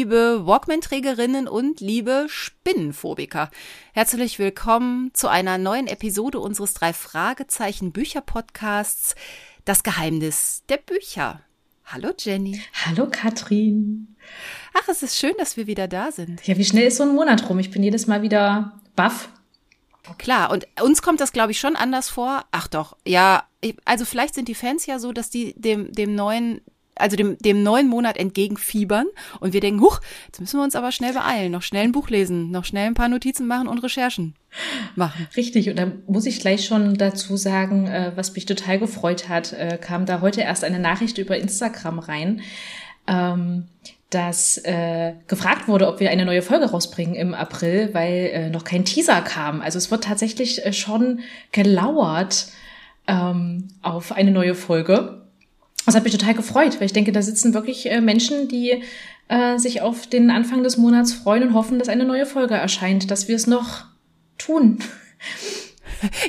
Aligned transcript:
Liebe 0.00 0.46
Walkman-Trägerinnen 0.46 1.46
und 1.46 1.82
liebe 1.82 2.24
Spinnenphobiker. 2.26 3.50
Herzlich 3.92 4.38
willkommen 4.38 5.10
zu 5.12 5.28
einer 5.28 5.58
neuen 5.58 5.86
Episode 5.86 6.40
unseres 6.40 6.72
drei 6.72 6.94
Fragezeichen 6.94 7.92
Bücher-Podcasts 7.92 9.14
Das 9.66 9.82
Geheimnis 9.82 10.62
der 10.70 10.78
Bücher. 10.78 11.42
Hallo, 11.84 12.12
Jenny. 12.18 12.62
Hallo, 12.86 13.08
Katrin. 13.10 14.16
Ach, 14.72 14.88
es 14.88 15.02
ist 15.02 15.18
schön, 15.18 15.34
dass 15.36 15.58
wir 15.58 15.66
wieder 15.66 15.86
da 15.86 16.10
sind. 16.10 16.46
Ja, 16.46 16.56
wie 16.56 16.64
schnell 16.64 16.86
ist 16.86 16.96
so 16.96 17.02
ein 17.02 17.14
Monat 17.14 17.50
rum? 17.50 17.58
Ich 17.58 17.70
bin 17.70 17.82
jedes 17.82 18.06
Mal 18.06 18.22
wieder 18.22 18.80
baff. 18.96 19.28
Klar, 20.16 20.50
und 20.50 20.66
uns 20.82 21.02
kommt 21.02 21.20
das, 21.20 21.32
glaube 21.32 21.52
ich, 21.52 21.60
schon 21.60 21.76
anders 21.76 22.08
vor. 22.08 22.46
Ach 22.52 22.68
doch, 22.68 22.96
ja, 23.06 23.44
also 23.84 24.06
vielleicht 24.06 24.34
sind 24.34 24.48
die 24.48 24.54
Fans 24.54 24.86
ja 24.86 24.98
so, 24.98 25.12
dass 25.12 25.28
die 25.28 25.52
dem, 25.60 25.92
dem 25.92 26.14
neuen 26.14 26.62
also 27.00 27.16
dem, 27.16 27.38
dem 27.38 27.62
neuen 27.62 27.88
Monat 27.88 28.16
entgegenfiebern 28.16 29.06
und 29.40 29.52
wir 29.52 29.60
denken, 29.60 29.80
huch, 29.80 30.00
jetzt 30.26 30.40
müssen 30.40 30.58
wir 30.58 30.64
uns 30.64 30.76
aber 30.76 30.92
schnell 30.92 31.12
beeilen, 31.12 31.52
noch 31.52 31.62
schnell 31.62 31.84
ein 31.84 31.92
Buch 31.92 32.08
lesen, 32.08 32.50
noch 32.50 32.64
schnell 32.64 32.86
ein 32.86 32.94
paar 32.94 33.08
Notizen 33.08 33.46
machen 33.46 33.68
und 33.68 33.78
Recherchen 33.78 34.34
machen. 34.96 35.28
Richtig, 35.36 35.68
und 35.68 35.78
da 35.78 35.92
muss 36.06 36.26
ich 36.26 36.40
gleich 36.40 36.64
schon 36.64 36.96
dazu 36.96 37.36
sagen, 37.36 37.86
äh, 37.86 38.12
was 38.14 38.34
mich 38.34 38.46
total 38.46 38.78
gefreut 38.78 39.28
hat, 39.28 39.52
äh, 39.52 39.78
kam 39.80 40.06
da 40.06 40.20
heute 40.20 40.40
erst 40.40 40.64
eine 40.64 40.78
Nachricht 40.78 41.18
über 41.18 41.36
Instagram 41.36 41.98
rein. 41.98 42.42
Ähm, 43.06 43.64
dass 44.10 44.58
äh, 44.58 45.14
gefragt 45.28 45.68
wurde, 45.68 45.86
ob 45.86 46.00
wir 46.00 46.10
eine 46.10 46.24
neue 46.24 46.42
Folge 46.42 46.66
rausbringen 46.66 47.14
im 47.14 47.32
April, 47.32 47.90
weil 47.92 48.30
äh, 48.32 48.50
noch 48.50 48.64
kein 48.64 48.84
Teaser 48.84 49.22
kam. 49.22 49.62
Also 49.62 49.78
es 49.78 49.90
wird 49.90 50.04
tatsächlich 50.04 50.66
äh, 50.66 50.72
schon 50.72 51.20
gelauert 51.52 52.48
ähm, 53.06 53.68
auf 53.82 54.12
eine 54.12 54.32
neue 54.32 54.56
Folge. 54.56 55.22
Das 55.90 55.96
hat 55.96 56.04
mich 56.04 56.16
total 56.16 56.34
gefreut, 56.34 56.76
weil 56.78 56.86
ich 56.86 56.92
denke, 56.92 57.10
da 57.10 57.20
sitzen 57.20 57.52
wirklich 57.52 57.90
äh, 57.90 58.00
Menschen, 58.00 58.46
die 58.46 58.84
äh, 59.26 59.58
sich 59.58 59.82
auf 59.82 60.06
den 60.06 60.30
Anfang 60.30 60.62
des 60.62 60.76
Monats 60.76 61.12
freuen 61.12 61.48
und 61.48 61.52
hoffen, 61.52 61.80
dass 61.80 61.88
eine 61.88 62.04
neue 62.04 62.26
Folge 62.26 62.54
erscheint, 62.54 63.10
dass 63.10 63.26
wir 63.26 63.34
es 63.34 63.48
noch 63.48 63.86
tun. 64.38 64.78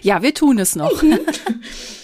Ja, 0.01 0.23
wir 0.23 0.33
tun 0.33 0.57
es 0.57 0.75
noch. 0.75 1.03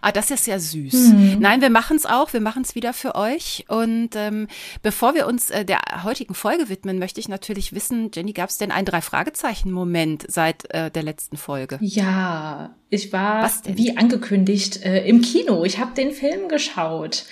Ah, 0.00 0.12
das 0.12 0.30
ist 0.30 0.46
ja 0.46 0.58
süß. 0.58 0.94
Mhm. 0.94 1.36
Nein, 1.40 1.60
wir 1.60 1.70
machen 1.70 1.96
es 1.96 2.06
auch. 2.06 2.32
Wir 2.32 2.40
machen 2.40 2.62
es 2.62 2.74
wieder 2.74 2.92
für 2.92 3.14
euch. 3.14 3.64
Und 3.68 4.10
ähm, 4.14 4.48
bevor 4.82 5.14
wir 5.14 5.26
uns 5.26 5.50
äh, 5.50 5.64
der 5.64 5.80
heutigen 6.04 6.34
Folge 6.34 6.68
widmen, 6.68 6.98
möchte 6.98 7.20
ich 7.20 7.28
natürlich 7.28 7.74
wissen, 7.74 8.10
Jenny, 8.14 8.32
gab 8.32 8.50
es 8.50 8.58
denn 8.58 8.70
einen 8.70 8.86
Drei-Fragezeichen-Moment 8.86 10.24
seit 10.28 10.72
äh, 10.72 10.90
der 10.90 11.02
letzten 11.02 11.36
Folge? 11.36 11.78
Ja, 11.80 12.74
ich 12.90 13.12
war 13.12 13.50
wie 13.66 13.96
angekündigt 13.96 14.84
äh, 14.84 15.06
im 15.06 15.20
Kino. 15.20 15.64
Ich 15.64 15.78
habe 15.78 15.94
den 15.94 16.12
Film 16.12 16.48
geschaut. 16.48 17.24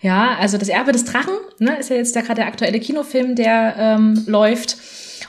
Ja, 0.00 0.36
also 0.38 0.58
das 0.58 0.68
Erbe 0.68 0.92
des 0.92 1.04
Drachen 1.04 1.34
ne, 1.58 1.78
ist 1.78 1.90
ja 1.90 1.96
jetzt 1.96 2.14
der 2.14 2.22
gerade 2.22 2.40
der 2.40 2.46
aktuelle 2.46 2.80
Kinofilm, 2.80 3.36
der 3.36 3.74
ähm, 3.78 4.24
läuft. 4.26 4.76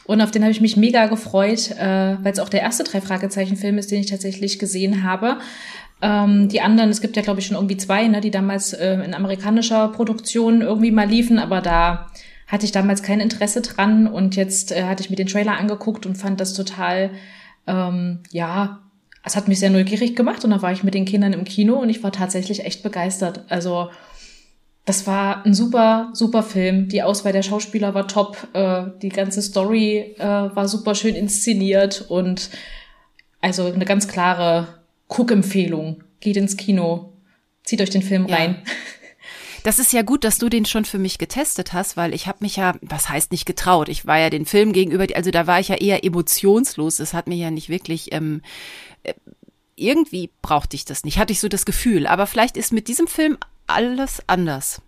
Und 0.05 0.21
auf 0.21 0.31
den 0.31 0.41
habe 0.44 0.52
ich 0.52 0.61
mich 0.61 0.75
mega 0.75 1.05
gefreut, 1.05 1.71
äh, 1.71 2.17
weil 2.21 2.33
es 2.33 2.39
auch 2.39 2.49
der 2.49 2.61
erste 2.61 2.83
Drei-Fragezeichen-Film 2.83 3.77
ist, 3.77 3.91
den 3.91 4.02
ich 4.02 4.08
tatsächlich 4.09 4.59
gesehen 4.59 5.03
habe. 5.03 5.37
Ähm, 6.03 6.49
die 6.49 6.59
anderen, 6.59 6.89
es 6.89 6.99
gibt 6.99 7.15
ja, 7.15 7.21
glaube 7.21 7.39
ich, 7.39 7.47
schon 7.47 7.55
irgendwie 7.55 7.77
zwei, 7.77 8.09
ne, 8.09 8.19
die 8.19 8.30
damals 8.30 8.73
äh, 8.73 8.95
in 8.95 9.14
amerikanischer 9.14 9.87
Produktion 9.87 10.59
irgendwie 10.59 10.91
mal 10.91 11.08
liefen, 11.08 11.39
aber 11.39 11.61
da 11.61 12.08
hatte 12.45 12.65
ich 12.65 12.73
damals 12.73 13.03
kein 13.03 13.21
Interesse 13.21 13.61
dran 13.61 14.05
und 14.08 14.36
jetzt 14.36 14.73
äh, 14.73 14.83
hatte 14.83 15.02
ich 15.02 15.09
mir 15.09 15.15
den 15.15 15.27
Trailer 15.27 15.58
angeguckt 15.58 16.05
und 16.05 16.17
fand 16.17 16.41
das 16.41 16.53
total, 16.53 17.11
ähm, 17.67 18.19
ja, 18.31 18.80
es 19.23 19.37
hat 19.37 19.47
mich 19.47 19.59
sehr 19.59 19.69
neugierig 19.69 20.14
gemacht 20.14 20.43
und 20.43 20.52
da 20.52 20.61
war 20.61 20.73
ich 20.73 20.83
mit 20.83 20.93
den 20.93 21.05
Kindern 21.05 21.31
im 21.31 21.45
Kino 21.45 21.75
und 21.75 21.87
ich 21.87 22.03
war 22.03 22.11
tatsächlich 22.11 22.65
echt 22.65 22.83
begeistert. 22.83 23.45
Also 23.47 23.89
das 24.83 25.08
war 25.08 25.45
ein 25.45 25.53
super, 25.53 26.09
super 26.11 26.43
Film. 26.43 26.89
Die 26.89 27.02
Auswahl 27.02 27.31
der 27.31 27.43
Schauspieler 27.43 27.93
war 27.93 28.09
top. 28.09 28.35
Äh, 28.52 28.87
die 29.02 29.08
ganze 29.08 29.41
Story 29.41 30.15
äh, 30.20 30.25
war 30.25 30.67
super 30.67 30.95
schön 30.95 31.15
inszeniert 31.15 32.05
und 32.09 32.49
also 33.39 33.67
eine 33.67 33.85
ganz 33.85 34.09
klare 34.09 34.83
Guckempfehlung. 35.14 36.04
Geht 36.20 36.38
ins 36.38 36.58
Kino, 36.58 37.14
zieht 37.64 37.82
euch 37.82 37.90
den 37.90 38.02
Film 38.02 38.28
ja. 38.28 38.36
rein. 38.36 38.64
Das 39.64 39.80
ist 39.80 39.94
ja 39.94 40.02
gut, 40.02 40.26
dass 40.26 40.40
du 40.40 40.50
den 40.50 40.66
schon 40.66 40.84
für 40.84 41.00
mich 41.00 41.18
getestet 41.18 41.72
hast, 41.72 41.96
weil 41.96 42.14
ich 42.14 42.28
habe 42.28 42.40
mich 42.42 42.58
ja, 42.58 42.76
was 42.82 43.08
heißt 43.08 43.32
nicht 43.32 43.46
getraut. 43.46 43.88
Ich 43.88 44.06
war 44.06 44.20
ja 44.20 44.30
den 44.30 44.46
Film 44.46 44.74
gegenüber, 44.74 45.08
also 45.16 45.32
da 45.32 45.48
war 45.48 45.62
ich 45.62 45.70
ja 45.70 45.76
eher 45.76 46.04
emotionslos. 46.04 46.98
Das 46.98 47.14
hat 47.14 47.28
mir 47.28 47.36
ja 47.38 47.50
nicht 47.50 47.70
wirklich 47.70 48.12
ähm, 48.12 48.42
äh, 49.04 49.14
irgendwie 49.78 50.30
brauchte 50.42 50.76
ich 50.76 50.84
das 50.84 51.06
nicht, 51.06 51.18
hatte 51.18 51.32
ich 51.32 51.40
so 51.40 51.48
das 51.48 51.66
Gefühl. 51.66 52.08
Aber 52.08 52.28
vielleicht 52.28 52.58
ist 52.58 52.74
mit 52.74 52.90
diesem 52.90 53.08
Film 53.08 53.38
alles 53.66 54.22
anders. 54.28 54.82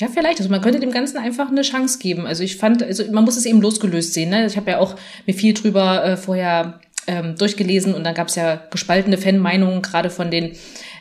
Ja, 0.00 0.08
vielleicht. 0.08 0.40
Also 0.40 0.50
man 0.50 0.60
könnte 0.60 0.80
dem 0.80 0.90
Ganzen 0.90 1.16
einfach 1.18 1.48
eine 1.48 1.62
Chance 1.62 1.98
geben. 1.98 2.26
Also 2.26 2.42
ich 2.42 2.56
fand, 2.56 2.82
also 2.82 3.04
man 3.12 3.24
muss 3.24 3.36
es 3.36 3.46
eben 3.46 3.60
losgelöst 3.60 4.14
sehen. 4.14 4.30
Ne? 4.30 4.46
Ich 4.46 4.56
habe 4.56 4.70
ja 4.70 4.78
auch 4.78 4.96
mir 5.26 5.34
viel 5.34 5.54
drüber 5.54 6.04
äh, 6.04 6.16
vorher 6.16 6.80
ähm, 7.06 7.36
durchgelesen 7.36 7.94
und 7.94 8.04
dann 8.04 8.14
gab 8.14 8.28
es 8.28 8.34
ja 8.34 8.60
gespaltene 8.70 9.18
Fanmeinungen, 9.18 9.82
gerade 9.82 10.10
von 10.10 10.30
den 10.30 10.52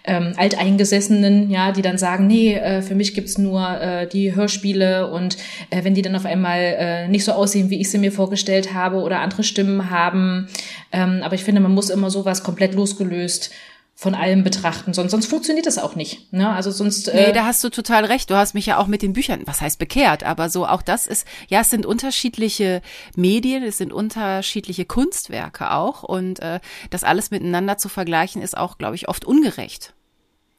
ähm, 0.05 0.33
Alteingesessenen, 0.38 1.49
ja, 1.49 1.71
die 1.71 1.81
dann 1.81 1.97
sagen, 1.97 2.27
nee, 2.27 2.53
äh, 2.55 2.81
für 2.81 2.95
mich 2.95 3.13
gibt's 3.13 3.38
nur 3.38 3.67
äh, 3.81 4.07
die 4.07 4.35
Hörspiele 4.35 5.09
und 5.11 5.38
äh, 5.71 5.83
wenn 5.83 5.95
die 5.95 6.01
dann 6.01 6.16
auf 6.16 6.25
einmal 6.25 6.59
äh, 6.59 7.07
nicht 7.07 7.25
so 7.25 7.31
aussehen, 7.31 7.69
wie 7.69 7.81
ich 7.81 7.89
sie 7.89 7.97
mir 7.97 8.11
vorgestellt 8.11 8.73
habe 8.73 8.97
oder 8.97 9.19
andere 9.19 9.43
Stimmen 9.43 9.89
haben. 9.89 10.47
Ähm, 10.91 11.21
aber 11.23 11.35
ich 11.35 11.43
finde, 11.43 11.61
man 11.61 11.73
muss 11.73 11.89
immer 11.89 12.09
sowas 12.09 12.43
komplett 12.43 12.75
losgelöst 12.75 13.51
von 13.97 14.13
allem 14.13 14.44
betrachten. 14.44 14.94
Sonst, 14.94 15.11
sonst 15.11 15.28
funktioniert 15.28 15.66
das 15.66 15.78
auch 15.78 15.95
nicht. 15.95 16.33
Ne? 16.33 16.50
Also 16.50 16.69
sonst. 16.69 17.07
Äh 17.07 17.28
nee, 17.28 17.31
da 17.31 17.45
hast 17.45 17.63
du 17.63 17.69
total 17.69 18.03
recht. 18.03 18.29
Du 18.29 18.35
hast 18.35 18.53
mich 18.53 18.66
ja 18.66 18.78
auch 18.78 18.88
mit 18.88 19.01
den 19.01 19.13
Büchern, 19.13 19.44
was 19.45 19.61
heißt 19.61 19.79
bekehrt, 19.79 20.25
aber 20.25 20.50
so 20.50 20.67
auch 20.67 20.81
das 20.81 21.07
ist, 21.07 21.25
ja, 21.47 21.61
es 21.61 21.69
sind 21.69 21.85
unterschiedliche 21.85 22.81
Medien, 23.16 23.63
es 23.63 23.78
sind 23.78 23.94
unterschiedliche 23.94 24.84
Kunstwerke 24.84 25.72
auch 25.72 26.03
und 26.03 26.41
äh, 26.41 26.59
das 26.89 27.05
alles 27.05 27.31
miteinander 27.31 27.78
zu 27.78 27.88
vergleichen 27.88 28.41
ist 28.41 28.57
auch, 28.57 28.78
glaube 28.78 28.95
ich, 28.95 29.07
oft 29.07 29.23
ungerecht. 29.23 29.94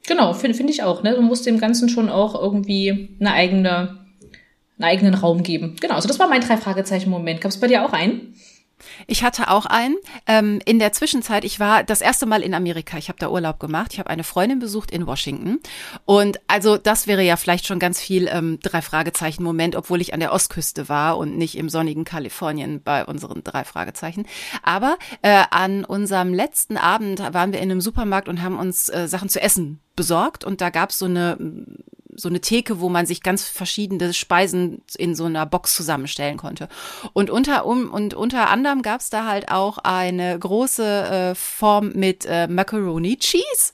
Genau, 0.07 0.33
finde 0.33 0.57
find 0.57 0.71
ich 0.71 0.83
auch. 0.83 1.03
Ne? 1.03 1.15
Du 1.15 1.21
musst 1.21 1.45
dem 1.45 1.59
Ganzen 1.59 1.91
schon 1.91 2.09
auch 2.09 2.35
irgendwie 2.41 3.17
eine 3.21 3.33
eigene, 3.33 3.99
einen 4.79 4.85
eigenen 4.85 5.15
Raum 5.15 5.43
geben. 5.43 5.77
Genau, 5.81 5.95
also 5.95 6.09
das 6.09 6.19
war 6.19 6.29
mein 6.29 6.41
drei 6.41 6.57
Fragezeichen 6.57 7.11
Moment. 7.11 7.43
Gab 7.43 7.51
es 7.51 7.61
bei 7.61 7.67
dir 7.67 7.85
auch 7.85 7.93
einen? 7.93 8.35
Ich 9.07 9.23
hatte 9.23 9.51
auch 9.51 9.67
einen. 9.67 9.97
Ähm, 10.27 10.61
in 10.65 10.79
der 10.79 10.93
Zwischenzeit, 10.93 11.45
ich 11.45 11.61
war 11.61 11.85
das 11.85 12.01
erste 12.01 12.27
Mal 12.27 12.43
in 12.43 12.55
Amerika. 12.55 12.99
Ich 12.99 13.09
habe 13.09 13.19
da 13.19 13.29
Urlaub 13.29 13.61
gemacht. 13.61 13.93
Ich 13.93 13.99
habe 13.99 14.11
eine 14.11 14.25
Freundin 14.25 14.59
besucht 14.59 14.91
in 14.91 15.07
Washington. 15.07 15.61
Und 16.05 16.41
also 16.49 16.77
das 16.77 17.07
wäre 17.07 17.23
ja 17.23 17.37
vielleicht 17.37 17.67
schon 17.67 17.79
ganz 17.79 18.01
viel 18.01 18.29
ähm, 18.31 18.59
drei 18.63 18.83
Fragezeichen 18.83 19.43
Moment, 19.43 19.77
obwohl 19.77 20.01
ich 20.01 20.15
an 20.15 20.21
der 20.21 20.33
Ostküste 20.33 20.89
war 20.89 21.19
und 21.19 21.37
nicht 21.37 21.57
im 21.57 21.69
sonnigen 21.69 22.05
Kalifornien 22.05 22.83
bei 22.83 23.05
unseren 23.05 23.45
drei 23.45 23.65
Fragezeichen. 23.65 24.27
Aber 24.63 24.99
äh, 25.23 25.45
an 25.51 25.85
unserem 25.85 26.35
letzten 26.35 26.77
Abend 26.77 27.21
waren 27.33 27.53
wir 27.53 27.61
in 27.61 27.71
einem 27.71 27.81
Supermarkt 27.81 28.29
und 28.29 28.43
haben 28.43 28.59
uns 28.59 28.89
äh, 28.89 29.09
Sachen 29.09 29.29
zu 29.29 29.41
essen 29.41 29.81
besorgt 29.97 30.45
und 30.45 30.61
da 30.61 30.71
gab 30.71 30.91
es 30.91 30.99
so 30.99 31.07
eine 31.07 31.39
so 32.17 32.29
eine 32.29 32.41
Theke, 32.41 32.81
wo 32.81 32.89
man 32.89 33.07
sich 33.07 33.23
ganz 33.23 33.45
verschiedene 33.45 34.13
Speisen 34.13 34.83
in 34.97 35.15
so 35.15 35.25
einer 35.25 35.47
Box 35.47 35.75
zusammenstellen 35.75 36.37
konnte. 36.37 36.69
Und 37.13 37.31
unter 37.31 37.67
um 37.67 37.91
und 37.91 38.15
unter 38.15 38.51
anderem 38.51 38.83
gab 38.83 39.01
es 39.01 39.11
da 39.11 39.27
halt 39.27 39.51
auch 39.51 39.79
eine 39.79 40.39
große 40.39 40.85
äh, 40.85 41.35
Form 41.35 41.93
mit 41.95 42.27
äh, 42.27 42.47
Macaroni 42.49 43.17
Cheese. 43.17 43.73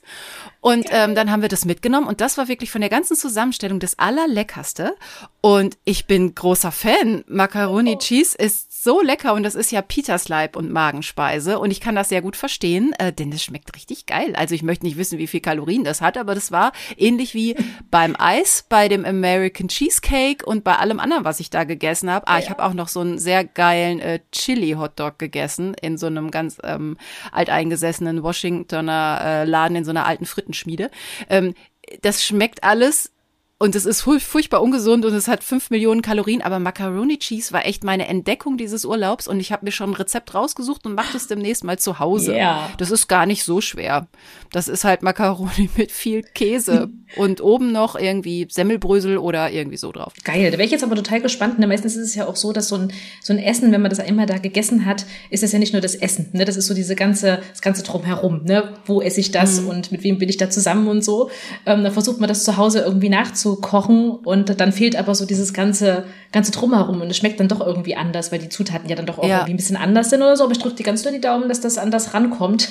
Und 0.60 0.86
ähm, 0.90 1.16
dann 1.16 1.30
haben 1.32 1.42
wir 1.42 1.48
das 1.48 1.64
mitgenommen 1.64 2.06
und 2.06 2.20
das 2.20 2.38
war 2.38 2.46
wirklich 2.46 2.70
von 2.70 2.80
der 2.80 2.90
ganzen 2.90 3.16
Zusammenstellung 3.16 3.80
das 3.80 3.98
allerleckerste. 3.98 4.94
Und 5.40 5.76
ich 5.84 6.06
bin 6.06 6.36
großer 6.36 6.70
Fan. 6.70 7.24
Macaroni 7.26 7.94
oh. 7.96 7.98
Cheese 7.98 8.38
ist 8.38 8.84
so 8.84 9.00
lecker 9.00 9.34
und 9.34 9.42
das 9.42 9.56
ist 9.56 9.72
ja 9.72 9.82
Peters 9.82 10.28
Leib 10.28 10.54
und 10.56 10.70
Magenspeise 10.70 11.58
und 11.58 11.72
ich 11.72 11.80
kann 11.80 11.96
das 11.96 12.08
sehr 12.08 12.22
gut 12.22 12.36
verstehen, 12.36 12.92
äh, 12.98 13.12
denn 13.12 13.32
es 13.32 13.42
schmeckt 13.42 13.74
richtig 13.74 14.06
geil. 14.06 14.34
Also 14.36 14.54
ich 14.54 14.62
möchte 14.62 14.86
nicht 14.86 14.96
wissen, 14.96 15.18
wie 15.18 15.26
viel 15.26 15.40
Kalorien 15.40 15.82
das 15.82 16.00
hat, 16.00 16.16
aber 16.16 16.34
das 16.34 16.52
war 16.52 16.72
ähnlich 16.96 17.34
wie 17.34 17.56
beim 17.90 18.14
Eis, 18.32 18.64
bei 18.66 18.88
dem 18.88 19.04
American 19.04 19.68
Cheesecake 19.68 20.46
und 20.46 20.64
bei 20.64 20.76
allem 20.76 21.00
anderen, 21.00 21.24
was 21.24 21.38
ich 21.38 21.50
da 21.50 21.64
gegessen 21.64 22.10
habe. 22.10 22.26
Ah, 22.28 22.38
ich 22.38 22.48
habe 22.48 22.64
auch 22.64 22.72
noch 22.72 22.88
so 22.88 23.00
einen 23.00 23.18
sehr 23.18 23.44
geilen 23.44 24.00
äh, 24.00 24.20
Chili 24.32 24.72
Hotdog 24.72 25.18
gegessen 25.18 25.74
in 25.74 25.98
so 25.98 26.06
einem 26.06 26.30
ganz 26.30 26.58
ähm, 26.62 26.96
alteingesessenen 27.30 28.22
Washingtoner 28.22 29.20
äh, 29.22 29.44
Laden 29.44 29.76
in 29.76 29.84
so 29.84 29.90
einer 29.90 30.06
alten 30.06 30.24
Frittenschmiede. 30.24 30.90
Ähm, 31.28 31.54
das 32.00 32.24
schmeckt 32.24 32.64
alles 32.64 33.12
und 33.62 33.76
es 33.76 33.86
ist 33.86 34.00
furchtbar 34.00 34.60
ungesund 34.60 35.04
und 35.04 35.14
es 35.14 35.28
hat 35.28 35.44
fünf 35.44 35.70
Millionen 35.70 36.02
Kalorien, 36.02 36.42
aber 36.42 36.58
Macaroni 36.58 37.16
Cheese 37.18 37.52
war 37.52 37.64
echt 37.64 37.84
meine 37.84 38.08
Entdeckung 38.08 38.56
dieses 38.56 38.84
Urlaubs 38.84 39.28
und 39.28 39.38
ich 39.38 39.52
habe 39.52 39.64
mir 39.64 39.70
schon 39.70 39.90
ein 39.90 39.94
Rezept 39.94 40.34
rausgesucht 40.34 40.84
und 40.84 40.96
mache 40.96 41.12
das 41.12 41.28
demnächst 41.28 41.62
mal 41.62 41.78
zu 41.78 42.00
Hause. 42.00 42.32
Yeah. 42.32 42.70
Das 42.78 42.90
ist 42.90 43.06
gar 43.06 43.24
nicht 43.24 43.44
so 43.44 43.60
schwer. 43.60 44.08
Das 44.50 44.66
ist 44.66 44.82
halt 44.82 45.04
Macaroni 45.04 45.70
mit 45.76 45.92
viel 45.92 46.24
Käse 46.24 46.90
und 47.14 47.40
oben 47.40 47.70
noch 47.70 47.94
irgendwie 47.94 48.48
Semmelbrösel 48.50 49.16
oder 49.16 49.52
irgendwie 49.52 49.76
so 49.76 49.92
drauf. 49.92 50.12
Geil, 50.24 50.50
da 50.50 50.58
wäre 50.58 50.64
ich 50.64 50.72
jetzt 50.72 50.82
aber 50.82 50.96
total 50.96 51.20
gespannt. 51.20 51.60
Ne? 51.60 51.68
Meistens 51.68 51.94
ist 51.94 52.08
es 52.08 52.14
ja 52.16 52.26
auch 52.26 52.34
so, 52.34 52.52
dass 52.52 52.66
so 52.66 52.74
ein, 52.74 52.92
so 53.22 53.32
ein 53.32 53.38
Essen, 53.38 53.70
wenn 53.70 53.80
man 53.80 53.90
das 53.90 54.00
einmal 54.00 54.26
da 54.26 54.38
gegessen 54.38 54.86
hat, 54.86 55.06
ist 55.30 55.44
das 55.44 55.52
ja 55.52 55.60
nicht 55.60 55.72
nur 55.72 55.82
das 55.82 55.94
Essen. 55.94 56.30
Ne? 56.32 56.44
Das 56.44 56.56
ist 56.56 56.66
so 56.66 56.74
diese 56.74 56.96
ganze, 56.96 57.40
das 57.50 57.62
ganze 57.62 57.84
Drumherum. 57.84 58.42
Ne? 58.42 58.74
Wo 58.86 59.00
esse 59.00 59.20
ich 59.20 59.30
das 59.30 59.60
mhm. 59.60 59.68
und 59.68 59.92
mit 59.92 60.02
wem 60.02 60.18
bin 60.18 60.28
ich 60.28 60.36
da 60.36 60.50
zusammen 60.50 60.88
und 60.88 61.04
so. 61.04 61.30
Ähm, 61.64 61.84
da 61.84 61.92
versucht 61.92 62.18
man 62.18 62.28
das 62.28 62.42
zu 62.42 62.56
Hause 62.56 62.80
irgendwie 62.80 63.08
nachzu 63.08 63.51
zu 63.52 63.60
kochen 63.60 64.10
und 64.10 64.60
dann 64.60 64.72
fehlt 64.72 64.96
aber 64.96 65.14
so 65.14 65.26
dieses 65.26 65.52
ganze, 65.52 66.06
ganze 66.32 66.52
Drumherum 66.52 67.02
und 67.02 67.10
es 67.10 67.18
schmeckt 67.18 67.38
dann 67.38 67.48
doch 67.48 67.60
irgendwie 67.60 67.96
anders, 67.96 68.32
weil 68.32 68.38
die 68.38 68.48
Zutaten 68.48 68.88
ja 68.88 68.96
dann 68.96 69.04
doch 69.04 69.18
auch 69.18 69.28
ja. 69.28 69.40
irgendwie 69.40 69.54
ein 69.54 69.56
bisschen 69.58 69.76
anders 69.76 70.08
sind 70.10 70.22
oder 70.22 70.36
so. 70.36 70.44
Aber 70.44 70.52
ich 70.52 70.58
drücke 70.58 70.76
dir 70.76 70.84
ganz 70.84 71.04
nur 71.04 71.12
die 71.12 71.20
Daumen, 71.20 71.48
dass 71.48 71.60
das 71.60 71.76
anders 71.76 72.14
rankommt. 72.14 72.70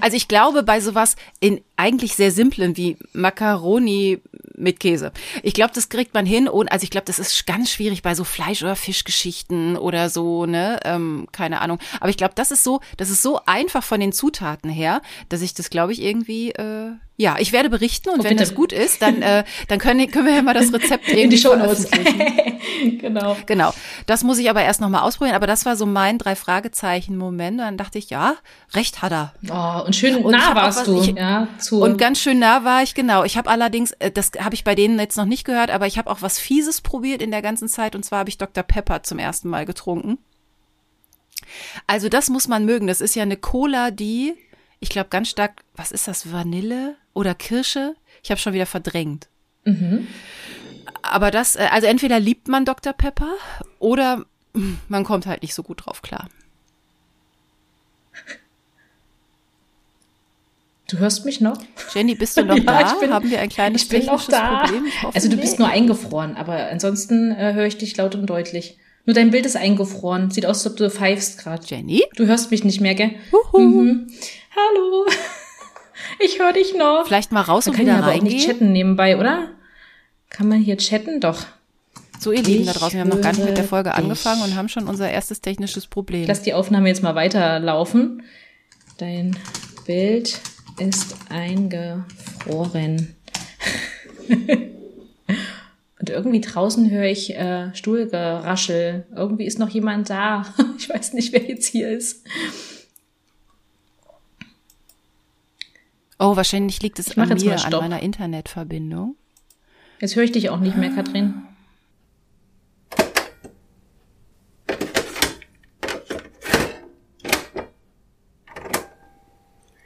Also 0.00 0.16
ich 0.16 0.26
glaube, 0.26 0.64
bei 0.64 0.80
sowas 0.80 1.14
in 1.38 1.60
eigentlich 1.76 2.16
sehr 2.16 2.32
simplen 2.32 2.76
wie 2.76 2.96
Macaroni 3.12 4.20
mit 4.56 4.80
Käse. 4.80 5.12
Ich 5.44 5.54
glaube, 5.54 5.72
das 5.72 5.88
kriegt 5.88 6.12
man 6.12 6.26
hin 6.26 6.48
und 6.48 6.72
also 6.72 6.82
ich 6.82 6.90
glaube, 6.90 7.04
das 7.06 7.20
ist 7.20 7.46
ganz 7.46 7.70
schwierig 7.70 8.02
bei 8.02 8.16
so 8.16 8.24
Fleisch- 8.24 8.64
oder 8.64 8.74
Fischgeschichten 8.74 9.76
oder 9.76 10.10
so, 10.10 10.46
ne? 10.46 10.80
Ähm, 10.84 11.28
keine 11.30 11.60
Ahnung. 11.60 11.78
Aber 12.00 12.10
ich 12.10 12.16
glaube, 12.16 12.34
das 12.34 12.50
ist 12.50 12.64
so, 12.64 12.80
das 12.96 13.10
ist 13.10 13.22
so 13.22 13.40
einfach 13.46 13.84
von 13.84 14.00
den 14.00 14.12
Zutaten 14.12 14.70
her, 14.70 15.02
dass 15.28 15.40
ich 15.40 15.54
das, 15.54 15.70
glaube 15.70 15.92
ich, 15.92 16.02
irgendwie 16.02 16.50
äh, 16.50 16.92
ja, 17.16 17.36
ich 17.38 17.52
werde 17.52 17.70
berichten 17.70 18.08
und 18.08 18.20
oh, 18.20 18.24
wenn 18.24 18.30
bitte. 18.30 18.42
das 18.42 18.54
gut 18.54 18.72
ist, 18.72 19.00
dann, 19.00 19.22
äh, 19.22 19.44
dann 19.68 19.78
können, 19.78 20.10
können 20.10 20.26
wir 20.26 20.34
ja 20.34 20.42
mal 20.42 20.52
das 20.52 20.72
Rezept 20.72 21.08
In 21.12 21.30
die 21.30 21.36
veröffentlichen. 21.36 22.98
genau. 22.98 23.36
Genau. 23.46 23.72
Das 24.06 24.24
muss 24.24 24.38
ich 24.38 24.50
aber 24.50 24.62
erst 24.62 24.80
nochmal 24.80 25.02
ausprobieren. 25.02 25.36
Aber 25.36 25.46
das 25.46 25.64
war 25.64 25.76
so 25.76 25.86
mein 25.86 26.18
drei 26.18 26.34
Fragezeichen-Moment. 26.34 27.60
Und 27.60 27.64
dann 27.64 27.76
dachte 27.76 27.98
ich, 27.98 28.10
ja, 28.10 28.34
recht 28.72 29.00
hat 29.00 29.12
er. 29.12 29.32
Oh, 29.48 29.86
und 29.86 29.94
schön 29.94 30.16
und 30.16 30.32
nah 30.32 30.56
warst 30.56 30.80
was, 30.80 30.86
du. 30.86 31.00
Ich, 31.02 31.14
ja, 31.14 31.46
zu 31.58 31.82
und 31.82 31.98
ganz 31.98 32.18
schön 32.18 32.40
nah 32.40 32.64
war 32.64 32.82
ich, 32.82 32.94
genau. 32.94 33.22
Ich 33.22 33.36
habe 33.36 33.48
allerdings, 33.48 33.92
äh, 34.00 34.10
das 34.10 34.32
habe 34.40 34.56
ich 34.56 34.64
bei 34.64 34.74
denen 34.74 34.98
jetzt 34.98 35.16
noch 35.16 35.24
nicht 35.24 35.44
gehört, 35.44 35.70
aber 35.70 35.86
ich 35.86 35.98
habe 35.98 36.10
auch 36.10 36.20
was 36.20 36.40
Fieses 36.40 36.80
probiert 36.80 37.22
in 37.22 37.30
der 37.30 37.42
ganzen 37.42 37.68
Zeit. 37.68 37.94
Und 37.94 38.04
zwar 38.04 38.20
habe 38.20 38.28
ich 38.28 38.38
Dr. 38.38 38.64
Pepper 38.64 39.04
zum 39.04 39.20
ersten 39.20 39.48
Mal 39.48 39.66
getrunken. 39.66 40.18
Also 41.86 42.08
das 42.08 42.28
muss 42.28 42.48
man 42.48 42.64
mögen. 42.64 42.88
Das 42.88 43.00
ist 43.00 43.14
ja 43.14 43.22
eine 43.22 43.36
Cola, 43.36 43.92
die 43.92 44.34
ich 44.80 44.90
glaube 44.90 45.08
ganz 45.08 45.30
stark, 45.30 45.62
was 45.74 45.92
ist 45.92 46.08
das, 46.08 46.32
Vanille 46.32 46.96
oder 47.14 47.34
Kirsche? 47.34 47.94
Ich 48.22 48.30
habe 48.30 48.40
schon 48.40 48.52
wieder 48.52 48.66
verdrängt. 48.66 49.28
Mhm. 49.64 50.06
Aber 51.02 51.30
das, 51.30 51.56
äh, 51.56 51.68
also 51.70 51.86
entweder 51.86 52.20
liebt 52.20 52.48
man 52.48 52.64
Dr. 52.64 52.92
Pepper 52.92 53.32
oder 53.78 54.24
man 54.88 55.04
kommt 55.04 55.26
halt 55.26 55.42
nicht 55.42 55.54
so 55.54 55.62
gut 55.62 55.86
drauf 55.86 56.02
klar. 56.02 56.28
Du 60.88 60.98
hörst 60.98 61.24
mich 61.24 61.40
noch? 61.40 61.58
Jenny, 61.94 62.14
bist 62.14 62.36
du 62.36 62.44
noch 62.44 62.56
ja, 62.64 62.82
da? 62.82 62.94
Bin, 62.94 63.12
Haben 63.12 63.30
wir 63.30 63.40
ein 63.40 63.48
kleines 63.48 63.82
ich 63.82 63.88
bin 63.88 64.06
noch 64.06 64.26
da. 64.26 64.60
Problem? 64.64 64.84
also 65.12 65.28
du 65.28 65.36
bist 65.36 65.58
nur 65.58 65.68
eingefroren, 65.68 66.36
aber 66.36 66.68
ansonsten 66.70 67.32
äh, 67.32 67.54
höre 67.54 67.66
ich 67.66 67.78
dich 67.78 67.96
laut 67.96 68.14
und 68.14 68.26
deutlich. 68.26 68.78
Nur 69.06 69.14
dein 69.14 69.30
Bild 69.30 69.44
ist 69.44 69.56
eingefroren. 69.56 70.30
Sieht 70.30 70.46
aus, 70.46 70.64
als 70.64 70.72
ob 70.72 70.76
du 70.78 70.90
pfeifst 70.90 71.38
gerade. 71.38 71.66
Jenny? 71.66 72.04
Du 72.16 72.26
hörst 72.26 72.50
mich 72.50 72.64
nicht 72.64 72.80
mehr, 72.80 72.94
gell? 72.94 73.10
Mhm. 73.52 74.06
Hallo. 74.56 75.06
Ich 76.18 76.38
höre 76.38 76.52
dich 76.52 76.74
noch. 76.74 77.04
Vielleicht 77.06 77.32
mal 77.32 77.42
raus 77.42 77.66
Man 77.66 77.74
und 77.74 77.80
wieder 77.80 77.94
reingehen. 77.94 78.10
Kann 78.10 78.20
aber 78.20 78.28
nicht 78.28 78.46
chatten 78.46 78.72
nebenbei, 78.72 79.18
oder? 79.18 79.48
Kann 80.30 80.48
man 80.48 80.60
hier 80.60 80.76
chatten? 80.76 81.20
Doch. 81.20 81.46
So, 82.18 82.32
ihr 82.32 82.42
Lieben 82.42 82.66
da 82.66 82.72
draußen, 82.72 82.94
wir 82.94 83.00
haben 83.00 83.08
noch 83.08 83.20
gar 83.20 83.32
nicht 83.32 83.44
mit 83.44 83.56
der 83.56 83.64
Folge 83.64 83.94
angefangen 83.94 84.42
und 84.42 84.56
haben 84.56 84.68
schon 84.68 84.88
unser 84.88 85.10
erstes 85.10 85.40
technisches 85.40 85.86
Problem. 85.86 86.26
Lass 86.26 86.42
die 86.42 86.54
Aufnahme 86.54 86.88
jetzt 86.88 87.02
mal 87.02 87.14
weiterlaufen. 87.14 88.22
Dein 88.98 89.36
Bild 89.86 90.40
ist 90.78 91.16
eingefroren. 91.28 93.14
und 95.98 96.08
irgendwie 96.08 96.40
draußen 96.40 96.90
höre 96.90 97.04
ich 97.04 97.34
äh, 97.34 97.74
Stuhlgeraschel. 97.74 99.06
Irgendwie 99.14 99.44
ist 99.44 99.58
noch 99.58 99.70
jemand 99.70 100.10
da. 100.10 100.46
Ich 100.78 100.88
weiß 100.88 101.12
nicht, 101.12 101.32
wer 101.32 101.42
jetzt 101.42 101.66
hier 101.66 101.90
ist. 101.90 102.24
Oh, 106.18 106.36
wahrscheinlich 106.36 106.80
liegt 106.82 106.98
es 106.98 107.16
an 107.16 107.28
mir, 107.28 107.64
an 107.64 107.72
meiner 107.72 108.00
Internetverbindung. 108.00 109.16
Jetzt 110.00 110.16
höre 110.16 110.24
ich 110.24 110.32
dich 110.32 110.50
auch 110.50 110.60
nicht 110.60 110.76
mehr, 110.76 110.90
Katrin. 110.90 111.42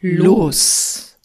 Los. 0.01 1.17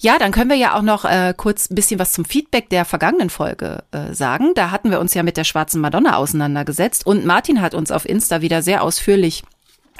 Ja, 0.00 0.18
dann 0.18 0.32
können 0.32 0.50
wir 0.50 0.56
ja 0.56 0.76
auch 0.76 0.82
noch 0.82 1.04
äh, 1.04 1.32
kurz 1.36 1.70
ein 1.70 1.76
bisschen 1.76 2.00
was 2.00 2.12
zum 2.12 2.24
Feedback 2.24 2.68
der 2.70 2.84
vergangenen 2.84 3.30
Folge 3.30 3.84
äh, 3.92 4.12
sagen. 4.12 4.52
Da 4.54 4.70
hatten 4.70 4.90
wir 4.90 4.98
uns 4.98 5.14
ja 5.14 5.22
mit 5.22 5.36
der 5.36 5.44
schwarzen 5.44 5.80
Madonna 5.80 6.16
auseinandergesetzt 6.16 7.06
und 7.06 7.24
Martin 7.24 7.62
hat 7.62 7.74
uns 7.74 7.92
auf 7.92 8.04
Insta 8.04 8.42
wieder 8.42 8.62
sehr 8.62 8.82
ausführlich 8.82 9.44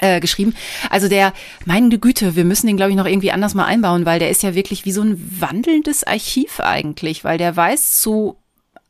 äh, 0.03 0.19
geschrieben. 0.19 0.53
Also 0.89 1.07
der, 1.07 1.33
meine 1.65 1.97
Güte, 1.97 2.35
wir 2.35 2.43
müssen 2.43 2.67
den, 2.67 2.75
glaube 2.75 2.91
ich, 2.91 2.97
noch 2.97 3.05
irgendwie 3.05 3.31
anders 3.31 3.53
mal 3.53 3.65
einbauen, 3.65 4.05
weil 4.05 4.19
der 4.19 4.29
ist 4.29 4.43
ja 4.43 4.53
wirklich 4.53 4.85
wie 4.85 4.91
so 4.91 5.01
ein 5.01 5.39
wandelndes 5.39 6.03
Archiv 6.03 6.59
eigentlich, 6.59 7.23
weil 7.23 7.37
der 7.37 7.55
weiß 7.55 8.01
zu 8.01 8.37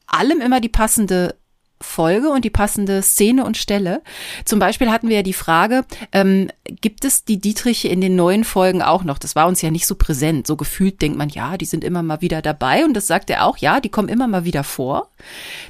allem 0.07 0.41
immer 0.41 0.59
die 0.59 0.69
passende 0.69 1.35
Folge 1.83 2.29
und 2.29 2.45
die 2.45 2.49
passende 2.49 3.01
Szene 3.01 3.45
und 3.45 3.57
Stelle. 3.57 4.01
Zum 4.45 4.59
Beispiel 4.59 4.91
hatten 4.91 5.09
wir 5.09 5.17
ja 5.17 5.23
die 5.23 5.33
Frage, 5.33 5.85
ähm, 6.11 6.49
gibt 6.63 7.05
es 7.05 7.25
die 7.25 7.39
Dietriche 7.39 7.87
in 7.87 8.01
den 8.01 8.15
neuen 8.15 8.43
Folgen 8.43 8.81
auch 8.81 9.03
noch? 9.03 9.17
Das 9.17 9.35
war 9.35 9.47
uns 9.47 9.61
ja 9.61 9.71
nicht 9.71 9.87
so 9.87 9.95
präsent. 9.95 10.47
So 10.47 10.55
gefühlt 10.55 11.01
denkt 11.01 11.17
man, 11.17 11.29
ja, 11.29 11.57
die 11.57 11.65
sind 11.65 11.83
immer 11.83 12.03
mal 12.03 12.21
wieder 12.21 12.41
dabei. 12.41 12.85
Und 12.85 12.93
das 12.93 13.07
sagt 13.07 13.29
er 13.29 13.45
auch, 13.45 13.57
ja, 13.57 13.79
die 13.79 13.89
kommen 13.89 14.09
immer 14.09 14.27
mal 14.27 14.45
wieder 14.45 14.63
vor. 14.63 15.09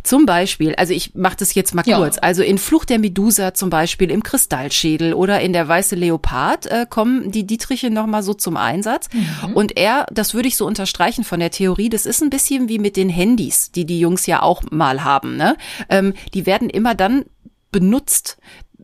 Zum 0.04 0.26
Beispiel, 0.26 0.76
also 0.76 0.94
ich 0.94 1.16
mache 1.16 1.38
das 1.38 1.54
jetzt 1.54 1.74
mal 1.76 1.84
kurz. 1.84 2.16
Ja. 2.16 2.24
Also 2.24 2.44
in 2.44 2.58
Flucht 2.58 2.90
der 2.90 3.00
Medusa 3.00 3.54
zum 3.54 3.70
Beispiel, 3.70 4.12
im 4.12 4.24
Kristallschädel 4.24 5.14
oder 5.14 5.42
in 5.42 5.54
der 5.54 5.68
Weiße 5.68 5.96
Leopard 5.96 6.66
äh, 6.66 6.86
kommen 6.90 7.32
die 7.32 7.46
Dietriche 7.46 7.90
nochmal 7.90 8.24
so 8.24 8.34
zum 8.34 8.58
Einsatz. 8.58 9.10
Mhm. 9.14 9.54
Und 9.54 9.78
er, 9.78 10.06
das 10.12 10.34
würde 10.34 10.48
ich 10.48 10.58
so 10.58 10.66
unterstreichen 10.66 11.24
von 11.24 11.40
der 11.40 11.52
Theorie, 11.52 11.90
das 11.90 12.06
ist 12.06 12.22
ein 12.22 12.30
bisschen 12.30 12.70
wie 12.70 12.80
mit 12.80 12.98
den 12.98 13.10
Handys, 13.10 13.72
die 13.72 13.86
die 13.86 14.00
Jungs 14.00 14.26
ja 14.26 14.42
auch 14.42 14.64
mal 14.72 15.04
haben. 15.04 15.38
Ne? 15.38 15.56
Ähm, 15.90 16.03
ähm, 16.04 16.14
die 16.34 16.46
werden 16.46 16.70
immer 16.70 16.96
dann 16.96 17.26
benutzt, 17.72 18.38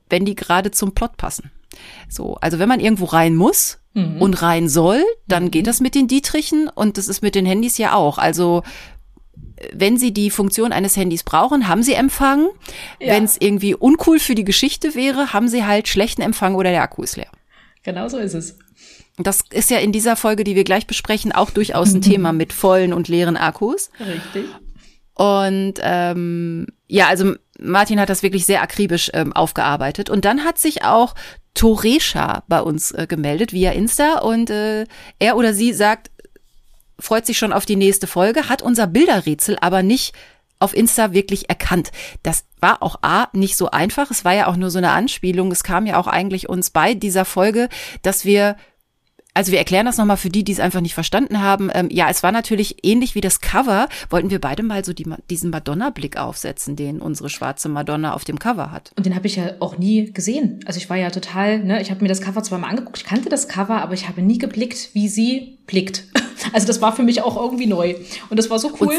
wenn 0.09 0.25
die 0.25 0.35
gerade 0.35 0.71
zum 0.71 0.93
Plot 0.93 1.17
passen. 1.17 1.51
So, 2.09 2.35
also 2.35 2.59
wenn 2.59 2.69
man 2.69 2.79
irgendwo 2.79 3.05
rein 3.05 3.35
muss 3.35 3.79
mhm. 3.93 4.21
und 4.21 4.41
rein 4.41 4.67
soll, 4.67 5.03
dann 5.27 5.45
mhm. 5.45 5.51
geht 5.51 5.67
das 5.67 5.79
mit 5.79 5.95
den 5.95 6.07
Dietrichen 6.07 6.67
und 6.67 6.97
das 6.97 7.07
ist 7.07 7.21
mit 7.21 7.35
den 7.35 7.45
Handys 7.45 7.77
ja 7.77 7.93
auch. 7.93 8.17
Also 8.17 8.63
wenn 9.73 9.97
Sie 9.97 10.13
die 10.13 10.29
Funktion 10.29 10.71
eines 10.71 10.95
Handys 10.95 11.23
brauchen, 11.23 11.67
haben 11.67 11.83
Sie 11.83 11.93
Empfang. 11.93 12.47
Ja. 12.99 13.13
Wenn 13.13 13.25
es 13.25 13.37
irgendwie 13.39 13.75
uncool 13.75 14.19
für 14.19 14.35
die 14.35 14.45
Geschichte 14.45 14.95
wäre, 14.95 15.33
haben 15.33 15.47
Sie 15.47 15.65
halt 15.65 15.87
schlechten 15.87 16.21
Empfang 16.21 16.55
oder 16.55 16.71
der 16.71 16.81
Akku 16.81 17.03
ist 17.03 17.17
leer. 17.17 17.29
Genau 17.83 18.07
so 18.07 18.17
ist 18.17 18.33
es. 18.33 18.57
Das 19.17 19.43
ist 19.51 19.69
ja 19.69 19.79
in 19.79 19.91
dieser 19.91 20.15
Folge, 20.15 20.45
die 20.45 20.55
wir 20.55 20.63
gleich 20.63 20.87
besprechen, 20.87 21.31
auch 21.33 21.49
durchaus 21.51 21.93
ein 21.93 22.01
Thema 22.01 22.31
mit 22.31 22.53
vollen 22.53 22.93
und 22.93 23.07
leeren 23.07 23.35
Akkus. 23.35 23.91
Richtig. 23.99 24.45
Und 25.13 25.73
ähm, 25.81 26.67
ja, 26.89 27.07
also 27.07 27.35
Martin 27.59 27.99
hat 27.99 28.09
das 28.09 28.23
wirklich 28.23 28.45
sehr 28.45 28.61
akribisch 28.61 29.11
ähm, 29.13 29.31
aufgearbeitet. 29.31 30.09
Und 30.09 30.25
dann 30.25 30.43
hat 30.43 30.57
sich 30.57 30.83
auch 30.83 31.15
Toresha 31.53 32.43
bei 32.47 32.61
uns 32.61 32.91
äh, 32.91 33.05
gemeldet 33.07 33.53
via 33.53 33.71
Insta 33.71 34.19
und 34.19 34.49
äh, 34.49 34.85
er 35.19 35.37
oder 35.37 35.53
sie 35.53 35.71
sagt, 35.73 36.09
freut 36.99 37.25
sich 37.25 37.37
schon 37.37 37.53
auf 37.53 37.65
die 37.65 37.75
nächste 37.75 38.07
Folge, 38.07 38.49
hat 38.49 38.61
unser 38.61 38.87
Bilderrätsel 38.87 39.57
aber 39.61 39.83
nicht 39.83 40.13
auf 40.57 40.75
Insta 40.75 41.13
wirklich 41.13 41.49
erkannt. 41.49 41.91
Das 42.23 42.43
war 42.59 42.83
auch 42.83 42.97
A, 43.01 43.27
nicht 43.31 43.55
so 43.55 43.71
einfach. 43.71 44.11
Es 44.11 44.25
war 44.25 44.33
ja 44.33 44.47
auch 44.47 44.57
nur 44.57 44.69
so 44.69 44.77
eine 44.77 44.91
Anspielung. 44.91 45.51
Es 45.51 45.63
kam 45.63 45.85
ja 45.85 45.97
auch 45.97 46.07
eigentlich 46.07 46.49
uns 46.49 46.71
bei 46.71 46.93
dieser 46.93 47.23
Folge, 47.23 47.69
dass 48.01 48.25
wir 48.25 48.57
also 49.39 49.53
wir 49.53 49.59
erklären 49.59 49.85
das 49.85 49.95
nochmal 49.95 50.17
für 50.17 50.27
die, 50.27 50.43
die 50.43 50.51
es 50.51 50.59
einfach 50.59 50.81
nicht 50.81 50.93
verstanden 50.93 51.39
haben. 51.39 51.71
Ähm, 51.73 51.87
ja, 51.89 52.09
es 52.09 52.23
war 52.23 52.33
natürlich 52.33 52.83
ähnlich 52.83 53.15
wie 53.15 53.21
das 53.21 53.39
Cover, 53.39 53.87
wollten 54.09 54.31
wir 54.31 54.41
beide 54.41 54.63
mal 54.63 54.83
so 54.83 54.91
die, 54.91 55.05
diesen 55.29 55.49
Madonna-Blick 55.49 56.17
aufsetzen, 56.17 56.75
den 56.75 56.99
unsere 56.99 57.29
schwarze 57.29 57.69
Madonna 57.69 58.13
auf 58.13 58.25
dem 58.25 58.37
Cover 58.37 58.69
hat. 58.73 58.91
Und 58.97 59.05
den 59.05 59.15
habe 59.15 59.27
ich 59.27 59.37
ja 59.37 59.53
auch 59.61 59.77
nie 59.77 60.11
gesehen. 60.11 60.59
Also 60.65 60.77
ich 60.77 60.89
war 60.89 60.97
ja 60.97 61.09
total, 61.09 61.59
ne, 61.59 61.81
ich 61.81 61.89
habe 61.89 62.01
mir 62.01 62.09
das 62.09 62.19
Cover 62.19 62.43
zwar 62.43 62.59
mal 62.59 62.67
angeguckt, 62.67 62.97
ich 62.97 63.05
kannte 63.05 63.29
das 63.29 63.47
Cover, 63.47 63.81
aber 63.81 63.93
ich 63.93 64.09
habe 64.09 64.21
nie 64.21 64.39
geblickt, 64.39 64.89
wie 64.91 65.07
sie 65.07 65.57
blickt. 65.65 66.03
Also 66.53 66.67
das 66.67 66.81
war 66.81 66.95
für 66.95 67.03
mich 67.03 67.21
auch 67.21 67.35
irgendwie 67.35 67.67
neu. 67.67 67.95
Und 68.29 68.39
das 68.39 68.49
war 68.49 68.59
so 68.59 68.71
cool. 68.79 68.87
Und, 68.87 68.95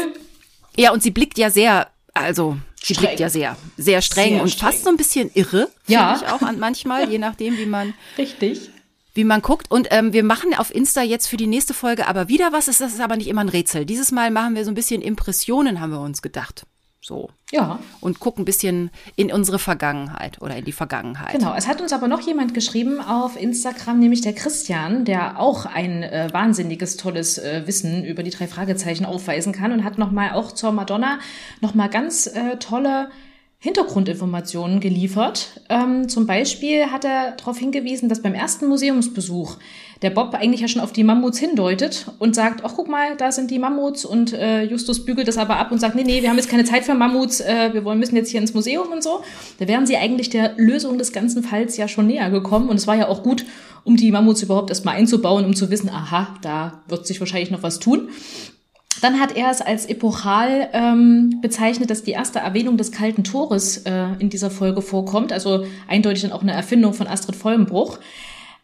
ja, 0.77 0.91
und 0.91 1.01
sie 1.01 1.09
blickt 1.09 1.39
ja 1.39 1.49
sehr, 1.49 1.87
also 2.13 2.55
sie 2.75 2.93
streng. 2.93 3.07
blickt 3.07 3.19
ja 3.19 3.29
sehr, 3.29 3.57
sehr 3.77 4.01
streng 4.03 4.33
sehr 4.33 4.41
und 4.43 4.49
streng. 4.49 4.71
fast 4.71 4.83
so 4.83 4.89
ein 4.91 4.95
bisschen 4.95 5.31
irre, 5.33 5.67
ja. 5.87 6.21
ich 6.21 6.31
auch 6.31 6.43
an 6.43 6.59
manchmal, 6.59 7.09
je 7.09 7.17
nachdem, 7.17 7.57
wie 7.57 7.65
man 7.65 7.95
Richtig 8.19 8.69
wie 9.13 9.23
man 9.23 9.41
guckt. 9.41 9.69
Und 9.69 9.87
ähm, 9.91 10.13
wir 10.13 10.23
machen 10.23 10.53
auf 10.53 10.73
Insta 10.73 11.01
jetzt 11.01 11.27
für 11.27 11.37
die 11.37 11.47
nächste 11.47 11.73
Folge 11.73 12.07
aber 12.07 12.27
wieder 12.27 12.51
was. 12.51 12.65
Das 12.65 12.81
ist 12.81 13.01
aber 13.01 13.17
nicht 13.17 13.27
immer 13.27 13.41
ein 13.41 13.49
Rätsel. 13.49 13.85
Dieses 13.85 14.11
Mal 14.11 14.31
machen 14.31 14.55
wir 14.55 14.65
so 14.65 14.71
ein 14.71 14.75
bisschen 14.75 15.01
Impressionen, 15.01 15.79
haben 15.79 15.91
wir 15.91 16.01
uns 16.01 16.21
gedacht. 16.21 16.65
So. 17.03 17.31
Ja. 17.51 17.79
Und 17.99 18.19
gucken 18.19 18.43
ein 18.43 18.45
bisschen 18.45 18.91
in 19.15 19.31
unsere 19.31 19.57
Vergangenheit 19.57 20.39
oder 20.39 20.55
in 20.55 20.65
die 20.65 20.71
Vergangenheit. 20.71 21.33
Genau. 21.33 21.55
Es 21.55 21.67
hat 21.67 21.81
uns 21.81 21.93
aber 21.93 22.07
noch 22.07 22.21
jemand 22.21 22.53
geschrieben 22.53 23.01
auf 23.01 23.41
Instagram, 23.41 23.99
nämlich 23.99 24.21
der 24.21 24.33
Christian, 24.33 25.03
der 25.03 25.39
auch 25.39 25.65
ein 25.65 26.03
äh, 26.03 26.29
wahnsinniges, 26.31 26.97
tolles 26.97 27.39
äh, 27.39 27.63
Wissen 27.65 28.05
über 28.05 28.21
die 28.21 28.29
drei 28.29 28.47
Fragezeichen 28.47 29.05
aufweisen 29.05 29.51
kann 29.51 29.71
und 29.71 29.83
hat 29.83 29.97
nochmal 29.97 30.33
auch 30.33 30.51
zur 30.51 30.71
Madonna 30.71 31.19
nochmal 31.59 31.89
ganz 31.89 32.27
äh, 32.27 32.57
tolle 32.57 33.09
Hintergrundinformationen 33.63 34.79
geliefert. 34.79 35.61
Ähm, 35.69 36.09
zum 36.09 36.25
Beispiel 36.25 36.87
hat 36.87 37.05
er 37.05 37.33
darauf 37.37 37.59
hingewiesen, 37.59 38.09
dass 38.09 38.23
beim 38.23 38.33
ersten 38.33 38.67
Museumsbesuch 38.67 39.57
der 40.01 40.09
Bob 40.09 40.33
eigentlich 40.33 40.61
ja 40.61 40.67
schon 40.67 40.81
auf 40.81 40.91
die 40.91 41.03
Mammuts 41.03 41.37
hindeutet 41.37 42.07
und 42.17 42.33
sagt, 42.33 42.65
ach 42.65 42.73
guck 42.75 42.89
mal, 42.89 43.15
da 43.17 43.31
sind 43.31 43.51
die 43.51 43.59
Mammuts 43.59 44.03
und 44.03 44.33
äh, 44.33 44.63
Justus 44.63 45.05
bügelt 45.05 45.27
das 45.27 45.37
aber 45.37 45.57
ab 45.57 45.71
und 45.71 45.79
sagt, 45.79 45.93
nee, 45.93 46.03
nee, 46.03 46.23
wir 46.23 46.29
haben 46.29 46.37
jetzt 46.37 46.49
keine 46.49 46.63
Zeit 46.63 46.85
für 46.85 46.95
Mammuts, 46.95 47.39
äh, 47.39 47.69
wir 47.71 47.85
wollen, 47.85 47.99
müssen 47.99 48.15
jetzt 48.15 48.31
hier 48.31 48.41
ins 48.41 48.55
Museum 48.55 48.91
und 48.91 49.03
so. 49.03 49.21
Da 49.59 49.67
wären 49.67 49.85
sie 49.85 49.95
eigentlich 49.95 50.31
der 50.31 50.55
Lösung 50.57 50.97
des 50.97 51.11
ganzen 51.11 51.43
Falls 51.43 51.77
ja 51.77 51.87
schon 51.87 52.07
näher 52.07 52.31
gekommen 52.31 52.67
und 52.67 52.77
es 52.77 52.87
war 52.87 52.95
ja 52.95 53.09
auch 53.09 53.21
gut, 53.21 53.45
um 53.83 53.95
die 53.95 54.11
Mammuts 54.11 54.41
überhaupt 54.41 54.71
erstmal 54.71 54.95
einzubauen, 54.95 55.45
um 55.45 55.55
zu 55.55 55.69
wissen, 55.69 55.89
aha, 55.89 56.35
da 56.41 56.81
wird 56.87 57.05
sich 57.05 57.19
wahrscheinlich 57.19 57.51
noch 57.51 57.61
was 57.61 57.77
tun. 57.77 58.09
Dann 59.01 59.19
hat 59.19 59.35
er 59.35 59.49
es 59.49 59.61
als 59.61 59.87
epochal 59.87 60.69
ähm, 60.73 61.39
bezeichnet, 61.41 61.89
dass 61.89 62.03
die 62.03 62.11
erste 62.11 62.39
Erwähnung 62.39 62.77
des 62.77 62.91
kalten 62.91 63.23
Tores 63.23 63.77
äh, 63.77 64.05
in 64.19 64.29
dieser 64.29 64.51
Folge 64.51 64.81
vorkommt, 64.81 65.33
also 65.33 65.65
eindeutig 65.87 66.21
dann 66.21 66.31
auch 66.31 66.43
eine 66.43 66.53
Erfindung 66.53 66.93
von 66.93 67.07
Astrid 67.07 67.35
Vollenbruch. 67.35 67.97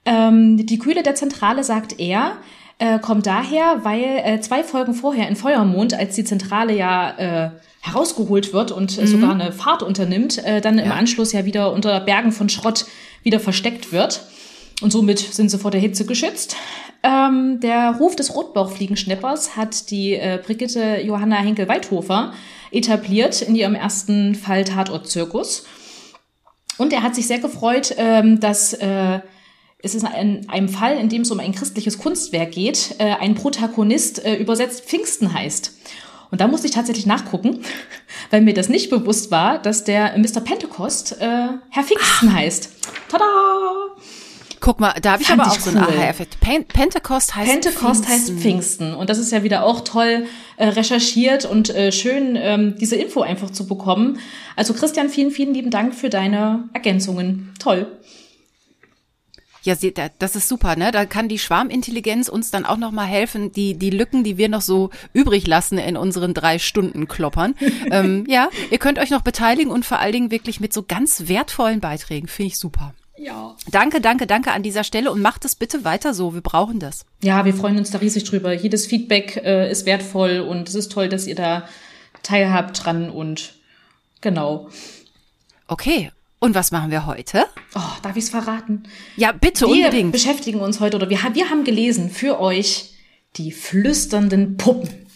Ähm, 0.06 0.66
die 0.66 0.78
Kühle 0.80 1.04
der 1.04 1.16
Zentrale, 1.16 1.64
sagt 1.64 2.00
er, 2.00 2.38
äh, 2.80 3.00
kommt 3.00 3.26
daher, 3.26 3.80
weil 3.84 4.22
äh, 4.24 4.40
zwei 4.40 4.64
Folgen 4.64 4.94
vorher 4.94 5.28
in 5.28 5.36
Feuermond, 5.36 5.96
als 5.96 6.16
die 6.16 6.24
Zentrale 6.24 6.76
ja 6.76 7.18
äh, 7.18 7.50
herausgeholt 7.82 8.54
wird 8.54 8.72
und 8.72 8.98
mhm. 8.98 9.08
sogar 9.08 9.32
eine 9.32 9.52
Fahrt 9.52 9.82
unternimmt, 9.82 10.44
äh, 10.46 10.62
dann 10.62 10.78
ja. 10.78 10.86
im 10.86 10.92
Anschluss 10.92 11.34
ja 11.34 11.46
wieder 11.46 11.74
unter 11.74 12.00
Bergen 12.00 12.32
von 12.32 12.50
Schrott 12.50 12.86
wieder 13.24 13.40
versteckt 13.40 13.92
wird. 13.92 14.22
Und 14.82 14.92
somit 14.92 15.18
sind 15.18 15.50
sie 15.50 15.58
vor 15.58 15.72
der 15.72 15.82
Hitze 15.82 16.06
geschützt. 16.06 16.56
Ähm, 17.04 17.60
der 17.60 17.92
Ruf 18.00 18.16
des 18.16 18.36
Rotbauchfliegenschnippers 18.36 19.56
hat 19.56 19.92
die 19.92 20.14
äh, 20.14 20.40
Brigitte 20.44 21.02
Johanna 21.02 21.38
Henkel-Weidhofer 21.38 22.34
etabliert 22.72 23.42
in 23.42 23.56
ihrem 23.56 23.76
ersten 23.76 24.36
Fall 24.36 24.64
Tatort-Zirkus. 24.64 25.66
Und 26.78 26.94
er 26.94 27.04
hat 27.04 27.16
sich 27.16 27.28
sehr 27.28 27.40
gefreut, 27.40 27.96
ähm, 27.98 28.40
dass 28.40 28.74
äh, 28.74 29.20
es 29.80 29.96
ist 29.96 30.06
in 30.20 30.50
einem 30.50 30.70
Fall, 30.70 30.98
in 30.98 31.10
dem 31.10 31.22
es 31.22 31.32
um 31.32 31.40
ein 31.40 31.54
christliches 31.54 31.98
Kunstwerk 31.98 32.52
geht, 32.52 32.96
äh, 33.00 33.16
ein 33.20 33.36
Protagonist 33.36 34.24
äh, 34.26 34.36
übersetzt 34.36 34.86
Pfingsten 34.86 35.34
heißt. 35.34 35.74
Und 36.30 36.42
da 36.42 36.48
musste 36.48 36.68
ich 36.68 36.74
tatsächlich 36.74 37.06
nachgucken, 37.06 37.62
weil 38.32 38.42
mir 38.42 38.54
das 38.54 38.70
nicht 38.70 38.90
bewusst 38.90 39.32
war, 39.32 39.60
dass 39.60 39.84
der 39.84 40.18
Mr. 40.18 40.42
Pentecost 40.42 41.14
äh, 41.22 41.48
Herr 41.70 41.84
Pfingsten 41.84 42.30
Ach. 42.30 42.36
heißt. 42.36 42.70
Tada! 43.10 43.26
Guck 44.60 44.80
mal, 44.80 44.94
da 45.02 45.14
habe 45.14 45.24
ich 45.24 45.30
aber 45.30 45.48
auch 45.48 45.56
ich 45.56 45.62
so 45.62 45.70
einen 45.70 45.80
Aha-Effekt. 45.80 46.40
Pentecost 46.40 47.36
heißt 47.36 47.52
Pentecost 47.52 48.06
Pfingsten. 48.06 48.08
heißt 48.08 48.32
Pfingsten. 48.42 48.94
Und 48.94 49.10
das 49.10 49.18
ist 49.18 49.32
ja 49.32 49.44
wieder 49.44 49.64
auch 49.64 49.82
toll 49.82 50.26
äh, 50.58 50.68
recherchiert 50.68 51.46
und 51.46 51.70
äh, 51.70 51.92
schön, 51.92 52.36
ähm, 52.36 52.76
diese 52.80 52.96
Info 52.96 53.22
einfach 53.22 53.50
zu 53.52 53.68
bekommen. 53.68 54.20
Also 54.56 54.74
Christian, 54.74 55.10
vielen, 55.10 55.32
vielen 55.32 55.54
lieben 55.54 55.70
Dank 55.70 55.94
für 55.94 56.10
deine 56.10 56.70
Ergänzungen. 56.74 57.54
Toll. 57.60 57.88
Ja, 59.68 59.76
das 60.20 60.38
ist 60.38 60.48
super, 60.48 60.78
ne? 60.78 60.92
Da 60.92 61.06
kann 61.06 61.28
die 61.28 61.40
Schwarmintelligenz 61.40 62.30
uns 62.30 62.52
dann 62.52 62.66
auch 62.66 62.78
noch 62.78 62.92
mal 62.92 63.06
helfen, 63.06 63.52
die 63.52 63.78
die 63.78 63.90
Lücken, 63.90 64.24
die 64.24 64.38
wir 64.38 64.48
noch 64.48 64.62
so 64.62 64.92
übrig 65.12 65.46
lassen 65.46 65.78
in 65.78 65.98
unseren 65.98 66.34
drei 66.34 66.58
Stunden 66.58 67.10
kloppern. 67.10 67.54
ähm, 67.92 68.24
ja, 68.30 68.50
ihr 68.72 68.78
könnt 68.78 68.98
euch 68.98 69.10
noch 69.10 69.24
beteiligen 69.24 69.70
und 69.70 69.86
vor 69.86 70.00
allen 70.00 70.14
Dingen 70.14 70.32
wirklich 70.32 70.62
mit 70.62 70.72
so 70.72 70.84
ganz 70.84 71.24
wertvollen 71.28 71.82
Beiträgen. 71.82 72.30
Finde 72.30 72.48
ich 72.48 72.58
super. 72.58 72.94
Ja. 73.18 73.56
Danke, 73.72 74.00
danke, 74.00 74.28
danke 74.28 74.52
an 74.52 74.64
dieser 74.64 74.84
Stelle 74.84 75.12
und 75.12 75.22
macht 75.22 75.44
es 75.46 75.56
bitte 75.56 75.84
weiter 75.84 76.14
so. 76.14 76.34
Wir 76.34 76.42
brauchen 76.42 76.80
das. 76.80 77.06
Ja, 77.22 77.46
wir 77.46 77.54
freuen 77.54 77.78
uns 77.78 77.90
da 77.92 77.98
riesig 77.98 78.26
drüber. 78.26 78.54
Jedes 78.54 78.86
Feedback 78.86 79.38
äh, 79.38 79.72
ist 79.72 79.86
wertvoll 79.86 80.40
und 80.40 80.70
es 80.70 80.76
ist 80.76 80.92
toll, 80.92 81.10
dass 81.10 81.26
ihr 81.26 81.36
da 81.36 81.68
teilhabt 82.24 82.86
dran 82.86 83.10
und 83.10 83.56
genau. 84.22 84.70
Okay. 85.68 86.12
Und 86.40 86.54
was 86.54 86.72
machen 86.72 86.92
wir 86.92 87.08
heute? 87.08 87.46
Oh, 87.74 87.82
darf 88.04 88.16
ich 88.16 88.26
es 88.26 88.30
verraten? 88.30 88.84
Ja, 89.16 89.32
bitte 89.32 89.66
wir 89.66 89.74
unbedingt. 89.74 90.10
Wir 90.10 90.12
beschäftigen 90.12 90.60
uns 90.60 90.80
heute 90.80 90.98
oder 90.98 91.10
wir, 91.10 91.18
wir 91.34 91.50
haben 91.50 91.64
gelesen 91.64 92.12
für 92.12 92.40
euch 92.40 92.94
die 93.38 93.52
flüsternden 93.52 94.56
Puppen. 94.58 95.07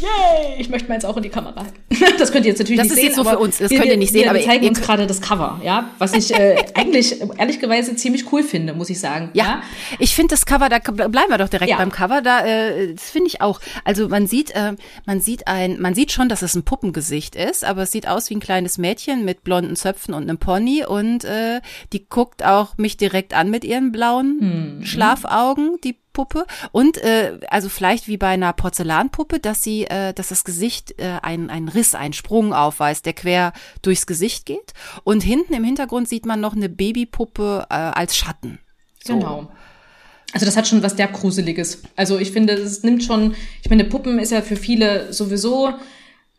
Yay! 0.00 0.56
Ich 0.58 0.68
möchte 0.68 0.88
meins 0.88 1.04
auch 1.04 1.16
in 1.16 1.22
die 1.22 1.28
Kamera. 1.28 1.66
Das 2.18 2.32
könnt 2.32 2.44
ihr 2.44 2.50
jetzt 2.50 2.58
natürlich 2.58 2.80
das 2.80 2.88
nicht 2.88 2.96
sehen. 2.96 3.08
Das 3.08 3.12
ist 3.12 3.16
jetzt 3.18 3.28
so 3.28 3.30
für 3.30 3.38
uns, 3.38 3.58
das 3.58 3.70
wir, 3.70 3.78
könnt 3.78 3.90
ihr 3.90 3.96
nicht 3.96 4.12
sehen. 4.12 4.24
Wir, 4.24 4.34
wir 4.34 4.44
zeigen 4.44 4.68
uns 4.68 4.80
gerade 4.80 5.06
das 5.06 5.20
Cover, 5.20 5.60
ja, 5.64 5.90
was 5.98 6.14
ich 6.14 6.32
äh, 6.32 6.56
eigentlich 6.74 7.20
ehrlicherweise 7.38 7.94
ziemlich 7.96 8.30
cool 8.32 8.42
finde, 8.42 8.74
muss 8.74 8.90
ich 8.90 9.00
sagen. 9.00 9.30
Ja, 9.34 9.44
ja? 9.44 9.62
ich 9.98 10.14
finde 10.14 10.34
das 10.34 10.46
Cover, 10.46 10.68
da 10.68 10.78
bleiben 10.78 11.30
wir 11.30 11.38
doch 11.38 11.48
direkt 11.48 11.70
ja. 11.70 11.78
beim 11.78 11.90
Cover. 11.90 12.22
Da, 12.22 12.44
äh, 12.44 12.94
das 12.94 13.10
finde 13.10 13.28
ich 13.28 13.40
auch. 13.40 13.60
Also 13.84 14.08
man 14.08 14.26
sieht, 14.26 14.50
äh, 14.50 14.74
man 15.06 15.20
sieht 15.20 15.46
ein, 15.46 15.80
man 15.80 15.94
sieht 15.94 16.12
schon, 16.12 16.28
dass 16.28 16.42
es 16.42 16.54
ein 16.54 16.64
Puppengesicht 16.64 17.34
ist, 17.34 17.64
aber 17.64 17.82
es 17.82 17.92
sieht 17.92 18.06
aus 18.08 18.30
wie 18.30 18.34
ein 18.34 18.40
kleines 18.40 18.78
Mädchen 18.78 19.24
mit 19.24 19.44
blonden 19.44 19.76
Zöpfen 19.76 20.14
und 20.14 20.22
einem 20.22 20.38
Pony 20.38 20.84
und 20.84 21.24
äh, 21.24 21.60
die 21.92 22.06
guckt 22.08 22.44
auch 22.44 22.76
mich 22.76 22.96
direkt 22.96 23.34
an 23.34 23.50
mit 23.50 23.64
ihren 23.64 23.92
blauen 23.92 24.78
hm. 24.80 24.86
Schlafaugen. 24.86 25.78
Die 25.84 25.96
Puppe 26.12 26.46
und 26.72 26.98
äh, 26.98 27.38
also 27.48 27.68
vielleicht 27.68 28.08
wie 28.08 28.16
bei 28.16 28.28
einer 28.28 28.52
Porzellanpuppe, 28.52 29.40
dass 29.40 29.62
sie, 29.62 29.84
äh, 29.84 30.12
dass 30.12 30.28
das 30.28 30.44
Gesicht 30.44 30.98
äh, 30.98 31.18
einen, 31.22 31.50
einen 31.50 31.68
Riss, 31.68 31.94
einen 31.94 32.12
Sprung 32.12 32.52
aufweist, 32.52 33.06
der 33.06 33.12
quer 33.12 33.52
durchs 33.82 34.06
Gesicht 34.06 34.46
geht. 34.46 34.72
Und 35.04 35.22
hinten 35.22 35.54
im 35.54 35.64
Hintergrund 35.64 36.08
sieht 36.08 36.26
man 36.26 36.40
noch 36.40 36.54
eine 36.54 36.68
Babypuppe 36.68 37.66
äh, 37.70 37.74
als 37.74 38.16
Schatten. 38.16 38.58
So. 39.02 39.14
Genau. 39.14 39.52
Also 40.32 40.46
das 40.46 40.56
hat 40.56 40.66
schon 40.66 40.82
was 40.82 40.96
derb 40.96 41.12
Gruseliges. 41.12 41.82
Also 41.94 42.18
ich 42.18 42.32
finde, 42.32 42.54
es 42.54 42.82
nimmt 42.82 43.04
schon, 43.04 43.34
ich 43.62 43.68
meine, 43.68 43.84
Puppen 43.84 44.18
ist 44.18 44.32
ja 44.32 44.40
für 44.40 44.56
viele 44.56 45.12
sowieso 45.12 45.74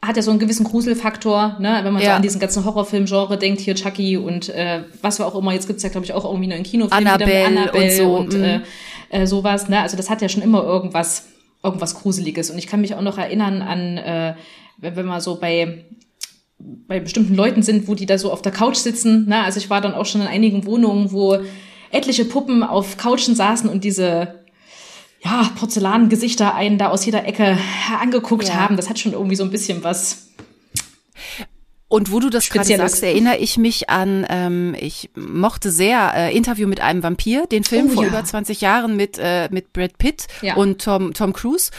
hat 0.06 0.18
ja 0.18 0.22
so 0.22 0.32
einen 0.32 0.40
gewissen 0.40 0.66
Gruselfaktor, 0.66 1.58
ne? 1.60 1.80
wenn 1.84 1.94
man 1.94 2.02
ja. 2.02 2.10
so 2.10 2.16
an 2.16 2.22
diesen 2.22 2.40
ganzen 2.40 2.66
Horrorfilm-Genre 2.66 3.38
denkt, 3.38 3.62
hier 3.62 3.74
Chucky 3.76 4.18
und 4.18 4.50
äh, 4.50 4.84
was 5.02 5.20
wir 5.20 5.26
auch 5.26 5.36
immer, 5.36 5.54
jetzt 5.54 5.68
gibt's 5.68 5.82
ja, 5.84 5.90
glaube 5.90 6.06
ich, 6.06 6.14
auch 6.14 6.26
irgendwie 6.26 6.52
einen 6.52 6.64
Kinofilm 6.64 7.08
Annabelle, 7.08 7.46
Annabelle 7.46 8.08
und, 8.08 8.32
so. 8.32 8.38
und 8.38 8.44
äh, 8.44 8.58
mhm. 8.58 8.64
äh, 9.10 9.28
sowas. 9.28 9.70
Ne? 9.70 9.80
Also 9.80 9.96
das 9.96 10.10
hat 10.10 10.22
ja 10.22 10.28
schon 10.28 10.44
immer 10.44 10.64
irgendwas, 10.64 11.28
irgendwas 11.64 11.96
Gruseliges. 11.96 12.52
Und 12.52 12.58
ich 12.58 12.68
kann 12.68 12.82
mich 12.82 12.96
auch 12.96 13.02
noch 13.02 13.18
erinnern 13.18 13.62
an, 13.62 13.98
äh, 13.98 14.36
wenn, 14.78 14.96
wenn 14.98 15.06
man 15.06 15.22
so 15.22 15.40
bei 15.40 15.86
bei 16.88 17.00
bestimmten 17.00 17.36
Leuten 17.36 17.62
sind, 17.62 17.88
wo 17.88 17.96
die 17.96 18.06
da 18.06 18.18
so 18.18 18.32
auf 18.32 18.42
der 18.42 18.52
Couch 18.52 18.78
sitzen. 18.78 19.28
Ne? 19.28 19.44
Also 19.44 19.58
ich 19.58 19.70
war 19.70 19.82
dann 19.82 19.94
auch 19.94 20.06
schon 20.06 20.22
in 20.22 20.28
einigen 20.28 20.66
Wohnungen, 20.66 21.12
wo 21.12 21.40
etliche 21.92 22.26
Puppen 22.26 22.64
auf 22.64 22.96
Couchen 22.98 23.36
saßen 23.36 23.70
und 23.70 23.84
diese 23.84 24.43
ja, 25.24 25.50
Porzellangesichter 25.56 26.54
einen 26.54 26.78
da 26.78 26.90
aus 26.90 27.06
jeder 27.06 27.26
Ecke 27.26 27.58
angeguckt 28.00 28.48
ja. 28.48 28.56
haben. 28.56 28.76
Das 28.76 28.90
hat 28.90 29.00
schon 29.00 29.14
irgendwie 29.14 29.36
so 29.36 29.44
ein 29.44 29.52
bisschen 29.52 29.84
was. 29.84 30.30
Und 31.94 32.12
wo 32.12 32.20
du 32.20 32.32
das 32.32 32.50
gerade 32.50 32.76
sagst, 32.76 33.04
erinnere 33.04 33.38
ich 33.38 33.60
mich 33.60 33.92
an, 33.92 34.26
ähm, 34.28 34.76
ich 34.80 35.12
mochte 35.16 35.70
sehr 35.70 36.12
äh, 36.16 36.36
Interview 36.36 36.68
mit 36.68 36.82
einem 36.82 37.04
Vampir, 37.04 37.46
den 37.46 37.64
Film 37.64 37.90
oh, 37.92 37.94
vor 37.94 38.04
ja. 38.04 38.10
über 38.10 38.26
20 38.26 38.62
Jahren 38.62 38.96
mit, 38.96 39.20
äh, 39.20 39.48
mit 39.52 39.74
Brad 39.74 40.00
Pitt 40.00 40.26
ja. 40.42 40.56
und 40.56 40.84
Tom, 40.84 41.14
Tom 41.14 41.34
Cruise. 41.34 41.70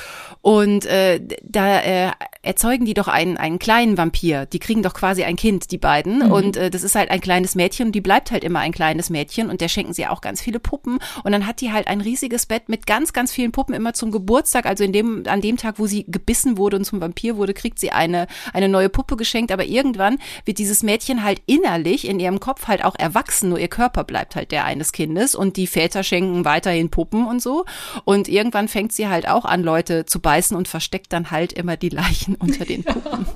Und 0.40 0.86
äh, 0.86 1.20
da 1.42 1.80
äh, 1.80 2.12
erzeugen 2.42 2.84
die 2.84 2.94
doch 2.94 3.08
einen, 3.08 3.38
einen 3.38 3.58
kleinen 3.58 3.96
Vampir. 3.96 4.46
Die 4.46 4.58
kriegen 4.58 4.82
doch 4.82 4.94
quasi 4.94 5.24
ein 5.24 5.36
Kind, 5.36 5.70
die 5.70 5.78
beiden. 5.78 6.18
Mhm. 6.18 6.32
Und 6.32 6.56
äh, 6.56 6.70
das 6.70 6.82
ist 6.84 6.94
halt 6.94 7.10
ein 7.10 7.20
kleines 7.20 7.54
Mädchen. 7.54 7.92
Die 7.92 8.02
bleibt 8.02 8.30
halt 8.30 8.44
immer 8.44 8.60
ein 8.60 8.72
kleines 8.72 9.08
Mädchen. 9.10 9.48
Und 9.48 9.62
der 9.62 9.68
schenken 9.68 9.94
sie 9.94 10.06
auch 10.06 10.20
ganz 10.20 10.42
viele 10.42 10.60
Puppen. 10.60 10.98
Und 11.24 11.32
dann 11.32 11.46
hat 11.46 11.62
die 11.62 11.72
halt 11.72 11.88
ein 11.88 12.02
riesiges 12.02 12.44
Bett 12.44 12.68
mit 12.68 12.86
ganz, 12.86 13.14
ganz 13.14 13.32
vielen 13.32 13.52
Puppen 13.52 13.74
immer 13.74 13.94
zum 13.94 14.10
Geburtstag. 14.10 14.66
Also 14.66 14.84
in 14.84 14.92
dem, 14.92 15.22
an 15.26 15.40
dem 15.40 15.56
Tag, 15.56 15.78
wo 15.78 15.86
sie 15.86 16.04
gebissen 16.06 16.58
wurde 16.58 16.76
und 16.76 16.84
zum 16.84 17.00
Vampir 17.00 17.36
wurde, 17.36 17.54
kriegt 17.54 17.78
sie 17.78 17.90
eine, 17.90 18.26
eine 18.52 18.68
neue 18.68 18.90
Puppe 18.90 19.16
geschenkt. 19.16 19.50
Aber 19.50 19.64
irgendwann 19.64 20.03
wird 20.44 20.58
dieses 20.58 20.82
Mädchen 20.82 21.24
halt 21.24 21.42
innerlich 21.46 22.06
in 22.06 22.20
ihrem 22.20 22.40
Kopf 22.40 22.68
halt 22.68 22.84
auch 22.84 22.96
erwachsen. 22.96 23.48
Nur 23.48 23.58
ihr 23.58 23.68
Körper 23.68 24.04
bleibt 24.04 24.36
halt 24.36 24.52
der 24.52 24.64
eines 24.64 24.92
Kindes. 24.92 25.34
Und 25.34 25.56
die 25.56 25.66
Väter 25.66 26.02
schenken 26.02 26.44
weiterhin 26.44 26.90
Puppen 26.90 27.26
und 27.26 27.42
so. 27.42 27.64
Und 28.04 28.28
irgendwann 28.28 28.68
fängt 28.68 28.92
sie 28.92 29.08
halt 29.08 29.28
auch 29.28 29.44
an, 29.44 29.62
Leute 29.62 30.06
zu 30.06 30.20
beißen 30.20 30.56
und 30.56 30.68
versteckt 30.68 31.12
dann 31.12 31.30
halt 31.30 31.52
immer 31.52 31.76
die 31.76 31.88
Leichen 31.88 32.34
unter 32.36 32.64
den 32.64 32.84
Puppen. 32.84 33.26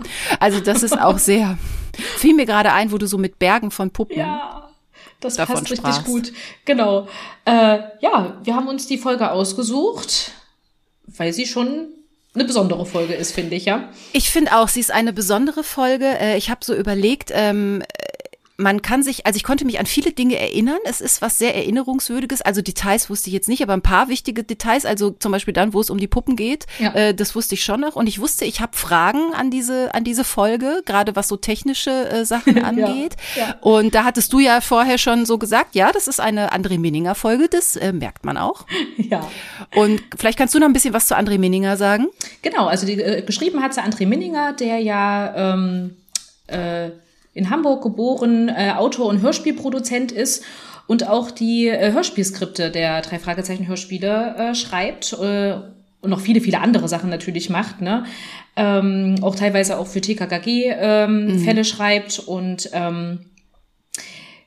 Also 0.40 0.60
das 0.60 0.82
ist 0.82 0.98
auch 0.98 1.18
sehr, 1.18 1.58
fiel 2.16 2.34
mir 2.34 2.46
gerade 2.46 2.72
ein, 2.72 2.92
wo 2.92 2.98
du 2.98 3.06
so 3.06 3.18
mit 3.18 3.38
Bergen 3.38 3.70
von 3.70 3.90
Puppen. 3.90 4.18
Ja. 4.18 4.64
Das 5.20 5.37
passt 5.37 5.62
richtig 5.62 5.78
sprachst. 5.78 6.04
gut. 6.04 6.32
Genau. 6.64 7.08
Äh, 7.44 7.80
ja, 8.00 8.37
wir 8.42 8.54
haben 8.54 8.68
uns 8.68 8.87
die 8.87 8.98
Folge 8.98 9.30
ausgesucht, 9.32 10.32
weil 11.06 11.32
sie 11.32 11.46
schon 11.46 11.88
eine 12.38 12.47
besondere 12.47 12.87
Folge 12.87 13.14
ist, 13.14 13.33
finde 13.33 13.57
ich, 13.57 13.64
ja. 13.64 13.88
Ich 14.12 14.30
finde 14.30 14.57
auch, 14.57 14.68
sie 14.68 14.80
ist 14.80 14.90
eine 14.90 15.12
besondere 15.12 15.64
Folge. 15.64 16.07
Äh, 16.07 16.37
ich 16.37 16.50
habe 16.50 16.64
so 16.64 16.75
überlegt, 16.75 17.30
ähm, 17.35 17.83
man 18.61 18.83
kann 18.83 19.05
sich, 19.05 19.25
also 19.25 19.37
ich 19.37 19.45
konnte 19.45 19.65
mich 19.65 19.79
an 19.79 19.87
viele 19.87 20.11
Dinge 20.11 20.37
erinnern. 20.37 20.81
Es 20.85 21.00
ist 21.00 21.23
was 21.23 21.38
sehr 21.38 21.55
Erinnerungswürdiges. 21.55 22.43
Also 22.43 22.61
Details 22.61 23.09
wusste 23.09 23.31
ich 23.31 23.35
jetzt 23.35 23.49
nicht, 23.49 23.62
aber 23.62 23.73
ein 23.73 23.83
paar 23.83 24.09
wichtige 24.09 24.43
Details, 24.43 24.85
also 24.85 25.11
zum 25.11 25.31
Beispiel 25.31 25.55
dann, 25.55 25.75
wo 25.75 25.81
es 25.81 25.91
um 25.91 25.99
die 25.99 26.09
Puppen 26.09 26.35
geht, 26.35 26.67
ja. 26.81 26.93
äh, 26.93 27.15
das 27.15 27.37
wusste 27.37 27.55
ich 27.55 27.62
schon 27.62 27.81
noch. 27.81 27.95
Und 27.95 28.09
ich 28.09 28.19
wusste, 28.19 28.45
ich 28.45 28.61
habe 28.61 28.77
Fragen 28.77 29.33
an 29.33 29.53
diese, 29.53 29.95
an 29.95 30.03
diese 30.03 30.25
Folge, 30.25 30.83
gerade 30.85 31.15
was 31.15 31.29
so 31.29 31.37
technische 31.37 32.11
äh, 32.11 32.25
Sachen 32.25 32.59
angeht. 32.65 33.15
ja, 33.37 33.47
ja. 33.47 33.57
Und 33.61 33.95
da 33.95 34.03
hattest 34.03 34.33
du 34.33 34.41
ja 34.41 34.61
vorher 34.61 34.99
schon 34.99 35.25
so 35.25 35.38
gesagt, 35.38 35.77
ja, 35.77 35.93
das 35.93 36.09
ist 36.09 36.19
eine 36.19 36.53
André 36.53 36.81
Minninger 36.81 37.15
Folge, 37.15 37.47
das 37.49 37.77
äh, 37.77 37.93
merkt 37.93 38.25
man 38.25 38.37
auch. 38.37 38.67
Ja. 38.99 39.27
Und 39.75 40.03
vielleicht 40.19 40.37
kannst 40.37 40.55
du 40.55 40.59
noch 40.59 40.67
ein 40.67 40.73
bisschen 40.73 40.93
was 40.93 41.07
zu 41.07 41.17
André 41.17 41.38
Minninger 41.38 41.77
sagen? 41.77 42.09
Genau, 42.43 42.67
also 42.67 42.85
die, 42.85 43.00
äh, 43.00 43.23
geschrieben 43.23 43.62
hat 43.62 43.73
sie 43.73 43.81
André 43.81 44.07
Minninger, 44.07 44.53
der 44.53 44.79
ja 44.81 45.55
ähm, 45.55 45.97
äh, 46.49 46.91
in 47.38 47.50
Hamburg 47.50 47.83
geboren, 47.83 48.49
äh, 48.49 48.73
Autor 48.76 49.07
und 49.07 49.23
Hörspielproduzent 49.23 50.12
ist 50.12 50.45
und 50.87 51.09
auch 51.09 51.30
die 51.30 51.68
äh, 51.68 51.92
Hörspielskripte 51.92 52.71
der 52.71 53.00
drei 53.02 53.18
Fragezeichen 53.18 53.68
Hörspiele 53.68 54.35
äh, 54.37 54.54
schreibt 54.54 55.12
äh, 55.12 55.54
und 56.00 56.11
noch 56.11 56.21
viele, 56.21 56.40
viele 56.40 56.61
andere 56.61 56.88
Sachen 56.88 57.11
natürlich 57.11 57.50
macht, 57.50 57.80
ne? 57.80 58.04
Ähm, 58.57 59.16
auch 59.21 59.35
teilweise 59.35 59.78
auch 59.78 59.87
für 59.87 60.00
TKKG 60.00 60.75
ähm, 60.78 61.26
mhm. 61.26 61.38
Fälle 61.38 61.64
schreibt 61.64 62.18
und 62.18 62.71
ähm, 62.73 63.21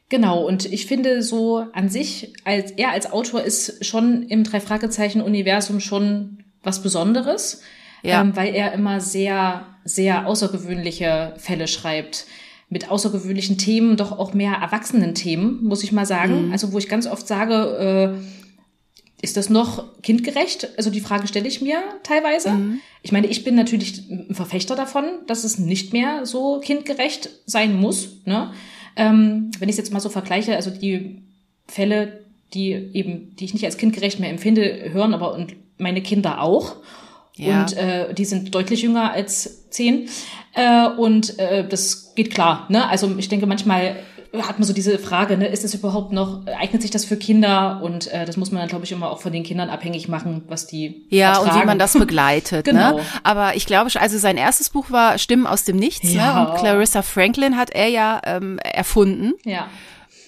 Genau, 0.09 0.45
und 0.45 0.65
ich 0.65 0.87
finde 0.87 1.23
so 1.23 1.65
an 1.71 1.87
sich, 1.87 2.33
als 2.43 2.71
er 2.71 2.91
als 2.91 3.09
Autor 3.13 3.43
ist 3.43 3.85
schon 3.85 4.23
im 4.23 4.43
Drei-Fragezeichen-Universum 4.43 5.79
schon 5.79 6.43
was 6.63 6.83
Besonderes, 6.83 7.61
ja. 8.03 8.19
ähm, 8.19 8.35
weil 8.35 8.53
er 8.53 8.73
immer 8.73 8.99
sehr, 8.99 9.67
sehr 9.85 10.27
außergewöhnliche 10.27 11.33
Fälle 11.37 11.69
schreibt 11.69 12.25
mit 12.71 12.89
außergewöhnlichen 12.89 13.57
Themen, 13.57 13.97
doch 13.97 14.17
auch 14.17 14.33
mehr 14.33 14.53
erwachsenen 14.53 15.13
Themen, 15.13 15.61
muss 15.61 15.83
ich 15.83 15.91
mal 15.91 16.05
sagen. 16.05 16.47
Mhm. 16.47 16.51
Also 16.53 16.71
wo 16.71 16.77
ich 16.77 16.87
ganz 16.87 17.05
oft 17.05 17.27
sage, 17.27 18.15
äh, 18.17 19.21
ist 19.21 19.35
das 19.35 19.49
noch 19.49 20.01
kindgerecht? 20.01 20.69
Also 20.77 20.89
die 20.89 21.01
Frage 21.01 21.27
stelle 21.27 21.49
ich 21.49 21.61
mir 21.61 21.83
teilweise. 22.03 22.51
Mhm. 22.51 22.79
Ich 23.03 23.11
meine, 23.11 23.27
ich 23.27 23.43
bin 23.43 23.55
natürlich 23.55 24.09
ein 24.09 24.33
Verfechter 24.33 24.77
davon, 24.77 25.03
dass 25.27 25.43
es 25.43 25.59
nicht 25.59 25.91
mehr 25.91 26.25
so 26.25 26.61
kindgerecht 26.61 27.29
sein 27.45 27.75
muss. 27.75 28.21
Ne? 28.25 28.53
Ähm, 28.95 29.51
wenn 29.59 29.67
ich 29.67 29.73
es 29.73 29.77
jetzt 29.77 29.91
mal 29.91 29.99
so 29.99 30.09
vergleiche, 30.09 30.55
also 30.55 30.71
die 30.71 31.23
Fälle, 31.67 32.25
die 32.53 32.71
eben, 32.71 33.35
die 33.35 33.45
ich 33.45 33.53
nicht 33.53 33.65
als 33.65 33.77
kindgerecht 33.77 34.21
mehr 34.21 34.29
empfinde, 34.29 34.91
hören 34.93 35.13
aber 35.13 35.33
und 35.33 35.55
meine 35.77 36.01
Kinder 36.01 36.41
auch. 36.41 36.77
Ja. 37.35 37.61
Und 37.61 37.77
äh, 37.77 38.13
die 38.13 38.25
sind 38.25 38.53
deutlich 38.53 38.81
jünger 38.81 39.11
als 39.11 39.69
zehn. 39.69 40.09
Äh, 40.53 40.87
und 40.87 41.39
äh, 41.39 41.67
das 41.67 42.13
geht 42.15 42.33
klar. 42.33 42.65
Ne? 42.69 42.87
Also 42.87 43.13
ich 43.17 43.29
denke, 43.29 43.47
manchmal 43.47 43.97
hat 44.39 44.59
man 44.59 44.65
so 44.65 44.73
diese 44.73 44.97
Frage, 44.97 45.37
ne, 45.37 45.47
ist 45.47 45.65
es 45.65 45.73
überhaupt 45.73 46.13
noch, 46.13 46.45
eignet 46.47 46.81
sich 46.81 46.91
das 46.91 47.03
für 47.03 47.17
Kinder? 47.17 47.81
Und 47.83 48.07
äh, 48.07 48.25
das 48.25 48.37
muss 48.37 48.51
man 48.51 48.61
dann, 48.61 48.69
glaube 48.69 48.85
ich, 48.85 48.91
immer 48.91 49.11
auch 49.11 49.19
von 49.19 49.33
den 49.33 49.43
Kindern 49.43 49.69
abhängig 49.69 50.07
machen, 50.07 50.43
was 50.47 50.67
die 50.67 51.05
Ja, 51.09 51.33
ertragen. 51.33 51.49
und 51.49 51.61
wie 51.61 51.65
man 51.65 51.79
das 51.79 51.93
begleitet. 51.93 52.65
Ne? 52.71 52.73
genau. 52.73 52.97
Ne? 52.97 53.03
Aber 53.23 53.55
ich 53.55 53.65
glaube, 53.65 53.89
also 53.99 54.17
sein 54.17 54.37
erstes 54.37 54.69
Buch 54.69 54.91
war 54.91 55.17
Stimmen 55.17 55.47
aus 55.47 55.63
dem 55.63 55.77
Nichts. 55.77 56.03
Ne? 56.09 56.15
Ja. 56.15 56.43
Ne? 56.43 56.49
Und 56.49 56.57
Clarissa 56.57 57.01
Franklin 57.01 57.57
hat 57.57 57.71
er 57.71 57.87
ja 57.87 58.21
ähm, 58.23 58.59
erfunden. 58.59 59.33
Ja. 59.43 59.67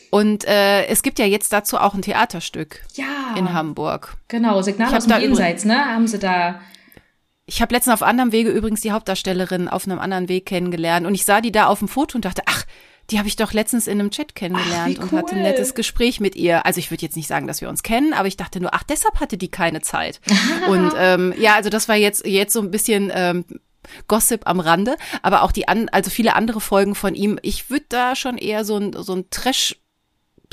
Und 0.09 0.45
äh, 0.45 0.85
es 0.87 1.03
gibt 1.03 1.19
ja 1.19 1.25
jetzt 1.25 1.53
dazu 1.53 1.77
auch 1.77 1.93
ein 1.93 2.01
Theaterstück 2.01 2.81
ja. 2.95 3.35
in 3.37 3.53
Hamburg. 3.53 4.17
Genau, 4.27 4.61
Signal 4.61 4.93
aus 4.93 5.05
dem 5.05 5.21
Jenseits, 5.21 5.65
ne? 5.65 5.75
Haben 5.75 6.07
sie 6.07 6.19
da 6.19 6.59
ich 7.45 7.61
habe 7.61 7.73
letztens 7.73 7.93
auf 7.95 8.03
anderem 8.03 8.31
Wege 8.31 8.51
übrigens 8.51 8.81
die 8.81 8.91
Hauptdarstellerin 8.91 9.67
auf 9.67 9.85
einem 9.85 9.99
anderen 9.99 10.29
Weg 10.29 10.45
kennengelernt 10.45 11.05
und 11.05 11.13
ich 11.13 11.25
sah 11.25 11.41
die 11.41 11.51
da 11.51 11.67
auf 11.67 11.79
dem 11.79 11.87
Foto 11.87 12.15
und 12.15 12.25
dachte, 12.25 12.43
ach, 12.45 12.65
die 13.09 13.17
habe 13.17 13.27
ich 13.27 13.35
doch 13.35 13.51
letztens 13.51 13.87
in 13.87 13.99
einem 13.99 14.11
Chat 14.11 14.33
kennengelernt 14.33 14.97
ach, 14.99 15.03
cool. 15.03 15.09
und 15.11 15.17
hatte 15.17 15.35
ein 15.35 15.41
nettes 15.41 15.75
Gespräch 15.75 16.21
mit 16.21 16.37
ihr. 16.37 16.65
Also 16.65 16.79
ich 16.79 16.89
würde 16.89 17.03
jetzt 17.03 17.17
nicht 17.17 17.27
sagen, 17.27 17.47
dass 17.47 17.59
wir 17.59 17.67
uns 17.67 17.83
kennen, 17.83 18.13
aber 18.13 18.29
ich 18.29 18.37
dachte 18.37 18.61
nur, 18.61 18.73
ach, 18.73 18.83
deshalb 18.83 19.19
hatte 19.19 19.37
die 19.37 19.51
keine 19.51 19.81
Zeit. 19.81 20.21
und 20.69 20.93
ähm, 20.97 21.33
ja, 21.37 21.55
also 21.55 21.69
das 21.69 21.89
war 21.89 21.97
jetzt 21.97 22.25
jetzt 22.25 22.53
so 22.53 22.61
ein 22.61 22.71
bisschen 22.71 23.11
ähm, 23.13 23.43
Gossip 24.07 24.47
am 24.47 24.61
Rande, 24.61 24.95
aber 25.21 25.43
auch 25.43 25.51
die 25.51 25.67
an, 25.67 25.89
also 25.89 26.09
viele 26.09 26.35
andere 26.35 26.61
Folgen 26.61 26.95
von 26.95 27.13
ihm. 27.13 27.37
Ich 27.41 27.69
würde 27.69 27.85
da 27.89 28.15
schon 28.15 28.37
eher 28.37 28.63
so 28.63 28.77
ein 28.77 28.93
so 28.93 29.13
ein 29.13 29.29
Trash 29.29 29.75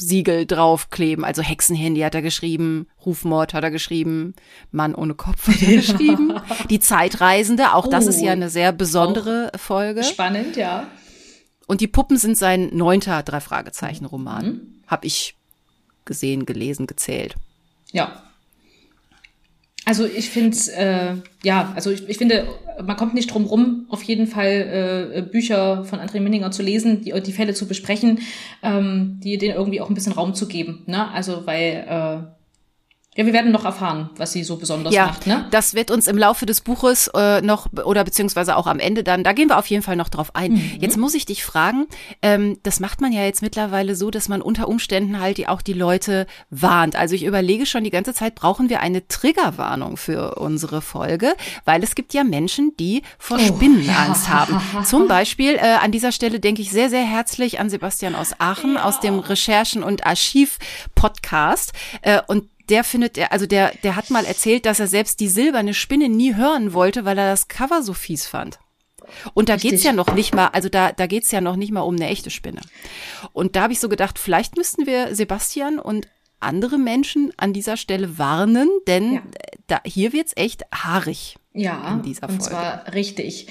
Siegel 0.00 0.46
draufkleben. 0.46 1.24
Also 1.24 1.42
Hexenhandy 1.42 2.00
hat 2.00 2.14
er 2.14 2.22
geschrieben, 2.22 2.88
Rufmord 3.04 3.54
hat 3.54 3.62
er 3.62 3.70
geschrieben, 3.70 4.34
Mann 4.70 4.94
ohne 4.94 5.14
Kopf 5.14 5.48
hat 5.48 5.62
er 5.62 5.76
geschrieben. 5.76 6.40
Die 6.68 6.80
Zeitreisende, 6.80 7.74
auch 7.74 7.86
das 7.86 8.06
ist 8.06 8.20
ja 8.20 8.30
oh. 8.30 8.32
eine 8.32 8.50
sehr 8.50 8.72
besondere 8.72 9.52
Folge. 9.56 10.02
Spannend, 10.04 10.56
ja. 10.56 10.86
Und 11.66 11.80
die 11.80 11.88
Puppen 11.88 12.16
sind 12.16 12.36
sein 12.36 12.70
neunter 12.72 13.22
drei 13.22 13.40
Fragezeichen 13.40 14.04
Roman. 14.04 14.46
Mhm. 14.46 14.60
Hab 14.86 15.04
ich 15.04 15.36
gesehen, 16.04 16.46
gelesen, 16.46 16.86
gezählt. 16.86 17.36
Ja, 17.92 18.29
also 19.84 20.04
ich 20.04 20.30
finde 20.30 20.56
äh, 20.76 21.14
ja, 21.42 21.72
also 21.74 21.90
ich, 21.90 22.08
ich 22.08 22.18
finde, 22.18 22.46
man 22.84 22.96
kommt 22.96 23.14
nicht 23.14 23.32
drum 23.32 23.44
rum, 23.44 23.86
auf 23.88 24.02
jeden 24.02 24.26
Fall 24.26 25.12
äh, 25.14 25.22
Bücher 25.22 25.84
von 25.84 25.98
André 25.98 26.20
Minninger 26.20 26.50
zu 26.50 26.62
lesen, 26.62 27.02
die, 27.02 27.18
die 27.20 27.32
Fälle 27.32 27.54
zu 27.54 27.66
besprechen, 27.66 28.20
ähm, 28.62 29.20
die 29.22 29.38
denen 29.38 29.54
irgendwie 29.54 29.80
auch 29.80 29.88
ein 29.88 29.94
bisschen 29.94 30.12
Raum 30.12 30.34
zu 30.34 30.46
geben. 30.48 30.82
Ne? 30.86 31.10
Also 31.10 31.46
weil 31.46 31.86
äh, 31.88 32.39
ja, 33.16 33.26
wir 33.26 33.32
werden 33.32 33.50
noch 33.50 33.64
erfahren, 33.64 34.08
was 34.16 34.30
sie 34.32 34.44
so 34.44 34.54
besonders 34.54 34.94
ja, 34.94 35.06
macht. 35.06 35.26
Ne? 35.26 35.44
Das 35.50 35.74
wird 35.74 35.90
uns 35.90 36.06
im 36.06 36.16
Laufe 36.16 36.46
des 36.46 36.60
Buches 36.60 37.10
äh, 37.12 37.40
noch 37.40 37.66
oder 37.84 38.04
beziehungsweise 38.04 38.56
auch 38.56 38.68
am 38.68 38.78
Ende 38.78 39.02
dann, 39.02 39.24
da 39.24 39.32
gehen 39.32 39.48
wir 39.48 39.58
auf 39.58 39.66
jeden 39.66 39.82
Fall 39.82 39.96
noch 39.96 40.08
drauf 40.08 40.30
ein. 40.36 40.52
Mhm. 40.52 40.76
Jetzt 40.78 40.96
muss 40.96 41.14
ich 41.14 41.26
dich 41.26 41.44
fragen, 41.44 41.88
ähm, 42.22 42.58
das 42.62 42.78
macht 42.78 43.00
man 43.00 43.10
ja 43.10 43.24
jetzt 43.24 43.42
mittlerweile 43.42 43.96
so, 43.96 44.12
dass 44.12 44.28
man 44.28 44.40
unter 44.40 44.68
Umständen 44.68 45.18
halt 45.18 45.38
die, 45.38 45.48
auch 45.48 45.60
die 45.60 45.72
Leute 45.72 46.28
warnt. 46.50 46.94
Also 46.94 47.16
ich 47.16 47.24
überlege 47.24 47.66
schon 47.66 47.82
die 47.82 47.90
ganze 47.90 48.14
Zeit, 48.14 48.36
brauchen 48.36 48.68
wir 48.68 48.78
eine 48.78 49.08
Triggerwarnung 49.08 49.96
für 49.96 50.36
unsere 50.36 50.80
Folge, 50.80 51.34
weil 51.64 51.82
es 51.82 51.96
gibt 51.96 52.14
ja 52.14 52.22
Menschen, 52.22 52.76
die 52.78 53.02
vor 53.18 53.38
oh, 53.40 53.44
Spinnenangst 53.44 54.28
ja. 54.28 54.34
haben. 54.34 54.60
Zum 54.84 55.08
Beispiel 55.08 55.56
äh, 55.56 55.78
an 55.82 55.90
dieser 55.90 56.12
Stelle 56.12 56.38
denke 56.38 56.62
ich 56.62 56.70
sehr, 56.70 56.88
sehr 56.88 57.04
herzlich 57.04 57.58
an 57.58 57.70
Sebastian 57.70 58.14
aus 58.14 58.38
Aachen 58.38 58.74
ja. 58.74 58.84
aus 58.84 59.00
dem 59.00 59.18
Recherchen- 59.18 59.82
und 59.82 60.06
Archiv-Podcast. 60.06 61.72
Äh, 62.02 62.20
und 62.28 62.44
der 62.70 62.84
findet 62.84 63.18
er, 63.18 63.32
also 63.32 63.46
der, 63.46 63.72
der 63.82 63.96
hat 63.96 64.10
mal 64.10 64.24
erzählt, 64.24 64.66
dass 64.66 64.80
er 64.80 64.86
selbst 64.86 65.20
die 65.20 65.28
silberne 65.28 65.74
Spinne 65.74 66.08
nie 66.08 66.34
hören 66.34 66.72
wollte, 66.72 67.04
weil 67.04 67.18
er 67.18 67.30
das 67.30 67.48
Cover 67.48 67.82
so 67.82 67.92
fies 67.92 68.26
fand. 68.26 68.58
Und 69.34 69.48
da 69.48 69.54
Richtig. 69.54 69.70
geht's 69.72 69.82
ja 69.84 69.92
noch 69.92 70.14
nicht 70.14 70.34
mal, 70.34 70.48
also 70.48 70.68
da, 70.68 70.92
da 70.92 71.06
geht's 71.06 71.30
ja 71.30 71.40
noch 71.40 71.56
nicht 71.56 71.72
mal 71.72 71.80
um 71.80 71.96
eine 71.96 72.08
echte 72.08 72.30
Spinne. 72.30 72.60
Und 73.32 73.56
da 73.56 73.62
habe 73.62 73.72
ich 73.72 73.80
so 73.80 73.88
gedacht, 73.88 74.18
vielleicht 74.18 74.56
müssten 74.56 74.86
wir 74.86 75.14
Sebastian 75.14 75.78
und 75.78 76.06
andere 76.38 76.78
Menschen 76.78 77.32
an 77.36 77.52
dieser 77.52 77.76
Stelle 77.76 78.18
warnen, 78.18 78.68
denn 78.86 79.14
ja. 79.14 79.22
da, 79.66 79.80
hier 79.84 80.12
wird's 80.12 80.32
echt 80.36 80.62
haarig. 80.72 81.36
Ja, 81.52 81.92
in 81.92 82.02
dieser 82.02 82.28
Folge. 82.28 82.34
und 82.34 82.42
zwar 82.42 82.94
richtig. 82.94 83.48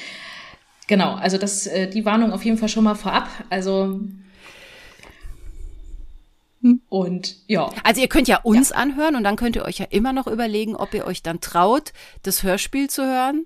Genau, 0.87 1.13
also 1.15 1.37
das, 1.37 1.67
äh, 1.67 1.89
die 1.89 2.05
Warnung 2.05 2.31
auf 2.31 2.43
jeden 2.43 2.57
Fall 2.57 2.69
schon 2.69 2.83
mal 2.83 2.95
vorab. 2.95 3.29
Also. 3.49 3.99
Und 6.89 7.37
ja. 7.47 7.69
Also 7.83 8.01
ihr 8.01 8.09
könnt 8.09 8.27
ja 8.27 8.39
uns 8.43 8.69
ja. 8.69 8.75
anhören 8.75 9.15
und 9.15 9.23
dann 9.23 9.35
könnt 9.35 9.55
ihr 9.55 9.63
euch 9.63 9.79
ja 9.79 9.87
immer 9.89 10.13
noch 10.13 10.27
überlegen, 10.27 10.75
ob 10.75 10.93
ihr 10.93 11.05
euch 11.05 11.23
dann 11.23 11.39
traut, 11.39 11.93
das 12.23 12.43
Hörspiel 12.43 12.89
zu 12.89 13.03
hören 13.03 13.45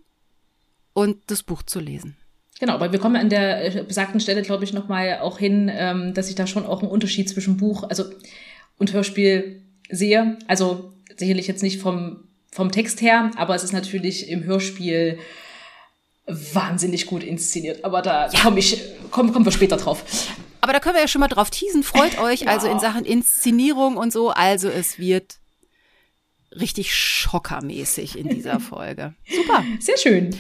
und 0.94 1.18
das 1.28 1.44
Buch 1.44 1.64
zu 1.64 1.80
lesen. 1.80 2.18
Genau, 2.60 2.80
weil 2.80 2.92
wir 2.92 3.00
kommen 3.00 3.16
an 3.16 3.30
der 3.30 3.76
äh, 3.76 3.84
besagten 3.84 4.20
Stelle, 4.20 4.42
glaube 4.42 4.64
ich, 4.64 4.74
nochmal 4.74 5.20
auch 5.20 5.38
hin, 5.38 5.70
ähm, 5.74 6.14
dass 6.14 6.30
ich 6.30 6.36
da 6.36 6.48
schon 6.48 6.66
auch 6.66 6.82
einen 6.82 6.92
Unterschied 6.92 7.30
zwischen 7.30 7.58
Buch 7.58 7.84
also 7.84 8.06
und 8.78 8.94
Hörspiel 8.94 9.62
sehe. 9.90 10.38
Also 10.48 10.94
sicherlich 11.16 11.48
jetzt 11.48 11.64
nicht 11.64 11.82
vom, 11.82 12.28
vom 12.52 12.72
Text 12.72 13.02
her, 13.02 13.32
aber 13.36 13.56
es 13.56 13.64
ist 13.64 13.74
natürlich 13.74 14.30
im 14.30 14.44
Hörspiel 14.44 15.20
wahnsinnig 16.26 17.06
gut 17.06 17.24
inszeniert. 17.24 17.84
Aber 17.84 18.02
da 18.02 18.30
ja. 18.30 18.40
komme 18.40 18.60
ich, 18.60 18.82
komm, 19.12 19.34
kommen 19.34 19.46
wir 19.46 19.52
später 19.52 19.78
drauf. 19.78 20.04
Aber 20.64 20.72
da 20.72 20.80
können 20.80 20.96
wir 20.96 21.02
ja 21.02 21.10
schon 21.10 21.20
mal 21.20 21.28
drauf 21.28 21.50
teasen. 21.50 21.84
Freut 21.84 22.18
euch 22.20 22.44
ja. 22.44 22.48
also 22.48 22.70
in 22.70 22.80
Sachen 22.80 23.04
Inszenierung 23.04 23.98
und 23.98 24.14
so. 24.14 24.30
Also 24.30 24.70
es 24.70 24.98
wird 24.98 25.36
richtig 26.58 26.96
schockermäßig 26.96 28.18
in 28.18 28.30
dieser 28.30 28.60
Folge. 28.62 29.14
Super. 29.30 29.66
Sehr 29.82 29.98
schön. 29.98 30.34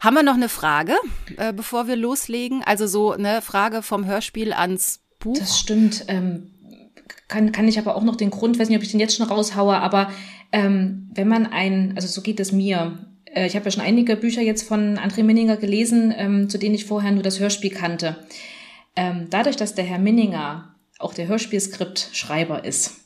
Haben 0.00 0.14
wir 0.14 0.24
noch 0.24 0.34
eine 0.34 0.48
Frage, 0.48 0.96
äh, 1.36 1.52
bevor 1.52 1.86
wir 1.86 1.94
loslegen? 1.94 2.64
Also 2.64 2.88
so 2.88 3.12
eine 3.12 3.40
Frage 3.40 3.82
vom 3.82 4.04
Hörspiel 4.04 4.52
ans 4.52 4.98
Buch. 5.20 5.38
Das 5.38 5.60
stimmt. 5.60 6.06
Ähm, 6.08 6.50
kann, 7.28 7.52
kann 7.52 7.68
ich 7.68 7.78
aber 7.78 7.94
auch 7.94 8.02
noch 8.02 8.16
den 8.16 8.30
Grund, 8.30 8.58
weiß 8.58 8.68
nicht, 8.68 8.78
ob 8.78 8.82
ich 8.82 8.90
den 8.90 8.98
jetzt 8.98 9.16
schon 9.16 9.28
raushaue, 9.28 9.76
aber 9.76 10.10
ähm, 10.50 11.08
wenn 11.14 11.28
man 11.28 11.46
ein, 11.46 11.92
also 11.94 12.08
so 12.08 12.22
geht 12.22 12.40
es 12.40 12.50
mir, 12.50 12.98
äh, 13.26 13.46
ich 13.46 13.54
habe 13.54 13.66
ja 13.66 13.70
schon 13.70 13.84
einige 13.84 14.16
Bücher 14.16 14.42
jetzt 14.42 14.66
von 14.66 14.98
André 14.98 15.22
Minninger 15.22 15.56
gelesen, 15.56 16.12
ähm, 16.16 16.48
zu 16.48 16.58
denen 16.58 16.74
ich 16.74 16.86
vorher 16.86 17.12
nur 17.12 17.22
das 17.22 17.38
Hörspiel 17.38 17.70
kannte. 17.70 18.16
Ähm, 18.98 19.28
dadurch, 19.30 19.54
dass 19.54 19.76
der 19.76 19.84
Herr 19.84 20.00
Minninger 20.00 20.74
auch 20.98 21.14
der 21.14 21.28
Hörspielskript-Schreiber 21.28 22.64
ist, 22.64 22.96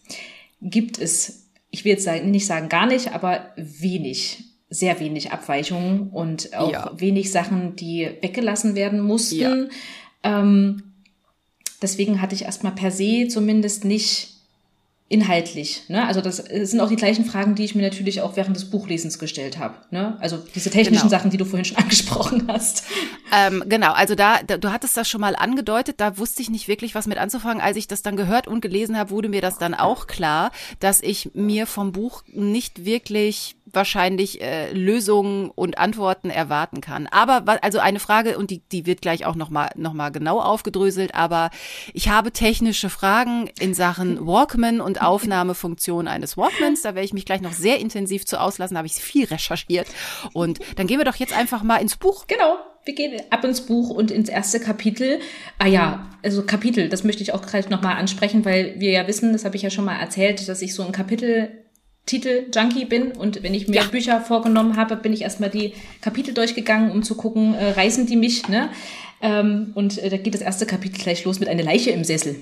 gibt 0.63 0.99
es, 0.99 1.51
ich 1.71 1.85
will 1.85 1.93
jetzt 1.93 2.05
sagen, 2.05 2.31
nicht 2.31 2.47
sagen 2.47 2.71
gar 2.71 2.87
nicht, 2.87 3.13
aber 3.13 3.53
wenig, 3.57 4.45
sehr 4.71 4.99
wenig 5.01 5.33
Abweichungen 5.33 6.09
und 6.09 6.57
auch 6.57 6.73
ja. 6.73 6.91
wenig 6.97 7.31
Sachen, 7.31 7.77
die 7.77 8.09
weggelassen 8.23 8.75
werden 8.75 9.01
mussten. 9.01 9.69
Ja. 10.25 10.41
Ähm, 10.41 10.95
deswegen 11.83 12.23
hatte 12.23 12.35
ich 12.35 12.47
erstmal 12.47 12.73
per 12.73 12.91
se 12.91 13.29
zumindest 13.29 13.85
nicht 13.85 14.31
inhaltlich. 15.13 15.83
Ne? 15.89 16.07
Also 16.07 16.23
das 16.23 16.39
sind 16.39 16.81
auch 16.81 16.89
die 16.89 16.97
gleichen 16.97 17.27
Fragen, 17.27 17.55
die 17.55 17.65
ich 17.65 17.75
mir 17.75 17.83
natürlich 17.83 18.23
auch 18.23 18.35
während 18.35 18.57
des 18.57 18.71
Buchlesens 18.71 19.19
gestellt 19.19 19.59
habe. 19.59 19.75
Ne? 19.91 20.17
Also 20.21 20.39
diese 20.55 20.71
technischen 20.71 21.09
genau. 21.09 21.11
Sachen, 21.11 21.31
die 21.31 21.37
du 21.37 21.45
vorhin 21.45 21.67
schon 21.67 21.77
angesprochen 21.83 22.45
hast. 22.49 22.85
Ähm, 23.31 23.63
genau, 23.69 23.93
also 23.93 24.15
da, 24.15 24.43
da, 24.43 24.57
du 24.57 24.73
hattest 24.73 24.97
das 24.97 25.09
schon 25.09 25.21
mal 25.21 25.37
angedeutet, 25.37 25.97
da 26.01 26.17
wusste 26.17 26.41
ich 26.41 26.49
nicht 26.49 26.67
wirklich, 26.67 26.95
was 26.95 27.07
mit 27.07 27.19
anzufangen. 27.19 27.63
Als 27.63 27.77
ich 27.77 27.87
das 27.87 28.01
dann 28.03 28.17
gehört 28.17 28.49
und 28.49 28.63
gelesen 28.63 28.97
habe, 28.97 29.11
wurde 29.11 29.29
mir 29.29 29.43
das 29.43 29.59
dann 29.59 29.75
auch 29.75 30.07
klar, 30.07 30.51
dass 30.81 31.03
ich 31.03 31.31
mir 31.35 31.67
vom 31.67 31.93
Buch 31.93 32.23
nicht 32.33 32.87
wirklich 32.87 33.57
wahrscheinlich 33.73 34.41
äh, 34.41 34.73
Lösungen 34.73 35.51
und 35.51 35.79
Antworten 35.79 36.31
erwarten 36.31 36.81
kann. 36.81 37.07
Aber 37.07 37.45
also 37.63 37.79
eine 37.79 38.01
Frage 38.01 38.39
und 38.39 38.51
die 38.51 38.61
die 38.73 38.87
wird 38.87 39.03
gleich 39.03 39.25
auch 39.27 39.35
noch 39.35 39.51
mal 39.51 39.71
noch 39.77 39.93
mal 39.93 40.11
genau 40.11 40.41
aufgedröselt. 40.41 41.15
Aber 41.15 41.51
ich 41.93 42.09
habe 42.09 42.33
technische 42.33 42.91
Fragen 42.91 43.51
in 43.59 43.75
Sachen 43.75 44.27
Walkman 44.27 44.81
und 44.81 45.03
Aufnahmefunktion 45.03 46.09
eines 46.09 46.37
Walkmans. 46.37 46.83
Da 46.83 46.95
werde 46.95 47.05
ich 47.05 47.15
mich 47.15 47.25
gleich 47.25 47.41
noch 47.41 47.53
sehr 47.53 47.79
intensiv 47.81 48.27
zu 48.27 48.41
auslassen. 48.41 48.75
Da 48.75 48.79
habe 48.79 48.87
ich 48.87 48.95
viel 48.95 49.27
recherchiert 49.27 49.89
und 50.33 50.61
dann 50.77 50.87
gehen 50.87 50.99
wir 50.99 51.05
doch 51.05 51.17
jetzt 51.17 51.37
einfach 51.37 51.63
mal 51.63 51.79
ins 51.79 51.97
Buch. 51.97 52.27
Genau 52.27 52.59
wir 52.85 52.95
gehen 52.95 53.21
ab 53.31 53.45
ins 53.45 53.61
Buch 53.61 53.91
und 53.91 54.11
ins 54.11 54.29
erste 54.29 54.59
Kapitel. 54.59 55.21
Ah 55.59 55.67
ja, 55.67 56.11
also 56.23 56.45
Kapitel, 56.45 56.89
das 56.89 57.05
möchte 57.05 57.23
ich 57.23 57.33
auch 57.33 57.47
gleich 57.47 57.69
nochmal 57.69 57.97
ansprechen, 57.97 58.45
weil 58.45 58.75
wir 58.79 58.91
ja 58.91 59.07
wissen, 59.07 59.33
das 59.33 59.45
habe 59.45 59.57
ich 59.57 59.63
ja 59.63 59.71
schon 59.71 59.85
mal 59.85 59.99
erzählt, 59.99 60.49
dass 60.49 60.63
ich 60.63 60.75
so 60.75 60.83
ein 60.83 60.93
Kapitel 60.93 61.63
Titel-Junkie 62.07 62.85
bin 62.85 63.13
und 63.13 63.43
wenn 63.43 63.55
ich 63.55 63.69
mir 63.69 63.77
ja. 63.77 63.85
Bücher 63.85 64.21
vorgenommen 64.21 64.77
habe, 64.77 64.97
bin 64.97 65.13
ich 65.13 65.23
erstmal 65.23 65.51
die 65.51 65.75
Kapitel 66.01 66.35
durchgegangen, 66.35 66.91
um 66.91 67.03
zu 67.03 67.15
gucken, 67.15 67.55
äh, 67.55 67.71
reißen 67.71 68.07
die 68.07 68.17
mich, 68.17 68.49
ne? 68.49 68.71
Ähm, 69.21 69.71
und 69.75 69.99
äh, 69.99 70.11
da 70.11 70.17
geht 70.17 70.35
das 70.35 70.41
erste 70.41 70.67
Kapitel 70.67 71.01
gleich 71.01 71.25
los 71.25 71.39
mit 71.39 71.49
einer 71.49 71.63
Leiche 71.63 71.91
im 71.91 72.03
Sessel. 72.03 72.37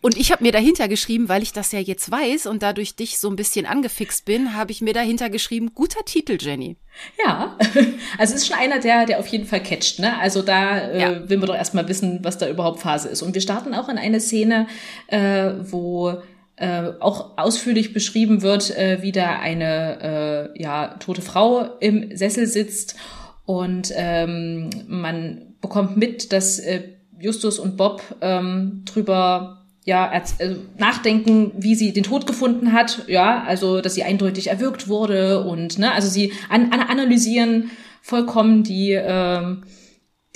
Und 0.00 0.16
ich 0.16 0.30
habe 0.30 0.44
mir 0.44 0.52
dahinter 0.52 0.88
geschrieben, 0.88 1.28
weil 1.28 1.42
ich 1.42 1.52
das 1.52 1.72
ja 1.72 1.80
jetzt 1.80 2.10
weiß 2.10 2.46
und 2.46 2.62
dadurch 2.62 2.94
dich 2.94 3.18
so 3.18 3.28
ein 3.28 3.36
bisschen 3.36 3.66
angefixt 3.66 4.24
bin, 4.24 4.54
habe 4.54 4.70
ich 4.70 4.80
mir 4.80 4.92
dahinter 4.92 5.30
geschrieben, 5.30 5.72
guter 5.74 6.04
Titel, 6.04 6.38
Jenny. 6.40 6.76
Ja, 7.24 7.58
also 8.18 8.34
es 8.34 8.42
ist 8.42 8.46
schon 8.46 8.58
einer, 8.58 8.80
der, 8.80 9.06
der 9.06 9.18
auf 9.18 9.26
jeden 9.26 9.46
Fall 9.46 9.62
catcht. 9.62 9.98
Ne? 9.98 10.18
Also 10.18 10.42
da 10.42 10.78
äh, 10.78 11.00
ja. 11.00 11.28
will 11.28 11.38
man 11.38 11.48
doch 11.48 11.56
erstmal 11.56 11.88
wissen, 11.88 12.20
was 12.22 12.38
da 12.38 12.48
überhaupt 12.48 12.80
Phase 12.80 13.08
ist. 13.08 13.22
Und 13.22 13.34
wir 13.34 13.40
starten 13.40 13.74
auch 13.74 13.88
in 13.88 13.98
eine 13.98 14.20
Szene, 14.20 14.68
äh, 15.08 15.52
wo 15.62 16.22
äh, 16.56 16.92
auch 17.00 17.36
ausführlich 17.36 17.92
beschrieben 17.92 18.42
wird, 18.42 18.76
äh, 18.76 18.98
wie 19.02 19.12
da 19.12 19.38
eine 19.38 20.52
äh, 20.54 20.62
ja, 20.62 20.96
tote 21.00 21.22
Frau 21.22 21.64
im 21.80 22.16
Sessel 22.16 22.46
sitzt. 22.46 22.96
Und 23.44 23.92
ähm, 23.94 24.70
man 24.86 25.54
bekommt 25.60 25.96
mit, 25.96 26.32
dass 26.32 26.58
äh, 26.58 26.82
Justus 27.18 27.58
und 27.58 27.76
Bob 27.76 28.02
ähm, 28.20 28.82
drüber 28.84 29.64
ja, 29.84 30.08
also 30.10 30.60
nachdenken, 30.78 31.52
wie 31.58 31.74
sie 31.74 31.92
den 31.92 32.04
Tod 32.04 32.26
gefunden 32.26 32.72
hat, 32.72 33.04
ja, 33.06 33.44
also 33.44 33.82
dass 33.82 33.94
sie 33.94 34.02
eindeutig 34.02 34.48
erwürgt 34.48 34.88
wurde 34.88 35.44
und 35.44 35.78
ne, 35.78 35.92
also 35.92 36.08
sie 36.08 36.32
an, 36.48 36.72
an 36.72 36.80
analysieren 36.80 37.70
vollkommen 38.00 38.62
die 38.62 38.92
ähm, 38.92 39.64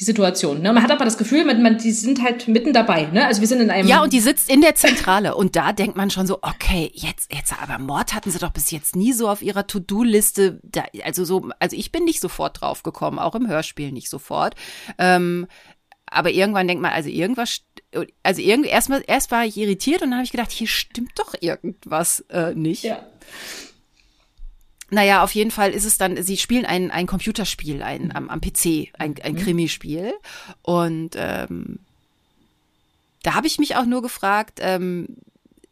die 0.01 0.05
Situation. 0.05 0.63
Ne? 0.63 0.73
Man 0.73 0.83
hat 0.83 0.93
aber 0.93 1.05
das 1.05 1.19
Gefühl, 1.19 1.45
man, 1.45 1.61
man, 1.61 1.79
die 1.79 1.91
sind 1.91 2.23
halt 2.23 2.47
mitten 2.47 2.73
dabei. 2.73 3.07
Ne? 3.07 3.27
Also 3.27 3.41
wir 3.41 3.49
sind 3.49 3.61
in 3.61 3.71
einem. 3.71 3.89
Ja, 3.89 4.03
und 4.03 4.13
die 4.13 4.21
sitzt 4.21 4.49
in 4.49 4.61
der 4.61 4.77
Zentrale. 4.77 5.35
und 5.35 5.57
da 5.57 5.73
denkt 5.73 5.97
man 5.97 6.11
schon 6.11 6.27
so, 6.27 6.39
okay, 6.43 6.91
jetzt, 6.95 7.33
jetzt, 7.33 7.53
aber 7.61 7.79
Mord 7.79 8.15
hatten 8.15 8.31
sie 8.31 8.39
doch 8.39 8.53
bis 8.53 8.71
jetzt 8.71 8.95
nie 8.95 9.13
so 9.13 9.29
auf 9.29 9.43
ihrer 9.43 9.67
To-Do-Liste. 9.67 10.61
Also 11.05 11.25
so, 11.25 11.51
also 11.59 11.77
ich 11.77 11.91
bin 11.91 12.05
nicht 12.05 12.21
sofort 12.21 12.61
drauf 12.61 12.85
gekommen, 12.85 13.19
auch 13.19 13.35
im 13.35 13.49
Hörspiel 13.49 13.91
nicht 13.91 14.09
sofort. 14.09 14.55
Ähm, 14.99 15.49
aber 16.07 16.31
irgendwann 16.31 16.69
denkt 16.69 16.83
man, 16.83 16.93
also 16.93 17.09
irgendwas, 17.09 17.63
also 18.23 18.41
irgendwie 18.41 18.71
erstmal, 18.71 19.03
erst 19.07 19.31
war 19.31 19.45
ich 19.45 19.57
irritiert 19.57 20.03
und 20.03 20.11
dann 20.11 20.19
habe 20.19 20.25
ich 20.25 20.31
gedacht, 20.31 20.53
hier 20.53 20.69
stimmt 20.69 21.13
doch 21.17 21.35
irgendwas 21.41 22.21
äh, 22.31 22.55
nicht. 22.55 22.85
Ja. 22.85 23.05
Naja, 24.91 25.23
auf 25.23 25.35
jeden 25.35 25.51
Fall 25.51 25.73
ist 25.73 25.85
es 25.85 25.99
dann, 25.99 26.23
sie 26.23 26.37
spielen 26.37 26.65
ein, 26.65 26.91
ein 26.91 27.07
Computerspiel 27.07 27.83
ein, 27.83 28.15
am, 28.15 28.31
am 28.31 28.41
PC, 28.41 28.89
ein, 28.99 29.15
ein 29.23 29.35
mhm. 29.35 29.39
Krimispiel. 29.39 30.15
Und 30.63 31.11
ähm, 31.17 31.81
da 33.23 33.35
habe 33.35 33.47
ich 33.47 33.59
mich 33.59 33.77
auch 33.77 33.85
nur 33.85 34.01
gefragt, 34.01 34.61
ähm, 34.63 35.17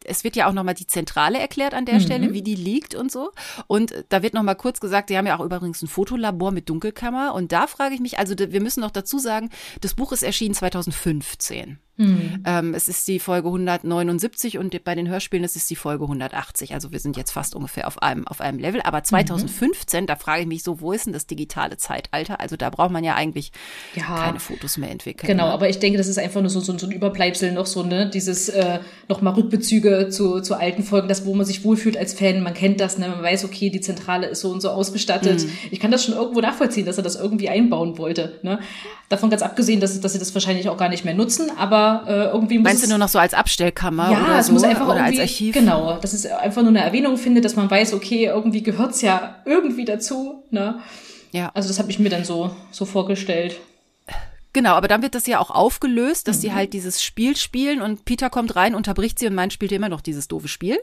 es 0.03 0.23
wird 0.23 0.35
ja 0.35 0.47
auch 0.47 0.53
nochmal 0.53 0.73
die 0.73 0.87
Zentrale 0.87 1.39
erklärt 1.39 1.73
an 1.73 1.85
der 1.85 1.95
mhm. 1.95 2.01
Stelle, 2.01 2.33
wie 2.33 2.41
die 2.41 2.55
liegt 2.55 2.95
und 2.95 3.11
so. 3.11 3.31
Und 3.67 3.93
da 4.09 4.21
wird 4.21 4.33
nochmal 4.33 4.55
kurz 4.55 4.79
gesagt, 4.79 5.09
die 5.09 5.17
haben 5.17 5.27
ja 5.27 5.37
auch 5.37 5.43
übrigens 5.43 5.81
ein 5.81 5.87
Fotolabor 5.87 6.51
mit 6.51 6.69
Dunkelkammer. 6.69 7.33
Und 7.33 7.51
da 7.51 7.67
frage 7.67 7.95
ich 7.95 7.99
mich, 7.99 8.17
also 8.19 8.35
wir 8.37 8.61
müssen 8.61 8.81
noch 8.81 8.91
dazu 8.91 9.19
sagen, 9.19 9.49
das 9.81 9.95
Buch 9.95 10.11
ist 10.11 10.23
erschienen 10.23 10.53
2015. 10.53 11.79
Mhm. 11.97 12.43
Ähm, 12.45 12.73
es 12.73 12.87
ist 12.87 13.07
die 13.07 13.19
Folge 13.19 13.47
179 13.47 14.57
und 14.57 14.83
bei 14.83 14.95
den 14.95 15.09
Hörspielen 15.09 15.43
ist 15.43 15.55
es 15.55 15.67
die 15.67 15.75
Folge 15.75 16.03
180. 16.05 16.73
Also 16.73 16.91
wir 16.91 16.99
sind 16.99 17.17
jetzt 17.17 17.31
fast 17.31 17.55
ungefähr 17.55 17.87
auf 17.87 18.01
einem, 18.01 18.27
auf 18.27 18.39
einem 18.39 18.59
Level. 18.59 18.81
Aber 18.81 19.03
2015, 19.03 20.03
mhm. 20.03 20.07
da 20.07 20.15
frage 20.15 20.41
ich 20.41 20.47
mich 20.47 20.63
so, 20.63 20.79
wo 20.79 20.91
ist 20.91 21.07
denn 21.07 21.13
das 21.13 21.25
digitale 21.25 21.77
Zeitalter? 21.77 22.39
Also 22.39 22.55
da 22.55 22.69
braucht 22.69 22.91
man 22.91 23.03
ja 23.03 23.15
eigentlich 23.15 23.51
ja, 23.95 24.03
keine 24.03 24.39
Fotos 24.39 24.77
mehr 24.77 24.91
entwickeln. 24.91 25.27
Genau, 25.27 25.47
ne? 25.47 25.53
aber 25.53 25.69
ich 25.69 25.79
denke, 25.79 25.97
das 25.97 26.07
ist 26.07 26.19
einfach 26.19 26.41
nur 26.41 26.49
so, 26.49 26.59
so, 26.59 26.77
so 26.77 26.85
ein 26.85 26.91
Überbleibsel 26.91 27.51
noch 27.51 27.65
so, 27.65 27.83
ne? 27.83 28.09
Dieses 28.09 28.49
äh, 28.49 28.79
nochmal 29.09 29.33
Rückbezüge 29.33 30.09
zu, 30.09 30.41
zu 30.41 30.55
alten 30.55 30.83
Folgen, 30.83 31.07
das, 31.07 31.25
wo 31.25 31.33
man 31.33 31.45
sich 31.45 31.63
wohlfühlt 31.63 31.97
als 31.97 32.13
Fan. 32.13 32.41
Man 32.41 32.53
kennt 32.53 32.79
das, 32.79 32.97
ne? 32.97 33.09
Man 33.09 33.23
weiß, 33.23 33.45
okay, 33.45 33.69
die 33.69 33.81
Zentrale 33.81 34.27
ist 34.27 34.41
so 34.41 34.51
und 34.51 34.61
so 34.61 34.69
ausgestattet. 34.69 35.43
Mhm. 35.43 35.51
Ich 35.71 35.79
kann 35.79 35.91
das 35.91 36.05
schon 36.05 36.15
irgendwo 36.15 36.41
nachvollziehen, 36.41 36.85
dass 36.85 36.97
er 36.97 37.03
das 37.03 37.15
irgendwie 37.15 37.49
einbauen 37.49 37.97
wollte. 37.97 38.39
Ne? 38.43 38.59
Davon 39.09 39.29
ganz 39.29 39.41
abgesehen, 39.41 39.79
dass, 39.79 39.99
dass 40.01 40.13
sie 40.13 40.19
das 40.19 40.33
wahrscheinlich 40.33 40.67
auch 40.67 40.75
gar 40.75 40.89
nicht 40.89 41.05
mehr 41.05 41.13
nutzen, 41.13 41.49
aber 41.57 42.03
äh, 42.07 42.25
irgendwie 42.25 42.57
muss 42.57 42.65
Meinst 42.65 42.83
du 42.83 42.89
nur 42.89 42.97
noch 42.97 43.07
so 43.07 43.19
als 43.19 43.33
Abstellkammer 43.33 44.11
ja, 44.11 44.21
oder 44.25 44.39
es 44.39 44.47
so? 44.47 44.53
muss 44.53 44.63
einfach 44.63 44.87
oder 44.87 45.03
als 45.03 45.17
Archiv? 45.17 45.53
Genau, 45.53 45.97
dass 46.01 46.11
es 46.11 46.25
einfach 46.25 46.61
nur 46.61 46.71
eine 46.71 46.83
Erwähnung 46.83 47.17
findet, 47.17 47.45
dass 47.45 47.55
man 47.55 47.71
weiß, 47.71 47.93
okay, 47.93 48.25
irgendwie 48.25 48.63
gehört's 48.63 49.01
ja 49.01 49.35
irgendwie 49.45 49.85
dazu. 49.85 50.43
Ne? 50.51 50.79
Ja. 51.31 51.51
Also 51.53 51.69
das 51.69 51.79
habe 51.79 51.89
ich 51.89 51.99
mir 51.99 52.09
dann 52.09 52.25
so, 52.25 52.53
so 52.71 52.83
vorgestellt. 52.83 53.55
Genau, 54.51 54.71
aber 54.71 54.87
dann 54.87 55.01
wird 55.01 55.15
das 55.15 55.27
ja 55.27 55.39
auch 55.39 55.51
aufgelöst, 55.51 56.27
dass 56.27 56.37
mhm. 56.37 56.41
sie 56.41 56.53
halt 56.53 56.73
dieses 56.73 57.01
Spiel 57.01 57.37
spielen 57.37 57.81
und 57.81 58.03
Peter 58.03 58.29
kommt 58.29 58.55
rein, 58.55 58.75
unterbricht 58.75 59.19
sie 59.19 59.27
und 59.27 59.35
meint, 59.35 59.53
spielt 59.53 59.71
ihr 59.71 59.77
immer 59.77 59.87
noch 59.87 60.01
dieses 60.01 60.27
doofe 60.27 60.47
Spiel. 60.47 60.79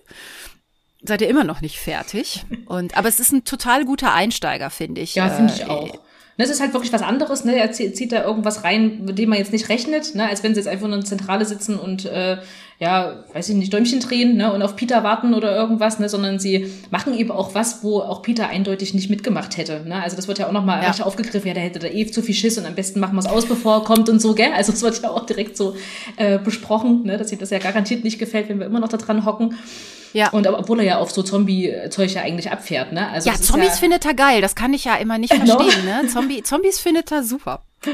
Seid 1.02 1.20
ihr 1.20 1.28
immer 1.28 1.44
noch 1.44 1.60
nicht 1.60 1.78
fertig. 1.78 2.46
Und, 2.66 2.96
aber 2.96 3.08
es 3.08 3.20
ist 3.20 3.30
ein 3.30 3.44
total 3.44 3.84
guter 3.84 4.14
Einsteiger, 4.14 4.70
finde 4.70 5.02
ich. 5.02 5.14
Ja, 5.16 5.28
finde 5.28 5.52
ich 5.52 5.60
äh, 5.60 5.98
auch. 6.35 6.38
Das 6.38 6.51
ist 6.51 6.61
halt 6.61 6.73
wirklich 6.73 6.92
was 6.92 7.03
anderes, 7.03 7.44
ne? 7.44 7.57
Er 7.57 7.73
zieht 7.73 8.12
da 8.12 8.25
irgendwas 8.25 8.64
rein, 8.64 9.05
mit 9.05 9.18
dem 9.18 9.29
man 9.29 9.38
jetzt 9.38 9.53
nicht 9.53 9.68
rechnet, 9.68 10.14
ne? 10.14 10.29
Als 10.29 10.42
wenn 10.42 10.55
sie 10.55 10.61
jetzt 10.61 10.68
einfach 10.68 10.87
nur 10.87 10.97
in 10.97 11.03
der 11.03 11.09
Zentrale 11.09 11.44
sitzen 11.44 11.79
und 11.79 12.07
äh, 12.07 12.38
ja, 12.81 13.25
weiß 13.33 13.51
ich 13.51 13.55
nicht, 13.55 13.73
Däumchen 13.73 14.01
drehen, 14.01 14.37
ne? 14.37 14.53
Und 14.53 14.62
auf 14.62 14.75
Peter 14.75 15.05
warten 15.05 15.33
oder 15.33 15.55
irgendwas, 15.55 16.01
ne? 16.01 16.09
Sondern 16.09 16.38
sie 16.38 16.73
machen 16.90 17.16
eben 17.16 17.31
auch 17.31 17.55
was, 17.55 17.85
wo 17.85 18.01
auch 18.01 18.23
Peter 18.23 18.49
eindeutig 18.49 18.94
nicht 18.94 19.11
mitgemacht 19.11 19.57
hätte. 19.57 19.85
Ne? 19.87 20.03
Also 20.03 20.16
das 20.16 20.27
wird 20.27 20.38
ja 20.38 20.49
auch 20.49 20.53
nochmal 20.53 20.83
ja. 20.83 21.05
aufgegriffen, 21.05 21.47
ja, 21.47 21.55
der 21.55 21.62
hätte 21.62 21.79
da 21.79 21.87
eh 21.87 22.07
zu 22.07 22.23
viel 22.23 22.35
Schiss 22.35 22.59
und 22.59 22.66
am 22.66 22.75
besten 22.75 23.01
machen 23.01 23.14
wir 23.14 23.20
es 23.20 23.27
aus, 23.27 23.47
bevor 23.47 23.79
er 23.79 23.85
kommt 23.85 24.09
und 24.09 24.20
so, 24.20 24.35
gell? 24.35 24.53
Also 24.55 24.73
das 24.73 24.83
wird 24.83 25.01
ja 25.03 25.11
auch 25.11 25.27
direkt 25.27 25.57
so 25.57 25.77
äh, 26.16 26.38
besprochen, 26.38 27.05
ne? 27.05 27.16
Dass 27.16 27.31
ihm 27.31 27.38
das 27.38 27.51
ja 27.51 27.59
garantiert 27.59 28.03
nicht 28.03 28.18
gefällt, 28.18 28.49
wenn 28.49 28.59
wir 28.59 28.66
immer 28.66 28.81
noch 28.81 28.88
da 28.88 28.97
dran 28.97 29.25
hocken. 29.25 29.55
Ja. 30.14 30.31
Und 30.31 30.46
obwohl 30.46 30.79
er 30.79 30.87
ja 30.87 30.98
auf 30.98 31.11
so 31.11 31.22
Zombie-Zeug 31.22 32.14
ja 32.14 32.22
eigentlich 32.22 32.50
abfährt, 32.50 32.92
ne? 32.92 33.09
Also 33.11 33.29
ja, 33.29 33.37
Zombies 33.37 33.70
ja 33.70 33.74
findet 33.74 34.07
er 34.07 34.14
geil. 34.14 34.40
Das 34.40 34.55
kann 34.55 34.72
ich 34.72 34.85
ja 34.85 34.94
immer 34.94 35.18
nicht 35.18 35.33
genau. 35.38 35.61
verstehen, 35.61 35.85
ne? 35.85 36.09
Zombie, 36.09 36.42
Zombies 36.42 36.79
findet 36.81 37.12
er 37.12 37.22
super. 37.22 37.62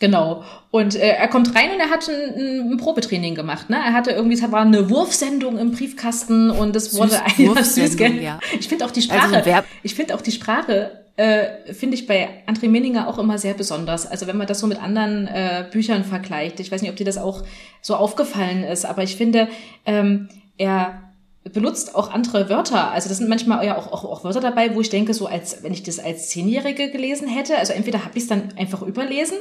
Genau. 0.00 0.44
Und 0.70 0.94
äh, 0.94 1.08
er 1.08 1.28
kommt 1.28 1.54
rein 1.56 1.72
und 1.72 1.80
er 1.80 1.90
hat 1.90 2.08
ein, 2.08 2.72
ein 2.72 2.76
Probetraining 2.76 3.34
gemacht. 3.34 3.68
Ne? 3.68 3.76
Er 3.76 3.92
hatte 3.92 4.12
irgendwie, 4.12 4.36
es 4.36 4.52
war 4.52 4.60
eine 4.60 4.90
Wurfsendung 4.90 5.58
im 5.58 5.72
Briefkasten 5.72 6.50
und 6.50 6.76
es 6.76 6.96
wurde 6.96 7.20
ein 7.24 7.64
süß, 7.64 7.96
gell? 7.96 8.22
Ja. 8.22 8.38
Ich 8.58 8.68
finde 8.68 8.84
auch 8.84 8.92
die 8.92 9.00
also 9.00 9.12
Sprache. 9.12 9.36
Also 9.36 9.66
ich 9.82 9.94
finde 9.94 10.14
auch 10.14 10.20
die 10.20 10.30
Sprache 10.30 11.04
äh, 11.18 11.74
finde 11.74 11.96
ich 11.96 12.06
bei 12.06 12.28
André 12.46 12.68
Menninger 12.68 13.08
auch 13.08 13.18
immer 13.18 13.38
sehr 13.38 13.54
besonders. 13.54 14.06
Also 14.06 14.28
wenn 14.28 14.36
man 14.36 14.46
das 14.46 14.60
so 14.60 14.68
mit 14.68 14.80
anderen 14.80 15.26
äh, 15.26 15.64
Büchern 15.68 16.04
vergleicht. 16.04 16.60
Ich 16.60 16.70
weiß 16.70 16.80
nicht, 16.80 16.92
ob 16.92 16.96
dir 16.96 17.04
das 17.04 17.18
auch 17.18 17.42
so 17.82 17.96
aufgefallen 17.96 18.62
ist, 18.62 18.86
aber 18.86 19.02
ich 19.02 19.16
finde, 19.16 19.48
ähm, 19.84 20.28
er 20.58 21.02
benutzt 21.42 21.96
auch 21.96 22.12
andere 22.12 22.48
Wörter. 22.48 22.92
Also 22.92 23.08
das 23.08 23.18
sind 23.18 23.28
manchmal 23.28 23.66
ja 23.66 23.76
auch, 23.76 23.90
auch, 23.90 24.04
auch 24.04 24.22
Wörter 24.22 24.38
dabei, 24.38 24.76
wo 24.76 24.80
ich 24.80 24.90
denke, 24.90 25.12
so 25.12 25.26
als 25.26 25.64
wenn 25.64 25.72
ich 25.72 25.82
das 25.82 25.98
als 25.98 26.28
Zehnjährige 26.28 26.92
gelesen 26.92 27.26
hätte. 27.26 27.58
Also 27.58 27.72
entweder 27.72 28.04
habe 28.04 28.16
ich 28.16 28.22
es 28.22 28.28
dann 28.28 28.50
einfach 28.56 28.82
überlesen 28.82 29.38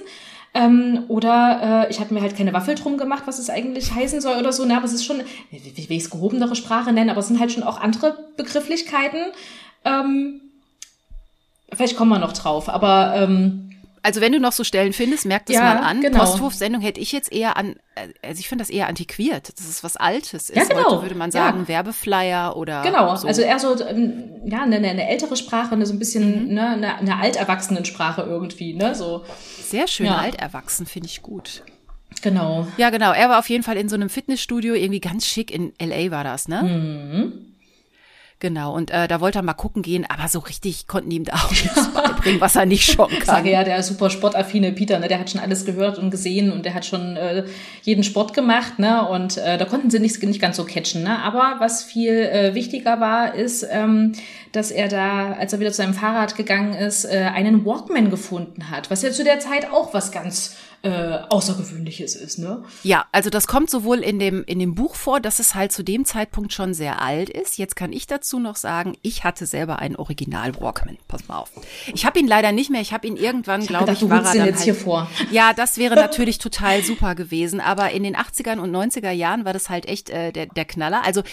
ähm, 0.56 1.04
oder 1.10 1.86
äh, 1.88 1.92
ich 1.92 2.00
habe 2.00 2.12
mir 2.12 2.22
halt 2.22 2.36
keine 2.36 2.54
Waffel 2.54 2.74
drum 2.74 2.98
gemacht, 2.98 3.24
was 3.28 3.38
es 3.38 3.52
eigentlich 3.52 3.94
heißen 3.94 4.20
soll 4.20 4.40
oder 4.40 4.52
so. 4.52 4.66
Na, 4.66 4.78
aber 4.78 4.86
es 4.86 4.94
ist 4.94 5.06
schon, 5.06 5.22
wie, 5.52 5.90
wie 5.90 5.96
ich 5.96 6.04
es 6.06 6.10
gehobenere 6.10 6.56
Sprache 6.56 6.92
nennen, 6.92 7.12
aber 7.12 7.20
es 7.20 7.28
sind 7.28 7.40
halt 7.40 7.52
schon 7.52 7.62
auch 7.62 7.80
andere 7.80 8.18
Begrifflichkeiten. 8.36 9.20
Ähm, 9.86 10.42
Vielleicht 11.78 11.96
kommen 11.96 12.10
wir 12.10 12.20
noch 12.20 12.34
drauf, 12.34 12.68
aber 12.68 13.14
ähm, 13.16 13.68
also 14.08 14.22
wenn 14.22 14.32
du 14.32 14.40
noch 14.40 14.54
so 14.54 14.64
Stellen 14.64 14.94
findest, 14.94 15.26
merk 15.26 15.48
das 15.48 15.56
ja, 15.56 15.62
mal 15.62 15.78
an. 15.80 16.00
Genau. 16.00 16.20
Posthofsendung 16.20 16.82
hätte 16.82 17.02
ich 17.02 17.12
jetzt 17.12 17.32
eher 17.32 17.58
an, 17.58 17.76
also 18.24 18.40
ich 18.40 18.48
finde 18.48 18.64
das 18.64 18.70
eher 18.70 18.88
antiquiert, 18.88 19.52
Das 19.58 19.68
ist 19.68 19.84
was 19.84 19.98
Altes 19.98 20.50
ist. 20.50 20.56
Ja, 20.56 20.64
genau. 20.64 20.92
Heute 20.92 21.02
würde 21.02 21.16
man 21.16 21.30
sagen 21.32 21.60
ja. 21.62 21.68
Werbeflyer 21.68 22.56
oder 22.56 22.84
Genau, 22.84 23.16
so. 23.16 23.28
also 23.28 23.42
eher 23.42 23.60
so, 23.60 23.78
ähm, 23.86 24.24
ja, 24.46 24.64
eine, 24.64 24.78
eine 24.78 25.10
ältere 25.10 25.36
Sprache, 25.36 25.74
eine, 25.74 25.86
so 25.86 25.94
ein 25.94 26.00
bisschen, 26.00 26.48
mhm. 26.48 26.54
ne, 26.54 26.70
eine, 26.70 26.96
eine 26.96 27.18
Alterwachsenensprache 27.18 28.22
irgendwie, 28.22 28.74
ne, 28.74 28.96
so. 28.96 29.26
Sehr 29.62 29.88
schön, 29.88 30.06
ja. 30.06 30.18
alterwachsen 30.18 30.86
finde 30.86 31.08
ich 31.08 31.22
gut. 31.22 31.64
Genau. 32.22 32.66
Ja, 32.78 32.90
genau. 32.90 33.12
Er 33.12 33.30
war 33.30 33.40
auf 33.40 33.50
jeden 33.50 33.64
Fall 33.64 33.78
in 33.78 33.90
so 33.90 33.96
einem 33.96 34.10
Fitnessstudio, 34.10 34.74
irgendwie 34.74 35.02
ganz 35.02 35.26
schick 35.26 35.52
in 35.52 35.74
L.A. 35.78 36.12
war 36.12 36.24
das, 36.24 36.48
ne? 36.48 36.64
Mhm. 36.64 37.47
Genau, 38.40 38.76
und 38.76 38.92
äh, 38.92 39.08
da 39.08 39.20
wollte 39.20 39.40
er 39.40 39.42
mal 39.42 39.54
gucken 39.54 39.82
gehen, 39.82 40.06
aber 40.08 40.28
so 40.28 40.38
richtig 40.38 40.86
konnten 40.86 41.10
ihm 41.10 41.24
da 41.24 41.34
auch 41.34 41.50
nichts 41.50 41.92
beibringen, 41.92 42.40
was 42.40 42.56
er 42.56 42.68
nicht 42.68 42.92
schon 42.92 43.08
kann. 43.08 43.18
Ich 43.18 43.26
sage 43.26 43.52
ja, 43.52 43.64
der 43.64 43.82
super 43.82 44.12
sportaffine 44.12 44.74
Peter, 44.74 45.00
ne, 45.00 45.08
der 45.08 45.20
hat 45.20 45.32
schon 45.32 45.42
alles 45.42 45.66
gehört 45.66 45.98
und 45.98 46.12
gesehen 46.12 46.52
und 46.52 46.64
der 46.64 46.76
hat 46.76 46.86
schon 46.86 47.18
äh, 47.18 47.46
jeden 47.82 48.04
Sport 48.04 48.36
gemacht, 48.36 48.78
ne? 48.78 49.10
Und 49.10 49.38
äh, 49.38 49.58
da 49.58 49.66
konnten 49.66 49.90
sie 49.90 50.00
nicht, 50.00 50.22
nicht 50.22 50.40
ganz 50.40 50.58
so 50.58 50.66
catchen, 50.66 51.02
ne? 51.02 51.18
Aber 51.24 51.56
was 51.58 51.84
viel 51.84 52.14
äh, 52.14 52.54
wichtiger 52.54 53.00
war, 53.00 53.34
ist, 53.34 53.66
ähm, 53.72 54.12
dass 54.52 54.70
er 54.70 54.88
da, 54.88 55.32
als 55.34 55.54
er 55.54 55.60
wieder 55.60 55.72
zu 55.72 55.78
seinem 55.78 55.96
Fahrrad 55.96 56.36
gegangen 56.36 56.74
ist, 56.74 57.06
äh, 57.06 57.32
einen 57.34 57.66
Walkman 57.66 58.12
gefunden 58.12 58.70
hat, 58.70 58.92
was 58.92 59.02
ja 59.02 59.12
zu 59.12 59.24
der 59.24 59.40
Zeit 59.40 59.72
auch 59.72 59.96
was 59.96 60.12
ganz 60.12 60.56
äh, 60.84 61.20
Außergewöhnliches 61.30 62.16
ist, 62.16 62.38
ne? 62.38 62.64
Ja, 62.84 63.06
also 63.12 63.30
das 63.30 63.48
kommt 63.48 63.70
sowohl 63.70 64.00
in 64.00 64.20
dem, 64.20 64.44
in 64.46 64.60
dem 64.60 64.76
Buch 64.76 64.96
vor, 64.96 65.20
dass 65.20 65.40
es 65.40 65.56
halt 65.56 65.72
zu 65.72 65.84
dem 65.84 66.06
Zeitpunkt 66.06 66.54
schon 66.54 66.74
sehr 66.74 67.02
alt 67.02 67.30
ist. 67.30 67.58
Jetzt 67.58 67.76
kann 67.76 67.92
ich 67.92 68.08
dazu 68.08 68.40
noch 68.40 68.56
sagen, 68.56 68.96
ich 69.02 69.24
hatte 69.24 69.46
selber 69.46 69.80
einen 69.80 69.96
Original 69.96 70.56
Walkman. 70.60 70.98
Pass 71.08 71.28
mal 71.28 71.40
auf. 71.40 71.52
Ich 71.94 72.06
habe 72.06 72.20
ihn 72.20 72.28
leider 72.28 72.52
nicht 72.52 72.70
mehr. 72.70 72.82
Ich 72.82 72.94
habe 72.94 73.08
ihn 73.08 73.18
irgendwann, 73.18 73.66
glaube 73.66 73.92
ich, 73.92 74.08
war 74.08 74.24
er 74.24 74.34
dann 74.34 74.46
jetzt 74.46 74.58
halt, 74.58 74.64
hier 74.64 74.76
vor. 74.76 75.10
Ja, 75.32 75.54
das 75.54 75.78
wäre 75.78 75.96
natürlich 75.96 76.38
total 76.38 76.84
super 76.84 77.16
gewesen. 77.16 77.60
Aber 77.60 77.92
in 77.92 78.04
den 78.04 78.16
80ern 78.16 78.60
und 78.60 78.72
90er 78.72 79.12
Jahren 79.12 79.46
war 79.46 79.54
das 79.54 79.70
halt 79.70 79.88
echt 79.88 80.10
äh, 80.10 80.32
der, 80.32 80.46
der 80.46 80.66
Knaller. 80.66 81.04
Also 81.06 81.24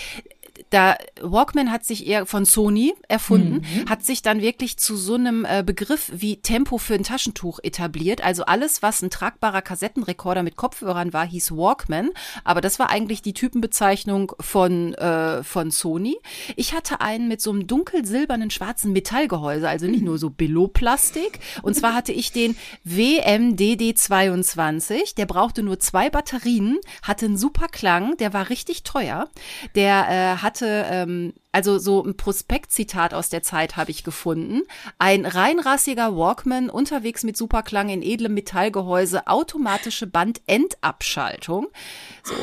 da 0.71 0.97
Walkman 1.21 1.71
hat 1.71 1.85
sich 1.85 2.07
eher 2.07 2.27
von 2.27 2.45
Sony 2.45 2.95
erfunden, 3.09 3.57
mhm. 3.57 3.89
hat 3.89 4.05
sich 4.05 4.23
dann 4.23 4.41
wirklich 4.41 4.77
zu 4.77 4.97
so 4.97 5.15
einem 5.15 5.45
äh, 5.45 5.63
Begriff 5.65 6.11
wie 6.15 6.37
Tempo 6.37 6.79
für 6.79 6.95
ein 6.95 7.03
Taschentuch 7.03 7.59
etabliert. 7.63 8.23
Also 8.23 8.45
alles, 8.45 8.83
was 8.83 9.03
ein 9.03 9.11
tragbarer 9.11 9.63
Kassettenrekorder 9.63 10.43
mit 10.43 10.57
Kopfhörern 10.57 11.13
war, 11.13 11.27
hieß 11.27 11.53
Walkman. 11.53 12.11
Aber 12.45 12.61
das 12.61 12.79
war 12.79 12.91
eigentlich 12.91 13.23
die 13.23 13.35
Typenbezeichnung 13.35 14.33
von, 14.41 14.95
äh, 14.95 15.43
von 15.43 15.71
Sony. 15.71 16.17
Ich 16.57 16.75
hatte 16.75 17.01
einen 17.01 17.29
mit 17.29 17.41
so 17.41 17.51
einem 17.51 17.67
dunkelsilbernen 17.67 18.51
schwarzen 18.51 18.93
Metallgehäuse, 18.93 19.69
also 19.69 19.87
nicht 19.87 20.05
nur 20.05 20.19
so 20.19 20.31
Billo-Plastik. 20.31 21.41
Und 21.63 21.75
zwar 21.75 21.95
hatte 21.95 22.13
ich 22.13 22.33
den 22.33 22.57
WMDD22. 22.87 25.15
Der 25.17 25.27
brauchte 25.27 25.63
nur 25.63 25.81
zwei 25.81 26.11
Batterien, 26.11 26.79
hatte 27.03 27.27
einen 27.27 27.39
super 27.39 27.69
Klang, 27.69 28.17
der 28.19 28.33
war 28.33 28.51
richtig 28.51 28.83
teuer. 28.83 29.29
Der 29.75 30.07
äh, 30.09 30.37
hatte, 30.45 30.87
ähm, 30.89 31.33
also 31.51 31.79
so 31.79 32.05
ein 32.05 32.17
Prospektzitat 32.17 33.15
aus 33.15 33.29
der 33.29 33.43
Zeit 33.43 33.77
habe 33.77 33.91
ich 33.91 34.05
gefunden. 34.05 34.63
Ein 34.99 35.27
reinrassiger 35.27 36.17
Walkman 36.17 36.71
unterwegs 36.71 37.25
mit 37.25 37.37
Superklang 37.37 37.89
in 37.89 38.03
edlem 38.03 38.35
Metallgehäuse, 38.35 39.27
automatische 39.27 40.07
Bandendabschaltung. 40.07 41.69
So. 42.23 42.35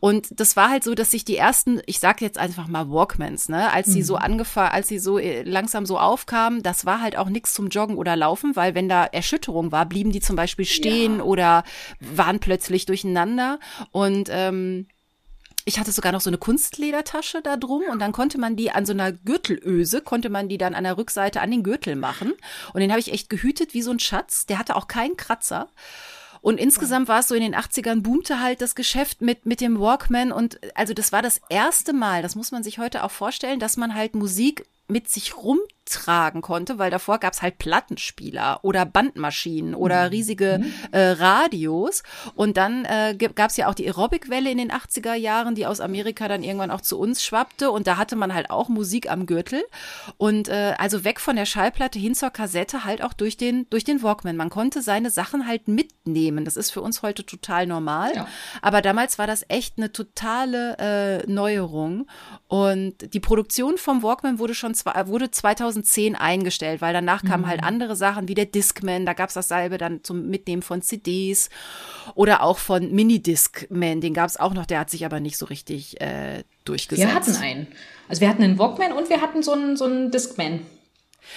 Und 0.00 0.28
das 0.40 0.56
war 0.56 0.70
halt 0.70 0.82
so, 0.82 0.94
dass 0.94 1.10
sich 1.10 1.24
die 1.24 1.36
ersten, 1.36 1.80
ich 1.86 1.98
sage 1.98 2.24
jetzt 2.24 2.38
einfach 2.38 2.66
mal 2.68 2.90
Walkmans, 2.90 3.48
ne, 3.48 3.72
als 3.72 3.88
sie 3.88 4.00
mhm. 4.00 4.04
so 4.04 4.16
angefangen, 4.16 4.72
als 4.72 4.88
sie 4.88 4.98
so 4.98 5.18
äh, 5.18 5.42
langsam 5.42 5.84
so 5.84 5.98
aufkamen, 5.98 6.62
das 6.62 6.86
war 6.86 7.00
halt 7.00 7.16
auch 7.16 7.28
nichts 7.28 7.54
zum 7.54 7.68
Joggen 7.68 7.96
oder 7.96 8.16
Laufen, 8.16 8.56
weil 8.56 8.74
wenn 8.74 8.88
da 8.88 9.04
Erschütterung 9.04 9.72
war, 9.72 9.86
blieben 9.86 10.12
die 10.12 10.20
zum 10.20 10.36
Beispiel 10.36 10.64
stehen 10.64 11.18
ja. 11.18 11.24
oder 11.24 11.64
waren 12.00 12.40
plötzlich 12.40 12.86
durcheinander. 12.86 13.58
Und 13.90 14.28
ähm, 14.30 14.86
ich 15.70 15.78
hatte 15.78 15.92
sogar 15.92 16.10
noch 16.10 16.20
so 16.20 16.30
eine 16.30 16.38
Kunstledertasche 16.38 17.42
da 17.42 17.56
drum 17.56 17.82
und 17.92 18.00
dann 18.00 18.10
konnte 18.10 18.38
man 18.38 18.56
die 18.56 18.72
an 18.72 18.86
so 18.86 18.92
einer 18.92 19.12
Gürtelöse, 19.12 20.00
konnte 20.00 20.28
man 20.28 20.48
die 20.48 20.58
dann 20.58 20.74
an 20.74 20.82
der 20.82 20.98
Rückseite 20.98 21.40
an 21.40 21.52
den 21.52 21.62
Gürtel 21.62 21.94
machen. 21.94 22.32
Und 22.74 22.80
den 22.80 22.90
habe 22.90 22.98
ich 22.98 23.12
echt 23.12 23.30
gehütet 23.30 23.72
wie 23.72 23.82
so 23.82 23.92
ein 23.92 24.00
Schatz. 24.00 24.46
Der 24.46 24.58
hatte 24.58 24.74
auch 24.74 24.88
keinen 24.88 25.16
Kratzer. 25.16 25.68
Und 26.40 26.58
insgesamt 26.58 27.06
war 27.06 27.20
es 27.20 27.28
so 27.28 27.36
in 27.36 27.42
den 27.42 27.54
80ern 27.54 28.02
boomte 28.02 28.40
halt 28.40 28.62
das 28.62 28.74
Geschäft 28.74 29.20
mit, 29.20 29.46
mit 29.46 29.60
dem 29.60 29.78
Walkman 29.78 30.32
und 30.32 30.58
also 30.74 30.92
das 30.92 31.12
war 31.12 31.22
das 31.22 31.40
erste 31.50 31.92
Mal, 31.92 32.22
das 32.22 32.34
muss 32.34 32.50
man 32.50 32.64
sich 32.64 32.78
heute 32.78 33.04
auch 33.04 33.10
vorstellen, 33.10 33.60
dass 33.60 33.76
man 33.76 33.94
halt 33.94 34.14
Musik 34.14 34.66
mit 34.88 35.08
sich 35.08 35.36
rumtragen 35.90 36.42
konnte, 36.42 36.78
weil 36.78 36.90
davor 36.90 37.18
gab 37.18 37.32
es 37.32 37.42
halt 37.42 37.58
Plattenspieler 37.58 38.60
oder 38.62 38.86
Bandmaschinen 38.86 39.74
oder 39.74 40.04
mhm. 40.04 40.08
riesige 40.10 40.60
mhm. 40.62 40.72
äh, 40.92 41.10
Radios. 41.10 42.02
Und 42.34 42.56
dann 42.56 42.84
äh, 42.84 43.16
gab 43.16 43.50
es 43.50 43.56
ja 43.56 43.68
auch 43.68 43.74
die 43.74 43.86
Aerobic-Welle 43.86 44.50
in 44.50 44.58
den 44.58 44.70
80er 44.70 45.14
Jahren, 45.14 45.54
die 45.54 45.66
aus 45.66 45.80
Amerika 45.80 46.28
dann 46.28 46.42
irgendwann 46.42 46.70
auch 46.70 46.80
zu 46.80 46.98
uns 46.98 47.22
schwappte. 47.24 47.70
Und 47.70 47.86
da 47.86 47.96
hatte 47.96 48.16
man 48.16 48.34
halt 48.34 48.50
auch 48.50 48.68
Musik 48.68 49.10
am 49.10 49.26
Gürtel. 49.26 49.62
Und 50.16 50.48
äh, 50.48 50.74
also 50.78 51.04
weg 51.04 51.20
von 51.20 51.36
der 51.36 51.46
Schallplatte 51.46 51.98
hin 51.98 52.14
zur 52.14 52.30
Kassette 52.30 52.84
halt 52.84 53.02
auch 53.02 53.12
durch 53.12 53.36
den, 53.36 53.68
durch 53.70 53.84
den 53.84 54.02
Walkman. 54.02 54.36
Man 54.36 54.50
konnte 54.50 54.82
seine 54.82 55.10
Sachen 55.10 55.46
halt 55.46 55.68
mitnehmen. 55.68 56.44
Das 56.44 56.56
ist 56.56 56.70
für 56.70 56.80
uns 56.80 57.02
heute 57.02 57.26
total 57.26 57.66
normal. 57.66 58.12
Ja. 58.14 58.28
Aber 58.62 58.82
damals 58.82 59.18
war 59.18 59.26
das 59.26 59.44
echt 59.48 59.78
eine 59.78 59.92
totale 59.92 60.76
äh, 60.78 61.30
Neuerung. 61.30 62.06
Und 62.48 63.14
die 63.14 63.20
Produktion 63.20 63.78
vom 63.78 64.02
Walkman 64.02 64.38
wurde 64.38 64.54
schon 64.54 64.70
wurde 64.70 65.30
2010 65.82 66.16
eingestellt, 66.16 66.80
weil 66.80 66.92
danach 66.92 67.22
kamen 67.22 67.46
halt 67.46 67.60
mhm. 67.60 67.64
halt 67.64 67.64
andere 67.64 67.96
Sachen 67.96 68.28
wie 68.28 68.34
der 68.34 68.46
Discman, 68.46 69.06
da 69.06 69.12
gab 69.12 69.28
es 69.28 69.34
dasselbe 69.34 69.78
dann 69.78 70.02
zum 70.04 70.28
Mitnehmen 70.28 70.62
von 70.62 70.82
CDs 70.82 71.50
oder 72.14 72.42
auch 72.42 72.58
von 72.58 72.92
Mini-Discman, 72.92 74.00
den 74.00 74.14
gab 74.14 74.28
es 74.28 74.38
auch 74.38 74.54
noch, 74.54 74.66
der 74.66 74.80
hat 74.80 74.90
sich 74.90 75.04
aber 75.04 75.20
nicht 75.20 75.38
so 75.38 75.46
richtig 75.46 76.00
äh, 76.00 76.44
durchgesetzt. 76.64 77.08
Wir 77.08 77.14
hatten 77.14 77.36
einen. 77.36 77.66
Also 78.08 78.20
wir 78.20 78.28
hatten 78.28 78.42
einen 78.42 78.58
Walkman 78.58 78.92
und 78.92 79.08
wir 79.08 79.20
hatten 79.20 79.42
so 79.42 79.52
einen, 79.52 79.76
so 79.76 79.84
einen 79.84 80.10
Discman. 80.10 80.60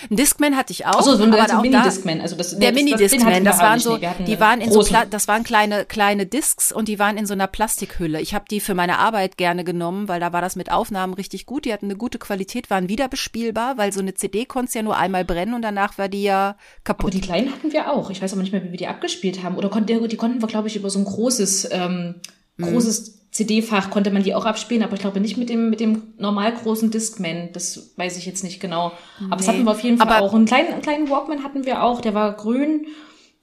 Ein 0.09 0.15
Discman 0.15 0.55
hatte 0.55 0.71
ich 0.71 0.85
auch. 0.85 0.99
Achso, 0.99 1.15
so 1.15 1.23
ein 1.23 1.29
Mini-Discman. 1.29 2.21
Also 2.21 2.35
das, 2.35 2.57
der 2.57 2.71
Mini-Discman, 2.73 3.43
das, 3.43 3.57
das 3.57 3.65
waren 3.65 3.79
so, 3.79 3.97
die 3.97 4.39
waren 4.39 4.61
in 4.61 4.69
großen. 4.69 4.95
so, 4.95 5.01
das 5.09 5.27
waren 5.27 5.43
kleine, 5.43 5.85
kleine 5.85 6.25
Discs 6.25 6.71
und 6.71 6.87
die 6.87 6.99
waren 6.99 7.17
in 7.17 7.25
so 7.25 7.33
einer 7.33 7.47
Plastikhülle. 7.47 8.21
Ich 8.21 8.33
habe 8.33 8.45
die 8.49 8.59
für 8.59 8.73
meine 8.73 8.99
Arbeit 8.99 9.37
gerne 9.37 9.63
genommen, 9.63 10.07
weil 10.07 10.19
da 10.19 10.33
war 10.33 10.41
das 10.41 10.55
mit 10.55 10.71
Aufnahmen 10.71 11.13
richtig 11.13 11.45
gut. 11.45 11.65
Die 11.65 11.73
hatten 11.73 11.85
eine 11.85 11.95
gute 11.95 12.19
Qualität, 12.19 12.69
waren 12.69 12.89
wieder 12.89 13.07
bespielbar, 13.07 13.77
weil 13.77 13.93
so 13.93 13.99
eine 13.99 14.13
CD 14.13 14.45
konnte 14.45 14.73
ja 14.73 14.83
nur 14.83 14.97
einmal 14.97 15.25
brennen 15.25 15.53
und 15.53 15.61
danach 15.61 15.97
war 15.97 16.09
die 16.09 16.23
ja 16.23 16.55
kaputt. 16.83 17.11
Aber 17.11 17.11
die 17.11 17.21
kleinen 17.21 17.51
hatten 17.51 17.71
wir 17.71 17.91
auch. 17.91 18.09
Ich 18.09 18.21
weiß 18.21 18.33
aber 18.33 18.41
nicht 18.41 18.51
mehr, 18.51 18.63
wie 18.63 18.71
wir 18.71 18.77
die 18.77 18.87
abgespielt 18.87 19.43
haben. 19.43 19.57
Oder 19.57 19.69
konnten, 19.69 20.07
die 20.07 20.17
konnten 20.17 20.41
wir, 20.41 20.47
glaube 20.47 20.67
ich, 20.67 20.75
über 20.75 20.89
so 20.89 20.99
ein 20.99 21.05
großes, 21.05 21.69
ähm, 21.71 22.15
mhm. 22.57 22.65
großes 22.65 23.22
CD-Fach 23.33 23.89
konnte 23.89 24.11
man 24.11 24.21
die 24.21 24.35
auch 24.35 24.45
abspielen, 24.45 24.83
aber 24.83 24.93
ich 24.93 24.99
glaube 24.99 25.19
nicht 25.19 25.37
mit 25.37 25.49
dem, 25.49 25.71
mit 25.71 25.79
dem 25.79 26.13
normal 26.19 26.53
großen 26.53 26.91
Discman. 26.91 27.49
Das 27.51 27.93
weiß 27.97 28.17
ich 28.17 28.27
jetzt 28.27 28.43
nicht 28.43 28.59
genau. 28.59 28.91
Aber 29.17 29.29
nee. 29.29 29.37
das 29.37 29.47
hatten 29.47 29.63
wir 29.63 29.71
auf 29.71 29.79
jeden 29.79 29.97
Fall 29.97 30.07
aber 30.07 30.23
auch. 30.23 30.35
Einen 30.35 30.45
kleinen, 30.45 30.71
einen 30.71 30.81
kleinen 30.83 31.09
Walkman 31.09 31.43
hatten 31.43 31.65
wir 31.65 31.81
auch, 31.81 31.99
der 31.99 32.13
war 32.13 32.33
grün, 32.33 32.85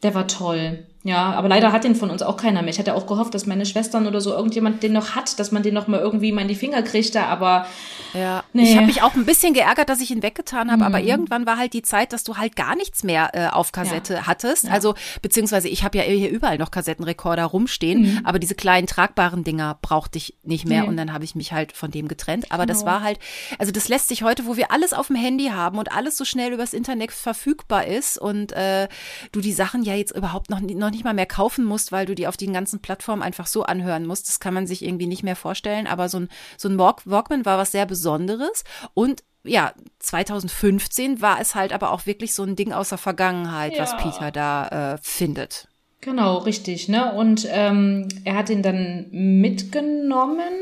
der 0.05 0.15
war 0.15 0.29
toll. 0.29 0.87
Ja, 1.03 1.33
aber 1.33 1.49
leider 1.49 1.73
hat 1.73 1.85
den 1.85 1.95
von 1.95 2.11
uns 2.11 2.21
auch 2.21 2.37
keiner 2.37 2.61
mehr. 2.61 2.71
Ich 2.71 2.79
hatte 2.79 2.95
auch 2.95 3.07
gehofft, 3.07 3.33
dass 3.33 3.47
meine 3.47 3.65
Schwestern 3.65 4.07
oder 4.07 4.21
so 4.21 4.33
irgendjemand 4.33 4.83
den 4.83 4.93
noch 4.93 5.15
hat, 5.15 5.39
dass 5.39 5.51
man 5.51 5.63
den 5.63 5.73
noch 5.73 5.87
mal 5.87 5.99
irgendwie 5.99 6.31
mal 6.31 6.43
in 6.43 6.49
die 6.49 6.55
Finger 6.55 6.83
kriegte, 6.83 7.23
aber 7.23 7.67
ja. 8.13 8.45
Nee. 8.53 8.65
Ich 8.65 8.77
habe 8.77 8.87
mich 8.87 9.01
auch 9.03 9.15
ein 9.15 9.25
bisschen 9.25 9.55
geärgert, 9.55 9.89
dass 9.89 10.01
ich 10.01 10.11
ihn 10.11 10.23
weggetan 10.23 10.71
habe, 10.71 10.83
mhm. 10.83 10.87
aber 10.87 11.01
irgendwann 11.01 11.47
war 11.47 11.57
halt 11.57 11.73
die 11.73 11.81
Zeit, 11.81 12.13
dass 12.13 12.23
du 12.23 12.37
halt 12.37 12.55
gar 12.55 12.77
nichts 12.77 13.03
mehr 13.03 13.31
äh, 13.33 13.49
auf 13.49 13.73
Kassette 13.73 14.15
ja. 14.15 14.27
hattest. 14.27 14.65
Ja. 14.65 14.73
Also 14.73 14.95
beziehungsweise 15.23 15.69
ich 15.69 15.85
habe 15.85 15.97
ja 15.97 16.05
hier 16.05 16.29
überall 16.29 16.59
noch 16.59 16.71
Kassettenrekorder 16.71 17.45
rumstehen, 17.45 18.03
mhm. 18.03 18.21
aber 18.25 18.39
diese 18.39 18.55
kleinen 18.55 18.87
tragbaren 18.87 19.43
Dinger 19.43 19.79
brauchte 19.81 20.19
ich 20.19 20.37
nicht 20.43 20.69
mehr 20.69 20.83
nee. 20.83 20.89
und 20.89 20.99
dann 20.99 21.15
habe 21.15 21.25
ich 21.25 21.35
mich 21.35 21.53
halt 21.53 21.73
von 21.73 21.91
dem 21.91 22.09
getrennt. 22.09 22.53
Aber 22.53 22.67
genau. 22.67 22.75
das 22.75 22.85
war 22.85 23.03
halt, 23.03 23.19
also 23.59 23.73
das 23.73 23.89
lässt 23.89 24.09
sich 24.09 24.23
heute, 24.23 24.45
wo 24.45 24.59
wir 24.59 24.71
alles 24.71 24.93
auf 24.93 25.07
dem 25.07 25.17
Handy 25.17 25.47
haben 25.47 25.79
und 25.79 25.93
alles 25.93 26.19
so 26.19 26.27
schnell 26.27 26.53
übers 26.53 26.75
Internet 26.75 27.13
verfügbar 27.13 27.87
ist 27.87 28.19
und 28.19 28.53
äh, 28.53 28.89
du 29.33 29.41
die 29.41 29.53
Sachen 29.53 29.83
ja 29.83 29.95
jetzt 29.95 30.15
überhaupt 30.15 30.51
noch, 30.51 30.61
noch 30.61 30.90
noch 30.91 30.97
nicht 30.97 31.05
mal 31.05 31.15
mehr 31.15 31.27
kaufen 31.27 31.65
musst, 31.65 31.93
weil 31.93 32.07
du 32.07 32.15
die 32.15 32.27
auf 32.27 32.37
den 32.37 32.53
ganzen 32.53 32.81
Plattformen 32.81 33.23
einfach 33.23 33.47
so 33.47 33.63
anhören 33.63 34.07
musst. 34.07 34.29
Das 34.29 34.41
kann 34.41 34.55
man 34.55 34.67
sich 34.67 34.85
irgendwie 34.85 35.07
nicht 35.07 35.23
mehr 35.23 35.37
vorstellen. 35.37 35.87
Aber 35.87 36.09
so 36.09 36.19
ein, 36.19 36.29
so 36.57 36.69
ein 36.69 36.79
Walk 36.79 37.03
Walkman 37.05 37.47
war 37.47 37.59
was 37.59 37.73
sehr 37.73 37.87
Besonderes. 37.87 38.65
Und 38.95 39.23
ja, 39.45 39.73
2015 40.01 41.23
war 41.23 41.41
es 41.41 41.55
halt 41.55 41.73
aber 41.73 41.93
auch 41.93 42.07
wirklich 42.07 42.35
so 42.35 42.43
ein 42.43 42.57
Ding 42.57 42.73
aus 42.73 42.91
der 42.91 42.99
Vergangenheit, 42.99 43.75
ja. 43.75 43.83
was 43.83 43.97
Peter 43.97 44.31
da 44.31 44.95
äh, 44.95 44.99
findet. 45.01 45.69
Genau, 46.03 46.39
richtig. 46.39 46.89
Ne? 46.89 47.13
Und 47.13 47.47
ähm, 47.51 48.09
er 48.25 48.37
hat 48.37 48.51
ihn 48.51 48.63
dann 48.63 49.07
mitgenommen. 49.11 50.53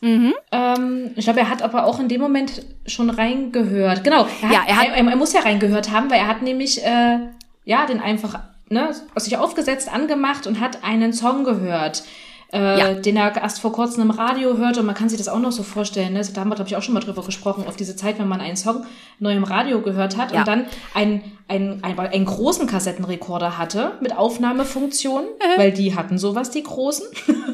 Mhm. 0.00 0.34
Ähm, 0.52 1.10
ich 1.16 1.24
glaube, 1.24 1.40
er 1.40 1.50
hat 1.50 1.62
aber 1.62 1.86
auch 1.86 1.98
in 1.98 2.08
dem 2.08 2.20
Moment 2.20 2.64
schon 2.86 3.10
reingehört. 3.10 4.04
Genau, 4.04 4.26
er, 4.26 4.48
hat, 4.48 4.52
ja, 4.52 4.64
er, 4.66 4.76
hat, 4.76 4.88
er, 4.88 4.96
er, 4.96 5.16
muss 5.16 5.32
ja 5.32 5.40
reingehört 5.40 5.90
haben, 5.90 6.10
weil 6.10 6.20
er 6.20 6.28
hat 6.28 6.42
nämlich 6.42 6.84
äh, 6.84 7.18
ja 7.64 7.86
den 7.86 8.00
einfach 8.00 8.38
ne, 8.70 8.94
sich 9.16 9.36
aufgesetzt, 9.36 9.92
angemacht 9.92 10.46
und 10.46 10.60
hat 10.60 10.84
einen 10.84 11.12
Song 11.12 11.44
gehört. 11.44 12.02
Äh, 12.50 12.78
ja. 12.78 12.94
den 12.94 13.14
er 13.18 13.36
erst 13.36 13.60
vor 13.60 13.72
kurzem 13.72 14.04
im 14.04 14.10
Radio 14.10 14.56
hörte 14.56 14.80
und 14.80 14.86
man 14.86 14.94
kann 14.94 15.10
sich 15.10 15.18
das 15.18 15.28
auch 15.28 15.38
noch 15.38 15.52
so 15.52 15.62
vorstellen, 15.62 16.14
ne? 16.14 16.22
da 16.32 16.40
haben 16.40 16.48
wir 16.48 16.54
glaube 16.54 16.70
ich 16.70 16.76
auch 16.76 16.82
schon 16.82 16.94
mal 16.94 17.00
drüber 17.00 17.22
gesprochen, 17.22 17.66
auf 17.68 17.76
diese 17.76 17.94
Zeit, 17.94 18.18
wenn 18.18 18.26
man 18.26 18.40
einen 18.40 18.56
Song 18.56 18.86
neu 19.18 19.32
im 19.32 19.44
Radio 19.44 19.82
gehört 19.82 20.16
hat 20.16 20.32
ja. 20.32 20.38
und 20.38 20.48
dann 20.48 20.64
einen, 20.94 21.22
einen, 21.46 21.84
einen, 21.84 21.98
einen 21.98 22.24
großen 22.24 22.66
Kassettenrekorder 22.66 23.58
hatte 23.58 23.98
mit 24.00 24.16
Aufnahmefunktion, 24.16 25.24
äh. 25.24 25.58
weil 25.58 25.72
die 25.72 25.94
hatten 25.94 26.16
sowas, 26.16 26.50
die 26.50 26.62
großen. 26.62 27.06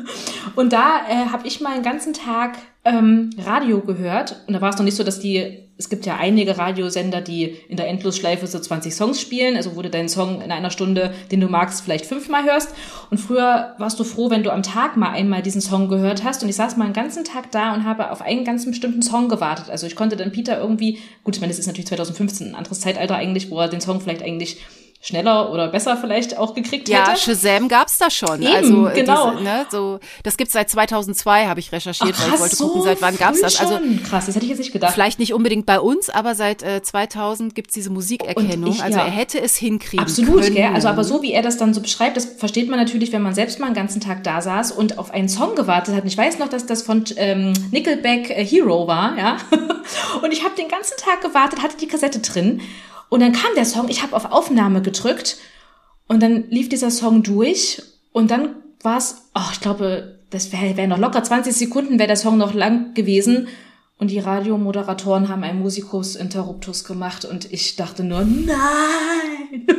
und 0.55 0.73
da 0.73 1.01
äh, 1.09 1.33
habe 1.33 1.45
ich 1.45 1.61
mal 1.61 1.73
einen 1.73 1.83
ganzen 1.83 2.13
Tag 2.13 2.53
ähm, 2.85 3.31
Radio 3.39 3.81
gehört 3.81 4.43
und 4.47 4.55
da 4.55 4.61
war 4.61 4.71
es 4.71 4.77
noch 4.77 4.85
nicht 4.85 4.97
so, 4.97 5.05
dass 5.05 5.21
die 5.21 5.65
es 5.77 5.89
gibt 5.89 6.07
ja 6.07 6.17
einige 6.17 6.57
Radiosender, 6.57 7.21
die 7.21 7.57
in 7.69 7.77
der 7.77 7.89
Endlosschleife 7.89 8.47
so 8.47 8.61
20 8.61 8.95
Songs 8.95 9.21
spielen, 9.21 9.57
also 9.57 9.75
wo 9.75 9.83
du 9.83 9.91
deinen 9.91 10.09
Song 10.09 10.41
in 10.41 10.53
einer 10.53 10.71
Stunde, 10.71 11.13
den 11.33 11.41
du 11.41 11.49
magst, 11.49 11.83
vielleicht 11.83 12.07
fünfmal 12.07 12.45
hörst. 12.45 12.75
Und 13.11 13.19
früher 13.19 13.75
warst 13.79 13.99
du 13.99 14.05
froh, 14.05 14.31
wenn 14.31 14.45
du 14.45 14.53
am 14.53 14.63
Tag 14.63 14.97
mal 14.97 15.11
einmal 15.11 15.43
diesen 15.43 15.61
Song 15.61 15.89
gehört 15.89 16.23
hast. 16.23 16.45
Und 16.45 16.49
ich 16.49 16.55
saß 16.55 16.77
mal 16.77 16.85
einen 16.85 16.95
ganzen 16.95 17.25
Tag 17.25 17.51
da 17.51 17.75
und 17.75 17.85
habe 17.85 18.13
auf 18.13 18.23
einen 18.23 18.45
ganz 18.45 18.65
bestimmten 18.67 19.03
Song 19.03 19.29
gewartet. 19.29 19.69
Also 19.69 19.89
ich 19.89 19.97
konnte 19.97 20.17
dann 20.17 20.31
Peter 20.31 20.61
irgendwie, 20.61 21.01
gut, 21.25 21.35
ich 21.35 21.41
meine, 21.41 21.51
das 21.51 21.59
ist 21.59 21.67
natürlich 21.67 21.89
2015, 21.89 22.51
ein 22.51 22.55
anderes 22.55 22.81
Zeitalter 22.81 23.17
eigentlich, 23.17 23.51
wo 23.51 23.59
er 23.59 23.69
den 23.69 23.81
Song 23.81 24.01
vielleicht 24.01 24.23
eigentlich 24.23 24.59
schneller 25.05 25.53
oder 25.53 25.69
besser 25.69 25.99
vielleicht 25.99 26.39
auch 26.39 26.55
gekriegt 26.55 26.89
hätte. 26.89 27.11
Ja, 27.11 27.15
Shazam 27.15 27.69
gab's 27.69 27.99
da 27.99 28.11
schon. 28.11 28.41
Eben, 28.41 28.55
also 28.55 28.89
genau. 28.95 29.33
Diese, 29.33 29.45
ne, 29.45 29.67
so, 29.71 30.01
das 30.23 30.39
gibt's 30.39 30.55
seit 30.55 30.71
2002, 30.71 31.47
habe 31.47 31.61
ich 31.61 31.73
recherchiert, 31.73 32.15
Ach, 32.15 32.17
krass, 32.17 32.27
weil 32.27 32.35
ich 32.35 32.41
wollte 32.41 32.57
so 32.57 32.69
gucken, 32.69 32.83
seit 32.85 33.03
wann 33.03 33.17
gab's 33.19 33.43
das. 33.43 33.61
Also 33.61 33.79
krass, 34.09 34.25
das 34.25 34.35
hätte 34.35 34.47
ich 34.47 34.51
jetzt 34.51 34.61
nicht 34.61 34.73
gedacht. 34.73 34.95
Vielleicht 34.95 35.19
nicht 35.19 35.35
unbedingt 35.35 35.67
bei 35.67 35.79
uns, 35.79 36.09
aber 36.09 36.35
seit 36.35 36.63
äh, 36.63 36.81
2000 36.81 37.55
gibt's 37.55 37.75
diese 37.75 37.91
Musikerkennung. 37.91 38.71
Ich, 38.71 38.83
also 38.83 38.99
ja. 38.99 39.05
er 39.05 39.11
hätte 39.11 39.39
es 39.43 39.57
hinkriegen 39.57 40.07
Absolut, 40.07 40.41
können. 40.41 40.55
Gell? 40.55 40.71
Also 40.73 40.89
aber 40.89 41.05
so 41.05 41.21
wie 41.21 41.33
er 41.33 41.43
das 41.43 41.59
dann 41.59 41.75
so 41.75 41.83
beschreibt, 41.83 42.17
das 42.17 42.25
versteht 42.25 42.71
man 42.71 42.79
natürlich, 42.79 43.13
wenn 43.13 43.23
man 43.23 43.35
selbst 43.35 43.61
mal 43.61 43.67
einen 43.67 43.75
ganzen 43.75 44.01
Tag 44.01 44.25
da 44.25 44.41
saß 44.41 44.73
und 44.73 44.99
auf 44.99 45.11
einen 45.13 45.29
Song 45.29 45.55
gewartet 45.55 45.95
hat. 45.95 46.05
Und 46.05 46.09
ich 46.09 46.17
weiß 46.17 46.39
noch, 46.39 46.49
dass 46.49 46.65
das 46.65 46.81
von 46.81 47.05
ähm, 47.17 47.53
Nickelback 47.73 48.31
äh, 48.31 48.43
Hero 48.43 48.87
war, 48.87 49.19
ja. 49.19 49.37
und 50.23 50.33
ich 50.33 50.45
habe 50.45 50.55
den 50.57 50.69
ganzen 50.69 50.97
Tag 50.97 51.21
gewartet, 51.21 51.63
hatte 51.63 51.77
die 51.77 51.89
Kassette 51.89 52.21
drin. 52.21 52.63
Und 53.09 53.21
dann 53.21 53.33
kam 53.33 53.55
der 53.55 53.65
Song, 53.65 53.89
ich 53.89 54.03
habe 54.03 54.17
auf 54.17 54.31
Aufnahme 54.33 54.83
gedrückt 54.83 55.37
und 56.09 56.23
dann 56.23 56.51
lief 56.51 56.69
dieser 56.69 56.91
Song 56.91 57.23
durch 57.23 57.83
und 58.13 58.31
dann 58.31 58.57
war 58.83 58.99
es, 58.99 59.29
oh, 59.35 59.51
ich 59.53 59.61
glaube, 59.61 60.19
das 60.31 60.53
wäre 60.53 60.77
wär 60.77 60.87
noch 60.87 60.99
locker 60.99 61.23
20 61.23 61.55
Sekunden, 61.55 61.99
wäre 61.99 62.09
der 62.09 62.17
Song 62.17 62.37
noch 62.37 62.55
lang 62.55 62.95
gewesen. 62.95 63.49
Und 63.97 64.11
die 64.11 64.19
Radiomoderatoren 64.19 65.29
haben 65.29 65.45
einen 65.45 65.61
Musikus 65.61 66.17
Interruptus 66.17 66.85
gemacht 66.85 67.25
und 67.25 67.53
ich 67.53 67.77
dachte 67.77 68.03
nur, 68.03 68.25
nein! 68.25 69.67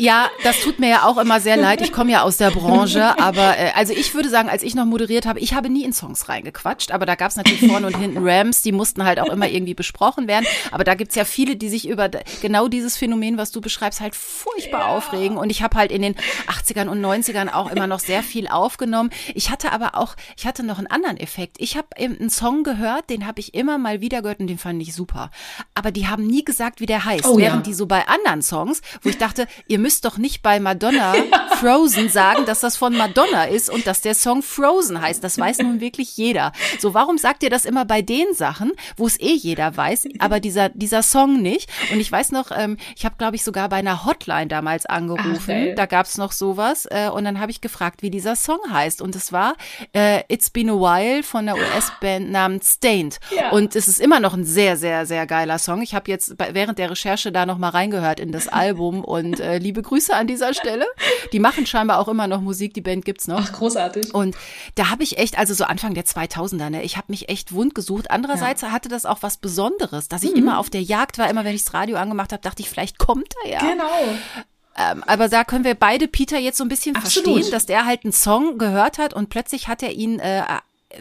Ja, 0.00 0.30
das 0.44 0.60
tut 0.60 0.78
mir 0.78 0.88
ja 0.88 1.02
auch 1.04 1.18
immer 1.18 1.40
sehr 1.40 1.58
leid. 1.58 1.82
Ich 1.82 1.92
komme 1.92 2.10
ja 2.10 2.22
aus 2.22 2.38
der 2.38 2.50
Branche, 2.50 3.18
aber 3.20 3.58
äh, 3.58 3.72
also 3.74 3.92
ich 3.92 4.14
würde 4.14 4.30
sagen, 4.30 4.48
als 4.48 4.62
ich 4.62 4.74
noch 4.74 4.86
moderiert 4.86 5.26
habe, 5.26 5.40
ich 5.40 5.52
habe 5.52 5.68
nie 5.68 5.84
in 5.84 5.92
Songs 5.92 6.26
reingequatscht, 6.30 6.90
aber 6.90 7.04
da 7.04 7.16
gab 7.16 7.30
es 7.30 7.36
natürlich 7.36 7.68
vorne 7.70 7.86
und 7.86 7.98
hinten 7.98 8.26
Rams, 8.26 8.62
die 8.62 8.72
mussten 8.72 9.04
halt 9.04 9.20
auch 9.20 9.28
immer 9.28 9.48
irgendwie 9.48 9.74
besprochen 9.74 10.26
werden. 10.26 10.46
Aber 10.70 10.84
da 10.84 10.94
gibt's 10.94 11.16
ja 11.16 11.26
viele, 11.26 11.56
die 11.56 11.68
sich 11.68 11.86
über 11.86 12.08
genau 12.40 12.68
dieses 12.68 12.96
Phänomen, 12.96 13.36
was 13.36 13.52
du 13.52 13.60
beschreibst, 13.60 14.00
halt 14.00 14.14
furchtbar 14.14 14.80
ja. 14.80 14.86
aufregen. 14.86 15.36
Und 15.36 15.50
ich 15.50 15.62
habe 15.62 15.76
halt 15.76 15.92
in 15.92 16.00
den 16.00 16.14
80ern 16.46 16.88
und 16.88 17.04
90ern 17.04 17.52
auch 17.52 17.70
immer 17.70 17.86
noch 17.86 18.00
sehr 18.00 18.22
viel 18.22 18.48
aufgenommen. 18.48 19.10
Ich 19.34 19.50
hatte 19.50 19.70
aber 19.70 19.96
auch, 19.96 20.16
ich 20.34 20.46
hatte 20.46 20.62
noch 20.62 20.78
einen 20.78 20.86
anderen 20.86 21.18
Effekt. 21.18 21.56
Ich 21.58 21.76
habe 21.76 21.88
einen 21.96 22.30
Song 22.30 22.64
gehört, 22.64 23.10
den 23.10 23.26
habe 23.26 23.40
ich 23.40 23.52
immer 23.52 23.76
mal 23.76 24.00
wieder 24.00 24.22
gehört 24.22 24.40
und 24.40 24.46
den 24.46 24.58
fand 24.58 24.80
ich 24.80 24.94
super. 24.94 25.30
Aber 25.74 25.90
die 25.90 26.08
haben 26.08 26.26
nie 26.26 26.42
gesagt, 26.42 26.80
wie 26.80 26.86
der 26.86 27.04
heißt. 27.04 27.26
Oh, 27.26 27.36
während 27.36 27.66
ja. 27.66 27.70
die 27.70 27.74
so 27.74 27.84
bei 27.84 28.08
anderen 28.08 28.40
Songs, 28.40 28.80
wo 29.02 29.10
ich 29.10 29.18
dachte, 29.20 29.46
ihr 29.66 29.78
müsst 29.78 30.04
doch 30.04 30.18
nicht 30.18 30.42
bei 30.42 30.60
Madonna 30.60 31.14
ja. 31.16 31.56
Frozen 31.56 32.08
sagen, 32.08 32.46
dass 32.46 32.60
das 32.60 32.76
von 32.76 32.96
Madonna 32.96 33.44
ist 33.44 33.70
und 33.70 33.86
dass 33.86 34.00
der 34.00 34.14
Song 34.14 34.42
Frozen 34.42 35.00
heißt. 35.00 35.22
Das 35.22 35.38
weiß 35.38 35.58
nun 35.58 35.80
wirklich 35.80 36.16
jeder. 36.16 36.52
So, 36.78 36.94
warum 36.94 37.18
sagt 37.18 37.42
ihr 37.42 37.50
das 37.50 37.64
immer 37.64 37.84
bei 37.84 38.02
den 38.02 38.34
Sachen, 38.34 38.72
wo 38.96 39.06
es 39.06 39.20
eh 39.20 39.34
jeder 39.34 39.76
weiß, 39.76 40.08
aber 40.18 40.40
dieser, 40.40 40.70
dieser 40.70 41.02
Song 41.02 41.42
nicht? 41.42 41.70
Und 41.92 42.00
ich 42.00 42.10
weiß 42.10 42.32
noch, 42.32 42.50
ähm, 42.50 42.76
ich 42.96 43.04
habe, 43.04 43.16
glaube 43.18 43.36
ich, 43.36 43.44
sogar 43.44 43.68
bei 43.68 43.76
einer 43.76 44.04
Hotline 44.04 44.46
damals 44.46 44.86
angerufen. 44.86 45.68
Ach, 45.70 45.76
da 45.76 45.86
gab's 45.86 46.18
noch 46.18 46.32
sowas. 46.32 46.86
Äh, 46.90 47.08
und 47.10 47.24
dann 47.24 47.40
habe 47.40 47.50
ich 47.50 47.60
gefragt, 47.60 48.02
wie 48.02 48.10
dieser 48.10 48.36
Song 48.36 48.58
heißt. 48.70 49.02
Und 49.02 49.16
es 49.16 49.32
war 49.32 49.54
äh, 49.92 50.22
It's 50.28 50.50
Been 50.50 50.70
a 50.70 50.74
While 50.74 51.22
von 51.22 51.46
der 51.46 51.56
US-Band 51.56 52.30
namens 52.30 52.74
Stained. 52.74 53.18
Ja. 53.34 53.50
Und 53.50 53.76
es 53.76 53.88
ist 53.88 54.00
immer 54.00 54.20
noch 54.20 54.34
ein 54.34 54.44
sehr, 54.44 54.76
sehr, 54.76 55.06
sehr 55.06 55.26
geiler 55.26 55.58
Song. 55.58 55.82
Ich 55.82 55.94
habe 55.94 56.10
jetzt 56.10 56.36
bei, 56.36 56.54
während 56.54 56.78
der 56.78 56.90
Recherche 56.90 57.32
da 57.32 57.46
noch 57.46 57.58
mal 57.58 57.70
reingehört 57.70 58.20
in 58.20 58.32
das 58.32 58.48
Album 58.48 59.04
und 59.10 59.40
äh, 59.40 59.58
liebe 59.58 59.82
Grüße 59.82 60.14
an 60.14 60.26
dieser 60.26 60.54
Stelle. 60.54 60.86
Die 61.32 61.40
machen 61.40 61.66
scheinbar 61.66 61.98
auch 61.98 62.08
immer 62.08 62.26
noch 62.26 62.40
Musik, 62.40 62.74
die 62.74 62.80
Band 62.80 63.04
gibt's 63.04 63.26
noch. 63.26 63.40
Ach, 63.40 63.52
großartig. 63.52 64.14
Und 64.14 64.36
da 64.76 64.90
habe 64.90 65.02
ich 65.02 65.18
echt, 65.18 65.38
also 65.38 65.54
so 65.54 65.64
Anfang 65.64 65.94
der 65.94 66.04
2000er, 66.04 66.70
ne, 66.70 66.82
ich 66.82 66.96
habe 66.96 67.06
mich 67.08 67.28
echt 67.28 67.52
wund 67.52 67.74
gesucht. 67.74 68.10
Andererseits 68.10 68.62
ja. 68.62 68.70
hatte 68.70 68.88
das 68.88 69.06
auch 69.06 69.18
was 69.22 69.36
Besonderes, 69.36 70.08
dass 70.08 70.22
ich 70.22 70.32
mhm. 70.32 70.38
immer 70.38 70.58
auf 70.58 70.70
der 70.70 70.82
Jagd 70.82 71.18
war, 71.18 71.28
immer 71.28 71.44
wenn 71.44 71.54
ich 71.54 71.64
das 71.64 71.74
Radio 71.74 71.96
angemacht 71.96 72.32
habe, 72.32 72.42
dachte 72.42 72.62
ich, 72.62 72.70
vielleicht 72.70 72.98
kommt 72.98 73.34
er 73.44 73.50
ja. 73.50 73.60
Genau. 73.60 73.90
Ähm, 74.76 75.02
aber 75.06 75.28
da 75.28 75.44
können 75.44 75.64
wir 75.64 75.74
beide 75.74 76.08
Peter 76.08 76.38
jetzt 76.38 76.58
so 76.58 76.64
ein 76.64 76.68
bisschen 76.68 76.96
Absolut. 76.96 77.28
verstehen, 77.28 77.52
dass 77.52 77.66
der 77.66 77.86
halt 77.86 78.04
einen 78.04 78.12
Song 78.12 78.56
gehört 78.56 78.98
hat 78.98 79.12
und 79.12 79.28
plötzlich 79.28 79.68
hat 79.68 79.82
er 79.82 79.92
ihn 79.92 80.20
äh, 80.20 80.42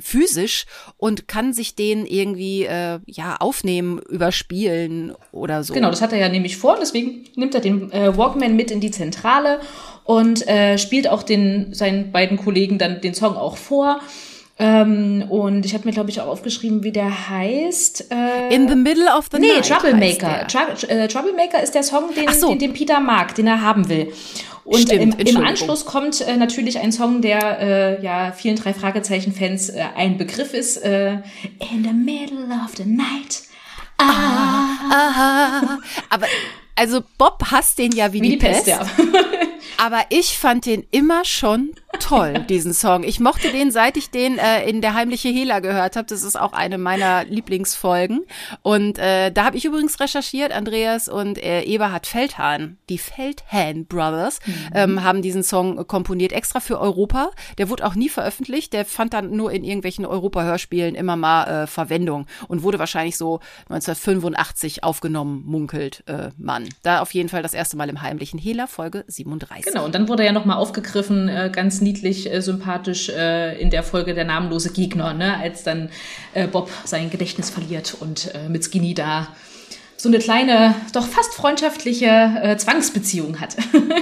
physisch 0.01 0.65
und 0.97 1.27
kann 1.27 1.53
sich 1.53 1.75
den 1.75 2.05
irgendwie 2.05 2.63
äh, 2.65 2.99
ja 3.05 3.37
aufnehmen, 3.37 3.99
überspielen 4.09 5.13
oder 5.31 5.63
so. 5.63 5.73
Genau, 5.73 5.89
das 5.89 6.01
hat 6.01 6.13
er 6.13 6.19
ja 6.19 6.29
nämlich 6.29 6.57
vor, 6.57 6.77
deswegen 6.79 7.25
nimmt 7.35 7.55
er 7.55 7.61
den 7.61 7.91
äh, 7.91 8.15
Walkman 8.17 8.55
mit 8.55 8.71
in 8.71 8.79
die 8.79 8.91
Zentrale 8.91 9.59
und 10.03 10.47
äh, 10.47 10.77
spielt 10.77 11.07
auch 11.07 11.23
den 11.23 11.73
seinen 11.73 12.11
beiden 12.11 12.37
Kollegen 12.37 12.77
dann 12.77 13.01
den 13.01 13.13
Song 13.13 13.35
auch 13.35 13.57
vor. 13.57 13.99
Ähm, 14.61 15.23
und 15.29 15.65
ich 15.65 15.73
habe 15.73 15.85
mir, 15.85 15.93
glaube 15.93 16.09
ich, 16.09 16.19
auch 16.19 16.27
aufgeschrieben, 16.27 16.83
wie 16.83 16.91
der 16.91 17.29
heißt. 17.29 18.11
Äh, 18.11 18.53
In 18.53 18.67
the 18.67 18.75
Middle 18.75 19.05
of 19.17 19.27
the 19.31 19.39
nee, 19.39 19.53
Night. 19.53 19.69
Nee, 19.69 19.69
Troublemaker. 19.69 20.47
Tr 20.47 20.89
äh, 20.89 21.07
Troublemaker 21.07 21.63
ist 21.63 21.73
der 21.75 21.83
Song, 21.83 22.13
den, 22.13 22.27
so. 22.33 22.49
den, 22.49 22.59
den 22.59 22.73
Peter 22.73 22.99
mag, 22.99 23.35
den 23.35 23.47
er 23.47 23.61
haben 23.61 23.87
will. 23.87 24.11
Und 24.69 24.81
Stimmt, 24.81 25.19
im, 25.19 25.27
im 25.27 25.37
Anschluss 25.37 25.83
kommt 25.83 26.21
äh, 26.21 26.37
natürlich 26.37 26.77
ein 26.77 26.91
Song, 26.91 27.23
der 27.23 27.59
äh, 27.59 28.03
ja 28.03 28.31
vielen 28.31 28.55
drei 28.55 28.71
Fragezeichen-Fans 28.71 29.69
äh, 29.69 29.83
ein 29.95 30.19
Begriff 30.19 30.53
ist. 30.53 30.77
Äh, 30.77 31.13
In 31.71 31.83
the 31.83 31.91
middle 31.91 32.55
of 32.63 32.75
the 32.77 32.85
night. 32.85 33.41
Ah. 33.97 34.75
ah. 34.91 35.77
Aber 36.11 36.27
also 36.75 37.01
Bob 37.17 37.43
hasst 37.49 37.79
den 37.79 37.93
ja 37.93 38.13
wie, 38.13 38.21
wie 38.21 38.29
die, 38.29 38.37
die 38.37 38.37
Pest. 38.37 38.65
Pest 38.65 38.67
ja. 38.67 38.85
Aber 39.83 40.03
ich 40.09 40.37
fand 40.37 40.67
den 40.67 40.85
immer 40.91 41.25
schon 41.25 41.71
toll, 41.99 42.33
diesen 42.49 42.73
Song. 42.73 43.03
Ich 43.03 43.19
mochte 43.19 43.51
den, 43.51 43.71
seit 43.71 43.97
ich 43.97 44.11
den 44.11 44.37
äh, 44.37 44.67
in 44.69 44.81
der 44.81 44.93
heimliche 44.93 45.29
Hehler 45.29 45.61
gehört 45.61 45.95
habe. 45.95 46.07
Das 46.07 46.23
ist 46.23 46.39
auch 46.39 46.53
eine 46.53 46.77
meiner 46.77 47.25
Lieblingsfolgen. 47.25 48.25
Und 48.61 48.99
äh, 48.99 49.31
da 49.31 49.45
habe 49.45 49.57
ich 49.57 49.65
übrigens 49.65 49.99
recherchiert, 49.99 50.51
Andreas 50.51 51.09
und 51.09 51.41
äh, 51.43 51.63
Eberhard 51.63 52.05
Feldhahn, 52.05 52.77
die 52.89 52.97
Feldhahn 52.97 53.85
Brothers, 53.85 54.39
mhm. 54.45 54.53
ähm, 54.73 55.03
haben 55.03 55.21
diesen 55.21 55.43
Song 55.43 55.87
komponiert, 55.87 56.31
extra 56.31 56.59
für 56.59 56.79
Europa. 56.79 57.31
Der 57.57 57.69
wurde 57.69 57.85
auch 57.85 57.95
nie 57.95 58.09
veröffentlicht. 58.09 58.73
Der 58.73 58.85
fand 58.85 59.13
dann 59.13 59.31
nur 59.31 59.51
in 59.51 59.63
irgendwelchen 59.63 60.05
Europa-Hörspielen 60.05 60.95
immer 60.95 61.15
mal 61.15 61.63
äh, 61.63 61.67
Verwendung 61.67 62.27
und 62.47 62.63
wurde 62.63 62.77
wahrscheinlich 62.77 63.17
so 63.17 63.39
1985 63.69 64.83
aufgenommen, 64.83 65.43
munkelt 65.45 66.03
äh, 66.07 66.29
man. 66.37 66.69
Da 66.83 67.01
auf 67.01 67.13
jeden 67.13 67.29
Fall 67.29 67.41
das 67.41 67.53
erste 67.53 67.77
Mal 67.77 67.89
im 67.89 68.01
heimlichen 68.01 68.39
Hehler, 68.39 68.67
Folge 68.67 69.05
37. 69.07 69.65
Genau, 69.65 69.85
und 69.85 69.95
dann 69.95 70.07
wurde 70.07 70.23
er 70.23 70.33
nochmal 70.33 70.57
aufgegriffen, 70.57 71.27
äh, 71.27 71.49
ganz 71.51 71.78
niedlich, 71.81 72.31
äh, 72.31 72.41
sympathisch 72.41 73.09
äh, 73.09 73.59
in 73.59 73.69
der 73.69 73.83
Folge 73.83 74.13
Der 74.13 74.25
namenlose 74.25 74.71
Gegner, 74.71 75.13
ne? 75.13 75.37
als 75.37 75.63
dann 75.63 75.89
äh, 76.33 76.47
Bob 76.47 76.69
sein 76.85 77.09
Gedächtnis 77.09 77.49
verliert 77.49 77.95
und 77.99 78.33
äh, 78.33 78.49
mit 78.49 78.63
Skinny 78.63 78.93
da 78.93 79.27
so 79.99 80.07
eine 80.07 80.19
kleine, 80.19 80.75
doch 80.93 81.05
fast 81.05 81.33
freundschaftliche 81.33 82.05
äh, 82.05 82.55
Zwangsbeziehung 82.55 83.41
hat. 83.41 83.57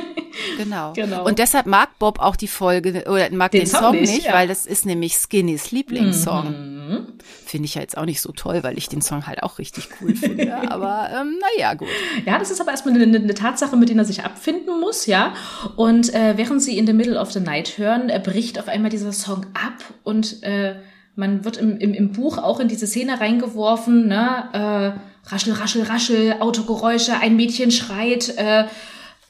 genau. 0.57 0.93
genau. 0.93 1.25
Und 1.25 1.39
deshalb 1.39 1.65
mag 1.65 1.97
Bob 1.97 2.19
auch 2.19 2.35
die 2.35 2.47
Folge 2.47 3.05
oder 3.07 3.31
mag 3.31 3.49
den, 3.49 3.61
den 3.61 3.67
Song, 3.67 3.81
Song, 3.81 4.01
nicht, 4.01 4.25
ja. 4.25 4.33
weil 4.33 4.47
das 4.47 4.67
ist 4.67 4.85
nämlich 4.85 5.17
Skinnys 5.17 5.71
Lieblingssong. 5.71 6.49
Mhm. 6.51 7.07
Finde 7.47 7.65
ich 7.65 7.73
ja 7.73 7.81
jetzt 7.81 7.97
auch 7.97 8.05
nicht 8.05 8.21
so 8.21 8.31
toll, 8.31 8.61
weil 8.61 8.77
ich 8.77 8.89
den 8.89 9.01
Song 9.01 9.25
halt 9.25 9.41
auch 9.41 9.57
richtig 9.57 9.89
cool 9.99 10.15
finde. 10.15 10.55
aber 10.69 11.09
ähm, 11.19 11.39
naja, 11.57 11.73
gut. 11.73 11.87
Ja, 12.27 12.37
das 12.37 12.51
ist 12.51 12.61
aber 12.61 12.69
erstmal 12.69 12.93
eine, 12.93 13.17
eine, 13.17 13.33
Tatsache, 13.33 13.75
mit 13.75 13.89
der 13.89 13.97
er 13.97 14.05
sich 14.05 14.23
abfinden 14.23 14.79
muss, 14.79 15.07
ja. 15.07 15.33
Und 15.77 16.13
äh, 16.13 16.37
während 16.37 16.61
sie 16.61 16.77
in 16.77 16.85
the 16.85 16.93
middle 16.93 17.19
of 17.19 17.31
the 17.31 17.39
night 17.39 17.79
hören, 17.79 18.09
äh, 18.09 18.21
bricht 18.23 18.59
auf 18.59 18.67
einmal 18.67 18.91
dieser 18.91 19.13
Song 19.13 19.47
ab 19.55 19.83
und 20.03 20.43
äh, 20.43 20.75
man 21.15 21.43
wird 21.43 21.57
im, 21.57 21.79
im, 21.79 21.95
im 21.95 22.11
Buch 22.11 22.37
auch 22.37 22.59
in 22.59 22.67
diese 22.67 22.85
Szene 22.85 23.19
reingeworfen, 23.19 24.07
ne? 24.07 24.93
Äh, 24.95 24.99
raschel, 25.27 25.53
raschel, 25.53 25.83
raschel, 25.83 26.35
Autogeräusche, 26.39 27.17
ein 27.17 27.35
Mädchen 27.35 27.71
schreit 27.71 28.29
äh, 28.37 28.65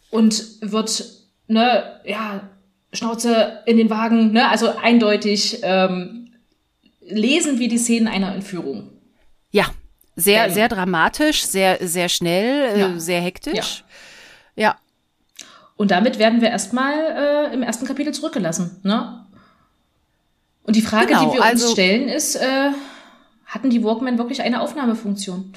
und 0.09 0.43
wird, 0.61 1.05
ne, 1.47 2.01
ja, 2.05 2.49
Schnauze 2.93 3.63
in 3.65 3.77
den 3.77 3.89
Wagen, 3.89 4.31
ne, 4.31 4.49
also 4.49 4.75
eindeutig 4.77 5.59
ähm, 5.63 6.31
lesen 7.01 7.59
wir 7.59 7.67
die 7.67 7.77
Szenen 7.77 8.07
einer 8.07 8.33
Entführung. 8.33 8.89
Ja, 9.51 9.65
sehr, 10.15 10.45
Bam. 10.45 10.53
sehr 10.53 10.69
dramatisch, 10.69 11.45
sehr, 11.45 11.77
sehr 11.81 12.09
schnell, 12.09 12.75
äh, 12.75 12.79
ja. 12.79 12.99
sehr 12.99 13.21
hektisch. 13.21 13.83
Ja. 14.55 14.63
ja. 14.63 14.75
Und 15.75 15.91
damit 15.91 16.17
werden 16.17 16.41
wir 16.41 16.49
erstmal 16.49 16.93
äh, 16.93 17.53
im 17.53 17.61
ersten 17.61 17.85
Kapitel 17.85 18.13
zurückgelassen, 18.13 18.79
ne? 18.83 19.23
Und 20.63 20.75
die 20.75 20.81
Frage, 20.81 21.07
genau, 21.07 21.31
die 21.31 21.37
wir 21.37 21.41
uns 21.41 21.45
also, 21.45 21.71
stellen, 21.71 22.09
ist, 22.09 22.35
äh, 22.35 22.71
hatten 23.45 23.69
die 23.69 23.83
Walkman 23.83 24.17
wirklich 24.17 24.41
eine 24.41 24.59
Aufnahmefunktion? 24.59 25.53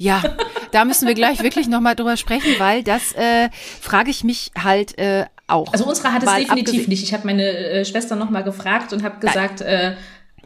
Ja, 0.00 0.22
da 0.70 0.86
müssen 0.86 1.06
wir 1.06 1.12
gleich 1.12 1.42
wirklich 1.42 1.68
nochmal 1.68 1.94
drüber 1.94 2.16
sprechen, 2.16 2.54
weil 2.56 2.82
das 2.82 3.12
äh, 3.12 3.50
frage 3.82 4.10
ich 4.10 4.24
mich 4.24 4.50
halt 4.56 4.98
äh, 4.98 5.26
auch. 5.46 5.70
Also 5.74 5.84
unsere 5.84 6.14
hat 6.14 6.22
es 6.22 6.34
definitiv 6.34 6.88
nicht. 6.88 7.02
Ich 7.02 7.12
habe 7.12 7.26
meine 7.26 7.44
äh, 7.44 7.84
Schwester 7.84 8.16
nochmal 8.16 8.42
gefragt 8.42 8.94
und 8.94 9.02
habe 9.02 9.20
gesagt, 9.20 9.60
äh, 9.60 9.92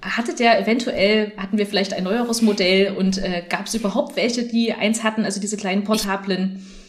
hattet 0.02 0.40
ihr 0.40 0.58
eventuell, 0.58 1.32
hatten 1.36 1.56
wir 1.56 1.66
vielleicht 1.66 1.94
ein 1.94 2.02
neueres 2.02 2.42
Modell 2.42 2.96
und 2.96 3.18
äh, 3.18 3.44
gab 3.48 3.66
es 3.66 3.74
überhaupt 3.74 4.16
welche, 4.16 4.42
die 4.42 4.72
eins 4.72 5.04
hatten, 5.04 5.24
also 5.24 5.40
diese 5.40 5.56
kleinen 5.56 5.84
portablen? 5.84 6.56
Ich 6.56 6.83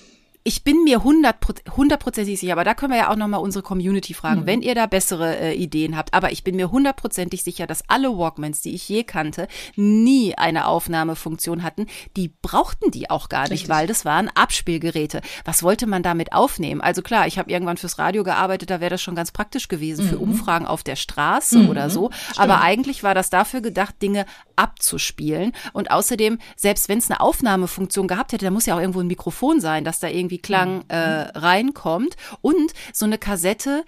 ich 0.47 0.63
bin 0.63 0.83
mir 0.83 1.03
hundertprozentig 1.03 2.39
sicher, 2.39 2.53
aber 2.53 2.63
da 2.63 2.75
können 2.75 2.93
wir 2.93 2.99
ja 2.99 3.09
auch 3.09 3.15
nochmal 3.15 3.39
unsere 3.39 3.63
Community 3.63 4.13
fragen, 4.13 4.41
mhm. 4.41 4.45
wenn 4.45 4.61
ihr 4.61 4.75
da 4.75 4.85
bessere 4.85 5.39
äh, 5.39 5.55
Ideen 5.55 5.97
habt. 5.97 6.13
Aber 6.13 6.31
ich 6.31 6.43
bin 6.43 6.55
mir 6.55 6.69
hundertprozentig 6.71 7.43
sicher, 7.43 7.65
dass 7.65 7.89
alle 7.89 8.15
Walkmans, 8.15 8.61
die 8.61 8.75
ich 8.75 8.87
je 8.87 9.03
kannte, 9.03 9.47
nie 9.75 10.37
eine 10.37 10.67
Aufnahmefunktion 10.67 11.63
hatten. 11.63 11.87
Die 12.15 12.31
brauchten 12.43 12.91
die 12.91 13.09
auch 13.09 13.27
gar 13.27 13.49
nicht, 13.49 13.69
weil 13.69 13.87
das 13.87 14.05
waren 14.05 14.29
Abspielgeräte. 14.35 15.21
Was 15.45 15.63
wollte 15.63 15.87
man 15.87 16.03
damit 16.03 16.31
aufnehmen? 16.31 16.79
Also 16.79 17.01
klar, 17.01 17.25
ich 17.25 17.39
habe 17.39 17.49
irgendwann 17.49 17.77
fürs 17.77 17.97
Radio 17.97 18.23
gearbeitet, 18.23 18.69
da 18.69 18.79
wäre 18.79 18.91
das 18.91 19.01
schon 19.01 19.15
ganz 19.15 19.31
praktisch 19.31 19.67
gewesen 19.67 20.05
mhm. 20.05 20.09
für 20.09 20.19
Umfragen 20.19 20.67
auf 20.67 20.83
der 20.83 20.95
Straße 20.95 21.57
mhm. 21.57 21.69
oder 21.69 21.89
so. 21.89 22.11
Stimmt. 22.11 22.39
Aber 22.39 22.61
eigentlich 22.61 23.01
war 23.01 23.15
das 23.15 23.31
dafür 23.31 23.61
gedacht, 23.61 23.99
Dinge 23.99 24.27
abzuspielen. 24.55 25.53
Und 25.73 25.91
außerdem, 25.91 26.39
selbst 26.55 26.89
wenn 26.89 26.99
es 26.99 27.09
eine 27.09 27.19
Aufnahmefunktion 27.19 28.07
gehabt 28.07 28.33
hätte, 28.33 28.45
da 28.45 28.51
muss 28.51 28.65
ja 28.65 28.75
auch 28.75 28.81
irgendwo 28.81 28.99
ein 28.99 29.07
Mikrofon 29.07 29.59
sein, 29.59 29.83
dass 29.83 29.99
da 29.99 30.07
irgendwie 30.07 30.39
Klang 30.39 30.77
mhm. 30.77 30.83
äh, 30.89 31.21
reinkommt. 31.37 32.15
Und 32.41 32.73
so 32.93 33.05
eine 33.05 33.17
Kassette, 33.17 33.83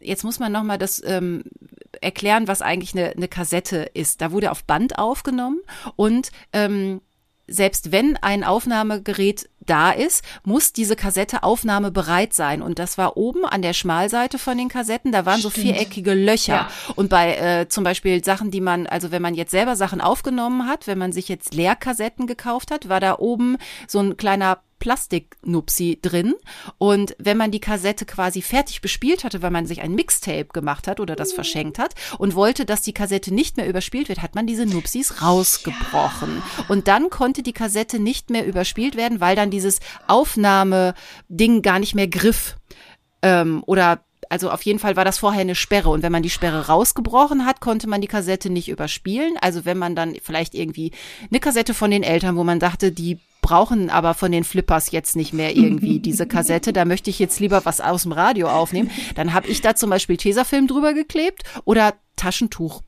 jetzt 0.00 0.24
muss 0.24 0.38
man 0.38 0.52
nochmal 0.52 0.78
das 0.78 1.02
ähm, 1.04 1.44
erklären, 2.00 2.48
was 2.48 2.62
eigentlich 2.62 2.94
eine, 2.94 3.10
eine 3.10 3.28
Kassette 3.28 3.90
ist. 3.94 4.20
Da 4.20 4.32
wurde 4.32 4.50
auf 4.50 4.64
Band 4.64 4.98
aufgenommen 4.98 5.60
und 5.96 6.30
ähm, 6.52 7.00
selbst 7.52 7.92
wenn 7.92 8.16
ein 8.16 8.44
Aufnahmegerät 8.44 9.48
da 9.66 9.90
ist, 9.90 10.24
muss 10.44 10.72
diese 10.72 10.96
Kassette 10.96 11.42
aufnahmebereit 11.42 12.32
sein. 12.32 12.62
Und 12.62 12.78
das 12.78 12.98
war 12.98 13.16
oben 13.16 13.44
an 13.44 13.62
der 13.62 13.72
Schmalseite 13.72 14.38
von 14.38 14.58
den 14.58 14.68
Kassetten, 14.68 15.12
da 15.12 15.24
waren 15.26 15.38
Stimmt. 15.38 15.54
so 15.54 15.60
viereckige 15.60 16.14
Löcher. 16.14 16.52
Ja. 16.52 16.70
Und 16.96 17.08
bei 17.08 17.36
äh, 17.36 17.68
zum 17.68 17.84
Beispiel 17.84 18.24
Sachen, 18.24 18.50
die 18.50 18.60
man, 18.60 18.86
also 18.86 19.10
wenn 19.10 19.22
man 19.22 19.34
jetzt 19.34 19.50
selber 19.50 19.76
Sachen 19.76 20.00
aufgenommen 20.00 20.66
hat, 20.66 20.86
wenn 20.86 20.98
man 20.98 21.12
sich 21.12 21.28
jetzt 21.28 21.54
Leerkassetten 21.54 22.26
gekauft 22.26 22.70
hat, 22.70 22.88
war 22.88 23.00
da 23.00 23.18
oben 23.18 23.56
so 23.86 24.00
ein 24.00 24.16
kleiner 24.16 24.58
Plastiknupsi 24.82 26.00
drin. 26.02 26.34
Und 26.76 27.14
wenn 27.20 27.36
man 27.36 27.52
die 27.52 27.60
Kassette 27.60 28.04
quasi 28.04 28.42
fertig 28.42 28.80
bespielt 28.80 29.22
hatte, 29.22 29.40
weil 29.40 29.52
man 29.52 29.64
sich 29.64 29.80
ein 29.80 29.94
Mixtape 29.94 30.46
gemacht 30.46 30.88
hat 30.88 30.98
oder 30.98 31.14
das 31.14 31.30
mhm. 31.30 31.36
verschenkt 31.36 31.78
hat 31.78 31.94
und 32.18 32.34
wollte, 32.34 32.64
dass 32.64 32.82
die 32.82 32.92
Kassette 32.92 33.32
nicht 33.32 33.56
mehr 33.56 33.68
überspielt 33.68 34.08
wird, 34.08 34.22
hat 34.22 34.34
man 34.34 34.44
diese 34.44 34.66
Nupsis 34.66 35.22
rausgebrochen. 35.22 36.42
Ja. 36.58 36.64
Und 36.66 36.88
dann 36.88 37.10
konnte 37.10 37.44
die 37.44 37.52
Kassette 37.52 38.00
nicht 38.00 38.30
mehr 38.30 38.44
überspielt 38.44 38.96
werden, 38.96 39.20
weil 39.20 39.36
dann 39.36 39.52
dieses 39.52 39.78
Aufnahmeding 40.08 41.62
gar 41.62 41.78
nicht 41.78 41.94
mehr 41.94 42.08
griff. 42.08 42.56
Ähm, 43.22 43.62
oder 43.66 44.04
also 44.30 44.50
auf 44.50 44.62
jeden 44.62 44.80
Fall 44.80 44.96
war 44.96 45.04
das 45.04 45.18
vorher 45.18 45.42
eine 45.42 45.54
Sperre. 45.54 45.90
Und 45.90 46.02
wenn 46.02 46.10
man 46.10 46.24
die 46.24 46.30
Sperre 46.30 46.66
rausgebrochen 46.66 47.46
hat, 47.46 47.60
konnte 47.60 47.88
man 47.88 48.00
die 48.00 48.08
Kassette 48.08 48.50
nicht 48.50 48.68
überspielen. 48.68 49.36
Also 49.40 49.64
wenn 49.64 49.78
man 49.78 49.94
dann 49.94 50.16
vielleicht 50.20 50.56
irgendwie 50.56 50.90
eine 51.30 51.38
Kassette 51.38 51.72
von 51.72 51.92
den 51.92 52.02
Eltern, 52.02 52.34
wo 52.34 52.42
man 52.42 52.58
dachte, 52.58 52.90
die 52.90 53.20
brauchen 53.42 53.90
aber 53.90 54.14
von 54.14 54.32
den 54.32 54.44
Flippers 54.44 54.90
jetzt 54.92 55.16
nicht 55.16 55.34
mehr 55.34 55.54
irgendwie 55.54 56.00
diese 56.00 56.26
Kassette. 56.26 56.72
Da 56.72 56.86
möchte 56.86 57.10
ich 57.10 57.18
jetzt 57.18 57.40
lieber 57.40 57.66
was 57.66 57.82
aus 57.82 58.04
dem 58.04 58.12
Radio 58.12 58.48
aufnehmen. 58.48 58.90
Dann 59.14 59.34
habe 59.34 59.48
ich 59.48 59.60
da 59.60 59.74
zum 59.74 59.90
Beispiel 59.90 60.16
Tesafilm 60.16 60.66
drüber 60.66 60.94
geklebt 60.94 61.42
oder 61.64 61.94
Taschentuch 62.16 62.82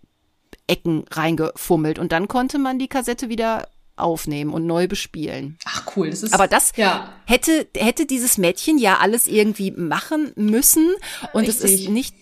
Ecken 0.66 1.04
reingefummelt 1.10 1.98
und 1.98 2.12
dann 2.12 2.26
konnte 2.26 2.58
man 2.58 2.78
die 2.78 2.88
Kassette 2.88 3.28
wieder 3.28 3.68
aufnehmen 3.96 4.52
und 4.52 4.66
neu 4.66 4.88
bespielen. 4.88 5.58
Ach 5.66 5.84
cool, 5.94 6.08
das 6.08 6.22
ist 6.22 6.32
Aber 6.32 6.48
das 6.48 6.72
ja. 6.76 7.12
hätte 7.26 7.68
hätte 7.76 8.06
dieses 8.06 8.38
Mädchen 8.38 8.78
ja 8.78 8.98
alles 8.98 9.26
irgendwie 9.26 9.72
machen 9.72 10.32
müssen 10.36 10.94
und 11.34 11.46
es 11.46 11.60
ist 11.60 11.90
nicht 11.90 12.14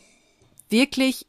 wirklich 0.71 1.27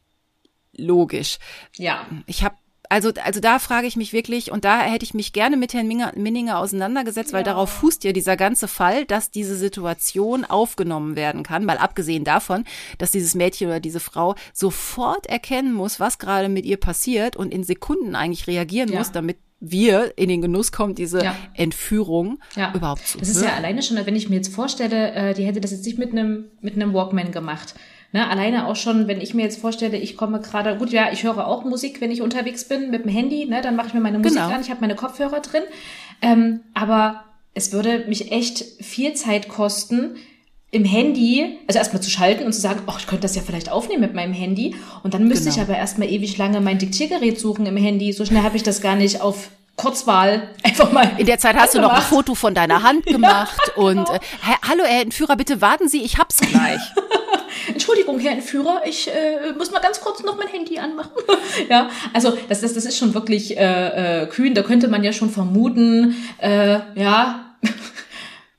logisch. 0.75 1.37
Ja. 1.75 2.07
Ich 2.25 2.43
habe 2.43 2.55
also, 2.93 3.11
also 3.23 3.39
da 3.39 3.57
frage 3.57 3.87
ich 3.87 3.95
mich 3.95 4.13
wirklich, 4.13 4.51
und 4.51 4.65
da 4.65 4.81
hätte 4.81 5.03
ich 5.03 5.15
mich 5.15 5.33
gerne 5.33 5.57
mit 5.57 5.73
Herrn 5.73 5.87
Minninger 5.87 6.59
auseinandergesetzt, 6.59 7.31
ja. 7.31 7.37
weil 7.37 7.43
darauf 7.43 7.71
fußt 7.71 8.03
ja 8.03 8.11
dieser 8.11 8.37
ganze 8.37 8.67
Fall, 8.67 9.05
dass 9.05 9.31
diese 9.31 9.55
Situation 9.55 10.45
aufgenommen 10.45 11.15
werden 11.15 11.41
kann, 11.41 11.65
mal 11.65 11.79
abgesehen 11.79 12.23
davon, 12.23 12.65
dass 12.99 13.09
dieses 13.09 13.33
Mädchen 13.33 13.67
oder 13.69 13.79
diese 13.79 13.99
Frau 13.99 14.35
sofort 14.53 15.25
erkennen 15.25 15.73
muss, 15.73 15.99
was 15.99 16.19
gerade 16.19 16.49
mit 16.49 16.65
ihr 16.65 16.77
passiert 16.77 17.35
und 17.35 17.51
in 17.51 17.63
Sekunden 17.63 18.13
eigentlich 18.13 18.45
reagieren 18.45 18.91
ja. 18.91 18.99
muss, 18.99 19.11
damit 19.11 19.37
wir 19.59 20.15
in 20.15 20.29
den 20.29 20.43
Genuss 20.43 20.71
kommen, 20.71 20.93
diese 20.93 21.23
ja. 21.23 21.35
Entführung 21.55 22.37
ja. 22.55 22.75
überhaupt 22.75 23.07
zu 23.07 23.17
Das 23.17 23.29
ist 23.29 23.43
ja 23.43 23.55
alleine 23.55 23.81
schon, 23.81 23.97
wenn 24.05 24.15
ich 24.15 24.29
mir 24.29 24.35
jetzt 24.35 24.53
vorstelle, 24.53 25.13
äh, 25.13 25.33
die 25.33 25.45
hätte 25.45 25.61
das 25.61 25.71
jetzt 25.71 25.85
nicht 25.85 25.97
mit 25.97 26.11
einem 26.11 26.45
mit 26.61 26.75
einem 26.75 26.93
Walkman 26.93 27.31
gemacht. 27.31 27.73
Ne, 28.13 28.29
alleine 28.29 28.67
auch 28.67 28.75
schon, 28.75 29.07
wenn 29.07 29.19
ich 29.19 29.33
mir 29.33 29.41
jetzt 29.41 29.59
vorstelle, 29.59 29.97
ich 29.97 30.15
komme 30.15 30.39
gerade, 30.39 30.77
gut, 30.77 30.91
ja, 30.91 31.11
ich 31.11 31.23
höre 31.23 31.47
auch 31.47 31.65
Musik, 31.65 31.99
wenn 31.99 32.11
ich 32.11 32.21
unterwegs 32.21 32.67
bin 32.67 32.91
mit 32.91 33.05
dem 33.05 33.11
Handy, 33.11 33.45
ne, 33.45 33.61
dann 33.61 33.75
mache 33.75 33.87
ich 33.87 33.93
mir 33.95 34.01
meine 34.01 34.19
Musik 34.19 34.39
genau. 34.39 34.53
an, 34.53 34.61
ich 34.61 34.69
habe 34.69 34.81
meine 34.81 34.93
Kopfhörer 34.93 35.39
drin. 35.39 35.63
Ähm, 36.21 36.59
aber 36.75 37.23
es 37.55 37.73
würde 37.73 38.05
mich 38.07 38.31
echt 38.31 38.63
viel 38.81 39.13
Zeit 39.13 39.49
kosten, 39.49 40.15
im 40.73 40.85
Handy, 40.85 41.59
also 41.67 41.77
erstmal 41.77 42.01
zu 42.01 42.09
schalten 42.09 42.45
und 42.45 42.53
zu 42.53 42.59
sagen, 42.59 42.81
oh, 42.87 42.93
ich 42.97 43.05
könnte 43.05 43.21
das 43.21 43.35
ja 43.35 43.43
vielleicht 43.43 43.71
aufnehmen 43.71 44.01
mit 44.01 44.15
meinem 44.15 44.33
Handy. 44.33 44.75
Und 45.03 45.13
dann 45.13 45.27
müsste 45.27 45.49
genau. 45.49 45.55
ich 45.55 45.61
aber 45.61 45.77
erstmal 45.77 46.09
ewig 46.09 46.35
lange 46.39 46.61
mein 46.61 46.79
Diktiergerät 46.79 47.39
suchen 47.39 47.67
im 47.67 47.77
Handy. 47.77 48.11
So 48.11 48.25
schnell 48.25 48.41
habe 48.41 48.57
ich 48.57 48.63
das 48.63 48.81
gar 48.81 48.95
nicht 48.95 49.21
auf 49.21 49.49
Kurzwahl 49.75 50.49
einfach 50.63 50.91
mal. 50.91 51.13
In 51.17 51.25
der 51.25 51.39
Zeit 51.39 51.55
hast 51.55 51.73
du 51.73 51.81
noch 51.81 51.91
ein 51.91 52.01
Foto 52.01 52.35
von 52.35 52.53
deiner 52.53 52.83
Hand 52.83 53.05
gemacht 53.07 53.57
ja, 53.59 53.73
genau. 53.75 53.87
und 53.87 54.09
äh, 54.09 54.19
hallo 54.67 54.83
Herr 54.85 55.01
Entführer, 55.01 55.35
bitte 55.35 55.61
warten 55.61 55.89
Sie, 55.89 56.03
ich 56.03 56.17
hab's 56.17 56.37
gleich. 56.37 56.81
Entschuldigung, 57.67 58.19
Herr 58.19 58.33
Entführer, 58.33 58.81
ich 58.85 59.09
äh, 59.09 59.51
muss 59.57 59.71
mal 59.71 59.79
ganz 59.79 59.99
kurz 60.01 60.21
noch 60.23 60.37
mein 60.37 60.47
Handy 60.47 60.77
anmachen. 60.79 61.11
ja, 61.69 61.89
also 62.13 62.37
das, 62.49 62.61
das, 62.61 62.73
das 62.73 62.85
ist 62.85 62.97
schon 62.97 63.13
wirklich 63.13 63.57
äh, 63.57 64.23
äh, 64.23 64.27
kühn. 64.27 64.53
Da 64.53 64.63
könnte 64.63 64.87
man 64.87 65.03
ja 65.03 65.13
schon 65.13 65.29
vermuten, 65.29 66.15
äh, 66.37 66.79
ja, 66.95 67.55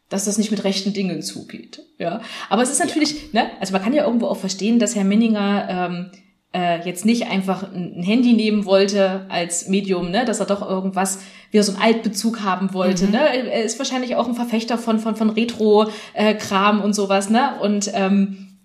dass 0.08 0.24
das 0.24 0.38
nicht 0.38 0.50
mit 0.50 0.64
rechten 0.64 0.92
Dingen 0.92 1.22
zugeht. 1.22 1.82
Ja, 1.98 2.22
aber 2.48 2.62
es 2.62 2.70
ist 2.70 2.80
natürlich, 2.80 3.32
ja. 3.32 3.44
ne, 3.44 3.50
also 3.60 3.72
man 3.72 3.82
kann 3.82 3.92
ja 3.92 4.04
irgendwo 4.04 4.26
auch 4.26 4.38
verstehen, 4.38 4.78
dass 4.78 4.96
Herr 4.96 5.04
Minninger 5.04 5.68
ähm, 5.68 6.10
äh, 6.54 6.86
jetzt 6.86 7.04
nicht 7.04 7.26
einfach 7.26 7.64
ein 7.72 8.02
Handy 8.02 8.32
nehmen 8.32 8.64
wollte 8.64 9.26
als 9.28 9.68
Medium, 9.68 10.10
ne, 10.10 10.24
dass 10.24 10.40
er 10.40 10.46
doch 10.46 10.62
irgendwas 10.62 11.18
wie 11.50 11.60
so 11.60 11.72
einen 11.72 11.82
Altbezug 11.82 12.42
haben 12.42 12.72
wollte. 12.72 13.06
Mhm. 13.06 13.12
Ne? 13.12 13.50
Er 13.50 13.64
ist 13.64 13.78
wahrscheinlich 13.78 14.16
auch 14.16 14.28
ein 14.28 14.34
Verfechter 14.34 14.78
von 14.78 15.00
von 15.00 15.16
von 15.16 15.30
Retro-Kram 15.30 16.80
äh, 16.80 16.82
und 16.82 16.94
sowas, 16.94 17.28
ne? 17.28 17.58
Und 17.60 17.90
ähm, 17.92 18.56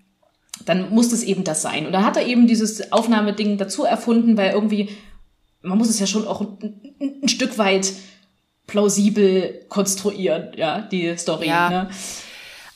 dann 0.66 0.94
muss 0.94 1.12
es 1.12 1.24
eben 1.24 1.44
das 1.44 1.62
sein. 1.62 1.88
Und 1.88 1.94
da 1.94 2.04
hat 2.04 2.18
er 2.18 2.26
eben 2.28 2.46
dieses 2.46 2.92
Aufnahmeding 2.92 3.58
dazu 3.58 3.86
erfunden, 3.86 4.38
weil 4.38 4.52
irgendwie, 4.52 4.90
man 5.62 5.78
muss 5.78 5.90
es 5.90 6.00
ja 6.00 6.06
schon 6.06 6.28
auch 6.28 6.42
ein, 6.42 7.20
ein 7.24 7.30
Stück 7.30 7.58
weit 7.58 7.92
plausibel 8.68 9.66
konstruieren, 9.70 10.50
ja, 10.56 10.82
die 10.82 11.18
Story. 11.18 11.48
Ja. 11.48 11.70
Ne? 11.70 11.90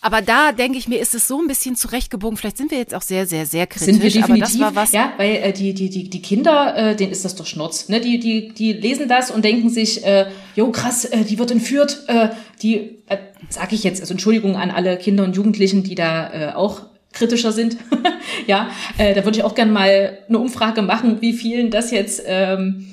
Aber 0.04 0.22
da 0.22 0.52
denke 0.52 0.78
ich 0.78 0.90
mir, 0.90 1.00
ist 1.00 1.16
es 1.16 1.30
so 1.30 1.40
ein 1.40 1.48
bisschen 1.48 1.78
zurechtgebogen. 1.78 2.36
Vielleicht 2.36 2.58
sind 2.58 2.72
wir 2.72 2.78
jetzt 2.78 2.94
auch 2.94 3.02
sehr, 3.02 3.26
sehr, 3.26 3.46
sehr 3.46 3.68
kritisch. 3.68 3.86
Sind 3.86 4.04
wir 4.04 4.10
definitiv, 4.10 4.32
aber 4.32 4.40
das 4.40 4.60
war 4.60 4.76
was. 4.76 4.92
Ja, 4.92 5.14
weil 5.16 5.36
äh, 5.36 5.54
die, 5.54 5.74
die, 5.74 5.90
die, 5.90 6.10
die 6.10 6.22
Kinder, 6.22 6.76
äh, 6.76 6.96
denen 6.98 7.14
ist 7.14 7.24
das 7.24 7.36
doch 7.36 7.46
Schnurz. 7.46 7.88
Ne? 7.88 8.02
Die, 8.02 8.20
die, 8.20 8.50
die 8.50 8.74
lesen 8.74 9.08
das 9.08 9.32
und 9.32 9.46
denken 9.46 9.70
sich, 9.70 10.06
äh, 10.06 10.26
jo 10.58 10.70
krass, 10.72 11.06
äh, 11.06 11.24
die 11.24 11.40
wird 11.40 11.52
entführt. 11.52 12.04
Äh, 12.08 12.30
die, 12.62 12.98
äh, 13.08 13.18
sag 13.48 13.72
ich 13.72 13.86
jetzt, 13.86 14.02
also 14.02 14.14
Entschuldigung 14.14 14.58
an 14.58 14.72
alle 14.72 14.98
Kinder 14.98 15.24
und 15.24 15.38
Jugendlichen, 15.38 15.84
die 15.84 15.96
da 15.96 16.34
äh, 16.34 16.54
auch 16.54 16.82
kritischer 17.14 17.54
sind. 17.54 17.78
ja, 18.46 18.72
äh, 18.98 19.14
da 19.14 19.24
würde 19.24 19.38
ich 19.38 19.46
auch 19.46 19.56
gerne 19.56 19.72
mal 19.72 20.18
eine 20.28 20.38
Umfrage 20.38 20.82
machen, 20.82 21.22
wie 21.22 21.32
vielen 21.32 21.72
das 21.72 21.92
jetzt 21.92 22.24
ähm, 22.26 22.93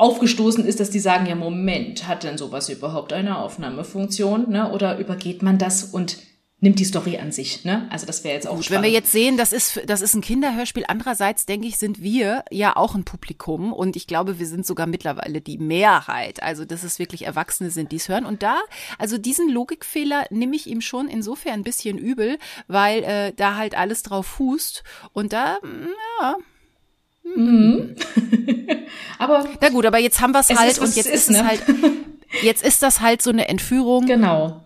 aufgestoßen 0.00 0.64
ist, 0.64 0.80
dass 0.80 0.90
die 0.90 0.98
sagen, 0.98 1.26
ja, 1.26 1.34
Moment, 1.34 2.08
hat 2.08 2.24
denn 2.24 2.38
sowas 2.38 2.68
überhaupt 2.68 3.12
eine 3.12 3.38
Aufnahmefunktion? 3.38 4.50
Ne? 4.50 4.72
Oder 4.72 4.98
übergeht 4.98 5.42
man 5.42 5.58
das 5.58 5.84
und 5.84 6.16
nimmt 6.60 6.78
die 6.78 6.84
Story 6.84 7.18
an 7.18 7.32
sich. 7.32 7.64
Ne? 7.64 7.86
Also 7.90 8.06
das 8.06 8.22
wäre 8.22 8.34
jetzt 8.34 8.46
auch 8.46 8.56
Gut, 8.56 8.66
spannend. 8.66 8.84
Wenn 8.84 8.90
wir 8.90 8.98
jetzt 8.98 9.12
sehen, 9.12 9.36
das 9.36 9.52
ist, 9.52 9.80
das 9.86 10.02
ist 10.02 10.14
ein 10.14 10.20
Kinderhörspiel. 10.20 10.84
Andererseits, 10.88 11.46
denke 11.46 11.66
ich, 11.66 11.78
sind 11.78 12.02
wir 12.02 12.44
ja 12.50 12.76
auch 12.76 12.94
ein 12.94 13.04
Publikum 13.04 13.72
und 13.72 13.96
ich 13.96 14.06
glaube, 14.06 14.38
wir 14.38 14.46
sind 14.46 14.66
sogar 14.66 14.86
mittlerweile 14.86 15.40
die 15.40 15.58
Mehrheit. 15.58 16.42
Also, 16.42 16.64
dass 16.64 16.82
es 16.82 16.98
wirklich 16.98 17.26
Erwachsene 17.26 17.70
sind, 17.70 17.92
die 17.92 17.96
es 17.96 18.08
hören. 18.08 18.26
Und 18.26 18.42
da, 18.42 18.58
also 18.98 19.16
diesen 19.16 19.48
Logikfehler 19.48 20.26
nehme 20.30 20.54
ich 20.54 20.66
ihm 20.66 20.80
schon 20.80 21.08
insofern 21.08 21.54
ein 21.54 21.64
bisschen 21.64 21.96
übel, 21.96 22.38
weil 22.68 23.02
äh, 23.04 23.32
da 23.34 23.56
halt 23.56 23.76
alles 23.76 24.02
drauf 24.02 24.26
fußt. 24.26 24.82
Und 25.12 25.32
da, 25.32 25.58
ja, 26.20 26.36
Mhm. 27.22 27.94
aber 29.18 29.48
na 29.60 29.68
gut, 29.68 29.86
aber 29.86 29.98
jetzt 29.98 30.20
haben 30.20 30.32
wir 30.32 30.40
es 30.40 30.48
halt 30.50 30.78
und 30.78 30.94
jetzt 30.96 31.06
ist, 31.06 31.28
ist 31.28 31.30
ne? 31.30 31.38
es 31.38 31.44
halt 31.44 31.62
jetzt 32.42 32.64
ist 32.64 32.82
das 32.82 33.00
halt 33.00 33.22
so 33.22 33.30
eine 33.30 33.48
Entführung. 33.48 34.06
Genau. 34.06 34.64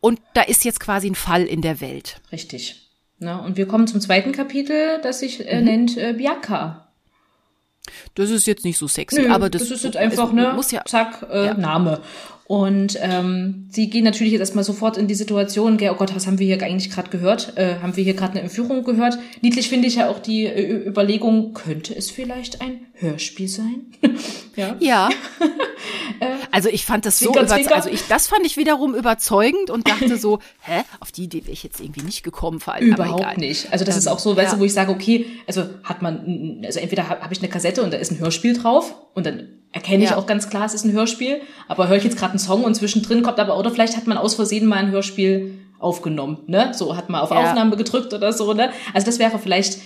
Und 0.00 0.20
da 0.34 0.42
ist 0.42 0.64
jetzt 0.64 0.80
quasi 0.80 1.10
ein 1.10 1.14
Fall 1.14 1.44
in 1.44 1.60
der 1.60 1.80
Welt. 1.80 2.20
Richtig. 2.30 2.88
Na, 3.18 3.38
und 3.38 3.56
wir 3.56 3.66
kommen 3.66 3.88
zum 3.88 4.00
zweiten 4.00 4.30
Kapitel, 4.32 5.00
das 5.02 5.20
sich 5.20 5.46
äh, 5.46 5.58
mhm. 5.58 5.64
nennt 5.64 5.96
äh, 5.96 6.12
Bianca. 6.12 6.88
Das 8.14 8.30
ist 8.30 8.46
jetzt 8.46 8.64
nicht 8.64 8.78
so 8.78 8.86
sexy, 8.86 9.22
Nö, 9.22 9.30
aber 9.30 9.50
das, 9.50 9.62
das 9.62 9.70
ist 9.70 9.84
jetzt 9.84 9.96
einfach, 9.96 10.32
ne, 10.32 10.52
muss 10.54 10.70
ja, 10.70 10.84
zack, 10.84 11.26
äh, 11.30 11.46
ja. 11.46 11.54
Name. 11.54 12.00
Und 12.48 12.98
ähm, 13.02 13.66
sie 13.70 13.90
gehen 13.90 14.04
natürlich 14.04 14.32
jetzt 14.32 14.40
erstmal 14.40 14.64
sofort 14.64 14.96
in 14.96 15.06
die 15.06 15.14
Situation, 15.14 15.76
gell, 15.76 15.90
oh 15.90 15.96
Gott, 15.96 16.16
was 16.16 16.26
haben 16.26 16.38
wir 16.38 16.46
hier 16.46 16.62
eigentlich 16.62 16.90
gerade 16.90 17.10
gehört? 17.10 17.52
Äh, 17.58 17.74
haben 17.82 17.94
wir 17.94 18.02
hier 18.02 18.14
gerade 18.14 18.32
eine 18.32 18.40
Entführung 18.40 18.84
gehört? 18.84 19.18
Niedlich 19.42 19.68
finde 19.68 19.86
ich 19.86 19.96
ja 19.96 20.08
auch 20.08 20.18
die 20.18 20.46
äh, 20.46 20.88
Überlegung, 20.88 21.52
könnte 21.52 21.94
es 21.94 22.10
vielleicht 22.10 22.62
ein 22.62 22.86
Hörspiel 22.94 23.48
sein? 23.48 23.84
ja. 24.56 24.76
Ja. 24.80 25.10
Äh, 26.20 26.26
also 26.50 26.68
ich 26.68 26.84
fand 26.84 27.06
das 27.06 27.20
so 27.20 27.30
überzeugend, 27.30 27.70
also 27.70 27.88
ich 27.88 28.02
das 28.08 28.26
fand 28.26 28.44
ich 28.44 28.56
wiederum 28.56 28.96
überzeugend 28.96 29.70
und 29.70 29.88
dachte 29.88 30.16
so, 30.16 30.40
hä, 30.62 30.82
auf 30.98 31.12
die 31.12 31.24
Idee 31.24 31.42
wäre 31.42 31.52
ich 31.52 31.62
jetzt 31.62 31.80
irgendwie 31.80 32.02
nicht 32.02 32.24
gekommen, 32.24 32.58
vor 32.58 32.74
allem. 32.74 32.88
Überhaupt 32.88 33.38
nicht. 33.38 33.72
Also 33.72 33.84
das 33.84 33.94
ähm, 33.94 33.98
ist 34.00 34.08
auch 34.08 34.18
so, 34.18 34.36
weißt 34.36 34.48
ja. 34.48 34.54
du, 34.54 34.60
wo 34.60 34.64
ich 34.64 34.72
sage, 34.72 34.90
okay, 34.90 35.26
also 35.46 35.64
hat 35.84 36.02
man, 36.02 36.62
also 36.64 36.80
entweder 36.80 37.08
habe 37.08 37.20
hab 37.20 37.30
ich 37.30 37.38
eine 37.38 37.48
Kassette 37.48 37.82
und 37.82 37.92
da 37.92 37.98
ist 37.98 38.10
ein 38.10 38.18
Hörspiel 38.18 38.54
drauf 38.54 38.94
und 39.14 39.26
dann 39.26 39.48
erkenne 39.72 40.04
ich 40.04 40.10
ja. 40.10 40.16
auch 40.16 40.26
ganz 40.26 40.48
klar, 40.48 40.64
es 40.64 40.74
ist 40.74 40.84
ein 40.84 40.92
Hörspiel, 40.92 41.40
aber 41.66 41.88
höre 41.88 41.96
ich 41.96 42.04
jetzt 42.04 42.16
gerade 42.16 42.32
einen 42.32 42.38
Song 42.38 42.64
und 42.64 42.74
zwischendrin 42.74 43.22
kommt 43.22 43.38
aber, 43.38 43.58
oder 43.58 43.70
vielleicht 43.70 43.96
hat 43.96 44.06
man 44.06 44.18
aus 44.18 44.34
Versehen 44.34 44.66
mal 44.66 44.76
ein 44.76 44.90
Hörspiel 44.90 45.58
aufgenommen, 45.78 46.38
ne? 46.46 46.72
So 46.74 46.96
hat 46.96 47.08
man 47.08 47.20
auf 47.20 47.30
ja. 47.30 47.38
Aufnahme 47.38 47.76
gedrückt 47.76 48.12
oder 48.12 48.32
so, 48.32 48.52
ne? 48.54 48.70
Also 48.94 49.06
das 49.06 49.18
wäre 49.18 49.38
vielleicht, 49.38 49.78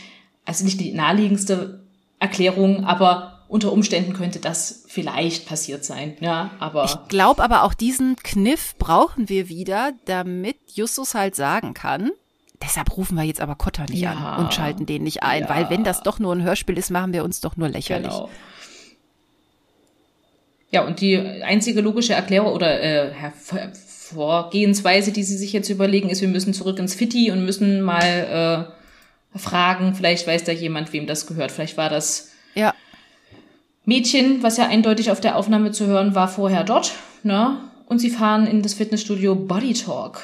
also 0.45 0.65
nicht 0.65 0.81
die 0.81 0.93
naheliegendste 0.93 1.85
Erklärung, 2.19 2.85
aber 2.85 3.45
unter 3.49 3.73
Umständen 3.73 4.15
könnte 4.15 4.39
das 4.39 4.85
vielleicht 4.89 5.47
passiert 5.47 5.85
sein, 5.85 6.17
ja, 6.21 6.53
aber. 6.59 6.85
Ich 6.85 6.97
glaube 7.09 7.43
aber 7.45 7.65
auch 7.65 7.75
diesen 7.75 8.17
Kniff 8.17 8.77
brauchen 8.79 9.29
wir 9.29 9.49
wieder, 9.49 9.93
damit 10.07 10.57
Justus 10.73 11.15
halt 11.15 11.35
sagen 11.35 11.75
kann, 11.75 12.13
deshalb 12.63 12.97
rufen 12.97 13.17
wir 13.17 13.25
jetzt 13.25 13.41
aber 13.43 13.57
Kotter 13.57 13.85
nicht 13.91 14.01
ja. 14.01 14.13
an 14.13 14.45
und 14.45 14.55
schalten 14.55 14.87
den 14.87 15.03
nicht 15.03 15.23
ein, 15.23 15.43
ja. 15.43 15.49
weil 15.51 15.69
wenn 15.69 15.85
das 15.85 16.03
doch 16.03 16.19
nur 16.19 16.35
ein 16.35 16.43
Hörspiel 16.43 16.79
ist, 16.79 16.91
machen 16.91 17.13
wir 17.13 17.25
uns 17.25 17.41
doch 17.41 17.57
nur 17.57 17.69
lächerlich. 17.69 18.13
Genau. 18.13 18.31
Ja, 20.73 20.87
und 20.87 21.01
die 21.01 21.19
einzige 21.19 21.83
logische 21.83 22.15
Erklärung 22.15 22.53
oder 22.53 22.81
äh, 22.81 23.13
Vorgehensweise, 23.75 25.13
die 25.13 25.23
sie 25.23 25.37
sich 25.37 25.53
jetzt 25.53 25.69
überlegen, 25.69 26.09
ist, 26.09 26.23
wir 26.23 26.29
müssen 26.29 26.55
zurück 26.55 26.79
ins 26.79 26.95
Fitti 26.95 27.31
und 27.31 27.45
müssen 27.45 27.83
mal 27.83 28.67
äh, 29.35 29.39
fragen, 29.39 29.95
vielleicht 29.95 30.27
weiß 30.27 30.45
da 30.45 30.53
jemand, 30.53 30.93
wem 30.93 31.07
das 31.07 31.27
gehört. 31.27 31.53
Vielleicht 31.53 31.77
war 31.77 31.91
das 31.91 32.31
ja. 32.55 32.75
Mädchen, 33.85 34.43
was 34.43 34.57
ja 34.57 34.67
eindeutig 34.67 35.11
auf 35.11 35.21
der 35.21 35.37
Aufnahme 35.37 35.73
zu 35.73 35.87
hören 35.87 36.15
war, 36.15 36.29
vorher 36.29 36.65
dort. 36.65 36.93
Ne? 37.23 37.59
Und 37.87 37.99
sie 37.99 38.11
fahren 38.11 38.47
in 38.47 38.63
das 38.63 38.75
Fitnessstudio 38.75 39.35
Body 39.35 39.75
Talk. 39.75 40.23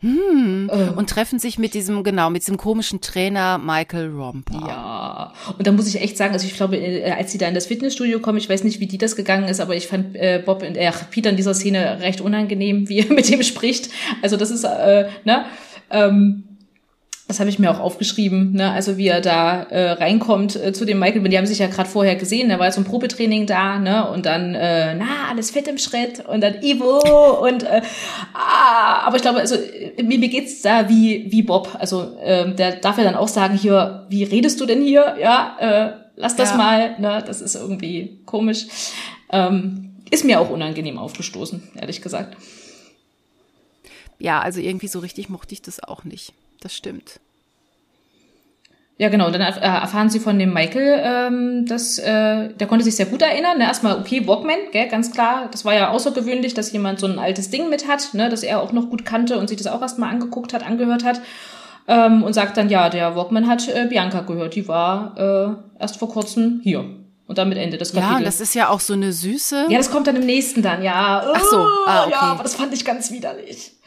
Hm. 0.00 0.70
Äh. 0.72 0.90
Und 0.90 1.10
treffen 1.10 1.38
sich 1.38 1.58
mit 1.58 1.74
diesem, 1.74 2.04
genau, 2.04 2.30
mit 2.30 2.42
diesem 2.42 2.56
komischen 2.56 3.00
Trainer 3.00 3.58
Michael 3.58 4.10
Romper. 4.10 4.64
Ja. 4.66 5.32
Und 5.56 5.66
da 5.66 5.72
muss 5.72 5.88
ich 5.88 6.00
echt 6.00 6.16
sagen, 6.16 6.32
also 6.32 6.46
ich 6.46 6.54
glaube, 6.54 6.76
äh, 6.76 7.10
als 7.10 7.32
sie 7.32 7.38
da 7.38 7.48
in 7.48 7.54
das 7.54 7.66
Fitnessstudio 7.66 8.20
kommen, 8.20 8.38
ich 8.38 8.48
weiß 8.48 8.62
nicht, 8.62 8.78
wie 8.78 8.86
die 8.86 8.98
das 8.98 9.16
gegangen 9.16 9.48
ist, 9.48 9.60
aber 9.60 9.74
ich 9.74 9.88
fand 9.88 10.14
äh, 10.14 10.40
Bob 10.44 10.62
und 10.62 10.76
äh, 10.76 10.92
Peter 11.10 11.30
in 11.30 11.36
dieser 11.36 11.54
Szene 11.54 11.98
recht 12.00 12.20
unangenehm, 12.20 12.88
wie 12.88 13.00
er 13.00 13.12
mit 13.12 13.28
dem 13.28 13.42
spricht. 13.42 13.90
Also 14.22 14.36
das 14.36 14.50
ist, 14.50 14.64
äh, 14.64 15.08
ne? 15.24 15.46
Ähm, 15.90 16.47
das 17.28 17.40
habe 17.40 17.50
ich 17.50 17.58
mir 17.58 17.70
auch 17.70 17.78
aufgeschrieben, 17.78 18.52
ne? 18.52 18.72
also 18.72 18.96
wie 18.96 19.08
er 19.08 19.20
da 19.20 19.64
äh, 19.64 19.90
reinkommt 19.90 20.56
äh, 20.56 20.72
zu 20.72 20.86
dem 20.86 20.98
Michael, 20.98 21.22
die 21.28 21.36
haben 21.36 21.46
sich 21.46 21.58
ja 21.58 21.66
gerade 21.66 21.88
vorher 21.88 22.16
gesehen, 22.16 22.48
da 22.48 22.58
war 22.58 22.72
so 22.72 22.80
ein 22.80 22.84
Probetraining 22.84 23.46
da, 23.46 23.78
ne? 23.78 24.10
Und 24.10 24.24
dann, 24.24 24.54
äh, 24.54 24.94
na, 24.94 25.28
alles 25.30 25.50
fett 25.50 25.68
im 25.68 25.76
Schritt 25.76 26.26
und 26.26 26.40
dann 26.40 26.62
Ivo 26.62 27.46
und 27.46 27.64
äh, 27.64 27.82
ah, 28.32 29.02
aber 29.04 29.16
ich 29.16 29.22
glaube, 29.22 29.40
also 29.40 29.56
mir, 30.02 30.18
mir 30.18 30.28
geht's 30.28 30.62
da 30.62 30.88
wie, 30.88 31.26
wie 31.30 31.42
Bob. 31.42 31.76
Also 31.78 32.16
äh, 32.16 32.54
der 32.54 32.76
darf 32.76 32.96
ja 32.96 33.04
dann 33.04 33.14
auch 33.14 33.28
sagen, 33.28 33.58
hier, 33.58 34.06
wie 34.08 34.24
redest 34.24 34.58
du 34.62 34.64
denn 34.64 34.80
hier? 34.80 35.16
Ja, 35.20 35.56
äh, 35.60 35.92
lass 36.16 36.34
das 36.34 36.52
ja. 36.52 36.56
mal, 36.56 36.98
ne? 36.98 37.22
Das 37.26 37.42
ist 37.42 37.56
irgendwie 37.56 38.20
komisch. 38.24 38.68
Ähm, 39.30 39.90
ist 40.10 40.24
mir 40.24 40.40
auch 40.40 40.48
unangenehm 40.48 40.96
aufgestoßen, 40.96 41.72
ehrlich 41.74 42.00
gesagt. 42.00 42.38
Ja, 44.18 44.40
also 44.40 44.60
irgendwie 44.60 44.88
so 44.88 45.00
richtig 45.00 45.28
mochte 45.28 45.52
ich 45.52 45.60
das 45.60 45.82
auch 45.84 46.04
nicht 46.04 46.32
das 46.60 46.74
stimmt. 46.74 47.20
Ja, 48.98 49.08
genau. 49.10 49.26
Und 49.26 49.32
dann 49.32 49.42
erfahren 49.42 50.10
sie 50.10 50.18
von 50.18 50.40
dem 50.40 50.52
Michael, 50.52 51.00
ähm, 51.04 51.66
dass 51.66 52.00
äh, 52.00 52.48
der 52.48 52.66
konnte 52.66 52.84
sich 52.84 52.96
sehr 52.96 53.06
gut 53.06 53.22
erinnern. 53.22 53.58
Ne? 53.58 53.64
Erstmal, 53.64 53.96
okay, 53.96 54.26
Walkman, 54.26 54.58
gell, 54.72 54.88
ganz 54.88 55.12
klar. 55.12 55.48
Das 55.52 55.64
war 55.64 55.72
ja 55.72 55.90
außergewöhnlich, 55.90 56.52
dass 56.54 56.72
jemand 56.72 56.98
so 56.98 57.06
ein 57.06 57.20
altes 57.20 57.48
Ding 57.50 57.70
mit 57.70 57.86
hat, 57.86 58.12
ne? 58.14 58.28
das 58.28 58.42
er 58.42 58.60
auch 58.60 58.72
noch 58.72 58.90
gut 58.90 59.04
kannte 59.04 59.38
und 59.38 59.48
sich 59.48 59.56
das 59.56 59.68
auch 59.68 59.80
erstmal 59.80 60.10
angeguckt 60.10 60.52
hat, 60.52 60.66
angehört 60.66 61.04
hat. 61.04 61.20
Ähm, 61.86 62.24
und 62.24 62.32
sagt 62.32 62.56
dann, 62.56 62.68
ja, 62.68 62.90
der 62.90 63.14
Walkman 63.14 63.46
hat 63.46 63.68
äh, 63.68 63.86
Bianca 63.88 64.22
gehört. 64.22 64.56
Die 64.56 64.66
war 64.66 65.16
äh, 65.78 65.80
erst 65.80 65.98
vor 65.98 66.10
kurzem 66.10 66.60
hier. 66.64 66.84
Und 67.28 67.38
damit 67.38 67.56
Ende 67.56 67.78
des 67.78 67.92
Kapitels. 67.92 68.18
Ja, 68.18 68.24
das 68.24 68.40
ist 68.40 68.54
ja 68.54 68.68
auch 68.68 68.80
so 68.80 68.94
eine 68.94 69.12
süße. 69.12 69.66
Ja, 69.68 69.78
das 69.78 69.90
kommt 69.90 70.06
dann 70.06 70.16
im 70.16 70.26
nächsten 70.26 70.60
dann, 70.60 70.82
ja. 70.82 71.22
Ach 71.34 71.44
so, 71.44 71.58
ah, 71.86 72.02
okay. 72.02 72.10
Ja, 72.12 72.20
aber 72.22 72.42
das 72.42 72.56
fand 72.56 72.72
ich 72.74 72.84
ganz 72.84 73.12
widerlich. 73.12 73.77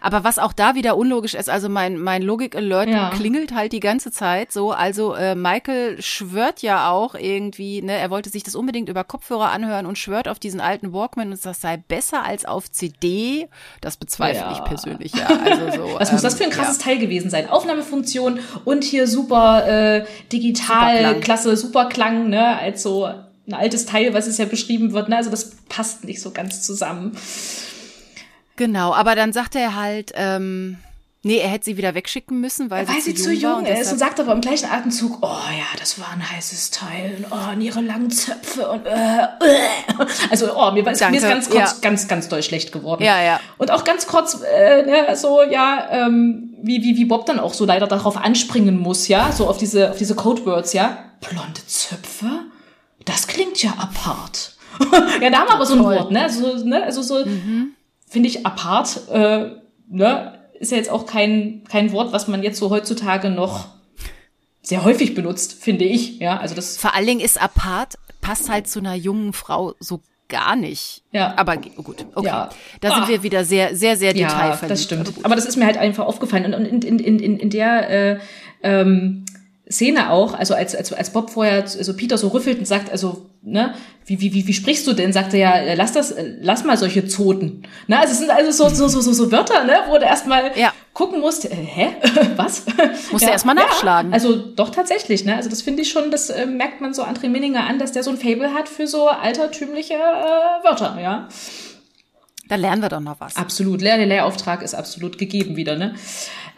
Aber 0.00 0.24
was 0.24 0.38
auch 0.38 0.52
da 0.52 0.74
wieder 0.74 0.96
unlogisch 0.96 1.34
ist, 1.34 1.50
also 1.50 1.68
mein, 1.68 1.98
mein 1.98 2.22
Logik-Alert 2.22 2.88
ja. 2.88 3.10
klingelt 3.10 3.54
halt 3.54 3.72
die 3.72 3.80
ganze 3.80 4.10
Zeit 4.10 4.52
so. 4.52 4.72
Also 4.72 5.14
äh, 5.14 5.34
Michael 5.34 6.00
schwört 6.00 6.62
ja 6.62 6.90
auch 6.90 7.14
irgendwie, 7.14 7.82
ne, 7.82 7.92
er 7.92 8.10
wollte 8.10 8.30
sich 8.30 8.42
das 8.42 8.54
unbedingt 8.54 8.88
über 8.88 9.04
Kopfhörer 9.04 9.50
anhören 9.50 9.86
und 9.86 9.98
schwört 9.98 10.28
auf 10.28 10.38
diesen 10.38 10.60
alten 10.60 10.92
Walkman 10.92 11.32
und 11.32 11.44
das 11.44 11.60
sei 11.60 11.76
besser 11.76 12.24
als 12.24 12.44
auf 12.44 12.70
CD. 12.70 13.48
Das 13.80 13.96
bezweifle 13.96 14.40
ja. 14.40 14.52
ich 14.52 14.64
persönlich, 14.64 15.12
ja. 15.14 15.26
Also 15.26 15.82
so, 15.82 15.94
was 15.98 16.08
ähm, 16.08 16.14
muss 16.14 16.22
das 16.22 16.34
für 16.34 16.44
ein 16.44 16.50
krasses 16.50 16.78
ja. 16.78 16.84
Teil 16.84 16.98
gewesen 16.98 17.30
sein? 17.30 17.48
Aufnahmefunktion 17.48 18.40
und 18.64 18.84
hier 18.84 19.06
super 19.06 19.66
äh, 19.66 20.04
digital, 20.32 20.96
Superklang. 20.96 21.20
klasse 21.20 21.56
Superklang, 21.56 22.28
ne, 22.28 22.58
als 22.58 22.82
so 22.82 23.08
ein 23.46 23.54
altes 23.54 23.86
Teil, 23.86 24.14
was 24.14 24.26
es 24.26 24.38
ja 24.38 24.44
beschrieben 24.44 24.92
wird. 24.92 25.08
Ne? 25.08 25.16
Also 25.16 25.30
das 25.30 25.52
passt 25.68 26.04
nicht 26.04 26.20
so 26.20 26.30
ganz 26.30 26.62
zusammen. 26.62 27.16
Genau, 28.56 28.92
aber 28.94 29.14
dann 29.14 29.32
sagt 29.32 29.54
er 29.54 29.74
halt, 29.74 30.12
ähm, 30.14 30.78
nee, 31.22 31.38
er 31.38 31.48
hätte 31.48 31.66
sie 31.66 31.76
wieder 31.76 31.94
wegschicken 31.94 32.40
müssen, 32.40 32.70
weil, 32.70 32.88
weil 32.88 33.00
sie, 33.00 33.14
zu 33.14 33.32
jung, 33.32 33.64
jung 33.64 33.66
ist 33.66 33.92
und 33.92 33.98
sagt 33.98 34.20
aber 34.20 34.32
im 34.32 34.40
gleichen 34.40 34.70
Atemzug, 34.70 35.18
oh 35.22 35.26
ja, 35.26 35.78
das 35.78 35.98
war 35.98 36.10
ein 36.12 36.30
heißes 36.30 36.70
Teil 36.70 37.16
und 37.18 37.26
oh, 37.30 37.52
und 37.52 37.60
ihre 37.60 37.80
langen 37.80 38.10
Zöpfe 38.10 38.68
und 38.68 38.86
äh, 38.86 39.22
äh. 39.22 39.26
also 40.30 40.54
oh, 40.56 40.72
mir, 40.72 40.82
mir 40.82 40.92
ist 40.92 41.00
ganz 41.00 41.48
kurz 41.48 41.54
ja. 41.54 41.76
ganz 41.80 42.08
ganz 42.08 42.28
doll 42.28 42.42
schlecht 42.42 42.72
geworden. 42.72 43.02
Ja, 43.02 43.22
ja. 43.22 43.40
Und 43.58 43.70
auch 43.70 43.84
ganz 43.84 44.06
kurz 44.06 44.40
äh, 44.42 44.82
ne, 44.82 45.16
so 45.16 45.42
ja, 45.42 45.88
ähm, 45.90 46.54
wie 46.62 46.82
wie 46.82 46.96
wie 46.96 47.04
Bob 47.04 47.26
dann 47.26 47.40
auch 47.40 47.54
so 47.54 47.64
leider 47.64 47.86
darauf 47.86 48.16
anspringen 48.16 48.78
muss, 48.78 49.08
ja, 49.08 49.32
so 49.32 49.48
auf 49.48 49.58
diese 49.58 49.90
auf 49.90 49.98
diese 49.98 50.14
Codewords, 50.14 50.72
ja, 50.72 50.98
blonde 51.20 51.66
Zöpfe, 51.66 52.26
das 53.04 53.26
klingt 53.26 53.62
ja 53.62 53.72
apart. 53.78 54.52
ja, 55.20 55.30
da 55.30 55.38
haben 55.38 55.48
wir 55.48 55.54
aber 55.54 55.66
so 55.66 55.74
ein 55.74 55.84
Wort, 55.84 56.10
ne, 56.10 56.28
so 56.30 56.64
ne, 56.64 56.82
also 56.82 57.02
so 57.02 57.24
mhm 57.24 57.74
finde 58.12 58.28
ich 58.28 58.44
apart, 58.46 59.08
äh, 59.10 59.52
ne, 59.88 60.38
ist 60.60 60.70
ja 60.70 60.76
jetzt 60.76 60.90
auch 60.90 61.06
kein, 61.06 61.64
kein 61.68 61.92
Wort, 61.92 62.12
was 62.12 62.28
man 62.28 62.42
jetzt 62.42 62.58
so 62.58 62.70
heutzutage 62.70 63.30
noch 63.30 63.68
sehr 64.60 64.84
häufig 64.84 65.14
benutzt, 65.14 65.54
finde 65.54 65.84
ich. 65.84 66.18
Ja, 66.18 66.36
also 66.38 66.54
das. 66.54 66.76
Vor 66.76 66.94
allen 66.94 67.06
Dingen 67.06 67.20
ist 67.20 67.42
apart, 67.42 67.94
passt 68.20 68.48
halt 68.48 68.68
zu 68.68 68.78
einer 68.78 68.94
jungen 68.94 69.32
Frau 69.32 69.74
so 69.80 70.00
gar 70.28 70.54
nicht. 70.54 71.02
Ja. 71.10 71.34
Aber 71.36 71.56
gut, 71.56 72.06
okay. 72.14 72.26
Ja. 72.26 72.50
Da 72.80 72.90
sind 72.90 73.04
ah. 73.04 73.08
wir 73.08 73.22
wieder 73.22 73.44
sehr, 73.44 73.74
sehr, 73.74 73.96
sehr 73.96 74.12
detailverliebt. 74.12 74.62
Ja, 74.62 74.68
das 74.68 74.82
stimmt. 74.84 75.12
Aber 75.24 75.34
das 75.34 75.46
ist 75.46 75.56
mir 75.56 75.66
halt 75.66 75.78
einfach 75.78 76.06
aufgefallen. 76.06 76.54
Und 76.54 76.64
in, 76.66 76.82
in, 76.82 76.98
in, 76.98 77.18
in, 77.18 77.38
in 77.38 77.50
der 77.50 77.90
äh, 77.90 78.18
ähm, 78.62 79.24
Szene 79.70 80.10
auch, 80.10 80.34
also 80.34 80.54
als, 80.54 80.74
als, 80.74 80.92
als 80.92 81.10
Bob 81.10 81.30
vorher, 81.30 81.62
also 81.62 81.94
Peter 81.94 82.18
so 82.18 82.28
rüffelt 82.28 82.58
und 82.58 82.66
sagt, 82.66 82.90
also, 82.90 83.26
ne, 83.42 83.74
wie, 84.04 84.20
wie, 84.20 84.34
wie, 84.34 84.46
wie 84.46 84.52
sprichst 84.52 84.86
du 84.86 84.92
denn? 84.92 85.12
Sagt 85.12 85.34
er 85.34 85.40
ja, 85.40 85.54
äh, 85.56 85.74
lass 85.74 85.92
das, 85.92 86.10
äh, 86.10 86.34
lass 86.40 86.64
mal 86.64 86.76
solche 86.76 87.06
Zoten. 87.06 87.62
Ne, 87.86 87.98
also 87.98 88.12
es 88.12 88.18
sind 88.18 88.30
also 88.30 88.50
so, 88.50 88.74
so, 88.74 88.88
so, 88.88 89.00
so, 89.00 89.12
so 89.12 89.30
Wörter, 89.30 89.64
ne, 89.64 89.74
wo 89.88 89.98
du 89.98 90.04
erstmal 90.04 90.50
ja. 90.56 90.72
gucken 90.92 91.20
musst, 91.20 91.44
äh, 91.44 91.54
hä, 91.54 91.90
was? 92.36 92.64
Musst 93.12 93.22
ja, 93.22 93.28
du 93.28 93.32
erstmal 93.32 93.54
nachschlagen. 93.54 94.10
Ja, 94.10 94.14
also 94.14 94.34
doch 94.36 94.70
tatsächlich, 94.70 95.24
ne, 95.24 95.36
also 95.36 95.48
das 95.48 95.62
finde 95.62 95.82
ich 95.82 95.90
schon, 95.90 96.10
das 96.10 96.30
äh, 96.30 96.46
merkt 96.46 96.80
man 96.80 96.92
so 96.92 97.04
André 97.04 97.28
Minninger 97.28 97.64
an, 97.64 97.78
dass 97.78 97.92
der 97.92 98.02
so 98.02 98.10
ein 98.10 98.18
Fable 98.18 98.52
hat 98.52 98.68
für 98.68 98.88
so 98.88 99.08
altertümliche 99.08 99.94
äh, 99.94 100.64
Wörter, 100.64 100.98
ja. 101.00 101.28
Da 102.52 102.56
lernen 102.56 102.82
wir 102.82 102.90
doch 102.90 103.00
noch 103.00 103.18
was. 103.18 103.36
Absolut. 103.36 103.80
Der 103.80 103.96
Lehrauftrag 104.04 104.60
ist 104.60 104.74
absolut 104.74 105.16
gegeben 105.16 105.56
wieder, 105.56 105.74
ne? 105.74 105.94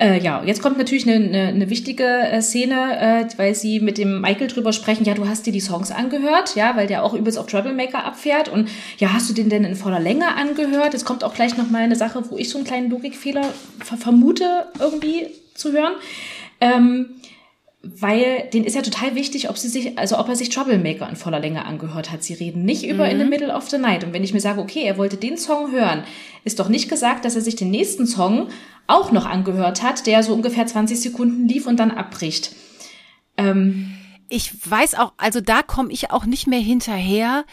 Äh, 0.01 0.20
ja, 0.20 0.42
jetzt 0.45 0.61
kommt 0.61 0.76
natürlich 0.76 1.09
eine, 1.09 1.24
eine, 1.24 1.47
eine 1.47 1.70
wichtige 1.70 2.03
äh, 2.03 2.42
Szene, 2.42 3.28
äh, 3.30 3.38
weil 3.38 3.55
sie 3.55 3.78
mit 3.78 3.97
dem 3.97 4.20
Michael 4.20 4.49
drüber 4.49 4.72
sprechen, 4.72 5.05
ja, 5.05 5.14
du 5.14 5.28
hast 5.28 5.47
dir 5.47 5.53
die 5.53 5.61
Songs 5.61 5.92
angehört, 5.92 6.57
ja, 6.57 6.74
weil 6.74 6.88
der 6.88 7.05
auch 7.05 7.14
übelst 7.14 7.38
auf 7.38 7.47
Troublemaker 7.47 8.05
abfährt 8.05 8.49
und 8.49 8.68
ja, 8.99 9.12
hast 9.12 9.30
du 9.30 9.34
den 9.34 9.49
denn 9.49 9.62
in 9.62 9.76
voller 9.76 10.01
Länge 10.01 10.34
angehört? 10.34 10.95
Jetzt 10.95 11.05
kommt 11.05 11.22
auch 11.22 11.32
gleich 11.32 11.57
noch 11.57 11.70
mal 11.70 11.84
eine 11.84 11.95
Sache, 11.95 12.24
wo 12.28 12.38
ich 12.38 12.49
so 12.49 12.59
einen 12.59 12.66
kleinen 12.66 12.90
Logikfehler 12.90 13.45
ver 13.78 13.97
vermute, 13.97 14.66
irgendwie 14.80 15.28
zu 15.55 15.70
hören. 15.70 15.92
Ähm, 16.61 17.11
weil 17.85 18.49
den 18.53 18.64
ist 18.64 18.74
ja 18.74 18.82
total 18.82 19.14
wichtig, 19.14 19.51
ob 19.51 19.59
sie 19.59 19.68
sich, 19.68 19.99
also 19.99 20.18
ob 20.18 20.28
er 20.28 20.37
sich 20.37 20.49
Troublemaker 20.49 21.09
in 21.09 21.16
voller 21.16 21.41
Länge 21.41 21.64
angehört 21.64 22.11
hat. 22.11 22.22
Sie 22.22 22.35
reden 22.35 22.64
nicht 22.64 22.85
über 22.85 23.05
mhm. 23.05 23.11
In 23.11 23.18
the 23.18 23.24
Middle 23.24 23.55
of 23.55 23.68
the 23.68 23.78
Night. 23.78 24.05
Und 24.05 24.12
wenn 24.12 24.24
ich 24.24 24.32
mir 24.32 24.41
sage, 24.41 24.61
okay, 24.61 24.82
er 24.82 24.99
wollte 24.99 25.16
den 25.16 25.37
Song 25.37 25.70
hören, 25.70 26.05
ist 26.45 26.59
doch 26.61 26.68
nicht 26.68 26.89
gesagt, 26.89 27.24
dass 27.24 27.35
er 27.35 27.43
sich 27.43 27.57
den 27.57 27.70
nächsten 27.70 28.07
Song 28.07 28.49
auch 28.87 29.12
noch 29.12 29.26
angehört 29.26 29.82
hat, 29.82 30.07
der 30.07 30.22
so 30.22 30.35
ungefähr 30.35 30.66
20 30.66 31.01
Sekunden 31.01 31.49
lief 31.49 31.66
und 31.66 31.78
dann 31.78 31.91
abbricht. 31.91 32.53
Ähm, 33.37 33.95
ich 34.28 34.53
weiß 34.68 34.95
auch, 34.95 35.12
also 35.16 35.41
da 35.41 35.62
komme 35.62 35.93
ich 35.93 36.11
auch 36.11 36.26
nicht 36.26 36.47
mehr 36.47 36.61
hinterher 36.61 37.45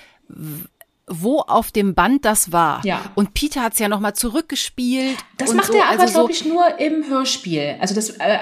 wo 1.14 1.40
auf 1.40 1.72
dem 1.72 1.94
Band 1.94 2.24
das 2.26 2.52
war. 2.52 2.86
Ja. 2.86 3.02
Und 3.16 3.34
Peter 3.34 3.62
hat 3.62 3.74
es 3.74 3.80
ja 3.80 3.90
nochmal 3.90 4.14
zurückgespielt. 4.16 5.18
Das 5.38 5.54
macht 5.54 5.68
so. 5.68 5.74
er 5.74 5.90
aber, 5.90 6.02
also 6.02 6.14
glaube 6.14 6.32
ich, 6.32 6.46
nur 6.46 6.80
im 6.80 7.06
Hörspiel. 7.08 7.76
Also 7.82 7.94
das, 7.94 8.12
äh, 8.12 8.38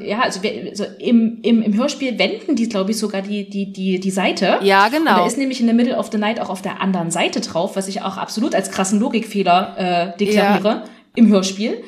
ja, 0.00 0.20
also, 0.20 0.40
also 0.68 0.84
im, 0.98 1.38
im, 1.42 1.62
im 1.62 1.74
Hörspiel 1.74 2.18
wenden 2.18 2.56
die, 2.56 2.68
glaube 2.68 2.90
ich, 2.90 2.98
sogar 2.98 3.22
die, 3.22 3.48
die, 3.48 3.72
die, 3.72 3.98
die 3.98 4.10
Seite. 4.10 4.58
Ja, 4.62 4.88
genau. 4.88 5.12
Und 5.12 5.18
da 5.18 5.26
ist 5.26 5.38
nämlich 5.38 5.60
in 5.60 5.66
the 5.66 5.72
Middle 5.72 5.96
of 5.96 6.10
the 6.12 6.18
Night 6.18 6.40
auch 6.40 6.50
auf 6.50 6.62
der 6.62 6.80
anderen 6.80 7.10
Seite 7.10 7.40
drauf, 7.40 7.76
was 7.76 7.88
ich 7.88 8.02
auch 8.02 8.16
absolut 8.16 8.54
als 8.54 8.70
krassen 8.70 9.00
Logikfehler 9.00 10.12
äh, 10.14 10.16
deklariere 10.18 10.68
ja. 10.68 10.84
im 11.14 11.28
Hörspiel. 11.28 11.82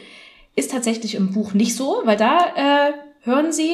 Ist 0.56 0.70
tatsächlich 0.70 1.14
im 1.14 1.32
Buch 1.32 1.54
nicht 1.54 1.76
so, 1.76 2.02
weil 2.04 2.16
da 2.16 2.38
äh, 2.56 2.92
hören 3.20 3.52
sie, 3.52 3.72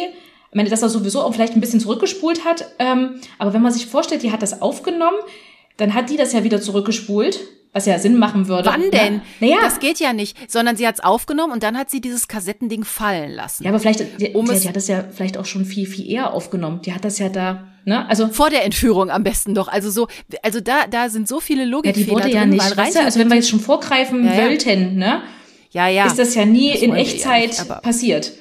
ich 0.50 0.54
meine, 0.54 0.70
dass 0.70 0.82
er 0.82 0.88
sowieso 0.88 1.22
auch 1.22 1.32
vielleicht 1.32 1.54
ein 1.54 1.60
bisschen 1.60 1.80
zurückgespult 1.80 2.44
hat, 2.44 2.64
ähm, 2.78 3.20
aber 3.38 3.52
wenn 3.52 3.62
man 3.62 3.72
sich 3.72 3.86
vorstellt, 3.86 4.22
die 4.22 4.32
hat 4.32 4.42
das 4.42 4.62
aufgenommen, 4.62 5.18
dann 5.78 5.94
hat 5.94 6.10
die 6.10 6.16
das 6.16 6.32
ja 6.34 6.44
wieder 6.44 6.60
zurückgespult, 6.60 7.40
was 7.72 7.86
ja 7.86 7.98
Sinn 7.98 8.18
machen 8.18 8.48
würde. 8.48 8.68
Wann 8.68 8.90
denn? 8.90 9.22
Naja. 9.40 9.58
Das 9.62 9.78
geht 9.78 10.00
ja 10.00 10.12
nicht, 10.12 10.36
sondern 10.50 10.76
sie 10.76 10.86
hat 10.86 10.96
es 10.96 11.00
aufgenommen 11.04 11.52
und 11.52 11.62
dann 11.62 11.78
hat 11.78 11.90
sie 11.90 12.00
dieses 12.00 12.28
Kassettending 12.28 12.84
fallen 12.84 13.30
lassen. 13.30 13.64
Ja, 13.64 13.70
aber 13.70 13.78
vielleicht, 13.78 14.20
die, 14.20 14.30
um 14.30 14.46
die, 14.46 14.58
die 14.58 14.68
hat 14.68 14.76
das 14.76 14.88
ja 14.88 15.04
vielleicht 15.10 15.38
auch 15.38 15.44
schon 15.46 15.64
viel, 15.64 15.86
viel 15.86 16.10
eher 16.10 16.32
aufgenommen. 16.32 16.82
Die 16.82 16.92
hat 16.92 17.04
das 17.04 17.18
ja 17.18 17.28
da, 17.28 17.68
ne? 17.84 18.08
Also 18.08 18.28
vor 18.28 18.50
der 18.50 18.64
Entführung 18.64 19.10
am 19.10 19.22
besten 19.22 19.54
doch. 19.54 19.68
Also 19.68 19.90
so, 19.90 20.08
also 20.42 20.60
da, 20.60 20.86
da 20.88 21.08
sind 21.08 21.28
so 21.28 21.40
viele 21.40 21.64
Logikfehler 21.64 22.06
ja, 22.06 22.06
die 22.06 22.10
wurde 22.10 22.30
ja 22.34 22.40
drin, 22.40 22.50
nicht. 22.50 22.76
Weißt 22.76 22.96
du, 22.96 23.00
also 23.00 23.20
wenn 23.20 23.28
wir 23.28 23.36
jetzt 23.36 23.48
schon 23.48 23.60
vorgreifen 23.60 24.24
ja, 24.24 24.36
wollten, 24.36 24.96
ne? 24.96 25.22
Ja, 25.70 25.86
ja. 25.86 26.06
Ist 26.06 26.18
das 26.18 26.34
ja 26.34 26.44
nie 26.44 26.72
das 26.72 26.82
in 26.82 26.94
Echtzeit 26.94 27.54
ja 27.54 27.64
nicht, 27.64 27.82
passiert. 27.82 28.32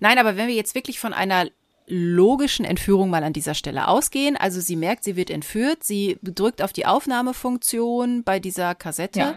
Nein, 0.00 0.18
aber 0.18 0.36
wenn 0.36 0.48
wir 0.48 0.54
jetzt 0.54 0.74
wirklich 0.74 0.98
von 0.98 1.12
einer 1.12 1.46
logischen 1.86 2.64
Entführung 2.64 3.10
mal 3.10 3.24
an 3.24 3.32
dieser 3.32 3.54
Stelle 3.54 3.88
ausgehen. 3.88 4.36
Also 4.36 4.60
sie 4.60 4.76
merkt, 4.76 5.04
sie 5.04 5.16
wird 5.16 5.30
entführt, 5.30 5.84
sie 5.84 6.18
drückt 6.22 6.62
auf 6.62 6.72
die 6.72 6.86
Aufnahmefunktion 6.86 8.24
bei 8.24 8.40
dieser 8.40 8.74
Kassette 8.74 9.20
ja. 9.20 9.34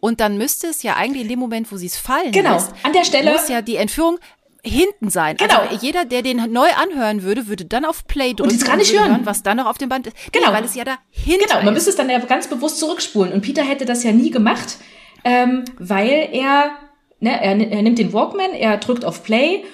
und 0.00 0.20
dann 0.20 0.36
müsste 0.36 0.66
es 0.68 0.82
ja 0.82 0.96
eigentlich 0.96 1.22
in 1.22 1.28
dem 1.28 1.38
Moment, 1.38 1.72
wo 1.72 1.76
sie 1.76 1.86
es 1.86 1.96
fallen 1.96 2.32
genau. 2.32 2.54
lässt, 2.54 2.72
an 2.82 2.92
der 2.92 3.04
Stelle 3.04 3.32
muss 3.32 3.48
ja 3.48 3.62
die 3.62 3.76
Entführung 3.76 4.18
hinten 4.62 5.10
sein. 5.10 5.36
Genau. 5.36 5.60
Also 5.60 5.78
jeder, 5.80 6.04
der 6.04 6.22
den 6.22 6.52
neu 6.52 6.68
anhören 6.76 7.22
würde, 7.22 7.46
würde 7.46 7.64
dann 7.64 7.84
auf 7.84 8.06
Play 8.06 8.34
drücken 8.34 8.52
und, 8.52 8.64
gar 8.64 8.76
nicht 8.76 8.92
hören. 8.92 9.10
hören. 9.10 9.20
was 9.26 9.42
dann 9.42 9.56
noch 9.56 9.66
auf 9.66 9.78
dem 9.78 9.88
Band 9.88 10.08
ist. 10.08 10.16
Genau, 10.32 10.48
nee, 10.48 10.54
weil 10.54 10.64
es 10.64 10.74
ja 10.74 10.84
da 10.84 10.98
hinten 11.10 11.46
Genau, 11.48 11.62
man 11.62 11.72
müsste 11.72 11.90
es 11.90 11.96
dann 11.96 12.10
ja 12.10 12.18
ganz 12.18 12.48
bewusst 12.48 12.78
zurückspulen 12.78 13.32
und 13.32 13.42
Peter 13.42 13.62
hätte 13.62 13.84
das 13.86 14.02
ja 14.02 14.12
nie 14.12 14.30
gemacht, 14.30 14.78
ähm, 15.24 15.64
weil 15.78 16.28
er 16.32 16.72
Ne, 17.18 17.30
er, 17.30 17.58
er 17.58 17.82
nimmt 17.82 17.98
den 17.98 18.12
Walkman, 18.12 18.52
er 18.52 18.76
drückt 18.76 19.06
auf 19.06 19.24
Play 19.24 19.64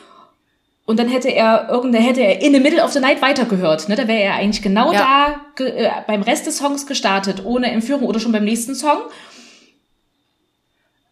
und 0.84 0.98
dann 0.98 1.08
hätte 1.08 1.28
er 1.28 1.68
irgendeine, 1.68 2.04
hätte 2.04 2.20
er 2.22 2.42
in 2.42 2.52
the 2.52 2.60
middle 2.60 2.82
of 2.82 2.92
the 2.92 3.00
night 3.00 3.22
weitergehört. 3.22 3.88
Ne? 3.88 3.94
Da 3.94 4.08
wäre 4.08 4.20
er 4.20 4.34
eigentlich 4.34 4.62
genau 4.62 4.92
ja. 4.92 5.42
da 5.56 5.64
äh, 5.64 5.90
beim 6.06 6.22
Rest 6.22 6.46
des 6.46 6.58
Songs 6.58 6.86
gestartet, 6.86 7.44
ohne 7.44 7.70
Entführung 7.70 8.04
oder 8.04 8.18
schon 8.18 8.32
beim 8.32 8.44
nächsten 8.44 8.74
Song. 8.74 8.98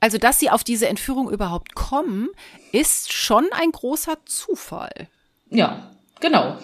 Also, 0.01 0.19
dass 0.19 0.39
sie 0.39 0.51
auf 0.51 0.65
diese 0.65 0.89
Entführung 0.89 1.31
überhaupt 1.31 1.75
kommen, 1.75 2.29
ist 2.73 3.13
schon 3.13 3.47
ein 3.53 3.71
großer 3.71 4.17
Zufall. 4.25 5.09
Ja, 5.51 5.91
genau. 6.21 6.57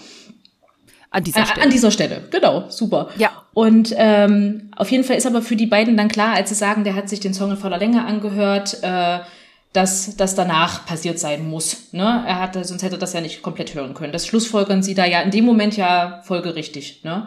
An 1.10 1.22
dieser 1.22 1.46
Stelle. 1.46 1.62
An 1.62 1.70
dieser 1.70 1.90
Stelle, 1.90 2.28
genau, 2.30 2.68
super. 2.68 3.10
Ja. 3.16 3.30
Und 3.54 3.94
ähm, 3.96 4.70
auf 4.76 4.90
jeden 4.90 5.04
Fall 5.04 5.16
ist 5.16 5.26
aber 5.26 5.42
für 5.42 5.56
die 5.56 5.66
beiden 5.66 5.96
dann 5.96 6.08
klar, 6.08 6.34
als 6.34 6.48
sie 6.48 6.54
sagen, 6.54 6.82
der 6.84 6.94
hat 6.94 7.08
sich 7.08 7.20
den 7.20 7.34
Song 7.34 7.50
in 7.50 7.56
voller 7.56 7.78
Länge 7.78 8.04
angehört, 8.04 8.82
äh, 8.82 9.20
dass 9.76 10.16
das 10.16 10.34
danach 10.34 10.86
passiert 10.86 11.18
sein 11.18 11.48
muss. 11.48 11.92
Ne? 11.92 12.24
Er 12.26 12.40
hatte, 12.40 12.64
sonst 12.64 12.82
hätte 12.82 12.96
das 12.96 13.12
ja 13.12 13.20
nicht 13.20 13.42
komplett 13.42 13.74
hören 13.74 13.92
können. 13.92 14.12
Das 14.12 14.26
schlussfolgern 14.26 14.82
sie 14.82 14.94
da 14.94 15.04
ja 15.04 15.20
in 15.20 15.30
dem 15.30 15.44
Moment 15.44 15.76
ja 15.76 16.22
folgerichtig. 16.24 17.04
Ne? 17.04 17.26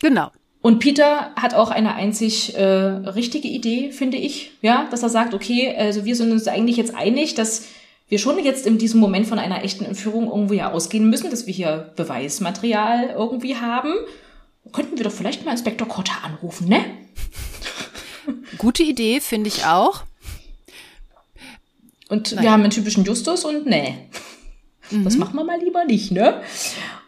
Genau. 0.00 0.30
Und 0.62 0.80
Peter 0.80 1.30
hat 1.36 1.54
auch 1.54 1.70
eine 1.70 1.94
einzig 1.94 2.56
äh, 2.56 2.64
richtige 2.64 3.46
Idee, 3.46 3.92
finde 3.92 4.16
ich, 4.16 4.50
ja, 4.62 4.88
dass 4.90 5.04
er 5.04 5.10
sagt, 5.10 5.32
okay, 5.32 5.76
also 5.76 6.04
wir 6.04 6.16
sind 6.16 6.32
uns 6.32 6.48
eigentlich 6.48 6.76
jetzt 6.76 6.92
einig, 6.92 7.36
dass 7.36 7.66
wir 8.08 8.18
schon 8.18 8.42
jetzt 8.42 8.66
in 8.66 8.78
diesem 8.78 8.98
Moment 8.98 9.28
von 9.28 9.38
einer 9.38 9.62
echten 9.62 9.84
Entführung 9.84 10.26
irgendwo 10.26 10.54
ja 10.54 10.72
ausgehen 10.72 11.08
müssen, 11.08 11.30
dass 11.30 11.46
wir 11.46 11.54
hier 11.54 11.92
Beweismaterial 11.94 13.10
irgendwie 13.10 13.56
haben. 13.56 13.92
Könnten 14.72 14.96
wir 14.96 15.04
doch 15.04 15.12
vielleicht 15.12 15.44
mal 15.44 15.52
Inspektor 15.52 15.86
Cotta 15.86 16.14
anrufen, 16.24 16.68
ne? 16.68 16.84
Gute 18.58 18.82
Idee, 18.82 19.20
finde 19.20 19.46
ich 19.46 19.66
auch. 19.66 20.02
Und 22.08 22.34
Nein. 22.34 22.44
wir 22.44 22.52
haben 22.52 22.62
einen 22.62 22.70
typischen 22.70 23.04
Justus 23.04 23.44
und 23.44 23.66
nee. 23.66 23.94
Mhm. 24.90 25.04
Das 25.04 25.16
machen 25.16 25.34
wir 25.34 25.44
mal 25.44 25.60
lieber 25.60 25.84
nicht, 25.84 26.12
ne? 26.12 26.40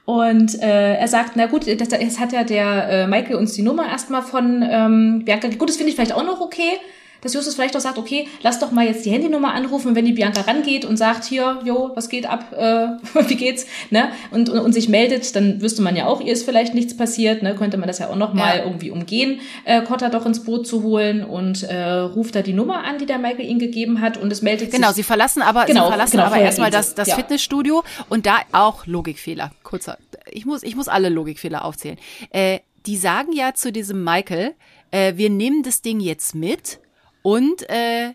Und 0.05 0.61
äh, 0.63 0.95
er 0.95 1.07
sagt, 1.07 1.33
na 1.37 1.47
gut, 1.47 1.67
das, 1.67 1.89
das 1.89 2.19
hat 2.19 2.33
ja 2.33 2.43
der 2.43 2.89
äh, 2.89 3.07
Michael 3.07 3.37
uns 3.37 3.53
die 3.53 3.63
Nummer 3.63 3.87
erstmal 3.89 4.23
von 4.23 4.63
ähm, 4.63 5.23
Bianca. 5.25 5.49
Gut, 5.49 5.69
das 5.69 5.77
finde 5.77 5.91
ich 5.91 5.97
vielleicht 5.97 6.15
auch 6.15 6.25
noch 6.25 6.41
okay 6.41 6.79
dass 7.21 7.35
Justus 7.35 7.55
vielleicht 7.55 7.77
auch 7.77 7.81
sagt, 7.81 7.99
okay, 7.99 8.29
lass 8.43 8.59
doch 8.59 8.71
mal 8.71 8.87
jetzt 8.87 9.05
die 9.05 9.11
Handynummer 9.11 9.55
anrufen, 9.55 9.95
wenn 9.95 10.05
die 10.05 10.13
Bianca 10.13 10.43
rangeht 10.43 10.85
und 10.85 10.97
sagt, 10.97 11.25
hier, 11.25 11.61
jo, 11.65 11.91
was 11.95 12.09
geht 12.09 12.27
ab, 12.27 12.53
äh, 12.57 12.89
wie 13.29 13.37
geht's, 13.37 13.67
ne, 13.91 14.11
und, 14.31 14.49
und, 14.49 14.59
und, 14.61 14.73
sich 14.73 14.89
meldet, 14.89 15.35
dann 15.35 15.61
wüsste 15.61 15.83
man 15.83 15.97
ja 15.97 16.07
auch, 16.07 16.21
ihr 16.21 16.33
ist 16.33 16.45
vielleicht 16.45 16.75
nichts 16.75 16.97
passiert, 16.97 17.43
ne, 17.43 17.55
könnte 17.55 17.77
man 17.77 17.89
das 17.89 17.99
ja 17.99 18.09
auch 18.09 18.17
noch 18.17 18.35
mal 18.35 18.59
ja. 18.59 18.65
irgendwie 18.65 18.91
umgehen, 18.91 19.41
äh, 19.65 19.83
Cotta 19.83 20.09
doch 20.09 20.27
ins 20.27 20.45
Boot 20.45 20.67
zu 20.67 20.83
holen 20.83 21.25
und 21.25 21.63
äh, 21.65 21.85
ruft 21.85 22.35
da 22.35 22.43
die 22.43 22.53
Nummer 22.53 22.85
an, 22.85 22.99
die 22.99 23.07
der 23.07 23.19
Michael 23.19 23.47
ihnen 23.47 23.59
gegeben 23.59 24.01
hat 24.01 24.17
und 24.17 24.33
es 24.33 24.43
meldet 24.43 24.71
genau, 24.71 24.89
sich. 24.89 24.97
sie 24.97 25.03
verlassen 25.03 25.43
aber, 25.43 25.65
genau, 25.65 25.87
sie 25.87 25.91
verlassen 25.91 26.13
genau, 26.13 26.25
aber 26.25 26.39
erstmal 26.39 26.71
das, 26.71 26.95
das 26.95 27.09
ja. 27.09 27.17
Fitnessstudio 27.17 27.83
und 28.09 28.27
da 28.27 28.39
auch 28.53 28.87
Logikfehler, 28.87 29.51
kurzer, 29.63 29.99
ich 30.31 30.47
muss, 30.47 30.63
ich 30.63 30.77
muss 30.77 30.89
alle 30.89 31.09
Logikfehler 31.09 31.65
aufzählen. 31.65 31.99
Äh, 32.31 32.61
die 32.87 32.97
sagen 32.97 33.33
ja 33.33 33.55
zu 33.55 33.73
diesem 33.73 34.03
Michael, 34.05 34.55
äh, 34.91 35.15
wir 35.17 35.31
nehmen 35.31 35.63
das 35.63 35.83
Ding 35.83 36.01
jetzt 36.01 36.35
mit 36.35 36.81
und 37.23 37.69
äh, 37.69 38.13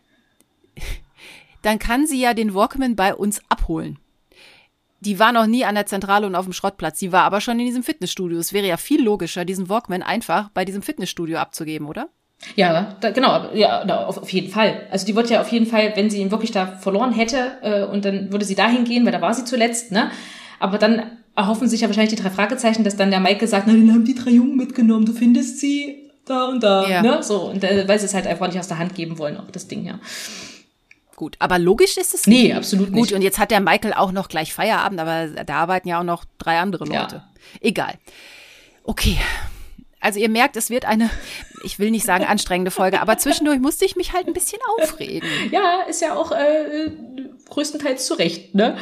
dann 1.61 1.79
kann 1.79 2.07
sie 2.07 2.19
ja 2.19 2.33
den 2.33 2.53
Walkman 2.53 2.95
bei 2.95 3.15
uns 3.15 3.41
abholen. 3.49 3.99
Die 4.99 5.19
war 5.19 5.31
noch 5.33 5.47
nie 5.47 5.65
an 5.65 5.75
der 5.75 5.85
Zentrale 5.85 6.25
und 6.27 6.35
auf 6.35 6.45
dem 6.45 6.53
Schrottplatz. 6.53 6.99
Die 6.99 7.11
war 7.11 7.23
aber 7.23 7.41
schon 7.41 7.59
in 7.59 7.65
diesem 7.65 7.83
Fitnessstudio. 7.83 8.39
Es 8.39 8.53
wäre 8.53 8.67
ja 8.67 8.77
viel 8.77 9.03
logischer, 9.03 9.43
diesen 9.43 9.67
Walkman 9.67 10.01
einfach 10.01 10.49
bei 10.53 10.63
diesem 10.63 10.81
Fitnessstudio 10.81 11.37
abzugeben, 11.37 11.87
oder? 11.87 12.09
Ja, 12.55 12.95
da, 12.99 13.11
genau, 13.11 13.53
ja, 13.53 13.85
da, 13.85 14.05
auf, 14.05 14.17
auf 14.17 14.29
jeden 14.31 14.49
Fall. 14.49 14.87
Also 14.91 15.05
die 15.05 15.15
wird 15.15 15.29
ja 15.29 15.41
auf 15.41 15.49
jeden 15.49 15.65
Fall, 15.65 15.93
wenn 15.95 16.09
sie 16.09 16.19
ihn 16.19 16.31
wirklich 16.31 16.51
da 16.51 16.67
verloren 16.67 17.13
hätte, 17.13 17.57
äh, 17.61 17.83
und 17.83 18.05
dann 18.05 18.31
würde 18.31 18.45
sie 18.45 18.55
dahin 18.55 18.83
gehen, 18.83 19.05
weil 19.05 19.11
da 19.11 19.21
war 19.21 19.33
sie 19.33 19.45
zuletzt, 19.45 19.91
ne? 19.91 20.11
Aber 20.59 20.77
dann 20.77 21.17
erhoffen 21.35 21.67
sich 21.67 21.81
ja 21.81 21.87
wahrscheinlich 21.87 22.15
die 22.15 22.21
drei 22.21 22.29
Fragezeichen, 22.29 22.83
dass 22.83 22.95
dann 22.95 23.11
der 23.11 23.19
Mike 23.19 23.47
sagt, 23.47 23.67
na, 23.67 23.73
den 23.73 23.91
haben 23.91 24.05
die 24.05 24.15
drei 24.15 24.31
Jungen 24.31 24.55
mitgenommen, 24.55 25.05
du 25.05 25.13
findest 25.13 25.59
sie 25.59 26.02
da 26.25 26.45
und 26.45 26.63
da, 26.63 26.87
ja. 26.87 27.01
ne? 27.01 27.23
So, 27.23 27.49
und 27.49 27.63
äh, 27.63 27.87
weil 27.87 27.99
sie 27.99 28.05
es 28.05 28.13
halt 28.13 28.27
einfach 28.27 28.47
nicht 28.47 28.59
aus 28.59 28.67
der 28.67 28.77
Hand 28.77 28.95
geben 28.95 29.17
wollen, 29.17 29.37
auch 29.37 29.51
das 29.51 29.67
Ding, 29.67 29.85
ja. 29.85 29.99
Gut, 31.15 31.35
aber 31.39 31.59
logisch 31.59 31.97
ist 31.97 32.13
es 32.13 32.25
nicht. 32.25 32.43
Nee, 32.43 32.53
absolut 32.53 32.89
nicht. 32.89 32.99
Gut, 32.99 33.11
und 33.13 33.21
jetzt 33.21 33.37
hat 33.37 33.51
der 33.51 33.59
Michael 33.59 33.93
auch 33.93 34.11
noch 34.11 34.29
gleich 34.29 34.53
Feierabend, 34.53 34.99
aber 34.99 35.27
da 35.27 35.55
arbeiten 35.55 35.87
ja 35.87 35.99
auch 35.99 36.03
noch 36.03 36.25
drei 36.37 36.59
andere 36.59 36.85
Leute. 36.85 37.15
Ja. 37.15 37.29
Egal. 37.61 37.93
Okay. 38.83 39.17
Also 39.99 40.19
ihr 40.19 40.29
merkt, 40.29 40.57
es 40.57 40.69
wird 40.69 40.85
eine, 40.85 41.09
ich 41.63 41.79
will 41.79 41.91
nicht 41.91 42.05
sagen 42.05 42.25
anstrengende 42.25 42.71
Folge, 42.71 43.01
aber 43.01 43.17
zwischendurch 43.17 43.59
musste 43.59 43.85
ich 43.85 43.95
mich 43.95 44.13
halt 44.13 44.27
ein 44.27 44.33
bisschen 44.33 44.59
aufregen. 44.77 45.27
Ja, 45.51 45.81
ist 45.87 46.01
ja 46.01 46.15
auch 46.15 46.31
äh, 46.31 46.91
größtenteils 47.49 48.05
zurecht, 48.05 48.53
ne? 48.55 48.77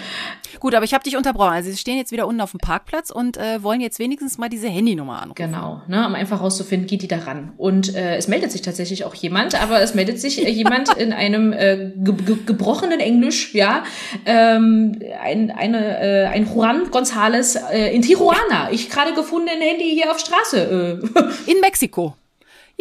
Gut, 0.60 0.76
aber 0.76 0.86
ich 0.86 0.94
habe 0.94 1.04
dich 1.04 1.18
unterbrochen. 1.18 1.54
Also 1.54 1.72
sie 1.72 1.78
stehen 1.78 1.98
jetzt 1.98 2.12
wieder 2.12 2.28
unten 2.28 2.42
auf 2.42 2.52
dem 2.52 2.60
Parkplatz 2.60 3.10
und 3.12 3.38
äh, 3.38 3.64
wollen 3.64 3.82
jetzt 3.82 4.00
wenigstens 4.00 4.38
mal 4.38 4.50
diese 4.50 4.68
Handynummer 4.68 5.22
anrufen. 5.22 5.36
Genau, 5.36 5.82
ne, 5.88 6.06
um 6.06 6.16
einfach 6.16 6.42
rauszufinden, 6.42 6.88
geht 6.88 7.02
die 7.02 7.08
da 7.08 7.20
ran. 7.20 7.54
Und 7.58 7.96
äh, 7.96 8.16
es 8.18 8.28
meldet 8.28 8.52
sich 8.52 8.62
tatsächlich 8.62 9.06
auch 9.06 9.16
jemand, 9.16 9.62
aber 9.62 9.82
es 9.82 9.94
meldet 9.94 10.20
sich 10.20 10.46
äh, 10.46 10.50
jemand 10.50 10.94
in 10.98 11.14
einem 11.14 11.54
äh, 11.54 11.92
ge 11.96 12.16
ge 12.16 12.38
gebrochenen 12.46 13.00
Englisch, 13.00 13.54
ja, 13.54 13.84
ähm, 14.26 15.00
ein, 15.22 15.52
eine, 15.52 16.00
äh, 16.00 16.26
ein 16.28 16.46
Juan 16.46 16.90
González 16.90 17.58
äh, 17.72 17.94
in 17.96 18.02
Tijuana. 18.02 18.72
Ich 18.72 18.90
gerade 18.90 19.14
gefunden 19.14 19.50
ein 19.50 19.62
Handy 19.62 19.90
hier 19.90 20.12
auf 20.12 20.20
Straße. 20.20 21.02
Äh. 21.48 21.52
In 21.52 21.60
Mexiko. 21.62 22.16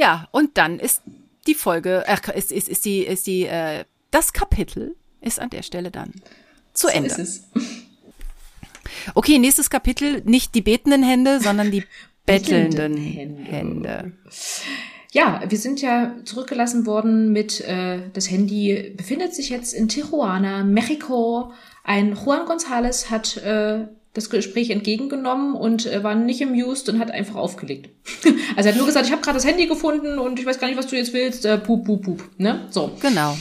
Ja, 0.01 0.29
und 0.31 0.57
dann 0.57 0.79
ist 0.79 1.03
die 1.47 1.55
Folge, 1.55 2.05
äh, 2.07 2.39
ist, 2.39 2.53
ist, 2.53 2.71
ist 2.71 2.87
die, 2.87 3.01
ist 3.01 3.27
die, 3.27 3.45
äh, 3.45 3.85
das 4.11 4.33
Kapitel 4.33 4.97
ist 5.21 5.39
an 5.39 5.51
der 5.51 5.63
Stelle 5.63 5.91
dann 5.91 6.13
zu 6.73 6.87
so 6.87 6.93
Ende. 6.93 7.11
Ist 7.11 7.19
es. 7.19 7.45
Okay, 9.15 9.39
nächstes 9.39 9.71
Kapitel, 9.71 10.21
nicht 10.25 10.55
die 10.55 10.63
betenden 10.63 11.03
Hände, 11.03 11.41
sondern 11.41 11.71
die 11.71 11.85
bettelnden 12.27 12.97
Hände. 12.97 13.43
Hände. 13.45 14.13
Ja, 15.13 15.43
wir 15.47 15.59
sind 15.59 15.81
ja 15.81 16.17
zurückgelassen 16.25 16.87
worden 16.87 17.33
mit, 17.33 17.61
äh, 17.61 18.01
das 18.13 18.31
Handy 18.31 18.93
befindet 18.97 19.35
sich 19.35 19.49
jetzt 19.49 19.73
in 19.73 19.89
Tijuana, 19.89 20.65
Mexiko. 20.65 21.53
Ein 21.85 22.17
Juan 22.17 22.47
González 22.47 23.11
hat 23.11 23.37
äh, 23.39 23.87
das 24.21 24.31
Gespräch 24.31 24.71
entgegengenommen 24.71 25.55
und 25.55 25.87
äh, 25.87 26.03
war 26.03 26.15
nicht 26.15 26.43
amused 26.43 26.89
und 26.89 26.99
hat 26.99 27.11
einfach 27.11 27.37
aufgelegt. 27.37 27.91
also 28.57 28.69
er 28.69 28.73
hat 28.73 28.77
nur 28.77 28.87
gesagt, 28.87 29.07
ich 29.07 29.13
habe 29.13 29.23
gerade 29.23 29.37
das 29.37 29.47
Handy 29.47 29.67
gefunden 29.67 30.19
und 30.19 30.39
ich 30.39 30.47
weiß 30.47 30.59
gar 30.59 30.69
nicht, 30.69 30.77
was 30.77 30.87
du 30.87 30.97
jetzt 30.97 31.13
willst. 31.13 31.45
Äh, 31.45 31.59
pup, 31.59 31.85
pup, 31.85 32.03
pup. 32.03 32.23
Ne? 32.39 32.67
So. 32.71 32.93
Genau. 33.01 33.37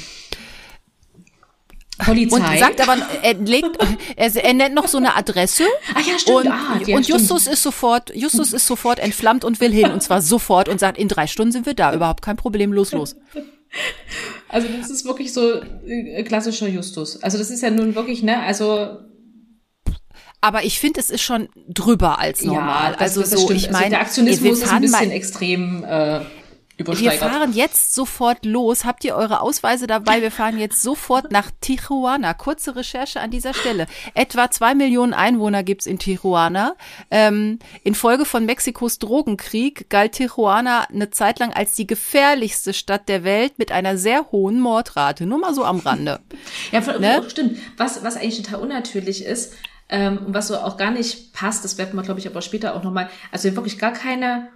Polizei. 2.05 2.37
Und 2.37 2.59
sagt 2.59 2.81
aber, 2.81 2.97
er 3.21 3.33
legt, 3.33 3.77
er, 4.15 4.35
er 4.35 4.53
nennt 4.53 4.73
noch 4.73 4.87
so 4.87 4.97
eine 4.97 5.15
Adresse. 5.15 5.65
Ach 5.93 6.05
ja, 6.05 6.17
stimmt. 6.17 6.37
Und, 6.37 6.47
ah, 6.47 6.79
ja, 6.85 6.95
und 6.95 7.03
stimmt. 7.03 7.19
Justus 7.21 7.47
ist 7.47 7.63
sofort, 7.63 8.15
Justus 8.15 8.53
ist 8.53 8.65
sofort 8.65 8.99
entflammt 8.99 9.43
und 9.43 9.59
will 9.59 9.71
hin. 9.71 9.91
Und 9.91 10.01
zwar 10.01 10.21
sofort 10.21 10.69
und 10.69 10.79
sagt, 10.79 10.97
in 10.97 11.07
drei 11.07 11.27
Stunden 11.27 11.51
sind 11.51 11.65
wir 11.65 11.73
da. 11.73 11.93
Überhaupt 11.93 12.21
kein 12.21 12.37
Problem, 12.37 12.71
los, 12.71 12.91
los. 12.93 13.15
Also 14.47 14.67
das 14.79 14.89
ist 14.89 15.05
wirklich 15.05 15.33
so 15.33 15.61
äh, 15.85 16.23
klassischer 16.23 16.67
Justus. 16.67 17.21
Also 17.21 17.37
das 17.37 17.51
ist 17.51 17.61
ja 17.61 17.69
nun 17.69 17.95
wirklich, 17.95 18.23
ne, 18.23 18.39
also 18.39 18.97
aber 20.41 20.63
ich 20.63 20.79
finde, 20.79 20.99
es 20.99 21.09
ist 21.09 21.21
schon 21.21 21.49
drüber 21.67 22.19
als 22.19 22.43
normal. 22.43 22.91
Ja, 22.91 22.97
das, 22.97 23.01
also 23.17 23.21
das 23.21 23.31
so, 23.31 23.37
stimmt. 23.45 23.59
ich 23.59 23.71
meine, 23.71 23.83
also 23.85 23.89
der 23.89 24.01
Aktionismus 24.01 24.59
ist 24.59 24.71
ein 24.71 24.81
bisschen 24.81 25.11
extrem 25.11 25.83
äh, 25.83 26.21
wir 26.85 27.11
fahren 27.11 27.53
jetzt 27.53 27.93
sofort 27.93 28.45
los. 28.45 28.85
Habt 28.85 29.03
ihr 29.03 29.15
eure 29.15 29.41
Ausweise 29.41 29.85
dabei? 29.85 30.21
Wir 30.21 30.31
fahren 30.31 30.57
jetzt 30.57 30.81
sofort 30.81 31.31
nach 31.31 31.51
Tijuana. 31.59 32.33
Kurze 32.33 32.75
Recherche 32.75 33.19
an 33.19 33.31
dieser 33.31 33.53
Stelle. 33.53 33.85
Etwa 34.13 34.49
zwei 34.49 34.75
Millionen 34.75 35.13
Einwohner 35.13 35.63
gibt's 35.63 35.85
in 35.85 35.99
Tijuana. 35.99 36.75
Ähm, 37.11 37.59
infolge 37.83 38.23
von 38.23 38.45
Mexikos 38.45 38.97
Drogenkrieg 38.99 39.89
galt 39.89 40.13
Tijuana 40.13 40.83
eine 40.83 41.09
Zeit 41.09 41.39
lang 41.39 41.51
als 41.51 41.75
die 41.75 41.87
gefährlichste 41.87 42.73
Stadt 42.73 43.09
der 43.09 43.23
Welt 43.25 43.59
mit 43.59 43.71
einer 43.73 43.97
sehr 43.97 44.31
hohen 44.31 44.61
Mordrate. 44.61 45.25
Nur 45.25 45.39
mal 45.39 45.53
so 45.53 45.65
am 45.65 45.79
Rande. 45.79 46.19
Ja, 46.71 46.81
voll, 46.81 46.99
Ne? 46.99 47.23
stimmt. 47.29 47.57
Was, 47.77 48.03
was 48.03 48.15
eigentlich 48.15 48.41
total 48.41 48.61
unnatürlich 48.61 49.23
ist, 49.25 49.53
ähm, 49.89 50.19
und 50.19 50.33
was 50.33 50.47
so 50.47 50.57
auch 50.57 50.77
gar 50.77 50.91
nicht 50.91 51.33
passt, 51.33 51.63
das 51.65 51.77
werden 51.77 51.95
wir, 51.95 52.03
glaube 52.03 52.19
ich, 52.19 52.27
aber 52.27 52.41
später 52.41 52.75
auch 52.75 52.83
nochmal, 52.83 53.09
also 53.31 53.55
wirklich 53.55 53.79
gar 53.79 53.91
keine, 53.91 54.49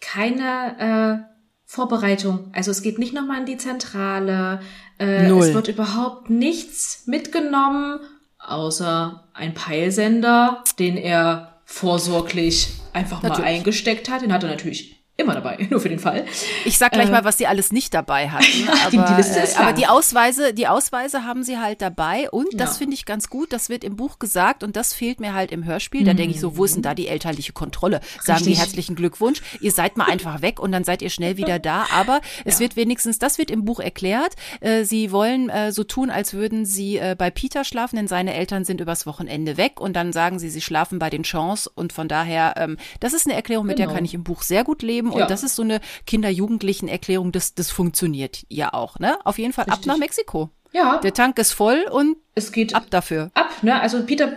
keine 0.00 1.24
äh, 1.24 1.32
Vorbereitung. 1.66 2.50
Also 2.54 2.70
es 2.70 2.82
geht 2.82 2.98
nicht 2.98 3.12
nochmal 3.12 3.40
in 3.40 3.46
die 3.46 3.58
Zentrale, 3.58 4.60
äh, 4.98 5.28
Null. 5.28 5.46
es 5.46 5.54
wird 5.54 5.68
überhaupt 5.68 6.30
nichts 6.30 7.02
mitgenommen, 7.06 8.00
außer 8.38 9.28
ein 9.34 9.52
Peilsender, 9.52 10.64
den 10.78 10.96
er 10.96 11.60
vorsorglich 11.64 12.70
einfach 12.94 13.22
mal 13.22 13.28
Natürlich. 13.28 13.50
eingesteckt 13.50 14.08
hat. 14.08 14.22
Den 14.22 14.32
hat 14.32 14.42
er 14.42 14.48
natürlich 14.48 14.97
immer 15.18 15.34
dabei, 15.34 15.56
nur 15.70 15.80
für 15.80 15.88
den 15.88 15.98
Fall. 15.98 16.24
Ich 16.64 16.78
sag 16.78 16.92
gleich 16.92 17.08
Äh, 17.08 17.10
mal, 17.12 17.24
was 17.24 17.38
sie 17.38 17.46
alles 17.48 17.72
nicht 17.72 17.92
dabei 17.92 18.30
hatten. 18.30 18.44
die- 18.90 18.90
die 18.92 18.98
Aber, 18.98 19.16
Liste 19.16 19.40
ist 19.40 19.56
äh, 19.56 19.60
aber 19.60 19.72
die 19.72 19.86
Ausweise, 19.88 20.54
die 20.54 20.68
Ausweise 20.68 21.24
haben 21.24 21.42
sie 21.42 21.58
halt 21.58 21.82
dabei 21.82 22.30
und 22.30 22.46
das 22.54 22.74
Ja. 22.74 22.78
finde 22.78 22.94
ich 22.94 23.04
ganz 23.04 23.28
gut. 23.28 23.52
Das 23.52 23.68
wird 23.68 23.82
im 23.84 23.96
Buch 23.96 24.18
gesagt 24.20 24.62
und 24.62 24.76
das 24.76 24.94
fehlt 24.94 25.18
mir 25.20 25.34
halt 25.34 25.50
im 25.50 25.64
Hörspiel. 25.64 26.04
Da 26.04 26.14
denke 26.14 26.34
ich 26.34 26.40
so, 26.40 26.56
wo 26.56 26.64
ist 26.64 26.76
denn 26.76 26.82
da 26.82 26.94
die 26.94 27.08
elterliche 27.08 27.52
Kontrolle? 27.52 28.00
Sagen 28.22 28.38
die 28.44 28.50
Richtig. 28.50 28.58
herzlichen 28.60 28.94
Glückwunsch. 28.94 29.42
Ihr 29.60 29.72
seid 29.72 29.96
mal 29.96 30.04
einfach 30.06 30.40
weg 30.40 30.60
und 30.60 30.70
dann 30.70 30.84
seid 30.84 31.02
ihr 31.02 31.10
schnell 31.10 31.36
wieder 31.36 31.58
da. 31.58 31.86
Aber 31.92 32.20
es 32.44 32.60
wird 32.60 32.76
wenigstens, 32.76 33.18
das 33.18 33.38
wird 33.38 33.50
im 33.50 33.64
Buch 33.64 33.80
erklärt. 33.80 34.34
Äh, 34.60 34.84
sie 34.84 35.10
wollen 35.10 35.48
äh, 35.50 35.72
so 35.72 35.82
tun, 35.82 36.10
als 36.10 36.32
würden 36.32 36.64
sie 36.64 36.98
äh, 36.98 37.16
bei 37.18 37.30
Peter 37.30 37.64
schlafen, 37.64 37.96
denn 37.96 38.06
seine 38.06 38.34
Eltern 38.34 38.64
sind 38.64 38.80
übers 38.80 39.04
Wochenende 39.04 39.56
weg 39.56 39.80
und 39.80 39.94
dann 39.94 40.12
sagen 40.12 40.38
sie, 40.38 40.48
sie 40.48 40.60
schlafen 40.60 41.00
bei 41.00 41.10
den 41.10 41.24
Chance 41.24 41.68
und 41.74 41.92
von 41.92 42.06
daher, 42.06 42.54
ähm, 42.56 42.76
das 43.00 43.14
ist 43.14 43.26
eine 43.26 43.34
Erklärung, 43.34 43.66
mit 43.66 43.78
der 43.80 43.86
Genau. 43.86 43.96
kann 43.96 44.04
ich 44.04 44.14
im 44.14 44.22
Buch 44.22 44.42
sehr 44.42 44.62
gut 44.64 44.82
leben 44.82 45.07
und 45.10 45.20
Ja. 45.20 45.26
das 45.26 45.42
ist 45.42 45.56
so 45.56 45.62
eine 45.62 45.80
Kinder-Jugendlichen-Erklärung, 46.06 47.32
das, 47.32 47.54
das 47.54 47.70
funktioniert 47.70 48.44
ja 48.48 48.72
auch, 48.72 48.98
ne? 48.98 49.16
Auf 49.24 49.38
jeden 49.38 49.52
Fall 49.52 49.64
ab 49.64 49.72
Richtig. 49.72 49.86
nach 49.86 49.98
Mexiko. 49.98 50.50
Ja, 50.72 50.98
Der 51.02 51.14
Tank 51.14 51.38
ist 51.38 51.52
voll 51.52 51.86
und 51.90 52.16
es 52.34 52.52
geht 52.52 52.74
ab 52.74 52.86
dafür. 52.90 53.30
ab, 53.34 53.50
ne? 53.62 53.80
Also 53.80 54.02
Peter, 54.04 54.32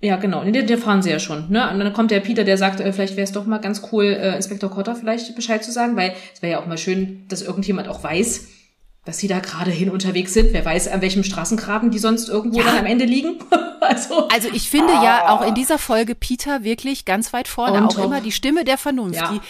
ja 0.00 0.16
genau, 0.16 0.44
der, 0.44 0.62
der 0.62 0.78
fahren 0.78 1.02
sie 1.02 1.10
ja 1.10 1.18
schon, 1.18 1.50
ne? 1.50 1.70
Und 1.72 1.78
dann 1.80 1.92
kommt 1.92 2.10
der 2.10 2.20
Peter, 2.20 2.44
der 2.44 2.58
sagt, 2.58 2.80
äh, 2.80 2.92
vielleicht 2.92 3.16
wäre 3.16 3.24
es 3.24 3.32
doch 3.32 3.46
mal 3.46 3.58
ganz 3.58 3.82
cool, 3.90 4.04
äh, 4.04 4.36
Inspektor 4.36 4.70
Cotter 4.70 4.94
vielleicht 4.94 5.34
Bescheid 5.34 5.64
zu 5.64 5.72
sagen, 5.72 5.96
weil 5.96 6.12
es 6.34 6.42
wäre 6.42 6.52
ja 6.52 6.60
auch 6.60 6.66
mal 6.66 6.78
schön, 6.78 7.24
dass 7.28 7.42
irgendjemand 7.42 7.88
auch 7.88 8.02
weiß, 8.04 8.48
dass 9.06 9.16
sie 9.18 9.26
da 9.28 9.38
gerade 9.40 9.70
hin 9.70 9.88
unterwegs 9.90 10.34
sind. 10.34 10.52
Wer 10.52 10.64
weiß, 10.66 10.88
an 10.88 11.00
welchem 11.00 11.24
Straßengraben 11.24 11.90
die 11.90 11.98
sonst 11.98 12.28
irgendwo 12.28 12.58
Ja. 12.58 12.66
dann 12.66 12.78
am 12.78 12.86
Ende 12.86 13.06
liegen. 13.06 13.38
also, 13.88 14.28
Also 14.28 14.48
ich 14.52 14.70
finde 14.70 14.92
ja 14.92 15.30
auch 15.30 15.42
in 15.46 15.54
dieser 15.54 15.78
Folge 15.78 16.14
Peter 16.14 16.62
wirklich 16.64 17.04
ganz 17.04 17.32
weit 17.32 17.48
vorne, 17.48 17.78
On 17.78 17.84
auch 17.86 17.94
top. 17.94 18.04
immer 18.04 18.20
die 18.20 18.32
Stimme 18.32 18.64
der 18.64 18.78
Vernunft. 18.78 19.20
Ja. 19.20 19.32
Die, 19.32 19.40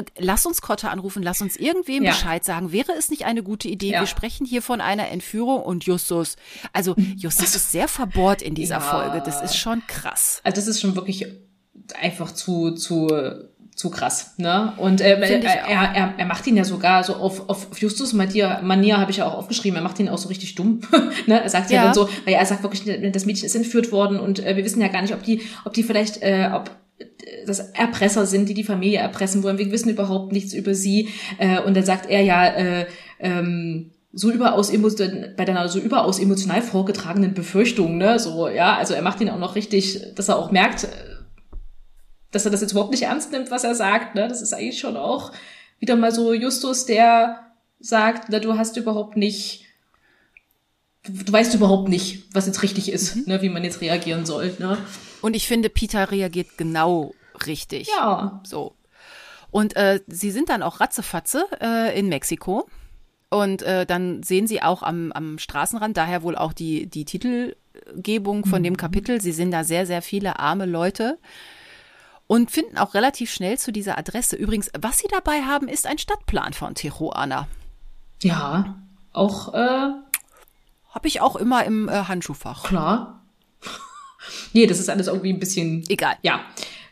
äh, 0.00 0.04
lass 0.18 0.46
uns 0.46 0.62
Kotter 0.62 0.90
anrufen, 0.90 1.22
lass 1.22 1.42
uns 1.42 1.56
irgendwem 1.56 2.02
Ja. 2.04 2.12
Bescheid 2.12 2.44
sagen. 2.44 2.72
Wäre 2.72 2.92
es 2.92 3.10
nicht 3.10 3.24
eine 3.26 3.42
gute 3.42 3.68
Idee? 3.68 3.90
Ja. 3.92 4.00
Wir 4.00 4.06
sprechen 4.06 4.46
hier 4.46 4.62
von 4.62 4.80
einer 4.80 5.08
Entführung 5.08 5.62
und 5.62 5.84
Justus. 5.84 6.36
Also 6.72 6.94
Justus 7.16 7.54
ist 7.54 7.72
sehr 7.72 7.88
verbohrt 7.88 8.42
in 8.42 8.54
dieser 8.54 8.76
Ja. 8.76 8.80
Folge. 8.80 9.22
Das 9.24 9.42
ist 9.42 9.56
schon 9.56 9.82
krass. 9.86 10.40
also 10.44 10.54
das 10.56 10.66
ist 10.66 10.80
schon 10.80 10.94
wirklich 10.96 11.26
einfach 12.00 12.32
zu, 12.32 12.72
zu, 12.72 13.08
zu 13.80 13.88
krass, 13.88 14.34
ne? 14.36 14.74
Und 14.76 15.00
ähm, 15.00 15.22
er, 15.22 15.42
er, 15.42 16.14
er, 16.18 16.26
macht 16.26 16.46
ihn 16.46 16.54
ja 16.54 16.64
sogar 16.64 17.02
so 17.02 17.14
auf, 17.14 17.48
auf 17.48 17.78
Justus 17.78 18.12
Manier, 18.12 18.60
Manier 18.62 18.98
habe 18.98 19.10
ich 19.10 19.16
ja 19.16 19.26
auch 19.26 19.32
aufgeschrieben, 19.32 19.78
er 19.78 19.82
macht 19.82 19.98
ihn 19.98 20.10
auch 20.10 20.18
so 20.18 20.28
richtig 20.28 20.54
dumm. 20.54 20.82
ne? 21.26 21.42
Er 21.42 21.48
sagt 21.48 21.70
ja. 21.70 21.76
Ja. 21.76 21.84
dann 21.86 21.94
so, 21.94 22.06
weil 22.26 22.34
er 22.34 22.44
sagt 22.44 22.62
wirklich, 22.62 22.84
das 22.84 23.24
Mädchen 23.24 23.46
ist 23.46 23.54
entführt 23.54 23.90
worden 23.90 24.20
und 24.20 24.44
äh, 24.44 24.54
wir 24.54 24.66
wissen 24.66 24.82
ja 24.82 24.88
gar 24.88 25.00
nicht, 25.00 25.14
ob 25.14 25.22
die, 25.22 25.40
ob 25.64 25.72
die 25.72 25.82
vielleicht, 25.82 26.22
äh, 26.22 26.50
ob 26.52 26.70
das 27.46 27.60
Erpresser 27.70 28.26
sind, 28.26 28.50
die 28.50 28.54
die 28.54 28.64
Familie 28.64 28.98
erpressen 28.98 29.42
wollen. 29.42 29.56
Wir 29.56 29.72
wissen 29.72 29.88
überhaupt 29.88 30.30
nichts 30.30 30.52
über 30.52 30.74
sie. 30.74 31.08
Äh, 31.38 31.62
und 31.62 31.74
dann 31.74 31.84
sagt 31.84 32.10
er 32.10 32.20
ja, 32.20 32.48
äh, 32.48 32.86
ähm, 33.18 33.92
so 34.12 34.30
überaus 34.30 34.70
bei 34.70 35.44
deiner 35.46 35.68
so 35.68 35.78
überaus 35.78 36.18
emotional 36.18 36.60
vorgetragenen 36.60 37.32
Befürchtung, 37.32 37.96
ne, 37.96 38.18
so, 38.18 38.48
ja, 38.48 38.76
also 38.76 38.92
er 38.92 39.02
macht 39.02 39.20
ihn 39.20 39.30
auch 39.30 39.38
noch 39.38 39.54
richtig, 39.54 40.14
dass 40.16 40.28
er 40.28 40.36
auch 40.36 40.50
merkt, 40.50 40.88
dass 42.30 42.44
er 42.44 42.50
das 42.50 42.60
jetzt 42.60 42.72
überhaupt 42.72 42.92
nicht 42.92 43.02
ernst 43.02 43.32
nimmt, 43.32 43.50
was 43.50 43.64
er 43.64 43.74
sagt, 43.74 44.14
ne, 44.14 44.28
das 44.28 44.42
ist 44.42 44.52
eigentlich 44.52 44.78
schon 44.78 44.96
auch 44.96 45.32
wieder 45.78 45.96
mal 45.96 46.12
so 46.12 46.32
Justus, 46.32 46.86
der 46.86 47.46
sagt, 47.80 48.28
na, 48.28 48.38
du 48.38 48.56
hast 48.56 48.76
überhaupt 48.76 49.16
nicht, 49.16 49.64
du, 51.04 51.12
du 51.12 51.32
weißt 51.32 51.54
überhaupt 51.54 51.88
nicht, 51.88 52.24
was 52.32 52.46
jetzt 52.46 52.62
richtig 52.62 52.92
ist, 52.92 53.26
ne, 53.26 53.42
wie 53.42 53.48
man 53.48 53.64
jetzt 53.64 53.80
reagieren 53.80 54.26
soll, 54.26 54.54
ne. 54.58 54.78
Und 55.22 55.34
ich 55.34 55.46
finde, 55.46 55.68
Peter 55.68 56.10
reagiert 56.10 56.56
genau 56.56 57.14
richtig. 57.46 57.88
Ja, 57.88 58.40
So. 58.44 58.74
Und 59.50 59.76
äh, 59.76 60.00
sie 60.06 60.30
sind 60.30 60.48
dann 60.48 60.62
auch 60.62 60.80
ratzefatze 60.80 61.44
äh, 61.60 61.98
in 61.98 62.08
Mexiko. 62.08 62.68
Und 63.30 63.62
äh, 63.62 63.86
dann 63.86 64.22
sehen 64.22 64.46
sie 64.46 64.62
auch 64.62 64.82
am, 64.82 65.12
am 65.12 65.38
Straßenrand, 65.38 65.96
daher 65.96 66.22
wohl 66.22 66.36
auch 66.36 66.52
die, 66.52 66.86
die 66.86 67.04
Titelgebung 67.04 68.44
von 68.44 68.62
dem 68.62 68.76
Kapitel, 68.76 69.20
sie 69.20 69.30
sind 69.30 69.52
da 69.52 69.62
sehr, 69.62 69.86
sehr 69.86 70.02
viele 70.02 70.40
arme 70.40 70.66
Leute 70.66 71.18
und 72.30 72.48
finden 72.48 72.78
auch 72.78 72.94
relativ 72.94 73.32
schnell 73.32 73.58
zu 73.58 73.72
dieser 73.72 73.98
Adresse. 73.98 74.36
Übrigens, 74.36 74.70
was 74.80 74.98
sie 74.98 75.08
dabei 75.10 75.42
haben, 75.42 75.66
ist 75.66 75.84
ein 75.84 75.98
Stadtplan 75.98 76.52
von 76.52 76.76
Tijuana. 76.76 77.48
ja, 78.22 78.76
auch, 79.12 79.52
äh, 79.52 79.58
Habe 79.58 81.08
ich 81.08 81.20
auch 81.20 81.34
immer 81.34 81.64
im 81.64 81.88
äh, 81.88 82.04
Handschuhfach. 82.04 82.62
klar. 82.62 83.24
nee, 84.52 84.68
das 84.68 84.78
ist 84.78 84.88
alles 84.88 85.08
irgendwie 85.08 85.32
ein 85.32 85.40
bisschen, 85.40 85.82
Egal. 85.88 86.18
ja, 86.22 86.42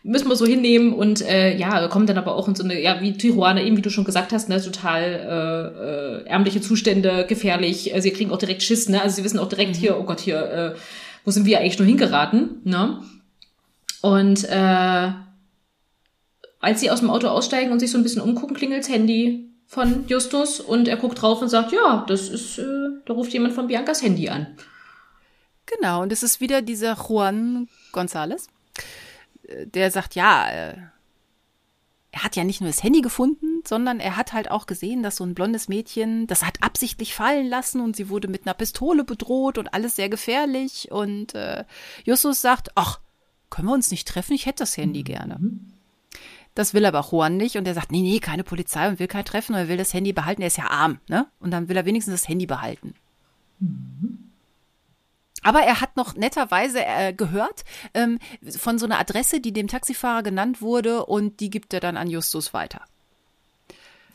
müssen 0.02 0.28
wir 0.28 0.34
so 0.34 0.44
hinnehmen 0.44 0.92
und 0.92 1.20
äh, 1.20 1.56
ja, 1.56 1.86
kommen 1.86 2.08
dann 2.08 2.18
aber 2.18 2.34
auch 2.34 2.48
in 2.48 2.56
so 2.56 2.64
eine, 2.64 2.82
ja, 2.82 3.00
wie 3.00 3.12
Tijuana, 3.12 3.62
eben 3.62 3.76
wie 3.76 3.82
du 3.82 3.90
schon 3.90 4.02
gesagt 4.04 4.32
hast, 4.32 4.48
ne, 4.48 4.60
total 4.60 5.02
äh, 5.04 6.24
äh, 6.24 6.28
ärmliche 6.28 6.60
Zustände, 6.60 7.26
gefährlich. 7.28 7.94
Äh, 7.94 8.02
sie 8.02 8.10
kriegen 8.10 8.32
auch 8.32 8.38
direkt 8.38 8.64
Schiss, 8.64 8.88
ne? 8.88 9.00
Also 9.00 9.14
sie 9.14 9.22
wissen 9.24 9.38
auch 9.38 9.48
direkt 9.48 9.76
hier, 9.76 10.00
oh 10.00 10.02
Gott, 10.02 10.18
hier, 10.18 10.74
äh, 10.74 10.74
wo 11.24 11.30
sind 11.30 11.46
wir 11.46 11.60
eigentlich 11.60 11.78
nur 11.78 11.86
hingeraten, 11.86 12.60
ne? 12.64 13.04
Und 14.00 14.42
äh, 14.48 15.12
als 16.60 16.80
sie 16.80 16.90
aus 16.90 17.00
dem 17.00 17.10
Auto 17.10 17.28
aussteigen 17.28 17.72
und 17.72 17.80
sich 17.80 17.90
so 17.90 17.98
ein 17.98 18.02
bisschen 18.02 18.22
umgucken, 18.22 18.56
klingelt's 18.56 18.88
Handy 18.88 19.50
von 19.66 20.06
Justus 20.08 20.60
und 20.60 20.88
er 20.88 20.96
guckt 20.96 21.20
drauf 21.20 21.42
und 21.42 21.48
sagt, 21.48 21.72
ja, 21.72 22.04
das 22.08 22.28
ist, 22.28 22.58
äh, 22.58 22.64
da 23.04 23.12
ruft 23.12 23.32
jemand 23.32 23.54
von 23.54 23.66
Biancas 23.66 24.02
Handy 24.02 24.28
an. 24.28 24.46
Genau, 25.66 26.02
und 26.02 26.12
es 26.12 26.22
ist 26.22 26.40
wieder 26.40 26.62
dieser 26.62 26.96
Juan 26.96 27.68
González, 27.92 28.48
äh, 29.46 29.66
der 29.66 29.90
sagt, 29.90 30.14
ja, 30.14 30.48
äh, 30.50 30.76
er 32.10 32.24
hat 32.24 32.36
ja 32.36 32.44
nicht 32.44 32.60
nur 32.60 32.70
das 32.70 32.82
Handy 32.82 33.02
gefunden, 33.02 33.62
sondern 33.66 34.00
er 34.00 34.16
hat 34.16 34.32
halt 34.32 34.50
auch 34.50 34.66
gesehen, 34.66 35.02
dass 35.02 35.16
so 35.16 35.24
ein 35.24 35.34
blondes 35.34 35.68
Mädchen, 35.68 36.26
das 36.26 36.42
hat 36.42 36.62
absichtlich 36.62 37.14
fallen 37.14 37.48
lassen 37.48 37.82
und 37.82 37.96
sie 37.96 38.08
wurde 38.08 38.28
mit 38.28 38.46
einer 38.46 38.54
Pistole 38.54 39.04
bedroht 39.04 39.58
und 39.58 39.74
alles 39.74 39.96
sehr 39.96 40.08
gefährlich. 40.08 40.90
Und 40.90 41.34
äh, 41.34 41.64
Justus 42.04 42.40
sagt, 42.40 42.70
ach, 42.74 43.00
können 43.50 43.68
wir 43.68 43.74
uns 43.74 43.90
nicht 43.90 44.08
treffen? 44.08 44.32
Ich 44.32 44.46
hätte 44.46 44.62
das 44.62 44.76
Handy 44.78 45.02
gerne. 45.02 45.38
Das 46.58 46.74
will 46.74 46.84
aber 46.86 47.06
Juan 47.08 47.36
nicht 47.36 47.56
und 47.56 47.68
er 47.68 47.74
sagt, 47.74 47.92
nee, 47.92 48.00
nee, 48.00 48.18
keine 48.18 48.42
Polizei 48.42 48.88
und 48.88 48.98
will 48.98 49.06
kein 49.06 49.24
Treffen 49.24 49.54
und 49.54 49.60
er 49.60 49.68
will 49.68 49.76
das 49.76 49.94
Handy 49.94 50.12
behalten. 50.12 50.42
Er 50.42 50.48
ist 50.48 50.58
ja 50.58 50.68
arm, 50.68 50.98
ne? 51.08 51.28
Und 51.38 51.52
dann 51.52 51.68
will 51.68 51.76
er 51.76 51.86
wenigstens 51.86 52.20
das 52.20 52.28
Handy 52.28 52.46
behalten. 52.46 52.94
Aber 55.44 55.60
er 55.60 55.80
hat 55.80 55.96
noch 55.96 56.16
netterweise 56.16 56.84
äh, 56.84 57.12
gehört 57.12 57.64
ähm, 57.94 58.18
von 58.50 58.80
so 58.80 58.86
einer 58.86 58.98
Adresse, 58.98 59.38
die 59.38 59.52
dem 59.52 59.68
Taxifahrer 59.68 60.24
genannt 60.24 60.60
wurde 60.60 61.06
und 61.06 61.38
die 61.38 61.48
gibt 61.48 61.72
er 61.72 61.78
dann 61.78 61.96
an 61.96 62.10
Justus 62.10 62.52
weiter. 62.52 62.80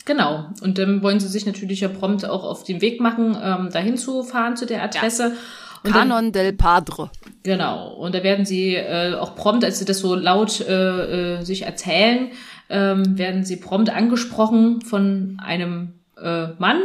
Genau. 0.04 0.50
Und 0.62 0.78
dann 0.80 1.02
wollen 1.02 1.22
sie 1.22 1.30
sich 1.30 1.46
natürlich 1.46 1.80
ja 1.80 1.88
prompt 1.88 2.26
auch 2.26 2.44
auf 2.44 2.66
den 2.66 2.82
Weg 2.82 3.00
machen, 3.00 3.38
ähm, 3.42 3.70
dahin 3.72 3.96
zu 3.96 4.22
fahren 4.24 4.58
zu 4.58 4.66
der 4.66 4.84
Adresse. 4.84 5.30
Dann, 5.30 5.38
Canon 5.84 6.32
del 6.32 6.54
Padre. 6.54 7.12
genau. 7.44 7.94
Und 7.96 8.16
da 8.16 8.24
werden 8.24 8.46
sie 8.46 8.76
äh, 8.76 9.16
auch 9.16 9.36
prompt, 9.36 9.64
als 9.64 9.80
sie 9.80 9.86
das 9.86 10.00
so 10.00 10.16
laut 10.16 10.62
äh, 10.62 11.40
äh, 11.40 11.44
sich 11.44 11.64
erzählen, 11.64 12.32
ähm, 12.70 13.18
werden 13.18 13.44
sie 13.44 13.58
prompt 13.58 13.90
angesprochen 13.90 14.82
von 14.82 15.38
einem 15.44 15.94
äh, 16.22 16.48
Mann, 16.58 16.82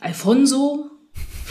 Alfonso. 0.00 0.90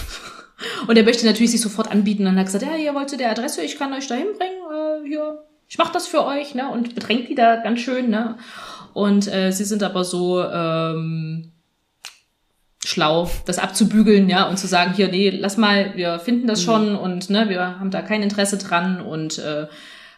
Und 0.88 0.98
er 0.98 1.04
möchte 1.04 1.26
natürlich 1.26 1.52
sich 1.52 1.62
sofort 1.62 1.92
anbieten 1.92 2.26
und 2.26 2.38
hat 2.38 2.46
gesagt, 2.46 2.64
ja, 2.64 2.76
ihr 2.76 2.94
wollt 2.94 3.10
zu 3.10 3.18
der 3.18 3.32
Adresse, 3.32 3.64
ich 3.64 3.78
kann 3.78 3.92
euch 3.94 4.08
da 4.08 4.16
hinbringen, 4.16 4.60
äh, 4.72 5.08
hier, 5.08 5.44
ich 5.68 5.78
mach 5.78 5.92
das 5.92 6.08
für 6.08 6.26
euch, 6.26 6.56
ne? 6.56 6.70
Und 6.70 6.96
bedrängt 6.96 7.28
die 7.28 7.36
da 7.36 7.58
ganz 7.58 7.82
schön, 7.82 8.10
ne? 8.10 8.38
Und 8.94 9.28
äh, 9.28 9.52
sie 9.52 9.66
sind 9.66 9.84
aber 9.84 10.04
so 10.04 10.42
ähm, 10.42 11.53
schlau, 12.86 13.30
das 13.46 13.60
abzubügeln, 13.60 14.30
ja, 14.30 14.48
und 14.48 14.58
zu 14.58 14.68
sagen, 14.68 14.94
hier, 14.94 15.08
nee, 15.10 15.30
lass 15.30 15.58
mal, 15.58 15.94
wir 15.96 16.20
finden 16.20 16.48
das 16.48 16.62
mhm. 16.62 16.66
schon 16.66 16.96
und 16.96 17.30
ne, 17.30 17.50
wir 17.50 17.80
haben 17.80 17.92
da 17.92 18.02
kein 18.02 18.24
Interesse 18.24 18.58
dran 18.58 19.02
und 19.02 19.40
äh, 19.40 19.68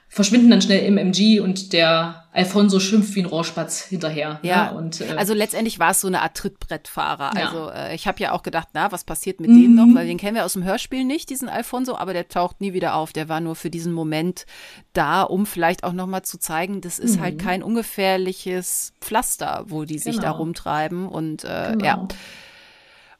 verschwinden 0.08 0.50
dann 0.50 0.62
schnell 0.62 0.86
im 0.86 0.98
MG 0.98 1.42
und 1.42 1.74
der 1.74 2.26
Alfonso 2.32 2.80
schimpft 2.80 3.16
wie 3.16 3.22
ein 3.22 3.26
Rohrspatz 3.26 3.82
hinterher. 3.82 4.40
Ja, 4.44 4.72
ne? 4.72 4.78
und 4.78 5.02
äh, 5.02 5.16
also 5.18 5.34
letztendlich 5.34 5.78
war 5.78 5.92
es 5.92 6.02
so 6.02 6.08
eine 6.08 6.22
Art 6.22 6.38
Trittbrettfahrer. 6.38 7.32
Ja. 7.36 7.46
Also 7.46 7.70
äh, 7.70 7.94
ich 7.96 8.08
habe 8.08 8.22
ja 8.22 8.32
auch 8.32 8.42
gedacht, 8.42 8.70
na, 8.74 8.92
was 8.92 9.04
passiert 9.04 9.40
mit 9.40 9.50
mhm. 9.50 9.62
dem 9.62 9.76
noch? 9.76 9.88
Weil 9.94 10.08
den 10.08 10.18
kennen 10.18 10.36
wir 10.36 10.46
aus 10.46 10.54
dem 10.54 10.64
Hörspiel 10.64 11.04
nicht, 11.04 11.30
diesen 11.30 11.50
Alfonso, 11.50 11.98
aber 11.98 12.14
der 12.14 12.30
taucht 12.30 12.62
nie 12.62 12.74
wieder 12.74 12.96
auf. 12.96 13.14
Der 13.14 13.30
war 13.30 13.42
nur 13.42 13.56
für 13.56 13.70
diesen 13.70 13.92
Moment 13.92 14.46
da, 14.94 15.24
um 15.24 15.46
vielleicht 15.46 15.84
auch 15.84 15.94
noch 15.94 16.08
mal 16.08 16.24
zu 16.24 16.40
zeigen, 16.40 16.82
das 16.82 16.98
ist 16.98 17.20
halt 17.20 17.20
mhm. 17.20 17.24
halt 17.24 17.40
kein 17.40 17.64
ungefährliches 17.64 18.94
Pflaster, 19.02 19.66
wo 19.68 19.84
die 19.84 19.98
sich 19.98 20.16
genau. 20.16 20.24
da 20.24 20.32
rumtreiben 20.32 21.08
und 21.08 21.44
äh, 21.44 21.72
genau. 21.74 21.86
ja. 21.86 22.08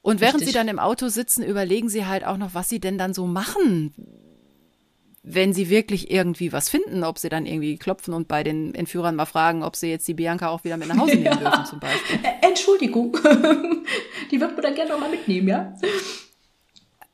Und 0.06 0.22
während 0.22 0.36
Richtig. 0.36 0.50
sie 0.50 0.54
dann 0.54 0.68
im 0.68 0.78
Auto 0.78 1.08
sitzen, 1.08 1.44
überlegen 1.44 1.90
sie 1.90 2.06
halt 2.06 2.26
auch 2.26 2.38
noch, 2.38 2.54
was 2.54 2.70
sie 2.70 2.80
denn 2.80 3.00
dann 3.00 3.16
so 3.16 3.26
machen 3.26 3.92
wenn 5.28 5.54
sie 5.54 5.70
wirklich 5.70 6.12
irgendwie 6.12 6.54
was 6.54 6.70
finden, 6.70 7.04
ob 7.04 7.18
sie 7.18 7.30
dann 7.30 7.48
irgendwie 7.48 7.78
klopfen 7.78 8.14
und 8.14 8.28
bei 8.28 8.44
den 8.44 8.76
Entführern 8.76 9.16
mal 9.16 9.26
fragen, 9.26 9.64
ob 9.64 9.76
sie 9.76 9.90
jetzt 9.90 10.08
die 10.08 10.14
Bianca 10.14 10.50
auch 10.50 10.64
wieder 10.64 10.78
mit 10.78 10.88
nach 10.88 10.98
Hause 10.98 11.16
nehmen 11.16 11.26
ja. 11.26 11.36
dürfen 11.36 11.66
zum 11.66 11.80
Beispiel. 11.80 12.20
Entschuldigung, 12.42 13.18
die 14.32 14.40
wird 14.40 14.54
man 14.54 14.62
dann 14.62 14.76
gerne 14.76 14.92
nochmal 14.92 15.10
mitnehmen, 15.10 15.48
ja? 15.48 15.74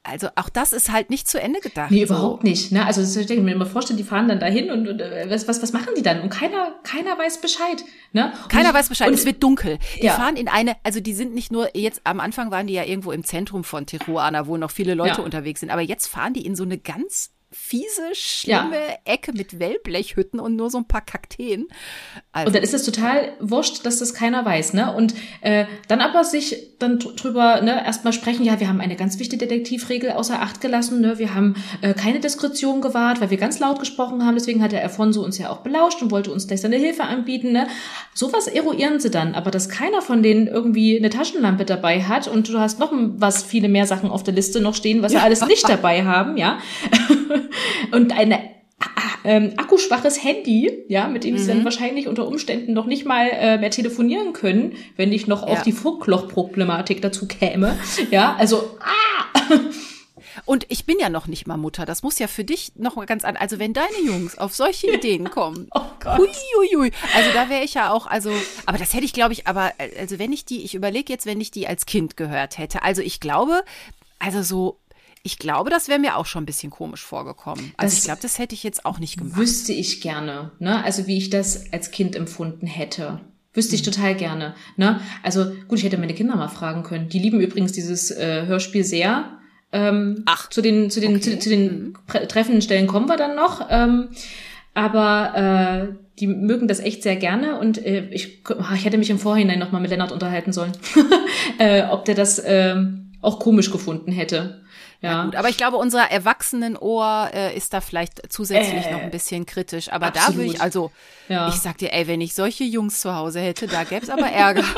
Also 0.03 0.29
auch 0.35 0.49
das 0.49 0.73
ist 0.73 0.91
halt 0.91 1.11
nicht 1.11 1.27
zu 1.27 1.39
Ende 1.39 1.59
gedacht. 1.59 1.91
Nee, 1.91 2.03
überhaupt 2.03 2.43
nicht. 2.43 2.71
Ne? 2.71 2.83
Also 2.83 3.01
ich 3.19 3.27
denke 3.27 3.43
mir 3.43 3.51
immer 3.51 3.67
vorstellen, 3.67 3.97
die 3.97 4.03
fahren 4.03 4.27
dann 4.27 4.39
dahin 4.39 4.71
und, 4.71 4.87
und 4.87 4.99
äh, 4.99 5.29
was, 5.29 5.47
was, 5.47 5.61
was 5.61 5.73
machen 5.73 5.89
die 5.95 6.01
dann? 6.01 6.21
Und 6.21 6.31
keiner, 6.31 6.75
keiner 6.83 7.17
weiß 7.19 7.39
Bescheid. 7.39 7.83
Ne? 8.11 8.33
keiner 8.49 8.69
ich, 8.69 8.75
weiß 8.75 8.89
Bescheid. 8.89 9.11
es 9.11 9.25
wird 9.25 9.43
dunkel. 9.43 9.77
Die 10.01 10.07
ja. 10.07 10.13
fahren 10.13 10.37
in 10.37 10.47
eine, 10.47 10.75
also 10.83 11.01
die 11.01 11.13
sind 11.13 11.35
nicht 11.35 11.51
nur, 11.51 11.77
jetzt 11.77 12.01
am 12.03 12.19
Anfang 12.19 12.49
waren 12.49 12.65
die 12.65 12.73
ja 12.73 12.83
irgendwo 12.83 13.11
im 13.11 13.23
Zentrum 13.23 13.63
von 13.63 13.85
Tijuana, 13.85 14.47
wo 14.47 14.57
noch 14.57 14.71
viele 14.71 14.95
Leute 14.95 15.19
ja. 15.19 15.23
unterwegs 15.23 15.59
sind, 15.59 15.69
aber 15.69 15.81
jetzt 15.81 16.07
fahren 16.07 16.33
die 16.33 16.47
in 16.47 16.55
so 16.55 16.63
eine 16.63 16.79
ganz 16.79 17.31
fiese, 17.51 18.13
schlimme 18.13 18.75
ja. 18.75 18.97
Ecke 19.03 19.33
mit 19.33 19.59
Wellblechhütten 19.59 20.39
und 20.39 20.55
nur 20.55 20.69
so 20.69 20.77
ein 20.77 20.87
paar 20.87 21.01
Kakteen. 21.01 21.67
Also. 22.31 22.47
Und 22.47 22.55
dann 22.55 22.63
ist 22.63 22.73
es 22.73 22.83
total 22.83 23.33
wurscht, 23.41 23.85
dass 23.85 23.99
das 23.99 24.13
keiner 24.13 24.45
weiß, 24.45 24.73
ne? 24.73 24.93
Und 24.95 25.13
äh, 25.41 25.65
dann 25.89 25.99
aber 25.99 26.23
sich 26.23 26.77
dann 26.79 26.99
drüber 26.99 27.61
ne, 27.61 27.85
erstmal 27.85 28.13
sprechen, 28.13 28.45
ja, 28.45 28.59
wir 28.61 28.69
haben 28.69 28.79
eine 28.79 28.95
ganz 28.95 29.19
wichtige 29.19 29.45
Detektivregel 29.45 30.11
außer 30.11 30.41
Acht 30.41 30.61
gelassen, 30.61 31.01
ne? 31.01 31.19
Wir 31.19 31.35
haben 31.35 31.55
äh, 31.81 31.93
keine 31.93 32.21
Diskretion 32.21 32.79
gewahrt, 32.79 33.19
weil 33.19 33.31
wir 33.31 33.37
ganz 33.37 33.59
laut 33.59 33.79
gesprochen 33.79 34.25
haben, 34.25 34.35
deswegen 34.35 34.63
hat 34.63 34.71
der 34.71 34.83
Alfonso 34.83 35.21
uns 35.23 35.37
ja 35.37 35.49
auch 35.49 35.59
belauscht 35.59 36.01
und 36.01 36.11
wollte 36.11 36.31
uns 36.31 36.47
gleich 36.47 36.61
seine 36.61 36.77
Hilfe 36.77 37.03
anbieten, 37.03 37.51
ne? 37.51 37.67
Sowas 38.13 38.47
eruieren 38.47 39.01
sie 39.01 39.11
dann, 39.11 39.35
aber 39.35 39.51
dass 39.51 39.67
keiner 39.67 40.01
von 40.01 40.23
denen 40.23 40.47
irgendwie 40.47 40.97
eine 40.97 41.09
Taschenlampe 41.09 41.65
dabei 41.65 42.03
hat 42.03 42.29
und 42.29 42.47
du 42.47 42.59
hast 42.59 42.79
noch 42.79 42.93
was, 42.93 43.43
viele 43.43 43.67
mehr 43.67 43.85
Sachen 43.85 44.09
auf 44.09 44.23
der 44.23 44.33
Liste 44.33 44.61
noch 44.61 44.75
stehen, 44.75 45.01
was 45.01 45.11
sie 45.11 45.17
alles 45.17 45.45
nicht 45.45 45.67
dabei 45.69 46.05
haben, 46.05 46.37
ja. 46.37 46.59
und 47.91 48.17
eine 48.17 48.39
ähm, 49.23 49.53
akkuschwaches 49.57 50.23
Handy, 50.23 50.85
ja, 50.87 51.07
mit 51.07 51.23
dem 51.23 51.35
mhm. 51.35 51.37
sie 51.39 51.47
dann 51.47 51.63
wahrscheinlich 51.63 52.07
unter 52.07 52.27
Umständen 52.27 52.73
noch 52.73 52.85
nicht 52.85 53.05
mal 53.05 53.27
äh, 53.27 53.57
mehr 53.57 53.71
telefonieren 53.71 54.33
können, 54.33 54.73
wenn 54.97 55.09
nicht 55.09 55.27
noch 55.27 55.47
ja. 55.47 55.53
auch 55.53 55.61
die 55.61 55.71
Funkloch-Problematik 55.71 57.01
dazu 57.01 57.27
käme. 57.27 57.77
Ja, 58.09 58.35
also 58.37 58.77
ah! 58.79 59.59
Und 60.45 60.65
ich 60.69 60.85
bin 60.85 60.97
ja 60.99 61.09
noch 61.09 61.27
nicht 61.27 61.45
mal 61.45 61.57
Mutter. 61.57 61.85
Das 61.85 62.03
muss 62.03 62.17
ja 62.19 62.27
für 62.27 62.43
dich 62.43 62.73
noch 62.75 62.95
mal 62.95 63.05
ganz 63.05 63.23
anders. 63.23 63.41
Also 63.41 63.59
wenn 63.59 63.73
deine 63.73 64.01
Jungs 64.05 64.37
auf 64.37 64.55
solche 64.55 64.87
Ideen 64.93 65.29
kommen, 65.29 65.67
oh 65.71 65.81
Gott. 65.99 66.17
Hui, 66.17 66.29
hui, 66.57 66.75
hui. 66.75 66.91
also 67.15 67.31
da 67.33 67.49
wäre 67.49 67.63
ich 67.63 67.73
ja 67.73 67.91
auch, 67.91 68.07
also, 68.07 68.31
aber 68.65 68.77
das 68.77 68.93
hätte 68.93 69.05
ich, 69.05 69.13
glaube 69.13 69.33
ich, 69.33 69.47
aber 69.47 69.73
also 69.99 70.19
wenn 70.19 70.31
ich 70.31 70.45
die, 70.45 70.63
ich 70.63 70.73
überlege 70.73 71.11
jetzt, 71.11 71.25
wenn 71.25 71.41
ich 71.41 71.51
die 71.51 71.67
als 71.67 71.85
Kind 71.85 72.17
gehört 72.17 72.57
hätte. 72.57 72.83
Also 72.83 73.01
ich 73.01 73.19
glaube, 73.19 73.63
also 74.19 74.41
so 74.41 74.79
ich 75.23 75.37
glaube, 75.37 75.69
das 75.69 75.87
wäre 75.87 75.99
mir 75.99 76.17
auch 76.17 76.25
schon 76.25 76.43
ein 76.43 76.47
bisschen 76.47 76.71
komisch 76.71 77.03
vorgekommen. 77.03 77.73
Also 77.77 77.91
das 77.91 77.99
ich 77.99 78.03
glaube, 78.05 78.21
das 78.21 78.39
hätte 78.39 78.55
ich 78.55 78.63
jetzt 78.63 78.85
auch 78.85 78.99
nicht 78.99 79.17
gemacht. 79.17 79.37
Wüsste 79.37 79.73
ich 79.73 80.01
gerne, 80.01 80.51
ne? 80.59 80.83
Also 80.83 81.07
wie 81.07 81.17
ich 81.17 81.29
das 81.29 81.71
als 81.71 81.91
Kind 81.91 82.15
empfunden 82.15 82.65
hätte. 82.67 83.21
Wüsste 83.53 83.75
ich 83.75 83.85
mhm. 83.85 83.91
total 83.91 84.15
gerne. 84.15 84.55
Ne? 84.77 85.01
Also 85.23 85.51
gut, 85.67 85.79
ich 85.79 85.83
hätte 85.83 85.97
meine 85.97 86.13
Kinder 86.13 86.35
mal 86.35 86.47
fragen 86.47 86.83
können. 86.83 87.09
Die 87.09 87.19
lieben 87.19 87.41
übrigens 87.41 87.73
dieses 87.73 88.09
äh, 88.09 88.45
Hörspiel 88.45 88.83
sehr. 88.83 89.37
Ähm, 89.73 90.23
Ach. 90.25 90.49
Zu 90.49 90.61
den, 90.61 90.89
zu 90.89 91.01
den, 91.01 91.17
okay. 91.17 91.21
zu, 91.21 91.39
zu, 91.39 91.49
den 91.49 91.83
mhm. 91.87 92.27
treffenden 92.27 92.61
Stellen 92.61 92.87
kommen 92.87 93.09
wir 93.09 93.17
dann 93.17 93.35
noch. 93.35 93.67
Ähm, 93.69 94.09
aber 94.73 95.89
äh, 95.91 95.95
die 96.19 96.27
mögen 96.27 96.67
das 96.67 96.79
echt 96.79 97.03
sehr 97.03 97.17
gerne 97.17 97.59
und 97.59 97.83
äh, 97.85 98.07
ich, 98.11 98.41
ich 98.75 98.85
hätte 98.85 98.97
mich 98.97 99.09
im 99.09 99.19
Vorhinein 99.19 99.59
noch 99.59 99.71
mal 99.71 99.81
mit 99.81 99.91
Lennart 99.91 100.13
unterhalten 100.13 100.53
sollen, 100.53 100.71
äh, 101.57 101.83
ob 101.83 102.05
der 102.05 102.15
das 102.15 102.39
äh, 102.39 102.75
auch 103.21 103.39
komisch 103.39 103.71
gefunden 103.71 104.11
hätte. 104.13 104.60
Ja. 105.01 105.25
gut, 105.25 105.35
aber 105.35 105.49
ich 105.49 105.57
glaube, 105.57 105.77
unser 105.77 106.11
Erwachsenenohr 106.11 107.31
äh, 107.33 107.57
ist 107.57 107.73
da 107.73 107.81
vielleicht 107.81 108.31
zusätzlich 108.31 108.85
äh, 108.85 108.91
noch 108.91 109.01
ein 109.01 109.11
bisschen 109.11 109.45
kritisch. 109.47 109.91
Aber 109.91 110.07
absolut. 110.07 110.29
da 110.29 110.35
würde 110.35 110.53
ich, 110.53 110.61
also, 110.61 110.91
ja. 111.27 111.47
ich 111.49 111.55
sag 111.55 111.79
dir, 111.79 111.91
ey, 111.91 112.07
wenn 112.07 112.21
ich 112.21 112.35
solche 112.35 112.63
Jungs 112.63 113.01
zu 113.01 113.15
Hause 113.15 113.39
hätte, 113.39 113.65
da 113.67 113.83
gäbe 113.83 114.03
es 114.03 114.09
aber 114.09 114.29
Ärger. 114.29 114.63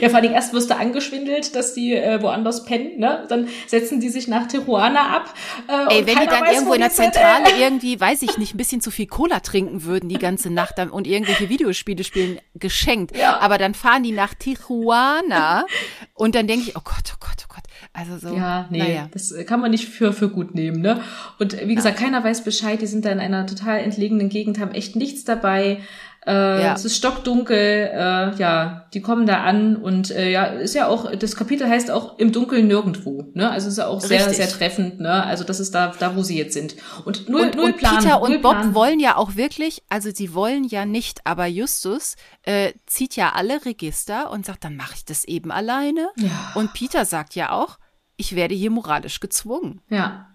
Ja, 0.00 0.08
vor 0.08 0.18
allem 0.18 0.32
erst 0.32 0.52
wirst 0.54 0.70
du 0.70 0.76
angeschwindelt, 0.76 1.54
dass 1.54 1.74
die 1.74 1.94
äh, 1.94 2.20
woanders 2.22 2.64
pennen, 2.64 2.98
ne? 2.98 3.26
Dann 3.28 3.48
setzen 3.66 4.00
die 4.00 4.08
sich 4.08 4.28
nach 4.28 4.48
Tijuana 4.48 5.14
ab. 5.14 5.34
Äh, 5.68 5.96
Ey, 5.96 6.06
wenn 6.06 6.18
die 6.20 6.26
dann 6.26 6.42
weiß, 6.42 6.54
irgendwo 6.54 6.72
in 6.72 6.80
der 6.80 6.90
Zentrale 6.90 7.46
sind. 7.48 7.58
irgendwie, 7.60 8.00
weiß 8.00 8.22
ich 8.22 8.38
nicht, 8.38 8.54
ein 8.54 8.56
bisschen 8.56 8.80
zu 8.80 8.90
viel 8.90 9.06
Cola 9.06 9.40
trinken 9.40 9.84
würden 9.84 10.08
die 10.08 10.18
ganze 10.18 10.50
Nacht 10.50 10.78
und 10.78 11.06
irgendwelche 11.06 11.50
Videospiele 11.50 12.02
spielen, 12.02 12.40
geschenkt. 12.54 13.16
Ja. 13.16 13.40
Aber 13.40 13.58
dann 13.58 13.74
fahren 13.74 14.02
die 14.02 14.12
nach 14.12 14.32
Tijuana 14.34 15.66
und 16.14 16.34
dann 16.34 16.46
denke 16.46 16.70
ich, 16.70 16.76
oh 16.76 16.82
Gott, 16.82 17.12
oh 17.12 17.18
Gott, 17.20 17.44
oh 17.44 17.54
Gott. 17.54 17.63
Also 17.96 18.18
so. 18.18 18.34
Ja, 18.34 18.66
nee, 18.70 18.78
naja. 18.78 19.08
das 19.12 19.32
kann 19.46 19.60
man 19.60 19.70
nicht 19.70 19.88
für, 19.88 20.12
für 20.12 20.28
gut 20.28 20.52
nehmen, 20.52 20.80
ne? 20.80 21.00
Und 21.38 21.56
wie 21.66 21.76
gesagt, 21.76 22.00
ja. 22.00 22.06
keiner 22.06 22.24
weiß 22.24 22.42
Bescheid, 22.42 22.82
die 22.82 22.88
sind 22.88 23.04
da 23.04 23.10
in 23.10 23.20
einer 23.20 23.46
total 23.46 23.78
entlegenen 23.78 24.28
Gegend, 24.28 24.58
haben 24.58 24.72
echt 24.72 24.96
nichts 24.96 25.24
dabei. 25.24 25.78
Äh, 26.26 26.32
ja. 26.32 26.74
Es 26.74 26.84
ist 26.84 26.96
stockdunkel, 26.96 27.56
äh, 27.56 28.34
ja, 28.36 28.86
die 28.94 29.00
kommen 29.00 29.26
da 29.26 29.42
an 29.42 29.76
und 29.76 30.10
äh, 30.10 30.30
ja, 30.30 30.46
ist 30.46 30.74
ja 30.74 30.88
auch, 30.88 31.14
das 31.14 31.36
Kapitel 31.36 31.68
heißt 31.68 31.90
auch 31.92 32.18
im 32.18 32.32
Dunkeln 32.32 32.66
nirgendwo, 32.66 33.30
ne? 33.34 33.48
Also 33.48 33.68
ist 33.68 33.78
ja 33.78 33.86
auch 33.86 34.00
sehr, 34.00 34.20
Richtig. 34.20 34.38
sehr 34.38 34.48
treffend, 34.48 35.00
ne? 35.00 35.22
Also 35.24 35.44
das 35.44 35.60
ist 35.60 35.72
da, 35.74 35.92
da 35.96 36.16
wo 36.16 36.22
sie 36.22 36.36
jetzt 36.36 36.54
sind. 36.54 36.74
Und 37.04 37.28
null, 37.28 37.42
und, 37.42 37.54
null 37.54 37.64
und 37.66 37.76
Plan. 37.76 37.98
Peter 37.98 38.22
und 38.22 38.30
null 38.30 38.38
Bob 38.40 38.54
Plan. 38.54 38.74
wollen 38.74 38.98
ja 39.00 39.16
auch 39.16 39.36
wirklich, 39.36 39.84
also 39.88 40.10
sie 40.12 40.34
wollen 40.34 40.64
ja 40.64 40.84
nicht, 40.84 41.20
aber 41.24 41.46
Justus 41.46 42.16
äh, 42.42 42.72
zieht 42.86 43.14
ja 43.14 43.34
alle 43.34 43.64
Register 43.64 44.30
und 44.32 44.46
sagt, 44.46 44.64
dann 44.64 44.76
mache 44.76 44.94
ich 44.96 45.04
das 45.04 45.24
eben 45.24 45.52
alleine. 45.52 46.08
Ja. 46.16 46.52
Und 46.54 46.72
Peter 46.72 47.04
sagt 47.04 47.34
ja 47.34 47.52
auch, 47.52 47.78
ich 48.16 48.36
werde 48.36 48.54
hier 48.54 48.70
moralisch 48.70 49.20
gezwungen. 49.20 49.80
Ja. 49.90 50.28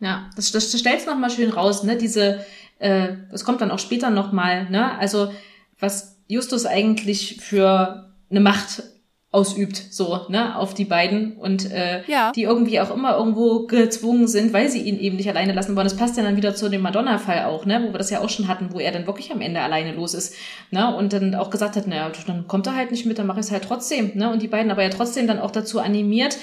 Ja, 0.00 0.30
das, 0.34 0.50
das, 0.50 0.70
das 0.72 0.80
stellst 0.80 1.06
noch 1.06 1.16
mal 1.16 1.30
schön 1.30 1.50
raus, 1.50 1.84
ne? 1.84 1.96
Diese, 1.96 2.44
äh, 2.80 3.14
das 3.30 3.44
kommt 3.44 3.60
dann 3.60 3.70
auch 3.70 3.78
später 3.78 4.10
noch 4.10 4.32
mal, 4.32 4.68
ne? 4.68 4.98
Also 4.98 5.32
was 5.78 6.20
Justus 6.26 6.66
eigentlich 6.66 7.40
für 7.40 8.12
eine 8.30 8.40
Macht 8.40 8.82
ausübt, 9.32 9.76
so, 9.90 10.26
ne, 10.28 10.56
auf 10.56 10.74
die 10.74 10.84
beiden 10.84 11.38
und 11.38 11.70
äh, 11.70 12.02
ja. 12.06 12.32
die 12.32 12.42
irgendwie 12.42 12.80
auch 12.80 12.94
immer 12.94 13.16
irgendwo 13.16 13.66
gezwungen 13.66 14.28
sind, 14.28 14.52
weil 14.52 14.68
sie 14.68 14.82
ihn 14.82 15.00
eben 15.00 15.16
nicht 15.16 15.28
alleine 15.28 15.54
lassen 15.54 15.74
wollen. 15.74 15.86
Das 15.86 15.96
passt 15.96 16.18
ja 16.18 16.22
dann 16.22 16.36
wieder 16.36 16.54
zu 16.54 16.68
dem 16.68 16.82
Madonna-Fall 16.82 17.46
auch, 17.46 17.64
ne, 17.64 17.82
wo 17.82 17.92
wir 17.92 17.98
das 17.98 18.10
ja 18.10 18.20
auch 18.20 18.28
schon 18.28 18.46
hatten, 18.46 18.72
wo 18.72 18.78
er 18.78 18.92
dann 18.92 19.06
wirklich 19.06 19.32
am 19.32 19.40
Ende 19.40 19.60
alleine 19.60 19.92
los 19.94 20.12
ist, 20.12 20.34
ne, 20.70 20.94
und 20.94 21.14
dann 21.14 21.34
auch 21.34 21.48
gesagt 21.48 21.76
hat, 21.76 21.86
naja, 21.86 22.12
dann 22.26 22.46
kommt 22.46 22.66
er 22.66 22.76
halt 22.76 22.90
nicht 22.90 23.06
mit, 23.06 23.18
dann 23.18 23.26
mache 23.26 23.40
ich 23.40 23.46
es 23.46 23.52
halt 23.52 23.64
trotzdem, 23.64 24.12
ne, 24.14 24.30
und 24.30 24.42
die 24.42 24.48
beiden 24.48 24.70
aber 24.70 24.82
ja 24.82 24.90
trotzdem 24.90 25.26
dann 25.26 25.38
auch 25.38 25.50
dazu 25.50 25.80
animiert, 25.80 26.36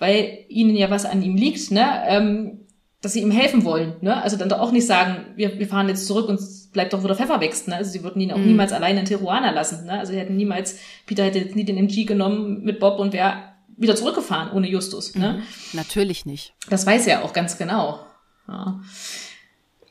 weil 0.00 0.46
ihnen 0.48 0.74
ja 0.74 0.90
was 0.90 1.04
an 1.04 1.22
ihm 1.22 1.36
liegt, 1.36 1.70
ne, 1.70 2.02
ähm, 2.08 2.60
dass 3.02 3.12
sie 3.12 3.22
ihm 3.22 3.30
helfen 3.30 3.64
wollen. 3.64 3.94
Ne? 4.00 4.20
Also 4.20 4.36
dann 4.36 4.48
doch 4.48 4.58
auch 4.58 4.72
nicht 4.72 4.86
sagen, 4.86 5.26
wir, 5.36 5.58
wir 5.58 5.68
fahren 5.68 5.88
jetzt 5.88 6.06
zurück 6.06 6.28
und 6.28 6.40
bleibt 6.72 6.92
doch, 6.92 7.02
wo 7.02 7.06
der 7.06 7.16
Pfeffer 7.16 7.40
wächst. 7.40 7.68
Ne? 7.68 7.76
Also 7.76 7.90
sie 7.90 8.02
würden 8.02 8.20
ihn 8.20 8.32
auch 8.32 8.38
mm. 8.38 8.46
niemals 8.46 8.72
alleine 8.72 9.00
in 9.00 9.06
Tijuana 9.06 9.50
lassen. 9.50 9.86
Ne? 9.86 9.98
Also 9.98 10.12
sie 10.12 10.18
hätten 10.18 10.36
niemals, 10.36 10.78
Peter 11.06 11.24
hätte 11.24 11.38
jetzt 11.38 11.56
nie 11.56 11.64
den 11.64 11.78
MG 11.78 12.04
genommen 12.04 12.62
mit 12.62 12.78
Bob 12.78 12.98
und 12.98 13.12
wäre 13.12 13.44
wieder 13.76 13.96
zurückgefahren 13.96 14.52
ohne 14.52 14.68
Justus. 14.68 15.14
Ne? 15.14 15.34
Mhm. 15.34 15.42
Natürlich 15.72 16.26
nicht. 16.26 16.54
Das 16.68 16.84
weiß 16.84 17.06
er 17.06 17.24
auch 17.24 17.32
ganz 17.32 17.56
genau. 17.56 18.00
Ja. 18.46 18.80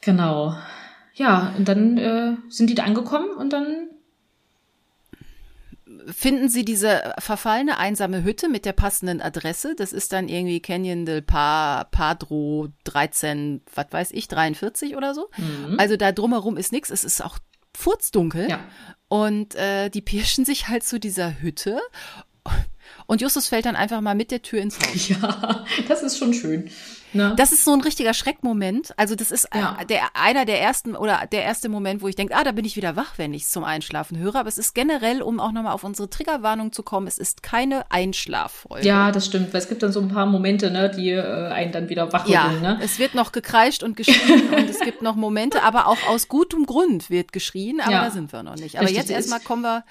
Genau. 0.01 0.55
Ja, 1.15 1.53
und 1.57 1.67
dann 1.67 1.97
äh, 1.97 2.33
sind 2.49 2.69
die 2.69 2.75
da 2.75 2.83
angekommen 2.83 3.29
und 3.37 3.51
dann 3.51 3.88
finden 6.07 6.49
Sie 6.49 6.65
diese 6.65 7.13
verfallene 7.19 7.77
einsame 7.77 8.23
Hütte 8.23 8.49
mit 8.49 8.65
der 8.65 8.73
passenden 8.73 9.21
Adresse. 9.21 9.75
Das 9.75 9.93
ist 9.93 10.13
dann 10.13 10.27
irgendwie 10.27 10.61
Canyon 10.61 11.05
del 11.05 11.21
pa 11.21 11.85
Padro 11.85 12.69
13, 12.85 13.61
was 13.73 13.87
weiß 13.91 14.11
ich, 14.11 14.27
43 14.27 14.95
oder 14.95 15.13
so. 15.13 15.29
Mhm. 15.37 15.79
Also 15.79 15.97
da 15.97 16.11
drumherum 16.11 16.57
ist 16.57 16.71
nichts. 16.71 16.89
Es 16.89 17.03
ist 17.03 17.23
auch 17.23 17.39
furzdunkel. 17.75 18.49
Ja. 18.49 18.59
Und 19.07 19.55
äh, 19.55 19.89
die 19.89 20.01
pirschen 20.01 20.45
sich 20.45 20.67
halt 20.67 20.83
zu 20.83 20.99
dieser 20.99 21.41
Hütte. 21.41 21.79
und 23.07 23.21
Justus 23.21 23.47
fällt 23.47 23.65
dann 23.65 23.75
einfach 23.75 24.01
mal 24.01 24.15
mit 24.15 24.31
der 24.31 24.41
Tür 24.41 24.61
ins 24.61 24.79
Haus. 24.79 25.09
Ja, 25.09 25.65
das 25.87 26.03
ist 26.03 26.17
schon 26.17 26.33
schön. 26.33 26.69
Ne? 27.13 27.33
Das 27.37 27.51
ist 27.51 27.65
so 27.65 27.73
ein 27.73 27.81
richtiger 27.81 28.13
Schreckmoment. 28.13 28.93
Also 28.97 29.15
das 29.15 29.31
ist 29.31 29.47
ja. 29.53 29.77
der, 29.85 30.15
einer 30.15 30.45
der 30.45 30.61
ersten 30.61 30.95
oder 30.95 31.27
der 31.31 31.43
erste 31.43 31.69
Moment, 31.69 32.01
wo 32.01 32.07
ich 32.07 32.15
denke, 32.15 32.35
ah, 32.35 32.43
da 32.43 32.51
bin 32.51 32.65
ich 32.65 32.75
wieder 32.75 32.95
wach, 32.95 33.17
wenn 33.17 33.33
ich 33.33 33.43
es 33.43 33.51
zum 33.51 33.63
Einschlafen 33.63 34.17
höre. 34.17 34.35
Aber 34.35 34.49
es 34.49 34.57
ist 34.57 34.73
generell, 34.75 35.21
um 35.21 35.39
auch 35.39 35.51
nochmal 35.51 35.73
auf 35.73 35.83
unsere 35.83 36.09
Triggerwarnung 36.09 36.71
zu 36.71 36.83
kommen, 36.83 37.07
es 37.07 37.17
ist 37.17 37.43
keine 37.43 37.89
Einschlaffolge. 37.91 38.87
Ja, 38.87 39.11
das 39.11 39.25
stimmt, 39.25 39.53
weil 39.53 39.61
es 39.61 39.69
gibt 39.69 39.83
dann 39.83 39.91
so 39.91 40.01
ein 40.01 40.09
paar 40.09 40.25
Momente, 40.25 40.71
ne, 40.71 40.89
die 40.89 41.11
äh, 41.11 41.47
einen 41.49 41.71
dann 41.71 41.89
wieder 41.89 42.11
wach 42.13 42.27
ja, 42.27 42.51
ne? 42.51 42.79
es 42.81 42.99
wird 42.99 43.15
noch 43.15 43.31
gekreischt 43.31 43.83
und 43.83 43.97
geschrien 43.97 44.49
und 44.55 44.69
es 44.69 44.79
gibt 44.79 45.01
noch 45.01 45.15
Momente, 45.15 45.63
aber 45.63 45.87
auch 45.87 46.07
aus 46.07 46.27
gutem 46.27 46.65
Grund 46.65 47.09
wird 47.09 47.31
geschrien, 47.31 47.81
aber 47.81 47.91
ja. 47.91 48.05
da 48.05 48.11
sind 48.11 48.31
wir 48.31 48.43
noch 48.43 48.55
nicht. 48.55 48.77
Aber 48.77 48.85
Richtig 48.85 49.03
jetzt 49.03 49.11
erstmal 49.11 49.39
kommen 49.39 49.63
wir 49.63 49.83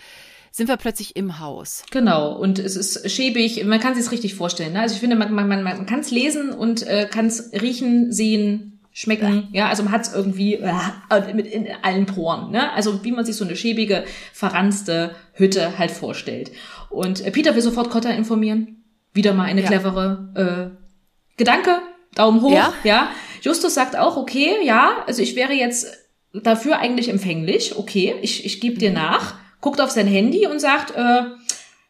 sind 0.59 0.69
wir 0.69 0.77
plötzlich 0.77 1.15
im 1.15 1.39
Haus. 1.39 1.85
Genau, 1.93 2.33
und 2.33 2.59
es 2.59 2.75
ist 2.75 3.09
schäbig, 3.09 3.65
man 3.65 3.79
kann 3.79 3.95
sich 3.95 4.05
es 4.05 4.11
richtig 4.11 4.35
vorstellen. 4.35 4.73
Ne? 4.73 4.81
Also 4.81 4.97
ich 4.97 5.01
finde, 5.01 5.15
man, 5.15 5.33
man, 5.33 5.47
man, 5.47 5.63
man 5.63 5.87
kann 5.87 6.01
es 6.01 6.11
lesen 6.11 6.51
und 6.51 6.85
äh, 6.85 7.07
kann 7.09 7.27
es 7.27 7.53
riechen, 7.53 8.11
sehen, 8.13 8.81
schmecken. 8.93 9.47
Ja, 9.53 9.69
also 9.69 9.85
man 9.85 9.93
hat 9.93 10.09
es 10.09 10.13
irgendwie 10.13 10.55
äh, 10.55 11.33
mit 11.33 11.47
in 11.47 11.69
allen 11.83 12.07
Poren. 12.07 12.51
Ne? 12.51 12.73
Also 12.73 13.05
wie 13.05 13.13
man 13.13 13.25
sich 13.25 13.37
so 13.37 13.45
eine 13.45 13.55
schäbige, 13.55 14.05
verranzte 14.33 15.15
Hütte 15.33 15.79
halt 15.79 15.93
vorstellt. 15.93 16.51
Und 16.91 17.25
äh, 17.25 17.31
Peter 17.31 17.55
will 17.55 17.63
sofort 17.63 17.89
Cotta 17.91 18.11
informieren. 18.11 18.83
Wieder 19.15 19.35
mal 19.35 19.45
eine 19.45 19.63
ja. 19.63 19.69
clevere 19.69 20.75
äh, 20.75 21.37
Gedanke, 21.37 21.83
Daumen 22.17 22.43
hoch, 22.43 22.51
ja. 22.51 22.75
ja. 22.83 23.11
Justus 23.43 23.75
sagt 23.75 23.97
auch, 23.97 24.17
okay, 24.17 24.57
ja, 24.65 25.05
also 25.07 25.23
ich 25.23 25.37
wäre 25.37 25.53
jetzt 25.53 25.87
dafür 26.35 26.81
eigentlich 26.81 27.09
empfänglich, 27.09 27.77
okay, 27.77 28.17
ich, 28.23 28.45
ich 28.45 28.61
gebe 28.61 28.77
dir 28.77 28.91
mhm. 28.91 28.97
nach 28.97 29.37
guckt 29.61 29.81
auf 29.81 29.91
sein 29.91 30.07
Handy 30.07 30.47
und 30.47 30.61
sagt, 30.61 30.93
äh, 30.93 31.25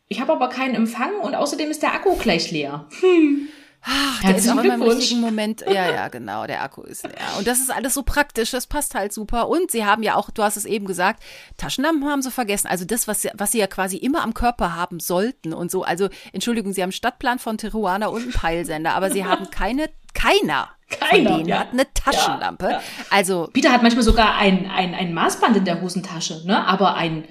ich 0.09 0.21
habe 0.21 0.33
aber 0.33 0.49
keinen 0.49 0.75
Empfang 0.75 1.14
und 1.21 1.35
außerdem 1.35 1.71
ist 1.71 1.83
der 1.83 1.95
Akku 1.95 2.16
gleich 2.16 2.51
leer. 2.51 2.87
Hm. 3.01 3.49
Ach, 3.83 4.21
der 4.23 4.37
ist 4.37 4.49
auch 4.49 4.62
immer 4.62 4.75
im 4.75 4.83
richtigen 4.83 5.21
Moment. 5.21 5.62
Ja, 5.62 5.89
ja, 5.89 6.09
genau, 6.09 6.47
der 6.47 6.62
Akku 6.62 6.83
ist 6.83 7.05
leer. 7.05 7.14
Und 7.39 7.47
das 7.47 7.61
ist 7.61 7.71
alles 7.71 7.95
so 7.95 8.03
praktisch, 8.03 8.51
das 8.51 8.66
passt 8.66 8.95
halt 8.95 9.12
super. 9.12 9.49
Und 9.49 9.71
sie 9.71 9.85
haben 9.85 10.03
ja 10.03 10.16
auch, 10.16 10.31
du 10.31 10.43
hast 10.43 10.57
es 10.57 10.64
eben 10.64 10.87
gesagt, 10.87 11.23
Taschenlampen 11.57 12.09
haben 12.09 12.21
sie 12.21 12.31
vergessen. 12.31 12.66
Also 12.66 12.85
das, 12.85 13.07
was 13.07 13.23
sie, 13.23 13.31
was 13.35 13.53
sie 13.53 13.59
ja 13.59 13.69
quasi 13.69 13.97
immer 13.97 14.25
am 14.25 14.35
Körper 14.35 14.75
haben 14.75 14.99
sollten 14.99 15.53
und 15.55 15.71
so. 15.71 15.85
Also, 15.85 16.09
Entschuldigung, 16.33 16.73
sie 16.73 16.83
haben 16.83 16.89
einen 16.89 16.93
Stadtplan 16.93 17.39
von 17.39 17.57
Tijuana 17.57 18.09
und 18.09 18.23
einen 18.23 18.33
Peilsender, 18.33 18.95
aber 18.95 19.11
sie 19.11 19.25
haben 19.25 19.51
keine, 19.51 19.89
keiner 20.12 20.69
keiner. 20.89 21.27
Von 21.27 21.37
denen 21.37 21.49
ja. 21.49 21.61
hat 21.61 21.73
eine 21.73 21.93
Taschenlampe. 21.93 22.64
Ja, 22.64 22.71
ja. 22.73 22.83
Also. 23.11 23.49
Peter 23.53 23.73
hat 23.73 23.83
manchmal 23.83 24.05
sogar 24.05 24.37
ein, 24.37 24.71
ein, 24.71 24.95
ein 24.95 25.12
Maßband 25.12 25.57
in 25.59 25.64
der 25.64 25.81
Hosentasche, 25.81 26.43
ne? 26.47 26.66
Aber 26.66 26.95
ein, 26.95 27.25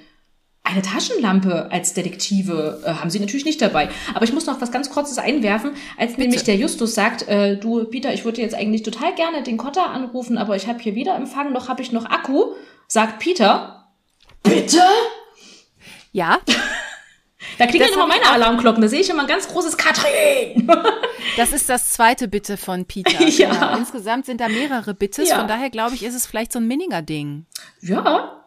eine 0.68 0.82
Taschenlampe 0.82 1.68
als 1.70 1.94
Detektive 1.94 2.82
äh, 2.84 2.90
haben 2.90 3.10
sie 3.10 3.20
natürlich 3.20 3.46
nicht 3.46 3.60
dabei. 3.62 3.88
Aber 4.14 4.24
ich 4.24 4.32
muss 4.32 4.46
noch 4.46 4.60
was 4.60 4.70
ganz 4.70 4.90
Kurzes 4.90 5.18
einwerfen, 5.18 5.72
als 5.96 6.12
Bitte. 6.12 6.20
nämlich 6.20 6.44
der 6.44 6.56
Justus 6.56 6.94
sagt, 6.94 7.26
äh, 7.26 7.56
du 7.56 7.84
Peter, 7.84 8.12
ich 8.12 8.24
würde 8.24 8.42
jetzt 8.42 8.54
eigentlich 8.54 8.82
total 8.82 9.14
gerne 9.14 9.42
den 9.42 9.56
Kotter 9.56 9.90
anrufen, 9.90 10.36
aber 10.36 10.56
ich 10.56 10.66
habe 10.68 10.78
hier 10.80 10.94
weder 10.94 11.14
Empfang 11.16 11.52
noch 11.52 11.68
habe 11.68 11.82
ich 11.82 11.92
noch 11.92 12.04
Akku, 12.04 12.52
sagt 12.86 13.18
Peter. 13.18 13.88
Bitte? 14.42 14.82
Ja. 16.12 16.38
Da 17.56 17.66
klingeln 17.66 17.92
immer 17.92 18.06
meine 18.06 18.28
Alarmglocken. 18.30 18.82
Da 18.82 18.88
sehe 18.88 19.00
ich 19.00 19.10
immer 19.10 19.22
ein 19.22 19.28
ganz 19.28 19.48
großes 19.48 19.76
Katrin. 19.76 20.70
Das 21.36 21.52
ist 21.52 21.68
das 21.68 21.90
zweite 21.90 22.26
Bitte 22.26 22.56
von 22.56 22.84
Peter. 22.84 23.22
ja. 23.28 23.52
Genau. 23.52 23.76
Insgesamt 23.76 24.26
sind 24.26 24.40
da 24.40 24.48
mehrere 24.48 24.92
Bittes. 24.92 25.28
Ja. 25.28 25.38
Von 25.38 25.46
daher 25.46 25.70
glaube 25.70 25.94
ich, 25.94 26.02
ist 26.02 26.14
es 26.14 26.26
vielleicht 26.26 26.52
so 26.52 26.58
ein 26.58 26.66
Minninger-Ding. 26.66 27.46
Ja, 27.80 28.38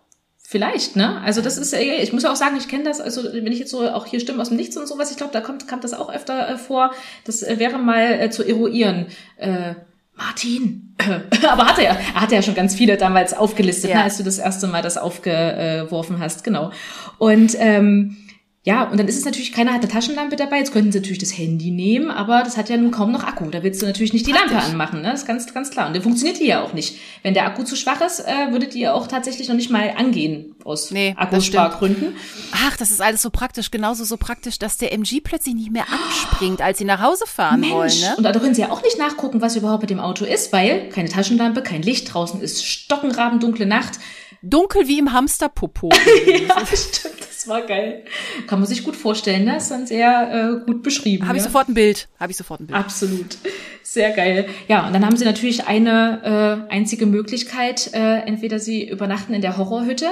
Vielleicht, 0.51 0.97
ne? 0.97 1.21
Also 1.21 1.39
das 1.39 1.57
ist, 1.57 1.73
ich 1.73 2.11
muss 2.11 2.25
auch 2.25 2.35
sagen, 2.35 2.57
ich 2.57 2.67
kenne 2.67 2.83
das, 2.83 2.99
also 2.99 3.23
wenn 3.23 3.53
ich 3.53 3.59
jetzt 3.59 3.71
so 3.71 3.89
auch 3.89 4.05
hier 4.05 4.19
Stimmen 4.19 4.41
aus 4.41 4.49
dem 4.49 4.57
Nichts 4.57 4.75
und 4.75 4.85
sowas, 4.85 5.09
ich 5.09 5.15
glaube, 5.15 5.31
da 5.31 5.39
kommt, 5.39 5.65
kommt 5.65 5.85
das 5.85 5.93
auch 5.93 6.13
öfter 6.13 6.49
äh, 6.49 6.57
vor. 6.57 6.91
Das 7.23 7.41
äh, 7.41 7.57
wäre 7.57 7.77
mal 7.77 8.19
äh, 8.19 8.29
zu 8.31 8.43
eruieren. 8.43 9.05
Äh, 9.37 9.75
Martin. 10.13 10.93
Aber 11.49 11.67
hatte 11.67 11.85
er, 11.85 11.95
er 11.95 12.21
hatte 12.21 12.35
ja 12.35 12.41
schon 12.41 12.53
ganz 12.53 12.75
viele 12.75 12.97
damals 12.97 13.33
aufgelistet, 13.33 13.91
ja. 13.91 13.99
ne, 13.99 14.03
als 14.03 14.17
du 14.17 14.23
das 14.23 14.39
erste 14.39 14.67
Mal 14.67 14.81
das 14.81 14.97
aufgeworfen 14.97 16.19
hast, 16.19 16.43
genau. 16.43 16.73
Und 17.17 17.55
ähm, 17.57 18.17
ja, 18.63 18.83
und 18.83 18.99
dann 18.99 19.07
ist 19.07 19.17
es 19.17 19.25
natürlich, 19.25 19.53
keiner 19.53 19.73
hat 19.73 19.81
eine 19.81 19.91
Taschenlampe 19.91 20.35
dabei. 20.35 20.59
Jetzt 20.59 20.71
könnten 20.71 20.91
sie 20.91 20.99
natürlich 20.99 21.17
das 21.17 21.35
Handy 21.35 21.71
nehmen, 21.71 22.11
aber 22.11 22.43
das 22.43 22.57
hat 22.57 22.69
ja 22.69 22.77
nun 22.77 22.91
kaum 22.91 23.11
noch 23.11 23.23
Akku. 23.23 23.49
Da 23.49 23.63
willst 23.63 23.81
du 23.81 23.87
natürlich 23.87 24.13
nicht 24.13 24.27
die 24.27 24.33
Praktisch. 24.33 24.51
Lampe 24.51 24.67
anmachen, 24.67 25.01
ne? 25.01 25.09
Das 25.09 25.21
ist 25.21 25.27
ganz, 25.27 25.51
ganz 25.51 25.71
klar. 25.71 25.87
Und 25.87 25.95
dann 25.95 26.03
funktioniert 26.03 26.39
die 26.39 26.45
ja 26.45 26.61
auch 26.61 26.73
nicht. 26.73 26.97
Wenn 27.23 27.33
der 27.33 27.47
Akku 27.47 27.63
zu 27.63 27.75
schwach 27.75 28.01
ist, 28.01 28.19
äh, 28.19 28.51
würde 28.51 28.67
die 28.67 28.81
ja 28.81 28.93
auch 28.93 29.07
tatsächlich 29.07 29.47
noch 29.47 29.55
nicht 29.55 29.71
mal 29.71 29.95
angehen 29.97 30.53
aus 30.63 30.91
nee, 30.91 31.15
Akkuspargründen. 31.17 32.15
Ach, 32.51 32.77
das 32.77 32.91
ist 32.91 33.01
alles 33.01 33.23
so 33.23 33.31
praktisch. 33.31 33.71
Genauso 33.71 34.03
so 34.03 34.17
praktisch, 34.17 34.59
dass 34.59 34.77
der 34.77 34.93
MG 34.93 35.21
plötzlich 35.21 35.55
nicht 35.55 35.71
mehr 35.71 35.85
anspringt, 35.91 36.61
als 36.61 36.77
sie 36.77 36.85
nach 36.85 37.01
Hause 37.01 37.23
fahren 37.25 37.61
Mensch. 37.61 37.73
wollen. 37.73 37.99
Ne? 37.99 38.13
Und 38.17 38.23
da 38.23 38.31
können 38.31 38.53
sie 38.53 38.61
ja 38.61 38.69
auch 38.69 38.83
nicht 38.83 38.99
nachgucken, 38.99 39.41
was 39.41 39.55
überhaupt 39.55 39.81
mit 39.81 39.89
dem 39.89 39.99
Auto 39.99 40.23
ist, 40.23 40.53
weil 40.53 40.89
keine 40.89 41.09
Taschenlampe, 41.09 41.63
kein 41.63 41.81
Licht 41.81 42.13
draußen 42.13 42.39
ist, 42.39 42.63
stockenrabendunkle 42.63 43.65
Nacht. 43.65 43.97
Dunkel 44.43 44.87
wie 44.87 44.97
im 44.97 45.13
Hamsterpopo. 45.13 45.89
ja, 46.27 46.65
stimmt. 46.65 47.19
Das 47.19 47.47
war 47.47 47.61
geil. 47.61 48.03
Kann 48.47 48.59
man 48.59 48.67
sich 48.67 48.83
gut 48.83 48.95
vorstellen. 48.95 49.45
Ne? 49.45 49.53
Das 49.53 49.63
ist 49.63 49.71
dann 49.71 49.87
sehr 49.87 50.61
äh, 50.61 50.65
gut 50.65 50.83
beschrieben. 50.83 51.27
Habe 51.27 51.37
ich 51.37 51.43
sofort 51.43 51.69
ein 51.69 51.73
Bild. 51.73 52.07
Habe 52.19 52.31
ich 52.31 52.37
sofort 52.37 52.59
ein 52.59 52.67
Bild. 52.67 52.77
Absolut. 52.77 53.37
Sehr 53.83 54.11
geil. 54.11 54.47
Ja, 54.67 54.85
und 54.87 54.93
dann 54.93 55.05
haben 55.05 55.17
sie 55.17 55.25
natürlich 55.25 55.65
eine 55.65 56.67
äh, 56.69 56.73
einzige 56.73 57.05
Möglichkeit. 57.05 57.93
Äh, 57.93 58.19
entweder 58.27 58.59
sie 58.59 58.87
übernachten 58.87 59.33
in 59.33 59.41
der 59.41 59.57
Horrorhütte 59.57 60.07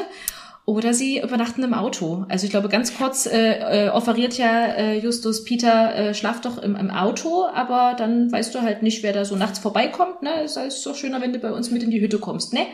oder 0.66 0.94
sie 0.94 1.20
übernachten 1.20 1.64
im 1.64 1.74
Auto. 1.74 2.26
Also 2.30 2.46
ich 2.46 2.52
glaube, 2.52 2.70
ganz 2.70 2.96
kurz 2.96 3.26
äh, 3.26 3.88
äh, 3.88 3.90
offeriert 3.90 4.38
ja 4.38 4.66
äh, 4.68 5.00
Justus 5.00 5.44
Peter, 5.44 5.96
äh, 5.96 6.14
schlaf 6.14 6.42
doch 6.42 6.60
im, 6.60 6.76
im 6.76 6.92
Auto, 6.92 7.46
aber 7.48 7.96
dann 7.98 8.32
weißt 8.32 8.54
du 8.54 8.62
halt 8.62 8.84
nicht, 8.84 9.02
wer 9.02 9.14
da 9.14 9.26
so 9.26 9.36
nachts 9.36 9.58
vorbeikommt. 9.58 10.22
Ne? 10.22 10.44
Es 10.44 10.58
ist 10.58 10.86
doch 10.86 10.96
schöner, 10.96 11.22
wenn 11.22 11.34
du 11.34 11.40
bei 11.40 11.52
uns 11.52 11.72
mit 11.72 11.82
in 11.82 11.90
die 11.90 12.02
Hütte 12.02 12.20
kommst, 12.20 12.54
ne? 12.54 12.68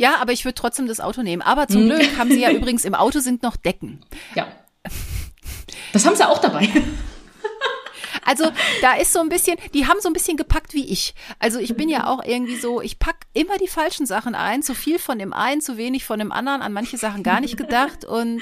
Ja, 0.00 0.16
aber 0.18 0.32
ich 0.32 0.46
würde 0.46 0.54
trotzdem 0.54 0.86
das 0.86 0.98
Auto 0.98 1.22
nehmen. 1.22 1.42
Aber 1.42 1.68
zum 1.68 1.82
hm. 1.82 1.88
Glück 1.90 2.18
haben 2.18 2.30
sie 2.30 2.40
ja 2.40 2.50
übrigens 2.56 2.86
im 2.86 2.94
Auto 2.94 3.20
sind 3.20 3.42
noch 3.42 3.56
Decken. 3.56 4.00
Ja. 4.34 4.48
Das 5.92 6.06
haben 6.06 6.16
sie 6.16 6.26
auch 6.26 6.38
dabei. 6.38 6.68
Also 8.22 8.50
da 8.80 8.94
ist 8.94 9.12
so 9.12 9.18
ein 9.20 9.28
bisschen, 9.28 9.56
die 9.74 9.86
haben 9.86 10.00
so 10.00 10.08
ein 10.08 10.12
bisschen 10.12 10.36
gepackt 10.36 10.72
wie 10.72 10.84
ich. 10.84 11.14
Also 11.38 11.58
ich 11.58 11.74
bin 11.74 11.88
ja 11.88 12.06
auch 12.06 12.22
irgendwie 12.24 12.56
so, 12.56 12.80
ich 12.80 12.98
pack 12.98 13.26
immer 13.32 13.58
die 13.58 13.66
falschen 13.66 14.06
Sachen 14.06 14.34
ein, 14.34 14.62
zu 14.62 14.74
viel 14.74 14.98
von 14.98 15.18
dem 15.18 15.32
einen, 15.32 15.60
zu 15.60 15.76
wenig 15.76 16.04
von 16.04 16.18
dem 16.18 16.30
anderen, 16.30 16.62
an 16.62 16.72
manche 16.72 16.96
Sachen 16.96 17.22
gar 17.22 17.40
nicht 17.40 17.56
gedacht 17.56 18.04
und 18.04 18.40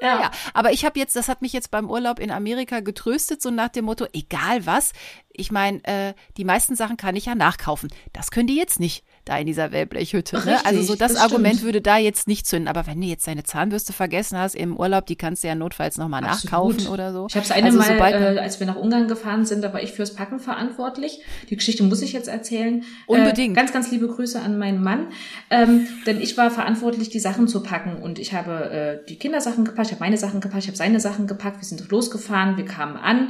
ja. 0.00 0.20
ja. 0.20 0.30
Aber 0.54 0.72
ich 0.72 0.84
habe 0.84 1.00
jetzt, 1.00 1.16
das 1.16 1.28
hat 1.28 1.42
mich 1.42 1.52
jetzt 1.52 1.70
beim 1.70 1.90
Urlaub 1.90 2.18
in 2.20 2.30
Amerika 2.30 2.80
getröstet, 2.80 3.42
so 3.42 3.50
nach 3.50 3.70
dem 3.70 3.86
Motto, 3.86 4.06
egal 4.12 4.66
was, 4.66 4.92
ich 5.30 5.50
meine, 5.50 5.82
äh, 5.84 6.14
die 6.36 6.44
meisten 6.44 6.76
Sachen 6.76 6.96
kann 6.96 7.16
ich 7.16 7.26
ja 7.26 7.34
nachkaufen. 7.34 7.90
Das 8.12 8.30
können 8.30 8.46
die 8.46 8.56
jetzt 8.56 8.78
nicht 8.78 9.04
da 9.24 9.38
in 9.38 9.46
dieser 9.46 9.70
Wellblechhütte. 9.70 10.36
Ne? 10.36 10.46
Richtig, 10.46 10.66
also 10.66 10.82
so 10.82 10.94
das, 10.96 11.14
das 11.14 11.22
Argument 11.22 11.54
stimmt. 11.54 11.64
würde 11.64 11.80
da 11.80 11.96
jetzt 11.96 12.26
nicht 12.26 12.46
zünden. 12.46 12.68
Aber 12.68 12.86
wenn 12.86 13.00
du 13.00 13.06
jetzt 13.06 13.26
deine 13.26 13.44
Zahnbürste 13.44 13.92
vergessen 13.92 14.36
hast 14.36 14.54
im 14.54 14.76
Urlaub, 14.76 15.06
die 15.06 15.16
kannst 15.16 15.44
du 15.44 15.48
ja 15.48 15.54
notfalls 15.54 15.96
nochmal 15.96 16.22
nachkaufen 16.22 16.88
oder 16.88 17.12
so. 17.12 17.26
Ich 17.28 17.36
habe 17.36 17.44
es 17.44 17.50
eine 17.52 17.66
also, 17.66 17.78
Mal, 17.78 18.36
äh, 18.36 18.38
als 18.40 18.58
wir 18.58 18.66
nach 18.66 18.76
Ungarn 18.76 19.06
gefahren 19.06 19.44
sind, 19.44 19.62
da 19.62 19.72
war 19.72 19.82
ich 19.82 19.92
fürs 19.92 20.14
Packen 20.14 20.40
verantwortlich. 20.40 21.20
Die 21.50 21.56
Geschichte 21.56 21.84
muss 21.84 22.02
ich 22.02 22.12
jetzt 22.12 22.28
erzählen. 22.28 22.84
Unbedingt. 23.06 23.56
Äh, 23.56 23.60
ganz, 23.60 23.72
ganz 23.72 23.90
liebe 23.90 24.08
Grüße 24.08 24.40
an 24.40 24.58
meinen 24.58 24.82
Mann. 24.82 25.08
Ähm, 25.50 25.86
denn 26.06 26.20
ich 26.20 26.36
war 26.36 26.50
verantwortlich, 26.50 27.08
die 27.08 27.20
Sachen 27.20 27.46
zu 27.46 27.62
packen. 27.62 28.02
Und 28.02 28.18
ich 28.18 28.32
habe 28.32 29.00
äh, 29.02 29.06
die 29.08 29.16
Kindersachen 29.16 29.64
gepackt, 29.64 29.88
ich 29.88 29.92
habe 29.92 30.04
meine 30.04 30.16
Sachen 30.16 30.40
gepackt, 30.40 30.64
ich 30.64 30.68
habe 30.68 30.76
seine 30.76 30.98
Sachen 30.98 31.26
gepackt. 31.26 31.60
Wir 31.60 31.66
sind 31.66 31.88
losgefahren, 31.90 32.56
wir 32.56 32.64
kamen 32.64 32.96
an. 32.96 33.28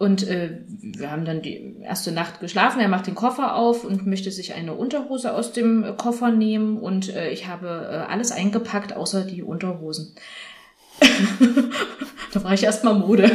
Und 0.00 0.26
äh, 0.26 0.62
wir 0.66 1.10
haben 1.10 1.26
dann 1.26 1.42
die 1.42 1.76
erste 1.82 2.10
Nacht 2.10 2.40
geschlafen. 2.40 2.80
Er 2.80 2.88
macht 2.88 3.06
den 3.06 3.14
Koffer 3.14 3.54
auf 3.54 3.84
und 3.84 4.06
möchte 4.06 4.30
sich 4.30 4.54
eine 4.54 4.72
Unterhose 4.72 5.34
aus 5.34 5.52
dem 5.52 5.94
Koffer 5.98 6.30
nehmen. 6.30 6.78
Und 6.78 7.14
äh, 7.14 7.28
ich 7.28 7.48
habe 7.48 7.86
äh, 7.92 8.10
alles 8.10 8.32
eingepackt, 8.32 8.96
außer 8.96 9.24
die 9.24 9.42
Unterhosen. 9.42 10.14
da 12.32 12.42
war 12.42 12.54
ich 12.54 12.62
erstmal 12.64 12.94
Mode. 12.94 13.30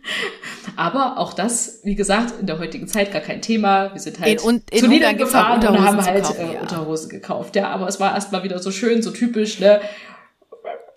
Aber 0.76 1.16
auch 1.16 1.32
das, 1.32 1.80
wie 1.82 1.94
gesagt, 1.94 2.34
in 2.38 2.46
der 2.46 2.58
heutigen 2.58 2.86
Zeit 2.86 3.10
gar 3.10 3.22
kein 3.22 3.40
Thema. 3.40 3.94
Wir 3.94 4.02
sind 4.02 4.20
halt 4.20 4.44
in, 4.44 4.62
in 4.70 4.80
zu 4.80 4.86
Niedern 4.86 5.16
gefahren 5.16 5.66
und 5.66 5.80
haben 5.80 6.04
halt 6.04 6.24
kaufen, 6.24 6.40
äh, 6.40 6.54
ja. 6.56 6.60
Unterhosen 6.60 7.08
gekauft. 7.08 7.56
Ja, 7.56 7.68
aber 7.70 7.88
es 7.88 7.98
war 7.98 8.14
erstmal 8.14 8.42
wieder 8.42 8.58
so 8.58 8.70
schön, 8.70 9.02
so 9.02 9.12
typisch, 9.12 9.60
ne? 9.60 9.80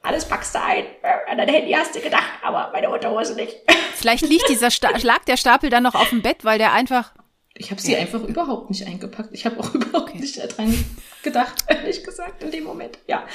Alles 0.03 0.25
packst 0.25 0.53
du 0.53 0.61
ein. 0.61 0.85
An 1.27 1.37
dein 1.37 1.47
Handy 1.47 1.71
hast 1.71 1.95
du 1.95 2.01
gedacht, 2.01 2.29
aber 2.43 2.69
meine 2.73 2.89
Unterhose 2.89 3.35
nicht. 3.35 3.55
Vielleicht 3.95 4.27
liegt 4.27 4.47
dieser 4.49 4.69
Sta 4.69 4.89
lag 5.01 5.23
der 5.25 5.37
Stapel 5.37 5.69
dann 5.69 5.83
noch 5.83 5.95
auf 5.95 6.09
dem 6.09 6.21
Bett, 6.21 6.43
weil 6.43 6.57
der 6.57 6.73
einfach 6.73 7.13
Ich 7.55 7.71
habe 7.71 7.81
sie 7.81 7.93
ja. 7.93 7.99
einfach 7.99 8.21
überhaupt 8.21 8.69
nicht 8.69 8.85
eingepackt. 8.85 9.29
Ich 9.31 9.45
habe 9.45 9.59
auch 9.59 9.73
überhaupt 9.73 10.09
okay. 10.09 10.19
nicht 10.19 10.37
daran 10.37 10.85
gedacht, 11.23 11.65
ehrlich 11.67 12.03
gesagt, 12.03 12.43
in 12.43 12.51
dem 12.51 12.63
Moment. 12.63 12.99
Ja, 13.07 13.25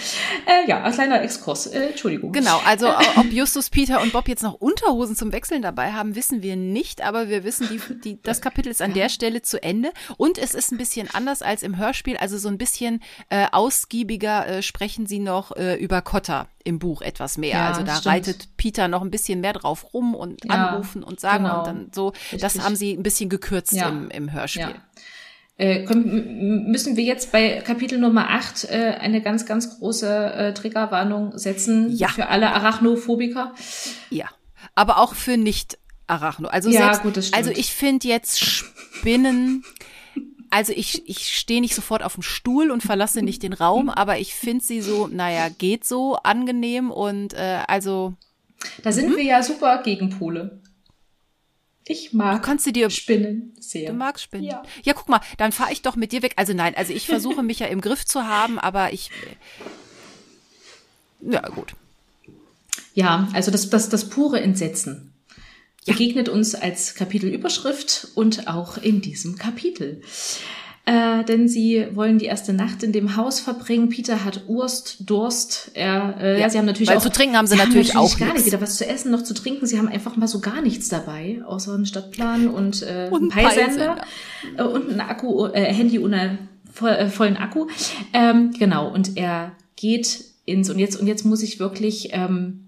äh, 0.47 0.69
ja, 0.69 0.83
ein 0.83 0.93
kleiner 0.93 1.23
Exkurs. 1.23 1.67
Äh, 1.67 1.89
Entschuldigung. 1.89 2.33
Genau, 2.33 2.61
also 2.65 2.91
ob 3.17 3.33
Justus, 3.33 3.71
Peter 3.71 4.01
und 4.01 4.13
Bob 4.13 4.29
jetzt 4.29 4.43
noch 4.43 4.55
Unterhosen 4.55 5.17
zum 5.17 5.33
Wechseln 5.33 5.63
dabei 5.63 5.93
haben, 5.93 6.15
wissen 6.15 6.43
wir 6.43 6.57
nicht, 6.57 7.03
aber 7.03 7.29
wir 7.29 7.45
wissen, 7.45 7.69
die, 7.69 8.01
die, 8.01 8.23
das 8.23 8.41
Kapitel 8.41 8.71
ist 8.71 8.83
an 8.83 8.95
der 8.95 9.09
Stelle 9.09 9.43
zu 9.43 9.63
Ende 9.63 9.91
und 10.17 10.39
es 10.39 10.55
ist 10.55 10.73
ein 10.73 10.79
bisschen 10.79 11.09
anders 11.13 11.43
als 11.43 11.63
im 11.63 11.77
Hörspiel, 11.77 12.17
also 12.17 12.39
so 12.39 12.49
ein 12.49 12.59
bisschen 12.59 13.03
äh, 13.31 13.47
ausgiebiger 13.51 14.47
äh, 14.47 14.63
sprechen 14.63 15.07
sie 15.07 15.19
noch 15.19 15.57
äh, 15.57 15.75
über 15.77 16.03
Kotter 16.03 16.49
im 16.65 16.79
Buch 16.79 17.03
etwas 17.03 17.39
mehr. 17.39 17.51
Ja, 17.51 17.69
also 17.69 17.83
da 17.83 17.97
stimmt. 17.97 18.15
reitet 18.15 18.57
Peter 18.57 18.89
noch 18.89 19.03
ein 19.03 19.11
bisschen 19.11 19.41
mehr 19.41 19.55
drauf 19.55 19.95
rum 19.95 20.15
und 20.15 20.45
ja, 20.45 20.69
anrufen 20.69 21.03
und 21.03 21.19
sagen 21.19 21.45
genau. 21.45 21.61
und 21.61 21.67
dann 21.67 21.91
so. 21.95 22.09
Richtig. 22.09 22.41
Das 22.41 22.61
haben 22.61 22.77
sie 22.77 22.93
ein 22.93 23.03
bisschen 23.03 23.31
gekürzt 23.31 23.73
ja. 23.73 23.89
im, 23.89 24.11
im 24.11 24.33
Hörspiel. 24.33 24.75
Äh, 25.59 25.85
können, 25.85 26.71
müssen 26.71 26.97
wir 26.97 27.05
jetzt 27.05 27.33
bei 27.33 27.61
Kapitel 27.61 27.99
Nummer 27.99 28.31
8 28.31 28.65
äh, 28.71 28.95
eine 29.01 29.21
ganz, 29.21 29.45
ganz 29.45 29.79
große 29.79 30.33
äh, 30.33 30.55
Triggerwarnung 30.55 31.37
setzen 31.37 31.91
ja. 31.91 32.09
für 32.09 32.29
alle 32.29 32.53
Arachnophobiker? 32.53 33.55
Ja, 34.09 34.27
aber 34.77 34.99
auch 34.99 35.15
für 35.15 35.37
nicht 35.37 35.77
Arachno. 36.07 36.49
Also 36.49 36.71
ja, 36.71 36.85
selbst, 36.85 37.03
gut, 37.03 37.17
das 37.17 37.29
stimmt. 37.29 37.45
also 37.45 37.59
ich 37.59 37.73
finde 37.73 38.07
jetzt 38.07 38.39
Spinnen 38.41 39.65
also 40.51 40.73
ich, 40.75 41.09
ich 41.09 41.37
stehe 41.37 41.61
nicht 41.61 41.75
sofort 41.75 42.03
auf 42.03 42.15
dem 42.15 42.23
Stuhl 42.23 42.71
und 42.71 42.83
verlasse 42.83 43.23
nicht 43.23 43.43
den 43.43 43.53
Raum, 43.53 43.91
aber 43.91 44.19
ich 44.19 44.35
finde 44.35 44.65
sie 44.65 44.81
so, 44.81 45.07
naja, 45.07 45.49
geht 45.51 45.85
so 45.85 46.17
angenehm 46.17 46.91
und 46.91 47.35
äh, 47.35 47.61
also. 47.67 48.15
Da 48.83 48.93
sind 48.93 49.11
mhm. 49.11 49.17
wir 49.17 49.25
ja 49.25 49.43
super 49.43 49.83
Gegenpole. 49.83 50.61
Ich 51.91 52.13
mag 52.13 52.43
du 52.43 52.47
kannst 52.47 52.67
du 52.67 52.73
dir, 52.73 52.91
Spinnen 52.91 53.55
sehr. 53.59 53.91
Du 53.91 53.97
magst 53.97 54.25
Spinnen. 54.25 54.45
Ja, 54.45 54.63
ja 54.83 54.93
guck 54.93 55.09
mal, 55.09 55.21
dann 55.39 55.53
fahre 55.53 55.73
ich 55.73 55.81
doch 55.81 55.97
mit 55.97 56.13
dir 56.13 56.23
weg. 56.23 56.35
Also 56.37 56.53
nein, 56.53 56.75
also 56.77 56.93
ich 56.93 57.07
versuche 57.07 57.43
mich 57.43 57.61
ja 57.61 57.67
im 57.67 57.81
Griff 57.81 58.05
zu 58.05 58.25
haben, 58.25 58.59
aber 58.59 58.93
ich. 58.93 59.11
Ja, 61.23 61.41
gut. 61.49 61.75
Ja, 62.95 63.29
also 63.33 63.51
das, 63.51 63.71
das, 63.71 63.89
das 63.89 64.11
pure 64.11 64.41
Entsetzen 64.41 65.15
ja. 65.87 65.95
begegnet 65.95 66.29
uns 66.29 66.55
als 66.55 66.95
Kapitelüberschrift 66.95 68.09
und 68.15 68.49
auch 68.49 68.77
in 68.77 69.01
diesem 69.01 69.37
Kapitel. 69.37 70.03
Äh, 70.89 71.23
denn 71.25 71.49
sie 71.49 71.87
wollen 71.93 72.17
die 72.19 72.25
erste 72.25 72.55
Nacht 72.55 72.83
in 72.83 72.93
dem 72.93 73.15
Haus 73.15 73.41
verbringen. 73.41 73.91
Peter 73.91 74.25
hat 74.25 74.45
Urst, 74.47 75.11
Durst. 75.11 75.71
Er, 75.75 76.17
äh, 76.19 76.41
ja, 76.41 76.49
sie 76.49 76.57
haben 76.57 76.65
natürlich 76.65 76.91
auch 76.91 77.03
zu 77.03 77.11
trinken 77.11 77.37
haben 77.37 77.47
sie, 77.47 77.57
sie 77.57 77.59
natürlich, 77.59 77.95
haben 77.95 78.05
natürlich 78.05 78.15
auch 78.15 78.27
gar 78.27 78.33
nicht 78.33 78.47
weder 78.47 78.63
was 78.63 78.79
zu 78.79 78.89
essen 78.89 79.11
noch 79.11 79.23
zu 79.23 79.35
trinken. 79.35 79.67
Sie 79.67 79.77
haben 79.77 79.89
einfach 79.89 80.17
mal 80.17 80.29
so 80.29 80.41
gar 80.41 80.63
nichts 80.63 80.89
dabei, 80.89 81.43
außer 81.45 81.75
einen 81.75 81.85
Stadtplan 81.85 82.49
und, 82.49 82.81
äh, 82.85 83.09
und 83.11 83.21
einen 83.21 83.29
Peilsender 83.29 84.01
äh, 84.57 84.63
und 84.63 84.91
ein 84.91 85.01
Akku, 85.03 85.49
äh, 85.49 85.61
Handy 85.75 85.99
ohne 85.99 86.39
voll, 86.73 86.89
äh, 86.89 87.11
vollen 87.11 87.37
Akku. 87.37 87.67
Ähm, 88.15 88.53
genau. 88.59 88.91
Und 88.91 89.19
er 89.19 89.53
geht 89.77 90.25
ins 90.47 90.71
und 90.71 90.79
jetzt 90.79 90.99
und 90.99 91.07
jetzt 91.07 91.27
muss 91.27 91.43
ich 91.43 91.61
wirklich 91.61 92.09
ähm, 92.13 92.68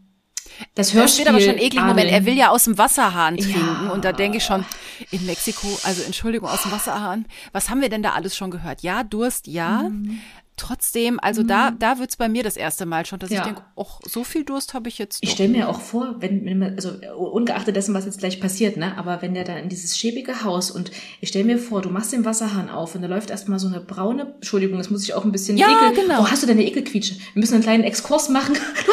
das 0.74 0.94
Hörspiel. 0.94 1.02
Das 1.02 1.14
steht 1.14 1.28
aber 1.28 1.40
schon 1.40 1.58
eklig. 1.58 1.82
Moment, 1.82 2.10
er 2.10 2.24
will 2.26 2.36
ja 2.36 2.50
aus 2.50 2.64
dem 2.64 2.78
Wasserhahn 2.78 3.36
trinken. 3.36 3.60
Ja. 3.84 3.90
Und 3.90 4.04
da 4.04 4.12
denke 4.12 4.38
ich 4.38 4.44
schon, 4.44 4.64
in 5.10 5.26
Mexiko, 5.26 5.66
also 5.84 6.02
Entschuldigung, 6.02 6.48
aus 6.48 6.62
dem 6.62 6.72
Wasserhahn. 6.72 7.26
Was 7.52 7.70
haben 7.70 7.80
wir 7.80 7.88
denn 7.88 8.02
da 8.02 8.12
alles 8.12 8.36
schon 8.36 8.50
gehört? 8.50 8.82
Ja, 8.82 9.04
Durst, 9.04 9.46
ja. 9.46 9.82
Mhm. 9.82 10.20
Trotzdem, 10.60 11.18
also 11.20 11.42
mhm. 11.42 11.48
da, 11.48 11.70
da 11.70 11.98
wird's 11.98 12.18
bei 12.18 12.28
mir 12.28 12.42
das 12.42 12.54
erste 12.58 12.84
Mal 12.84 13.06
schon, 13.06 13.18
dass 13.18 13.30
ja. 13.30 13.38
ich 13.38 13.44
denke, 13.46 13.62
ach, 13.76 13.98
so 14.06 14.24
viel 14.24 14.44
Durst 14.44 14.74
habe 14.74 14.90
ich 14.90 14.98
jetzt. 14.98 15.18
Ich 15.22 15.30
stelle 15.30 15.48
mir 15.48 15.70
auch 15.70 15.80
vor, 15.80 16.16
wenn, 16.18 16.44
wenn 16.44 16.58
man, 16.58 16.74
also 16.74 16.90
ungeachtet 17.16 17.76
dessen, 17.76 17.94
was 17.94 18.04
jetzt 18.04 18.18
gleich 18.18 18.40
passiert, 18.40 18.76
ne, 18.76 18.98
aber 18.98 19.22
wenn 19.22 19.32
der 19.32 19.44
da 19.44 19.56
in 19.56 19.70
dieses 19.70 19.96
schäbige 19.96 20.44
Haus 20.44 20.70
und 20.70 20.90
ich 21.22 21.30
stelle 21.30 21.46
mir 21.46 21.56
vor, 21.56 21.80
du 21.80 21.88
machst 21.88 22.12
den 22.12 22.26
Wasserhahn 22.26 22.68
auf 22.68 22.94
und 22.94 23.00
da 23.00 23.08
läuft 23.08 23.30
erstmal 23.30 23.58
so 23.58 23.68
eine 23.68 23.80
braune, 23.80 24.34
Entschuldigung, 24.34 24.76
das 24.76 24.90
muss 24.90 25.02
ich 25.02 25.14
auch 25.14 25.24
ein 25.24 25.32
bisschen 25.32 25.56
ja, 25.56 25.66
ekel. 25.66 26.02
Genau. 26.02 26.24
Wo 26.24 26.30
hast 26.30 26.42
du 26.42 26.46
deine 26.46 26.62
Ekelquietsche? 26.62 27.14
Wir 27.14 27.40
müssen 27.40 27.54
einen 27.54 27.62
kleinen 27.62 27.84
Exkurs 27.84 28.28
machen. 28.28 28.54
Du 28.90 28.92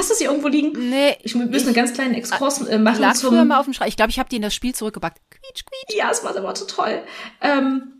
hast 0.00 0.10
du 0.10 0.14
sie 0.14 0.24
irgendwo 0.24 0.48
liegen? 0.48 0.90
Nee. 0.90 1.16
Ich 1.22 1.34
muss 1.34 1.64
einen 1.64 1.74
ganz 1.74 1.92
kleinen 1.92 2.14
Exkurs 2.14 2.60
äh, 2.62 2.78
machen. 2.78 3.00
Lag 3.00 3.14
zum, 3.14 3.30
früher 3.30 3.44
mal 3.44 3.58
auf 3.58 3.66
dem 3.66 3.74
Schrein. 3.74 3.88
Ich 3.88 3.96
glaube, 3.96 4.10
ich 4.10 4.18
habe 4.18 4.28
die 4.28 4.36
in 4.36 4.42
das 4.42 4.54
Spiel 4.54 4.74
zurückgepackt. 4.74 5.20
Quietsch, 5.30 5.64
quietsch. 5.64 5.96
Ja, 5.96 6.10
es 6.10 6.24
war 6.24 6.36
aber 6.36 6.56
so 6.56 6.64
toll. 6.64 7.02
Ähm, 7.40 7.92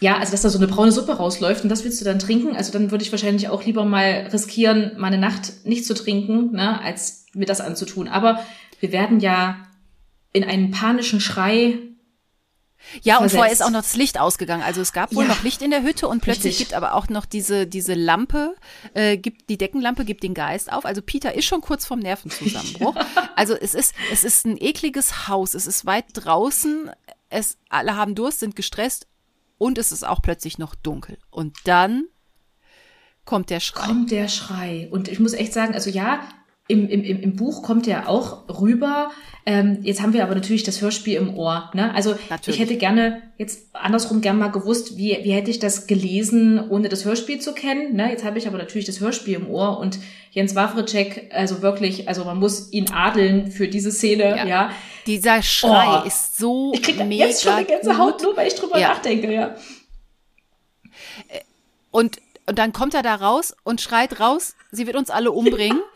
ja, 0.00 0.18
also 0.18 0.32
dass 0.32 0.42
da 0.42 0.50
so 0.50 0.58
eine 0.58 0.66
braune 0.66 0.92
Suppe 0.92 1.12
rausläuft 1.12 1.62
und 1.62 1.70
das 1.70 1.84
willst 1.84 2.00
du 2.00 2.04
dann 2.04 2.18
trinken. 2.18 2.56
Also 2.56 2.72
dann 2.72 2.90
würde 2.90 3.04
ich 3.04 3.12
wahrscheinlich 3.12 3.48
auch 3.48 3.64
lieber 3.64 3.84
mal 3.84 4.28
riskieren, 4.32 4.92
mal 4.98 5.08
eine 5.08 5.18
Nacht 5.18 5.64
nicht 5.64 5.86
zu 5.86 5.94
trinken, 5.94 6.52
ne, 6.52 6.80
als 6.82 7.26
mir 7.34 7.46
das 7.46 7.60
anzutun. 7.60 8.08
Aber 8.08 8.40
wir 8.80 8.92
werden 8.92 9.20
ja 9.20 9.56
in 10.32 10.44
einen 10.44 10.70
panischen 10.70 11.20
Schrei 11.20 11.78
ja, 13.02 13.18
und 13.18 13.30
vorher 13.30 13.52
ist 13.52 13.62
auch 13.62 13.70
noch 13.70 13.82
das 13.82 13.96
Licht 13.96 14.18
ausgegangen. 14.18 14.62
Also 14.62 14.80
es 14.80 14.92
gab 14.92 15.14
wohl 15.14 15.24
ja, 15.24 15.30
noch 15.30 15.42
Licht 15.42 15.62
in 15.62 15.70
der 15.70 15.82
Hütte 15.82 16.08
und 16.08 16.20
plötzlich 16.20 16.54
richtig. 16.54 16.58
gibt 16.58 16.74
aber 16.74 16.94
auch 16.94 17.08
noch 17.08 17.26
diese, 17.26 17.66
diese 17.66 17.94
Lampe, 17.94 18.54
äh, 18.94 19.16
gibt, 19.16 19.48
die 19.48 19.58
Deckenlampe 19.58 20.04
gibt 20.04 20.22
den 20.22 20.34
Geist 20.34 20.72
auf. 20.72 20.84
Also 20.84 21.02
Peter 21.02 21.34
ist 21.34 21.44
schon 21.44 21.60
kurz 21.60 21.86
vorm 21.86 22.00
Nervenzusammenbruch. 22.00 22.96
Ja. 23.16 23.30
Also 23.36 23.54
es 23.54 23.74
ist, 23.74 23.94
es 24.12 24.24
ist 24.24 24.46
ein 24.46 24.56
ekliges 24.58 25.28
Haus. 25.28 25.54
Es 25.54 25.66
ist 25.66 25.86
weit 25.86 26.06
draußen. 26.14 26.90
Es, 27.28 27.58
alle 27.68 27.96
haben 27.96 28.14
Durst, 28.14 28.40
sind 28.40 28.56
gestresst 28.56 29.06
und 29.58 29.78
es 29.78 29.92
ist 29.92 30.04
auch 30.04 30.22
plötzlich 30.22 30.58
noch 30.58 30.74
dunkel. 30.74 31.18
Und 31.30 31.56
dann 31.64 32.06
kommt 33.24 33.50
der 33.50 33.60
Schrei. 33.60 33.86
Kommt 33.86 34.10
der 34.10 34.28
Schrei. 34.28 34.88
Und 34.90 35.08
ich 35.08 35.18
muss 35.18 35.34
echt 35.34 35.52
sagen, 35.52 35.74
also 35.74 35.90
ja, 35.90 36.20
im, 36.68 36.88
im, 36.88 37.04
im 37.04 37.36
Buch 37.36 37.62
kommt 37.62 37.86
er 37.86 38.08
auch 38.08 38.48
rüber. 38.60 39.10
Ähm, 39.44 39.78
jetzt 39.82 40.02
haben 40.02 40.12
wir 40.12 40.24
aber 40.24 40.34
natürlich 40.34 40.64
das 40.64 40.82
Hörspiel 40.82 41.14
im 41.14 41.36
Ohr. 41.36 41.70
Ne? 41.74 41.94
Also 41.94 42.16
natürlich. 42.28 42.48
ich 42.48 42.58
hätte 42.58 42.76
gerne 42.76 43.22
jetzt 43.38 43.68
andersrum 43.72 44.20
gern 44.20 44.38
mal 44.38 44.48
gewusst, 44.48 44.96
wie, 44.96 45.16
wie 45.22 45.30
hätte 45.30 45.50
ich 45.52 45.60
das 45.60 45.86
gelesen, 45.86 46.68
ohne 46.68 46.88
das 46.88 47.04
Hörspiel 47.04 47.40
zu 47.40 47.54
kennen. 47.54 47.94
Ne? 47.94 48.10
Jetzt 48.10 48.24
habe 48.24 48.38
ich 48.38 48.48
aber 48.48 48.58
natürlich 48.58 48.86
das 48.86 48.98
Hörspiel 48.98 49.36
im 49.36 49.48
Ohr 49.48 49.78
und 49.78 50.00
Jens 50.32 50.56
Wawritschek, 50.56 51.30
also 51.32 51.62
wirklich, 51.62 52.08
also 52.08 52.24
man 52.24 52.38
muss 52.38 52.72
ihn 52.72 52.90
adeln 52.90 53.52
für 53.52 53.68
diese 53.68 53.92
Szene. 53.92 54.36
Ja. 54.36 54.46
ja. 54.46 54.70
Dieser 55.06 55.42
Schrei 55.42 56.02
oh. 56.02 56.06
ist 56.06 56.36
so 56.36 56.72
ich 56.74 56.82
krieg 56.82 56.98
mega 57.06 57.26
jetzt 57.26 57.44
schon 57.44 57.52
eine 57.52 57.66
ganze 57.66 57.96
Haut, 57.96 58.20
nur 58.22 58.36
weil 58.36 58.48
ich 58.48 58.54
drüber 58.54 58.78
ja. 58.78 58.88
nachdenke. 58.88 59.32
Ja. 59.32 59.54
Und, 61.92 62.20
und 62.46 62.58
dann 62.58 62.72
kommt 62.72 62.94
er 62.94 63.02
da 63.02 63.14
raus 63.14 63.54
und 63.62 63.80
schreit 63.80 64.18
raus, 64.18 64.56
sie 64.72 64.88
wird 64.88 64.96
uns 64.96 65.10
alle 65.10 65.30
umbringen. 65.30 65.80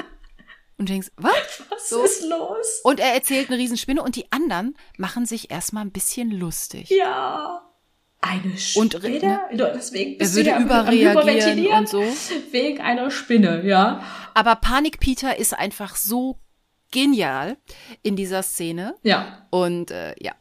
und 0.81 0.89
denkst, 0.89 1.13
was? 1.17 1.33
Was 1.71 1.89
so. 1.91 2.03
ist 2.03 2.23
los? 2.23 2.81
Und 2.83 2.99
er 2.99 3.13
erzählt 3.15 3.49
eine 3.49 3.59
Riesenspinne 3.59 4.03
und 4.03 4.17
die 4.17 4.33
anderen 4.33 4.75
machen 4.97 5.27
sich 5.27 5.51
erstmal 5.51 5.85
ein 5.85 5.93
bisschen 5.93 6.31
lustig. 6.31 6.91
Ja. 6.91 7.63
Eine 8.23 8.57
Spinne? 8.59 9.41
Und, 9.51 9.59
ne, 9.59 9.73
Deswegen 9.75 10.19
bist 10.19 10.37
er 10.37 10.45
würde 10.45 10.59
du 10.59 10.65
überreagieren 10.65 11.67
und 11.67 11.89
so. 11.89 12.03
Wegen 12.51 12.81
einer 12.81 13.11
Spinne, 13.11 13.65
ja. 13.65 14.03
Aber 14.35 14.57
Panik 14.57 15.01
Peter 15.01 15.39
ist 15.39 15.57
einfach 15.57 15.97
so 15.97 16.37
genial 16.91 17.57
in 18.03 18.17
dieser 18.17 18.43
Szene. 18.43 18.95
Ja. 19.03 19.47
Und 19.51 19.91
äh, 19.91 20.15
ja. 20.19 20.33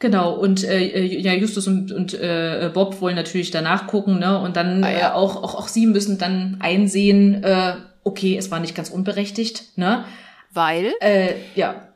Genau, 0.00 0.34
und 0.34 0.62
äh, 0.62 0.86
äh 0.86 1.20
ja, 1.20 1.32
Justus 1.32 1.66
und, 1.66 1.90
und 1.90 2.14
äh, 2.14 2.70
Bob 2.72 3.00
wollen 3.00 3.16
natürlich 3.16 3.50
danach 3.50 3.88
gucken, 3.88 4.20
ne? 4.20 4.40
Und 4.40 4.56
dann 4.56 4.84
ah, 4.84 4.90
ja. 4.90 4.98
äh, 4.98 5.12
auch, 5.12 5.36
auch, 5.42 5.56
auch 5.56 5.68
sie 5.68 5.86
müssen 5.86 6.18
dann 6.18 6.58
einsehen, 6.60 7.42
äh, 7.42 7.74
okay, 8.08 8.36
es 8.36 8.50
war 8.50 8.60
nicht 8.60 8.74
ganz 8.74 8.90
unberechtigt, 8.90 9.76
ne? 9.76 10.04
Weil? 10.50 10.92
Äh, 11.00 11.36
ja. 11.54 11.88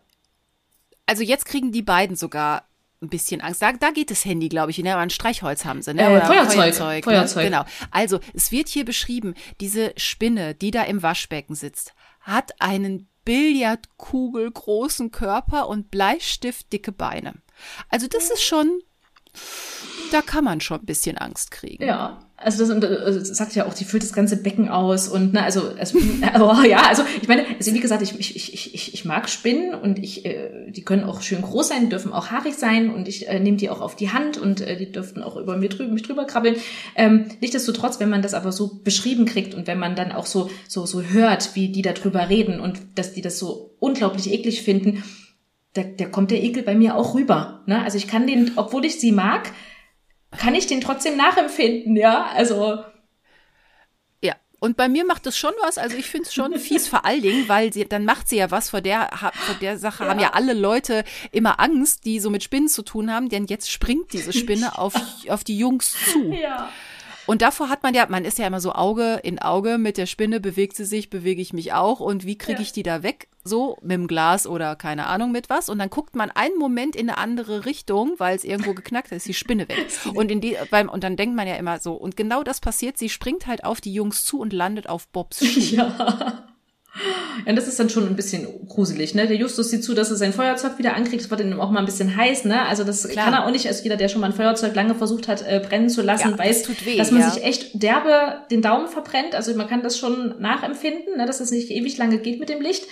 Also 1.06 1.22
jetzt 1.22 1.46
kriegen 1.46 1.72
die 1.72 1.82
beiden 1.82 2.16
sogar 2.16 2.64
ein 3.02 3.08
bisschen 3.08 3.40
Angst. 3.40 3.60
Da, 3.60 3.72
da 3.72 3.90
geht 3.90 4.10
das 4.10 4.24
Handy, 4.24 4.48
glaube 4.48 4.70
ich, 4.70 4.78
ne? 4.78 4.92
Aber 4.92 5.02
ein 5.02 5.10
Streichholz 5.10 5.64
haben 5.64 5.82
sie, 5.82 5.92
ne? 5.94 6.02
Äh, 6.02 6.24
Feuerzeug. 6.24 6.54
Feuerzeug, 6.54 7.04
Feuerzeug. 7.04 7.44
Ne? 7.44 7.50
Genau. 7.50 7.64
Also, 7.90 8.20
es 8.34 8.52
wird 8.52 8.68
hier 8.68 8.84
beschrieben, 8.84 9.34
diese 9.60 9.92
Spinne, 9.96 10.54
die 10.54 10.70
da 10.70 10.84
im 10.84 11.02
Waschbecken 11.02 11.54
sitzt, 11.54 11.94
hat 12.20 12.52
einen 12.60 13.08
Billardkugel 13.24 14.50
großen 14.50 15.10
Körper 15.10 15.68
und 15.68 15.90
Bleistift 15.90 16.72
dicke 16.72 16.92
Beine. 16.92 17.34
Also, 17.88 18.06
das 18.06 18.30
ist 18.30 18.42
schon, 18.42 18.80
da 20.12 20.22
kann 20.22 20.44
man 20.44 20.60
schon 20.60 20.80
ein 20.80 20.86
bisschen 20.86 21.18
Angst 21.18 21.50
kriegen. 21.50 21.84
Ja, 21.84 22.24
also 22.45 22.78
das, 22.78 23.28
das 23.28 23.28
sagt 23.36 23.55
ja 23.55 23.66
auch, 23.66 23.74
die 23.74 23.84
füllt 23.84 24.03
das 24.03 24.12
ganze 24.12 24.36
Becken 24.36 24.68
aus 24.68 25.09
und 25.09 25.32
ne, 25.32 25.43
also, 25.43 25.70
also 25.78 25.99
oh, 26.36 26.62
ja, 26.66 26.82
also 26.88 27.03
ich 27.20 27.28
meine, 27.28 27.45
also 27.59 27.72
wie 27.74 27.80
gesagt, 27.80 28.03
ich, 28.03 28.18
ich, 28.18 28.36
ich, 28.36 28.74
ich, 28.74 28.95
ich 28.95 29.05
mag 29.05 29.28
Spinnen 29.28 29.74
und 29.74 29.99
ich, 29.99 30.24
äh, 30.24 30.70
die 30.70 30.82
können 30.82 31.05
auch 31.05 31.22
schön 31.22 31.43
groß 31.43 31.68
sein, 31.68 31.90
dürfen 31.90 32.12
auch 32.12 32.30
haarig 32.30 32.55
sein 32.55 32.90
und 32.90 33.09
ich 33.09 33.28
äh, 33.28 33.40
nehme 33.40 33.57
die 33.57 33.70
auch 33.70 33.80
auf 33.80 33.97
die 33.97 34.11
Hand 34.11 34.38
und 34.38 34.61
äh, 34.61 34.76
die 34.76 34.90
dürften 34.90 35.22
auch 35.22 35.36
über 35.36 35.56
mir 35.56 35.69
drüber, 35.69 35.93
mich 35.93 36.02
drüber 36.02 36.24
krabbeln. 36.24 36.56
Ähm, 36.97 37.27
Nichtsdestotrotz, 37.40 38.01
wenn 38.01 38.10
man 38.10 38.23
das 38.23 38.35
aber 38.35 38.52
so 38.52 38.81
beschrieben 38.82 39.24
kriegt 39.24 39.55
und 39.55 39.66
wenn 39.66 39.78
man 39.78 39.97
dann 39.97 40.12
auch 40.12 40.27
so, 40.27 40.51
so, 40.69 40.86
so 40.86 41.02
hört, 41.02 41.55
wie 41.55 41.69
die 41.69 41.82
darüber 41.82 42.28
reden 42.28 42.60
und 42.60 42.81
dass 42.97 43.12
die 43.12 43.23
das 43.23 43.39
so 43.39 43.74
unglaublich 43.78 44.32
eklig 44.32 44.62
finden, 44.62 45.02
da, 45.74 45.82
da 45.82 46.06
kommt 46.06 46.31
der 46.31 46.43
Ekel 46.43 46.62
bei 46.62 46.74
mir 46.74 46.97
auch 46.97 47.14
rüber. 47.14 47.62
Ne? 47.66 47.82
Also 47.82 47.97
ich 47.97 48.06
kann 48.06 48.27
den, 48.27 48.52
obwohl 48.56 48.85
ich 48.85 49.01
sie 49.01 49.12
mag, 49.12 49.52
kann 50.38 50.54
ich 50.54 50.66
den 50.66 50.80
trotzdem 50.80 51.16
nachempfinden, 51.16 51.96
ja? 51.96 52.26
Also. 52.26 52.84
Ja, 54.22 54.34
Und 54.60 54.76
bei 54.76 54.88
mir 54.88 55.04
macht 55.04 55.26
es 55.26 55.36
schon 55.36 55.52
was. 55.62 55.78
Also 55.78 55.96
ich 55.96 56.06
finde 56.06 56.28
es 56.28 56.34
schon 56.34 56.59
fies 56.59 56.88
vor 56.88 57.04
allen 57.04 57.22
Dingen, 57.22 57.48
weil 57.48 57.72
sie, 57.72 57.84
dann 57.84 58.04
macht 58.04 58.28
sie 58.28 58.36
ja 58.36 58.50
was, 58.50 58.70
vor 58.70 58.80
der, 58.80 59.10
vor 59.32 59.54
der 59.60 59.78
Sache 59.78 60.04
ja. 60.04 60.10
haben 60.10 60.20
ja 60.20 60.30
alle 60.34 60.54
Leute 60.54 61.04
immer 61.30 61.60
Angst, 61.60 62.04
die 62.04 62.20
so 62.20 62.30
mit 62.30 62.42
Spinnen 62.42 62.68
zu 62.68 62.82
tun 62.82 63.12
haben, 63.12 63.28
denn 63.28 63.46
jetzt 63.46 63.70
springt 63.70 64.12
diese 64.12 64.32
Spinne 64.32 64.78
auf, 64.78 64.94
auf 65.28 65.44
die 65.44 65.59
Jungs 65.59 65.94
zu. 66.12 66.32
Ja. 66.32 66.70
Und 67.27 67.43
davor 67.43 67.69
hat 67.69 67.82
man 67.82 67.94
ja, 67.94 68.07
man 68.09 68.24
ist 68.24 68.39
ja 68.39 68.47
immer 68.47 68.61
so 68.61 68.73
Auge 68.73 69.20
in 69.23 69.39
Auge 69.39 69.78
mit 69.78 69.97
der 69.97 70.07
Spinne, 70.07 70.40
bewegt 70.40 70.77
sie 70.77 70.85
sich, 70.85 71.11
bewege 71.11 71.40
ich 71.40 71.53
mich 71.53 71.73
auch 71.73 72.01
und 72.01 72.27
wie 72.27 72.36
kriege 72.36 72.62
ich 72.62 72.73
die 72.73 72.82
da 72.82 73.03
weg? 73.03 73.28
So 73.44 73.77
mit 73.82 73.93
dem 73.93 74.07
Glas 74.07 74.47
oder 74.47 74.77
keine 74.77 75.07
Ahnung 75.07 75.32
mit 75.32 75.51
was. 75.51 75.69
Und 75.69 75.78
dann 75.78 75.90
guckt 75.90 76.15
man 76.15 76.31
einen 76.31 76.59
Moment 76.59 76.94
in 76.94 77.09
eine 77.09 77.19
andere 77.19 77.65
Richtung, 77.65 78.15
weil 78.19 78.36
es 78.36 78.44
irgendwo 78.44 78.73
geknackt 78.73 79.11
ist, 79.12 79.27
die 79.27 79.35
Spinne 79.35 79.69
weg. 79.69 79.86
Und, 80.15 80.31
in 80.31 80.40
die, 80.40 80.57
beim, 80.70 80.89
und 80.89 81.03
dann 81.03 81.16
denkt 81.16 81.35
man 81.35 81.49
ja 81.49 81.57
immer 81.57 81.78
so, 81.78 81.94
und 81.94 82.16
genau 82.16 82.43
das 82.43 82.61
passiert, 82.61 82.99
sie 82.99 83.09
springt 83.09 83.47
halt 83.47 83.65
auf 83.65 83.81
die 83.81 83.93
Jungs 83.93 84.24
zu 84.24 84.39
und 84.39 84.53
landet 84.53 84.89
auf 84.89 85.09
Bobs 85.09 85.44
Schuh. 85.44 85.61
Ja. 85.77 86.44
Ja, 87.47 87.52
das 87.55 87.66
ist 87.69 87.81
dann 87.81 87.89
schon 87.89 88.06
ein 88.06 88.16
bisschen 88.16 88.47
gruselig, 88.69 89.14
ne? 89.14 89.27
Der 89.27 89.36
Justus 89.36 89.70
sieht 89.70 89.82
zu, 89.82 89.94
dass 89.94 90.10
er 90.10 90.16
sein 90.16 90.35
Feuerzeug 90.35 90.78
wieder 90.78 90.94
ankriegt. 90.94 91.23
Es 91.23 91.31
wird 91.31 91.40
ihm 91.40 91.59
auch 91.59 91.70
mal 91.70 91.81
ein 91.81 91.86
bisschen 91.86 92.16
heiß, 92.16 92.44
ne? 92.44 92.66
Also 92.66 92.85
das 92.85 93.09
Klar. 93.09 93.24
kann 93.24 93.35
er 93.35 93.47
auch 93.47 93.51
nicht. 93.51 93.66
Also 93.66 93.82
jeder, 93.82 93.97
der 93.97 94.09
schon 94.09 94.20
mal 94.20 94.27
ein 94.27 94.35
Feuerzeug 94.35 94.74
lange 94.74 94.94
versucht 94.94 95.27
hat, 95.27 95.43
äh, 95.43 95.60
brennen 95.66 95.89
zu 95.89 96.02
lassen, 96.02 96.32
ja, 96.32 96.39
weiß, 96.39 96.64
das 96.64 96.85
weh, 96.85 96.98
dass 96.98 97.10
man 97.10 97.23
ja. 97.23 97.31
sich 97.31 97.43
echt 97.44 97.82
derbe 97.82 98.43
den 98.51 98.60
Daumen 98.60 98.89
verbrennt. 98.89 99.35
Also 99.35 99.55
man 99.55 99.69
kann 99.69 99.82
das 99.82 99.98
schon 99.98 100.40
nachempfinden, 100.40 101.16
ne? 101.16 101.27
dass 101.27 101.40
es 101.40 101.51
nicht 101.51 101.70
ewig 101.70 101.97
lange 101.97 102.19
geht 102.19 102.39
mit 102.39 102.51
dem 102.51 102.60
Licht. 102.60 102.85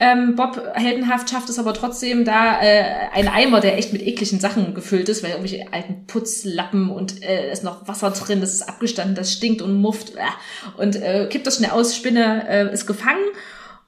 Ähm, 0.00 0.34
Bob 0.34 0.60
heldenhaft 0.74 1.30
schafft 1.30 1.48
es 1.48 1.58
aber 1.58 1.72
trotzdem 1.72 2.24
da 2.24 2.60
äh, 2.60 2.84
ein 3.12 3.28
Eimer, 3.28 3.60
der 3.60 3.78
echt 3.78 3.92
mit 3.92 4.02
ekligen 4.02 4.40
Sachen 4.40 4.74
gefüllt 4.74 5.08
ist, 5.08 5.22
weil 5.22 5.30
irgendwelche 5.30 5.72
alten 5.72 6.06
Putzlappen 6.06 6.90
und 6.90 7.22
äh, 7.22 7.52
ist 7.52 7.62
noch 7.62 7.86
Wasser 7.86 8.10
drin, 8.10 8.40
das 8.40 8.52
ist 8.52 8.68
abgestanden, 8.68 9.14
das 9.14 9.32
stinkt 9.32 9.62
und 9.62 9.80
mufft 9.80 10.14
äh, 10.16 10.82
und 10.82 10.96
äh, 10.96 11.28
kippt 11.30 11.46
das 11.46 11.56
schnell 11.56 11.70
aus, 11.70 11.94
Spinne 11.94 12.48
äh, 12.48 12.72
ist 12.72 12.86
gefangen 12.86 13.24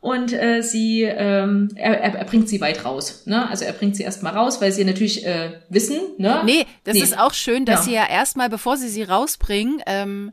und 0.01 0.33
äh, 0.33 0.63
sie 0.63 1.03
ähm, 1.03 1.71
er, 1.75 2.01
er, 2.01 2.15
er 2.15 2.25
bringt 2.25 2.49
sie 2.49 2.61
weit 2.61 2.85
raus. 2.85 3.23
Ne? 3.27 3.49
Also 3.49 3.65
er 3.65 3.73
bringt 3.73 3.97
sie 3.97 4.05
erstmal 4.05 4.37
raus, 4.37 4.61
weil 4.61 4.71
sie 4.71 4.85
natürlich 4.85 5.27
äh, 5.27 5.55
wissen, 5.69 5.99
ne? 6.19 6.43
Nee, 6.45 6.67
das 6.85 6.95
nee. 6.95 7.03
ist 7.03 7.19
auch 7.19 7.35
schön, 7.35 7.65
dass 7.65 7.81
ja. 7.81 7.83
sie 7.83 7.95
ja 7.95 8.09
erstmal, 8.09 8.49
bevor 8.49 8.77
sie 8.77 8.89
sie 8.89 9.03
rausbringen, 9.03 9.83
ähm, 9.87 10.31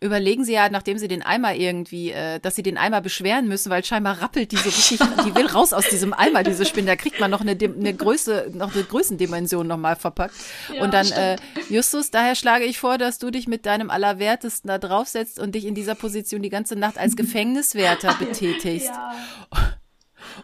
überlegen 0.00 0.44
sie 0.44 0.54
ja, 0.54 0.70
nachdem 0.70 0.96
sie 0.96 1.08
den 1.08 1.22
Eimer 1.22 1.54
irgendwie, 1.54 2.10
äh, 2.10 2.40
dass 2.40 2.54
sie 2.54 2.62
den 2.62 2.78
Eimer 2.78 3.02
beschweren 3.02 3.48
müssen, 3.48 3.70
weil 3.70 3.84
scheinbar 3.84 4.22
rappelt 4.22 4.50
die 4.50 4.56
so 4.56 4.70
richtig, 4.70 4.98
die 5.26 5.34
will 5.34 5.46
raus 5.46 5.72
aus 5.74 5.88
diesem 5.88 6.14
Eimer, 6.14 6.42
diese 6.42 6.64
Spinne. 6.64 6.86
Da 6.86 6.96
kriegt 6.96 7.20
man 7.20 7.30
noch 7.30 7.42
eine, 7.42 7.52
eine 7.52 7.94
Größe, 7.94 8.50
noch 8.54 8.74
eine 8.74 8.84
Größendimension 8.84 9.66
nochmal 9.66 9.96
verpackt. 9.96 10.34
Ja, 10.74 10.82
und 10.82 10.94
dann, 10.94 11.10
äh, 11.12 11.36
Justus, 11.68 12.10
daher 12.10 12.34
schlage 12.34 12.64
ich 12.64 12.78
vor, 12.78 12.96
dass 12.96 13.18
du 13.18 13.30
dich 13.30 13.46
mit 13.46 13.66
deinem 13.66 13.90
Allerwertesten 13.90 14.68
da 14.68 14.78
draufsetzt 14.78 15.38
und 15.38 15.54
dich 15.54 15.66
in 15.66 15.74
dieser 15.74 15.94
Position 15.94 16.40
die 16.40 16.48
ganze 16.48 16.76
Nacht 16.76 16.96
als 16.96 17.14
Gefängniswärter 17.14 18.14
betätigst. 18.18 18.90
Ja. 19.00 19.14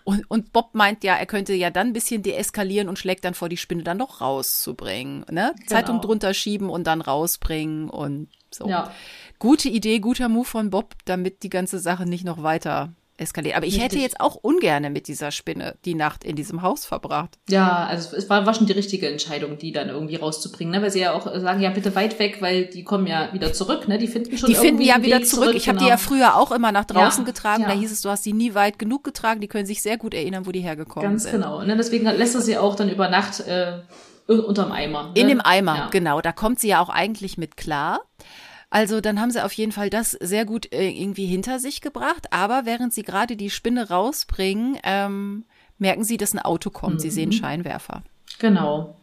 Und, 0.05 0.31
und 0.31 0.53
Bob 0.53 0.75
meint 0.75 1.05
ja, 1.05 1.15
er 1.15 1.27
könnte 1.27 1.53
ja 1.53 1.71
dann 1.71 1.89
ein 1.89 1.93
bisschen 1.93 2.23
deeskalieren 2.23 2.89
und 2.89 2.99
schlägt 2.99 3.25
dann 3.25 3.35
vor, 3.35 3.49
die 3.49 3.57
Spinne 3.57 3.83
dann 3.83 3.99
noch 3.99 4.21
rauszubringen. 4.21 5.25
Ne? 5.31 5.53
Genau. 5.55 5.67
Zeitung 5.67 6.01
drunter 6.01 6.35
schieben 6.35 6.71
und 6.71 6.87
dann 6.87 7.01
rausbringen 7.01 7.91
und 7.91 8.29
so. 8.51 8.69
Ja 8.69 8.93
gute 9.39 9.69
Idee, 9.69 9.99
guter 9.99 10.29
Move 10.29 10.47
von 10.47 10.71
Bob, 10.71 10.95
damit 11.05 11.43
die 11.43 11.51
ganze 11.51 11.79
Sache 11.79 12.07
nicht 12.07 12.25
noch 12.25 12.43
weiter 12.43 12.93
eskaliert. 13.19 13.57
Aber 13.57 13.67
ich 13.67 13.75
Richtig. 13.75 13.85
hätte 13.85 13.99
jetzt 13.99 14.21
auch 14.21 14.37
ungerne 14.37 14.91
mit 14.91 15.09
dieser 15.09 15.31
Spinne 15.31 15.77
die 15.85 15.95
Nacht 15.95 16.25
in 16.25 16.37
diesem 16.37 16.63
Haus 16.63 16.85
verbracht. 16.85 17.39
Ja, 17.49 17.87
also 17.87 18.15
es 18.17 18.29
war, 18.29 18.47
war 18.47 18.55
schon 18.55 18.67
die 18.67 18.73
richtige 18.73 19.09
Entscheidung, 19.09 19.59
die 19.59 19.73
dann 19.73 19.89
irgendwie 19.89 20.17
rauszubringen, 20.17 20.73
ne? 20.73 20.83
weil 20.83 20.91
sie 20.91 21.01
ja 21.01 21.13
auch 21.13 21.27
sagen, 21.41 21.61
ja 21.61 21.71
bitte 21.71 21.95
weit 21.95 22.19
weg, 22.19 22.39
weil 22.41 22.67
die 22.67 22.85
kommen 22.85 23.07
ja 23.07 23.33
wieder 23.33 23.53
zurück, 23.53 23.89
ne? 23.89 23.99
Die 23.99 24.07
finden 24.07 24.37
schon 24.37 24.49
Die 24.49 24.55
finden 24.55 24.83
ja 24.83 25.03
wieder 25.03 25.23
zurück. 25.23 25.45
zurück. 25.45 25.57
Ich 25.57 25.69
habe 25.69 25.79
genau. 25.79 25.87
die 25.87 25.91
ja 25.91 25.97
früher 25.97 26.37
auch 26.37 26.53
immer 26.53 26.73
nach 26.73 26.85
draußen 26.85 27.25
ja, 27.25 27.33
getragen. 27.33 27.63
Ja. 27.63 27.69
Da 27.69 27.75
hieß 27.75 27.93
es, 27.93 28.03
du 28.03 28.11
hast 28.11 28.25
sie 28.25 28.33
nie 28.33 28.55
weit 28.55 28.79
genug 28.79 29.05
getragen. 29.05 29.41
Die 29.41 29.49
können 29.49 29.67
sich 29.67 29.83
sehr 29.83 29.97
gut 29.97 30.15
erinnern, 30.15 30.47
wo 30.47 30.53
die 30.53 30.61
hergekommen 30.61 31.09
Ganz 31.09 31.23
sind. 31.23 31.33
Ganz 31.33 31.45
genau. 31.45 31.63
Ne? 31.63 31.77
Deswegen 31.77 32.05
lässt 32.05 32.35
er 32.35 32.43
sie 32.43 32.59
auch 32.59 32.75
dann 32.75 32.91
über 32.91 33.09
Nacht 33.09 33.41
äh, 33.41 33.79
unterm 34.27 34.73
Eimer. 34.73 35.13
Ne? 35.15 35.21
In 35.21 35.29
dem 35.29 35.41
Eimer, 35.41 35.77
ja. 35.77 35.89
genau. 35.91 36.21
Da 36.21 36.33
kommt 36.33 36.61
sie 36.61 36.69
ja 36.69 36.81
auch 36.81 36.89
eigentlich 36.89 37.39
mit 37.39 37.57
klar. 37.57 38.01
Also 38.71 39.01
dann 39.01 39.21
haben 39.21 39.31
sie 39.31 39.45
auf 39.45 39.53
jeden 39.53 39.73
Fall 39.73 39.91
das 39.91 40.13
sehr 40.13 40.45
gut 40.45 40.73
äh, 40.73 40.89
irgendwie 40.89 41.27
hinter 41.27 41.59
sich 41.59 41.81
gebracht. 41.81 42.33
Aber 42.33 42.67
während 42.67 42.93
sie 42.93 43.03
gerade 43.03 43.37
die 43.37 43.51
Spinne 43.51 43.89
rausbringen, 43.89 44.79
ähm, 44.83 45.45
merken 45.79 46.05
sie, 46.05 46.17
dass 46.17 46.35
ein 46.35 46.41
Auto 46.41 46.71
kommt. 46.71 46.95
Mhm. 46.97 47.01
Sie 47.01 47.11
sehen 47.11 47.29
mhm. 47.29 47.35
Scheinwerfer. 47.35 48.03
Genau. 48.39 48.97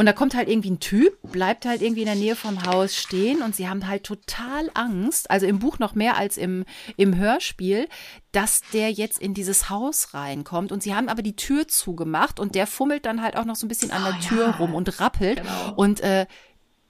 Und 0.00 0.06
da 0.06 0.14
kommt 0.14 0.34
halt 0.34 0.48
irgendwie 0.48 0.70
ein 0.70 0.80
Typ, 0.80 1.18
bleibt 1.22 1.66
halt 1.66 1.82
irgendwie 1.82 2.00
in 2.00 2.06
der 2.06 2.14
Nähe 2.14 2.34
vom 2.34 2.64
Haus 2.64 2.96
stehen 2.96 3.42
und 3.42 3.54
sie 3.54 3.68
haben 3.68 3.86
halt 3.86 4.04
total 4.04 4.70
Angst, 4.72 5.30
also 5.30 5.44
im 5.44 5.58
Buch 5.58 5.78
noch 5.78 5.94
mehr 5.94 6.16
als 6.16 6.38
im, 6.38 6.64
im 6.96 7.18
Hörspiel, 7.18 7.86
dass 8.32 8.62
der 8.72 8.92
jetzt 8.92 9.20
in 9.20 9.34
dieses 9.34 9.68
Haus 9.68 10.14
reinkommt. 10.14 10.72
Und 10.72 10.82
sie 10.82 10.94
haben 10.94 11.10
aber 11.10 11.20
die 11.20 11.36
Tür 11.36 11.68
zugemacht 11.68 12.40
und 12.40 12.54
der 12.54 12.66
fummelt 12.66 13.04
dann 13.04 13.20
halt 13.20 13.36
auch 13.36 13.44
noch 13.44 13.56
so 13.56 13.66
ein 13.66 13.68
bisschen 13.68 13.90
an 13.90 14.04
der 14.04 14.14
oh, 14.16 14.26
Tür 14.26 14.46
ja. 14.46 14.50
rum 14.52 14.74
und 14.74 15.00
rappelt. 15.00 15.42
Genau. 15.42 15.74
Und 15.74 16.00
äh, 16.00 16.26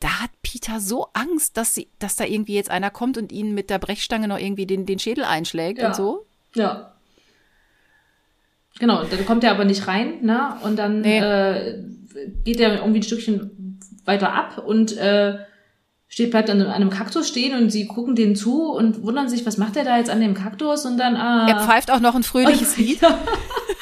da 0.01 0.23
hat 0.23 0.31
Peter 0.43 0.81
so 0.81 1.09
Angst, 1.13 1.57
dass 1.57 1.75
sie, 1.75 1.89
dass 1.99 2.17
da 2.17 2.25
irgendwie 2.25 2.55
jetzt 2.55 2.71
einer 2.71 2.91
kommt 2.91 3.19
und 3.19 3.31
ihn 3.31 3.55
mit 3.55 3.71
der 3.71 3.79
Brechstange 3.79 4.29
noch 4.29 4.39
irgendwie 4.39 4.67
den, 4.67 4.87
den 4.87 4.99
Schädel 4.99 5.25
einschlägt 5.25 5.81
ja. 5.81 5.89
und 5.89 5.95
so. 5.95 6.27
Ja. 6.55 6.95
Genau, 8.79 9.05
dann 9.05 9.27
kommt 9.27 9.45
er 9.45 9.51
aber 9.51 9.67
nicht 9.67 9.87
rein, 9.87 10.23
ne? 10.23 10.57
Und 10.63 10.79
dann 10.79 11.03
nee. 11.03 11.19
äh, 11.19 11.85
geht 12.45 12.61
er 12.61 12.77
irgendwie 12.77 13.01
ein 13.01 13.03
Stückchen 13.03 13.79
weiter 14.07 14.33
ab 14.33 14.59
und 14.59 14.97
äh, 14.97 15.39
steht, 16.09 16.31
bleibt 16.31 16.49
an 16.49 16.63
einem 16.63 16.91
Kaktus 16.91 17.29
stehen 17.29 17.57
und 17.57 17.71
sie 17.71 17.87
gucken 17.87 18.17
den 18.17 18.35
zu 18.37 18.73
und 18.73 19.03
wundern 19.03 19.29
sich, 19.29 19.45
was 19.45 19.59
macht 19.59 19.77
er 19.77 19.85
da 19.85 19.99
jetzt 19.99 20.11
an 20.11 20.21
dem 20.21 20.35
Kaktus 20.35 20.87
und 20.87 20.97
dann. 20.97 21.15
Äh, 21.15 21.53
er 21.53 21.61
pfeift 21.61 21.91
auch 21.91 22.01
noch 22.01 22.15
ein 22.15 22.23
fröhliches 22.23 22.77
Lied. 22.79 23.03
Und 23.03 23.15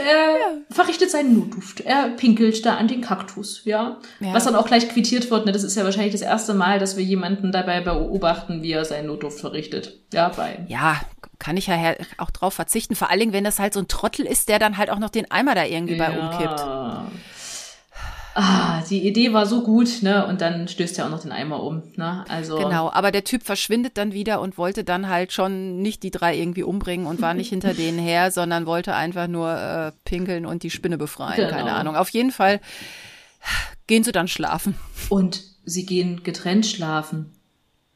er 0.00 0.38
ja. 0.38 0.46
verrichtet 0.70 1.10
seinen 1.10 1.38
Notduft. 1.38 1.80
Er 1.80 2.08
pinkelt 2.10 2.64
da 2.66 2.76
an 2.76 2.88
den 2.88 3.00
Kaktus, 3.00 3.62
ja? 3.64 3.98
ja. 4.20 4.34
Was 4.34 4.44
dann 4.44 4.56
auch 4.56 4.66
gleich 4.66 4.88
quittiert 4.88 5.30
wird. 5.30 5.46
Ne? 5.46 5.52
Das 5.52 5.62
ist 5.62 5.76
ja 5.76 5.84
wahrscheinlich 5.84 6.12
das 6.12 6.22
erste 6.22 6.54
Mal, 6.54 6.78
dass 6.78 6.96
wir 6.96 7.04
jemanden 7.04 7.52
dabei 7.52 7.80
beobachten, 7.80 8.62
wie 8.62 8.72
er 8.72 8.84
seinen 8.84 9.06
Notduft 9.06 9.40
verrichtet. 9.40 9.98
Ja, 10.12 10.28
bei. 10.28 10.64
Ja, 10.68 11.00
kann 11.38 11.56
ich 11.56 11.68
ja 11.68 11.94
auch 12.18 12.30
drauf 12.30 12.54
verzichten. 12.54 12.94
Vor 12.94 13.10
allen 13.10 13.20
Dingen, 13.20 13.32
wenn 13.32 13.44
das 13.44 13.58
halt 13.58 13.74
so 13.74 13.80
ein 13.80 13.88
Trottel 13.88 14.26
ist, 14.26 14.48
der 14.48 14.58
dann 14.58 14.76
halt 14.76 14.90
auch 14.90 14.98
noch 14.98 15.10
den 15.10 15.30
Eimer 15.30 15.54
da 15.54 15.64
irgendwie 15.64 15.96
ja. 15.96 16.08
bei 16.08 16.18
umkippt 16.18 16.60
ah, 18.34 18.82
die 18.88 19.06
Idee 19.06 19.32
war 19.32 19.46
so 19.46 19.62
gut, 19.62 20.02
ne? 20.02 20.26
Und 20.26 20.40
dann 20.40 20.68
stößt 20.68 20.98
er 20.98 21.06
auch 21.06 21.10
noch 21.10 21.22
den 21.22 21.32
Eimer 21.32 21.62
um, 21.62 21.82
ne? 21.96 22.24
Also. 22.28 22.56
Genau, 22.56 22.90
aber 22.90 23.10
der 23.10 23.24
Typ 23.24 23.42
verschwindet 23.42 23.96
dann 23.98 24.12
wieder 24.12 24.40
und 24.40 24.58
wollte 24.58 24.84
dann 24.84 25.08
halt 25.08 25.32
schon 25.32 25.82
nicht 25.82 26.02
die 26.02 26.10
drei 26.10 26.36
irgendwie 26.36 26.62
umbringen 26.62 27.06
und 27.06 27.20
war 27.20 27.34
nicht 27.34 27.48
hinter 27.50 27.74
denen 27.74 27.98
her, 27.98 28.30
sondern 28.30 28.66
wollte 28.66 28.94
einfach 28.94 29.26
nur 29.26 29.52
äh, 29.52 29.92
pinkeln 30.04 30.46
und 30.46 30.62
die 30.62 30.70
Spinne 30.70 30.98
befreien. 30.98 31.36
Genau. 31.36 31.50
Keine 31.50 31.72
Ahnung. 31.72 31.96
Auf 31.96 32.10
jeden 32.10 32.32
Fall 32.32 32.60
gehen 33.86 34.04
sie 34.04 34.12
dann 34.12 34.28
schlafen. 34.28 34.74
Und 35.08 35.42
sie 35.64 35.86
gehen 35.86 36.22
getrennt 36.22 36.66
schlafen. 36.66 37.32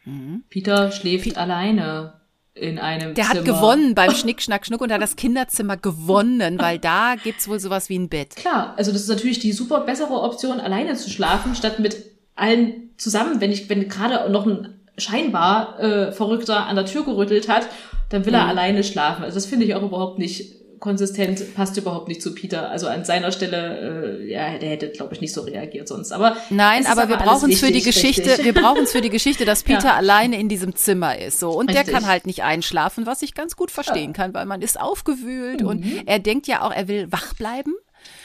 Mhm. 0.05 0.45
Peter 0.51 0.91
schläft 0.93 1.25
P 1.25 1.37
alleine 1.37 2.15
in 2.55 2.79
einem 2.79 3.15
Der 3.15 3.25
Zimmer. 3.25 3.39
hat 3.41 3.45
gewonnen 3.45 3.95
beim 3.95 4.11
Schnick, 4.15 4.41
Schnack, 4.41 4.67
Schnuck 4.67 4.81
und 4.81 4.93
hat 4.93 5.03
das 5.03 5.17
Kinderzimmer 5.17 5.77
gewonnen, 5.77 6.59
weil 6.59 6.79
da 6.79 7.17
gibt's 7.23 7.49
wohl 7.49 7.59
sowas 7.59 7.89
wie 7.89 7.99
ein 7.99 8.09
Bett. 8.09 8.37
Klar, 8.37 8.75
also 8.77 8.93
das 8.93 9.03
ist 9.03 9.09
natürlich 9.09 9.41
die 9.41 9.53
super 9.53 9.81
bessere 9.81 10.21
Option, 10.21 10.61
alleine 10.61 10.95
zu 10.95 11.11
schlafen, 11.11 11.55
statt 11.55 11.81
mit 11.81 11.97
allen 12.37 12.91
zusammen. 12.97 13.41
Wenn 13.41 13.51
ich, 13.51 13.69
wenn 13.69 13.89
gerade 13.89 14.31
noch 14.31 14.47
ein 14.47 14.81
scheinbar 14.97 15.81
äh, 15.81 16.13
Verrückter 16.13 16.67
an 16.67 16.77
der 16.77 16.87
Tür 16.87 17.05
gerüttelt 17.05 17.49
hat, 17.49 17.69
dann 18.11 18.25
will 18.25 18.33
mhm. 18.33 18.39
er 18.39 18.47
alleine 18.47 18.85
schlafen. 18.85 19.25
Also 19.25 19.35
das 19.35 19.47
finde 19.47 19.67
ich 19.67 19.75
auch 19.75 19.83
überhaupt 19.83 20.19
nicht 20.19 20.55
konsistent, 20.85 21.55
passt 21.55 21.79
überhaupt 21.79 22.09
nicht 22.09 22.21
zu 22.21 22.35
Peter. 22.35 22.69
Also 22.69 22.89
an 22.89 23.07
seiner 23.07 23.33
Stelle, 23.33 24.19
äh, 24.21 24.31
ja, 24.31 24.59
der 24.59 24.69
hätte, 24.69 24.91
glaube 24.91 25.15
ich, 25.15 25.23
nicht 25.23 25.33
so 25.33 25.41
reagiert 25.41 25.89
sonst. 25.89 26.13
Aber 26.13 26.37
nein, 26.51 26.85
aber, 26.85 27.05
aber 27.05 27.09
wir 27.09 27.17
brauchen 27.17 27.51
es 27.51 27.61
für 27.61 27.73
die 27.73 27.81
Geschichte. 27.81 28.33
Richtig. 28.33 28.45
Wir 28.45 28.53
brauchen 28.53 28.83
es 28.83 28.93
für 28.93 29.01
die 29.01 29.09
Geschichte, 29.09 29.47
dass 29.47 29.63
Peter 29.65 29.87
ja. 29.87 29.95
alleine 29.95 30.39
in 30.39 30.51
diesem 30.51 30.77
Zimmer 30.77 31.19
ist. 31.19 31.41
So 31.41 31.53
und 31.53 31.71
richtig. 31.71 31.87
der 31.87 31.95
kann 31.95 32.07
halt 32.07 32.27
nicht 32.27 32.43
einschlafen, 32.43 33.07
was 33.07 33.23
ich 33.23 33.33
ganz 33.33 33.57
gut 33.57 33.71
verstehen 33.71 34.11
ja. 34.11 34.13
kann, 34.13 34.35
weil 34.35 34.45
man 34.45 34.61
ist 34.61 34.79
aufgewühlt 34.79 35.63
mhm. 35.63 35.67
und 35.67 35.87
er 36.05 36.19
denkt 36.19 36.49
ja 36.49 36.61
auch, 36.61 36.71
er 36.71 36.87
will 36.87 37.11
wach 37.11 37.33
bleiben, 37.33 37.73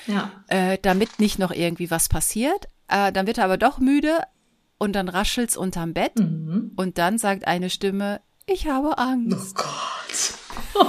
ja. 0.06 0.30
äh, 0.48 0.77
damit 0.81 1.18
nicht 1.18 1.40
noch 1.40 1.52
irgendwie 1.52 1.90
was 1.90 2.10
passiert. 2.10 2.65
Äh, 2.90 3.14
dann 3.14 3.26
wird 3.26 3.38
er 3.38 3.45
aber 3.45 3.57
doch 3.57 3.80
müde 3.80 4.18
und 4.77 4.98
dann 4.98 5.07
raschelt's 5.07 5.56
unterm 5.56 5.94
Bett 5.94 6.19
mhm. 6.19 6.73
und 6.76 6.98
dann 6.98 7.19
sagt 7.19 7.48
eine 7.48 7.69
Stimme, 7.69 8.19
ich 8.48 8.68
habe 8.68 8.98
Angst. 8.98 9.56
Oh 9.57 9.64
Gott. 9.64 10.34
Oh 10.76 10.86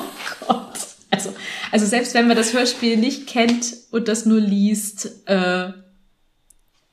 Gott. 0.46 0.89
Also, 1.10 1.34
also 1.72 1.86
selbst 1.86 2.14
wenn 2.14 2.28
man 2.28 2.36
das 2.36 2.52
Hörspiel 2.52 2.96
nicht 2.96 3.26
kennt 3.26 3.74
und 3.90 4.08
das 4.08 4.26
nur 4.26 4.40
liest, 4.40 5.26
äh, 5.26 5.72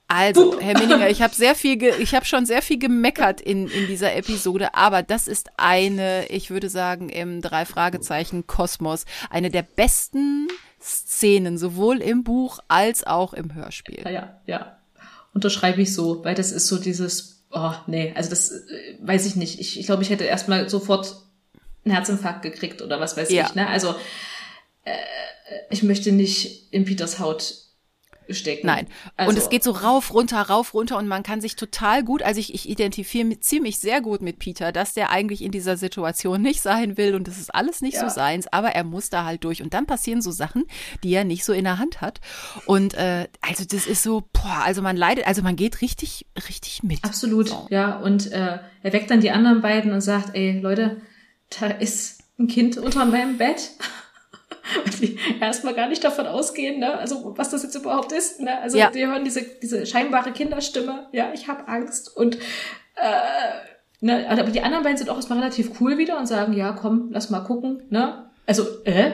also. 0.07 0.57
Herr 0.59 0.79
Minninger, 0.79 1.09
ich 1.09 1.21
habe 1.21 1.35
sehr 1.35 1.53
viel, 1.53 1.83
ich 1.83 2.15
habe 2.15 2.25
schon 2.25 2.45
sehr 2.45 2.61
viel 2.61 2.79
gemeckert 2.79 3.41
in, 3.41 3.67
in 3.67 3.87
dieser 3.87 4.15
Episode, 4.15 4.73
aber 4.73 5.03
das 5.03 5.27
ist 5.27 5.49
eine, 5.57 6.27
ich 6.27 6.49
würde 6.49 6.69
sagen, 6.69 7.09
im 7.09 7.41
drei 7.41 7.65
Fragezeichen 7.65 8.47
Kosmos 8.47 9.05
eine 9.29 9.49
der 9.49 9.63
besten 9.63 10.47
Szenen, 10.81 11.57
sowohl 11.57 12.01
im 12.01 12.23
Buch 12.23 12.59
als 12.69 13.05
auch 13.05 13.33
im 13.33 13.53
Hörspiel. 13.53 14.03
Ja, 14.09 14.39
ja. 14.45 14.77
unterschreibe 15.33 15.81
ich 15.81 15.93
so, 15.93 16.23
weil 16.23 16.35
das 16.35 16.53
ist 16.53 16.67
so 16.67 16.77
dieses, 16.77 17.43
oh 17.51 17.73
nee, 17.87 18.13
also 18.15 18.29
das 18.29 18.51
äh, 18.51 18.97
weiß 19.01 19.25
ich 19.25 19.35
nicht. 19.35 19.59
Ich, 19.59 19.77
ich 19.77 19.87
glaube, 19.87 20.03
ich 20.03 20.09
hätte 20.09 20.23
erstmal 20.23 20.69
sofort 20.69 21.26
einen 21.85 21.93
Herzinfarkt 21.93 22.41
gekriegt 22.41 22.81
oder 22.81 22.99
was 22.99 23.17
weiß 23.17 23.31
ja. 23.31 23.47
ich. 23.47 23.55
Ne? 23.55 23.67
Also 23.67 23.95
äh, 24.83 24.95
ich 25.69 25.83
möchte 25.83 26.11
nicht 26.11 26.73
in 26.73 26.85
Peters 26.85 27.19
Haut 27.19 27.67
stecken. 28.29 28.67
Nein. 28.67 28.87
Also, 29.15 29.29
und 29.29 29.37
es 29.37 29.49
geht 29.49 29.63
so 29.63 29.71
rauf, 29.71 30.13
runter, 30.13 30.41
rauf, 30.41 30.73
runter 30.73 30.97
und 30.97 31.07
man 31.07 31.23
kann 31.23 31.41
sich 31.41 31.55
total 31.55 32.03
gut, 32.03 32.23
also 32.23 32.39
ich, 32.39 32.53
ich 32.53 32.69
identifiziere 32.69 33.39
ziemlich 33.39 33.79
sehr 33.79 34.01
gut 34.01 34.21
mit 34.21 34.39
Peter, 34.39 34.71
dass 34.71 34.93
der 34.93 35.11
eigentlich 35.11 35.41
in 35.41 35.51
dieser 35.51 35.77
Situation 35.77 36.41
nicht 36.41 36.61
sein 36.61 36.97
will 36.97 37.15
und 37.15 37.27
das 37.27 37.37
ist 37.37 37.53
alles 37.53 37.81
nicht 37.81 37.95
ja. 37.95 38.07
so 38.07 38.13
seins, 38.13 38.51
aber 38.51 38.69
er 38.69 38.83
muss 38.83 39.09
da 39.09 39.23
halt 39.23 39.43
durch 39.43 39.61
und 39.61 39.73
dann 39.73 39.85
passieren 39.85 40.21
so 40.21 40.31
Sachen, 40.31 40.65
die 41.03 41.13
er 41.13 41.23
nicht 41.23 41.45
so 41.45 41.53
in 41.53 41.63
der 41.63 41.79
Hand 41.79 42.01
hat. 42.01 42.19
Und 42.65 42.93
äh, 42.95 43.27
also 43.41 43.63
das 43.65 43.87
ist 43.87 44.03
so, 44.03 44.23
boah, 44.33 44.63
also 44.65 44.81
man 44.81 44.97
leidet, 44.97 45.27
also 45.27 45.41
man 45.41 45.55
geht 45.55 45.81
richtig, 45.81 46.25
richtig 46.35 46.83
mit. 46.83 47.03
Absolut, 47.03 47.49
so. 47.49 47.67
ja. 47.69 47.97
Und 47.97 48.31
äh, 48.31 48.59
er 48.83 48.93
weckt 48.93 49.09
dann 49.11 49.21
die 49.21 49.31
anderen 49.31 49.61
beiden 49.61 49.93
und 49.93 50.01
sagt, 50.01 50.35
ey 50.35 50.59
Leute, 50.59 50.97
da 51.59 51.67
ist 51.67 52.19
ein 52.39 52.47
Kind 52.47 52.77
unter 52.77 53.05
meinem 53.05 53.37
Bett 53.37 53.71
die 55.01 55.17
erstmal 55.39 55.73
gar 55.73 55.87
nicht 55.87 56.03
davon 56.03 56.27
ausgehen, 56.27 56.79
ne? 56.79 56.97
also 56.97 57.33
was 57.37 57.49
das 57.49 57.63
jetzt 57.63 57.75
überhaupt 57.75 58.11
ist. 58.11 58.39
Ne? 58.39 58.59
Also 58.59 58.77
ja. 58.77 58.89
die 58.89 59.05
hören 59.05 59.23
diese, 59.23 59.41
diese 59.43 59.85
scheinbare 59.85 60.31
Kinderstimme, 60.31 61.07
ja, 61.11 61.31
ich 61.33 61.47
habe 61.47 61.67
Angst 61.67 62.15
und 62.15 62.35
äh, 62.95 64.01
ne, 64.01 64.29
aber 64.29 64.43
die 64.43 64.61
anderen 64.61 64.83
beiden 64.83 64.97
sind 64.97 65.09
auch 65.09 65.15
erstmal 65.15 65.39
relativ 65.39 65.79
cool 65.79 65.97
wieder 65.97 66.17
und 66.17 66.27
sagen, 66.27 66.53
ja, 66.53 66.71
komm, 66.73 67.09
lass 67.11 67.29
mal 67.29 67.41
gucken, 67.41 67.83
ne? 67.89 68.26
Also, 68.47 68.63
äh? 68.85 69.11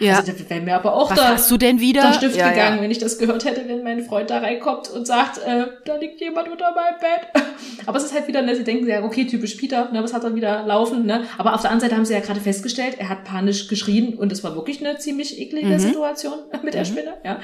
Ja. 0.00 0.18
Also, 0.18 0.32
da 0.32 0.50
wäre 0.50 0.60
mir 0.60 0.74
aber 0.74 0.92
auch 0.94 1.10
Was 1.10 1.18
da, 1.18 1.28
hast 1.28 1.48
du 1.48 1.56
denn 1.56 1.78
wieder? 1.78 2.02
der 2.02 2.14
Stift 2.14 2.36
ja, 2.36 2.50
gegangen, 2.50 2.78
ja. 2.78 2.82
wenn 2.82 2.90
ich 2.90 2.98
das 2.98 3.18
gehört 3.18 3.44
hätte, 3.44 3.68
wenn 3.68 3.84
mein 3.84 4.02
Freund 4.02 4.30
da 4.30 4.38
reinkommt 4.38 4.90
und 4.90 5.06
sagt, 5.06 5.38
äh, 5.38 5.66
da 5.84 5.96
liegt 5.96 6.20
jemand 6.20 6.48
unter 6.48 6.72
meinem 6.74 6.98
Bett. 6.98 7.44
aber 7.86 7.98
es 7.98 8.04
ist 8.04 8.12
halt 8.12 8.26
wieder, 8.26 8.42
ne, 8.42 8.56
sie 8.56 8.64
denken 8.64 8.88
ja, 8.88 9.04
okay, 9.04 9.24
typisch 9.24 9.54
Peter, 9.54 9.92
ne, 9.92 10.02
was 10.02 10.12
hat 10.12 10.24
er 10.24 10.34
wieder 10.34 10.66
laufen, 10.66 11.06
ne? 11.06 11.22
Aber 11.38 11.54
auf 11.54 11.60
der 11.60 11.70
anderen 11.70 11.88
Seite 11.88 11.96
haben 11.96 12.04
sie 12.04 12.14
ja 12.14 12.20
gerade 12.20 12.40
festgestellt, 12.40 12.96
er 12.98 13.08
hat 13.08 13.22
panisch 13.22 13.68
geschrien 13.68 14.14
und 14.14 14.32
es 14.32 14.42
war 14.42 14.56
wirklich 14.56 14.84
eine 14.84 14.98
ziemlich 14.98 15.40
eklige 15.40 15.68
mhm. 15.68 15.78
Situation 15.78 16.34
mit 16.64 16.74
der 16.74 16.80
mhm. 16.80 16.86
Spinne, 16.86 17.14
ja. 17.24 17.38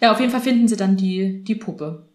Ja, 0.00 0.12
auf 0.12 0.20
jeden 0.20 0.30
Fall 0.30 0.40
finden 0.40 0.68
sie 0.68 0.76
dann 0.76 0.96
die, 0.96 1.42
die 1.42 1.56
Puppe. 1.56 2.07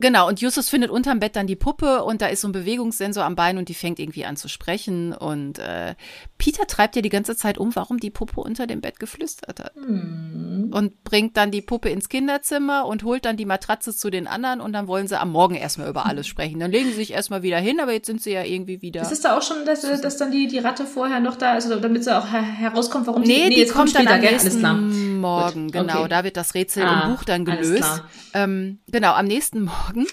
Genau, 0.00 0.26
und 0.28 0.40
Justus 0.40 0.70
findet 0.70 0.90
unterm 0.90 1.20
Bett 1.20 1.36
dann 1.36 1.46
die 1.46 1.56
Puppe 1.56 2.02
und 2.04 2.22
da 2.22 2.26
ist 2.28 2.40
so 2.40 2.48
ein 2.48 2.52
Bewegungssensor 2.52 3.22
am 3.22 3.36
Bein 3.36 3.58
und 3.58 3.68
die 3.68 3.74
fängt 3.74 3.98
irgendwie 3.98 4.24
an 4.24 4.36
zu 4.36 4.48
sprechen. 4.48 5.12
Und 5.12 5.58
äh, 5.58 5.94
Peter 6.38 6.66
treibt 6.66 6.96
ja 6.96 7.02
die 7.02 7.10
ganze 7.10 7.36
Zeit 7.36 7.58
um, 7.58 7.76
warum 7.76 7.98
die 7.98 8.10
Puppe 8.10 8.40
unter 8.40 8.66
dem 8.66 8.80
Bett 8.80 8.98
geflüstert 8.98 9.60
hat. 9.60 9.74
Hm. 9.74 10.70
Und 10.72 11.04
bringt 11.04 11.36
dann 11.36 11.50
die 11.50 11.60
Puppe 11.60 11.90
ins 11.90 12.08
Kinderzimmer 12.08 12.86
und 12.86 13.04
holt 13.04 13.26
dann 13.26 13.36
die 13.36 13.44
Matratze 13.44 13.94
zu 13.94 14.08
den 14.08 14.26
anderen 14.26 14.62
und 14.62 14.72
dann 14.72 14.86
wollen 14.86 15.06
sie 15.06 15.20
am 15.20 15.32
Morgen 15.32 15.54
erstmal 15.54 15.90
über 15.90 16.06
alles 16.06 16.26
sprechen. 16.28 16.60
Dann 16.60 16.70
legen 16.70 16.88
sie 16.88 16.96
sich 16.96 17.12
erstmal 17.12 17.42
wieder 17.42 17.58
hin, 17.58 17.78
aber 17.78 17.92
jetzt 17.92 18.06
sind 18.06 18.22
sie 18.22 18.32
ja 18.32 18.42
irgendwie 18.42 18.80
wieder. 18.80 19.00
Das 19.02 19.12
ist 19.12 19.26
da 19.26 19.36
auch 19.36 19.42
schon, 19.42 19.66
dass, 19.66 19.82
dass 19.82 20.16
dann 20.16 20.32
die, 20.32 20.46
die 20.46 20.58
Ratte 20.58 20.86
vorher 20.86 21.20
noch 21.20 21.36
da, 21.36 21.52
also 21.52 21.78
damit 21.78 22.04
sie 22.04 22.16
auch 22.16 22.26
herauskommt, 22.26 23.06
warum 23.06 23.20
nee, 23.20 23.28
die, 23.28 23.32
nee, 23.34 23.48
die 23.50 23.60
jetzt 23.60 23.74
kommt, 23.74 23.94
kommt 23.94 24.08
dann 24.08 24.14
am 24.14 24.20
nächsten 24.20 25.20
Morgen. 25.20 25.66
Gut. 25.66 25.72
Genau, 25.72 26.00
okay. 26.00 26.08
da 26.08 26.24
wird 26.24 26.38
das 26.38 26.54
Rätsel 26.54 26.84
ah, 26.84 27.02
im 27.02 27.12
Buch 27.12 27.24
dann 27.24 27.44
gelöst. 27.44 28.02
Ähm, 28.32 28.78
genau, 28.90 29.12
am 29.12 29.26
nächsten 29.26 29.64
Morgen 29.64 29.89
Morgen 29.90 30.06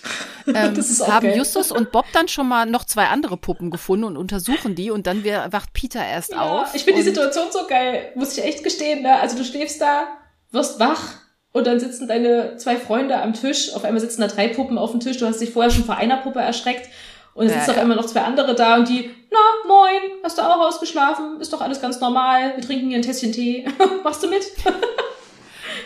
ähm, 0.47 0.75
haben 1.07 1.33
Justus 1.33 1.71
und 1.71 1.91
Bob 1.91 2.05
dann 2.13 2.27
schon 2.27 2.47
mal 2.47 2.65
noch 2.65 2.85
zwei 2.85 3.07
andere 3.07 3.37
Puppen 3.37 3.71
gefunden 3.71 4.05
und 4.05 4.17
untersuchen 4.17 4.75
die 4.75 4.91
und 4.91 5.07
dann 5.07 5.23
wacht 5.23 5.73
Peter 5.73 6.03
erst 6.03 6.31
ja, 6.31 6.41
auf. 6.41 6.73
Ich 6.73 6.83
finde 6.83 6.99
die 6.99 7.07
Situation 7.07 7.45
so 7.51 7.65
geil, 7.67 8.11
muss 8.15 8.37
ich 8.37 8.43
echt 8.43 8.63
gestehen. 8.63 9.03
Ne? 9.03 9.19
Also 9.19 9.37
du 9.37 9.43
schläfst 9.43 9.81
da, 9.81 10.07
wirst 10.51 10.79
wach 10.79 11.15
und 11.51 11.67
dann 11.67 11.79
sitzen 11.79 12.07
deine 12.07 12.57
zwei 12.57 12.77
Freunde 12.77 13.21
am 13.21 13.33
Tisch. 13.33 13.73
Auf 13.73 13.83
einmal 13.83 14.01
sitzen 14.01 14.21
da 14.21 14.27
drei 14.27 14.47
Puppen 14.47 14.77
auf 14.77 14.91
dem 14.91 14.99
Tisch. 14.99 15.17
Du 15.17 15.25
hast 15.25 15.41
dich 15.41 15.51
vorher 15.51 15.71
schon 15.71 15.85
vor 15.85 15.97
einer 15.97 16.17
Puppe 16.17 16.39
erschreckt. 16.39 16.89
Und 17.33 17.45
es 17.45 17.51
ja, 17.51 17.59
sitzen 17.59 17.71
ja. 17.71 17.75
auf 17.75 17.81
einmal 17.81 17.97
noch 17.97 18.07
zwei 18.07 18.21
andere 18.21 18.55
da 18.55 18.77
und 18.77 18.89
die, 18.89 19.11
na, 19.29 19.37
moin, 19.67 20.23
hast 20.23 20.39
du 20.39 20.41
auch 20.41 20.59
ausgeschlafen? 20.59 21.39
Ist 21.39 21.53
doch 21.53 21.61
alles 21.61 21.79
ganz 21.79 21.99
normal. 21.99 22.53
Wir 22.55 22.63
trinken 22.65 22.87
hier 22.87 22.97
ein 22.97 23.03
Tässchen 23.03 23.31
Tee. 23.31 23.67
Machst 24.03 24.23
du 24.23 24.27
mit? 24.27 24.41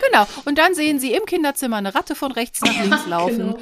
Genau. 0.09 0.27
Und 0.45 0.57
dann 0.57 0.73
sehen 0.73 0.99
sie 0.99 1.13
im 1.13 1.25
Kinderzimmer 1.25 1.77
eine 1.77 1.95
Ratte 1.95 2.15
von 2.15 2.31
rechts 2.31 2.61
nach 2.61 2.79
links 2.81 3.05
laufen. 3.07 3.37
Genau. 3.37 3.59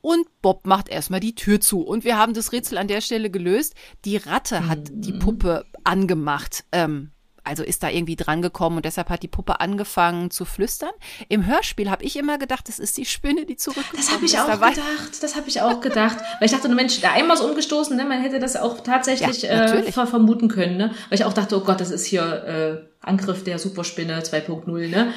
Und 0.00 0.26
Bob 0.42 0.66
macht 0.66 0.88
erstmal 0.88 1.20
die 1.20 1.34
Tür 1.34 1.60
zu. 1.60 1.80
Und 1.80 2.04
wir 2.04 2.18
haben 2.18 2.34
das 2.34 2.52
Rätsel 2.52 2.76
an 2.76 2.88
der 2.88 3.00
Stelle 3.00 3.30
gelöst. 3.30 3.74
Die 4.04 4.16
Ratte 4.16 4.68
hat 4.68 4.90
mhm. 4.90 5.00
die 5.00 5.12
Puppe 5.12 5.64
angemacht. 5.84 6.64
Ähm, 6.72 7.12
also 7.44 7.64
ist 7.64 7.82
da 7.82 7.88
irgendwie 7.88 8.14
drangekommen 8.14 8.76
und 8.76 8.84
deshalb 8.84 9.08
hat 9.08 9.22
die 9.22 9.28
Puppe 9.28 9.60
angefangen 9.60 10.30
zu 10.30 10.44
flüstern. 10.44 10.92
Im 11.28 11.46
Hörspiel 11.46 11.90
habe 11.90 12.04
ich 12.04 12.16
immer 12.16 12.38
gedacht, 12.38 12.68
das 12.68 12.78
ist 12.78 12.96
die 12.98 13.04
Spinne, 13.04 13.46
die 13.46 13.56
zurückkommt. 13.56 13.98
Das 13.98 14.12
habe 14.12 14.24
ich 14.24 14.38
auch 14.38 14.46
gedacht. 14.46 15.22
Das 15.22 15.34
habe 15.34 15.48
ich 15.48 15.60
auch 15.60 15.80
gedacht. 15.80 16.18
Weil 16.38 16.46
ich 16.46 16.52
dachte, 16.52 16.68
Mensch, 16.68 17.00
der 17.00 17.12
einmal 17.12 17.36
ist 17.36 17.42
umgestoßen, 17.42 17.96
ne? 17.96 18.04
man 18.04 18.20
hätte 18.20 18.38
das 18.38 18.56
auch 18.56 18.80
tatsächlich 18.80 19.42
ja, 19.42 19.64
äh, 19.64 19.92
vermuten 19.92 20.48
können. 20.48 20.76
Ne? 20.76 20.94
Weil 21.08 21.18
ich 21.18 21.24
auch 21.24 21.32
dachte, 21.32 21.56
oh 21.56 21.64
Gott, 21.64 21.80
das 21.80 21.90
ist 21.90 22.06
hier 22.06 22.22
äh, 22.22 23.06
Angriff 23.06 23.42
der 23.42 23.58
Superspinne 23.58 24.20
2.0. 24.20 24.88
Ne? 24.88 25.12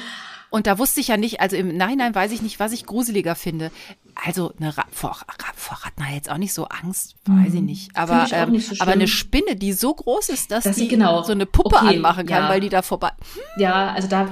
Und 0.50 0.66
da 0.66 0.78
wusste 0.78 1.00
ich 1.00 1.08
ja 1.08 1.16
nicht, 1.16 1.40
also 1.40 1.56
im 1.56 1.76
Nachhinein 1.76 2.14
weiß 2.14 2.32
ich 2.32 2.42
nicht, 2.42 2.60
was 2.60 2.72
ich 2.72 2.86
gruseliger 2.86 3.34
finde. 3.34 3.70
Also 4.14 4.52
eine 4.58 4.76
Ra 4.76 4.84
vor, 4.92 5.18
vor 5.54 5.78
Ratten 5.82 6.04
jetzt 6.14 6.30
auch 6.30 6.38
nicht 6.38 6.54
so 6.54 6.66
Angst, 6.66 7.16
weiß 7.26 7.54
ich 7.54 7.60
mhm. 7.60 7.66
nicht. 7.66 7.96
Aber, 7.96 8.24
ich 8.24 8.32
ähm, 8.32 8.52
nicht 8.52 8.68
so 8.68 8.76
aber 8.80 8.92
eine 8.92 9.08
Spinne, 9.08 9.56
die 9.56 9.72
so 9.72 9.94
groß 9.94 10.28
ist, 10.30 10.50
dass, 10.50 10.64
dass 10.64 10.76
die 10.76 10.88
genau. 10.88 11.22
so 11.22 11.32
eine 11.32 11.46
Puppe 11.46 11.76
okay, 11.76 11.96
anmachen 11.96 12.26
kann, 12.26 12.44
ja. 12.44 12.48
weil 12.48 12.60
die 12.60 12.68
da 12.68 12.82
vorbei. 12.82 13.10
Ja, 13.58 13.92
also 13.92 14.08
da, 14.08 14.28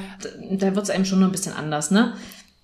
da 0.51 0.75
wird 0.75 0.85
es 0.85 0.91
einem 0.91 1.05
schon 1.05 1.21
noch 1.21 1.27
ein 1.27 1.33
bisschen 1.33 1.55
anders, 1.55 1.91
ne? 1.91 2.15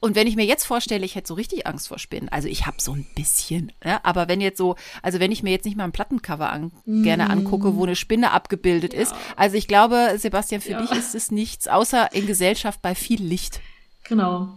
Und 0.01 0.15
wenn 0.17 0.27
ich 0.27 0.35
mir 0.35 0.47
jetzt 0.47 0.65
vorstelle, 0.65 1.05
ich 1.05 1.15
hätte 1.15 1.29
so 1.29 1.35
richtig 1.35 1.67
Angst 1.67 1.89
vor 1.89 1.99
Spinnen, 1.99 2.31
also 2.31 2.49
ich 2.49 2.67
habe 2.67 2.79
so 2.81 2.93
ein 2.93 3.07
bisschen, 3.15 3.71
ja, 3.85 4.01
aber 4.03 4.29
wenn 4.29 4.41
jetzt 4.41 4.57
so, 4.57 4.77
also 5.03 5.21
wenn 5.21 5.31
ich 5.31 5.43
mir 5.43 5.51
jetzt 5.51 5.67
nicht 5.67 5.77
mal 5.77 5.85
ein 5.85 5.93
Plattencover 5.93 6.51
an, 6.51 6.73
mm. 6.87 7.03
gerne 7.03 7.29
angucke, 7.29 7.77
wo 7.77 7.85
eine 7.85 7.95
Spinne 7.95 8.31
abgebildet 8.31 8.95
ja. 8.95 9.01
ist, 9.01 9.15
also 9.37 9.57
ich 9.57 9.69
glaube, 9.69 10.15
Sebastian, 10.17 10.63
für 10.63 10.73
ja. 10.73 10.81
dich 10.81 10.93
ist 10.93 11.15
es 11.15 11.31
nichts, 11.31 11.69
außer 11.69 12.15
in 12.15 12.27
Gesellschaft 12.27 12.81
bei 12.81 12.95
viel 12.95 13.23
Licht. 13.23 13.61
Genau. 14.05 14.49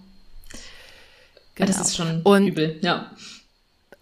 genau. 1.56 1.68
das 1.68 1.82
ist 1.82 1.98
schon 1.98 2.22
Und, 2.22 2.48
übel, 2.48 2.80
ja. 2.82 3.12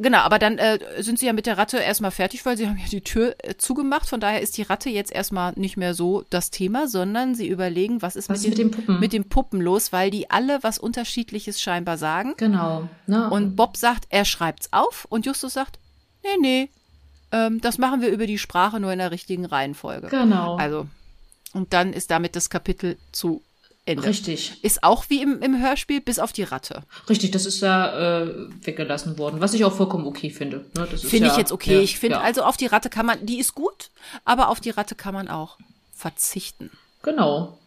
Genau, 0.02 0.20
aber 0.20 0.40
dann 0.40 0.58
äh, 0.58 0.80
sind 1.04 1.20
sie 1.20 1.28
ja 1.28 1.34
mit 1.34 1.46
der 1.46 1.60
Ratte 1.60 1.78
erstmal 1.78 2.12
fertig, 2.12 2.44
weil 2.46 2.58
sie 2.58 2.68
haben 2.68 2.78
ja 2.78 2.88
die 2.90 3.02
Tür 3.02 3.36
äh, 3.40 3.56
zugemacht. 3.56 4.10
Von 4.10 4.20
daher 4.20 4.42
ist 4.42 4.58
die 4.58 4.64
Ratte 4.64 4.90
jetzt 4.90 5.12
erstmal 5.12 5.54
nicht 5.56 5.78
mehr 5.78 5.94
so 5.94 6.24
das 6.32 6.50
Thema, 6.50 6.88
sondern 6.88 7.36
sie 7.36 7.48
überlegen, 7.48 8.02
was 8.02 8.16
ist, 8.16 8.28
was 8.28 8.42
mit, 8.42 8.58
den, 8.58 8.68
mit, 8.68 8.76
den 8.76 8.86
Puppen? 8.86 9.00
mit 9.00 9.14
den 9.14 9.30
Puppen 9.30 9.62
los, 9.62 9.94
weil 9.94 10.10
die 10.10 10.32
alle 10.32 10.64
was 10.64 10.80
Unterschiedliches 10.80 11.62
scheinbar 11.62 11.98
sagen. 12.00 12.34
Genau. 12.38 12.90
Ne? 13.06 13.30
Und 13.30 13.56
Bob 13.56 13.78
sagt, 13.78 14.06
er 14.10 14.26
schreibt's 14.26 14.70
auf 14.72 15.06
und 15.10 15.28
Justus 15.28 15.54
sagt, 15.54 15.78
nee, 16.24 16.38
nee, 16.40 16.70
ähm, 17.32 17.62
das 17.62 17.78
machen 17.78 18.02
wir 18.02 18.10
über 18.10 18.26
die 18.26 18.40
Sprache 18.40 18.80
nur 18.80 18.92
in 18.92 19.00
der 19.00 19.12
richtigen 19.12 19.46
Reihenfolge. 19.46 20.08
Genau. 20.08 20.56
Also, 20.56 20.88
und 21.54 21.74
dann 21.74 21.94
ist 21.94 22.10
damit 22.10 22.36
das 22.36 22.50
Kapitel 22.50 22.98
zu 23.12 23.44
Ende. 23.86 24.08
Richtig. 24.08 24.64
Ist 24.64 24.84
auch 24.84 25.06
wie 25.10 25.22
im, 25.22 25.42
im 25.42 25.60
Hörspiel, 25.60 26.02
bis 26.02 26.20
auf 26.20 26.32
die 26.34 26.44
Ratte. 26.44 26.84
Richtig, 27.10 27.32
das 27.32 27.48
ist 27.48 27.62
ja 27.62 28.22
äh, 28.22 28.48
weggelassen 28.64 29.18
worden, 29.18 29.42
was 29.42 29.56
ich 29.56 29.66
auch 29.66 29.74
vollkommen 29.74 30.06
okay 30.06 30.30
finde. 30.30 30.66
Ne? 30.76 30.86
Finde 30.86 31.28
ja, 31.28 31.32
ich 31.32 31.38
jetzt 31.38 31.52
okay. 31.52 31.76
Ja, 31.76 31.80
ich 31.82 31.98
finde, 31.98 32.18
ja. 32.18 32.22
also 32.22 32.44
auf 32.44 32.58
die 32.58 32.68
Ratte 32.68 32.90
kann 32.90 33.08
man, 33.08 33.26
die 33.26 33.40
ist 33.40 33.56
gut, 33.56 33.90
aber 34.24 34.50
auf 34.50 34.60
die 34.60 34.70
Ratte 34.70 34.94
kann 34.94 35.16
man 35.16 35.28
auch 35.28 35.58
verzichten. 35.96 36.70
Genau. 37.02 37.58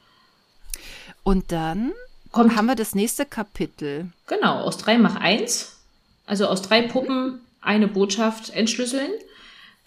Und 1.24 1.50
dann 1.50 1.92
Kommt, 2.30 2.54
haben 2.54 2.66
wir 2.66 2.76
das 2.76 2.94
nächste 2.94 3.26
Kapitel. 3.26 4.12
Genau, 4.28 4.60
aus 4.60 4.76
drei 4.76 4.98
mach 4.98 5.16
eins. 5.16 5.78
Also 6.26 6.46
aus 6.46 6.62
drei 6.62 6.82
Puppen 6.82 7.40
eine 7.60 7.88
Botschaft 7.88 8.50
entschlüsseln 8.50 9.10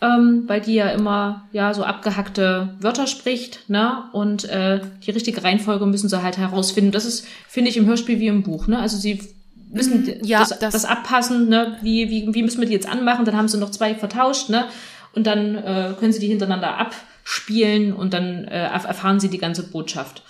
ähm, 0.01 0.43
weil 0.47 0.61
die 0.61 0.75
ja 0.75 0.89
immer 0.89 1.47
ja 1.51 1.73
so 1.73 1.83
abgehackte 1.83 2.75
Wörter 2.79 3.07
spricht, 3.07 3.67
ne? 3.69 4.03
Und 4.11 4.45
äh, 4.45 4.81
die 5.05 5.11
richtige 5.11 5.43
Reihenfolge 5.43 5.85
müssen 5.85 6.09
sie 6.09 6.21
halt 6.21 6.37
herausfinden. 6.37 6.91
Das 6.91 7.05
ist, 7.05 7.25
finde 7.47 7.69
ich, 7.69 7.77
im 7.77 7.87
Hörspiel 7.87 8.19
wie 8.19 8.27
im 8.27 8.43
Buch, 8.43 8.67
ne? 8.67 8.79
Also 8.79 8.97
sie 8.97 9.21
müssen 9.71 10.03
mhm, 10.03 10.13
ja, 10.23 10.39
das, 10.39 10.59
das, 10.59 10.73
das 10.73 10.85
abpassen, 10.85 11.49
ne? 11.49 11.77
Wie, 11.81 12.09
wie, 12.09 12.33
wie 12.33 12.43
müssen 12.43 12.61
wir 12.61 12.67
die 12.67 12.73
jetzt 12.73 12.89
anmachen? 12.89 13.25
Dann 13.25 13.35
haben 13.35 13.47
sie 13.47 13.57
noch 13.57 13.71
zwei 13.71 13.95
vertauscht, 13.95 14.49
ne? 14.49 14.65
Und 15.13 15.25
dann 15.25 15.55
äh, 15.55 15.93
können 15.99 16.13
sie 16.13 16.19
die 16.19 16.27
hintereinander 16.27 16.77
abspielen 16.77 17.91
und 17.93 18.13
dann 18.13 18.45
äh, 18.45 18.67
erfahren 18.67 19.19
sie 19.19 19.29
die 19.29 19.39
ganze 19.39 19.63
Botschaft. 19.63 20.21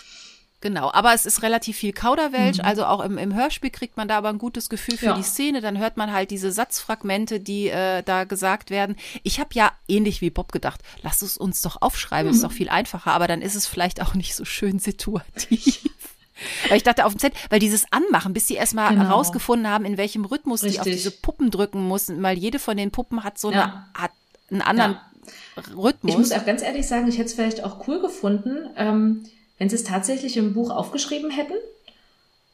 Genau, 0.68 0.92
aber 0.92 1.14
es 1.14 1.26
ist 1.26 1.44
relativ 1.44 1.78
viel 1.78 1.94
Kauderwelsch, 1.94 2.58
mhm. 2.58 2.66
also 2.66 2.84
auch 2.84 3.00
im, 3.00 3.18
im 3.18 3.34
Hörspiel 3.34 3.70
kriegt 3.70 3.96
man 3.96 4.10
da 4.10 4.18
aber 4.18 4.28
ein 4.28 4.38
gutes 4.38 4.68
Gefühl 4.68 4.98
für 4.98 5.06
ja. 5.06 5.14
die 5.14 5.24
Szene, 5.24 5.62
dann 5.62 5.78
hört 5.78 5.96
man 5.96 6.12
halt 6.12 6.30
diese 6.30 6.52
Satzfragmente, 6.52 7.40
die 7.40 7.70
äh, 7.70 8.04
da 8.04 8.26
gesagt 8.26 8.70
werden. 8.70 8.98
Ich 9.24 9.40
habe 9.40 9.52
ja 9.54 9.72
ähnlich 9.88 10.20
wie 10.20 10.30
Bob 10.30 10.52
gedacht, 10.52 10.82
lass 11.04 11.22
es 11.22 11.38
uns 11.38 11.62
doch 11.62 11.82
aufschreiben, 11.82 12.30
mhm. 12.30 12.36
ist 12.36 12.44
doch 12.44 12.52
viel 12.52 12.68
einfacher, 12.68 13.12
aber 13.12 13.30
dann 13.30 13.42
ist 13.42 13.56
es 13.56 13.66
vielleicht 13.66 14.02
auch 14.02 14.14
nicht 14.14 14.36
so 14.36 14.44
schön 14.44 14.78
situativ. 14.80 15.90
Weil 16.68 16.76
ich 16.76 16.84
dachte 16.84 17.06
auf 17.06 17.14
dem 17.14 17.20
Set, 17.20 17.34
weil 17.50 17.60
dieses 17.60 17.86
Anmachen, 17.92 18.34
bis 18.34 18.46
sie 18.46 18.56
erstmal 18.56 18.90
genau. 18.90 19.06
herausgefunden 19.06 19.70
haben, 19.70 19.86
in 19.86 19.98
welchem 19.98 20.26
Rhythmus 20.26 20.64
Richtig. 20.64 20.82
die 20.84 20.90
auf 20.90 20.94
diese 20.94 21.12
Puppen 21.12 21.50
drücken 21.50 21.88
mussten, 21.88 22.22
weil 22.22 22.38
jede 22.38 22.60
von 22.60 22.76
den 22.76 22.92
Puppen 22.92 23.24
hat 23.24 23.40
so 23.40 23.52
ja. 23.52 23.64
eine, 23.64 24.04
hat 24.04 24.12
einen 24.52 24.62
anderen 24.62 24.92
ja. 24.92 25.64
Rhythmus. 25.78 26.12
Ich 26.12 26.18
muss 26.18 26.32
auch 26.34 26.46
ganz 26.46 26.62
ehrlich 26.62 26.86
sagen, 26.86 27.08
ich 27.08 27.18
hätte 27.18 27.30
es 27.30 27.34
vielleicht 27.34 27.64
auch 27.64 27.88
cool 27.88 28.02
gefunden, 28.02 28.70
ähm, 28.76 29.24
wenn 29.58 29.70
sie 29.70 29.76
es 29.76 29.84
tatsächlich 29.84 30.38
im 30.38 30.54
Buch 30.54 30.70
aufgeschrieben 30.70 31.32
hätten 31.32 31.56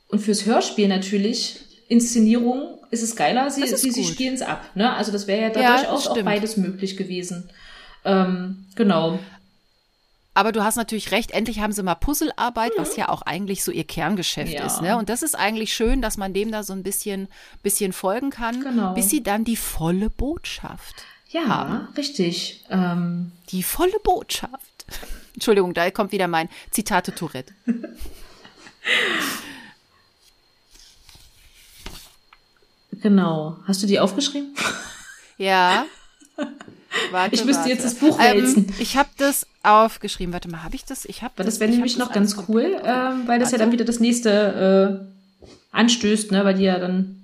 und 0.08 0.20
fürs 0.20 0.46
Hörspiel 0.46 0.88
natürlich, 0.88 1.60
Inszenierung, 1.88 2.80
ist 2.92 3.04
es 3.04 3.16
geiler, 3.16 3.50
sie, 3.50 3.68
sie, 3.68 3.92
sie 3.92 4.04
spielen 4.04 4.36
es 4.36 4.42
ab. 4.42 4.70
Ne? 4.76 4.94
Also 4.94 5.12
das 5.12 5.28
wäre 5.28 5.42
ja 5.42 5.50
dadurch 5.50 5.84
ja, 5.84 5.90
auch, 5.90 6.08
auch 6.08 6.22
beides 6.24 6.58
möglich 6.58 6.96
gewesen. 6.98 7.50
Ähm, 8.06 8.66
genau. 8.76 9.20
Aber 10.36 10.52
du 10.52 10.64
hast 10.64 10.78
natürlich 10.78 11.12
recht, 11.12 11.32
endlich 11.32 11.60
haben 11.60 11.74
sie 11.74 11.84
mal 11.84 11.96
Puzzlearbeit, 11.96 12.74
mhm. 12.76 12.82
was 12.82 12.96
ja 12.96 13.10
auch 13.10 13.22
eigentlich 13.22 13.64
so 13.64 13.72
ihr 13.72 13.84
Kerngeschäft 13.84 14.54
ja. 14.54 14.66
ist. 14.66 14.82
Ne? 14.82 14.98
Und 14.98 15.10
das 15.10 15.22
ist 15.22 15.36
eigentlich 15.36 15.74
schön, 15.74 16.02
dass 16.02 16.18
man 16.18 16.34
dem 16.34 16.52
da 16.52 16.64
so 16.64 16.74
ein 16.74 16.84
bisschen, 16.84 17.28
bisschen 17.62 17.94
folgen 17.94 18.30
kann, 18.30 18.62
genau. 18.62 18.94
bis 18.94 19.10
sie 19.10 19.22
dann 19.22 19.44
die 19.44 19.58
volle 19.58 20.10
Botschaft 20.10 21.04
ja, 21.30 21.48
haben. 21.48 21.88
richtig. 21.98 22.64
Ähm. 22.70 23.32
Die 23.50 23.64
volle 23.64 24.00
Botschaft. 24.04 24.86
Entschuldigung, 25.34 25.74
da 25.74 25.90
kommt 25.92 26.12
wieder 26.12 26.28
mein 26.28 26.50
Zitate 26.72 27.14
Tourette. 27.16 27.54
genau. 33.02 33.58
Hast 33.66 33.82
du 33.84 33.88
die 33.88 34.00
aufgeschrieben? 34.00 34.56
Ja. 35.38 35.86
Warte, 37.12 37.34
ich 37.34 37.44
müsste 37.44 37.62
warte. 37.62 37.74
jetzt 37.74 37.86
das 37.86 37.96
Buch 37.96 38.20
wälzen. 38.20 38.68
Ähm, 38.68 38.74
ich 38.78 38.98
habe 38.98 39.10
das 39.18 39.48
aufgeschrieben. 39.64 40.32
Warte 40.32 40.48
mal, 40.48 40.64
habe 40.64 40.76
ich 40.76 40.86
das? 40.86 41.06
Ich 41.06 41.24
habe 41.24 41.34
das. 41.38 41.46
Das 41.48 41.60
wäre 41.60 41.72
nämlich 41.72 41.98
noch 41.98 42.12
ganz 42.12 42.36
cool, 42.48 42.62
äh, 42.62 42.86
weil 43.26 43.40
das 43.40 43.48
warte. 43.48 43.52
ja 43.52 43.58
dann 43.58 43.72
wieder 43.72 43.86
das 43.86 44.00
nächste 44.00 45.02
äh, 45.02 45.76
anstößt, 45.76 46.32
ne, 46.32 46.46
weil 46.46 46.54
die 46.54 46.64
ja 46.64 46.78
dann 46.78 47.23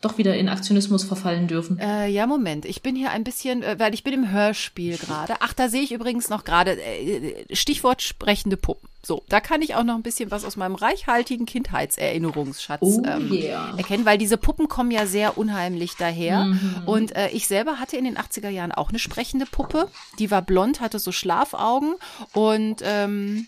doch 0.00 0.16
wieder 0.16 0.36
in 0.36 0.48
Aktionismus 0.48 1.04
verfallen 1.04 1.46
dürfen. 1.46 1.78
Äh, 1.78 2.08
ja, 2.08 2.26
Moment. 2.26 2.64
Ich 2.64 2.82
bin 2.82 2.96
hier 2.96 3.10
ein 3.10 3.22
bisschen, 3.22 3.62
äh, 3.62 3.78
weil 3.78 3.92
ich 3.92 4.02
bin 4.02 4.14
im 4.14 4.30
Hörspiel 4.30 4.96
gerade. 5.06 5.36
Ach, 5.40 5.52
da 5.52 5.68
sehe 5.68 5.82
ich 5.82 5.92
übrigens 5.92 6.30
noch 6.30 6.44
gerade 6.44 6.80
äh, 6.80 7.54
Stichwort 7.54 8.00
sprechende 8.00 8.56
Puppen. 8.56 8.88
So, 9.02 9.22
da 9.28 9.40
kann 9.40 9.62
ich 9.62 9.74
auch 9.74 9.84
noch 9.84 9.94
ein 9.94 10.02
bisschen 10.02 10.30
was 10.30 10.44
aus 10.44 10.56
meinem 10.56 10.74
reichhaltigen 10.74 11.46
Kindheitserinnerungsschatz 11.46 12.82
oh, 12.82 13.02
ähm, 13.06 13.32
yeah. 13.32 13.74
erkennen, 13.76 14.04
weil 14.04 14.18
diese 14.18 14.36
Puppen 14.36 14.68
kommen 14.68 14.90
ja 14.90 15.06
sehr 15.06 15.38
unheimlich 15.38 15.96
daher. 15.96 16.44
Mhm. 16.44 16.82
Und 16.84 17.16
äh, 17.16 17.30
ich 17.30 17.46
selber 17.46 17.78
hatte 17.78 17.96
in 17.96 18.04
den 18.04 18.18
80er 18.18 18.50
Jahren 18.50 18.72
auch 18.72 18.90
eine 18.90 18.98
sprechende 18.98 19.46
Puppe. 19.46 19.88
Die 20.18 20.30
war 20.30 20.42
blond, 20.42 20.80
hatte 20.80 20.98
so 20.98 21.12
Schlafaugen 21.12 21.94
und 22.34 22.82
ähm, 22.82 23.46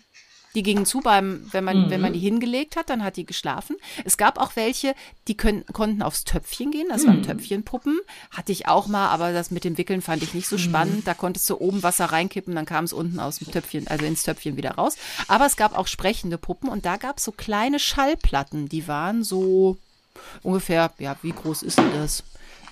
die 0.54 0.62
gingen 0.62 0.86
zu 0.86 1.00
beim, 1.00 1.46
wenn 1.50 1.64
man, 1.64 1.86
mhm. 1.86 1.90
wenn 1.90 2.00
man 2.00 2.10
mhm. 2.10 2.14
die 2.14 2.20
hingelegt 2.20 2.76
hat, 2.76 2.90
dann 2.90 3.02
hat 3.02 3.16
die 3.16 3.26
geschlafen. 3.26 3.76
Es 4.04 4.16
gab 4.16 4.38
auch 4.38 4.56
welche, 4.56 4.94
die 5.28 5.36
können, 5.36 5.64
konnten 5.72 6.02
aufs 6.02 6.24
Töpfchen 6.24 6.70
gehen. 6.70 6.88
Das 6.90 7.02
mhm. 7.02 7.08
waren 7.08 7.22
Töpfchenpuppen. 7.22 7.98
Hatte 8.30 8.52
ich 8.52 8.68
auch 8.68 8.86
mal, 8.86 9.08
aber 9.08 9.32
das 9.32 9.50
mit 9.50 9.64
dem 9.64 9.78
Wickeln 9.78 10.02
fand 10.02 10.22
ich 10.22 10.34
nicht 10.34 10.48
so 10.48 10.56
mhm. 10.56 10.60
spannend. 10.60 10.96
Mhm. 10.98 11.04
Da 11.04 11.14
konntest 11.14 11.48
du 11.48 11.58
oben 11.58 11.82
Wasser 11.82 12.06
reinkippen, 12.06 12.54
dann 12.54 12.66
kam 12.66 12.84
es 12.84 12.92
unten 12.92 13.20
aus 13.20 13.38
dem 13.38 13.50
Töpfchen, 13.50 13.88
also 13.88 14.04
ins 14.04 14.22
Töpfchen 14.22 14.56
wieder 14.56 14.72
raus. 14.72 14.96
Aber 15.28 15.46
es 15.46 15.56
gab 15.56 15.76
auch 15.76 15.86
sprechende 15.86 16.38
Puppen 16.38 16.68
und 16.68 16.84
da 16.84 16.96
gab 16.96 17.18
es 17.18 17.24
so 17.24 17.32
kleine 17.32 17.78
Schallplatten, 17.78 18.68
die 18.68 18.88
waren 18.88 19.24
so 19.24 19.76
ungefähr, 20.42 20.92
ja, 20.98 21.16
wie 21.22 21.32
groß 21.32 21.62
ist 21.62 21.78
denn 21.78 21.92
das? 21.94 22.22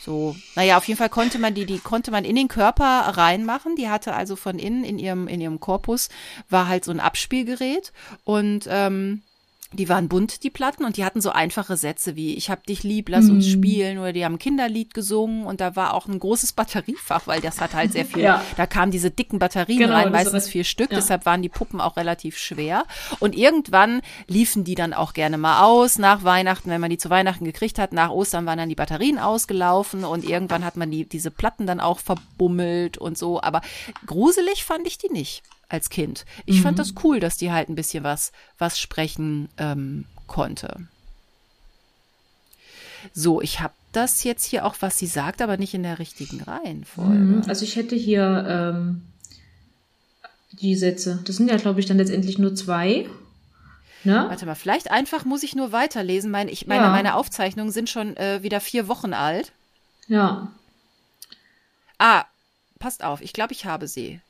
So, 0.01 0.35
naja, 0.57 0.79
auf 0.79 0.89
jeden 0.89 0.99
Fall 0.99 1.11
konnte 1.11 1.39
man 1.39 1.55
die, 1.55 1.67
die 1.67 1.79
konnte 1.79 2.11
man 2.11 2.25
in 2.25 2.37
den 2.37 2.49
Körper 2.49 2.85
reinmachen. 2.85 3.77
Die 3.77 3.89
hatte 3.89 4.15
also 4.15 4.35
von 4.35 4.59
innen 4.59 4.83
in 4.83 4.99
ihrem, 4.99 5.29
in 5.29 5.41
ihrem 5.41 5.61
Korpus 5.61 6.09
war 6.49 6.69
halt 6.69 6.85
so 6.85 6.91
ein 6.91 7.01
Abspielgerät 7.01 7.93
und 8.25 8.67
ähm, 8.71 9.23
die 9.73 9.89
waren 9.89 10.09
bunt, 10.09 10.43
die 10.43 10.51
Platten, 10.51 10.85
und 10.85 10.97
die 10.97 11.05
hatten 11.05 11.21
so 11.21 11.31
einfache 11.31 11.77
Sätze 11.77 12.17
wie 12.17 12.35
Ich 12.35 12.51
hab 12.51 12.67
dich 12.67 12.83
lieb, 12.83 13.09
lass 13.09 13.29
uns 13.29 13.47
mhm. 13.47 13.51
spielen, 13.51 13.99
oder 13.99 14.13
die 14.13 14.25
haben 14.25 14.35
ein 14.35 14.39
Kinderlied 14.39 14.95
gesungen 14.95 15.45
und 15.45 15.61
da 15.61 15.77
war 15.77 15.95
auch 15.95 16.09
ein 16.09 16.19
großes 16.19 16.53
Batteriefach, 16.61 17.27
weil 17.27 17.41
das 17.41 17.61
hat 17.61 17.75
halt 17.75 17.93
sehr 17.93 18.05
viel, 18.05 18.23
ja. 18.23 18.45
da 18.57 18.67
kamen 18.67 18.91
diese 18.91 19.11
dicken 19.11 19.39
Batterien 19.39 19.79
genau, 19.79 19.95
rein, 19.95 20.11
meistens 20.11 20.49
vier 20.49 20.65
Stück, 20.65 20.91
ja. 20.91 20.99
deshalb 20.99 21.25
waren 21.25 21.43
die 21.43 21.49
Puppen 21.49 21.81
auch 21.81 21.97
relativ 21.97 22.37
schwer. 22.37 22.85
Und 23.21 23.37
irgendwann 23.37 24.03
liefen 24.27 24.65
die 24.65 24.75
dann 24.75 24.93
auch 24.93 25.13
gerne 25.13 25.39
mal 25.39 25.63
aus 25.63 25.99
nach 25.99 26.25
Weihnachten, 26.25 26.71
wenn 26.71 26.81
man 26.81 26.91
die 26.91 26.99
zu 26.99 27.11
Weihnachten 27.11 27.45
gekriegt 27.45 27.79
hat, 27.79 27.93
nach 27.93 28.11
Ostern 28.11 28.47
waren 28.47 28.59
dann 28.59 28.69
die 28.69 28.75
Batterien 28.75 29.19
ausgelaufen 29.19 30.05
und 30.05 30.25
irgendwann 30.25 30.65
hat 30.65 30.77
man 30.77 30.91
die, 30.91 31.09
diese 31.09 31.31
Platten 31.31 31.67
dann 31.67 31.81
auch 31.81 32.01
verbummelt 32.01 32.99
und 32.99 33.17
so, 33.17 33.41
aber 33.41 33.61
gruselig 34.07 34.65
fand 34.65 34.87
ich 34.87 34.99
die 34.99 35.11
nicht 35.11 35.43
als 35.71 35.89
Kind. 35.89 36.25
Ich 36.47 36.59
mhm. 36.59 36.63
fand 36.63 36.79
das 36.79 36.95
cool, 37.03 37.21
dass 37.21 37.37
die 37.37 37.51
halt 37.51 37.69
ein 37.69 37.75
bisschen 37.75 38.05
was, 38.05 38.33
was 38.59 38.79
sprechen 38.79 39.49
ähm, 39.57 40.05
konnte. 40.27 40.89
So, 43.15 43.41
ich 43.41 43.61
habe 43.61 43.73
das 43.93 44.25
jetzt 44.25 44.45
hier 44.45 44.65
auch, 44.67 44.77
was 44.81 44.99
sie 44.99 45.07
sagt, 45.07 45.41
aber 45.41 45.57
nicht 45.57 45.75
in 45.75 45.83
der 45.83 45.99
richtigen 45.99 46.43
Reihenfolge. 46.43 47.15
Mhm. 47.15 47.43
Also 47.47 47.65
ich 47.65 47.77
hätte 47.77 47.97
hier 47.97 48.45
ähm, 48.49 49.03
die 50.53 50.77
Sätze. 50.77 51.21
Das 51.25 51.37
sind 51.37 51.49
ja, 51.49 51.57
glaube 51.57 51.81
ich, 51.81 51.87
dann 51.87 51.97
letztendlich 51.97 52.39
nur 52.39 52.55
zwei. 52.55 53.09
Ne? 54.05 54.27
Warte 54.29 54.47
mal, 54.47 54.55
vielleicht 54.55 54.91
einfach 54.91 55.25
muss 55.25 55.43
ich 55.43 55.55
nur 55.55 55.73
weiterlesen. 55.73 56.31
Meine, 56.31 56.51
ich 56.51 56.67
meine, 56.67 56.85
ja. 56.85 56.91
meine 56.91 57.15
Aufzeichnungen 57.15 57.73
sind 57.73 57.91
schon 57.91 58.17
äh, 58.17 58.43
wieder 58.43 58.61
vier 58.61 58.89
Wochen 58.89 59.13
alt. 59.13 59.53
Ja. 60.09 60.53
Ah, 61.99 62.25
passt 62.79 63.05
auf, 63.05 63.21
ich 63.21 63.33
glaube, 63.33 63.53
ich 63.53 63.67
habe 63.67 63.87
sie. 63.89 64.21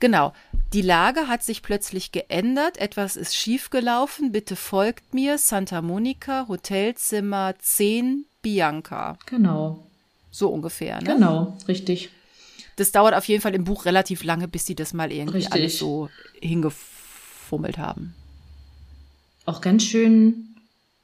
Genau. 0.00 0.32
Die 0.72 0.80
Lage 0.80 1.28
hat 1.28 1.42
sich 1.42 1.60
plötzlich 1.60 2.12
geändert. 2.12 2.78
Etwas 2.78 3.16
ist 3.16 3.36
schiefgelaufen. 3.36 4.32
Bitte 4.32 4.56
folgt 4.56 5.12
mir. 5.12 5.36
Santa 5.36 5.82
Monica, 5.82 6.46
Hotelzimmer 6.48 7.54
10, 7.58 8.24
Bianca. 8.40 9.18
Genau. 9.26 9.86
So 10.30 10.48
ungefähr, 10.48 11.02
ne? 11.02 11.14
Genau, 11.14 11.58
richtig. 11.68 12.08
Das 12.76 12.90
dauert 12.90 13.14
auf 13.14 13.26
jeden 13.26 13.42
Fall 13.42 13.54
im 13.54 13.64
Buch 13.64 13.84
relativ 13.84 14.24
lange, 14.24 14.48
bis 14.48 14.64
sie 14.64 14.74
das 14.74 14.94
mal 14.94 15.12
irgendwie 15.12 15.38
richtig. 15.38 15.52
alles 15.52 15.78
so 15.78 16.08
hingefummelt 16.40 17.76
haben. 17.76 18.14
Auch 19.44 19.60
ganz 19.60 19.82
schön 19.82 20.54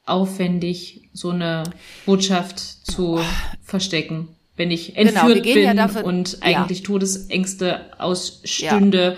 aufwendig, 0.07 1.09
so 1.13 1.29
eine 1.29 1.63
Botschaft 2.07 2.57
zu 2.59 3.19
verstecken 3.61 4.29
wenn 4.59 4.71
ich 4.71 4.93
genau, 4.93 5.09
entführt 5.09 5.43
genau, 5.43 5.55
bin 5.55 5.63
ja 5.63 5.73
davon, 5.73 6.03
und 6.03 6.37
eigentlich 6.41 6.79
ja. 6.79 6.85
Todesängste 6.85 7.97
ausstünde 7.97 9.15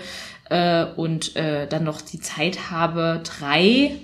Äh, 0.52 0.86
und 0.96 1.34
äh, 1.34 1.66
dann 1.66 1.84
noch 1.84 2.02
die 2.02 2.20
Zeit 2.20 2.70
habe, 2.70 3.22
drei 3.24 3.98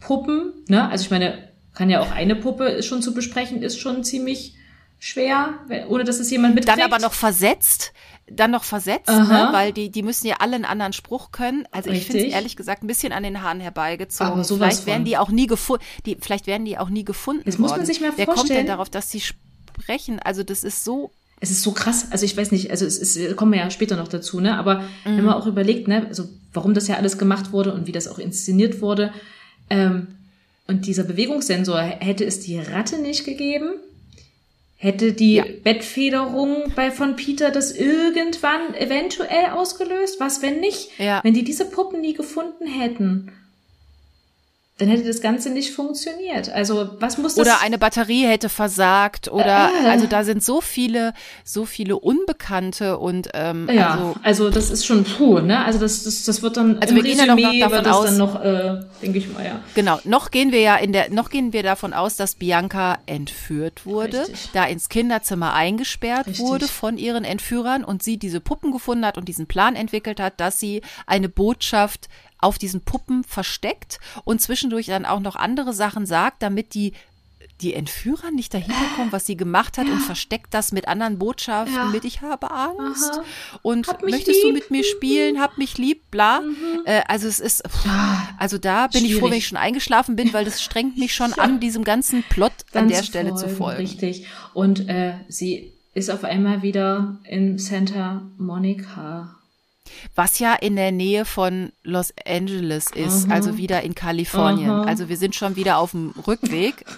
Puppen, 0.00 0.52
ne? 0.68 0.88
Also 0.90 1.04
ich 1.04 1.10
meine, 1.10 1.48
kann 1.74 1.88
ja 1.88 2.00
auch 2.00 2.10
eine 2.10 2.34
Puppe 2.34 2.82
schon 2.82 3.00
zu 3.02 3.14
besprechen, 3.14 3.62
ist 3.62 3.78
schon 3.78 4.02
ziemlich 4.02 4.54
schwer, 4.98 5.54
ohne 5.88 6.02
dass 6.02 6.18
es 6.18 6.30
jemand 6.30 6.56
mitkriegt. 6.56 6.76
Dann 6.76 6.84
aber 6.84 6.98
noch 6.98 7.12
versetzt, 7.12 7.92
dann 8.26 8.50
noch 8.50 8.64
versetzt, 8.64 9.08
ne? 9.08 9.48
weil 9.52 9.72
die, 9.72 9.90
die 9.90 10.02
müssen 10.02 10.26
ja 10.26 10.36
alle 10.40 10.56
einen 10.56 10.64
anderen 10.64 10.92
Spruch 10.92 11.30
können. 11.30 11.68
Also 11.70 11.90
Richtig. 11.90 12.08
ich 12.08 12.12
finde 12.12 12.26
es 12.26 12.34
ehrlich 12.34 12.56
gesagt 12.56 12.82
ein 12.82 12.88
bisschen 12.88 13.12
an 13.12 13.22
den 13.22 13.42
Haaren 13.42 13.60
herbeigezogen. 13.60 14.32
Aber 14.32 14.44
vielleicht 14.44 14.86
werden 14.86 15.04
die 15.04 15.16
auch 15.16 15.30
nie 15.30 15.46
gefunden, 15.46 15.84
vielleicht 16.20 16.48
werden 16.48 16.64
die 16.64 16.78
auch 16.78 16.88
nie 16.88 17.04
gefunden. 17.04 17.42
Das 17.44 17.54
worden. 17.54 17.62
muss 17.62 17.76
man 17.76 17.86
sich 17.86 18.00
mal 18.00 18.06
vorstellen. 18.08 18.26
Wer 18.28 18.34
kommt 18.34 18.50
denn 18.50 18.66
darauf, 18.66 18.90
dass 18.90 19.10
sie 19.12 19.20
sprechen. 19.20 20.18
Also 20.18 20.42
das 20.42 20.64
ist 20.64 20.82
so 20.82 21.12
es 21.40 21.50
ist 21.50 21.62
so 21.62 21.72
krass, 21.72 22.08
also 22.10 22.24
ich 22.24 22.36
weiß 22.36 22.52
nicht, 22.52 22.70
also 22.70 22.84
es 22.84 22.98
ist, 22.98 23.36
kommen 23.36 23.52
wir 23.52 23.60
ja 23.60 23.70
später 23.70 23.96
noch 23.96 24.08
dazu, 24.08 24.40
ne? 24.40 24.56
Aber 24.56 24.80
mhm. 24.80 24.82
wenn 25.04 25.24
man 25.24 25.34
auch 25.34 25.46
überlegt, 25.46 25.88
ne, 25.88 26.06
also 26.08 26.28
warum 26.52 26.74
das 26.74 26.88
ja 26.88 26.96
alles 26.96 27.18
gemacht 27.18 27.52
wurde 27.52 27.72
und 27.72 27.86
wie 27.86 27.92
das 27.92 28.08
auch 28.08 28.18
inszeniert 28.18 28.80
wurde, 28.80 29.12
ähm, 29.70 30.08
und 30.66 30.86
dieser 30.86 31.04
Bewegungssensor, 31.04 31.80
hätte 31.80 32.24
es 32.24 32.40
die 32.40 32.58
Ratte 32.58 33.00
nicht 33.00 33.24
gegeben, 33.24 33.70
hätte 34.76 35.12
die 35.12 35.36
ja. 35.36 35.44
Bettfederung 35.64 36.72
bei 36.76 36.90
von 36.90 37.16
Peter 37.16 37.50
das 37.50 37.72
irgendwann 37.72 38.74
eventuell 38.74 39.46
ausgelöst? 39.54 40.20
Was, 40.20 40.42
wenn 40.42 40.60
nicht? 40.60 40.90
Ja. 40.98 41.20
Wenn 41.24 41.32
die 41.32 41.42
diese 41.42 41.64
Puppen 41.64 42.02
nie 42.02 42.12
gefunden 42.12 42.66
hätten 42.66 43.32
dann 44.78 44.88
hätte 44.88 45.04
das 45.04 45.20
Ganze 45.20 45.50
nicht 45.50 45.74
funktioniert. 45.74 46.50
Also 46.50 46.90
was 47.00 47.18
muss 47.18 47.34
das? 47.34 47.44
Oder 47.44 47.60
eine 47.62 47.78
Batterie 47.78 48.26
hätte 48.26 48.48
versagt 48.48 49.26
oder 49.26 49.70
äh, 49.84 49.88
also 49.88 50.06
da 50.06 50.22
sind 50.22 50.42
so 50.42 50.60
viele, 50.60 51.14
so 51.42 51.64
viele 51.64 51.96
Unbekannte 51.96 52.96
und 52.98 53.28
ähm, 53.34 53.68
ja, 53.72 53.90
also, 53.90 54.16
also 54.22 54.50
das 54.50 54.70
ist 54.70 54.86
schon 54.86 55.02
puh, 55.02 55.40
ne? 55.40 55.64
Also 55.64 55.80
das, 55.80 56.04
das, 56.04 56.22
das 56.22 56.42
wird 56.42 56.56
dann 56.56 56.78
also 56.78 56.94
wir 56.94 57.02
gehen 57.02 57.18
Resümee 57.18 57.58
ja 57.58 57.66
noch 57.66 57.76
davon 57.76 57.92
aus, 57.92 58.04
dann 58.04 58.16
noch, 58.18 58.40
äh, 58.40 58.80
denke 59.02 59.18
ich 59.18 59.32
mal, 59.32 59.44
ja. 59.44 59.60
Genau, 59.74 59.98
noch 60.04 60.30
gehen 60.30 60.52
wir 60.52 60.60
ja 60.60 60.76
in 60.76 60.92
der, 60.92 61.10
noch 61.10 61.30
gehen 61.30 61.52
wir 61.52 61.64
davon 61.64 61.92
aus, 61.92 62.14
dass 62.14 62.36
Bianca 62.36 62.98
entführt 63.06 63.84
wurde, 63.84 64.20
Richtig. 64.20 64.50
da 64.52 64.64
ins 64.64 64.88
Kinderzimmer 64.88 65.54
eingesperrt 65.54 66.28
Richtig. 66.28 66.46
wurde 66.46 66.68
von 66.68 66.98
ihren 66.98 67.24
Entführern 67.24 67.82
und 67.82 68.04
sie 68.04 68.16
diese 68.16 68.40
Puppen 68.40 68.70
gefunden 68.70 69.04
hat 69.04 69.18
und 69.18 69.26
diesen 69.26 69.48
Plan 69.48 69.74
entwickelt 69.74 70.20
hat, 70.20 70.38
dass 70.38 70.60
sie 70.60 70.82
eine 71.06 71.28
Botschaft 71.28 72.08
auf 72.38 72.58
diesen 72.58 72.82
Puppen 72.82 73.24
versteckt 73.24 73.98
und 74.24 74.40
zwischendurch 74.40 74.86
dann 74.86 75.04
auch 75.04 75.20
noch 75.20 75.36
andere 75.36 75.72
Sachen 75.72 76.06
sagt, 76.06 76.42
damit 76.42 76.74
die 76.74 76.92
die 77.60 77.74
Entführer 77.74 78.30
nicht 78.30 78.54
dahinter 78.54 78.74
kommen, 78.94 79.10
was 79.10 79.26
sie 79.26 79.36
gemacht 79.36 79.78
hat 79.78 79.86
ja. 79.86 79.92
und 79.92 80.00
versteckt 80.00 80.54
das 80.54 80.70
mit 80.70 80.86
anderen 80.86 81.18
Botschaften 81.18 81.74
ja. 81.74 81.84
mit 81.86 82.04
ich 82.04 82.22
habe 82.22 82.50
Angst 82.50 83.10
Aha. 83.12 83.24
und 83.62 83.86
möchtest 84.02 84.42
lieb. 84.42 84.42
du 84.42 84.52
mit 84.52 84.70
mir 84.70 84.84
spielen, 84.84 85.40
hab 85.40 85.58
mich 85.58 85.76
lieb, 85.76 86.02
bla. 86.10 86.40
Mhm. 86.40 86.82
Äh, 86.84 87.02
also 87.08 87.26
es 87.26 87.40
ist, 87.40 87.64
also 88.38 88.58
da 88.58 88.86
bin 88.86 89.00
Schwierig. 89.00 89.12
ich 89.12 89.18
froh, 89.18 89.30
wenn 89.30 89.38
ich 89.38 89.46
schon 89.48 89.58
eingeschlafen 89.58 90.14
bin, 90.14 90.32
weil 90.32 90.44
das 90.44 90.62
strengt 90.62 90.98
mich 90.98 91.14
schon 91.14 91.30
ja. 91.30 91.38
an, 91.38 91.58
diesem 91.58 91.84
ganzen 91.84 92.22
Plot 92.24 92.52
Ganz 92.72 92.74
an 92.74 92.88
der 92.88 93.02
Stelle 93.02 93.30
voll, 93.30 93.38
zu 93.38 93.48
folgen. 93.48 93.80
Richtig. 93.80 94.26
Und 94.54 94.88
äh, 94.88 95.14
sie 95.28 95.72
ist 95.94 96.10
auf 96.10 96.22
einmal 96.22 96.62
wieder 96.62 97.18
in 97.24 97.58
Santa 97.58 98.22
Monica 98.36 99.37
Was 100.14 100.38
ja 100.38 100.54
in 100.54 100.76
der 100.76 100.92
Nähe 100.92 101.24
von 101.24 101.72
Los 101.82 102.12
Angeles 102.26 102.86
ist, 102.94 103.26
mhm. 103.26 103.32
also 103.32 103.56
wieder 103.56 103.82
in 103.82 103.94
Kalifornien. 103.94 104.80
Mhm. 104.80 104.88
Also 104.88 105.08
wir 105.08 105.16
sind 105.16 105.34
schon 105.34 105.56
wieder 105.56 105.78
auf 105.78 105.92
dem 105.92 106.12
Rückweg. 106.26 106.84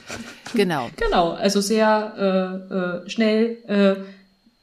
Genau. 0.52 0.90
Genau, 0.96 1.30
also 1.30 1.60
sehr 1.60 2.12
äh, 2.18 2.74
äh, 2.74 3.08
schnell 3.08 3.58
äh, 3.68 4.02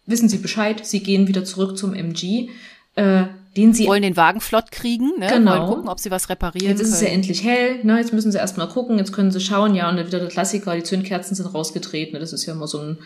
wissen 0.05 0.27
Sie 0.27 0.39
Bescheid, 0.39 0.85
Sie 0.85 1.01
gehen 1.01 1.29
wieder 1.29 1.45
zurück 1.45 1.77
zum 1.77 1.93
MG. 1.93 2.49
Äh, 2.95 3.27
den 3.57 3.73
sie 3.73 3.87
wollen 3.87 4.03
den 4.03 4.17
Wagen 4.17 4.39
flott 4.39 4.71
kriegen, 4.71 5.17
ne? 5.17 5.27
genau. 5.27 5.51
wollen 5.51 5.67
gucken, 5.67 5.89
ob 5.89 5.99
sie 5.99 6.11
was 6.11 6.29
reparieren 6.29 6.69
Jetzt 6.69 6.81
ist 6.81 6.91
können. 6.91 6.95
es 6.95 7.01
ja 7.01 7.07
endlich 7.07 7.43
hell, 7.43 7.83
ne? 7.83 7.97
jetzt 7.97 8.13
müssen 8.13 8.31
sie 8.31 8.37
erstmal 8.37 8.67
gucken, 8.69 8.97
jetzt 8.99 9.11
können 9.11 9.31
sie 9.31 9.39
schauen, 9.39 9.75
ja, 9.75 9.89
und 9.89 9.97
dann 9.97 10.05
wieder 10.05 10.19
der 10.19 10.29
Klassiker, 10.29 10.75
die 10.75 10.83
Zündkerzen 10.83 11.35
sind 11.35 11.47
rausgetreten, 11.47 12.19
das 12.19 12.33
ist 12.33 12.45
ja 12.45 12.53
immer 12.53 12.67
so 12.67 12.79
ein... 12.79 12.97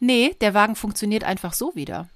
Nee, 0.00 0.34
der 0.40 0.52
Wagen 0.52 0.74
funktioniert 0.74 1.24
einfach 1.24 1.52
so 1.52 1.72
wieder. 1.74 2.08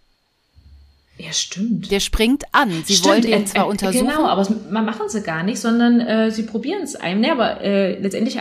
Ja, 1.20 1.32
stimmt. 1.32 1.90
Der 1.90 2.00
springt 2.00 2.44
an. 2.52 2.70
Sie 2.84 2.94
stimmt, 2.94 3.24
wollen 3.24 3.40
ihn 3.40 3.46
zwar 3.46 3.66
äh, 3.66 3.68
untersuchen. 3.68 4.06
Genau, 4.06 4.26
aber 4.26 4.42
das 4.42 4.52
machen 4.70 5.08
sie 5.08 5.22
gar 5.22 5.42
nicht, 5.42 5.60
sondern 5.60 6.00
äh, 6.00 6.30
sie 6.30 6.44
probieren 6.44 6.82
es 6.82 6.96
einem. 6.96 7.20
Ne, 7.20 7.32
aber 7.32 7.60
äh, 7.60 7.98
letztendlich 7.98 8.38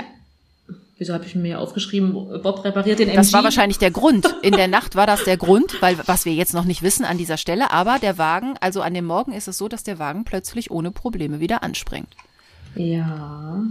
Wieso 0.99 1.13
habe 1.13 1.23
ich 1.25 1.33
mir 1.33 1.61
aufgeschrieben, 1.61 2.13
Bob 2.43 2.65
repariert 2.65 2.99
den 2.99 3.07
MG? 3.07 3.15
Das 3.15 3.31
war 3.31 3.41
wahrscheinlich 3.45 3.77
der 3.77 3.89
Grund. 3.89 4.35
In 4.41 4.51
der 4.51 4.67
Nacht 4.67 4.97
war 4.97 5.07
das 5.07 5.23
der 5.23 5.37
Grund, 5.37 5.81
weil 5.81 5.97
was 6.07 6.25
wir 6.25 6.33
jetzt 6.33 6.53
noch 6.53 6.65
nicht 6.65 6.81
wissen 6.81 7.05
an 7.05 7.17
dieser 7.17 7.37
Stelle, 7.37 7.71
aber 7.71 7.99
der 7.99 8.17
Wagen, 8.17 8.55
also 8.59 8.81
an 8.81 8.93
dem 8.93 9.05
Morgen 9.05 9.31
ist 9.31 9.47
es 9.47 9.57
so, 9.57 9.69
dass 9.69 9.83
der 9.83 9.97
Wagen 9.97 10.25
plötzlich 10.25 10.71
ohne 10.71 10.91
Probleme 10.91 11.39
wieder 11.39 11.63
anspringt. 11.63 12.09
Ja. 12.75 13.63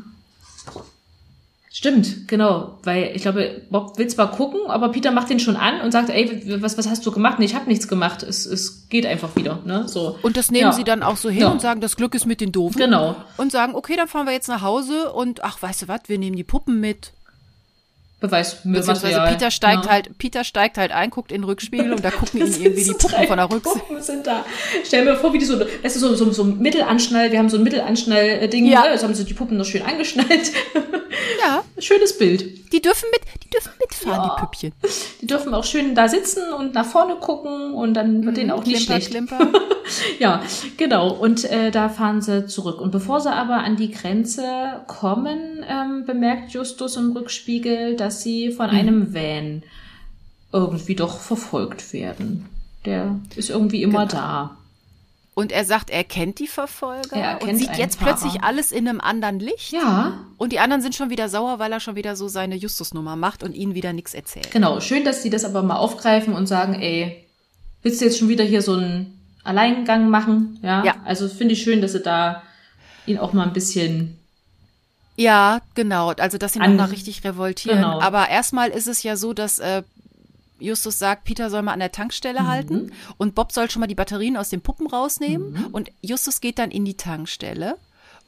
Stimmt, 1.79 2.27
genau, 2.27 2.81
weil 2.83 3.13
ich 3.15 3.23
glaube, 3.23 3.63
Bob 3.71 3.99
will 3.99 4.09
zwar 4.09 4.33
gucken, 4.33 4.59
aber 4.67 4.89
Peter 4.89 5.13
macht 5.13 5.31
den 5.31 5.39
schon 5.39 5.55
an 5.55 5.81
und 5.81 5.93
sagt, 5.93 6.11
ey, 6.11 6.61
was, 6.61 6.77
was 6.77 6.89
hast 6.89 7.07
du 7.07 7.13
gemacht? 7.13 7.39
Nee, 7.39 7.45
ich 7.45 7.55
habe 7.55 7.69
nichts 7.69 7.87
gemacht. 7.87 8.25
Es, 8.25 8.47
es 8.47 8.89
geht 8.89 9.07
einfach 9.07 9.37
wieder, 9.37 9.61
ne? 9.65 9.87
So. 9.87 10.19
Und 10.23 10.37
das 10.37 10.51
nehmen 10.51 10.63
ja. 10.63 10.73
sie 10.73 10.83
dann 10.83 11.05
auch 11.05 11.17
so 11.17 11.31
hin 11.31 11.43
ja. 11.43 11.49
und 11.51 11.61
sagen, 11.61 11.81
das 11.81 11.95
Glück 11.95 12.17
ist 12.17 12.27
mit 12.27 12.41
den 12.41 12.51
Doofen. 12.51 12.81
Genau. 12.81 13.15
Und 13.37 13.53
sagen, 13.53 13.77
okay, 13.77 13.95
dann 13.95 14.09
fahren 14.09 14.27
wir 14.27 14.33
jetzt 14.33 14.49
nach 14.49 14.63
Hause 14.63 15.13
und 15.13 15.45
ach, 15.45 15.63
weißt 15.63 15.83
du 15.83 15.87
was, 15.87 16.01
wir 16.09 16.19
nehmen 16.19 16.35
die 16.35 16.43
Puppen 16.43 16.81
mit. 16.81 17.13
Beweismaterial. 18.20 19.32
Peter 19.32 19.51
steigt 19.53 19.85
ja. 19.85 19.90
halt, 19.90 20.19
Peter 20.19 20.43
steigt 20.43 20.77
halt 20.77 20.90
ein, 20.90 21.11
guckt 21.11 21.31
in 21.31 21.43
den 21.43 21.45
Rückspiegel 21.45 21.93
und 21.93 22.05
da 22.05 22.11
gucken 22.11 22.40
ihn 22.40 22.47
irgendwie 22.62 22.82
die 22.82 22.93
Puppen 22.93 23.27
von 23.28 23.36
der 23.36 23.51
Rückseite. 23.51 23.78
Puppen 23.86 24.03
sind 24.03 24.27
da. 24.27 24.45
Stell 24.85 25.05
mir 25.05 25.16
vor, 25.16 25.32
wie 25.32 25.39
die 25.39 25.45
so, 25.45 25.57
das 25.57 25.95
ist 25.95 26.01
so, 26.01 26.15
so, 26.15 26.31
so 26.32 26.43
ein 26.43 26.59
Mittelanschnall, 26.59 27.31
wir 27.31 27.39
haben 27.39 27.49
so 27.49 27.59
ein 27.59 27.62
Mittelanschnall-Ding, 27.62 28.66
ja. 28.66 28.82
ne? 28.82 28.90
jetzt 28.90 29.05
haben 29.05 29.15
sie 29.15 29.24
die 29.24 29.35
Puppen 29.35 29.57
noch 29.57 29.65
schön 29.65 29.82
angeschnallt. 29.82 30.53
Ja. 31.40 31.62
Schönes 31.78 32.16
Bild. 32.16 32.73
Die 32.73 32.82
dürfen 32.82 33.09
mit, 33.11 33.20
die 33.43 33.51
dürfen 33.51 33.73
mitfahren, 33.81 34.23
ja. 34.23 34.35
die 34.35 34.40
Püppchen. 34.40 34.73
Die 35.20 35.27
dürfen 35.27 35.55
auch 35.55 35.65
schön 35.65 35.95
da 35.95 36.09
sitzen 36.09 36.53
und 36.53 36.74
nach 36.74 36.86
vorne 36.86 37.16
gucken 37.16 37.73
und 37.74 37.95
dann 37.95 38.24
wird 38.24 38.32
mhm, 38.32 38.40
denen 38.40 38.51
auch 38.51 38.65
nicht 38.65 38.86
klimper, 38.86 39.05
schlecht. 39.05 39.11
Klimper. 39.11 39.69
ja, 40.19 40.43
genau. 40.77 41.11
Und 41.11 41.45
äh, 41.45 41.70
da 41.70 41.89
fahren 41.89 42.20
sie 42.20 42.47
zurück. 42.47 42.81
Und 42.81 42.90
bevor 42.90 43.20
sie 43.20 43.32
aber 43.32 43.59
an 43.59 43.77
die 43.77 43.90
Grenze 43.90 44.45
kommen, 44.86 45.65
ähm, 45.69 46.05
bemerkt 46.07 46.53
Justus 46.53 46.97
im 46.97 47.12
Rückspiegel, 47.12 47.97
dass 47.97 48.07
sie 48.10 48.52
von 48.52 48.70
mhm. 48.70 48.76
einem 48.76 49.14
Van 49.14 49.62
irgendwie 50.52 50.94
doch 50.94 51.20
verfolgt 51.20 51.93
werden. 51.93 52.47
Der 52.85 53.18
ist 53.36 53.51
irgendwie 53.51 53.82
immer 53.82 54.06
genau. 54.06 54.20
da. 54.20 54.56
Und 55.35 55.52
er 55.52 55.64
sagt, 55.64 55.90
er 55.90 56.02
kennt 56.02 56.40
die 56.40 56.48
Verfolger 56.48 57.14
er 57.14 57.43
und 57.43 57.56
sieht 57.56 57.76
jetzt 57.76 58.01
Fahrer. 58.01 58.16
plötzlich 58.16 58.43
alles 58.43 58.72
in 58.72 58.89
einem 58.89 59.01
anderen 59.01 59.39
Licht. 59.39 59.70
Ja. 59.70 60.18
Und 60.36 60.52
die 60.52 60.59
anderen 60.59 60.82
sind 60.82 60.97
schon 60.97 61.10
wieder 61.10 61.28
sauer, 61.28 61.60
weil 61.60 61.70
er 61.70 61.78
schon 61.78 61.94
wieder 61.94 62.16
so 62.16 62.26
seine 62.26 62.56
Justusnummer 62.56 63.14
macht 63.14 63.44
und 63.44 63.55
ihnen 63.55 63.74
wieder 63.76 63.93
nichts 63.93 64.14
erzählt. 64.14 64.51
Genau, 64.51 64.80
schön, 64.80 65.05
dass 65.05 65.22
sie 65.22 65.30
das 65.30 65.44
aber 65.44 65.62
mal 65.62 65.76
aufgreifen 65.76 66.35
und 66.35 66.48
sagen, 66.48 66.74
ey, 66.74 67.24
willst 67.82 68.01
du 68.01 68.06
jetzt 68.06 68.18
schon 68.18 68.28
wieder 68.28 68.43
hier 68.43 68.62
so 68.62 68.74
einen 68.74 69.16
Alleingang 69.44 70.10
machen? 70.10 70.59
Ja. 70.62 70.85
ja. 70.85 70.97
Also 71.05 71.28
finde 71.28 71.55
ich 71.55 71.62
schön, 71.62 71.82
dass 71.82 71.93
sie 71.93 72.01
da 72.01 72.43
ihn 73.06 73.18
auch 73.18 73.32
mal 73.32 73.44
ein 73.47 73.52
bisschen 73.52 74.18
ja, 75.19 75.61
genau. 75.74 76.12
Also, 76.12 76.39
dass 76.39 76.53
sie 76.53 76.61
noch 76.61 76.69
mal 76.69 76.85
richtig 76.85 77.24
revoltieren. 77.24 77.78
Genau. 77.78 78.01
Aber 78.01 78.28
erstmal 78.28 78.70
ist 78.70 78.86
es 78.86 79.03
ja 79.03 79.16
so, 79.16 79.32
dass 79.32 79.59
äh, 79.59 79.82
Justus 80.61 80.99
sagt, 80.99 81.24
Peter 81.24 81.51
soll 81.51 81.62
mal 81.62 81.73
an 81.73 81.81
der 81.81 81.93
Tankstelle 81.93 82.43
mhm. 82.43 82.47
halten 82.49 82.93
und 83.16 83.35
Bob 83.35 83.53
soll 83.53 83.70
schon 83.70 83.81
mal 83.81 83.86
die 83.86 83.95
Batterien 83.95 84.36
aus 84.36 84.49
den 84.49 84.61
Puppen 84.61 84.86
rausnehmen 84.86 85.53
mhm. 85.53 85.66
und 85.73 85.90
Justus 86.03 86.40
geht 86.40 86.59
dann 86.59 86.70
in 86.70 86.85
die 86.85 86.97
Tankstelle. 86.97 87.77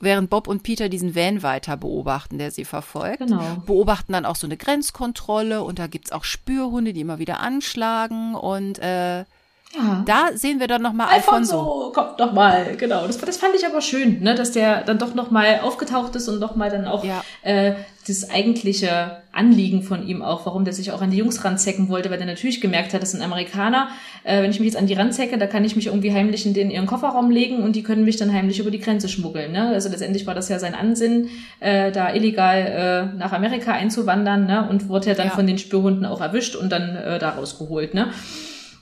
Während 0.02 0.30
Bob 0.30 0.48
und 0.48 0.62
Peter 0.62 0.88
diesen 0.88 1.14
Van 1.14 1.42
weiter 1.42 1.76
beobachten, 1.76 2.38
der 2.38 2.50
sie 2.50 2.64
verfolgt. 2.64 3.18
Genau. 3.18 3.62
Beobachten 3.66 4.14
dann 4.14 4.24
auch 4.24 4.36
so 4.36 4.46
eine 4.46 4.56
Grenzkontrolle 4.56 5.62
und 5.62 5.78
da 5.78 5.88
gibt's 5.88 6.10
auch 6.10 6.24
Spürhunde, 6.24 6.94
die 6.94 7.02
immer 7.02 7.18
wieder 7.18 7.40
anschlagen 7.40 8.34
und 8.34 8.78
äh, 8.78 9.24
ja. 9.72 10.02
Da 10.04 10.30
sehen 10.34 10.58
wir 10.58 10.66
dann 10.66 10.82
nochmal 10.82 11.08
Alfonso. 11.08 11.58
Alfonso 11.58 11.92
kommt 11.92 12.18
nochmal, 12.18 12.76
genau. 12.76 13.06
Das, 13.06 13.18
das 13.18 13.36
fand 13.36 13.54
ich 13.54 13.64
aber 13.64 13.80
schön, 13.80 14.20
ne, 14.20 14.34
dass 14.34 14.50
der 14.50 14.82
dann 14.82 14.98
doch 14.98 15.14
nochmal 15.14 15.60
aufgetaucht 15.62 16.16
ist 16.16 16.28
und 16.28 16.40
nochmal 16.40 16.70
dann 16.70 16.86
auch 16.86 17.04
ja. 17.04 17.22
äh, 17.42 17.74
das 18.08 18.30
eigentliche 18.30 19.18
Anliegen 19.30 19.84
von 19.84 20.04
ihm 20.04 20.22
auch, 20.22 20.44
warum 20.44 20.64
der 20.64 20.74
sich 20.74 20.90
auch 20.90 21.02
an 21.02 21.12
die 21.12 21.18
Jungs 21.18 21.44
ranzecken 21.44 21.88
wollte, 21.88 22.10
weil 22.10 22.18
der 22.18 22.26
natürlich 22.26 22.60
gemerkt 22.60 22.94
hat, 22.94 23.02
das 23.02 23.12
sind 23.12 23.22
Amerikaner. 23.22 23.88
Äh, 24.24 24.42
wenn 24.42 24.50
ich 24.50 24.58
mich 24.58 24.66
jetzt 24.66 24.76
an 24.76 24.88
die 24.88 24.94
ranzecke, 24.94 25.38
da 25.38 25.46
kann 25.46 25.64
ich 25.64 25.76
mich 25.76 25.86
irgendwie 25.86 26.12
heimlich 26.12 26.44
in 26.46 26.54
den 26.54 26.72
ihren 26.72 26.86
Kofferraum 26.86 27.30
legen 27.30 27.62
und 27.62 27.76
die 27.76 27.84
können 27.84 28.04
mich 28.04 28.16
dann 28.16 28.32
heimlich 28.32 28.58
über 28.58 28.72
die 28.72 28.80
Grenze 28.80 29.08
schmuggeln. 29.08 29.52
Ne? 29.52 29.68
Also 29.68 29.88
letztendlich 29.88 30.26
war 30.26 30.34
das 30.34 30.48
ja 30.48 30.58
sein 30.58 30.74
Ansinn, 30.74 31.28
äh, 31.60 31.92
da 31.92 32.12
illegal 32.12 33.12
äh, 33.14 33.16
nach 33.16 33.32
Amerika 33.32 33.70
einzuwandern 33.70 34.46
ne? 34.46 34.66
und 34.68 34.88
wurde 34.88 35.10
ja 35.10 35.14
dann 35.14 35.28
ja. 35.28 35.32
von 35.32 35.46
den 35.46 35.58
Spürhunden 35.58 36.06
auch 36.06 36.20
erwischt 36.20 36.56
und 36.56 36.70
dann 36.70 36.96
äh, 36.96 37.20
da 37.20 37.30
rausgeholt. 37.30 37.94
Ne? 37.94 38.08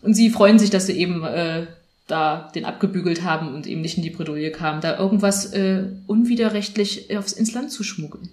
Und 0.02 0.14
sie 0.14 0.30
freuen 0.30 0.58
sich, 0.58 0.70
dass 0.70 0.86
sie 0.86 0.98
eben 0.98 1.24
äh, 1.24 1.66
da 2.06 2.50
den 2.54 2.64
abgebügelt 2.64 3.22
haben 3.22 3.54
und 3.54 3.66
eben 3.66 3.82
nicht 3.82 3.96
in 3.96 4.02
die 4.02 4.10
Bredouille 4.10 4.50
kamen, 4.50 4.80
da 4.80 4.98
irgendwas 4.98 5.52
äh, 5.52 5.84
unwiderrechtlich 6.06 7.16
aufs, 7.16 7.32
ins 7.32 7.52
Land 7.52 7.70
zu 7.70 7.84
schmuggeln. 7.84 8.30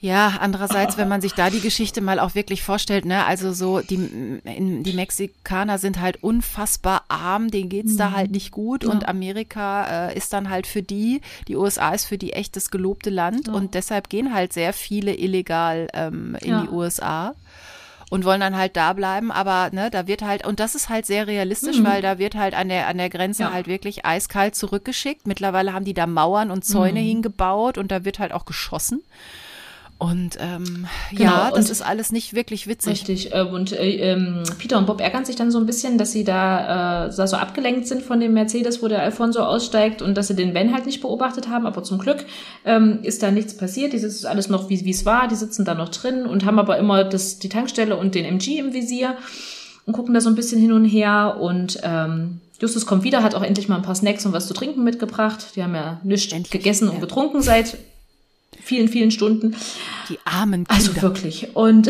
Ja, 0.00 0.38
andererseits, 0.40 0.96
wenn 0.96 1.08
man 1.08 1.20
sich 1.20 1.32
da 1.32 1.50
die 1.50 1.58
Geschichte 1.58 2.00
mal 2.00 2.20
auch 2.20 2.36
wirklich 2.36 2.62
vorstellt, 2.62 3.04
ne, 3.04 3.26
also 3.26 3.52
so 3.52 3.80
die 3.80 3.98
die 4.44 4.92
Mexikaner 4.92 5.78
sind 5.78 6.00
halt 6.00 6.22
unfassbar 6.22 7.02
arm, 7.08 7.50
denen 7.50 7.68
geht's 7.68 7.94
mhm. 7.94 7.98
da 7.98 8.12
halt 8.12 8.30
nicht 8.30 8.52
gut 8.52 8.84
ja. 8.84 8.90
und 8.90 9.08
Amerika 9.08 10.10
äh, 10.10 10.16
ist 10.16 10.32
dann 10.32 10.50
halt 10.50 10.68
für 10.68 10.84
die, 10.84 11.20
die 11.48 11.56
USA 11.56 11.90
ist 11.94 12.04
für 12.04 12.16
die 12.16 12.32
echt 12.32 12.54
das 12.54 12.70
gelobte 12.70 13.10
Land 13.10 13.48
ja. 13.48 13.54
und 13.54 13.74
deshalb 13.74 14.08
gehen 14.08 14.32
halt 14.32 14.52
sehr 14.52 14.72
viele 14.72 15.16
illegal 15.16 15.88
ähm, 15.92 16.36
in 16.42 16.50
ja. 16.50 16.62
die 16.62 16.68
USA 16.68 17.34
und 18.10 18.24
wollen 18.24 18.40
dann 18.40 18.56
halt 18.56 18.76
da 18.76 18.92
bleiben. 18.92 19.30
Aber 19.30 19.70
ne, 19.72 19.90
da 19.90 20.06
wird 20.06 20.22
halt, 20.22 20.46
und 20.46 20.60
das 20.60 20.74
ist 20.74 20.88
halt 20.88 21.06
sehr 21.06 21.26
realistisch, 21.26 21.78
mhm. 21.78 21.84
weil 21.84 22.02
da 22.02 22.18
wird 22.18 22.34
halt 22.34 22.54
an 22.54 22.68
der, 22.68 22.88
an 22.88 22.98
der 22.98 23.10
Grenze 23.10 23.44
ja. 23.44 23.52
halt 23.52 23.66
wirklich 23.66 24.04
eiskalt 24.04 24.54
zurückgeschickt. 24.54 25.26
Mittlerweile 25.26 25.72
haben 25.72 25.84
die 25.84 25.94
da 25.94 26.06
Mauern 26.06 26.50
und 26.50 26.64
Zäune 26.64 27.00
mhm. 27.00 27.06
hingebaut 27.06 27.78
und 27.78 27.90
da 27.90 28.04
wird 28.04 28.18
halt 28.18 28.32
auch 28.32 28.44
geschossen. 28.44 29.02
Und 29.98 30.38
ähm, 30.38 30.86
genau, 31.10 31.24
ja, 31.24 31.50
das 31.50 31.66
und 31.66 31.70
ist 31.72 31.82
alles 31.82 32.12
nicht 32.12 32.32
wirklich 32.32 32.68
witzig. 32.68 33.08
Richtig. 33.08 33.34
Äh, 33.34 33.42
und 33.42 33.72
äh, 33.72 34.12
ähm, 34.12 34.44
Peter 34.58 34.78
und 34.78 34.86
Bob 34.86 35.00
ärgern 35.00 35.24
sich 35.24 35.34
dann 35.34 35.50
so 35.50 35.58
ein 35.58 35.66
bisschen, 35.66 35.98
dass 35.98 36.12
sie 36.12 36.22
da, 36.22 37.06
äh, 37.06 37.10
so 37.10 37.36
abgelenkt 37.36 37.88
sind 37.88 38.02
von 38.02 38.20
dem 38.20 38.32
Mercedes, 38.32 38.80
wo 38.80 38.86
der 38.86 39.02
Alfonso 39.02 39.40
aussteigt 39.40 40.00
und 40.00 40.14
dass 40.14 40.28
sie 40.28 40.36
den 40.36 40.54
Ben 40.54 40.72
halt 40.72 40.86
nicht 40.86 41.00
beobachtet 41.00 41.48
haben. 41.48 41.66
Aber 41.66 41.82
zum 41.82 41.98
Glück 41.98 42.24
ähm, 42.64 43.00
ist 43.02 43.24
da 43.24 43.32
nichts 43.32 43.56
passiert. 43.56 43.92
Die 43.92 43.96
ist 43.96 44.24
alles 44.24 44.48
noch, 44.48 44.70
wie 44.70 44.88
es 44.88 45.04
war. 45.04 45.26
Die 45.26 45.34
sitzen 45.34 45.64
da 45.64 45.74
noch 45.74 45.88
drin 45.88 46.26
und 46.26 46.44
haben 46.44 46.60
aber 46.60 46.78
immer 46.78 47.02
das, 47.02 47.40
die 47.40 47.48
Tankstelle 47.48 47.96
und 47.96 48.14
den 48.14 48.24
MG 48.24 48.58
im 48.58 48.72
Visier 48.72 49.16
und 49.84 49.94
gucken 49.94 50.14
da 50.14 50.20
so 50.20 50.28
ein 50.28 50.36
bisschen 50.36 50.60
hin 50.60 50.70
und 50.70 50.84
her. 50.84 51.38
Und 51.40 51.80
ähm, 51.82 52.40
Justus 52.60 52.86
kommt 52.86 53.02
wieder, 53.02 53.24
hat 53.24 53.34
auch 53.34 53.42
endlich 53.42 53.68
mal 53.68 53.76
ein 53.76 53.82
paar 53.82 53.96
Snacks 53.96 54.24
und 54.26 54.32
was 54.32 54.46
zu 54.46 54.54
trinken 54.54 54.84
mitgebracht. 54.84 55.56
Die 55.56 55.62
haben 55.64 55.74
ja 55.74 56.00
nichts 56.04 56.50
gegessen 56.50 56.86
ja. 56.86 56.94
und 56.94 57.00
getrunken 57.00 57.42
seit 57.42 57.76
vielen, 58.68 58.88
vielen 58.88 59.10
Stunden. 59.10 59.56
Die 60.10 60.18
armen 60.24 60.66
Kinder. 60.66 60.74
Also 60.74 61.02
wirklich. 61.02 61.56
Und 61.56 61.88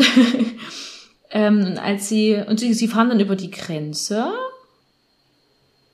ähm, 1.29 1.77
als 1.83 2.07
sie, 2.07 2.35
und 2.35 2.59
sie, 2.59 2.73
sie 2.73 2.87
fahren 2.87 3.09
dann 3.09 3.19
über 3.19 3.35
die 3.35 3.51
Grenze 3.51 4.31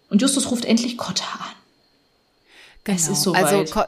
und 0.09 0.21
Justus 0.21 0.51
ruft 0.51 0.63
endlich 0.65 0.97
Kotta 0.97 1.25
an. 1.39 1.55
Genau. 2.83 2.95
Es 2.97 3.07
ist 3.07 3.23
soweit. 3.23 3.45
Also 3.45 3.85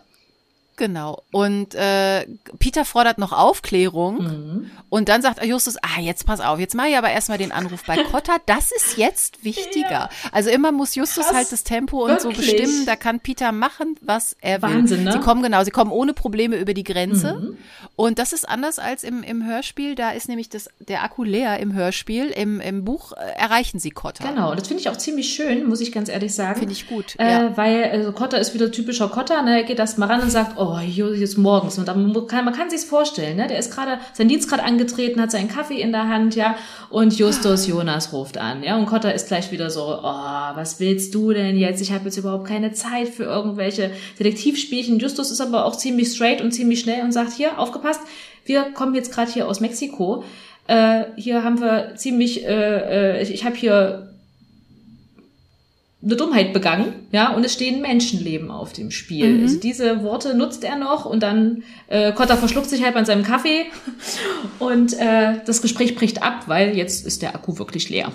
Genau. 0.77 1.23
Und 1.31 1.73
äh, 1.73 2.27
Peter 2.59 2.85
fordert 2.85 3.17
noch 3.17 3.31
Aufklärung 3.33 4.17
mhm. 4.23 4.71
und 4.89 5.09
dann 5.09 5.23
sagt 5.23 5.43
Justus, 5.43 5.77
ah, 5.77 5.99
jetzt 5.99 6.27
pass 6.27 6.39
auf, 6.39 6.59
jetzt 6.59 6.75
mache 6.75 6.89
ich 6.89 6.97
aber 6.97 7.09
erstmal 7.09 7.39
den 7.39 7.51
Anruf 7.51 7.83
bei 7.85 7.97
Cotta. 8.11 8.37
Das 8.45 8.71
ist 8.71 8.95
jetzt 8.95 9.43
wichtiger. 9.43 9.89
Ja. 9.89 10.09
Also 10.31 10.51
immer 10.51 10.71
muss 10.71 10.93
Justus 10.93 11.25
Krass. 11.25 11.35
halt 11.35 11.51
das 11.51 11.63
Tempo 11.63 12.03
und 12.03 12.11
Wirklich? 12.11 12.35
so 12.35 12.41
bestimmen. 12.41 12.85
Da 12.85 12.95
kann 12.95 13.19
Peter 13.19 13.51
machen, 13.51 13.95
was 14.01 14.37
er 14.39 14.61
will. 14.61 14.69
Wahnsinn, 14.69 15.03
ne? 15.03 15.13
Sie 15.13 15.19
kommen 15.19 15.41
genau, 15.41 15.63
sie 15.63 15.71
kommen 15.71 15.91
ohne 15.91 16.13
Probleme 16.13 16.57
über 16.57 16.75
die 16.75 16.83
Grenze. 16.83 17.33
Mhm. 17.33 17.57
Und 17.95 18.19
das 18.19 18.31
ist 18.31 18.47
anders 18.47 18.77
als 18.77 19.03
im, 19.03 19.23
im 19.23 19.43
Hörspiel. 19.43 19.95
Da 19.95 20.11
ist 20.11 20.29
nämlich 20.29 20.49
das, 20.49 20.69
der 20.79 21.03
Akku 21.03 21.23
leer 21.23 21.59
im 21.59 21.73
Hörspiel. 21.73 22.27
Im, 22.27 22.61
im 22.61 22.85
Buch 22.85 23.13
äh, 23.13 23.31
erreichen 23.35 23.79
sie 23.79 23.89
Cotta. 23.89 24.29
Genau, 24.29 24.53
das 24.53 24.67
finde 24.67 24.81
ich 24.81 24.89
auch 24.89 24.97
ziemlich 24.97 25.33
schön, 25.33 25.67
muss 25.67 25.81
ich 25.81 25.91
ganz 25.91 26.07
ehrlich 26.07 26.35
sagen. 26.35 26.59
Finde 26.59 26.73
ich 26.73 26.87
gut. 26.87 27.15
Äh, 27.17 27.31
ja. 27.31 27.57
Weil 27.57 27.85
also 27.85 28.11
Cotta 28.11 28.37
ist 28.37 28.53
wieder 28.53 28.71
typischer 28.71 29.09
Cotta. 29.09 29.41
Ne? 29.41 29.57
Er 29.57 29.63
geht 29.63 29.79
erst 29.79 29.97
mal 29.97 30.05
ran 30.05 30.21
und 30.21 30.29
sagt, 30.29 30.57
oh, 30.57 30.66
oh, 30.73 30.79
hier 30.79 31.07
ist 31.09 31.37
morgens. 31.37 31.77
Und 31.77 31.87
dann 31.87 32.13
kann, 32.27 32.45
man 32.45 32.53
kann 32.53 32.69
sich's 32.69 32.83
vorstellen, 32.83 33.37
ne? 33.37 33.47
Der 33.47 33.59
ist 33.59 33.73
gerade, 33.73 33.99
sein 34.13 34.27
Dienst 34.27 34.49
gerade 34.49 34.63
angetreten, 34.63 35.21
hat 35.21 35.31
seinen 35.31 35.47
Kaffee 35.47 35.81
in 35.81 35.91
der 35.91 36.07
Hand, 36.07 36.35
ja. 36.35 36.55
Und 36.89 37.17
Justus 37.17 37.67
Jonas 37.67 38.13
ruft 38.13 38.37
an, 38.37 38.63
ja. 38.63 38.77
Und 38.77 38.85
Kotter 38.85 39.13
ist 39.13 39.27
gleich 39.27 39.51
wieder 39.51 39.69
so, 39.69 39.99
oh, 40.01 40.55
was 40.55 40.79
willst 40.79 41.13
du 41.15 41.33
denn 41.33 41.57
jetzt? 41.57 41.81
Ich 41.81 41.91
habe 41.91 42.05
jetzt 42.05 42.17
überhaupt 42.17 42.45
keine 42.45 42.71
Zeit 42.73 43.09
für 43.09 43.23
irgendwelche 43.23 43.91
Detektivspielchen. 44.19 44.99
Justus 44.99 45.31
ist 45.31 45.41
aber 45.41 45.65
auch 45.65 45.75
ziemlich 45.75 46.11
straight 46.11 46.41
und 46.41 46.51
ziemlich 46.51 46.79
schnell 46.79 47.03
und 47.03 47.11
sagt, 47.11 47.33
hier, 47.33 47.59
aufgepasst, 47.59 48.01
wir 48.45 48.63
kommen 48.73 48.95
jetzt 48.95 49.11
gerade 49.13 49.31
hier 49.31 49.47
aus 49.47 49.59
Mexiko. 49.59 50.23
Äh, 50.67 51.05
hier 51.15 51.43
haben 51.43 51.61
wir 51.61 51.95
ziemlich, 51.95 52.45
äh, 52.45 53.19
äh, 53.19 53.21
ich, 53.21 53.33
ich 53.33 53.45
habe 53.45 53.55
hier 53.55 54.06
eine 56.03 56.15
Dummheit 56.15 56.53
begangen, 56.53 56.93
ja, 57.11 57.33
und 57.33 57.43
es 57.43 57.53
stehen 57.53 57.81
Menschenleben 57.81 58.51
auf 58.51 58.71
dem 58.71 58.91
Spiel. 58.91 59.33
Mhm. 59.33 59.43
Also 59.43 59.59
diese 59.59 60.03
Worte 60.03 60.35
nutzt 60.35 60.63
er 60.63 60.75
noch 60.75 61.05
und 61.05 61.23
dann 61.23 61.63
äh, 61.87 62.11
Kotter 62.11 62.37
verschluckt 62.37 62.69
sich 62.69 62.83
halt 62.83 62.95
an 62.95 63.05
seinem 63.05 63.23
Kaffee 63.23 63.65
und 64.59 64.93
äh, 64.93 65.39
das 65.45 65.61
Gespräch 65.61 65.95
bricht 65.95 66.21
ab, 66.21 66.43
weil 66.47 66.77
jetzt 66.77 67.05
ist 67.05 67.23
der 67.23 67.33
Akku 67.33 67.57
wirklich 67.57 67.89
leer 67.89 68.11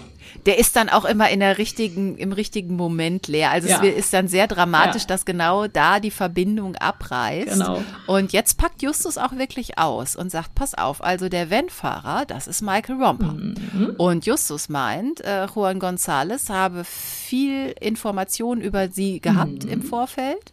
der 0.46 0.58
ist 0.58 0.76
dann 0.76 0.88
auch 0.88 1.04
immer 1.04 1.30
in 1.30 1.40
der 1.40 1.58
richtigen, 1.58 2.16
im 2.16 2.32
richtigen 2.32 2.74
Moment 2.74 3.28
leer. 3.28 3.50
Also 3.50 3.68
ja. 3.68 3.82
es 3.82 3.96
ist 3.96 4.12
dann 4.12 4.28
sehr 4.28 4.48
dramatisch, 4.48 5.02
ja. 5.02 5.08
dass 5.08 5.24
genau 5.24 5.66
da 5.68 6.00
die 6.00 6.10
Verbindung 6.10 6.74
abreißt. 6.76 7.52
Genau. 7.52 7.82
Und 8.06 8.32
jetzt 8.32 8.58
packt 8.58 8.82
Justus 8.82 9.18
auch 9.18 9.32
wirklich 9.36 9.78
aus 9.78 10.16
und 10.16 10.30
sagt, 10.30 10.54
pass 10.54 10.74
auf, 10.74 11.02
also 11.02 11.28
der 11.28 11.50
Van-Fahrer, 11.50 12.24
das 12.26 12.48
ist 12.48 12.62
Michael 12.62 13.02
Romper. 13.02 13.32
Mhm. 13.32 13.94
Und 13.98 14.26
Justus 14.26 14.68
meint, 14.68 15.20
äh, 15.20 15.46
Juan 15.46 15.80
González 15.80 16.48
habe 16.48 16.84
viel 17.32 17.74
Information 17.80 18.60
über 18.60 18.90
sie 18.90 19.18
gehabt 19.18 19.64
mhm. 19.64 19.70
im 19.70 19.82
Vorfeld 19.82 20.52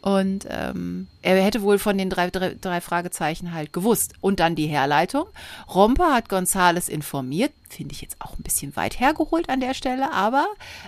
und 0.00 0.46
ähm, 0.48 1.08
er 1.20 1.42
hätte 1.42 1.60
wohl 1.60 1.78
von 1.78 1.98
den 1.98 2.08
drei, 2.08 2.30
drei, 2.30 2.54
drei 2.58 2.80
Fragezeichen 2.80 3.52
halt 3.52 3.74
gewusst. 3.74 4.14
Und 4.22 4.40
dann 4.40 4.54
die 4.54 4.66
Herleitung. 4.66 5.26
Romper 5.74 6.14
hat 6.14 6.30
Gonzales 6.30 6.88
informiert, 6.88 7.52
finde 7.68 7.92
ich 7.92 8.00
jetzt 8.00 8.16
auch 8.20 8.38
ein 8.38 8.42
bisschen 8.42 8.74
weit 8.76 8.98
hergeholt 8.98 9.50
an 9.50 9.60
der 9.60 9.74
Stelle, 9.74 10.10
aber 10.12 10.46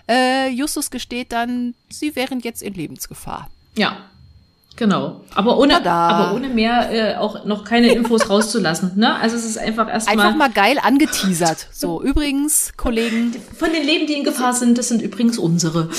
äh, 0.09 0.49
Justus 0.49 0.91
gesteht 0.91 1.33
dann, 1.33 1.75
sie 1.91 2.17
wären 2.17 2.41
jetzt 2.41 2.63
in 2.63 2.73
Lebensgefahr. 2.73 3.51
Ja, 3.75 4.09
Genau, 4.79 5.23
aber 5.35 5.59
ohne, 5.59 5.85
aber 5.85 6.37
ohne 6.37 6.49
mehr 6.51 6.93
äh, 6.93 7.17
auch 7.17 7.45
noch 7.45 7.65
keine 7.65 7.93
Infos 7.93 8.31
rauszulassen. 8.31 8.93
Ne? 8.95 9.13
Also 9.17 9.35
es 9.35 9.45
ist 9.45 9.59
einfach 9.59 9.89
erstmal 9.89 10.21
einfach 10.21 10.37
mal 10.37 10.51
geil 10.53 10.79
angeteasert. 10.81 11.67
So 11.73 12.01
übrigens, 12.01 12.75
Kollegen, 12.77 13.35
von 13.59 13.73
den 13.73 13.85
Leben, 13.85 14.07
die 14.07 14.13
in 14.13 14.23
Gefahr 14.23 14.53
sind, 14.53 14.79
das 14.79 14.87
sind 14.87 15.03
übrigens 15.03 15.37
unsere. 15.37 15.91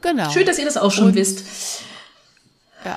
Genau. 0.00 0.30
Schön, 0.30 0.46
dass 0.46 0.58
ihr 0.58 0.64
das 0.64 0.78
auch 0.78 0.90
schon 0.90 1.08
Und 1.08 1.16
wisst. 1.16 1.44
Ja. 2.82 2.96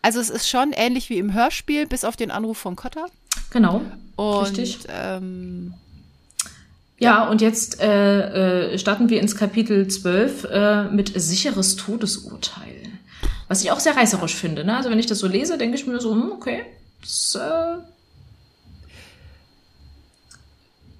Also 0.00 0.18
es 0.18 0.30
ist 0.30 0.48
schon 0.48 0.72
ähnlich 0.72 1.10
wie 1.10 1.18
im 1.18 1.34
Hörspiel, 1.34 1.86
bis 1.86 2.02
auf 2.02 2.16
den 2.16 2.30
Anruf 2.30 2.56
von 2.56 2.74
Cotta. 2.74 3.04
Genau. 3.50 3.82
Und, 4.16 4.44
richtig. 4.44 4.78
Ähm, 4.88 5.74
ja, 6.98 7.28
und 7.28 7.42
jetzt 7.42 7.82
äh, 7.82 8.72
äh, 8.72 8.78
starten 8.78 9.10
wir 9.10 9.20
ins 9.20 9.36
Kapitel 9.36 9.88
12 9.88 10.44
äh, 10.44 10.84
mit 10.84 11.12
sicheres 11.20 11.76
Todesurteil. 11.76 12.91
Was 13.52 13.62
ich 13.62 13.70
auch 13.70 13.80
sehr 13.80 13.94
reißerisch 13.94 14.34
finde. 14.34 14.64
Ne? 14.64 14.74
Also 14.74 14.88
wenn 14.88 14.98
ich 14.98 15.04
das 15.04 15.18
so 15.18 15.26
lese, 15.26 15.58
denke 15.58 15.76
ich 15.76 15.86
mir 15.86 16.00
so, 16.00 16.12
hm, 16.12 16.32
okay, 16.32 16.62
das 17.02 17.38
äh, 17.38 17.82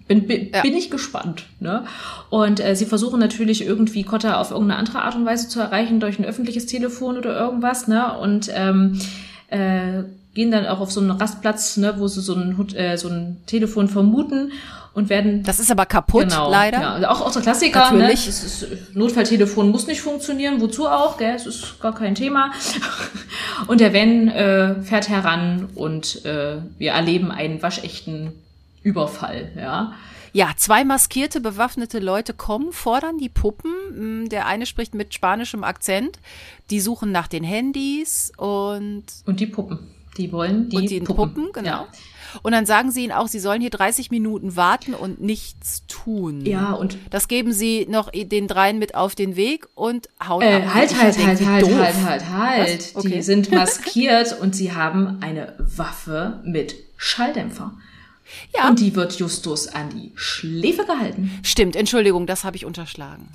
Bin, 0.07 0.27
bin, 0.27 0.51
ja. 0.53 0.61
bin 0.61 0.77
ich 0.77 0.91
gespannt. 0.91 1.47
Ne? 1.61 1.87
Und 2.29 2.61
äh, 2.61 2.77
sie 2.77 2.85
versuchen 2.85 3.19
natürlich 3.19 3.65
irgendwie 3.65 4.05
Kotta 4.05 4.39
auf 4.39 4.51
irgendeine 4.51 4.79
andere 4.79 5.01
Art 5.01 5.15
und 5.15 5.25
Weise 5.25 5.49
zu 5.49 5.61
erreichen, 5.61 5.99
durch 5.99 6.19
ein 6.19 6.27
öffentliches 6.27 6.67
Telefon 6.67 7.17
oder 7.17 7.35
irgendwas. 7.41 7.89
Ne? 7.89 8.19
Und 8.19 8.51
ähm, 8.53 9.01
äh, 9.49 10.03
gehen 10.35 10.51
dann 10.51 10.67
auch 10.67 10.81
auf 10.81 10.93
so 10.93 11.01
einen 11.01 11.13
Rastplatz, 11.13 11.79
ne, 11.79 11.95
wo 11.97 12.07
sie 12.07 12.21
so 12.21 12.35
ein, 12.35 12.75
äh, 12.75 12.99
so 12.99 13.09
ein 13.09 13.39
Telefon 13.47 13.89
vermuten 13.89 14.53
und 14.95 15.09
werden. 15.09 15.43
Das 15.43 15.59
ist 15.59 15.71
aber 15.71 15.87
kaputt, 15.87 16.29
genau, 16.29 16.51
leider. 16.51 16.81
Ja, 16.81 16.93
also 16.95 17.07
auch, 17.07 17.21
auch 17.23 17.33
der 17.33 17.43
Klassiker. 17.43 17.93
Ne? 17.93 17.99
Natürlich. 17.99 18.27
Ne? 18.27 18.33
Das 18.33 18.43
ist, 18.43 18.95
Notfalltelefon 18.95 19.71
muss 19.71 19.87
nicht 19.87 20.01
funktionieren. 20.01 20.61
Wozu 20.61 20.87
auch? 20.87 21.17
Gell? 21.17 21.35
Es 21.35 21.47
ist 21.47 21.81
gar 21.81 21.95
kein 21.95 22.15
Thema. 22.15 22.53
Und 23.67 23.81
der 23.81 23.95
Van 23.95 24.29
äh, 24.29 24.83
fährt 24.83 25.09
heran 25.09 25.69
und 25.75 26.25
äh, 26.25 26.57
wir 26.79 26.93
erleben 26.93 27.31
einen 27.31 27.63
waschechten 27.63 28.33
Überfall, 28.83 29.53
ja. 29.57 29.93
Ja, 30.35 30.53
zwei 30.57 30.83
maskierte, 30.83 31.41
bewaffnete 31.41 31.99
Leute 31.99 32.33
kommen, 32.33 32.73
fordern 32.73 33.19
die 33.19 33.29
Puppen. 33.29 34.25
Mm, 34.25 34.29
der 34.31 34.47
eine 34.47 34.65
spricht 34.65 34.95
mit 34.95 35.13
spanischem 35.13 35.63
Akzent. 35.63 36.19
Die 36.71 36.81
suchen 36.81 37.13
nach 37.13 37.29
den 37.29 37.45
Handys 37.45 38.33
und. 38.39 39.05
Und 39.27 39.41
die 39.41 39.47
Puppen. 39.47 39.79
Die 40.17 40.33
wollen 40.33 40.69
die, 40.71 40.77
und 40.77 40.91
die 40.91 41.01
Puppen. 41.01 41.35
Puppen 41.35 41.53
genau. 41.53 41.69
Ja. 41.69 41.89
Und 42.43 42.53
dann 42.53 42.67
sagen 42.67 42.91
sie 42.91 43.05
ihnen 43.05 43.13
auch, 43.13 43.29
sie 43.29 43.39
sollen 43.39 43.61
hier 43.61 43.71
30 43.71 44.11
Minuten 44.11 44.57
warten 44.57 44.95
und 44.95 45.21
nichts 45.21 45.83
tun. 45.87 46.45
Ja, 46.47 46.73
und 46.73 46.97
das 47.11 47.29
geben 47.29 47.53
sie 47.53 47.87
noch 47.89 48.11
den 48.11 48.49
dreien 48.49 48.79
mit 48.79 48.95
auf 48.95 49.15
den 49.15 49.37
Weg 49.37 49.69
und 49.75 50.09
hauen 50.27 50.43
äh, 50.43 50.55
ab. 50.55 50.75
Halt, 50.75 51.01
halt, 51.01 51.19
halt, 51.19 51.47
halt, 51.47 51.67
halt, 51.67 52.05
halt, 52.05 52.31
halt. 52.31 52.91
Okay. 52.95 53.09
Die 53.09 53.23
sind 53.23 53.51
maskiert 53.53 54.39
und 54.41 54.57
sie 54.57 54.73
haben 54.73 55.19
eine 55.21 55.55
Waffe 55.59 56.41
mit 56.45 56.75
Schalldämpfer. 56.97 57.73
Ja. 58.55 58.69
Und 58.69 58.81
die 58.81 58.95
wird 58.95 59.13
Justus 59.19 59.69
an 59.69 59.91
die 59.91 60.13
Schläfe 60.15 60.85
gehalten. 60.85 61.39
Stimmt, 61.43 61.77
Entschuldigung, 61.77 62.27
das 62.27 62.45
habe 62.45 62.57
ich 62.57 62.65
unterschlagen. 62.65 63.29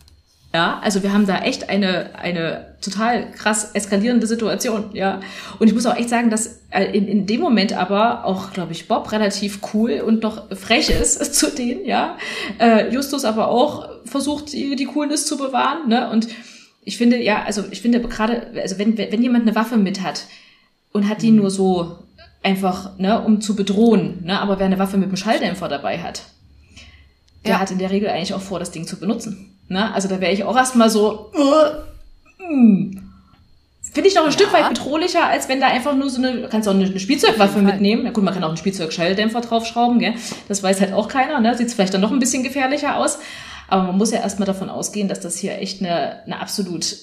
Ja, 0.54 0.80
also 0.82 1.04
wir 1.04 1.12
haben 1.12 1.28
da 1.28 1.40
echt 1.40 1.70
eine, 1.70 2.16
eine 2.16 2.78
total 2.82 3.32
krass 3.32 3.72
eskalierende 3.74 4.28
Situation, 4.28 4.92
ja. 4.94 5.20
Und 5.60 5.68
ich 5.68 5.74
muss 5.74 5.86
auch 5.86 5.96
echt 5.96 6.10
sagen, 6.10 6.30
dass 6.30 6.62
äh, 6.70 6.86
in, 6.86 7.08
in 7.08 7.26
dem 7.26 7.42
Moment 7.42 7.74
aber 7.74 8.24
auch, 8.24 8.54
glaube 8.54 8.72
ich, 8.72 8.88
Bob 8.88 9.12
relativ 9.12 9.60
cool 9.74 10.02
und 10.06 10.24
noch 10.24 10.50
frech 10.56 10.90
ist 10.90 11.36
zu 11.36 11.52
denen, 11.52 11.86
ja. 11.86 12.18
Äh, 12.60 12.94
Justus 12.94 13.26
aber 13.26 13.50
auch 13.50 13.90
versucht, 14.06 14.54
die, 14.54 14.76
die 14.78 14.86
Coolness 14.86 15.26
zu 15.26 15.38
bewahren, 15.38 15.90
ne. 15.90 16.10
Und 16.10 16.30
ich 16.88 16.98
finde, 16.98 17.22
ja, 17.22 17.44
also 17.44 17.66
ich 17.70 17.82
finde 17.82 18.00
gerade, 18.00 18.48
also 18.56 18.80
wenn, 18.80 18.98
wenn 18.98 19.22
jemand 19.22 19.46
eine 19.46 19.56
Waffe 19.56 19.76
mit 19.76 20.02
hat 20.02 20.28
und 20.94 21.10
hat 21.10 21.22
die 21.22 21.32
mhm. 21.32 21.40
nur 21.40 21.52
so 21.52 21.98
einfach, 22.42 22.98
ne, 22.98 23.22
um 23.22 23.42
zu 23.42 23.58
bedrohen. 23.58 24.24
Ne? 24.24 24.40
Aber 24.40 24.58
wer 24.60 24.68
eine 24.68 24.80
Waffe 24.80 24.98
mit 24.98 25.10
einem 25.10 25.18
Schalldämpfer 25.18 25.68
dabei 25.68 26.00
hat, 26.00 26.24
der 27.44 27.56
ja. 27.56 27.60
hat 27.60 27.72
in 27.72 27.80
der 27.80 27.92
Regel 27.92 28.08
eigentlich 28.08 28.34
auch 28.34 28.42
vor, 28.42 28.60
das 28.60 28.72
Ding 28.72 28.88
zu 28.88 28.98
benutzen. 28.98 29.57
Ne? 29.70 29.94
Also 29.94 30.08
da 30.08 30.20
wäre 30.22 30.32
ich 30.32 30.44
auch 30.44 30.56
erstmal 30.56 30.90
so, 30.90 31.32
uh, 31.36 32.54
mm. 32.54 33.04
Finde 33.94 34.10
ich 34.10 34.16
noch 34.16 34.24
ein 34.24 34.32
ja. 34.32 34.34
Stück 34.34 34.54
weit 34.54 34.70
bedrohlicher, 34.70 35.26
als 35.26 35.50
wenn 35.50 35.60
da 35.60 35.68
einfach 35.68 35.96
nur 35.96 36.10
so 36.10 36.22
eine, 36.22 36.48
kannst 36.50 36.68
du 36.68 36.72
auch 36.72 36.76
eine, 36.76 36.86
eine 36.86 37.00
Spielzeugwaffe 37.00 37.60
mitnehmen. 37.60 38.06
Ja 38.06 38.12
gut, 38.12 38.24
man 38.24 38.34
kann 38.34 38.44
auch 38.44 38.50
einen 38.50 38.58
Spielzeugschalldämpfer 38.58 39.42
draufschrauben, 39.42 40.00
gell? 40.00 40.14
Das 40.48 40.62
weiß 40.62 40.82
halt 40.82 40.94
auch 40.94 41.08
keiner, 41.08 41.40
ne? 41.40 41.58
Sieht 41.58 41.72
vielleicht 41.72 41.94
dann 41.94 42.02
noch 42.02 42.12
ein 42.12 42.20
bisschen 42.20 42.44
gefährlicher 42.44 42.98
aus. 42.98 43.18
Aber 43.68 43.84
man 43.84 43.98
muss 43.98 44.12
ja 44.12 44.20
erstmal 44.20 44.46
davon 44.46 44.70
ausgehen, 44.70 45.08
dass 45.08 45.20
das 45.20 45.38
hier 45.38 45.58
echt 45.60 45.82
eine, 45.82 46.24
eine 46.26 46.40
absolut 46.40 46.98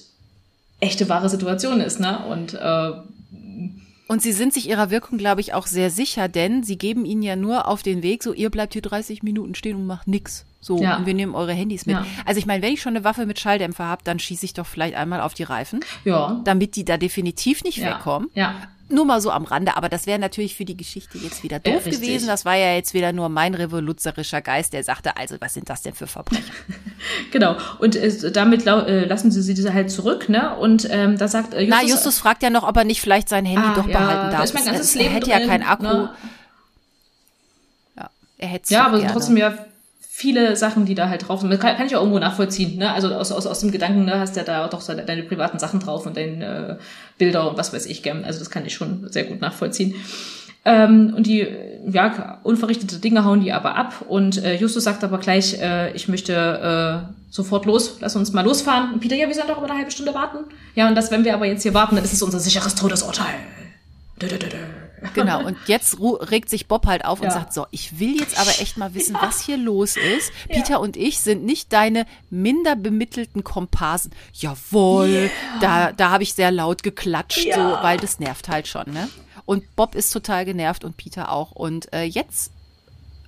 echte, 0.80 1.08
wahre 1.08 1.28
Situation 1.28 1.80
ist, 1.80 2.00
ne? 2.00 2.24
Und 2.26 2.54
äh, 2.54 2.92
und 4.06 4.20
sie 4.20 4.32
sind 4.32 4.52
sich 4.52 4.68
ihrer 4.68 4.90
Wirkung, 4.90 5.16
glaube 5.16 5.40
ich, 5.40 5.54
auch 5.54 5.66
sehr 5.66 5.90
sicher, 5.90 6.28
denn 6.28 6.62
sie 6.62 6.76
geben 6.76 7.06
ihnen 7.06 7.22
ja 7.22 7.36
nur 7.36 7.66
auf 7.66 7.82
den 7.82 8.02
Weg, 8.02 8.22
so 8.22 8.34
ihr 8.34 8.50
bleibt 8.50 8.74
hier 8.74 8.82
30 8.82 9.22
Minuten 9.22 9.54
stehen 9.54 9.76
und 9.76 9.86
macht 9.86 10.06
nix. 10.08 10.44
So, 10.64 10.80
ja. 10.80 10.96
und 10.96 11.04
wir 11.04 11.12
nehmen 11.12 11.34
eure 11.34 11.52
Handys 11.52 11.84
mit. 11.84 11.94
Ja. 11.94 12.06
Also 12.24 12.38
ich 12.38 12.46
meine, 12.46 12.62
wenn 12.62 12.72
ich 12.72 12.80
schon 12.80 12.96
eine 12.96 13.04
Waffe 13.04 13.26
mit 13.26 13.38
Schalldämpfer 13.38 13.84
habe, 13.84 14.00
dann 14.02 14.18
schieße 14.18 14.46
ich 14.46 14.54
doch 14.54 14.64
vielleicht 14.64 14.94
einmal 14.94 15.20
auf 15.20 15.34
die 15.34 15.42
Reifen. 15.42 15.80
Ja. 16.06 16.40
Damit 16.44 16.74
die 16.76 16.86
da 16.86 16.96
definitiv 16.96 17.62
nicht 17.64 17.76
ja. 17.76 17.90
wegkommen. 17.90 18.30
Ja. 18.32 18.54
Nur 18.88 19.04
mal 19.04 19.20
so 19.20 19.30
am 19.30 19.44
Rande, 19.44 19.76
aber 19.76 19.90
das 19.90 20.06
wäre 20.06 20.18
natürlich 20.18 20.54
für 20.54 20.64
die 20.64 20.76
Geschichte 20.76 21.18
jetzt 21.18 21.42
wieder 21.42 21.58
doof 21.58 21.86
äh, 21.86 21.90
gewesen. 21.90 22.28
Das 22.28 22.46
war 22.46 22.54
ja 22.54 22.72
jetzt 22.74 22.94
wieder 22.94 23.12
nur 23.12 23.28
mein 23.28 23.54
revoluzerischer 23.54 24.40
Geist, 24.40 24.72
der 24.72 24.84
sagte, 24.84 25.18
also 25.18 25.36
was 25.38 25.52
sind 25.52 25.68
das 25.68 25.82
denn 25.82 25.92
für 25.92 26.06
Verbrechen? 26.06 26.44
genau. 27.30 27.56
Und 27.78 27.96
äh, 27.96 28.32
damit 28.32 28.66
äh, 28.66 29.04
lassen 29.04 29.30
sie 29.30 29.42
sie 29.42 29.72
halt 29.72 29.90
zurück, 29.90 30.30
ne? 30.30 30.56
Und 30.56 30.88
ähm, 30.90 31.18
da 31.18 31.28
sagt 31.28 31.52
äh, 31.52 31.60
Justus. 31.60 31.82
Na, 31.82 31.86
Justus 31.86 32.18
fragt 32.18 32.42
ja 32.42 32.48
noch, 32.48 32.66
ob 32.66 32.74
er 32.78 32.84
nicht 32.84 33.02
vielleicht 33.02 33.28
sein 33.28 33.44
Handy 33.44 33.68
ah, 33.68 33.74
doch 33.74 33.86
ja, 33.86 33.98
behalten 33.98 34.30
darf. 34.30 34.44
Ist 34.44 34.54
mein 34.54 34.64
ganzes 34.64 34.94
er, 34.94 35.02
Leben 35.02 35.10
er 35.10 35.16
hätte 35.16 35.30
drin, 35.30 35.40
ja 35.40 35.46
keinen 35.46 35.62
Akku. 35.62 35.82
Ne? 35.84 36.10
Ja, 37.96 38.10
er 38.38 38.48
hätte 38.48 38.72
Ja, 38.72 38.86
aber 38.86 38.98
gerne. 38.98 39.12
trotzdem 39.12 39.36
ja 39.36 39.54
viele 40.16 40.54
Sachen, 40.54 40.86
die 40.86 40.94
da 40.94 41.08
halt 41.08 41.26
drauf 41.26 41.40
sind. 41.40 41.50
Das 41.50 41.58
kann, 41.58 41.76
kann 41.76 41.86
ich 41.86 41.96
auch 41.96 42.00
irgendwo 42.00 42.20
nachvollziehen. 42.20 42.78
Ne? 42.78 42.92
Also 42.92 43.12
aus, 43.12 43.32
aus, 43.32 43.48
aus 43.48 43.58
dem 43.58 43.72
Gedanken 43.72 44.04
ne, 44.04 44.20
hast 44.20 44.36
du 44.36 44.40
ja 44.40 44.46
da 44.46 44.68
doch 44.68 44.80
so 44.80 44.94
deine 44.94 45.24
privaten 45.24 45.58
Sachen 45.58 45.80
drauf 45.80 46.06
und 46.06 46.16
deine 46.16 46.78
äh, 46.78 46.82
Bilder 47.18 47.50
und 47.50 47.58
was 47.58 47.72
weiß 47.72 47.86
ich 47.86 48.04
gern. 48.04 48.24
Also 48.24 48.38
das 48.38 48.48
kann 48.48 48.64
ich 48.64 48.74
schon 48.74 49.08
sehr 49.10 49.24
gut 49.24 49.40
nachvollziehen. 49.40 49.96
Ähm, 50.64 51.14
und 51.16 51.26
die 51.26 51.48
ja, 51.90 52.38
unverrichtete 52.44 53.00
Dinge 53.00 53.24
hauen 53.24 53.40
die 53.40 53.52
aber 53.52 53.74
ab. 53.74 54.04
Und 54.08 54.42
äh, 54.44 54.54
Justus 54.54 54.84
sagt 54.84 55.02
aber 55.02 55.18
gleich, 55.18 55.60
äh, 55.60 55.92
ich 55.94 56.06
möchte 56.06 56.32
äh, 56.32 57.12
sofort 57.28 57.66
los, 57.66 57.96
lass 58.00 58.14
uns 58.14 58.32
mal 58.32 58.44
losfahren. 58.44 58.92
Und 58.94 59.00
Peter, 59.00 59.16
ja, 59.16 59.26
wir 59.26 59.34
sollen 59.34 59.48
doch 59.48 59.58
über 59.58 59.68
eine 59.68 59.78
halbe 59.78 59.90
Stunde 59.90 60.14
warten. 60.14 60.44
Ja, 60.76 60.86
und 60.86 60.94
das, 60.94 61.10
wenn 61.10 61.24
wir 61.24 61.34
aber 61.34 61.46
jetzt 61.46 61.64
hier 61.64 61.74
warten, 61.74 61.96
dann 61.96 62.04
ist 62.04 62.12
es 62.12 62.22
unser 62.22 62.38
sicheres 62.38 62.76
Todesurteil. 62.76 63.34
Dö, 64.22 64.28
dö, 64.28 64.38
dö, 64.38 64.46
Genau, 65.12 65.44
und 65.44 65.56
jetzt 65.66 65.98
regt 66.00 66.48
sich 66.48 66.66
Bob 66.66 66.86
halt 66.86 67.04
auf 67.04 67.20
ja. 67.20 67.26
und 67.26 67.32
sagt, 67.32 67.52
so, 67.52 67.66
ich 67.70 67.98
will 67.98 68.18
jetzt 68.18 68.38
aber 68.38 68.50
echt 68.60 68.76
mal 68.76 68.94
wissen, 68.94 69.14
ja. 69.14 69.22
was 69.22 69.40
hier 69.40 69.56
los 69.56 69.96
ist. 69.96 70.32
Peter 70.48 70.80
und 70.80 70.96
ich 70.96 71.20
sind 71.20 71.44
nicht 71.44 71.72
deine 71.72 72.06
minder 72.30 72.76
bemittelten 72.76 73.44
Komparsen. 73.44 74.12
Jawohl, 74.32 75.08
yeah. 75.08 75.30
da, 75.60 75.92
da 75.92 76.10
habe 76.10 76.22
ich 76.22 76.34
sehr 76.34 76.50
laut 76.50 76.82
geklatscht, 76.82 77.52
so, 77.54 77.60
weil 77.60 77.98
das 77.98 78.18
nervt 78.18 78.48
halt 78.48 78.66
schon, 78.66 78.92
ne? 78.92 79.08
Und 79.46 79.76
Bob 79.76 79.94
ist 79.94 80.10
total 80.10 80.44
genervt 80.44 80.84
und 80.84 80.96
Peter 80.96 81.30
auch. 81.30 81.52
Und 81.52 81.92
äh, 81.92 82.04
jetzt 82.04 82.50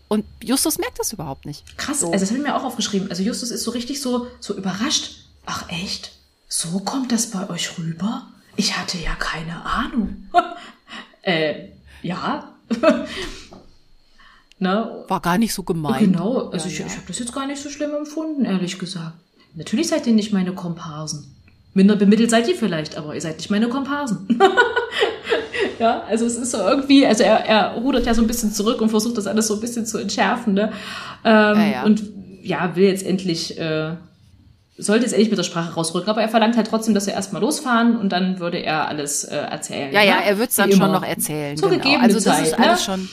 und 0.08 0.24
Justus 0.42 0.78
merkt 0.78 0.98
das 0.98 1.12
überhaupt 1.12 1.46
nicht. 1.46 1.76
Krass, 1.76 2.00
so. 2.00 2.12
also 2.12 2.20
das 2.20 2.30
habe 2.30 2.38
ich 2.38 2.46
mir 2.46 2.54
auch 2.54 2.64
aufgeschrieben. 2.64 3.10
Also 3.10 3.22
Justus 3.22 3.50
ist 3.50 3.64
so 3.64 3.72
richtig 3.72 4.00
so, 4.00 4.28
so 4.40 4.56
überrascht. 4.56 5.16
Ach 5.46 5.68
echt? 5.68 6.12
So 6.48 6.78
kommt 6.80 7.12
das 7.12 7.30
bei 7.30 7.48
euch 7.50 7.76
rüber? 7.78 8.28
Ich 8.56 8.78
hatte 8.78 8.98
ja 8.98 9.14
keine 9.16 9.64
Ahnung. 9.64 10.28
äh, 11.26 11.68
ja. 12.02 12.52
ne? 14.58 15.04
War 15.08 15.20
gar 15.20 15.38
nicht 15.38 15.52
so 15.52 15.62
gemeint. 15.62 16.12
Genau, 16.12 16.48
also 16.50 16.68
ja, 16.68 16.72
ich, 16.72 16.78
ja. 16.78 16.86
ich 16.86 16.92
habe 16.92 17.06
das 17.08 17.18
jetzt 17.18 17.34
gar 17.34 17.46
nicht 17.46 17.60
so 17.60 17.68
schlimm 17.68 17.94
empfunden, 17.94 18.44
ehrlich 18.44 18.78
gesagt. 18.78 19.14
Natürlich 19.54 19.88
seid 19.88 20.06
ihr 20.06 20.12
nicht 20.12 20.32
meine 20.32 20.52
Komparsen. 20.52 21.34
Minder 21.74 21.96
bemittelt 21.96 22.30
seid 22.30 22.48
ihr 22.48 22.54
vielleicht, 22.54 22.96
aber 22.96 23.14
ihr 23.14 23.20
seid 23.20 23.36
nicht 23.36 23.50
meine 23.50 23.68
Komparsen. 23.68 24.26
ja, 25.78 26.04
also 26.04 26.24
es 26.24 26.36
ist 26.36 26.52
so 26.52 26.58
irgendwie, 26.58 27.04
also 27.06 27.22
er, 27.22 27.44
er 27.44 27.74
rudert 27.74 28.06
ja 28.06 28.14
so 28.14 28.22
ein 28.22 28.26
bisschen 28.26 28.52
zurück 28.52 28.80
und 28.80 28.88
versucht 28.90 29.18
das 29.18 29.26
alles 29.26 29.48
so 29.48 29.54
ein 29.54 29.60
bisschen 29.60 29.84
zu 29.84 29.98
entschärfen, 29.98 30.54
ne? 30.54 30.72
Ähm, 31.24 31.72
ja, 31.72 31.84
und 31.84 32.02
ja, 32.42 32.76
will 32.76 32.84
jetzt 32.84 33.04
endlich 33.04 33.58
äh, 33.58 33.96
sollte 34.78 35.04
jetzt 35.04 35.12
endlich 35.12 35.30
mit 35.30 35.38
der 35.38 35.44
Sprache 35.44 35.74
rausrücken, 35.74 36.10
aber 36.10 36.20
er 36.20 36.28
verlangt 36.28 36.56
halt 36.56 36.66
trotzdem, 36.66 36.94
dass 36.94 37.06
wir 37.06 37.14
erstmal 37.14 37.40
losfahren 37.40 37.96
und 37.96 38.10
dann 38.10 38.38
würde 38.38 38.58
er 38.58 38.88
alles 38.88 39.24
äh, 39.24 39.36
erzählen. 39.36 39.92
Ja, 39.92 40.02
ja, 40.02 40.16
ne? 40.16 40.26
er 40.26 40.38
wird 40.38 40.50
es 40.50 40.56
dann 40.56 40.72
schon 40.72 40.92
noch 40.92 41.02
erzählen. 41.02 41.56
Zur 41.56 41.70
genau. 41.70 41.98
Also 41.98 42.16
das 42.16 42.24
Zeit, 42.24 42.46
ist 42.46 42.58
ne? 42.58 42.68
alles 42.68 42.84
schon. 42.84 43.08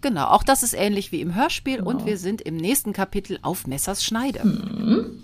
Genau, 0.00 0.26
auch 0.26 0.42
das 0.42 0.62
ist 0.62 0.74
ähnlich 0.74 1.12
wie 1.12 1.20
im 1.20 1.34
Hörspiel 1.34 1.78
genau. 1.78 1.90
und 1.90 2.06
wir 2.06 2.18
sind 2.18 2.40
im 2.40 2.56
nächsten 2.56 2.92
Kapitel 2.92 3.38
auf 3.42 3.66
Messers 3.66 4.04
Schneide. 4.04 4.44
Mhm. 4.44 5.18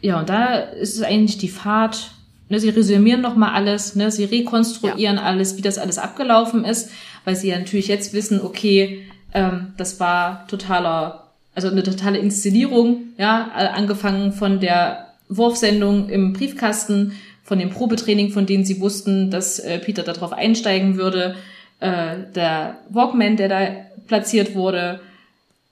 Ja, 0.00 0.20
und 0.20 0.28
da 0.28 0.56
ist 0.56 0.96
es 0.96 1.02
eigentlich 1.02 1.38
die 1.38 1.48
Fahrt. 1.48 2.12
Ne, 2.48 2.60
sie 2.60 2.68
resümieren 2.68 3.22
nochmal 3.22 3.54
alles, 3.54 3.96
ne, 3.96 4.12
sie 4.12 4.24
rekonstruieren 4.24 5.16
ja. 5.16 5.22
alles, 5.22 5.56
wie 5.56 5.62
das 5.62 5.78
alles 5.78 5.98
abgelaufen 5.98 6.64
ist, 6.64 6.90
weil 7.24 7.34
sie 7.34 7.48
ja 7.48 7.58
natürlich 7.58 7.88
jetzt 7.88 8.12
wissen, 8.12 8.40
okay, 8.40 9.04
ähm, 9.34 9.72
das 9.76 9.98
war 9.98 10.46
totaler 10.46 11.25
also 11.56 11.68
eine 11.68 11.82
totale 11.82 12.18
Inszenierung, 12.18 13.08
ja, 13.18 13.50
angefangen 13.74 14.32
von 14.32 14.60
der 14.60 15.14
Wurfsendung 15.28 16.08
im 16.08 16.34
Briefkasten, 16.34 17.12
von 17.42 17.58
dem 17.58 17.70
Probetraining, 17.70 18.30
von 18.30 18.46
denen 18.46 18.64
sie 18.64 18.80
wussten, 18.80 19.30
dass 19.30 19.58
äh, 19.58 19.78
Peter 19.78 20.02
darauf 20.02 20.32
einsteigen 20.32 20.96
würde, 20.96 21.36
äh, 21.80 22.16
der 22.34 22.78
Walkman, 22.90 23.36
der 23.36 23.48
da 23.48 23.68
platziert 24.06 24.54
wurde, 24.54 25.00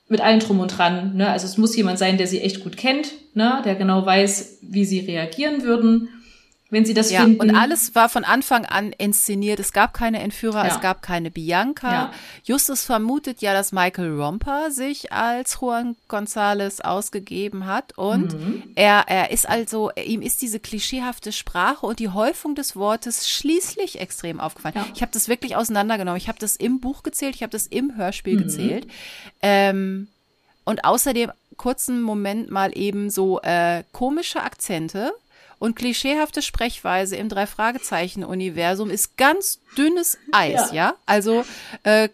mit 0.09 0.21
allem 0.21 0.41
drum 0.41 0.61
und 0.61 0.69
dran. 0.77 1.17
Ne? 1.17 1.29
Also 1.29 1.47
es 1.47 1.59
muss 1.59 1.77
jemand 1.77 1.99
sein, 1.99 2.17
der 2.17 2.27
sie 2.27 2.41
echt 2.41 2.63
gut 2.63 2.77
kennt, 2.77 3.13
ne? 3.35 3.61
der 3.65 3.75
genau 3.75 4.07
weiß, 4.07 4.59
wie 4.63 4.85
sie 4.85 5.01
reagieren 5.01 5.63
würden 5.63 6.09
wenn 6.75 6.85
sie 6.85 6.93
das 6.93 7.11
ja, 7.11 7.23
finden. 7.23 7.41
Und 7.41 7.55
alles 7.55 7.95
war 7.95 8.09
von 8.09 8.25
Anfang 8.25 8.67
an 8.67 8.93
inszeniert. 8.93 9.61
Es 9.61 9.73
gab 9.73 9.95
keine 9.95 10.21
Entführer, 10.21 10.67
ja. 10.67 10.75
es 10.75 10.81
gab 10.81 11.03
keine 11.03 11.31
Bianca. 11.31 11.93
Ja. 11.93 12.13
Justus 12.43 12.85
vermutet 12.85 13.41
ja, 13.41 13.55
dass 13.55 13.73
Michael 13.73 14.21
Romper 14.21 14.71
sich 14.71 15.13
als 15.13 15.59
Juan 15.61 15.97
González 16.09 16.83
ausgegeben 16.83 17.65
hat. 17.67 17.97
Und 17.97 18.35
mhm. 18.35 18.65
er, 18.75 19.05
er 19.07 19.31
ist 19.31 19.49
also, 19.49 19.93
ihm 19.93 20.21
ist 20.21 20.43
diese 20.43 20.59
klischeehafte 20.61 21.33
Sprache 21.33 21.87
und 21.87 22.01
die 22.01 22.09
Häufung 22.09 22.55
des 22.55 22.77
Wortes 22.77 23.31
schließlich 23.31 24.01
extrem 24.01 24.41
aufgefallen. 24.41 24.75
Ich 24.95 25.01
habe 25.01 25.13
das 25.13 25.29
wirklich 25.29 25.57
auseinandergenommen. 25.57 26.19
Ich 26.19 26.29
habe 26.29 26.39
das 26.39 26.57
im 26.57 26.81
Buch 26.81 27.05
gezählt, 27.05 27.37
ich 27.37 27.43
habe 27.43 27.53
das 27.53 27.69
im 27.69 27.97
Hörspiel 27.97 28.35
mhm. 28.35 28.43
gezählt. 28.43 28.87
Ähm, 29.41 30.09
und 30.65 30.85
außerdem 30.85 31.31
kurzen 31.57 32.03
Moment 32.03 32.51
mal 32.51 32.77
eben 32.77 33.11
so 33.11 33.41
äh, 33.43 33.85
komische 33.93 34.43
Akzente 34.43 35.13
und 35.65 35.77
klischeehafte 35.77 36.43
Sprechweise 36.43 37.17
im 37.17 37.31
Drei-Fragezeichen-Universum 37.31 38.91
ist 38.91 39.17
ganz 39.17 39.61
dünnes 39.79 40.19
Eis, 40.31 40.73
ja? 40.73 40.75
ja? 40.75 40.95
Also, 41.07 41.47
äh, 41.85 42.11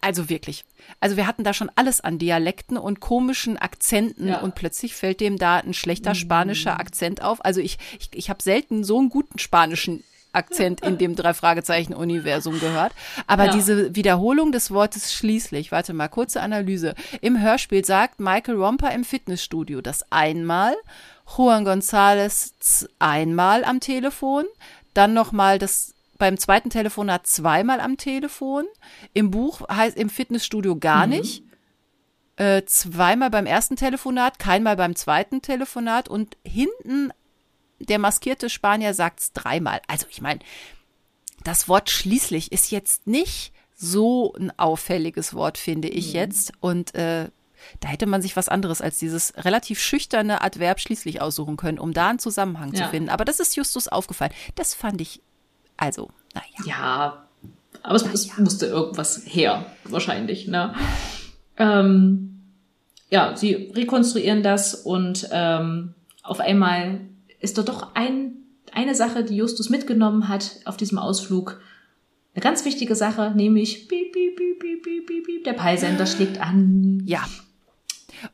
also 0.00 0.28
wirklich. 0.28 0.64
Also 1.00 1.16
wir 1.16 1.26
hatten 1.26 1.42
da 1.42 1.52
schon 1.52 1.68
alles 1.74 2.00
an 2.00 2.20
Dialekten 2.20 2.76
und 2.76 3.00
komischen 3.00 3.56
Akzenten 3.56 4.28
ja. 4.28 4.38
und 4.38 4.54
plötzlich 4.54 4.94
fällt 4.94 5.20
dem 5.20 5.36
da 5.36 5.56
ein 5.56 5.74
schlechter 5.74 6.14
spanischer 6.14 6.78
Akzent 6.78 7.22
auf. 7.22 7.44
Also 7.44 7.60
ich, 7.60 7.76
ich, 7.98 8.10
ich 8.12 8.30
habe 8.30 8.40
selten 8.40 8.84
so 8.84 9.00
einen 9.00 9.08
guten 9.08 9.40
spanischen 9.40 10.04
Akzent 10.30 10.82
in 10.82 10.96
dem 10.96 11.16
Drei-Fragezeichen-Universum 11.16 12.60
gehört. 12.60 12.92
Aber 13.26 13.46
ja. 13.46 13.52
diese 13.52 13.96
Wiederholung 13.96 14.52
des 14.52 14.70
Wortes 14.70 15.12
schließlich, 15.12 15.72
warte 15.72 15.92
mal, 15.92 16.08
kurze 16.08 16.40
Analyse. 16.40 16.94
Im 17.20 17.40
Hörspiel 17.40 17.84
sagt 17.84 18.20
Michael 18.20 18.56
Romper 18.56 18.92
im 18.92 19.02
Fitnessstudio 19.02 19.80
das 19.80 20.04
einmal 20.12 20.76
Juan 21.26 21.66
González 21.66 22.88
einmal 22.98 23.64
am 23.64 23.80
Telefon, 23.80 24.44
dann 24.94 25.12
nochmal 25.14 25.58
das 25.58 25.94
beim 26.18 26.38
zweiten 26.38 26.70
Telefonat 26.70 27.26
zweimal 27.26 27.80
am 27.80 27.96
Telefon. 27.96 28.64
Im 29.12 29.30
Buch 29.30 29.68
heißt 29.68 29.96
im 29.96 30.08
Fitnessstudio 30.08 30.76
gar 30.76 31.06
mhm. 31.06 31.12
nicht. 31.14 31.42
Äh, 32.36 32.64
zweimal 32.64 33.30
beim 33.30 33.46
ersten 33.46 33.76
Telefonat, 33.76 34.38
keinmal 34.38 34.76
beim 34.76 34.94
zweiten 34.94 35.42
Telefonat 35.42 36.08
und 36.08 36.36
hinten 36.44 37.10
der 37.78 37.98
maskierte 37.98 38.50
Spanier 38.50 38.94
sagt's 38.94 39.32
dreimal. 39.32 39.80
Also 39.88 40.06
ich 40.10 40.20
meine, 40.20 40.40
das 41.44 41.68
Wort 41.68 41.90
schließlich 41.90 42.52
ist 42.52 42.70
jetzt 42.70 43.06
nicht 43.06 43.52
so 43.74 44.32
ein 44.34 44.58
auffälliges 44.58 45.34
Wort, 45.34 45.58
finde 45.58 45.88
ich 45.88 46.08
mhm. 46.08 46.14
jetzt. 46.14 46.52
Und 46.60 46.94
äh, 46.94 47.28
da 47.80 47.88
hätte 47.88 48.06
man 48.06 48.22
sich 48.22 48.36
was 48.36 48.48
anderes 48.48 48.80
als 48.80 48.98
dieses 48.98 49.32
relativ 49.44 49.80
schüchterne 49.80 50.42
Adverb 50.42 50.80
schließlich 50.80 51.20
aussuchen 51.20 51.56
können, 51.56 51.78
um 51.78 51.92
da 51.92 52.08
einen 52.08 52.18
Zusammenhang 52.18 52.72
ja. 52.72 52.84
zu 52.84 52.90
finden. 52.90 53.08
Aber 53.08 53.24
das 53.24 53.40
ist 53.40 53.56
Justus 53.56 53.88
aufgefallen. 53.88 54.32
Das 54.54 54.74
fand 54.74 55.00
ich, 55.00 55.20
also, 55.76 56.10
naja. 56.34 56.46
Ja, 56.64 57.26
aber 57.82 57.94
es, 57.94 58.02
naja. 58.02 58.14
es 58.14 58.38
musste 58.38 58.66
irgendwas 58.66 59.22
her, 59.26 59.66
wahrscheinlich, 59.84 60.48
ne? 60.48 60.74
Ähm, 61.58 62.40
ja, 63.10 63.36
sie 63.36 63.72
rekonstruieren 63.74 64.42
das 64.42 64.74
und 64.74 65.28
ähm, 65.30 65.94
auf 66.22 66.40
einmal 66.40 67.00
ist 67.40 67.56
da 67.58 67.62
doch 67.62 67.94
ein, 67.94 68.32
eine 68.72 68.94
Sache, 68.94 69.24
die 69.24 69.36
Justus 69.36 69.70
mitgenommen 69.70 70.28
hat 70.28 70.56
auf 70.64 70.76
diesem 70.76 70.98
Ausflug. 70.98 71.60
Eine 72.34 72.42
ganz 72.42 72.64
wichtige 72.64 72.94
Sache, 72.94 73.32
nämlich 73.34 73.88
piep, 73.88 74.12
piep, 74.12 74.36
piep, 74.36 74.58
piep, 74.58 74.82
piep, 75.06 75.26
piep, 75.26 75.44
der 75.44 75.52
Peilsender 75.52 76.06
schlägt 76.06 76.40
an. 76.40 77.02
Ja, 77.06 77.24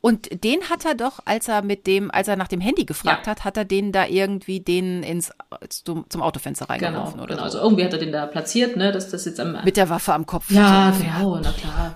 und 0.01 0.45
den 0.45 0.71
hat 0.71 0.85
er 0.85 0.95
doch, 0.95 1.21
als 1.25 1.49
er 1.49 1.63
mit 1.63 1.87
dem, 1.87 2.11
als 2.11 2.29
er 2.29 2.37
nach 2.37 2.49
dem 2.49 2.61
Handy 2.61 2.85
gefragt 2.85 3.27
ja. 3.27 3.33
hat, 3.33 3.45
hat 3.45 3.57
er 3.57 3.65
den 3.65 3.93
da 3.93 4.07
irgendwie 4.07 4.61
den 4.61 5.03
ins 5.03 5.33
zum, 5.69 6.05
zum 6.09 6.23
Autofenster 6.23 6.69
reingeworfen 6.69 7.13
genau, 7.13 7.25
oder 7.25 7.35
genau. 7.35 7.49
So. 7.49 7.59
Also 7.59 7.59
irgendwie 7.59 7.85
hat 7.85 7.93
er 7.93 7.99
den 7.99 8.13
da 8.13 8.27
platziert, 8.27 8.77
ne, 8.77 8.93
dass 8.93 9.11
das 9.11 9.25
jetzt 9.25 9.41
am 9.41 9.59
mit 9.65 9.77
der 9.77 9.89
Waffe 9.89 10.15
am 10.15 10.27
Kopf. 10.27 10.51
Ja, 10.51 10.91
genau, 10.91 11.39
na 11.43 11.53
klar. 11.53 11.95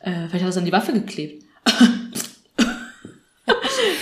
Äh, 0.00 0.28
vielleicht 0.28 0.34
hat 0.34 0.42
er 0.42 0.48
es 0.48 0.56
an 0.56 0.64
die 0.64 0.72
Waffe 0.72 0.92
geklebt. 0.92 1.44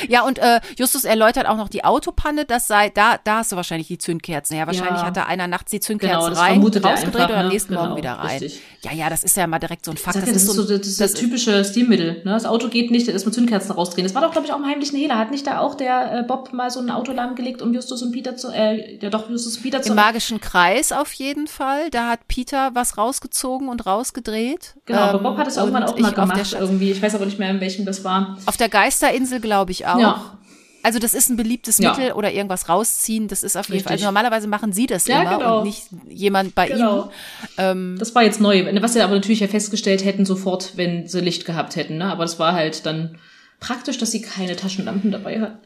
Ja, 0.08 0.22
und 0.22 0.38
äh, 0.38 0.60
Justus 0.78 1.04
erläutert 1.04 1.46
auch 1.46 1.56
noch 1.56 1.68
die 1.68 1.84
Autopanne, 1.84 2.44
das 2.44 2.68
sei, 2.68 2.90
da, 2.90 3.18
da 3.22 3.38
hast 3.38 3.52
du 3.52 3.56
wahrscheinlich 3.56 3.88
die 3.88 3.98
Zündkerzen. 3.98 4.56
Ja, 4.56 4.66
wahrscheinlich 4.66 5.00
ja. 5.00 5.06
hat 5.06 5.16
da 5.16 5.24
einer 5.24 5.46
nachts 5.46 5.70
die 5.70 5.80
Zündkerzen 5.80 6.30
genau, 6.30 6.40
rein, 6.40 6.60
rausgedreht 6.60 6.84
einfach, 6.86 7.28
und 7.28 7.34
am 7.34 7.46
ne? 7.46 7.48
nächsten 7.52 7.72
genau, 7.72 7.86
Morgen 7.86 7.96
wieder 7.96 8.12
rein. 8.12 8.38
Richtig. 8.38 8.62
Ja, 8.82 8.92
ja, 8.92 9.10
das 9.10 9.24
ist 9.24 9.36
ja 9.36 9.46
mal 9.46 9.58
direkt 9.58 9.84
so 9.84 9.90
ein 9.90 9.96
Fakt. 9.96 10.16
Das, 10.16 10.24
das, 10.24 10.36
ist, 10.36 10.46
so, 10.46 10.62
das, 10.62 10.86
ist 10.86 11.00
das, 11.00 11.12
das 11.12 11.20
typische 11.20 11.64
Stilmittel. 11.64 12.22
Ne? 12.24 12.32
Das 12.32 12.44
Auto 12.44 12.68
geht 12.68 12.90
nicht, 12.90 13.08
da 13.08 13.12
ist 13.12 13.24
mal 13.24 13.32
Zündkerzen 13.32 13.72
rausdrehen. 13.72 14.06
Das 14.06 14.14
war 14.14 14.22
doch, 14.22 14.32
glaube 14.32 14.46
ich, 14.46 14.52
auch 14.52 14.58
im 14.58 14.66
heimlichen 14.66 14.98
Hehler. 14.98 15.18
Hat 15.18 15.30
nicht 15.30 15.46
da 15.46 15.58
auch 15.58 15.74
der 15.74 16.20
äh, 16.20 16.22
Bob 16.22 16.52
mal 16.52 16.70
so 16.70 16.80
ein 16.80 16.90
Auto 16.90 17.12
lahmgelegt, 17.12 17.62
um 17.62 17.74
Justus 17.74 18.02
und 18.02 18.12
Peter 18.12 18.36
zu, 18.36 18.50
äh, 18.50 18.98
ja 18.98 19.10
doch, 19.10 19.28
Justus 19.28 19.56
und 19.56 19.62
Peter 19.62 19.82
zu... 19.82 19.90
Im 19.90 19.96
magischen 19.96 20.40
Kreis 20.40 20.92
auf 20.92 21.12
jeden 21.14 21.46
Fall. 21.46 21.90
Da 21.90 22.08
hat 22.08 22.28
Peter 22.28 22.70
was 22.74 22.98
rausgezogen 22.98 23.68
und 23.68 23.86
rausgedreht. 23.86 24.74
Genau, 24.86 25.00
aber 25.00 25.18
Bob 25.18 25.38
hat 25.38 25.48
es 25.48 25.56
ähm, 25.56 25.64
irgendwann 25.64 25.84
auch 25.84 25.98
mal 25.98 26.12
gemacht 26.12 26.56
irgendwie. 26.58 26.90
Ich 26.92 27.02
weiß 27.02 27.14
aber 27.14 27.26
nicht 27.26 27.38
mehr, 27.38 27.50
in 27.50 27.60
welchem 27.60 27.84
das 27.84 28.04
war. 28.04 28.38
Auf 28.46 28.56
der 28.56 28.68
Geisterinsel, 28.68 29.40
glaube 29.40 29.72
ich, 29.72 29.85
auch. 29.86 29.98
Ja. 29.98 30.38
Also 30.82 31.00
das 31.00 31.14
ist 31.14 31.30
ein 31.30 31.36
beliebtes 31.36 31.78
ja. 31.78 31.90
Mittel 31.90 32.12
oder 32.12 32.32
irgendwas 32.32 32.68
rausziehen. 32.68 33.26
Das 33.26 33.42
ist 33.42 33.56
auf 33.56 33.68
jeden 33.68 33.82
Fall. 33.82 33.94
Also 33.94 34.04
normalerweise 34.04 34.46
machen 34.46 34.72
sie 34.72 34.86
das 34.86 35.08
ja, 35.08 35.22
immer 35.22 35.38
genau. 35.38 35.58
und 35.58 35.64
nicht 35.64 35.88
jemand 36.08 36.54
bei 36.54 36.68
genau. 36.68 37.02
ihnen. 37.02 37.10
Ähm, 37.58 37.96
das 37.98 38.14
war 38.14 38.22
jetzt 38.22 38.40
neu. 38.40 38.64
Was 38.80 38.92
sie 38.92 39.00
aber 39.00 39.14
natürlich 39.14 39.40
ja 39.40 39.48
festgestellt 39.48 40.04
hätten 40.04 40.24
sofort, 40.24 40.76
wenn 40.76 41.08
sie 41.08 41.20
Licht 41.20 41.44
gehabt 41.44 41.74
hätten. 41.74 41.98
Ne? 41.98 42.04
Aber 42.04 42.22
das 42.22 42.38
war 42.38 42.52
halt 42.52 42.86
dann 42.86 43.18
praktisch, 43.58 43.98
dass 43.98 44.12
sie 44.12 44.22
keine 44.22 44.54
Taschenlampen 44.54 45.10
dabei 45.10 45.40
hatten. 45.40 45.58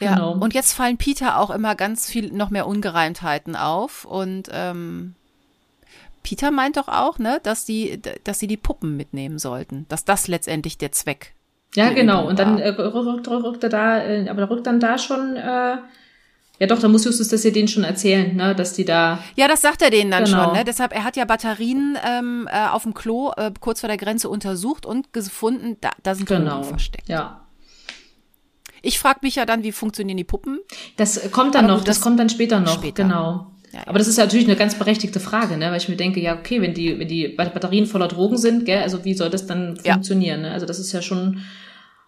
Ja, 0.00 0.16
genau. 0.16 0.32
und 0.34 0.52
jetzt 0.52 0.72
fallen 0.72 0.98
Peter 0.98 1.38
auch 1.38 1.50
immer 1.50 1.74
ganz 1.74 2.10
viel 2.10 2.32
noch 2.32 2.50
mehr 2.50 2.66
Ungereimtheiten 2.66 3.54
auf 3.56 4.04
und 4.04 4.48
ähm, 4.52 5.14
Peter 6.24 6.50
meint 6.50 6.76
doch 6.76 6.88
auch, 6.88 7.18
ne, 7.18 7.38
dass 7.42 7.64
die, 7.64 8.00
dass 8.24 8.40
sie 8.40 8.48
die 8.48 8.56
Puppen 8.56 8.96
mitnehmen 8.96 9.38
sollten, 9.38 9.86
dass 9.88 10.04
das 10.04 10.26
letztendlich 10.26 10.78
der 10.78 10.90
Zweck 10.90 11.34
ja, 11.76 11.90
genau. 11.90 12.28
Und 12.28 12.38
dann 12.38 12.58
äh, 12.58 12.68
rückt, 12.68 13.28
rückt 13.28 13.62
er 13.62 13.68
da, 13.68 14.04
äh, 14.04 14.28
aber 14.28 14.48
rückt 14.50 14.66
dann 14.66 14.80
da 14.80 14.98
schon 14.98 15.36
äh, 15.36 15.76
Ja, 16.60 16.66
doch, 16.68 16.78
da 16.78 16.88
muss 16.88 17.04
Justus 17.04 17.28
das 17.28 17.42
ja 17.42 17.50
denen 17.50 17.68
schon 17.68 17.82
erzählen, 17.84 18.36
ne, 18.36 18.54
dass 18.54 18.74
die 18.74 18.84
da. 18.84 19.18
Ja, 19.34 19.48
das 19.48 19.60
sagt 19.60 19.82
er 19.82 19.90
denen 19.90 20.10
dann 20.10 20.24
genau. 20.24 20.44
schon, 20.44 20.52
ne? 20.54 20.64
Deshalb, 20.64 20.94
er 20.94 21.04
hat 21.04 21.16
ja 21.16 21.24
Batterien 21.24 21.98
ähm, 22.06 22.48
äh, 22.50 22.68
auf 22.68 22.84
dem 22.84 22.94
Klo 22.94 23.32
äh, 23.36 23.50
kurz 23.58 23.80
vor 23.80 23.88
der 23.88 23.96
Grenze 23.96 24.28
untersucht 24.28 24.86
und 24.86 25.12
gefunden, 25.12 25.76
da, 25.80 25.90
da 26.02 26.14
sind 26.14 26.28
genau. 26.28 26.56
Drogen 26.56 26.64
versteckt. 26.64 27.08
Ja. 27.08 27.40
Ich 28.82 28.98
frage 28.98 29.20
mich 29.22 29.36
ja 29.36 29.46
dann, 29.46 29.62
wie 29.62 29.72
funktionieren 29.72 30.18
die 30.18 30.24
Puppen? 30.24 30.60
Das 30.96 31.30
kommt 31.32 31.54
dann 31.54 31.64
Aber 31.64 31.74
noch, 31.74 31.84
das, 31.84 31.96
das, 31.96 32.00
kommt 32.02 32.20
dann 32.20 32.28
später 32.28 32.60
noch, 32.60 32.74
später. 32.74 33.02
genau. 33.02 33.50
Ja, 33.74 33.80
ja. 33.80 33.86
Aber 33.86 33.98
das 33.98 34.08
ist 34.08 34.18
natürlich 34.18 34.46
eine 34.46 34.56
ganz 34.56 34.76
berechtigte 34.76 35.20
Frage, 35.20 35.56
ne? 35.56 35.70
weil 35.70 35.78
ich 35.78 35.88
mir 35.88 35.96
denke, 35.96 36.20
ja, 36.20 36.38
okay, 36.38 36.62
wenn 36.62 36.74
die, 36.74 36.98
wenn 36.98 37.08
die 37.08 37.28
Batterien 37.28 37.86
voller 37.86 38.08
Drogen 38.08 38.38
sind, 38.38 38.64
gell, 38.64 38.82
also 38.82 39.04
wie 39.04 39.14
soll 39.14 39.30
das 39.30 39.46
dann 39.46 39.76
funktionieren? 39.76 40.42
Ja. 40.42 40.48
Ne? 40.48 40.54
Also 40.54 40.64
das 40.64 40.78
ist 40.78 40.92
ja 40.92 41.02
schon 41.02 41.42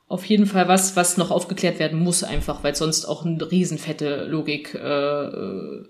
auf 0.08 0.24
jeden 0.24 0.46
Fall 0.46 0.68
was, 0.68 0.94
was 0.94 1.16
noch 1.16 1.32
aufgeklärt 1.32 1.80
werden 1.80 1.98
muss, 1.98 2.22
einfach, 2.22 2.62
weil 2.62 2.76
sonst 2.76 3.06
auch 3.06 3.24
eine 3.24 3.50
riesenfette 3.50 4.26
Logik 4.26 4.74
äh, 4.74 4.78
äh, 4.78 5.84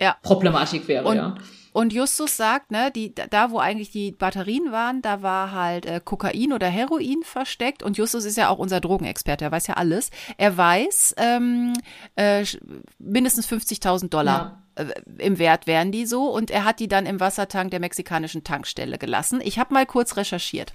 ja. 0.00 0.16
Problematik 0.22 0.88
wäre, 0.88 1.04
und, 1.04 1.16
ja. 1.16 1.36
Und 1.72 1.92
Justus 1.92 2.36
sagt, 2.36 2.70
ne, 2.70 2.90
die, 2.90 3.14
da 3.14 3.50
wo 3.50 3.58
eigentlich 3.58 3.90
die 3.90 4.10
Batterien 4.10 4.72
waren, 4.72 5.00
da 5.00 5.22
war 5.22 5.52
halt 5.52 5.86
äh, 5.86 6.00
Kokain 6.04 6.52
oder 6.52 6.66
Heroin 6.66 7.22
versteckt. 7.22 7.82
Und 7.82 7.96
Justus 7.96 8.26
ist 8.26 8.36
ja 8.36 8.50
auch 8.50 8.58
unser 8.58 8.80
Drogenexperte, 8.80 9.46
er 9.46 9.52
weiß 9.52 9.68
ja 9.68 9.74
alles. 9.74 10.10
Er 10.36 10.54
weiß 10.54 11.14
ähm, 11.16 11.72
äh, 12.16 12.44
mindestens 12.98 13.48
50.000 13.48 14.10
Dollar. 14.10 14.38
Ja 14.38 14.61
im 15.18 15.38
Wert 15.38 15.66
wären 15.66 15.92
die 15.92 16.06
so 16.06 16.30
und 16.30 16.50
er 16.50 16.64
hat 16.64 16.80
die 16.80 16.88
dann 16.88 17.06
im 17.06 17.20
Wassertank 17.20 17.70
der 17.70 17.80
mexikanischen 17.80 18.44
Tankstelle 18.44 18.98
gelassen. 18.98 19.40
Ich 19.42 19.58
habe 19.58 19.74
mal 19.74 19.86
kurz 19.86 20.16
recherchiert. 20.16 20.72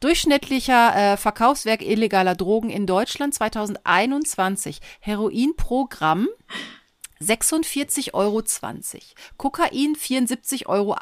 Durchschnittlicher 0.00 1.14
äh, 1.14 1.16
Verkaufswerk 1.16 1.82
illegaler 1.82 2.34
Drogen 2.34 2.70
in 2.70 2.86
Deutschland 2.86 3.34
2021. 3.34 4.80
Heroin 5.00 5.54
pro 5.56 5.86
Gramm 5.86 6.28
46,20 7.20 8.12
Euro. 8.14 8.42
Kokain 9.38 9.94
74,80 9.96 10.66
Euro. 10.66 10.96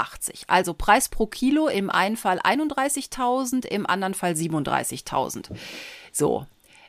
Also 0.46 0.74
Preis 0.74 1.08
pro 1.08 1.26
Kilo 1.26 1.68
im 1.68 1.90
einen 1.90 2.16
Fall 2.16 2.38
31.000, 2.40 3.66
im 3.66 3.86
anderen 3.86 4.14
Fall 4.14 4.32
37.000. 4.32 5.50
So, 6.12 6.46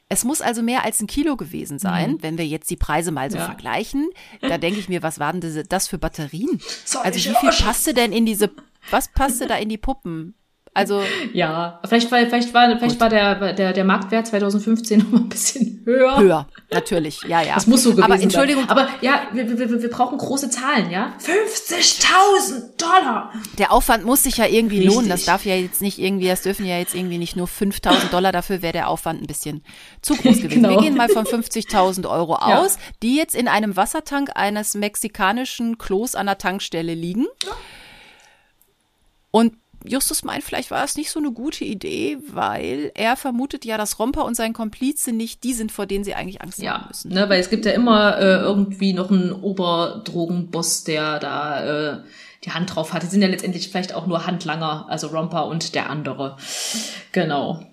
es 0.08 0.24
muss 0.24 0.42
also 0.42 0.62
mehr 0.62 0.84
als 0.84 1.02
ein 1.02 1.08
Kilo 1.08 1.36
gewesen 1.36 1.80
sein, 1.80 2.14
mhm. 2.14 2.24
wenn 2.24 2.38
wir 2.38 2.46
jetzt 2.46 2.70
die 2.70 2.76
Preise 2.76 3.12
mal 3.12 3.32
so 3.32 3.38
ja. 3.38 3.46
vergleichen. 3.46 4.10
Da 4.42 4.58
denke 4.58 4.80
ich 4.80 4.88
mir, 4.88 5.02
was 5.02 5.20
waren 5.20 5.42
das 5.68 5.88
für 5.88 5.98
Batterien? 5.98 6.62
also 7.00 7.18
wie 7.18 7.36
viel 7.36 7.66
passte 7.66 7.94
denn 7.94 8.12
in 8.12 8.26
diese, 8.26 8.52
was 8.92 9.08
passte 9.08 9.48
da 9.48 9.56
in 9.56 9.70
die 9.70 9.78
Puppen? 9.78 10.36
Also 10.76 11.02
ja, 11.34 11.80
vielleicht 11.86 12.12
war 12.12 12.20
vielleicht 12.20 12.54
war 12.54 12.78
vielleicht 12.78 13.00
war 13.00 13.10
der 13.10 13.54
der 13.54 13.72
der 13.72 13.84
Marktwert 13.86 14.28
2015 14.28 15.00
noch 15.04 15.12
mal 15.12 15.22
ein 15.22 15.30
bisschen 15.30 15.82
höher. 15.86 16.18
Höher, 16.20 16.48
natürlich, 16.70 17.22
ja 17.24 17.42
ja. 17.42 17.56
Das 17.56 17.66
muss 17.66 17.84
so 17.84 17.92
gewesen 17.92 18.04
Aber 18.12 18.22
Entschuldigung, 18.22 18.64
sein. 18.64 18.72
aber 18.72 18.90
ja, 19.00 19.22
wir, 19.32 19.58
wir, 19.58 19.82
wir 19.82 19.90
brauchen 19.90 20.18
große 20.18 20.50
Zahlen, 20.50 20.92
ja. 20.92 21.14
50.000 21.20 22.76
Dollar. 22.78 23.32
Der 23.58 23.72
Aufwand 23.72 24.04
muss 24.04 24.24
sich 24.24 24.36
ja 24.36 24.48
irgendwie 24.48 24.80
Richtig. 24.80 24.96
lohnen. 24.96 25.10
Das 25.10 25.24
darf 25.24 25.46
ja 25.46 25.56
jetzt 25.56 25.82
nicht 25.82 25.98
irgendwie, 25.98 26.28
das 26.28 26.42
dürfen 26.42 26.66
ja 26.66 26.78
jetzt 26.78 26.94
irgendwie 26.94 27.20
nicht 27.20 27.38
nur 27.38 27.48
5.000 27.48 28.10
Dollar. 28.12 28.34
Dafür 28.34 28.62
wäre 28.62 28.74
der 28.74 28.90
Aufwand 28.90 29.22
ein 29.22 29.28
bisschen 29.28 29.64
zu 30.02 30.14
groß 30.16 30.38
gewesen. 30.42 30.50
genau. 30.50 30.70
Wir 30.72 30.78
gehen 30.80 30.98
mal 30.98 31.08
von 31.08 31.26
50.000 31.26 32.10
Euro 32.10 32.36
aus, 32.36 32.76
ja. 32.76 32.82
die 33.02 33.16
jetzt 33.16 33.34
in 33.34 33.48
einem 33.48 33.78
Wassertank 33.78 34.32
eines 34.36 34.74
mexikanischen 34.74 35.78
Klos 35.78 36.16
an 36.16 36.26
der 36.26 36.38
Tankstelle 36.38 36.94
liegen. 36.94 37.28
Ja. 37.46 37.52
Und 39.32 39.54
Justus 39.88 40.24
meint, 40.24 40.44
vielleicht 40.44 40.72
war 40.72 40.84
es 40.84 40.96
nicht 40.96 41.12
so 41.12 41.20
eine 41.20 41.32
gute 41.32 41.64
Idee, 41.64 42.18
weil 42.28 42.92
er 42.96 43.16
vermutet 43.16 43.66
ja, 43.66 43.78
dass 43.78 44.00
Romper 44.00 44.26
und 44.26 44.36
sein 44.36 44.54
Komplize 44.54 45.12
nicht 45.12 45.44
die 45.44 45.54
sind, 45.54 45.72
vor 45.72 45.86
denen 45.86 46.04
sie 46.04 46.16
eigentlich 46.16 46.42
Angst 46.42 46.60
ja, 46.60 46.74
haben 46.74 46.88
müssen. 46.88 47.12
Ne, 47.12 47.30
weil 47.30 47.40
es 47.40 47.50
gibt 47.50 47.66
ja 47.66 47.72
immer 47.72 48.18
äh, 48.18 48.40
irgendwie 48.40 48.94
noch 48.94 49.12
einen 49.12 49.32
Oberdrogenboss, 49.32 50.84
der 50.84 51.20
da 51.20 51.94
äh, 51.94 52.00
die 52.44 52.52
Hand 52.52 52.76
drauf 52.76 52.94
hat. 52.94 53.04
Die 53.04 53.08
sind 53.08 53.22
ja 53.22 53.28
letztendlich 53.28 53.70
vielleicht 53.70 53.94
auch 53.94 54.08
nur 54.08 54.26
Handlanger, 54.26 54.86
also 54.90 55.08
Romper 55.08 55.48
und 55.48 55.76
der 55.76 55.90
andere. 55.90 56.38
Genau. 57.12 57.64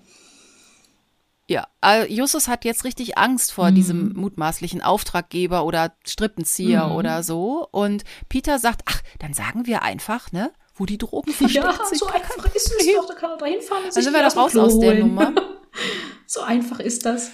Ja, 1.47 1.67
äh, 1.83 2.11
Justus 2.11 2.47
hat 2.47 2.63
jetzt 2.63 2.85
richtig 2.85 3.17
Angst 3.17 3.51
vor 3.51 3.69
mhm. 3.69 3.75
diesem 3.75 4.13
mutmaßlichen 4.13 4.81
Auftraggeber 4.81 5.65
oder 5.65 5.93
Strippenzieher 6.05 6.87
mhm. 6.87 6.95
oder 6.95 7.23
so. 7.23 7.67
Und 7.71 8.03
Peter 8.29 8.59
sagt, 8.59 8.81
ach, 8.85 9.01
dann 9.19 9.33
sagen 9.33 9.67
wir 9.67 9.83
einfach, 9.83 10.31
ne? 10.31 10.51
Wo 10.75 10.85
die 10.85 10.97
Drogen 10.97 11.31
versteckt 11.31 11.65
ja, 11.65 11.85
sind. 11.85 11.99
so 11.99 12.07
einfach 12.07 12.53
ist 12.53 12.71
es 12.79 12.87
doch. 12.95 13.07
Da 13.07 13.13
kann 13.13 13.31
er 13.31 13.37
da 13.37 13.45
hinfahren 13.45 13.85
und 13.85 13.93
sich 13.93 14.05
Also 14.05 14.17
wir 14.17 14.27
doch 14.27 14.35
raus 14.35 14.55
aus 14.55 14.79
der 14.79 14.95
Nummer. 14.95 15.33
so 16.25 16.41
einfach 16.41 16.79
ist 16.79 17.05
das. 17.05 17.31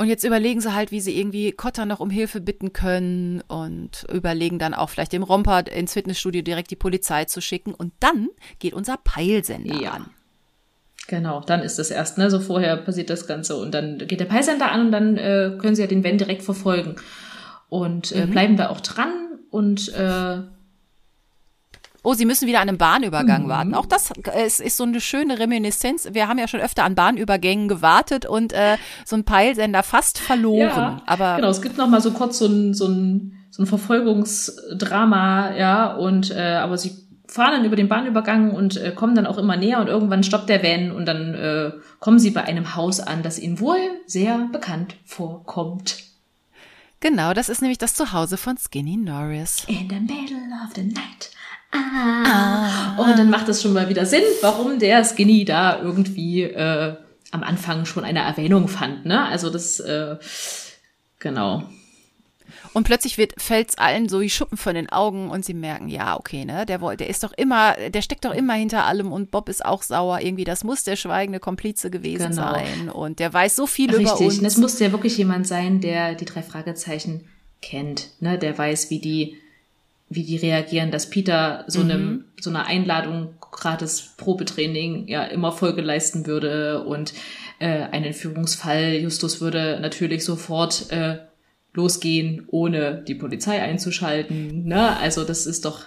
Und 0.00 0.06
jetzt 0.06 0.22
überlegen 0.22 0.60
sie 0.60 0.72
halt, 0.72 0.92
wie 0.92 1.00
sie 1.00 1.18
irgendwie 1.18 1.50
Cotta 1.50 1.84
noch 1.84 1.98
um 1.98 2.08
Hilfe 2.08 2.40
bitten 2.40 2.72
können 2.72 3.42
und 3.48 4.06
überlegen 4.12 4.60
dann 4.60 4.72
auch 4.72 4.90
vielleicht 4.90 5.12
dem 5.12 5.24
Romper 5.24 5.66
ins 5.66 5.94
Fitnessstudio 5.94 6.42
direkt 6.42 6.70
die 6.70 6.76
Polizei 6.76 7.24
zu 7.24 7.40
schicken. 7.40 7.74
Und 7.74 7.92
dann 7.98 8.28
geht 8.60 8.74
unser 8.74 8.96
Peilsender 8.96 9.80
ja. 9.80 9.90
an. 9.90 10.10
Genau, 11.08 11.40
dann 11.40 11.62
ist 11.62 11.78
das 11.78 11.90
erst, 11.90 12.16
ne? 12.16 12.30
So 12.30 12.38
vorher 12.38 12.76
passiert 12.76 13.10
das 13.10 13.26
Ganze 13.26 13.56
und 13.56 13.72
dann 13.72 13.98
geht 13.98 14.20
der 14.20 14.26
Peilsender 14.26 14.70
an 14.70 14.86
und 14.86 14.92
dann 14.92 15.16
äh, 15.16 15.56
können 15.58 15.74
sie 15.74 15.82
ja 15.82 15.88
den 15.88 16.04
Van 16.04 16.18
direkt 16.18 16.42
verfolgen. 16.42 16.96
Und 17.68 18.12
äh, 18.12 18.26
mhm. 18.26 18.30
bleiben 18.30 18.56
da 18.56 18.68
auch 18.68 18.80
dran 18.80 19.12
und 19.50 19.88
äh, 19.94 20.38
Oh, 22.08 22.14
Sie 22.14 22.24
müssen 22.24 22.48
wieder 22.48 22.60
an 22.60 22.70
einem 22.70 22.78
Bahnübergang 22.78 23.44
mhm. 23.44 23.48
warten. 23.50 23.74
Auch 23.74 23.84
das 23.84 24.10
ist, 24.46 24.60
ist 24.60 24.78
so 24.78 24.84
eine 24.84 24.98
schöne 24.98 25.38
Reminiszenz. 25.38 26.08
Wir 26.10 26.26
haben 26.26 26.38
ja 26.38 26.48
schon 26.48 26.60
öfter 26.60 26.84
an 26.84 26.94
Bahnübergängen 26.94 27.68
gewartet 27.68 28.24
und 28.24 28.54
äh, 28.54 28.78
so 29.04 29.14
ein 29.14 29.24
Peilsender 29.24 29.82
fast 29.82 30.16
verloren. 30.18 30.62
Ja, 30.62 31.02
Aber 31.04 31.36
genau, 31.36 31.50
es 31.50 31.60
gibt 31.60 31.76
noch 31.76 31.86
mal 31.86 32.00
so 32.00 32.12
kurz 32.12 32.38
so 32.38 32.46
ein, 32.46 32.72
so 32.72 32.86
ein, 32.86 33.34
so 33.50 33.62
ein 33.62 33.66
Verfolgungsdrama, 33.66 35.54
ja, 35.56 35.92
und 35.96 36.30
äh, 36.30 36.54
aber 36.54 36.78
sie 36.78 36.92
fahren 37.26 37.52
dann 37.52 37.64
über 37.66 37.76
den 37.76 37.88
Bahnübergang 37.88 38.52
und 38.52 38.78
äh, 38.78 38.92
kommen 38.92 39.14
dann 39.14 39.26
auch 39.26 39.36
immer 39.36 39.58
näher 39.58 39.78
und 39.78 39.88
irgendwann 39.88 40.22
stoppt 40.22 40.48
der 40.48 40.62
Van 40.62 40.92
und 40.92 41.04
dann 41.04 41.34
äh, 41.34 41.72
kommen 42.00 42.18
sie 42.18 42.30
bei 42.30 42.42
einem 42.42 42.74
Haus 42.74 43.00
an, 43.00 43.22
das 43.22 43.38
ihnen 43.38 43.60
wohl 43.60 43.76
sehr 44.06 44.48
bekannt 44.50 44.96
vorkommt. 45.04 45.98
Genau, 47.00 47.34
das 47.34 47.50
ist 47.50 47.60
nämlich 47.60 47.78
das 47.78 47.94
Zuhause 47.94 48.38
von 48.38 48.56
Skinny 48.56 48.96
Norris. 48.96 49.64
In 49.68 49.90
the 49.90 50.00
middle 50.00 50.48
of 50.64 50.74
the 50.74 50.82
night, 50.82 51.30
Ah. 51.70 52.96
Und 52.98 53.18
dann 53.18 53.30
macht 53.30 53.48
das 53.48 53.62
schon 53.62 53.72
mal 53.72 53.88
wieder 53.88 54.06
Sinn, 54.06 54.22
warum 54.40 54.78
der 54.78 55.04
Skinny 55.04 55.44
da 55.44 55.80
irgendwie 55.80 56.42
äh, 56.42 56.96
am 57.30 57.42
Anfang 57.42 57.84
schon 57.84 58.04
eine 58.04 58.20
Erwähnung 58.20 58.68
fand. 58.68 59.04
Ne? 59.04 59.24
Also 59.24 59.50
das, 59.50 59.80
äh, 59.80 60.16
genau. 61.18 61.64
Und 62.72 62.84
plötzlich 62.84 63.18
wird 63.18 63.40
fällt's 63.40 63.78
allen 63.78 64.08
so 64.08 64.20
wie 64.20 64.30
Schuppen 64.30 64.58
von 64.58 64.74
den 64.74 64.88
Augen 64.88 65.30
und 65.30 65.44
sie 65.44 65.54
merken, 65.54 65.88
ja, 65.88 66.18
okay, 66.18 66.44
ne, 66.44 66.66
der, 66.66 66.78
der 66.96 67.08
ist 67.08 67.22
doch 67.24 67.32
immer, 67.32 67.74
der 67.74 68.02
steckt 68.02 68.24
doch 68.24 68.34
immer 68.34 68.54
hinter 68.54 68.84
allem 68.84 69.12
und 69.12 69.30
Bob 69.30 69.48
ist 69.48 69.64
auch 69.64 69.82
sauer 69.82 70.20
irgendwie. 70.20 70.44
Das 70.44 70.64
muss 70.64 70.84
der 70.84 70.96
schweigende 70.96 71.40
Komplize 71.40 71.90
gewesen 71.90 72.30
genau. 72.30 72.52
sein 72.52 72.90
und 72.90 73.18
der 73.18 73.32
weiß 73.32 73.56
so 73.56 73.66
viel 73.66 73.90
Richtig. 73.90 74.06
über 74.06 74.12
uns. 74.12 74.32
Richtig, 74.32 74.46
es 74.46 74.56
muss 74.58 74.78
ja 74.78 74.92
wirklich 74.92 75.16
jemand 75.18 75.46
sein, 75.46 75.80
der 75.80 76.14
die 76.14 76.24
drei 76.24 76.42
Fragezeichen 76.42 77.24
kennt, 77.60 78.10
ne, 78.20 78.38
der 78.38 78.56
weiß, 78.56 78.90
wie 78.90 79.00
die 79.00 79.36
wie 80.10 80.24
die 80.24 80.36
reagieren, 80.36 80.90
dass 80.90 81.10
Peter 81.10 81.64
so 81.66 81.84
mhm. 81.84 81.90
einem 81.90 82.24
so 82.40 82.50
einer 82.50 82.66
Einladung 82.66 83.34
gratis 83.40 84.14
Probetraining 84.16 85.08
ja 85.08 85.24
immer 85.24 85.52
Folge 85.52 85.82
leisten 85.82 86.26
würde 86.26 86.84
und 86.84 87.12
äh, 87.58 87.66
ein 87.66 88.04
Entführungsfall 88.04 88.94
Justus 88.94 89.40
würde 89.40 89.78
natürlich 89.80 90.24
sofort 90.24 90.90
äh, 90.90 91.18
losgehen, 91.74 92.44
ohne 92.48 93.02
die 93.06 93.14
Polizei 93.14 93.60
einzuschalten. 93.60 94.64
Ne? 94.64 94.96
Also 94.96 95.24
das 95.24 95.46
ist 95.46 95.64
doch 95.64 95.86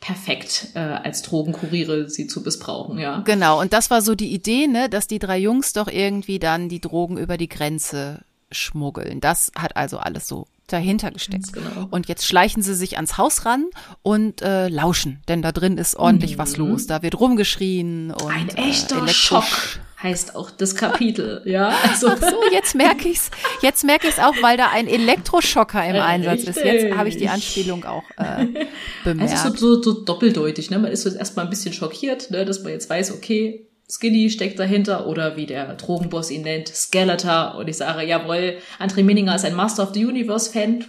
perfekt 0.00 0.68
äh, 0.74 0.78
als 0.78 1.22
Drogenkuriere 1.22 2.08
sie 2.08 2.26
zu 2.26 2.40
missbrauchen, 2.40 2.98
ja. 2.98 3.20
Genau, 3.20 3.60
und 3.60 3.72
das 3.72 3.90
war 3.90 4.00
so 4.00 4.14
die 4.14 4.32
Idee, 4.32 4.66
ne, 4.66 4.88
dass 4.88 5.06
die 5.06 5.18
drei 5.18 5.38
Jungs 5.38 5.74
doch 5.74 5.88
irgendwie 5.88 6.38
dann 6.38 6.70
die 6.70 6.80
Drogen 6.80 7.18
über 7.18 7.36
die 7.36 7.50
Grenze 7.50 8.20
schmuggeln. 8.50 9.20
Das 9.20 9.52
hat 9.56 9.76
also 9.76 9.98
alles 9.98 10.26
so 10.26 10.46
dahinter 10.72 11.10
gesteckt. 11.10 11.52
Genau. 11.52 11.88
Und 11.90 12.08
jetzt 12.08 12.26
schleichen 12.26 12.62
sie 12.62 12.74
sich 12.74 12.96
ans 12.96 13.18
Haus 13.18 13.44
ran 13.46 13.66
und 14.02 14.42
äh, 14.42 14.68
lauschen, 14.68 15.20
denn 15.28 15.42
da 15.42 15.52
drin 15.52 15.78
ist 15.78 15.96
ordentlich 15.96 16.34
mhm. 16.34 16.38
was 16.38 16.56
los. 16.56 16.86
Da 16.86 17.02
wird 17.02 17.18
rumgeschrien 17.18 18.10
und 18.12 18.32
ein 18.32 18.48
äh, 18.50 18.70
echter 18.70 19.04
äh, 19.04 19.08
Schock 19.08 19.46
heißt 20.02 20.34
auch 20.34 20.50
das 20.50 20.74
Kapitel, 20.74 21.42
ja. 21.44 21.74
Also 21.88 22.08
Ach 22.08 22.18
so, 22.18 22.36
jetzt 22.52 22.74
merke 22.74 23.08
ich's. 23.08 23.30
Jetzt 23.60 23.84
merke 23.84 24.08
ich's 24.08 24.18
auch, 24.18 24.34
weil 24.40 24.56
da 24.56 24.70
ein 24.70 24.88
Elektroschocker 24.88 25.84
im 25.84 25.96
Einsatz 25.96 26.44
ist. 26.44 26.56
Jetzt 26.56 26.96
habe 26.96 27.08
ich 27.08 27.16
die 27.16 27.28
Anspielung 27.28 27.84
auch 27.84 28.04
äh, 28.16 28.46
bemerkt. 29.04 29.32
Also 29.32 29.50
so, 29.50 29.82
so, 29.82 29.82
so 29.82 30.04
doppeldeutig, 30.04 30.70
ne? 30.70 30.78
Man 30.78 30.90
ist 30.90 31.02
so 31.02 31.10
erstmal 31.10 31.46
ein 31.46 31.50
bisschen 31.50 31.72
schockiert, 31.72 32.30
ne, 32.30 32.44
dass 32.44 32.62
man 32.62 32.72
jetzt 32.72 32.88
weiß, 32.88 33.12
okay, 33.12 33.69
Skinny 33.90 34.30
steckt 34.30 34.58
dahinter 34.58 35.06
oder 35.06 35.36
wie 35.36 35.46
der 35.46 35.74
Drogenboss 35.74 36.30
ihn 36.30 36.42
nennt, 36.42 36.68
Skeletor. 36.68 37.56
Und 37.58 37.68
ich 37.68 37.76
sage, 37.76 38.06
jawohl, 38.06 38.58
André 38.78 39.02
Minninger 39.02 39.34
ist 39.34 39.44
ein 39.44 39.54
Master 39.54 39.82
of 39.82 39.94
the 39.94 40.04
Universe 40.04 40.50
Fan. 40.50 40.84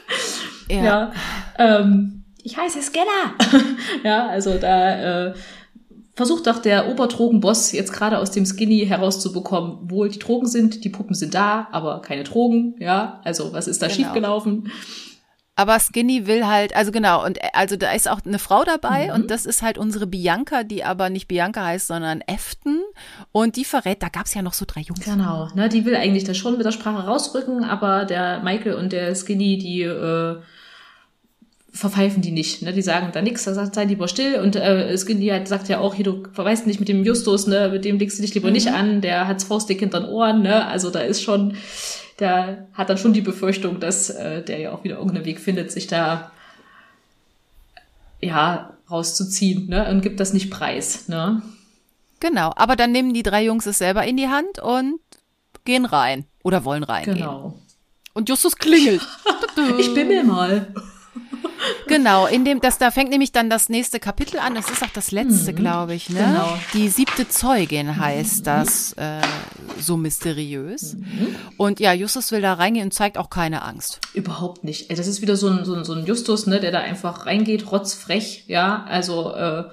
ja. 0.68 0.84
ja 0.84 1.12
ähm, 1.58 2.24
ich 2.42 2.56
heiße 2.56 2.82
Skeller. 2.82 3.34
ja, 4.04 4.28
also 4.28 4.58
da 4.58 5.28
äh, 5.28 5.34
versucht 6.14 6.46
doch 6.46 6.58
der 6.58 6.88
Oberdrogenboss 6.88 7.72
jetzt 7.72 7.92
gerade 7.92 8.18
aus 8.18 8.30
dem 8.30 8.46
Skinny 8.46 8.86
herauszubekommen, 8.86 9.90
wohl 9.90 10.08
die 10.08 10.18
Drogen 10.18 10.46
sind, 10.46 10.84
die 10.84 10.88
Puppen 10.90 11.14
sind 11.14 11.34
da, 11.34 11.68
aber 11.72 12.02
keine 12.02 12.24
Drogen, 12.24 12.74
ja, 12.78 13.20
also 13.24 13.52
was 13.52 13.66
ist 13.66 13.82
da 13.82 13.86
genau. 13.86 13.96
schiefgelaufen? 13.96 14.70
Aber 15.58 15.80
Skinny 15.80 16.26
will 16.26 16.46
halt, 16.46 16.76
also 16.76 16.92
genau, 16.92 17.24
und 17.24 17.38
äh, 17.38 17.48
also 17.54 17.76
da 17.76 17.92
ist 17.92 18.08
auch 18.08 18.20
eine 18.24 18.38
Frau 18.38 18.62
dabei 18.62 19.06
mhm. 19.06 19.14
und 19.14 19.30
das 19.30 19.46
ist 19.46 19.62
halt 19.62 19.78
unsere 19.78 20.06
Bianca, 20.06 20.62
die 20.62 20.84
aber 20.84 21.08
nicht 21.08 21.28
Bianca 21.28 21.64
heißt, 21.64 21.86
sondern 21.86 22.20
Efton. 22.20 22.82
Und 23.32 23.56
die 23.56 23.64
verrät, 23.64 24.02
da 24.02 24.08
gab 24.08 24.26
es 24.26 24.34
ja 24.34 24.42
noch 24.42 24.52
so 24.52 24.66
drei 24.66 24.82
Jungs. 24.82 25.04
Genau, 25.04 25.48
ne, 25.54 25.70
die 25.70 25.86
will 25.86 25.96
eigentlich 25.96 26.24
da 26.24 26.34
schon 26.34 26.58
mit 26.58 26.66
der 26.66 26.72
Sprache 26.72 27.06
rausrücken, 27.06 27.64
aber 27.64 28.04
der 28.04 28.42
Michael 28.42 28.74
und 28.74 28.92
der 28.92 29.14
Skinny, 29.14 29.56
die 29.56 29.82
äh, 29.82 30.36
verpfeifen 31.72 32.22
die 32.22 32.32
nicht. 32.32 32.60
Ne? 32.60 32.74
Die 32.74 32.82
sagen 32.82 33.10
da 33.12 33.22
nichts, 33.22 33.44
da 33.44 33.54
sagt, 33.54 33.74
sei 33.74 33.84
lieber 33.84 34.08
still. 34.08 34.40
Und 34.40 34.56
äh, 34.56 34.96
Skinny 34.98 35.28
hat, 35.28 35.48
sagt 35.48 35.68
ja 35.68 35.78
auch, 35.78 35.94
hier, 35.94 36.04
du 36.04 36.24
verweist 36.32 36.66
nicht 36.66 36.80
mit 36.80 36.88
dem 36.88 37.04
Justus, 37.04 37.46
ne? 37.46 37.70
mit 37.72 37.84
dem 37.86 37.98
legst 37.98 38.18
du 38.18 38.22
dich 38.22 38.34
lieber 38.34 38.48
mhm. 38.48 38.54
nicht 38.54 38.68
an, 38.68 39.00
der 39.00 39.26
hat's 39.26 39.44
faustdick 39.44 39.80
hinter 39.80 40.00
den 40.00 40.10
Ohren. 40.10 40.42
Ne? 40.42 40.66
Also 40.66 40.90
da 40.90 41.00
ist 41.00 41.22
schon 41.22 41.56
der 42.18 42.68
hat 42.72 42.88
dann 42.88 42.98
schon 42.98 43.12
die 43.12 43.20
Befürchtung, 43.20 43.80
dass 43.80 44.10
äh, 44.10 44.42
der 44.42 44.58
ja 44.58 44.72
auch 44.72 44.84
wieder 44.84 44.96
irgendeinen 44.96 45.26
Weg 45.26 45.40
findet, 45.40 45.70
sich 45.70 45.86
da 45.86 46.30
ja 48.20 48.72
rauszuziehen, 48.90 49.68
ne? 49.68 49.88
Und 49.90 50.00
gibt 50.00 50.20
das 50.20 50.32
nicht 50.32 50.50
preis, 50.50 51.08
ne? 51.08 51.42
Genau, 52.20 52.52
aber 52.56 52.76
dann 52.76 52.92
nehmen 52.92 53.12
die 53.12 53.22
drei 53.22 53.44
Jungs 53.44 53.66
es 53.66 53.78
selber 53.78 54.04
in 54.04 54.16
die 54.16 54.28
Hand 54.28 54.58
und 54.58 55.00
gehen 55.64 55.84
rein 55.84 56.24
oder 56.42 56.64
wollen 56.64 56.82
reingehen. 56.82 57.18
Genau. 57.18 57.58
Und 58.14 58.28
Justus 58.28 58.56
klingelt. 58.56 59.02
ich 59.78 59.92
bimmel 59.92 60.24
mal. 60.24 60.72
Genau, 61.88 62.26
in 62.26 62.44
dem, 62.44 62.60
das, 62.60 62.78
da 62.78 62.90
fängt 62.90 63.10
nämlich 63.10 63.32
dann 63.32 63.48
das 63.48 63.68
nächste 63.68 64.00
Kapitel 64.00 64.38
an. 64.38 64.54
Das 64.54 64.70
ist 64.70 64.82
auch 64.82 64.90
das 64.92 65.10
letzte, 65.10 65.52
mhm, 65.52 65.56
glaube 65.56 65.94
ich, 65.94 66.10
ne? 66.10 66.18
Genau. 66.18 66.58
Die 66.74 66.88
siebte 66.88 67.28
Zeugin 67.28 67.96
heißt 67.96 68.40
mhm. 68.40 68.44
das 68.44 68.92
äh, 68.94 69.20
so 69.80 69.96
mysteriös. 69.96 70.94
Mhm. 70.94 71.36
Und 71.56 71.80
ja, 71.80 71.92
Justus 71.92 72.32
will 72.32 72.40
da 72.40 72.54
reingehen 72.54 72.86
und 72.86 72.92
zeigt 72.92 73.18
auch 73.18 73.30
keine 73.30 73.62
Angst. 73.62 74.00
Überhaupt 74.14 74.64
nicht. 74.64 74.90
Das 74.90 75.06
ist 75.06 75.22
wieder 75.22 75.36
so 75.36 75.48
ein, 75.48 75.64
so 75.64 75.74
ein, 75.74 75.84
so 75.84 75.94
ein 75.94 76.06
Justus, 76.06 76.46
ne, 76.46 76.60
der 76.60 76.72
da 76.72 76.80
einfach 76.80 77.26
reingeht, 77.26 77.70
rotzfrech, 77.70 78.44
ja, 78.48 78.84
also 78.84 79.34
äh, 79.34 79.64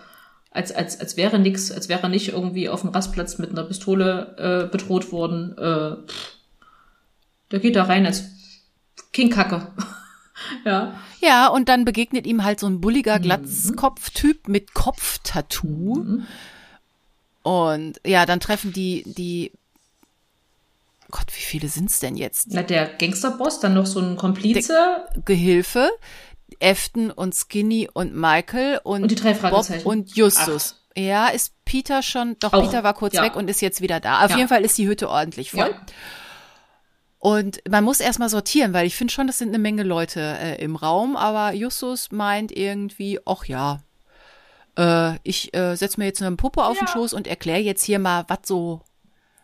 als, 0.51 0.71
als, 0.71 0.99
als 0.99 1.17
wäre 1.17 1.39
nix, 1.39 1.71
als 1.71 1.89
wäre 1.89 2.09
nicht 2.09 2.29
irgendwie 2.29 2.69
auf 2.69 2.81
dem 2.81 2.91
Rastplatz 2.91 3.39
mit 3.39 3.49
einer 3.51 3.63
Pistole 3.63 4.35
äh, 4.37 4.71
bedroht 4.71 5.11
worden. 5.11 5.57
Äh, 5.57 5.95
der 7.51 7.59
geht 7.59 7.75
da 7.75 7.83
rein 7.83 8.05
als 8.05 8.23
King 9.11 9.29
Kacke. 9.29 9.67
ja. 10.65 10.93
Ja, 11.23 11.47
und 11.47 11.69
dann 11.69 11.85
begegnet 11.85 12.27
ihm 12.27 12.43
halt 12.43 12.59
so 12.59 12.67
ein 12.67 12.81
bulliger 12.81 13.17
mhm. 13.17 13.23
Glatzkopftyp 13.23 14.47
mit 14.47 14.73
Kopftattoo. 14.73 15.95
Mhm. 15.95 16.27
Und 17.43 18.01
ja, 18.05 18.25
dann 18.25 18.39
treffen 18.39 18.73
die, 18.73 19.03
die 19.05 19.51
Gott, 21.11 21.27
wie 21.27 21.41
viele 21.41 21.67
sind's 21.67 21.99
denn 21.99 22.15
jetzt? 22.15 22.47
Na, 22.51 22.63
der 22.63 22.87
Gangsterboss, 22.87 23.59
dann 23.59 23.75
noch 23.75 23.85
so 23.85 23.99
ein 23.99 24.15
Komplize. 24.15 24.73
Der 25.13 25.21
Gehilfe, 25.23 25.91
Efton 26.59 27.11
und 27.11 27.35
Skinny 27.35 27.87
und 27.93 28.15
Michael 28.15 28.79
und, 28.83 29.03
und 29.03 29.11
die 29.11 29.15
drei 29.15 29.33
Bob 29.33 29.67
und 29.83 30.15
Justus. 30.15 30.75
Ach. 30.75 30.97
Ja, 30.97 31.27
ist 31.27 31.53
Peter 31.65 32.01
schon, 32.03 32.35
doch 32.39 32.53
Auch, 32.53 32.63
Peter 32.63 32.83
war 32.83 32.93
kurz 32.93 33.13
ja. 33.13 33.23
weg 33.23 33.35
und 33.35 33.49
ist 33.49 33.61
jetzt 33.61 33.81
wieder 33.81 33.99
da. 33.99 34.25
Auf 34.25 34.31
ja. 34.31 34.37
jeden 34.37 34.49
Fall 34.49 34.63
ist 34.63 34.77
die 34.77 34.87
Hütte 34.87 35.09
ordentlich 35.09 35.51
voll. 35.51 35.69
Ja. 35.69 35.85
Und 37.23 37.61
man 37.69 37.85
muss 37.85 38.01
erstmal 38.01 38.27
sortieren, 38.27 38.73
weil 38.73 38.85
ich 38.85 38.97
finde 38.97 39.13
schon, 39.13 39.27
das 39.27 39.37
sind 39.37 39.47
eine 39.47 39.57
Menge 39.57 39.83
Leute 39.83 40.19
äh, 40.19 40.61
im 40.61 40.75
Raum, 40.75 41.15
aber 41.15 41.53
Justus 41.53 42.11
meint 42.11 42.51
irgendwie, 42.51 43.17
ach 43.23 43.45
ja, 43.45 43.79
äh, 44.77 45.13
ich 45.23 45.55
äh, 45.55 45.77
setze 45.77 46.01
mir 46.01 46.07
jetzt 46.07 46.21
eine 46.21 46.35
Puppe 46.35 46.65
auf 46.65 46.75
ja. 46.75 46.83
den 46.83 46.89
Schoß 46.89 47.13
und 47.13 47.25
erkläre 47.25 47.61
jetzt 47.61 47.85
hier 47.85 47.97
mal, 47.97 48.25
was 48.27 48.39
so 48.43 48.81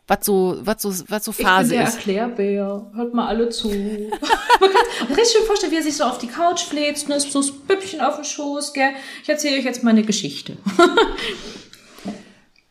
was 0.08 0.26
so, 0.26 0.58
was 0.60 0.82
so, 0.82 0.90
was 1.08 1.24
so 1.24 1.32
Phase 1.32 1.62
ich 1.62 1.70
bin 1.70 1.80
der 1.80 1.88
ist. 1.88 1.96
Erklärbär. 1.96 2.92
Hört 2.96 3.14
mal 3.14 3.28
alle 3.28 3.48
zu. 3.48 3.70
man 3.70 5.08
kann 5.08 5.24
sich 5.24 5.34
schön 5.38 5.46
vorstellen, 5.46 5.72
wie 5.72 5.78
er 5.78 5.84
sich 5.84 5.96
so 5.96 6.04
auf 6.04 6.18
die 6.18 6.28
Couch 6.28 6.64
fläzt, 6.64 7.08
ne, 7.08 7.18
so 7.18 7.40
das 7.40 7.50
Püppchen 7.66 8.02
auf 8.02 8.16
den 8.16 8.26
Schoß, 8.26 8.74
gell. 8.74 8.92
Ich 9.24 9.30
erzähle 9.30 9.58
euch 9.58 9.64
jetzt 9.64 9.84
meine 9.86 10.04
Geschichte. 10.04 10.58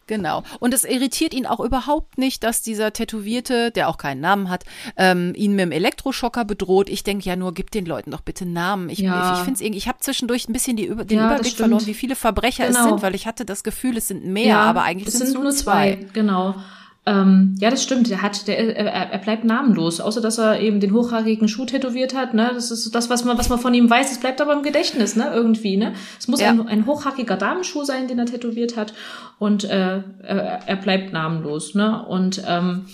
Genau. 0.08 0.42
Und 0.58 0.74
es 0.74 0.84
irritiert 0.84 1.34
ihn 1.34 1.46
auch 1.46 1.60
überhaupt 1.60 2.18
nicht, 2.18 2.42
dass 2.42 2.62
dieser 2.62 2.92
Tätowierte, 2.92 3.70
der 3.70 3.88
auch 3.88 3.98
keinen 3.98 4.20
Namen 4.20 4.50
hat, 4.50 4.64
ähm, 4.96 5.34
ihn 5.36 5.52
mit 5.52 5.66
dem 5.66 5.72
Elektroschocker 5.72 6.44
bedroht. 6.44 6.88
Ich 6.88 7.04
denke 7.04 7.28
ja 7.28 7.36
nur, 7.36 7.54
gib 7.54 7.70
den 7.70 7.86
Leuten 7.86 8.10
doch 8.10 8.22
bitte 8.22 8.46
Namen. 8.46 8.88
Ich, 8.88 8.98
ja. 8.98 9.32
ich, 9.32 9.38
ich 9.38 9.44
finde 9.44 9.54
es 9.54 9.60
irgendwie, 9.60 9.78
ich 9.78 9.86
habe 9.86 9.98
zwischendurch 10.00 10.48
ein 10.48 10.52
bisschen 10.52 10.76
die, 10.76 10.88
den 10.88 11.18
ja, 11.18 11.26
Überblick 11.26 11.54
verloren, 11.54 11.86
wie 11.86 11.94
viele 11.94 12.16
Verbrecher 12.16 12.66
genau. 12.66 12.80
es 12.80 12.84
sind, 12.86 13.02
weil 13.02 13.14
ich 13.14 13.26
hatte 13.26 13.44
das 13.44 13.62
Gefühl, 13.62 13.98
es 13.98 14.08
sind 14.08 14.24
mehr, 14.24 14.46
ja, 14.46 14.62
aber 14.62 14.82
eigentlich 14.82 15.14
sind 15.14 15.28
es 15.28 15.34
nur 15.34 15.50
zwei. 15.50 15.96
zwei. 15.96 16.06
Genau. 16.14 16.54
Ähm, 17.08 17.54
ja, 17.58 17.70
das 17.70 17.82
stimmt. 17.82 18.10
Der 18.10 18.20
hat, 18.20 18.46
der, 18.48 18.76
er, 18.76 18.86
er 18.86 19.18
bleibt 19.18 19.42
namenlos, 19.42 19.98
außer 19.98 20.20
dass 20.20 20.36
er 20.36 20.60
eben 20.60 20.78
den 20.78 20.92
hochhaarigen 20.92 21.48
Schuh 21.48 21.64
tätowiert 21.64 22.14
hat. 22.14 22.34
Ne, 22.34 22.50
das 22.52 22.70
ist 22.70 22.94
das, 22.94 23.08
was 23.08 23.24
man, 23.24 23.38
was 23.38 23.48
man 23.48 23.58
von 23.58 23.72
ihm 23.72 23.88
weiß. 23.88 24.12
Es 24.12 24.18
bleibt 24.18 24.42
aber 24.42 24.52
im 24.52 24.62
Gedächtnis, 24.62 25.16
ne, 25.16 25.30
irgendwie. 25.32 25.78
Ne, 25.78 25.94
es 26.18 26.28
muss 26.28 26.40
ja. 26.40 26.50
ein, 26.50 26.68
ein 26.68 26.84
hochhackiger 26.84 27.36
Damenschuh 27.36 27.84
sein, 27.84 28.08
den 28.08 28.18
er 28.18 28.26
tätowiert 28.26 28.76
hat, 28.76 28.92
und 29.38 29.64
äh, 29.64 30.02
er, 30.22 30.60
er 30.66 30.76
bleibt 30.76 31.14
namenlos. 31.14 31.74
Ne, 31.74 32.04
und 32.06 32.42
ähm, 32.46 32.84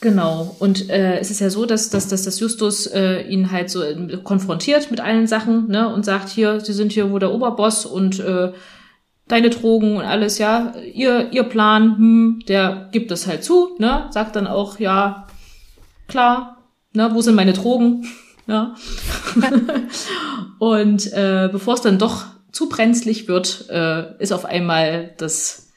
Genau. 0.00 0.56
Und 0.58 0.90
äh, 0.90 1.20
es 1.20 1.30
ist 1.30 1.38
ja 1.38 1.48
so, 1.48 1.64
dass, 1.64 1.88
dass, 1.88 2.08
dass 2.08 2.24
das 2.24 2.40
Justus 2.40 2.88
äh, 2.88 3.22
ihn 3.28 3.52
halt 3.52 3.70
so 3.70 3.84
äh, 3.84 4.18
konfrontiert 4.24 4.90
mit 4.90 4.98
allen 4.98 5.28
Sachen 5.28 5.68
ne, 5.68 5.94
und 5.94 6.04
sagt, 6.04 6.28
hier, 6.28 6.58
Sie 6.58 6.72
sind 6.72 6.90
hier 6.90 7.12
wo 7.12 7.20
der 7.20 7.30
Oberboss 7.30 7.86
und 7.86 8.18
äh, 8.18 8.50
deine 9.32 9.48
Drogen 9.48 9.96
und 9.96 10.04
alles, 10.04 10.36
ja, 10.36 10.74
ihr, 10.92 11.32
ihr 11.32 11.44
Plan, 11.44 11.96
hm, 11.96 12.42
der 12.48 12.90
gibt 12.92 13.10
das 13.10 13.26
halt 13.26 13.42
zu, 13.42 13.76
ne, 13.78 14.08
sagt 14.10 14.36
dann 14.36 14.46
auch, 14.46 14.78
ja, 14.78 15.26
klar, 16.06 16.58
ne, 16.92 17.10
wo 17.14 17.22
sind 17.22 17.34
meine 17.34 17.54
Drogen, 17.54 18.06
ja. 18.46 18.74
und 20.58 21.10
äh, 21.14 21.48
bevor 21.50 21.74
es 21.74 21.80
dann 21.80 21.98
doch 21.98 22.26
zu 22.52 22.68
brenzlig 22.68 23.26
wird, 23.26 23.70
äh, 23.70 24.22
ist 24.22 24.32
auf 24.32 24.44
einmal 24.44 25.14
das 25.16 25.70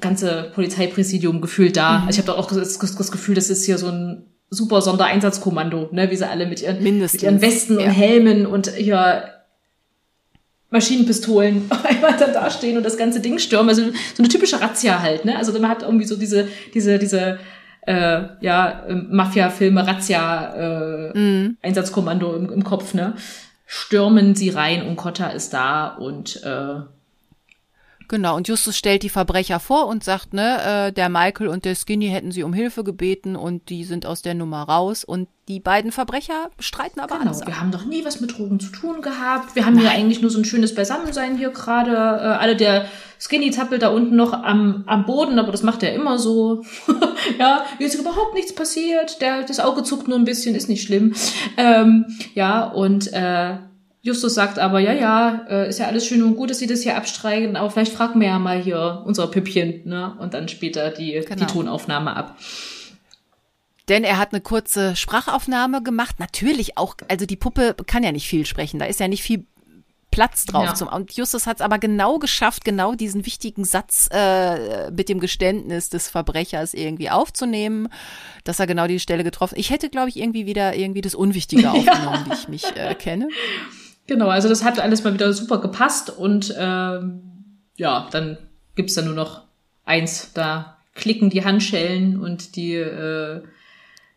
ganze 0.00 0.50
Polizeipräsidium 0.52 1.40
gefühlt 1.40 1.76
da. 1.76 1.98
Mhm. 1.98 2.06
Also 2.08 2.10
ich 2.10 2.26
habe 2.26 2.36
doch 2.36 2.38
auch 2.44 2.52
das, 2.52 2.78
das, 2.78 3.12
Gefühl, 3.12 3.36
das 3.36 3.48
ist 3.48 3.64
hier 3.64 3.78
so 3.78 3.86
ein 3.86 4.26
super 4.50 4.82
Sondereinsatzkommando, 4.82 5.90
ne, 5.92 6.10
wie 6.10 6.16
sie 6.16 6.28
alle 6.28 6.46
mit 6.46 6.62
ihren, 6.62 6.82
mit 6.82 7.22
ihren 7.22 7.40
Westen 7.40 7.78
ja. 7.78 7.86
und 7.86 7.92
Helmen 7.92 8.44
und 8.44 8.72
hier 8.72 9.41
Maschinenpistolen 10.72 11.66
auf 11.70 11.84
einmal 11.84 12.16
dann 12.16 12.32
dastehen 12.32 12.76
und 12.76 12.82
das 12.82 12.96
ganze 12.96 13.20
Ding 13.20 13.38
stürmen. 13.38 13.68
Also 13.68 13.84
so 13.84 14.22
eine 14.22 14.28
typische 14.28 14.60
Razzia 14.60 15.00
halt, 15.00 15.24
ne? 15.24 15.36
Also 15.36 15.52
man 15.52 15.70
hat 15.70 15.82
irgendwie 15.82 16.06
so 16.06 16.16
diese, 16.16 16.48
diese, 16.74 16.98
diese 16.98 17.38
äh, 17.82 18.22
ja, 18.40 18.84
Mafia-Filme, 18.88 19.86
Razzia, 19.86 21.10
äh, 21.12 21.18
mm. 21.18 21.56
Einsatzkommando 21.62 22.34
im, 22.34 22.50
im 22.50 22.64
Kopf, 22.64 22.94
ne? 22.94 23.14
Stürmen 23.66 24.34
sie 24.34 24.50
rein 24.50 24.86
und 24.86 24.96
Kotta 24.96 25.28
ist 25.28 25.54
da 25.54 25.88
und 25.88 26.42
äh, 26.44 26.80
Genau, 28.12 28.36
und 28.36 28.46
Justus 28.46 28.76
stellt 28.76 29.04
die 29.04 29.08
Verbrecher 29.08 29.58
vor 29.58 29.86
und 29.86 30.04
sagt, 30.04 30.34
ne, 30.34 30.88
äh, 30.88 30.92
der 30.92 31.08
Michael 31.08 31.48
und 31.48 31.64
der 31.64 31.74
Skinny 31.74 32.08
hätten 32.08 32.30
sie 32.30 32.42
um 32.42 32.52
Hilfe 32.52 32.84
gebeten 32.84 33.36
und 33.36 33.70
die 33.70 33.84
sind 33.84 34.04
aus 34.04 34.20
der 34.20 34.34
Nummer 34.34 34.64
raus 34.64 35.02
und 35.02 35.30
die 35.48 35.60
beiden 35.60 35.92
Verbrecher 35.92 36.50
streiten 36.58 37.00
aber 37.00 37.16
genau, 37.16 37.30
alles. 37.30 37.46
Wir 37.46 37.58
haben 37.58 37.70
doch 37.70 37.86
nie 37.86 38.04
was 38.04 38.20
mit 38.20 38.36
Drogen 38.36 38.60
zu 38.60 38.70
tun 38.70 39.00
gehabt. 39.00 39.56
Wir 39.56 39.64
haben 39.64 39.76
Nein. 39.76 39.84
ja 39.84 39.90
eigentlich 39.92 40.20
nur 40.20 40.30
so 40.30 40.38
ein 40.38 40.44
schönes 40.44 40.74
Beisammensein 40.74 41.38
hier 41.38 41.48
gerade. 41.52 41.92
Äh, 41.92 42.36
alle 42.36 42.54
der 42.54 42.84
Skinny 43.18 43.50
zappelt 43.50 43.80
da 43.80 43.88
unten 43.88 44.14
noch 44.14 44.34
am, 44.34 44.84
am 44.86 45.06
Boden, 45.06 45.38
aber 45.38 45.50
das 45.50 45.62
macht 45.62 45.82
er 45.82 45.94
immer 45.94 46.18
so. 46.18 46.66
ja, 47.38 47.64
hier 47.78 47.86
ist 47.86 47.94
überhaupt 47.94 48.34
nichts 48.34 48.54
passiert. 48.54 49.22
Der, 49.22 49.44
das 49.44 49.58
Auge 49.58 49.84
zuckt 49.84 50.06
nur 50.06 50.18
ein 50.18 50.24
bisschen, 50.24 50.54
ist 50.54 50.68
nicht 50.68 50.82
schlimm. 50.82 51.14
Ähm, 51.56 52.04
ja, 52.34 52.64
und 52.66 53.10
äh, 53.14 53.56
Justus 54.04 54.34
sagt 54.34 54.58
aber, 54.58 54.80
ja, 54.80 54.92
ja, 54.92 55.46
äh, 55.48 55.68
ist 55.68 55.78
ja 55.78 55.86
alles 55.86 56.04
schön 56.04 56.24
und 56.24 56.34
gut, 56.34 56.50
dass 56.50 56.58
sie 56.58 56.66
das 56.66 56.82
hier 56.82 56.96
abstreichen, 56.96 57.54
aber 57.54 57.70
vielleicht 57.70 57.92
fragen 57.92 58.20
wir 58.20 58.26
ja 58.26 58.38
mal 58.40 58.60
hier 58.60 59.02
unser 59.06 59.28
Püppchen, 59.28 59.82
ne? 59.84 60.16
Und 60.18 60.34
dann 60.34 60.48
später 60.48 60.90
die, 60.90 61.12
genau. 61.12 61.36
die 61.36 61.46
Tonaufnahme 61.46 62.16
ab. 62.16 62.36
Denn 63.88 64.02
er 64.02 64.18
hat 64.18 64.32
eine 64.32 64.40
kurze 64.40 64.96
Sprachaufnahme 64.96 65.82
gemacht. 65.84 66.18
Natürlich 66.18 66.78
auch, 66.78 66.96
also 67.08 67.26
die 67.26 67.36
Puppe 67.36 67.76
kann 67.86 68.02
ja 68.02 68.10
nicht 68.10 68.28
viel 68.28 68.44
sprechen, 68.44 68.80
da 68.80 68.86
ist 68.86 68.98
ja 68.98 69.06
nicht 69.06 69.22
viel 69.22 69.46
Platz 70.10 70.46
drauf. 70.46 70.66
Ja. 70.66 70.74
Zum, 70.74 70.88
und 70.88 71.12
Justus 71.12 71.46
hat 71.46 71.58
es 71.58 71.62
aber 71.62 71.78
genau 71.78 72.18
geschafft, 72.18 72.64
genau 72.64 72.94
diesen 72.94 73.24
wichtigen 73.24 73.64
Satz 73.64 74.08
äh, 74.12 74.90
mit 74.90 75.08
dem 75.08 75.20
Geständnis 75.20 75.90
des 75.90 76.08
Verbrechers 76.08 76.74
irgendwie 76.74 77.08
aufzunehmen, 77.08 77.88
dass 78.44 78.58
er 78.58 78.66
genau 78.66 78.88
die 78.88 79.00
Stelle 79.00 79.24
getroffen. 79.24 79.54
Ich 79.58 79.70
hätte, 79.70 79.90
glaube 79.90 80.08
ich, 80.08 80.18
irgendwie 80.18 80.44
wieder 80.44 80.74
irgendwie 80.74 81.00
das 81.00 81.14
Unwichtige 81.14 81.70
aufgenommen, 81.72 82.24
ja. 82.24 82.26
wie 82.26 82.34
ich 82.34 82.48
mich 82.48 82.76
äh, 82.76 82.94
kenne. 82.94 83.28
Genau, 84.06 84.28
also 84.28 84.48
das 84.48 84.64
hat 84.64 84.80
alles 84.80 85.04
mal 85.04 85.14
wieder 85.14 85.32
super 85.32 85.60
gepasst 85.60 86.10
und 86.10 86.54
ähm, 86.58 87.22
ja, 87.76 88.08
dann 88.10 88.36
gibt's 88.74 88.94
da 88.94 89.02
nur 89.02 89.14
noch 89.14 89.42
eins. 89.84 90.32
Da 90.32 90.78
klicken 90.94 91.30
die 91.30 91.44
Handschellen 91.44 92.20
und 92.20 92.56
die 92.56 92.74
äh, 92.74 93.42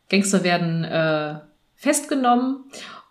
Gangster 0.10 0.44
werden 0.44 0.84
äh, 0.84 1.40
festgenommen. 1.76 2.66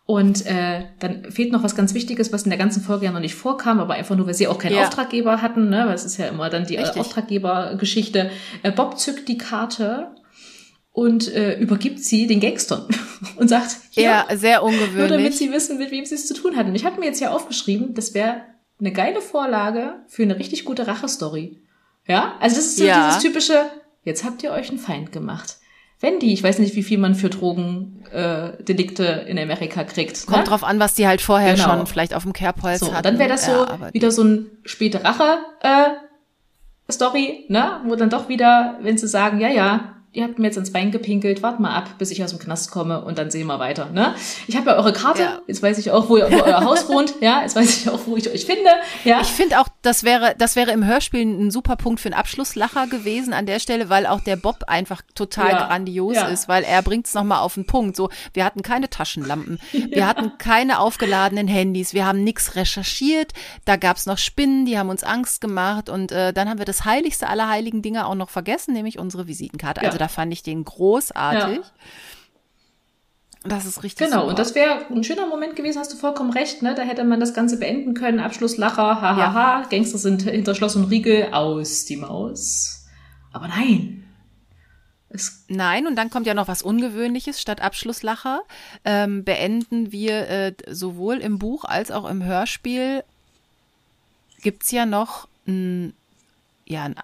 Und 0.06 0.44
äh, 0.44 0.84
dann 0.98 1.30
fehlt 1.30 1.50
noch 1.50 1.62
was 1.62 1.74
ganz 1.74 1.94
Wichtiges, 1.94 2.30
was 2.30 2.42
in 2.42 2.50
der 2.50 2.58
ganzen 2.58 2.82
Folge 2.82 3.06
ja 3.06 3.10
noch 3.10 3.20
nicht 3.20 3.34
vorkam, 3.34 3.80
aber 3.80 3.94
einfach 3.94 4.14
nur, 4.16 4.26
weil 4.26 4.34
sie 4.34 4.48
auch 4.48 4.58
keinen 4.58 4.76
ja. 4.76 4.82
Auftraggeber 4.82 5.40
hatten, 5.40 5.70
ne? 5.70 5.84
weil 5.86 5.94
es 5.94 6.04
ist 6.04 6.18
ja 6.18 6.26
immer 6.26 6.50
dann 6.50 6.66
die 6.66 6.76
Richtig. 6.76 7.00
Auftraggebergeschichte. 7.00 8.30
Äh, 8.62 8.70
Bob 8.70 8.98
zückt 8.98 9.28
die 9.28 9.38
Karte 9.38 10.08
und 10.94 11.30
äh, 11.34 11.58
übergibt 11.58 11.98
sie 11.98 12.26
den 12.26 12.40
Gangstern 12.40 12.88
und 13.36 13.48
sagt, 13.48 13.76
ja, 13.92 14.26
sehr 14.34 14.62
ungewöhnlich. 14.62 14.96
Nur 14.96 15.08
damit 15.08 15.34
sie 15.34 15.52
wissen, 15.52 15.76
mit 15.76 15.90
wem 15.90 16.06
sie 16.06 16.14
es 16.14 16.26
zu 16.26 16.32
tun 16.32 16.56
hatten. 16.56 16.74
Ich 16.74 16.86
hatte 16.86 16.98
mir 16.98 17.06
jetzt 17.06 17.20
ja 17.20 17.32
aufgeschrieben, 17.32 17.92
das 17.92 18.14
wäre 18.14 18.40
eine 18.80 18.92
geile 18.92 19.20
Vorlage 19.20 19.96
für 20.08 20.22
eine 20.22 20.38
richtig 20.38 20.64
gute 20.64 20.86
Rachestory. 20.86 21.60
Ja, 22.06 22.36
also 22.40 22.56
das 22.56 22.64
ist 22.64 22.78
so 22.78 22.84
ja. 22.84 23.08
dieses 23.08 23.22
typische, 23.22 23.66
jetzt 24.04 24.24
habt 24.24 24.42
ihr 24.42 24.52
euch 24.52 24.70
einen 24.70 24.78
Feind 24.78 25.12
gemacht 25.12 25.58
wenn 26.04 26.18
die, 26.18 26.34
ich 26.34 26.42
weiß 26.42 26.58
nicht, 26.58 26.76
wie 26.76 26.82
viel 26.82 26.98
man 26.98 27.14
für 27.14 27.30
Drogendelikte 27.30 29.06
äh, 29.06 29.30
in 29.30 29.38
Amerika 29.38 29.84
kriegt. 29.84 30.26
Kommt 30.26 30.40
ne? 30.40 30.44
drauf 30.44 30.62
an, 30.62 30.78
was 30.78 30.92
die 30.92 31.06
halt 31.06 31.22
vorher 31.22 31.54
genau. 31.54 31.70
schon 31.70 31.86
vielleicht 31.86 32.12
auf 32.12 32.24
dem 32.24 32.34
Kerbholz 32.34 32.80
so, 32.80 32.92
hatten. 32.92 33.04
Dann 33.04 33.18
wäre 33.18 33.30
das 33.30 33.46
so 33.46 33.52
ja, 33.52 33.92
wieder 33.92 34.10
so 34.10 34.22
ein 34.22 34.50
späte 34.64 35.02
Rache 35.02 35.38
äh, 35.62 36.92
Story, 36.92 37.46
ne, 37.48 37.80
wo 37.86 37.96
dann 37.96 38.10
doch 38.10 38.28
wieder, 38.28 38.78
wenn 38.82 38.98
sie 38.98 39.08
sagen, 39.08 39.40
ja, 39.40 39.48
ja, 39.48 39.96
ihr 40.14 40.22
habt 40.22 40.38
mir 40.38 40.46
jetzt 40.46 40.56
ins 40.56 40.72
Bein 40.72 40.92
gepinkelt, 40.92 41.42
wart 41.42 41.58
mal 41.60 41.74
ab, 41.74 41.90
bis 41.98 42.10
ich 42.12 42.22
aus 42.22 42.30
dem 42.30 42.38
Knast 42.38 42.70
komme 42.70 43.04
und 43.04 43.18
dann 43.18 43.30
sehen 43.30 43.48
wir 43.48 43.58
weiter. 43.58 43.90
Ne? 43.90 44.14
Ich 44.46 44.56
habe 44.56 44.70
ja 44.70 44.76
eure 44.76 44.92
Karte, 44.92 45.22
ja. 45.22 45.40
jetzt 45.48 45.62
weiß 45.62 45.76
ich 45.78 45.90
auch, 45.90 46.08
wo, 46.08 46.16
ihr, 46.16 46.30
wo 46.30 46.36
euer 46.36 46.64
Haus 46.64 46.88
wohnt, 46.88 47.14
ja, 47.20 47.42
jetzt 47.42 47.56
weiß 47.56 47.78
ich 47.78 47.88
auch, 47.90 48.00
wo 48.06 48.16
ich 48.16 48.30
euch 48.30 48.46
finde. 48.46 48.70
Ja. 49.02 49.20
Ich 49.20 49.32
finde 49.32 49.60
auch, 49.60 49.66
das 49.82 50.04
wäre, 50.04 50.34
das 50.38 50.54
wäre 50.54 50.70
im 50.70 50.86
Hörspiel 50.86 51.22
ein 51.22 51.50
super 51.50 51.74
Punkt 51.76 52.00
für 52.00 52.08
einen 52.08 52.14
Abschlusslacher 52.14 52.86
gewesen 52.86 53.32
an 53.32 53.46
der 53.46 53.58
Stelle, 53.58 53.88
weil 53.88 54.06
auch 54.06 54.20
der 54.20 54.36
Bob 54.36 54.64
einfach 54.68 55.02
total 55.14 55.50
ja. 55.50 55.66
grandios 55.66 56.14
ja. 56.14 56.28
ist, 56.28 56.48
weil 56.48 56.62
er 56.62 56.82
bringt 56.82 57.06
es 57.06 57.14
nochmal 57.14 57.40
auf 57.40 57.54
den 57.54 57.66
Punkt. 57.66 57.96
So, 57.96 58.08
wir 58.32 58.44
hatten 58.44 58.62
keine 58.62 58.88
Taschenlampen, 58.88 59.58
wir 59.72 60.06
hatten 60.06 60.38
keine 60.38 60.78
aufgeladenen 60.78 61.48
Handys, 61.48 61.92
wir 61.92 62.06
haben 62.06 62.22
nichts 62.22 62.54
recherchiert, 62.54 63.32
da 63.64 63.76
gab's 63.76 64.06
noch 64.06 64.18
Spinnen, 64.18 64.64
die 64.64 64.78
haben 64.78 64.90
uns 64.90 65.02
Angst 65.02 65.40
gemacht 65.40 65.88
und 65.88 66.12
äh, 66.12 66.32
dann 66.32 66.48
haben 66.48 66.58
wir 66.58 66.66
das 66.66 66.84
heiligste 66.84 67.28
aller 67.28 67.48
heiligen 67.48 67.82
Dinge 67.82 68.06
auch 68.06 68.14
noch 68.14 68.30
vergessen, 68.30 68.74
nämlich 68.74 69.00
unsere 69.00 69.26
Visitenkarte. 69.26 69.80
Also 69.82 70.03
da 70.04 70.08
fand 70.08 70.34
ich 70.34 70.42
den 70.42 70.64
großartig. 70.66 71.56
Ja. 71.64 71.72
Das 73.42 73.64
ist 73.64 73.82
richtig 73.82 74.06
Genau, 74.06 74.20
super. 74.20 74.28
und 74.28 74.38
das 74.38 74.54
wäre 74.54 74.84
ein 74.90 75.02
schöner 75.02 75.26
Moment 75.26 75.56
gewesen, 75.56 75.78
hast 75.78 75.92
du 75.94 75.96
vollkommen 75.96 76.30
recht, 76.30 76.60
ne? 76.60 76.74
Da 76.74 76.82
hätte 76.82 77.04
man 77.04 77.20
das 77.20 77.32
Ganze 77.32 77.58
beenden 77.58 77.94
können. 77.94 78.20
Abschlusslacher, 78.20 79.00
hahaha, 79.00 79.16
ha, 79.16 79.34
ha. 79.34 79.62
Gangster 79.70 79.96
sind 79.96 80.22
hinter 80.22 80.54
Schloss 80.54 80.76
und 80.76 80.84
Riegel, 80.84 81.32
aus 81.32 81.86
die 81.86 81.96
Maus. 81.96 82.86
Aber 83.32 83.48
nein. 83.48 84.04
Es 85.08 85.44
nein, 85.48 85.86
und 85.86 85.96
dann 85.96 86.10
kommt 86.10 86.26
ja 86.26 86.34
noch 86.34 86.48
was 86.48 86.60
Ungewöhnliches. 86.60 87.40
Statt 87.40 87.62
Abschlusslacher 87.62 88.42
ähm, 88.84 89.24
beenden 89.24 89.90
wir 89.90 90.28
äh, 90.28 90.52
sowohl 90.70 91.16
im 91.16 91.38
Buch 91.38 91.64
als 91.64 91.90
auch 91.90 92.08
im 92.10 92.22
Hörspiel 92.22 93.04
gibt's 94.42 94.70
ja 94.70 94.84
noch 94.84 95.28
ein, 95.46 95.94
ja, 96.66 96.84
ein 96.84 96.96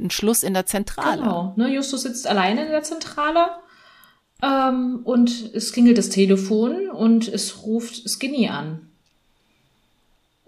ein 0.00 0.10
Schluss 0.10 0.42
in 0.42 0.54
der 0.54 0.66
Zentrale. 0.66 1.22
Genau. 1.22 1.54
Ne, 1.56 1.72
Justus 1.72 2.02
sitzt 2.02 2.26
alleine 2.26 2.64
in 2.64 2.70
der 2.70 2.82
Zentrale 2.82 3.50
ähm, 4.42 5.00
und 5.04 5.54
es 5.54 5.72
klingelt 5.72 5.98
das 5.98 6.08
Telefon 6.08 6.90
und 6.90 7.28
es 7.28 7.64
ruft 7.64 8.08
Skinny 8.08 8.48
an. 8.48 8.86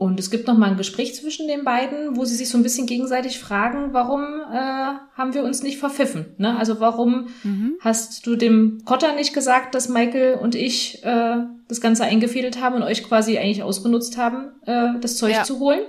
Und 0.03 0.19
es 0.19 0.33
gibt 0.33 0.49
noch 0.49 0.59
mal 0.59 0.69
ein 0.69 0.77
Gespräch 0.77 1.15
zwischen 1.15 1.47
den 1.47 1.63
beiden, 1.63 2.17
wo 2.17 2.25
sie 2.25 2.35
sich 2.35 2.49
so 2.49 2.59
ein 2.59 2.65
bisschen 2.65 2.89
gegenseitig 2.89 3.39
fragen, 3.39 3.93
warum 3.93 4.25
äh, 4.53 4.95
haben 5.17 5.33
wir 5.33 5.45
uns 5.45 5.63
nicht 5.63 5.79
verpfiffen? 5.79 6.27
Ne? 6.39 6.59
Also 6.59 6.81
warum 6.81 7.29
mhm. 7.45 7.75
hast 7.79 8.27
du 8.27 8.35
dem 8.35 8.83
Cotter 8.85 9.15
nicht 9.15 9.33
gesagt, 9.33 9.77
dass 9.77 9.89
Michael 9.89 10.39
und 10.43 10.57
ich 10.57 11.05
äh, 11.05 11.37
das 11.69 11.81
Ganze 11.81 12.03
eingefädelt 12.03 12.61
haben 12.61 12.75
und 12.75 12.83
euch 12.83 13.05
quasi 13.05 13.39
eigentlich 13.39 13.63
ausgenutzt 13.63 14.17
haben, 14.17 14.49
äh, 14.67 14.99
das 15.01 15.19
Zeug 15.19 15.35
ja. 15.35 15.45
zu 15.45 15.61
holen? 15.61 15.83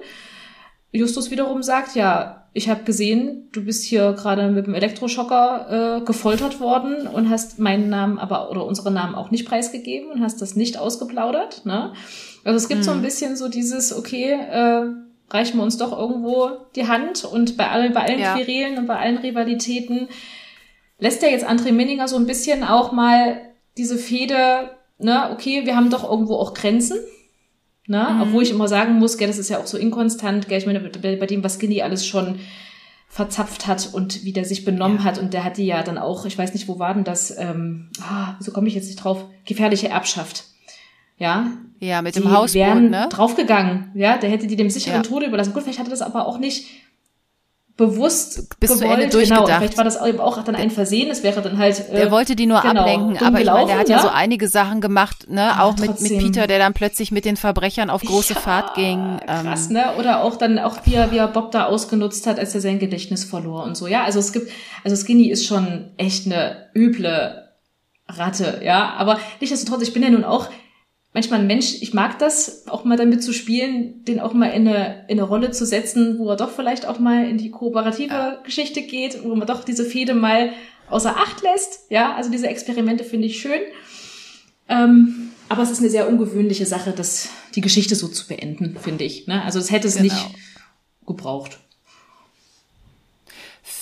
Justus 0.94 1.32
wiederum 1.32 1.64
sagt, 1.64 1.96
ja, 1.96 2.46
ich 2.54 2.70
habe 2.70 2.84
gesehen, 2.84 3.50
du 3.52 3.66
bist 3.66 3.84
hier 3.84 4.14
gerade 4.14 4.52
mit 4.52 4.68
dem 4.68 4.76
Elektroschocker 4.76 6.02
äh, 6.02 6.06
gefoltert 6.06 6.60
worden 6.60 7.08
und 7.08 7.30
hast 7.30 7.58
meinen 7.58 7.90
Namen 7.90 8.20
aber 8.20 8.52
oder 8.52 8.64
unseren 8.64 8.94
Namen 8.94 9.16
auch 9.16 9.32
nicht 9.32 9.48
preisgegeben 9.48 10.12
und 10.12 10.22
hast 10.22 10.42
das 10.42 10.56
nicht 10.56 10.78
ausgeplaudert. 10.78 11.66
Ne? 11.66 11.94
Also 12.44 12.58
es 12.58 12.70
gibt 12.70 12.82
mhm. 12.82 12.86
so 12.86 12.92
ein 12.92 13.00
mhm. 13.00 13.04
bisschen 13.04 13.36
so 13.36 13.50
dieses, 13.50 13.96
okay, 13.96 14.32
äh, 14.32 14.86
reichen 15.32 15.58
wir 15.58 15.64
uns 15.64 15.78
doch 15.78 15.98
irgendwo 15.98 16.52
die 16.76 16.88
Hand 16.88 17.26
und 17.26 17.58
bei 17.58 17.70
allen, 17.70 17.92
bei 17.94 18.02
allen 18.02 18.20
ja. 18.20 18.36
Querelen 18.36 18.78
und 18.78 18.86
bei 18.86 19.00
allen 19.00 19.18
Rivalitäten 19.18 20.08
lässt 21.00 21.24
er 21.24 21.32
jetzt 21.32 21.48
André 21.48 21.72
Minninger 21.72 22.08
so 22.08 22.18
ein 22.18 22.28
bisschen 22.28 22.64
auch 22.64 22.92
mal 22.92 23.42
diese 23.78 23.98
Fehde, 23.98 24.70
ne, 25.00 25.32
okay, 25.34 25.66
wir 25.66 25.76
haben 25.76 25.90
doch 25.90 26.08
irgendwo 26.08 26.36
auch 26.36 26.54
Grenzen. 26.54 27.00
Ne? 27.88 28.08
Mhm. 28.14 28.22
Obwohl 28.22 28.44
ich 28.44 28.52
immer 28.52 28.68
sagen 28.68 29.00
muss, 29.00 29.18
gell, 29.18 29.28
das 29.28 29.38
ist 29.38 29.50
ja 29.50 29.60
auch 29.60 29.68
so 29.68 29.78
inkonstant, 29.78 30.48
gell, 30.48 30.58
ich 30.58 30.66
meine, 30.66 30.80
bei 30.80 31.26
dem, 31.26 31.44
was 31.44 31.58
Skinny 31.60 31.82
alles 31.82 32.06
schon 32.06 32.40
verzapft 33.10 33.68
hat 33.68 33.90
und 33.94 34.24
wie 34.26 34.34
der 34.34 34.44
sich 34.44 34.66
benommen 34.66 34.98
ja. 34.98 35.04
hat. 35.04 35.20
Und 35.20 35.34
der 35.34 35.44
hat 35.44 35.58
die 35.58 35.66
ja 35.66 35.84
dann 35.84 36.00
auch, 36.00 36.26
ich 36.26 36.38
weiß 36.38 36.54
nicht, 36.54 36.68
wo 36.68 36.80
war 36.80 36.94
denn 36.96 37.04
das, 37.04 37.38
ähm, 37.38 37.90
ah, 38.02 38.34
wieso 38.40 38.52
komme 38.52 38.68
ich 38.68 38.74
jetzt 38.74 38.88
nicht 38.88 39.04
drauf, 39.04 39.26
gefährliche 39.46 39.90
Erbschaft. 39.90 40.46
Ja. 41.20 41.52
Ja, 41.80 42.02
mit 42.02 42.16
dem 42.16 42.32
Hausboot, 42.32 42.90
ne? 42.90 43.08
draufgegangen. 43.10 43.92
Ja, 43.94 44.18
der 44.18 44.30
hätte 44.30 44.48
die 44.48 44.56
dem 44.56 44.70
sicheren 44.70 45.04
ja. 45.04 45.08
Tode 45.08 45.28
überlassen. 45.28 45.54
Gut, 45.54 45.64
vielleicht 45.64 45.80
hatte 45.80 45.92
das 45.92 46.02
aber 46.02 46.26
auch 46.26 46.40
nicht 46.40 46.66
bewusst 47.76 48.60
bis 48.60 48.70
gewollt. 48.70 48.80
zu 48.80 48.94
Ende 48.94 49.10
durchgedacht. 49.10 49.46
Genau, 49.46 49.58
vielleicht 49.58 49.78
war 49.78 49.84
das 49.84 49.98
auch 49.98 50.44
dann 50.44 50.56
ein 50.56 50.70
Versehen, 50.70 51.10
es 51.10 51.24
wäre 51.24 51.42
dann 51.42 51.58
halt 51.58 51.80
äh, 51.90 51.96
Der 51.96 52.12
wollte 52.12 52.36
die 52.36 52.46
nur 52.46 52.62
genau, 52.62 52.82
ablenken, 52.82 53.18
aber 53.18 53.40
ich 53.40 53.46
meine, 53.48 53.66
der 53.66 53.80
hat 53.80 53.90
ja, 53.90 53.98
ja, 53.98 54.02
so 54.04 54.10
einige 54.10 54.48
Sachen 54.48 54.80
gemacht, 54.80 55.28
ne, 55.28 55.42
ja, 55.42 55.64
auch 55.64 55.78
mit, 55.78 56.00
mit 56.00 56.20
Peter, 56.20 56.46
der 56.46 56.60
dann 56.60 56.74
plötzlich 56.74 57.12
mit 57.12 57.26
den 57.26 57.36
Verbrechern 57.36 57.90
auf 57.90 58.02
große 58.02 58.34
ja, 58.34 58.40
Fahrt 58.40 58.76
ging. 58.76 59.18
Krass, 59.26 59.68
ähm, 59.68 59.74
ne? 59.74 59.96
Oder 59.98 60.24
auch 60.24 60.36
dann 60.36 60.60
auch 60.60 60.78
wie 60.86 60.94
er, 60.94 61.12
wie 61.12 61.18
er 61.18 61.28
Bob 61.28 61.50
da 61.50 61.66
ausgenutzt 61.66 62.28
hat, 62.28 62.38
als 62.38 62.54
er 62.54 62.62
sein 62.62 62.78
Gedächtnis 62.78 63.24
verlor 63.24 63.64
und 63.64 63.76
so. 63.76 63.88
Ja, 63.88 64.04
also 64.04 64.20
es 64.20 64.32
gibt 64.34 64.52
also 64.84 64.96
Skinny 64.96 65.30
ist 65.30 65.46
schon 65.46 65.92
echt 65.98 66.28
eine 66.28 66.68
üble 66.76 67.40
Ratte, 68.08 68.62
ja, 68.64 68.94
aber 68.98 69.18
nichtsdestotrotz, 69.40 69.82
ich 69.82 69.94
bin 69.94 70.04
ja 70.04 70.10
nun 70.10 70.26
auch 70.26 70.50
manchmal 71.14 71.40
ein 71.42 71.48
Mensch, 71.48 71.82
ich 71.82 71.94
mag 71.94 72.20
das, 72.20 72.68
auch 72.68 72.84
mal 72.84 72.98
damit 72.98 73.24
zu 73.24 73.34
spielen, 73.34 74.04
den 74.06 74.20
auch 74.20 74.34
mal 74.34 74.48
in 74.48 74.68
eine, 74.68 75.06
in 75.08 75.20
eine 75.20 75.24
Rolle 75.28 75.52
zu 75.52 75.66
setzen, 75.66 76.18
wo 76.18 76.30
er 76.30 76.36
doch 76.36 76.52
vielleicht 76.52 76.86
auch 76.86 77.00
mal 77.00 77.28
in 77.28 77.38
die 77.38 77.52
kooperative 77.52 78.14
ja. 78.14 78.42
Geschichte 78.44 78.82
geht, 78.82 79.24
wo 79.24 79.36
man 79.36 79.48
doch 79.48 79.64
diese 79.64 79.86
Fehde 79.86 80.14
mal 80.16 80.52
außer 80.90 81.16
Acht 81.16 81.42
lässt. 81.42 81.90
Ja, 81.90 82.16
also 82.16 82.30
diese 82.30 82.48
Experimente 82.48 83.04
finde 83.04 83.28
ich 83.28 83.40
schön. 83.40 83.62
Ähm, 84.68 85.30
aber 85.50 85.64
es 85.64 85.72
ist 85.72 85.80
eine 85.80 85.90
sehr 85.90 86.10
ungewöhnliche 86.10 86.66
Sache, 86.66 86.94
das, 86.96 87.30
die 87.54 87.62
Geschichte 87.62 87.96
so 87.96 88.08
zu 88.08 88.28
beenden, 88.28 88.78
finde 88.82 89.04
ich. 89.04 89.28
Ne? 89.28 89.44
Also 89.44 89.60
es 89.60 89.72
hätte 89.72 89.88
es 89.88 89.98
genau. 89.98 90.06
nicht 90.14 90.36
gebraucht. 91.06 91.60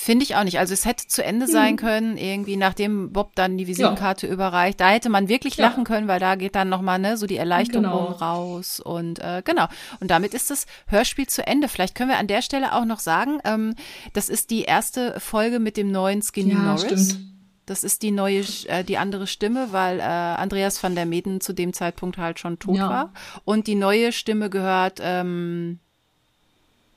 Finde 0.04 0.24
ich 0.24 0.36
auch 0.36 0.44
nicht. 0.44 0.58
Also 0.58 0.74
es 0.74 0.86
hätte 0.86 1.06
zu 1.06 1.24
Ende 1.24 1.46
sein 1.46 1.74
mhm. 1.74 1.78
können, 1.78 2.18
irgendwie 2.18 2.58
nachdem 2.58 3.14
Bob 3.14 3.36
dann 3.36 3.56
die 3.56 3.68
Visitenkarte 3.68 4.26
ja. 4.26 4.34
überreicht. 4.34 4.80
Da 4.80 4.90
hätte 4.90 5.10
man 5.10 5.28
wirklich 5.28 5.58
ja. 5.58 5.68
lachen 5.68 5.84
können, 5.84 6.08
weil 6.08 6.20
da 6.20 6.34
geht 6.34 6.56
dann 6.56 6.70
nochmal 6.70 6.98
ne, 6.98 7.18
so 7.18 7.28
die 7.28 7.38
Erleichterung 7.38 7.84
genau. 7.84 8.06
raus. 8.06 8.80
Und 8.80 9.20
äh, 9.20 9.44
genau. 9.46 9.68
Und 10.00 10.10
damit 10.10 10.34
ist 10.34 10.50
das 10.50 10.66
Hörspiel 10.88 11.28
zu 11.28 11.46
Ende. 11.46 11.68
Vielleicht 11.68 11.94
können 11.94 12.10
wir 12.10 12.18
an 12.18 12.26
der 12.26 12.42
Stelle 12.42 12.74
auch 12.74 12.86
noch 12.86 12.98
sagen, 12.98 13.38
ähm, 13.46 13.76
das 14.14 14.30
ist 14.30 14.50
die 14.50 14.64
erste 14.64 15.20
Folge 15.20 15.60
mit 15.60 15.78
dem 15.78 15.92
neuen 15.92 16.24
Skinny 16.24 16.54
ja, 16.54 16.58
Norris. 16.58 17.12
Stimmt. 17.12 17.20
Das 17.68 17.84
ist 17.84 18.02
die 18.02 18.10
neue, 18.10 18.44
äh, 18.70 18.84
die 18.84 18.98
andere 18.98 19.28
Stimme, 19.28 19.68
weil 19.72 20.00
äh, 20.00 20.02
Andreas 20.02 20.82
van 20.82 20.96
der 20.96 21.06
Meden 21.06 21.42
zu 21.42 21.54
dem 21.54 21.74
Zeitpunkt 21.74 22.18
halt 22.18 22.40
schon 22.40 22.58
tot 22.58 22.80
war. 22.80 23.14
Und 23.46 23.68
die 23.68 23.76
neue 23.76 24.14
Stimme 24.14 24.50
gehört, 24.50 25.00
ähm, 25.00 25.78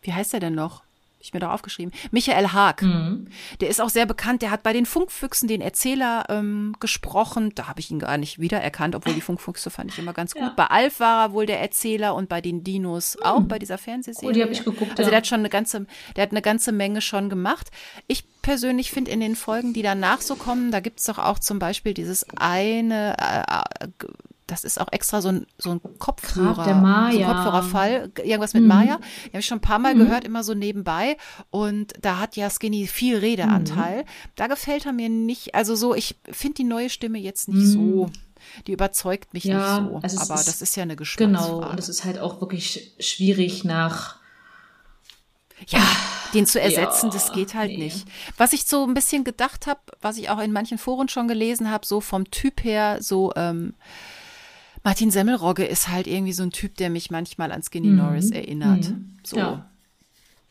wie 0.01 0.15
heißt 0.15 0.33
er 0.33 0.41
denn 0.41 0.55
noch? 0.55 0.84
Ich 1.25 1.35
mir 1.35 1.41
doch 1.41 1.51
aufgeschrieben. 1.51 1.93
Michael 2.11 2.49
Haag. 2.49 2.83
Mhm. 2.83 3.29
Der 3.61 3.69
ist 3.69 3.81
auch 3.81 3.89
sehr 3.89 4.07
bekannt. 4.07 4.43
Der 4.43 4.51
hat 4.51 4.63
bei 4.63 4.73
den 4.73 4.87
Funkfüchsen 4.87 5.49
den 5.49 5.61
Erzähler 5.61 6.25
ähm, 6.29 6.75
gesprochen. 6.81 7.53
Da 7.55 7.69
habe 7.69 7.81
ich 7.81 7.91
ihn 7.91 7.99
gar 7.99 8.19
nicht 8.19 8.39
wiedererkannt, 8.39 8.95
obwohl 8.95 9.15
die 9.15 9.21
Funkfüchse 9.21 9.71
fand 9.71 9.93
ich 9.93 9.99
immer 9.99 10.13
ganz 10.13 10.35
gut. 10.35 10.43
Ja. 10.43 10.53
Bei 10.57 10.67
Alf 10.67 11.01
war 11.01 11.27
er 11.27 11.33
wohl 11.33 11.47
der 11.47 11.61
Erzähler 11.61 12.15
und 12.15 12.29
bei 12.29 12.41
den 12.41 12.63
Dinos 12.63 13.17
mhm. 13.19 13.27
auch 13.27 13.43
bei 13.43 13.59
dieser 13.59 13.79
Fernsehserie. 13.79 14.29
Oh, 14.29 14.33
die 14.33 14.43
habe 14.43 14.53
ich 14.53 14.65
geguckt. 14.65 14.93
Also 14.93 15.05
ja. 15.05 15.11
der 15.11 15.17
hat 15.19 15.27
schon 15.27 15.41
eine 15.41 15.51
ganze, 15.51 15.87
der 16.17 16.23
hat 16.23 16.31
eine 16.31 16.43
ganze 16.43 16.73
Menge 16.73 17.01
schon 17.01 17.29
gemacht. 17.29 17.71
Ich 18.07 18.25
persönlich 18.43 18.91
finde 18.91 19.11
in 19.11 19.21
den 19.21 19.37
Folgen, 19.37 19.73
die 19.73 19.83
danach 19.83 20.21
so 20.21 20.37
kommen, 20.37 20.71
da 20.71 20.81
gibt 20.81 21.01
es 21.01 21.07
doch 21.07 21.19
auch 21.19 21.39
zum 21.39 21.59
Beispiel 21.59 21.95
dieses 21.95 22.27
eine 22.37 23.17
äh, 23.19 23.85
äh 23.85 23.89
das 24.47 24.65
ist 24.65 24.81
auch 24.81 24.89
extra 24.93 25.23
so 25.23 25.29
ein, 25.29 25.47
so 25.59 25.71
ein 25.71 25.81
Kopfhörer, 25.99 26.65
der 26.65 26.75
Maya. 26.75 27.13
So 27.13 27.19
ein 27.19 27.27
Kopfhörerfall, 27.27 28.13
irgendwas 28.19 28.55
mit 28.55 28.63
mhm. 28.63 28.69
Maya. 28.69 28.99
Die 29.25 29.31
habe 29.31 29.39
ich 29.39 29.47
schon 29.47 29.59
ein 29.59 29.63
paar 29.63 29.79
Mal 29.79 29.95
mhm. 29.95 30.01
gehört, 30.01 30.25
immer 30.25 30.45
so 30.45 30.55
nebenbei. 30.55 31.17
Und 31.51 31.93
da 32.01 32.19
hat 32.19 32.37
ja 32.37 32.51
Skinny 32.51 32.87
viel 32.87 33.19
Redeanteil. 33.19 34.03
Mhm. 34.03 34.09
Da 34.37 34.47
gefällt 34.47 34.87
er 34.87 34.93
mir 34.93 35.09
nicht, 35.09 35.55
also 35.55 35.75
so, 35.75 35.95
ich 35.95 36.17
finde 36.31 36.55
die 36.57 36.65
neue 36.65 36.91
Stimme 36.91 37.19
jetzt 37.19 37.49
nicht 37.49 37.67
so 37.67 37.79
mhm. 37.79 38.13
die 38.67 38.73
überzeugt 38.73 39.33
mich 39.33 39.45
ja, 39.45 39.81
nicht 39.81 39.91
so. 39.91 40.01
Also 40.03 40.21
aber 40.21 40.41
ist, 40.41 40.49
das 40.49 40.63
ist 40.63 40.77
ja 40.77 40.83
eine 40.83 40.97
Geschmacksfrage. 40.97 41.55
Genau, 41.55 41.71
und 41.71 41.79
es 41.79 41.89
ist 41.89 42.05
halt 42.05 42.19
auch 42.19 42.41
wirklich 42.41 42.95
schwierig 42.99 43.65
nach 43.65 44.17
ja, 45.69 45.81
den 46.35 46.47
zu 46.47 46.61
ersetzen, 46.61 47.07
ja, 47.07 47.13
das 47.13 47.33
geht 47.33 47.55
halt 47.55 47.71
nee. 47.71 47.85
nicht. 47.85 48.07
Was 48.37 48.53
ich 48.53 48.67
so 48.67 48.85
ein 48.85 48.95
bisschen 48.95 49.25
gedacht 49.25 49.67
habe, 49.67 49.81
was 50.01 50.19
ich 50.19 50.29
auch 50.31 50.41
in 50.41 50.53
manchen 50.53 50.79
Foren 50.79 51.09
schon 51.09 51.29
gelesen 51.29 51.71
habe, 51.71 51.87
so 51.87 52.01
vom 52.01 52.31
Typ 52.31 52.65
her, 52.65 52.99
so 53.01 53.33
ähm, 53.37 53.75
Martin 54.85 55.11
Semmelrogge 55.11 55.65
ist 55.65 55.89
halt 55.89 56.07
irgendwie 56.07 56.35
so 56.35 56.43
ein 56.43 56.51
Typ, 56.51 56.77
der 56.77 56.91
mich 56.91 57.11
manchmal 57.11 57.51
an 57.51 57.63
Skinny 57.63 57.89
mhm. 57.89 57.97
Norris 57.97 58.31
erinnert. 58.31 58.91
Mhm. 58.91 59.17
So. 59.25 59.39
Ja, 59.39 59.71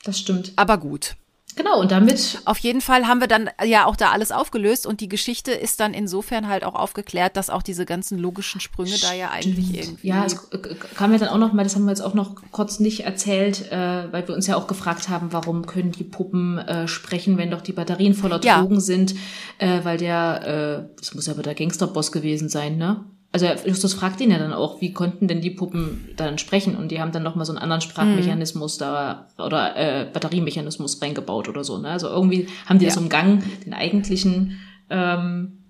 das 0.04 0.20
stimmt. 0.20 0.54
Aber 0.56 0.80
gut. 0.80 1.16
Genau, 1.56 1.80
und 1.80 1.92
damit. 1.92 2.42
Auf 2.46 2.58
jeden 2.58 2.82
Fall 2.82 3.08
haben 3.08 3.20
wir 3.20 3.28
dann 3.28 3.48
ja 3.64 3.86
auch 3.86 3.96
da 3.96 4.10
alles 4.10 4.32
aufgelöst 4.32 4.88
und 4.88 5.02
die 5.02 5.10
Geschichte 5.10 5.52
ist 5.52 5.80
dann 5.80 5.94
insofern 5.94 6.48
halt 6.48 6.64
auch 6.64 6.74
aufgeklärt, 6.74 7.38
dass 7.38 7.52
auch 7.52 7.62
diese 7.62 7.86
ganzen 7.86 8.18
logischen 8.18 8.60
Sprünge 8.60 8.90
Stimmt. 8.90 9.12
da 9.12 9.16
ja 9.16 9.30
eigentlich 9.30 9.78
irgendwie. 9.78 10.08
Ja, 10.08 10.26
es 10.26 10.50
kam 10.96 11.12
ja 11.12 11.20
dann 11.20 11.30
auch 11.30 11.38
noch 11.38 11.54
mal, 11.54 11.64
das 11.64 11.76
haben 11.76 11.86
wir 11.86 11.92
jetzt 11.92 12.02
auch 12.02 12.16
noch 12.16 12.36
kurz 12.52 12.80
nicht 12.80 13.02
erzählt, 13.02 13.72
äh, 13.72 14.12
weil 14.12 14.28
wir 14.28 14.34
uns 14.34 14.48
ja 14.48 14.56
auch 14.56 14.66
gefragt 14.66 15.10
haben, 15.10 15.32
warum 15.32 15.68
können 15.68 15.92
die 15.92 16.04
Puppen 16.04 16.58
äh, 16.58 16.88
sprechen, 16.88 17.38
wenn 17.38 17.52
doch 17.52 17.62
die 17.62 17.74
Batterien 17.74 18.16
voller 18.16 18.40
Drogen 18.40 18.76
ja. 18.76 18.82
sind, 18.82 19.14
äh, 19.60 19.84
weil 19.84 20.00
der, 20.00 20.88
äh, 20.88 20.98
das 20.98 21.14
muss 21.14 21.28
ja 21.28 21.34
aber 21.34 21.44
der 21.44 21.54
Gangsterboss 21.54 22.12
gewesen 22.12 22.50
sein, 22.50 22.78
ne? 22.78 23.06
Also 23.34 23.48
Justus 23.66 23.96
fragt 23.96 24.22
ihn 24.22 24.30
ja 24.30 24.38
dann 24.38 24.54
auch, 24.54 24.80
wie 24.80 24.94
konnten 24.94 25.28
denn 25.28 25.42
die 25.42 25.50
Puppen 25.50 26.10
dann 26.16 26.38
sprechen? 26.38 26.76
Und 26.76 26.90
die 26.90 27.02
haben 27.02 27.12
dann 27.12 27.24
nochmal 27.24 27.46
so 27.46 27.52
einen 27.52 27.62
anderen 27.62 27.82
Sprachmechanismus 27.82 28.78
mhm. 28.78 28.80
da 28.80 29.28
oder 29.40 29.76
äh, 29.76 30.06
Batteriemechanismus 30.06 31.02
reingebaut 31.02 31.50
oder 31.50 31.64
so. 31.64 31.80
Ne? 31.80 31.90
Also 31.90 32.10
irgendwie 32.10 32.48
haben 32.68 32.78
die 32.78 32.86
ja. 32.86 32.92
das 32.92 32.98
umgangen, 32.98 33.44
den 33.66 33.74
eigentlichen 33.74 34.60
ähm, 34.92 35.64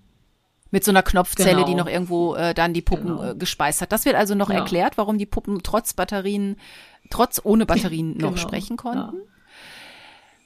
mit 0.70 0.84
so 0.84 0.90
einer 0.90 1.02
Knopfzelle, 1.02 1.54
genau. 1.54 1.66
die 1.66 1.74
noch 1.74 1.86
irgendwo 1.86 2.34
äh, 2.34 2.52
dann 2.52 2.74
die 2.74 2.82
Puppen 2.82 3.16
genau. 3.16 3.30
äh, 3.30 3.34
gespeist 3.34 3.80
hat. 3.80 3.92
Das 3.92 4.04
wird 4.04 4.16
also 4.16 4.34
noch 4.34 4.50
ja. 4.50 4.56
erklärt, 4.56 4.98
warum 4.98 5.16
die 5.16 5.24
Puppen 5.24 5.62
trotz 5.62 5.94
Batterien, 5.94 6.56
trotz 7.08 7.40
ohne 7.44 7.64
Batterien 7.64 8.10
noch 8.18 8.34
genau. 8.34 8.36
sprechen 8.36 8.76
konnten. 8.76 9.16
Ja. 9.16 9.22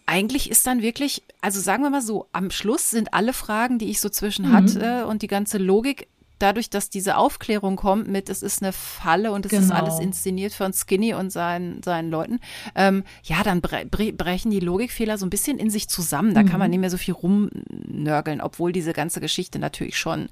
Eigentlich 0.06 0.50
ist 0.50 0.64
dann 0.68 0.82
wirklich, 0.82 1.24
also 1.40 1.58
sagen 1.60 1.82
wir 1.82 1.90
mal 1.90 2.00
so, 2.00 2.28
am 2.32 2.52
Schluss 2.52 2.90
sind 2.90 3.12
alle 3.12 3.32
Fragen, 3.32 3.80
die 3.80 3.90
ich 3.90 4.00
so 4.00 4.08
zwischen 4.08 4.50
mhm. 4.50 4.52
hatte 4.52 5.06
und 5.08 5.22
die 5.22 5.26
ganze 5.26 5.58
Logik 5.58 6.06
dadurch, 6.38 6.70
dass 6.70 6.90
diese 6.90 7.16
Aufklärung 7.16 7.76
kommt 7.76 8.08
mit, 8.08 8.28
es 8.28 8.42
ist 8.42 8.62
eine 8.62 8.72
Falle 8.72 9.32
und 9.32 9.46
es 9.46 9.50
genau. 9.50 9.64
ist 9.64 9.70
alles 9.70 9.98
inszeniert 9.98 10.52
von 10.52 10.72
Skinny 10.72 11.14
und 11.14 11.30
seinen, 11.30 11.82
seinen 11.82 12.10
Leuten, 12.10 12.40
ähm, 12.74 13.04
ja, 13.22 13.42
dann 13.42 13.60
bre 13.60 13.86
brechen 13.86 14.50
die 14.50 14.60
Logikfehler 14.60 15.18
so 15.18 15.26
ein 15.26 15.30
bisschen 15.30 15.58
in 15.58 15.70
sich 15.70 15.88
zusammen. 15.88 16.34
Da 16.34 16.42
mhm. 16.42 16.46
kann 16.48 16.58
man 16.58 16.68
mhm. 16.68 16.72
nicht 16.72 16.80
mehr 16.80 16.90
so 16.90 16.98
viel 16.98 17.14
rumnörgeln, 17.14 18.40
obwohl 18.40 18.72
diese 18.72 18.92
ganze 18.92 19.20
Geschichte 19.20 19.58
natürlich 19.58 19.98
schon 19.98 20.28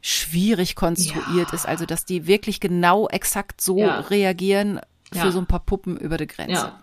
schwierig 0.00 0.74
konstruiert 0.74 1.48
ja. 1.48 1.54
ist. 1.54 1.66
Also, 1.66 1.86
dass 1.86 2.04
die 2.04 2.26
wirklich 2.26 2.60
genau 2.60 3.08
exakt 3.08 3.60
so 3.60 3.78
ja. 3.78 4.00
reagieren 4.00 4.80
für 5.12 5.18
ja. 5.18 5.30
so 5.30 5.38
ein 5.38 5.46
paar 5.46 5.60
Puppen 5.60 5.96
über 5.96 6.16
die 6.16 6.26
Grenze. 6.26 6.52
Ja. 6.52 6.81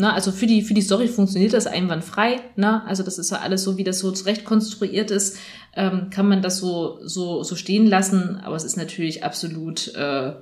Ne, 0.00 0.10
also 0.14 0.32
für 0.32 0.46
die, 0.46 0.62
für 0.62 0.72
die 0.72 0.80
Story 0.80 1.08
funktioniert 1.08 1.52
das 1.52 1.66
einwandfrei. 1.66 2.40
Ne? 2.56 2.82
Also 2.86 3.02
das 3.02 3.18
ist 3.18 3.30
ja 3.32 3.40
alles 3.40 3.62
so, 3.62 3.76
wie 3.76 3.84
das 3.84 3.98
so 3.98 4.10
zurecht 4.12 4.46
konstruiert 4.46 5.10
ist, 5.10 5.36
ähm, 5.76 6.08
kann 6.08 6.26
man 6.26 6.40
das 6.40 6.56
so, 6.56 6.98
so, 7.02 7.42
so 7.42 7.54
stehen 7.54 7.86
lassen. 7.86 8.40
Aber 8.42 8.56
es 8.56 8.64
ist 8.64 8.78
natürlich 8.78 9.24
absolut 9.24 9.94
äh, 9.94 10.32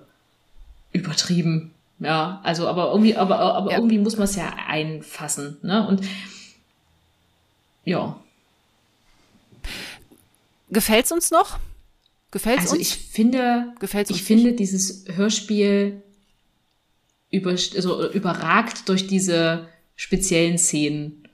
übertrieben. 0.93 1.73
Ja, 1.99 2.41
also 2.45 2.69
aber 2.69 2.93
irgendwie, 2.93 3.17
aber, 3.17 3.41
aber 3.41 3.73
ja. 3.73 3.79
irgendwie 3.79 3.99
muss 3.99 4.17
man 4.17 4.27
es 4.27 4.37
ja 4.37 4.55
einfassen. 4.69 5.57
Ne? 5.63 5.89
Und 5.89 6.03
ja. 7.85 8.17
Gefällt's 10.71 11.11
uns 11.11 11.33
noch? 11.33 11.59
Gefällt's 12.31 12.61
also 12.61 12.77
uns? 12.77 12.91
Also 12.91 12.95
ich 13.01 13.11
finde, 13.11 13.75
Gefällt's 13.81 14.11
ich 14.11 14.23
finde 14.23 14.53
dieses 14.53 15.05
Hörspiel 15.09 16.01
über, 17.31 17.51
also 17.51 18.11
überragt 18.11 18.89
durch 18.89 19.07
diese 19.07 19.69
speziellen 19.97 20.59
Szenen. 20.59 21.25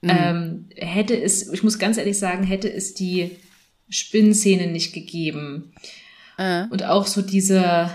Mhm. 0.00 0.10
Ähm, 0.10 0.64
hätte 0.76 1.20
es, 1.20 1.52
ich 1.52 1.62
muss 1.62 1.78
ganz 1.78 1.98
ehrlich 1.98 2.18
sagen, 2.18 2.44
hätte 2.44 2.72
es 2.72 2.94
die 2.94 3.32
Spinnenszene 3.90 4.68
nicht 4.68 4.92
gegeben. 4.92 5.72
Äh. 6.36 6.64
Und 6.70 6.84
auch 6.84 7.06
so 7.06 7.22
diese 7.22 7.90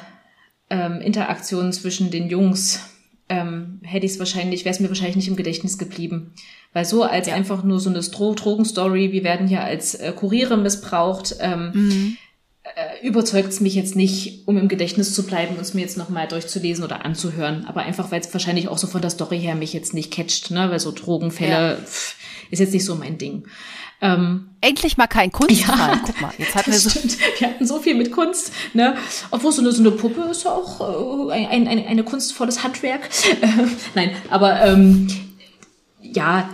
ähm, 0.69 0.99
Interaktion 1.01 1.71
zwischen 1.71 2.11
den 2.11 2.29
Jungs, 2.29 2.81
ähm, 3.29 3.79
hätte 3.83 4.05
ich 4.05 4.13
es 4.13 4.19
wahrscheinlich, 4.19 4.65
wäre 4.65 4.73
es 4.73 4.81
mir 4.81 4.89
wahrscheinlich 4.89 5.15
nicht 5.15 5.29
im 5.29 5.37
Gedächtnis 5.37 5.77
geblieben. 5.77 6.33
Weil 6.73 6.85
so 6.85 7.03
als 7.03 7.27
ja. 7.27 7.35
einfach 7.35 7.63
nur 7.63 7.79
so 7.79 7.89
eine 7.89 8.01
Dro 8.01 8.33
Drogenstory, 8.33 9.11
wir 9.11 9.23
werden 9.23 9.47
hier 9.47 9.63
als 9.63 9.95
äh, 9.95 10.11
Kuriere 10.11 10.57
missbraucht, 10.57 11.37
ähm, 11.39 11.71
mhm 11.73 12.17
äh, 12.63 13.05
überzeugt 13.05 13.49
es 13.49 13.59
mich 13.59 13.75
jetzt 13.75 13.95
nicht, 13.95 14.47
um 14.47 14.57
im 14.57 14.69
Gedächtnis 14.69 15.13
zu 15.13 15.23
bleiben 15.23 15.55
und 15.55 15.61
es 15.61 15.73
mir 15.73 15.81
jetzt 15.81 15.97
nochmal 15.97 16.27
durchzulesen 16.27 16.83
oder 16.83 17.03
anzuhören. 17.03 17.65
Aber 17.65 17.81
einfach, 17.81 18.11
weil 18.11 18.21
es 18.21 18.33
wahrscheinlich 18.33 18.69
auch 18.69 18.77
so 18.77 18.87
von 18.87 19.01
der 19.01 19.09
Story 19.09 19.39
her 19.39 19.55
mich 19.55 19.73
jetzt 19.73 19.93
nicht 19.93 20.11
catcht, 20.11 20.51
ne? 20.51 20.71
Weil 20.71 20.79
so 20.79 20.91
Drogenfälle 20.91 21.71
ja. 21.71 21.75
pff, 21.75 22.15
ist 22.51 22.59
jetzt 22.59 22.73
nicht 22.73 22.85
so 22.85 22.95
mein 22.95 23.17
Ding. 23.17 23.45
Ähm, 24.01 24.49
Endlich 24.61 24.97
mal 24.97 25.07
kein 25.07 25.31
Kunstfall. 25.31 25.77
Ja, 25.77 26.01
Guck 26.05 26.21
mal, 26.21 26.31
jetzt 26.37 26.55
hatten 26.55 26.71
wir 26.71 26.79
so. 26.79 26.89
Stimmt. 26.89 27.17
Wir 27.39 27.49
hatten 27.49 27.65
so 27.65 27.79
viel 27.79 27.95
mit 27.95 28.11
Kunst, 28.11 28.53
ne? 28.73 28.95
Obwohl 29.31 29.51
so 29.51 29.61
eine, 29.61 29.71
so 29.71 29.81
eine 29.81 29.91
Puppe 29.91 30.21
ist 30.31 30.45
auch 30.45 31.29
äh, 31.29 31.33
ein, 31.45 31.67
ein, 31.67 31.85
ein 31.85 32.05
kunstvolles 32.05 32.63
Handwerk. 32.63 33.09
Äh, 33.41 33.47
nein, 33.95 34.11
aber 34.29 34.61
ähm, 34.61 35.07
ja, 36.01 36.49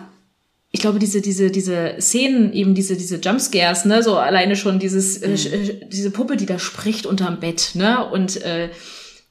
ich 0.80 0.82
glaube, 0.82 1.00
diese, 1.00 1.20
diese, 1.20 1.52
diese 1.52 1.96
Szenen, 2.00 2.54
eben 2.54 2.74
diese, 2.74 2.96
diese 2.96 3.18
Jumpscares, 3.18 3.84
ne, 3.84 4.02
so 4.02 4.16
alleine 4.16 4.56
schon 4.56 4.80
dieses, 4.80 5.18
äh, 5.18 5.28
mhm. 5.28 5.70
äh, 5.70 5.88
diese 5.90 6.10
Puppe, 6.10 6.38
die 6.38 6.46
da 6.46 6.58
spricht 6.58 7.06
unterm 7.06 7.42
Bett, 7.42 7.72
ne, 7.74 8.10
und 8.10 8.42
äh, 8.44 8.70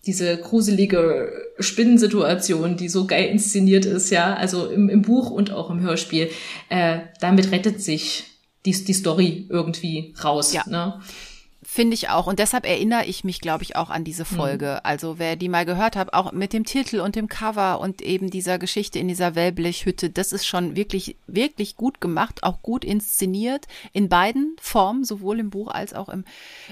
diese 0.04 0.36
gruselige 0.36 1.32
Spinnensituation, 1.58 2.76
die 2.76 2.90
so 2.90 3.06
geil 3.06 3.30
inszeniert 3.30 3.86
ist, 3.86 4.10
ja, 4.10 4.34
also 4.34 4.66
im, 4.66 4.90
im 4.90 5.00
Buch 5.00 5.30
und 5.30 5.50
auch 5.50 5.70
im 5.70 5.80
Hörspiel, 5.80 6.28
äh, 6.68 6.98
damit 7.18 7.50
rettet 7.50 7.82
sich 7.82 8.24
die, 8.66 8.72
die 8.84 8.92
Story 8.92 9.46
irgendwie 9.48 10.12
raus, 10.22 10.52
ja. 10.52 10.64
ne. 10.68 11.00
Finde 11.78 11.94
ich 11.94 12.08
auch. 12.08 12.26
Und 12.26 12.40
deshalb 12.40 12.66
erinnere 12.66 13.04
ich 13.04 13.22
mich, 13.22 13.40
glaube 13.40 13.62
ich, 13.62 13.76
auch 13.76 13.88
an 13.88 14.02
diese 14.02 14.24
mhm. 14.24 14.36
Folge. 14.36 14.66
Mhm. 14.66 14.80
Also 14.82 15.20
wer 15.20 15.36
die 15.36 15.48
mal 15.48 15.64
gehört 15.64 15.94
hat, 15.94 16.12
auch 16.12 16.32
mit 16.32 16.52
dem 16.52 16.64
Titel 16.64 16.98
und 16.98 17.14
dem 17.14 17.28
Cover 17.28 17.78
und 17.78 18.02
eben 18.02 18.30
dieser 18.30 18.58
Geschichte 18.58 18.98
in 18.98 19.06
dieser 19.06 19.36
Wellblechhütte, 19.36 20.10
das 20.10 20.32
ist 20.32 20.44
schon 20.44 20.74
wirklich, 20.74 21.14
wirklich 21.28 21.76
gut 21.76 22.00
gemacht, 22.00 22.42
auch 22.42 22.62
gut 22.62 22.84
inszeniert 22.84 23.66
in 23.92 24.08
beiden 24.08 24.56
Formen, 24.60 25.04
sowohl 25.04 25.38
im 25.38 25.50
Buch 25.50 25.68
als 25.68 25.94
auch 25.94 26.08
im, 26.08 26.24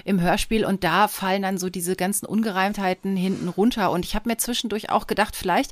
im 0.03 0.19
Hörspiel. 0.19 0.65
Und 0.65 0.83
da 0.83 1.07
fallen 1.07 1.43
dann 1.43 1.57
so 1.57 1.69
diese 1.69 1.95
ganzen 1.95 2.25
Ungereimtheiten 2.25 3.15
hinten 3.15 3.47
runter. 3.47 3.91
Und 3.91 4.03
ich 4.03 4.13
habe 4.13 4.27
mir 4.27 4.35
zwischendurch 4.35 4.89
auch 4.89 5.07
gedacht, 5.07 5.37
vielleicht 5.37 5.71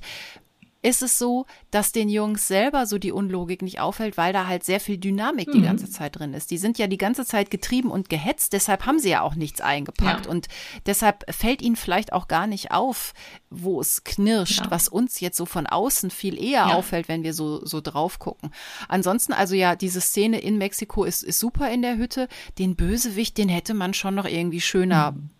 ist 0.86 1.02
es 1.02 1.18
so, 1.18 1.48
dass 1.72 1.91
den 1.91 2.10
Jungs 2.10 2.48
selber 2.48 2.86
so 2.86 2.99
die 2.99 3.12
Unlogik 3.12 3.64
nicht 3.64 3.80
auffällt, 3.80 4.18
weil 4.18 4.34
da 4.34 4.45
halt 4.45 4.64
sehr 4.64 4.80
viel 4.80 4.99
Dynamik 4.99 5.48
mhm. 5.48 5.53
die 5.53 5.62
ganze 5.64 5.90
Zeit 5.90 6.20
drin 6.20 6.36
ist. 6.36 6.52
Die 6.52 6.60
sind 6.60 6.78
ja 6.78 6.86
die 6.86 6.99
ganze 6.99 7.26
Zeit 7.26 7.49
getrieben 7.49 7.90
und 7.90 8.07
gehetzt, 8.07 8.53
deshalb 8.53 8.86
haben 8.86 8.99
sie 8.99 9.10
ja 9.10 9.22
auch 9.22 9.34
nichts 9.34 9.62
eingepackt. 9.62 10.26
Ja. 10.26 10.32
Und 10.32 10.48
deshalb 10.86 11.26
fällt 11.34 11.64
ihnen 11.64 11.76
vielleicht 11.76 12.14
auch 12.14 12.28
gar 12.28 12.45
nicht 12.45 12.70
auf, 12.70 13.14
wo 13.49 13.82
es 13.82 14.03
knirscht, 14.03 14.66
ja. 14.66 14.72
was 14.72 14.88
uns 14.88 15.20
jetzt 15.20 15.38
so 15.38 15.48
von 15.48 15.66
außen 15.66 16.12
viel 16.12 16.38
eher 16.38 16.68
ja. 16.68 16.74
auffällt, 16.76 17.07
wenn 17.07 17.24
wir 17.24 17.34
so, 17.34 17.66
so 17.66 17.82
drauf 17.82 18.20
gucken. 18.20 18.52
Ansonsten, 18.88 19.34
also 19.34 19.56
ja, 19.56 19.76
diese 19.76 20.02
Szene 20.02 20.40
in 20.40 20.60
Mexiko 20.60 21.03
ist, 21.03 21.24
ist 21.24 21.40
super 21.40 21.72
in 21.72 21.82
der 21.82 21.98
Hütte. 21.98 22.28
Den 22.60 22.76
Bösewicht, 22.76 23.40
den 23.40 23.49
hätte 23.49 23.74
man 23.74 23.95
schon 23.95 24.14
noch 24.14 24.26
irgendwie 24.26 24.62
schöner 24.62 25.14
mhm 25.14 25.32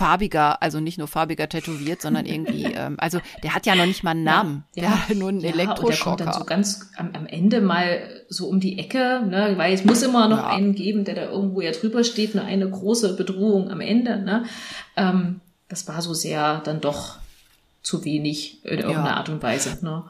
farbiger, 0.00 0.62
also 0.62 0.80
nicht 0.80 0.96
nur 0.96 1.08
farbiger 1.08 1.46
tätowiert, 1.46 2.00
sondern 2.00 2.24
irgendwie, 2.24 2.64
ähm, 2.74 2.96
also 2.98 3.20
der 3.42 3.54
hat 3.54 3.66
ja 3.66 3.74
noch 3.74 3.84
nicht 3.84 4.02
mal 4.02 4.12
einen 4.12 4.24
Namen. 4.24 4.64
Ja, 4.74 4.82
der 4.82 5.08
hat 5.08 5.16
nur 5.16 5.28
einen 5.28 5.40
ja, 5.40 5.50
Elektroschocker. 5.50 6.16
der 6.16 6.26
kommt 6.26 6.34
dann 6.36 6.40
so 6.40 6.44
ganz 6.46 6.90
am, 6.96 7.10
am, 7.12 7.26
Ende 7.26 7.60
mal 7.60 8.00
so 8.30 8.48
um 8.48 8.60
die 8.60 8.78
Ecke, 8.78 9.22
ne, 9.28 9.52
weil 9.56 9.74
es 9.74 9.84
muss 9.84 10.02
immer 10.02 10.26
noch 10.28 10.38
ja. 10.38 10.48
einen 10.48 10.74
geben, 10.74 11.04
der 11.04 11.14
da 11.16 11.24
irgendwo 11.24 11.60
ja 11.60 11.72
drüber 11.72 12.02
steht, 12.02 12.34
nur 12.34 12.44
eine 12.44 12.68
große 12.68 13.14
Bedrohung 13.14 13.70
am 13.70 13.82
Ende. 13.82 14.16
Ne? 14.16 14.44
Ähm, 14.96 15.40
das 15.68 15.86
war 15.86 16.00
so 16.00 16.14
sehr 16.14 16.62
dann 16.64 16.80
doch 16.80 17.18
zu 17.82 18.02
wenig 18.06 18.64
in 18.64 18.78
irgendeiner 18.78 19.10
ja. 19.10 19.16
Art 19.16 19.28
und 19.28 19.42
Weise. 19.42 19.84
Ne? 19.84 20.04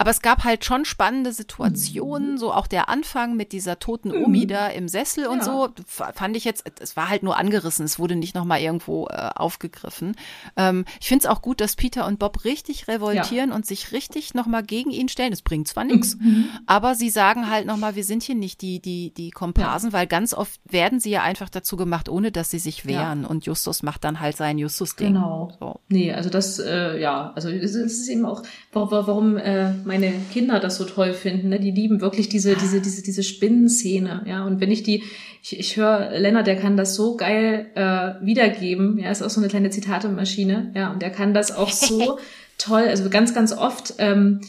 Aber 0.00 0.10
es 0.12 0.22
gab 0.22 0.44
halt 0.44 0.64
schon 0.64 0.84
spannende 0.84 1.32
Situationen, 1.32 2.32
mhm. 2.32 2.38
so 2.38 2.52
auch 2.52 2.68
der 2.68 2.88
Anfang 2.88 3.36
mit 3.36 3.50
dieser 3.50 3.80
toten 3.80 4.10
mhm. 4.10 4.24
Omi 4.24 4.42
mhm. 4.44 4.48
da 4.48 4.68
im 4.68 4.88
Sessel 4.88 5.26
und 5.26 5.38
ja. 5.38 5.44
so, 5.44 5.68
fand 5.86 6.36
ich 6.36 6.44
jetzt, 6.44 6.64
es 6.80 6.96
war 6.96 7.08
halt 7.08 7.24
nur 7.24 7.36
angerissen, 7.36 7.84
es 7.84 7.98
wurde 7.98 8.14
nicht 8.14 8.36
nochmal 8.36 8.60
irgendwo 8.60 9.08
äh, 9.08 9.30
aufgegriffen. 9.34 10.14
Ähm, 10.56 10.84
ich 11.00 11.08
finde 11.08 11.24
es 11.24 11.26
auch 11.28 11.42
gut, 11.42 11.60
dass 11.60 11.74
Peter 11.74 12.06
und 12.06 12.20
Bob 12.20 12.44
richtig 12.44 12.86
revoltieren 12.86 13.50
ja. 13.50 13.56
und 13.56 13.66
sich 13.66 13.90
richtig 13.90 14.34
nochmal 14.34 14.62
gegen 14.62 14.90
ihn 14.90 15.08
stellen. 15.08 15.32
Das 15.32 15.42
bringt 15.42 15.66
zwar 15.66 15.82
nichts, 15.82 16.16
mhm. 16.16 16.48
aber 16.66 16.94
sie 16.94 17.10
sagen 17.10 17.50
halt 17.50 17.66
nochmal, 17.66 17.96
wir 17.96 18.04
sind 18.04 18.22
hier 18.22 18.36
nicht 18.36 18.62
die, 18.62 18.80
die, 18.80 19.12
die 19.12 19.30
Komparsen, 19.30 19.90
ja. 19.90 19.98
weil 19.98 20.06
ganz 20.06 20.32
oft 20.32 20.60
werden 20.70 21.00
sie 21.00 21.10
ja 21.10 21.22
einfach 21.22 21.48
dazu 21.48 21.76
gemacht, 21.76 22.08
ohne 22.08 22.30
dass 22.30 22.50
sie 22.50 22.60
sich 22.60 22.86
wehren. 22.86 23.24
Und 23.24 23.46
Justus 23.46 23.82
macht 23.82 24.04
dann 24.04 24.20
halt 24.20 24.36
sein 24.36 24.58
Justus-Ding. 24.58 25.14
Genau. 25.14 25.56
So. 25.58 25.80
Nee, 25.88 26.12
also 26.12 26.30
das, 26.30 26.60
äh, 26.60 27.00
ja, 27.00 27.32
also 27.34 27.48
es 27.50 27.74
ist 27.74 28.08
eben 28.08 28.24
auch, 28.24 28.44
warum 28.72 29.36
äh, 29.36 29.72
meine 29.88 30.12
Kinder 30.32 30.60
das 30.60 30.76
so 30.76 30.84
toll 30.84 31.14
finden. 31.14 31.48
Ne? 31.48 31.58
Die 31.58 31.70
lieben 31.72 32.00
wirklich 32.00 32.28
diese, 32.28 32.54
diese, 32.54 32.80
diese, 32.80 33.02
diese 33.02 33.22
Spinnenszene. 33.22 34.22
Ja, 34.26 34.44
und 34.44 34.60
wenn 34.60 34.70
ich 34.70 34.82
die, 34.82 35.02
ich, 35.42 35.58
ich 35.58 35.76
höre 35.76 36.10
Lennart, 36.18 36.46
der 36.46 36.56
kann 36.56 36.76
das 36.76 36.94
so 36.94 37.16
geil 37.16 37.70
äh, 37.74 38.24
wiedergeben. 38.24 38.98
Ja, 38.98 39.10
ist 39.10 39.22
auch 39.22 39.30
so 39.30 39.40
eine 39.40 39.48
kleine 39.48 39.70
Zitatemaschine. 39.70 40.72
Ja, 40.76 40.92
und 40.92 41.00
der 41.00 41.10
kann 41.10 41.32
das 41.32 41.50
auch 41.50 41.72
so 41.72 42.18
toll, 42.58 42.82
also 42.82 43.08
ganz, 43.08 43.34
ganz 43.34 43.52
oft. 43.52 43.94
Ähm, 43.98 44.40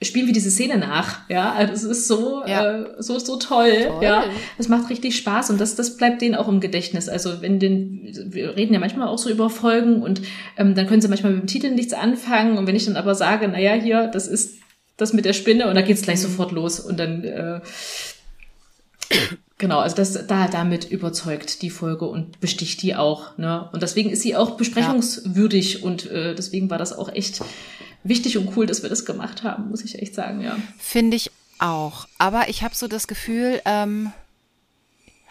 spielen 0.00 0.26
wir 0.26 0.32
diese 0.32 0.50
Szene 0.50 0.78
nach. 0.78 1.28
Ja, 1.28 1.52
also 1.52 1.72
es 1.72 1.82
ist 1.82 2.08
so, 2.08 2.42
ja. 2.46 2.82
äh, 2.82 3.02
so, 3.02 3.18
so 3.18 3.36
toll, 3.36 3.72
toll. 3.86 4.02
Ja, 4.02 4.24
es 4.56 4.68
macht 4.68 4.90
richtig 4.90 5.16
Spaß 5.16 5.50
und 5.50 5.60
das, 5.60 5.74
das 5.74 5.96
bleibt 5.96 6.22
denen 6.22 6.36
auch 6.36 6.48
im 6.48 6.60
Gedächtnis. 6.60 7.08
Also 7.08 7.42
wenn 7.42 7.58
den, 7.58 8.08
wir 8.26 8.56
reden 8.56 8.72
ja 8.72 8.80
manchmal 8.80 9.08
auch 9.08 9.18
so 9.18 9.28
über 9.28 9.50
Folgen 9.50 10.02
und 10.02 10.22
ähm, 10.56 10.74
dann 10.74 10.86
können 10.86 11.00
sie 11.00 11.08
manchmal 11.08 11.32
mit 11.32 11.42
dem 11.42 11.46
Titel 11.48 11.70
nichts 11.70 11.92
anfangen 11.92 12.58
und 12.58 12.66
wenn 12.66 12.76
ich 12.76 12.84
dann 12.84 12.96
aber 12.96 13.14
sage, 13.14 13.48
naja, 13.48 13.74
hier, 13.74 14.06
das 14.06 14.28
ist 14.28 14.58
das 14.96 15.12
mit 15.12 15.24
der 15.24 15.32
Spinne 15.32 15.68
und 15.68 15.74
da 15.74 15.82
geht's 15.82 16.02
gleich 16.02 16.18
mhm. 16.18 16.22
sofort 16.22 16.52
los 16.52 16.78
und 16.78 16.98
dann, 16.98 17.24
äh, 17.24 17.60
Genau, 19.58 19.80
also 19.80 19.96
das 19.96 20.26
da 20.28 20.46
damit 20.46 20.88
überzeugt 20.88 21.62
die 21.62 21.70
Folge 21.70 22.04
und 22.04 22.38
besticht 22.38 22.80
die 22.82 22.94
auch. 22.94 23.36
Ne? 23.38 23.68
Und 23.72 23.82
deswegen 23.82 24.10
ist 24.10 24.22
sie 24.22 24.36
auch 24.36 24.52
besprechungswürdig 24.52 25.80
ja. 25.80 25.84
und 25.84 26.08
äh, 26.10 26.36
deswegen 26.36 26.70
war 26.70 26.78
das 26.78 26.96
auch 26.96 27.12
echt 27.12 27.40
wichtig 28.08 28.38
und 28.38 28.56
cool, 28.56 28.66
dass 28.66 28.82
wir 28.82 28.90
das 28.90 29.04
gemacht 29.04 29.42
haben, 29.42 29.70
muss 29.70 29.84
ich 29.84 30.00
echt 30.00 30.14
sagen, 30.14 30.40
ja. 30.40 30.56
Finde 30.78 31.16
ich 31.16 31.30
auch. 31.58 32.06
Aber 32.18 32.48
ich 32.48 32.62
habe 32.62 32.74
so 32.74 32.88
das 32.88 33.06
Gefühl, 33.06 33.60
ähm, 33.64 34.12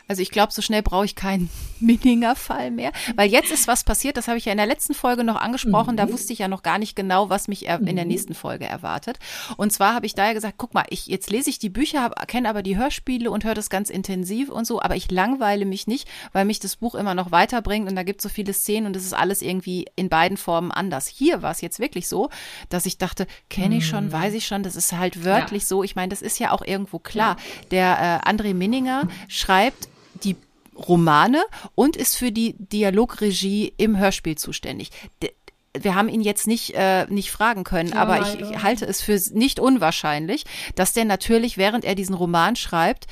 also 0.07 0.21
ich 0.21 0.31
glaube, 0.31 0.53
so 0.53 0.61
schnell 0.61 0.81
brauche 0.81 1.05
ich 1.05 1.15
keinen 1.15 1.49
Minninger 1.79 2.35
Fall 2.35 2.71
mehr, 2.71 2.91
weil 3.15 3.29
jetzt 3.29 3.51
ist 3.51 3.67
was 3.67 3.83
passiert, 3.83 4.17
das 4.17 4.27
habe 4.27 4.37
ich 4.37 4.45
ja 4.45 4.51
in 4.51 4.57
der 4.57 4.67
letzten 4.67 4.93
Folge 4.93 5.23
noch 5.23 5.35
angesprochen, 5.35 5.93
mhm. 5.93 5.97
da 5.97 6.11
wusste 6.11 6.33
ich 6.33 6.39
ja 6.39 6.47
noch 6.47 6.63
gar 6.63 6.79
nicht 6.79 6.95
genau, 6.95 7.29
was 7.29 7.47
mich 7.47 7.65
in 7.67 7.95
der 7.95 8.05
mhm. 8.05 8.11
nächsten 8.11 8.33
Folge 8.33 8.65
erwartet. 8.65 9.19
Und 9.57 9.71
zwar 9.71 9.93
habe 9.93 10.05
ich 10.05 10.15
da 10.15 10.27
ja 10.27 10.33
gesagt, 10.33 10.55
guck 10.57 10.73
mal, 10.73 10.85
ich 10.89 11.07
jetzt 11.07 11.29
lese 11.29 11.49
ich 11.49 11.59
die 11.59 11.69
Bücher, 11.69 12.09
kenne 12.27 12.49
aber 12.49 12.63
die 12.63 12.77
Hörspiele 12.77 13.29
und 13.29 13.43
höre 13.43 13.53
das 13.53 13.69
ganz 13.69 13.89
intensiv 13.89 14.49
und 14.49 14.65
so, 14.65 14.81
aber 14.81 14.95
ich 14.95 15.11
langweile 15.11 15.65
mich 15.65 15.87
nicht, 15.87 16.07
weil 16.31 16.45
mich 16.45 16.59
das 16.59 16.77
Buch 16.77 16.95
immer 16.95 17.13
noch 17.13 17.31
weiterbringt 17.31 17.89
und 17.89 17.95
da 17.95 18.03
gibt 18.03 18.19
es 18.19 18.23
so 18.23 18.29
viele 18.29 18.53
Szenen 18.53 18.87
und 18.87 18.95
es 18.95 19.05
ist 19.05 19.13
alles 19.13 19.41
irgendwie 19.41 19.85
in 19.95 20.09
beiden 20.09 20.37
Formen 20.37 20.71
anders. 20.71 21.07
Hier 21.07 21.41
war 21.41 21.51
es 21.51 21.61
jetzt 21.61 21.79
wirklich 21.79 22.07
so, 22.07 22.29
dass 22.69 22.85
ich 22.85 22.97
dachte, 22.97 23.27
kenne 23.49 23.77
ich 23.77 23.87
schon, 23.87 24.05
mhm. 24.05 24.11
weiß 24.11 24.33
ich 24.33 24.47
schon, 24.47 24.63
das 24.63 24.75
ist 24.75 24.93
halt 24.93 25.23
wörtlich 25.23 25.63
ja. 25.63 25.67
so. 25.67 25.83
Ich 25.83 25.95
meine, 25.95 26.09
das 26.09 26.21
ist 26.21 26.39
ja 26.39 26.51
auch 26.51 26.61
irgendwo 26.61 26.99
klar. 26.99 27.37
Der 27.71 28.21
äh, 28.25 28.29
André 28.29 28.53
Minninger 28.53 29.07
schreibt 29.27 29.89
Romane 30.77 31.43
und 31.75 31.95
ist 31.95 32.15
für 32.15 32.31
die 32.31 32.55
Dialogregie 32.57 33.73
im 33.77 33.97
Hörspiel 33.97 34.37
zuständig. 34.37 34.91
wir 35.73 35.95
haben 35.95 36.09
ihn 36.09 36.21
jetzt 36.21 36.47
nicht, 36.47 36.73
äh, 36.75 37.05
nicht 37.07 37.31
fragen 37.31 37.63
können, 37.63 37.89
ja, 37.89 37.95
aber 37.95 38.21
ich, 38.21 38.39
ich, 38.39 38.63
halte 38.63 38.85
es 38.85 39.01
für 39.01 39.19
nicht 39.33 39.59
unwahrscheinlich, 39.59 40.45
dass 40.75 40.93
der 40.93 41.05
natürlich, 41.05 41.57
während 41.57 41.85
er 41.85 41.95
diesen 41.95 42.15
Roman 42.15 42.55
schreibt, 42.55 43.05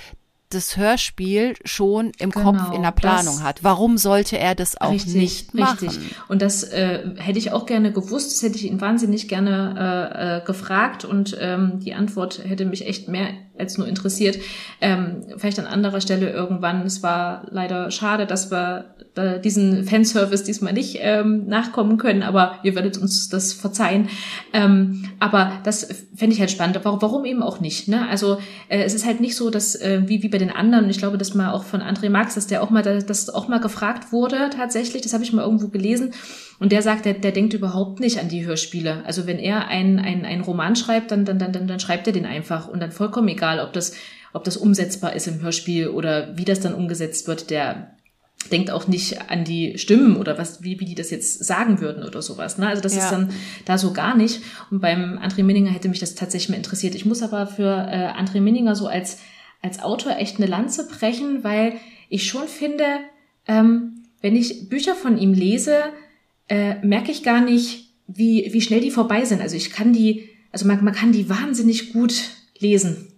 das 0.49 0.77
Hörspiel 0.77 1.55
schon 1.65 2.11
im 2.19 2.29
genau, 2.29 2.51
Kopf 2.51 2.75
in 2.75 2.83
der 2.83 2.91
Planung 2.91 3.43
hat. 3.43 3.63
Warum 3.63 3.97
sollte 3.97 4.37
er 4.37 4.55
das 4.55 4.79
auch 4.79 4.91
richtig, 4.91 5.15
nicht 5.15 5.53
machen? 5.53 5.89
Richtig. 5.89 6.15
Und 6.27 6.41
das 6.41 6.63
äh, 6.63 6.99
hätte 7.17 7.39
ich 7.39 7.51
auch 7.51 7.65
gerne 7.65 7.91
gewusst, 7.91 8.31
das 8.31 8.43
hätte 8.43 8.55
ich 8.57 8.65
ihn 8.65 8.79
wahnsinnig 8.79 9.27
gerne 9.27 9.75
äh, 10.13 10.37
äh, 10.37 10.45
gefragt 10.45 11.03
und 11.05 11.35
ähm, 11.39 11.79
die 11.79 11.93
Antwort 11.93 12.41
hätte 12.43 12.65
mich 12.65 12.87
echt 12.87 13.07
mehr 13.07 13.29
als 13.57 13.77
nur 13.77 13.87
interessiert. 13.87 14.37
Ähm, 14.81 15.23
vielleicht 15.37 15.59
an 15.59 15.65
anderer 15.65 16.01
Stelle 16.01 16.29
irgendwann. 16.29 16.85
Es 16.85 17.03
war 17.03 17.47
leider 17.49 17.89
schade, 17.91 18.25
dass 18.25 18.51
wir 18.51 18.95
da 19.13 19.37
diesen 19.37 19.85
Fanservice 19.85 20.43
diesmal 20.43 20.73
nicht 20.73 20.97
ähm, 20.99 21.47
nachkommen 21.47 21.97
können, 21.97 22.21
aber 22.21 22.59
ihr 22.63 22.75
werdet 22.75 22.97
uns 22.97 23.29
das 23.29 23.53
verzeihen. 23.53 24.09
Ähm, 24.51 25.09
aber 25.19 25.53
das 25.63 25.87
fände 26.15 26.33
ich 26.33 26.39
halt 26.41 26.51
spannend. 26.51 26.79
Warum, 26.83 27.01
warum 27.01 27.25
eben 27.25 27.41
auch 27.41 27.61
nicht? 27.61 27.87
Ne? 27.87 28.07
Also 28.09 28.37
äh, 28.67 28.83
es 28.83 28.93
ist 28.93 29.05
halt 29.05 29.21
nicht 29.21 29.35
so, 29.35 29.49
dass 29.49 29.75
äh, 29.75 30.01
wie, 30.05 30.21
wie 30.21 30.29
bei 30.35 30.39
den 30.39 30.51
anderen, 30.51 30.89
ich 30.89 30.97
glaube, 30.97 31.17
dass 31.17 31.33
mal 31.33 31.53
auch 31.53 31.63
von 31.63 31.81
André 31.81 32.09
Marx, 32.09 32.35
dass 32.35 32.45
der 32.45 32.61
auch 32.61 32.69
mal, 32.69 32.83
das 32.83 33.29
auch 33.29 33.47
mal 33.47 33.61
gefragt 33.61 34.11
wurde 34.11 34.49
tatsächlich, 34.53 35.01
das 35.01 35.13
habe 35.13 35.23
ich 35.23 35.31
mal 35.31 35.43
irgendwo 35.43 35.69
gelesen. 35.69 36.11
Und 36.59 36.73
der 36.73 36.81
sagt, 36.81 37.05
der, 37.05 37.13
der 37.13 37.31
denkt 37.31 37.53
überhaupt 37.53 38.01
nicht 38.01 38.19
an 38.19 38.27
die 38.27 38.45
Hörspiele. 38.45 39.01
Also 39.05 39.27
wenn 39.27 39.39
er 39.39 39.69
einen 39.69 39.97
ein 40.25 40.41
Roman 40.41 40.75
schreibt, 40.75 41.11
dann, 41.11 41.23
dann, 41.23 41.39
dann, 41.39 41.53
dann, 41.53 41.67
dann 41.69 41.79
schreibt 41.79 42.07
er 42.07 42.11
den 42.11 42.25
einfach 42.25 42.67
und 42.67 42.81
dann 42.81 42.91
vollkommen 42.91 43.29
egal, 43.29 43.61
ob 43.61 43.71
das, 43.71 43.93
ob 44.33 44.43
das 44.43 44.57
umsetzbar 44.57 45.15
ist 45.15 45.25
im 45.27 45.41
Hörspiel 45.41 45.87
oder 45.87 46.37
wie 46.37 46.43
das 46.43 46.59
dann 46.59 46.73
umgesetzt 46.73 47.29
wird. 47.29 47.49
Der 47.49 47.95
denkt 48.51 48.71
auch 48.71 48.89
nicht 48.89 49.31
an 49.31 49.45
die 49.45 49.77
Stimmen 49.77 50.17
oder 50.17 50.37
was, 50.37 50.63
wie, 50.63 50.81
wie 50.81 50.85
die 50.85 50.95
das 50.95 51.11
jetzt 51.11 51.45
sagen 51.45 51.79
würden 51.79 52.03
oder 52.03 52.21
sowas. 52.21 52.57
Ne? 52.57 52.67
Also 52.67 52.81
das 52.81 52.93
ja. 52.93 53.05
ist 53.05 53.09
dann 53.09 53.29
da 53.63 53.77
so 53.77 53.93
gar 53.93 54.17
nicht. 54.17 54.41
Und 54.69 54.81
beim 54.81 55.17
André 55.17 55.43
Minninger 55.43 55.71
hätte 55.71 55.87
mich 55.87 55.99
das 55.99 56.13
tatsächlich 56.13 56.49
mal 56.49 56.57
interessiert. 56.57 56.93
Ich 56.93 57.05
muss 57.05 57.23
aber 57.23 57.47
für 57.47 57.87
äh, 57.89 58.09
André 58.21 58.41
Minninger 58.41 58.75
so 58.75 58.87
als, 58.87 59.19
als 59.61 59.81
Autor 59.81 60.17
echt 60.17 60.37
eine 60.37 60.45
Lanze 60.45 60.87
brechen, 60.87 61.43
weil 61.43 61.73
ich 62.09 62.27
schon 62.27 62.47
finde, 62.47 62.99
ähm, 63.47 64.03
wenn 64.21 64.35
ich 64.35 64.69
Bücher 64.69 64.95
von 64.95 65.17
ihm 65.17 65.33
lese, 65.33 65.83
äh, 66.47 66.75
merke 66.85 67.11
ich 67.11 67.23
gar 67.23 67.41
nicht, 67.41 67.89
wie, 68.07 68.49
wie 68.51 68.61
schnell 68.61 68.81
die 68.81 68.91
vorbei 68.91 69.25
sind. 69.25 69.41
Also 69.41 69.55
ich 69.55 69.71
kann 69.71 69.93
die, 69.93 70.29
also 70.51 70.67
man, 70.67 70.83
man 70.83 70.93
kann 70.93 71.11
die 71.11 71.29
wahnsinnig 71.29 71.93
gut 71.93 72.29
lesen. 72.59 73.11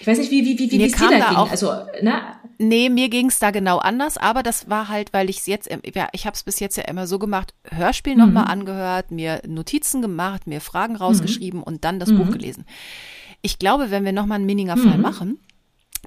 Ich 0.00 0.06
weiß 0.06 0.18
nicht, 0.18 0.30
wie, 0.30 0.44
wie, 0.44 0.58
wie, 0.58 0.70
wie 0.70 0.84
es 0.84 0.92
dir 0.92 1.10
da 1.10 1.28
ging. 1.28 1.36
Also, 1.36 1.72
ne? 2.02 2.22
Nee, 2.58 2.88
mir 2.88 3.08
ging 3.08 3.26
es 3.26 3.38
da 3.38 3.50
genau 3.50 3.78
anders, 3.78 4.16
aber 4.16 4.42
das 4.42 4.68
war 4.70 4.88
halt, 4.88 5.12
weil 5.12 5.28
ich 5.28 5.38
es 5.38 5.46
jetzt, 5.46 5.68
ja, 5.94 6.08
ich 6.12 6.26
habe 6.26 6.34
es 6.34 6.42
bis 6.42 6.60
jetzt 6.60 6.76
ja 6.76 6.84
immer 6.84 7.06
so 7.06 7.18
gemacht, 7.18 7.54
Hörspiel 7.64 8.14
mhm. 8.14 8.20
nochmal 8.20 8.44
angehört, 8.44 9.10
mir 9.10 9.42
Notizen 9.46 10.00
gemacht, 10.02 10.46
mir 10.46 10.60
Fragen 10.60 10.96
rausgeschrieben 10.96 11.60
mhm. 11.60 11.64
und 11.64 11.84
dann 11.84 12.00
das 12.00 12.10
mhm. 12.10 12.18
Buch 12.18 12.30
gelesen. 12.30 12.64
Ich 13.42 13.58
glaube, 13.58 13.90
wenn 13.90 14.04
wir 14.04 14.12
nochmal 14.12 14.36
einen 14.36 14.46
Minninger 14.46 14.76
Fall 14.76 14.96
mhm. 14.96 15.02
machen, 15.02 15.38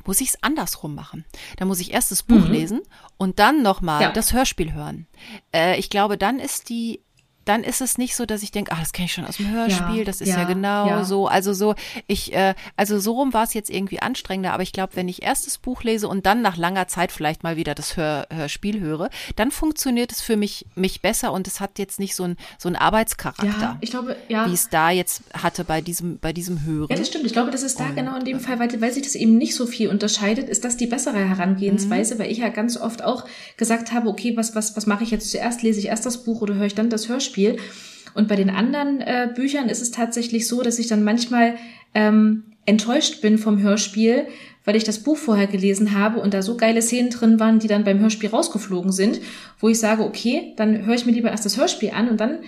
muss 0.06 0.22
ich 0.22 0.30
es 0.30 0.44
andersrum 0.44 0.96
machen. 0.96 1.26
Da 1.58 1.66
muss 1.66 1.80
ich 1.80 1.94
erst 1.94 2.12
das 2.12 2.24
Buch 2.24 2.48
mhm. 2.48 2.52
lesen 2.52 2.82
und 3.18 3.40
dann 3.40 3.62
nochmal 3.62 4.02
ja. 4.02 4.12
das 4.12 4.34
Hörspiel 4.34 4.74
hören. 4.74 5.08
Äh, 5.54 5.78
ich 5.80 5.90
glaube, 5.90 6.18
dann 6.18 6.40
ist 6.40 6.70
die 6.70 7.02
dann 7.50 7.64
ist 7.64 7.82
es 7.82 7.98
nicht 7.98 8.16
so, 8.16 8.28
dass 8.28 8.44
ich 8.44 8.52
denke, 8.52 8.72
ah, 8.72 8.78
das 8.80 8.94
kenne 8.94 9.08
ich 9.08 9.14
schon 9.14 9.26
aus 9.26 9.38
dem 9.38 9.50
Hörspiel, 9.50 9.98
ja, 9.98 10.04
das 10.04 10.22
ist 10.22 10.30
ja, 10.30 10.42
ja 10.42 10.44
genau 10.44 10.88
ja. 10.88 11.04
so. 11.04 11.28
Also 11.28 11.54
so, 11.54 11.74
ich, 12.06 12.32
äh, 12.34 12.54
also 12.76 13.00
so 13.00 13.14
rum 13.14 13.34
war 13.34 13.44
es 13.44 13.56
jetzt 13.56 13.72
irgendwie 13.72 14.00
anstrengender, 14.02 14.54
aber 14.54 14.62
ich 14.62 14.72
glaube, 14.72 14.96
wenn 14.96 15.08
ich 15.08 15.24
erst 15.24 15.48
das 15.48 15.58
Buch 15.58 15.82
lese 15.84 16.08
und 16.08 16.28
dann 16.28 16.44
nach 16.44 16.58
langer 16.58 16.88
Zeit 16.88 17.12
vielleicht 17.12 17.42
mal 17.42 17.56
wieder 17.56 17.74
das 17.74 17.98
Hör, 17.98 18.28
Hörspiel 18.32 18.80
höre, 18.80 19.10
dann 19.36 19.50
funktioniert 19.50 20.12
es 20.12 20.22
für 20.22 20.38
mich, 20.38 20.68
mich 20.76 21.02
besser 21.02 21.34
und 21.34 21.48
es 21.48 21.60
hat 21.60 21.80
jetzt 21.80 22.00
nicht 22.00 22.16
so 22.16 22.24
ein 22.24 22.38
so 22.60 22.70
ein 22.70 22.76
Arbeitscharakter. 22.76 23.78
Ich 23.82 23.90
glaube, 23.90 24.16
ja. 24.28 24.48
Wie 24.48 24.54
es 24.54 24.70
da 24.70 24.92
jetzt 24.92 25.24
hatte 25.34 25.64
bei 25.64 25.82
diesem, 25.82 26.20
bei 26.20 26.34
diesem 26.34 26.64
Hören. 26.66 26.88
Ja, 26.90 26.98
das 26.98 27.08
stimmt. 27.08 27.26
Ich 27.26 27.34
glaube, 27.34 27.50
das 27.50 27.64
ist 27.64 27.80
da 27.80 27.86
und, 27.86 27.96
genau 27.96 28.16
in 28.16 28.26
dem 28.26 28.40
Fall, 28.40 28.60
weil, 28.60 28.80
weil 28.80 28.94
sich 28.94 29.04
das 29.04 29.16
eben 29.16 29.38
nicht 29.38 29.56
so 29.56 29.66
viel 29.66 29.90
unterscheidet, 29.90 30.50
ist 30.50 30.64
das 30.66 30.78
die 30.78 30.88
bessere 30.88 31.18
Herangehensweise, 31.18 32.16
mhm. 32.16 32.20
weil 32.20 32.32
ich 32.32 32.38
ja 32.38 32.50
ganz 32.50 32.78
oft 32.78 33.04
auch 33.04 33.26
gesagt 33.58 33.92
habe, 33.92 34.08
okay, 34.08 34.38
was, 34.38 34.54
was, 34.54 34.76
was 34.76 34.86
mache 34.86 35.04
ich 35.04 35.10
jetzt 35.10 35.32
zuerst? 35.32 35.64
Lese 35.64 35.80
ich 35.80 35.88
erst 35.88 36.06
das 36.06 36.24
Buch 36.24 36.42
oder 36.42 36.54
höre 36.54 36.68
ich 36.68 36.76
dann 36.76 36.92
das 36.92 37.10
Hörspiel? 37.10 37.39
Und 38.14 38.28
bei 38.28 38.36
den 38.36 38.50
anderen 38.50 39.02
äh, 39.02 39.30
Büchern 39.34 39.70
ist 39.70 39.82
es 39.82 39.92
tatsächlich 39.92 40.48
so, 40.48 40.62
dass 40.62 40.80
ich 40.80 40.88
dann 40.88 41.04
manchmal 41.04 41.56
ähm, 41.94 42.44
enttäuscht 42.66 43.22
bin 43.22 43.38
vom 43.38 43.62
Hörspiel, 43.62 44.28
weil 44.66 44.76
ich 44.76 44.84
das 44.84 45.00
Buch 45.00 45.18
vorher 45.18 45.48
gelesen 45.48 45.98
habe 45.98 46.20
und 46.20 46.34
da 46.34 46.42
so 46.42 46.58
geile 46.58 46.82
Szenen 46.82 47.10
drin 47.10 47.40
waren, 47.40 47.60
die 47.60 47.68
dann 47.68 47.84
beim 47.84 48.00
Hörspiel 48.00 48.30
rausgeflogen 48.30 48.92
sind, 48.92 49.20
wo 49.60 49.70
ich 49.70 49.80
sage, 49.80 50.04
okay, 50.04 50.54
dann 50.58 50.86
höre 50.86 50.96
ich 50.96 51.06
mir 51.06 51.12
lieber 51.12 51.32
erst 51.32 51.46
das 51.46 51.58
Hörspiel 51.58 51.92
an 51.92 52.10
und 52.10 52.20
dann 52.20 52.40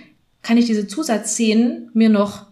kann 0.42 0.58
ich 0.58 0.66
diese 0.66 0.86
Zusatzszenen 0.86 1.90
mir 1.94 2.08
noch 2.08 2.46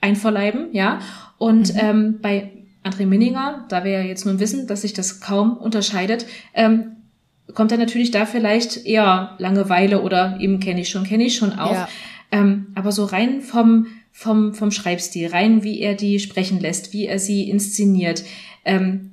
einverleiben, 0.00 0.68
ja. 0.72 1.00
Und 1.38 1.74
mhm. 1.74 1.80
ähm, 1.80 2.18
bei 2.20 2.50
André 2.84 3.06
Minninger, 3.06 3.66
da 3.68 3.84
wir 3.84 3.92
ja 3.92 4.02
jetzt 4.02 4.26
nun 4.26 4.40
wissen, 4.40 4.66
dass 4.66 4.82
sich 4.82 4.92
das 4.92 5.20
kaum 5.20 5.56
unterscheidet, 5.56 6.26
ähm, 6.54 6.96
kommt 7.54 7.72
dann 7.72 7.78
natürlich 7.78 8.10
da 8.10 8.26
vielleicht 8.26 8.86
eher 8.86 9.36
Langeweile 9.38 10.02
oder 10.02 10.38
eben 10.40 10.60
kenne 10.60 10.80
ich 10.80 10.88
schon, 10.88 11.04
kenne 11.04 11.24
ich 11.24 11.36
schon 11.36 11.52
auf. 11.52 11.72
Ja. 11.72 11.88
Ähm, 12.32 12.68
aber 12.74 12.92
so 12.92 13.04
rein 13.04 13.40
vom, 13.40 13.86
vom, 14.12 14.54
vom 14.54 14.70
Schreibstil, 14.70 15.28
rein 15.28 15.62
wie 15.62 15.80
er 15.80 15.94
die 15.94 16.20
sprechen 16.20 16.60
lässt, 16.60 16.92
wie 16.92 17.06
er 17.06 17.18
sie 17.18 17.48
inszeniert, 17.48 18.22
ähm, 18.64 19.10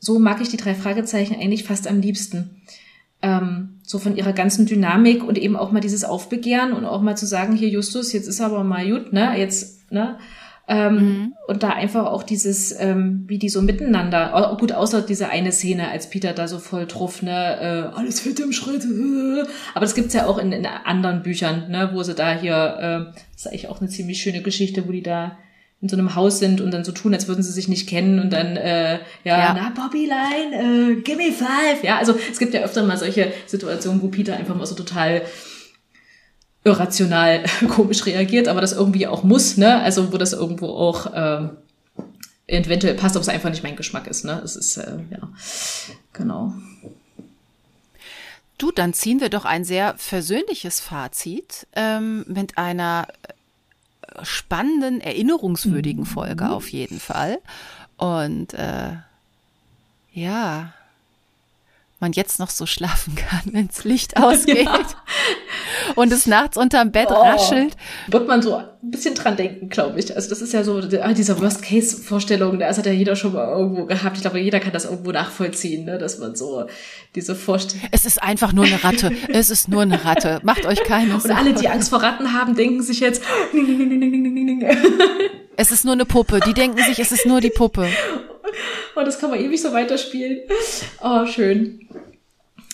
so 0.00 0.18
mag 0.18 0.40
ich 0.40 0.48
die 0.48 0.56
drei 0.56 0.74
Fragezeichen 0.74 1.34
eigentlich 1.34 1.64
fast 1.64 1.88
am 1.88 2.00
liebsten. 2.00 2.62
Ähm, 3.22 3.80
so 3.82 3.98
von 3.98 4.16
ihrer 4.16 4.32
ganzen 4.32 4.66
Dynamik 4.66 5.24
und 5.24 5.38
eben 5.38 5.56
auch 5.56 5.72
mal 5.72 5.80
dieses 5.80 6.04
Aufbegehren 6.04 6.72
und 6.72 6.84
auch 6.84 7.00
mal 7.00 7.16
zu 7.16 7.26
sagen, 7.26 7.56
hier 7.56 7.68
Justus, 7.68 8.12
jetzt 8.12 8.28
ist 8.28 8.40
aber 8.40 8.64
mal 8.64 8.86
gut, 8.88 9.12
ne, 9.12 9.38
jetzt, 9.38 9.90
ne, 9.90 10.18
ähm, 10.66 10.94
mhm. 10.94 11.34
Und 11.46 11.62
da 11.62 11.70
einfach 11.70 12.06
auch 12.06 12.22
dieses, 12.22 12.74
ähm, 12.80 13.24
wie 13.26 13.38
die 13.38 13.50
so 13.50 13.60
miteinander, 13.60 14.32
oh, 14.34 14.56
gut, 14.56 14.72
außer 14.72 15.02
diese 15.02 15.28
eine 15.28 15.52
Szene, 15.52 15.90
als 15.90 16.08
Peter 16.08 16.32
da 16.32 16.48
so 16.48 16.58
voll 16.58 16.86
truff, 16.86 17.20
ne, 17.20 17.92
äh, 17.92 17.96
alles 17.98 18.20
fällt 18.20 18.40
im 18.40 18.52
Schritt. 18.52 18.82
Aber 19.74 19.84
das 19.84 19.94
gibt's 19.94 20.14
ja 20.14 20.26
auch 20.26 20.38
in, 20.38 20.52
in 20.52 20.64
anderen 20.64 21.22
Büchern, 21.22 21.70
ne, 21.70 21.90
wo 21.92 22.02
sie 22.02 22.14
da 22.14 22.32
hier, 22.32 22.54
äh, 22.54 23.14
das 23.32 23.40
ist 23.40 23.46
eigentlich 23.48 23.68
auch 23.68 23.80
eine 23.80 23.90
ziemlich 23.90 24.22
schöne 24.22 24.40
Geschichte, 24.40 24.88
wo 24.88 24.92
die 24.92 25.02
da 25.02 25.36
in 25.82 25.90
so 25.90 25.98
einem 25.98 26.14
Haus 26.14 26.38
sind 26.38 26.62
und 26.62 26.70
dann 26.70 26.82
so 26.82 26.92
tun, 26.92 27.12
als 27.12 27.28
würden 27.28 27.42
sie 27.42 27.52
sich 27.52 27.68
nicht 27.68 27.86
kennen 27.86 28.18
und 28.18 28.32
dann, 28.32 28.56
äh, 28.56 29.00
ja, 29.22 29.38
ja. 29.38 29.54
na, 29.54 29.68
Bobbyline, 29.68 30.94
äh, 30.94 31.02
give 31.02 31.18
me 31.18 31.30
five. 31.30 31.84
Ja, 31.84 31.98
also 31.98 32.14
es 32.30 32.38
gibt 32.38 32.54
ja 32.54 32.62
öfter 32.62 32.84
mal 32.84 32.96
solche 32.96 33.34
Situationen, 33.44 34.00
wo 34.00 34.08
Peter 34.08 34.34
einfach 34.34 34.56
mal 34.56 34.64
so 34.64 34.74
total 34.74 35.20
irrational 36.64 37.44
komisch 37.68 38.06
reagiert, 38.06 38.48
aber 38.48 38.60
das 38.60 38.72
irgendwie 38.72 39.06
auch 39.06 39.22
muss, 39.22 39.56
ne? 39.56 39.80
Also 39.82 40.12
wo 40.12 40.18
das 40.18 40.32
irgendwo 40.32 40.68
auch 40.68 41.12
ähm, 41.14 41.50
eventuell 42.46 42.94
passt, 42.94 43.16
ob 43.16 43.22
es 43.22 43.28
einfach 43.28 43.50
nicht 43.50 43.62
mein 43.62 43.76
Geschmack 43.76 44.06
ist, 44.06 44.24
ne? 44.24 44.40
Es 44.42 44.56
ist 44.56 44.76
äh, 44.78 44.98
ja 45.10 45.28
genau. 46.12 46.54
Du, 48.56 48.70
dann 48.70 48.94
ziehen 48.94 49.20
wir 49.20 49.30
doch 49.30 49.44
ein 49.44 49.64
sehr 49.64 49.94
versöhnliches 49.98 50.80
Fazit 50.80 51.66
ähm, 51.74 52.24
mit 52.28 52.56
einer 52.56 53.08
spannenden, 54.22 55.00
erinnerungswürdigen 55.00 56.04
mhm. 56.04 56.08
Folge 56.08 56.50
auf 56.50 56.68
jeden 56.68 57.00
Fall. 57.00 57.38
Und 57.96 58.54
äh, 58.54 58.92
ja, 60.12 60.72
man 62.04 62.12
jetzt 62.12 62.38
noch 62.38 62.50
so 62.50 62.66
schlafen 62.66 63.14
kann, 63.14 63.40
wenns 63.54 63.84
Licht 63.84 64.18
ausgeht 64.18 64.66
ja. 64.66 64.78
und 65.94 66.12
es 66.12 66.26
nachts 66.26 66.58
unterm 66.58 66.92
Bett 66.92 67.08
oh, 67.08 67.14
raschelt. 67.14 67.76
Wird 68.08 68.28
man 68.28 68.42
so 68.42 68.56
ein 68.56 68.66
bisschen 68.82 69.14
dran 69.14 69.36
denken, 69.36 69.70
glaube 69.70 69.98
ich. 69.98 70.14
Also 70.14 70.28
das 70.28 70.42
ist 70.42 70.52
ja 70.52 70.62
so 70.64 70.82
ah, 71.00 71.12
diese 71.14 71.40
Worst-Case-Vorstellung, 71.40 72.58
das 72.58 72.76
hat 72.76 72.84
ja 72.84 72.92
jeder 72.92 73.16
schon 73.16 73.32
mal 73.32 73.48
irgendwo 73.48 73.86
gehabt. 73.86 74.16
Ich 74.16 74.22
glaube, 74.22 74.38
jeder 74.38 74.60
kann 74.60 74.72
das 74.72 74.84
irgendwo 74.84 75.12
nachvollziehen, 75.12 75.86
ne? 75.86 75.96
dass 75.96 76.18
man 76.18 76.36
so 76.36 76.66
diese 77.14 77.34
Vorstellung. 77.34 77.88
Es 77.90 78.04
ist 78.04 78.22
einfach 78.22 78.52
nur 78.52 78.66
eine 78.66 78.84
Ratte. 78.84 79.10
es 79.28 79.48
ist 79.48 79.68
nur 79.68 79.82
eine 79.82 80.04
Ratte. 80.04 80.40
Macht 80.42 80.66
euch 80.66 80.84
keine 80.84 81.12
Sorgen. 81.12 81.30
Und 81.30 81.36
alle, 81.38 81.54
die 81.54 81.68
Angst 81.68 81.88
vor 81.88 82.02
Ratten 82.02 82.34
haben, 82.34 82.54
denken 82.54 82.82
sich 82.82 83.00
jetzt. 83.00 83.22
es 85.56 85.70
ist 85.70 85.86
nur 85.86 85.94
eine 85.94 86.04
Puppe. 86.04 86.40
Die 86.46 86.52
denken 86.52 86.82
sich, 86.82 86.98
es 86.98 87.12
ist 87.12 87.24
nur 87.24 87.40
die 87.40 87.50
Puppe. 87.50 87.88
Und 88.94 89.06
das 89.06 89.18
kann 89.18 89.30
man 89.30 89.40
ewig 89.40 89.60
so 89.60 89.72
weiterspielen. 89.72 90.40
Oh, 91.02 91.26
schön. 91.26 91.88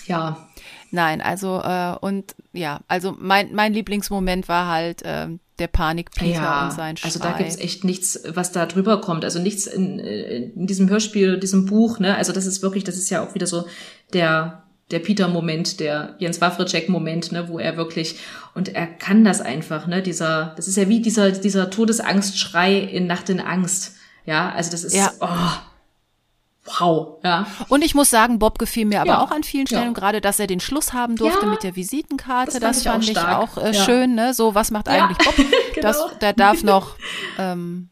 Ja. 0.07 0.49
Nein, 0.91 1.21
also 1.21 1.61
äh, 1.63 1.95
und 2.01 2.35
ja, 2.53 2.81
also 2.89 3.15
mein 3.17 3.55
mein 3.55 3.73
Lieblingsmoment 3.73 4.49
war 4.49 4.67
halt 4.67 5.03
äh, 5.03 5.29
der 5.61 5.69
Panik 5.69 6.11
Peter 6.11 6.33
ja, 6.33 6.65
und 6.65 6.73
sein 6.73 6.97
Schrei. 6.97 7.07
Also 7.07 7.21
da 7.21 7.33
gibt's 7.33 7.59
echt 7.59 7.85
nichts, 7.85 8.21
was 8.27 8.51
da 8.51 8.67
drüber 8.67 9.01
kommt. 9.01 9.25
Also 9.25 9.39
nichts 9.39 9.67
in, 9.67 9.99
in 10.01 10.67
diesem 10.67 10.89
Hörspiel, 10.89 11.39
diesem 11.39 11.67
Buch. 11.67 12.01
Ne? 12.01 12.17
Also 12.17 12.33
das 12.33 12.47
ist 12.47 12.63
wirklich, 12.63 12.83
das 12.83 12.97
ist 12.97 13.11
ja 13.11 13.23
auch 13.23 13.35
wieder 13.35 13.47
so 13.47 13.67
der 14.13 14.65
der 14.91 14.99
Peter-Moment, 14.99 15.79
der 15.79 16.17
Jens 16.19 16.41
Wawritschek-Moment, 16.41 17.31
ne, 17.31 17.49
wo 17.49 17.61
er 17.61 17.77
wirklich 17.77 18.17
und 18.57 18.75
er 18.75 18.89
kann 18.89 19.23
das 19.23 19.41
einfach, 19.41 19.87
ne, 19.87 20.03
dieser, 20.03 20.53
das 20.57 20.67
ist 20.67 20.77
ja 20.77 20.89
wie 20.89 21.01
dieser 21.01 21.31
dieser 21.31 21.71
Todesangstschrei 21.71 22.77
in 22.77 23.07
Nacht 23.07 23.29
in 23.29 23.39
Angst, 23.39 23.95
ja, 24.31 24.53
also 24.53 24.71
das 24.71 24.85
ist, 24.85 24.95
ja. 24.95 25.11
oh, 25.19 26.79
wow, 26.79 27.19
ja. 27.25 27.49
Und 27.69 27.83
ich 27.83 27.97
muss 27.97 28.11
sagen, 28.11 28.39
Bob 28.39 28.61
gefiel 28.61 28.87
mir 28.87 29.01
aber 29.01 29.11
ja. 29.11 29.25
auch 29.25 29.33
an 29.33 29.43
vielen 29.43 29.67
Stellen, 29.67 29.89
ja. 29.89 29.93
gerade, 29.93 30.21
dass 30.21 30.39
er 30.39 30.47
den 30.47 30.61
Schluss 30.61 30.93
haben 30.93 31.17
durfte 31.17 31.47
ja. 31.47 31.51
mit 31.51 31.65
der 31.65 31.75
Visitenkarte, 31.75 32.61
das, 32.61 32.77
das 32.77 32.83
fand 32.85 33.09
ich 33.09 33.19
auch, 33.19 33.57
ich 33.57 33.63
auch 33.63 33.65
äh, 33.65 33.75
schön, 33.75 34.15
ne? 34.15 34.33
So, 34.33 34.55
was 34.55 34.71
macht 34.71 34.89
eigentlich 34.89 35.19
Bob? 35.19 35.35
genau. 35.75 35.89
Das, 35.89 36.19
der 36.21 36.33
darf 36.33 36.63
noch, 36.63 36.95
ähm, 37.39 37.89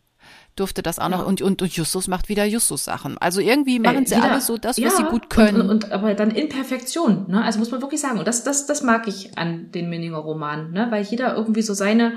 durfte 0.54 0.80
das 0.80 1.00
auch 1.00 1.08
noch 1.08 1.26
und, 1.26 1.42
und, 1.42 1.60
und 1.60 1.72
Justus 1.72 2.06
macht 2.06 2.28
wieder 2.28 2.44
Justus 2.44 2.84
Sachen. 2.84 3.18
Also 3.18 3.40
irgendwie 3.40 3.80
machen 3.80 4.06
sie 4.06 4.14
wieder, 4.14 4.30
alles 4.30 4.46
so 4.46 4.58
das, 4.58 4.80
was 4.80 4.96
sie 4.96 5.04
gut 5.04 5.30
können. 5.30 5.60
Und, 5.60 5.70
und, 5.70 5.84
und, 5.86 5.92
aber 5.92 6.14
dann 6.14 6.30
in 6.30 6.48
Perfektion, 6.48 7.24
ne? 7.28 7.42
Also 7.42 7.58
muss 7.58 7.72
man 7.72 7.82
wirklich 7.82 8.00
sagen, 8.00 8.20
und 8.20 8.28
das, 8.28 8.44
das, 8.44 8.66
das 8.66 8.84
mag 8.84 9.08
ich 9.08 9.36
an 9.36 9.72
den 9.72 9.90
Minninger 9.90 10.18
Romanen, 10.18 10.70
ne? 10.70 10.86
Weil 10.90 11.02
jeder 11.02 11.34
irgendwie 11.34 11.62
so 11.62 11.74
seine, 11.74 12.12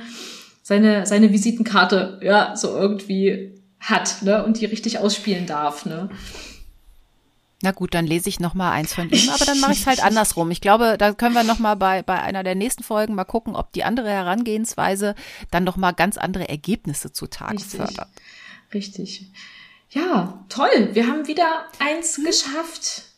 seine, 0.62 1.08
seine 1.08 1.32
Visitenkarte, 1.32 2.20
ja, 2.22 2.56
so 2.56 2.78
irgendwie 2.78 3.61
hat, 3.82 4.22
ne? 4.22 4.46
Und 4.46 4.62
die 4.62 4.66
richtig 4.66 5.00
ausspielen 5.00 5.46
darf, 5.46 5.86
ne? 5.86 6.10
Na 7.64 7.72
gut, 7.72 7.94
dann 7.94 8.08
lese 8.08 8.28
ich 8.28 8.40
noch 8.40 8.56
mal 8.56 8.72
eins 8.72 8.94
von 8.94 9.10
ihm, 9.10 9.30
aber 9.30 9.46
dann 9.46 9.60
mache 9.60 9.74
ich 9.74 9.82
es 9.82 9.88
halt 9.88 10.04
andersrum. 10.04 10.50
Ich 10.50 10.62
glaube, 10.62 10.96
da 10.98 11.14
können 11.14 11.36
wir 11.36 11.44
noch 11.44 11.60
mal 11.60 11.76
bei, 11.76 12.02
bei 12.02 12.20
einer 12.20 12.44
der 12.44 12.56
nächsten 12.56 12.84
Folgen 12.84 13.14
mal 13.14 13.24
gucken, 13.24 13.56
ob 13.56 13.72
die 13.74 13.84
andere 13.84 14.10
Herangehensweise 14.10 15.16
dann 15.52 15.64
noch 15.64 15.78
mal 15.78 15.92
ganz 15.92 16.18
andere 16.18 16.50
Ergebnisse 16.50 17.12
zutage 17.12 17.58
Richtig. 17.58 17.80
fördert. 17.80 18.10
Richtig. 18.74 19.32
Ja, 19.92 20.44
toll. 20.50 20.90
Wir 20.94 21.08
haben 21.08 21.28
wieder 21.28 21.66
eins 21.80 22.16
geschafft. 22.16 23.11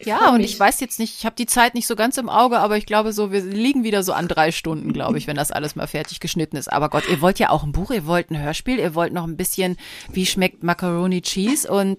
Ich 0.00 0.06
ja, 0.06 0.30
und 0.30 0.40
ich 0.40 0.58
weiß 0.58 0.80
jetzt 0.80 0.98
nicht, 0.98 1.18
ich 1.18 1.26
habe 1.26 1.36
die 1.36 1.44
Zeit 1.44 1.74
nicht 1.74 1.86
so 1.86 1.94
ganz 1.94 2.16
im 2.16 2.30
Auge, 2.30 2.58
aber 2.58 2.78
ich 2.78 2.86
glaube 2.86 3.12
so, 3.12 3.32
wir 3.32 3.42
liegen 3.42 3.84
wieder 3.84 4.02
so 4.02 4.14
an 4.14 4.28
drei 4.28 4.50
Stunden, 4.50 4.94
glaube 4.94 5.18
ich, 5.18 5.26
wenn 5.26 5.36
das 5.36 5.52
alles 5.52 5.76
mal 5.76 5.86
fertig 5.86 6.20
geschnitten 6.20 6.56
ist. 6.56 6.72
Aber 6.72 6.88
Gott, 6.88 7.04
ihr 7.10 7.20
wollt 7.20 7.38
ja 7.38 7.50
auch 7.50 7.64
ein 7.64 7.72
Buch, 7.72 7.90
ihr 7.90 8.06
wollt 8.06 8.30
ein 8.30 8.42
Hörspiel, 8.42 8.78
ihr 8.78 8.94
wollt 8.94 9.12
noch 9.12 9.24
ein 9.24 9.36
bisschen, 9.36 9.76
wie 10.10 10.24
schmeckt 10.24 10.62
Macaroni 10.62 11.20
Cheese 11.20 11.70
und 11.70 11.98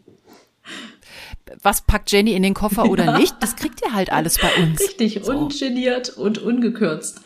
was 1.61 1.81
packt 1.81 2.11
Jenny 2.11 2.33
in 2.33 2.41
den 2.41 2.55
Koffer 2.55 2.85
oder 2.85 3.05
ja. 3.05 3.17
nicht, 3.19 3.35
das 3.39 3.55
kriegt 3.55 3.81
ihr 3.85 3.93
halt 3.93 4.11
alles 4.11 4.39
bei 4.39 4.51
uns. 4.55 4.79
Richtig, 4.79 5.19
so. 5.23 5.33
ungeniert 5.33 6.09
und 6.09 6.39
ungekürzt. 6.39 7.21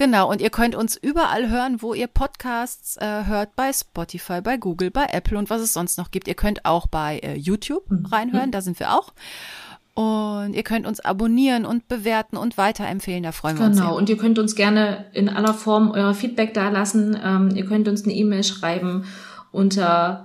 Genau, 0.00 0.28
und 0.30 0.40
ihr 0.40 0.48
könnt 0.48 0.74
uns 0.74 0.96
überall 0.96 1.50
hören, 1.50 1.82
wo 1.82 1.92
ihr 1.92 2.06
Podcasts 2.06 2.96
äh, 2.96 3.26
hört, 3.26 3.54
bei 3.54 3.70
Spotify, 3.70 4.40
bei 4.40 4.56
Google, 4.56 4.90
bei 4.90 5.04
Apple 5.12 5.36
und 5.36 5.50
was 5.50 5.60
es 5.60 5.74
sonst 5.74 5.98
noch 5.98 6.10
gibt. 6.10 6.26
Ihr 6.26 6.32
könnt 6.32 6.64
auch 6.64 6.86
bei 6.86 7.18
äh, 7.18 7.36
YouTube 7.36 7.90
mhm. 7.90 8.06
reinhören, 8.06 8.46
mhm. 8.46 8.52
da 8.52 8.62
sind 8.62 8.80
wir 8.80 8.94
auch. 8.94 9.12
Und 9.92 10.54
ihr 10.54 10.62
könnt 10.62 10.86
uns 10.86 11.00
abonnieren 11.00 11.66
und 11.66 11.86
bewerten 11.86 12.38
und 12.38 12.56
weiterempfehlen, 12.56 13.24
da 13.24 13.32
freuen 13.32 13.58
wir 13.58 13.66
genau. 13.66 13.72
uns. 13.72 13.78
Genau, 13.78 13.94
und 13.98 14.08
ihr 14.08 14.16
könnt 14.16 14.38
uns 14.38 14.54
gerne 14.54 15.04
in 15.12 15.28
aller 15.28 15.52
Form 15.52 15.90
euer 15.90 16.14
Feedback 16.14 16.54
dalassen. 16.54 17.14
Ähm, 17.22 17.50
ihr 17.54 17.66
könnt 17.66 17.86
uns 17.86 18.04
eine 18.04 18.14
E-Mail 18.14 18.42
schreiben 18.42 19.04
unter 19.52 20.24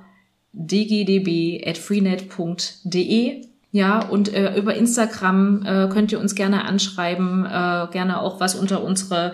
dgdb.freenet.de. 0.53 3.45
Ja, 3.76 4.06
und 4.06 4.34
äh, 4.34 4.56
über 4.56 4.73
Instagram 4.76 5.65
äh, 5.65 5.89
könnt 5.91 6.10
ihr 6.14 6.22
uns 6.22 6.34
gerne 6.34 6.64
anschreiben, 6.64 7.45
äh, 7.45 7.88
gerne 7.91 8.22
auch 8.22 8.39
was 8.39 8.56
unter 8.56 8.81
unsere 8.81 9.34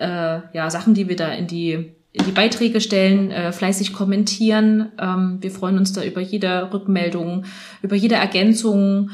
äh, 0.00 0.40
ja, 0.52 0.70
Sachen, 0.70 0.94
die 0.94 1.08
wir 1.08 1.16
da 1.16 1.28
in 1.28 1.46
die 1.46 1.92
in 2.12 2.24
die 2.24 2.32
Beiträge 2.32 2.80
stellen, 2.80 3.30
äh, 3.30 3.52
fleißig 3.52 3.92
kommentieren. 3.92 4.90
Ähm, 4.98 5.38
wir 5.40 5.50
freuen 5.52 5.78
uns 5.78 5.92
da 5.92 6.02
über 6.02 6.20
jede 6.20 6.72
Rückmeldung, 6.72 7.44
über 7.82 7.94
jede 7.94 8.16
Ergänzung. 8.16 9.10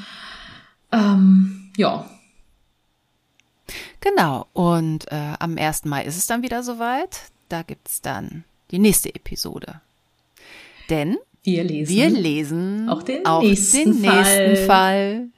Ähm, 0.90 1.70
ja. 1.76 2.08
Genau. 4.00 4.46
Und 4.54 5.12
äh, 5.12 5.34
am 5.38 5.58
1. 5.58 5.84
Mai 5.84 6.04
ist 6.04 6.16
es 6.16 6.26
dann 6.26 6.42
wieder 6.42 6.62
soweit. 6.62 7.30
Da 7.50 7.62
gibt's 7.62 8.00
dann 8.00 8.44
die 8.70 8.78
nächste 8.78 9.14
Episode. 9.14 9.82
Denn 10.88 11.18
wir 11.42 11.64
lesen, 11.64 11.94
wir 11.94 12.10
lesen 12.10 12.88
auch 12.88 13.02
den 13.02 13.26
auch 13.26 13.42
nächsten, 13.42 13.92
den 13.92 14.00
nächsten 14.00 14.56
Fall. 14.56 14.66
Fall. 14.66 15.28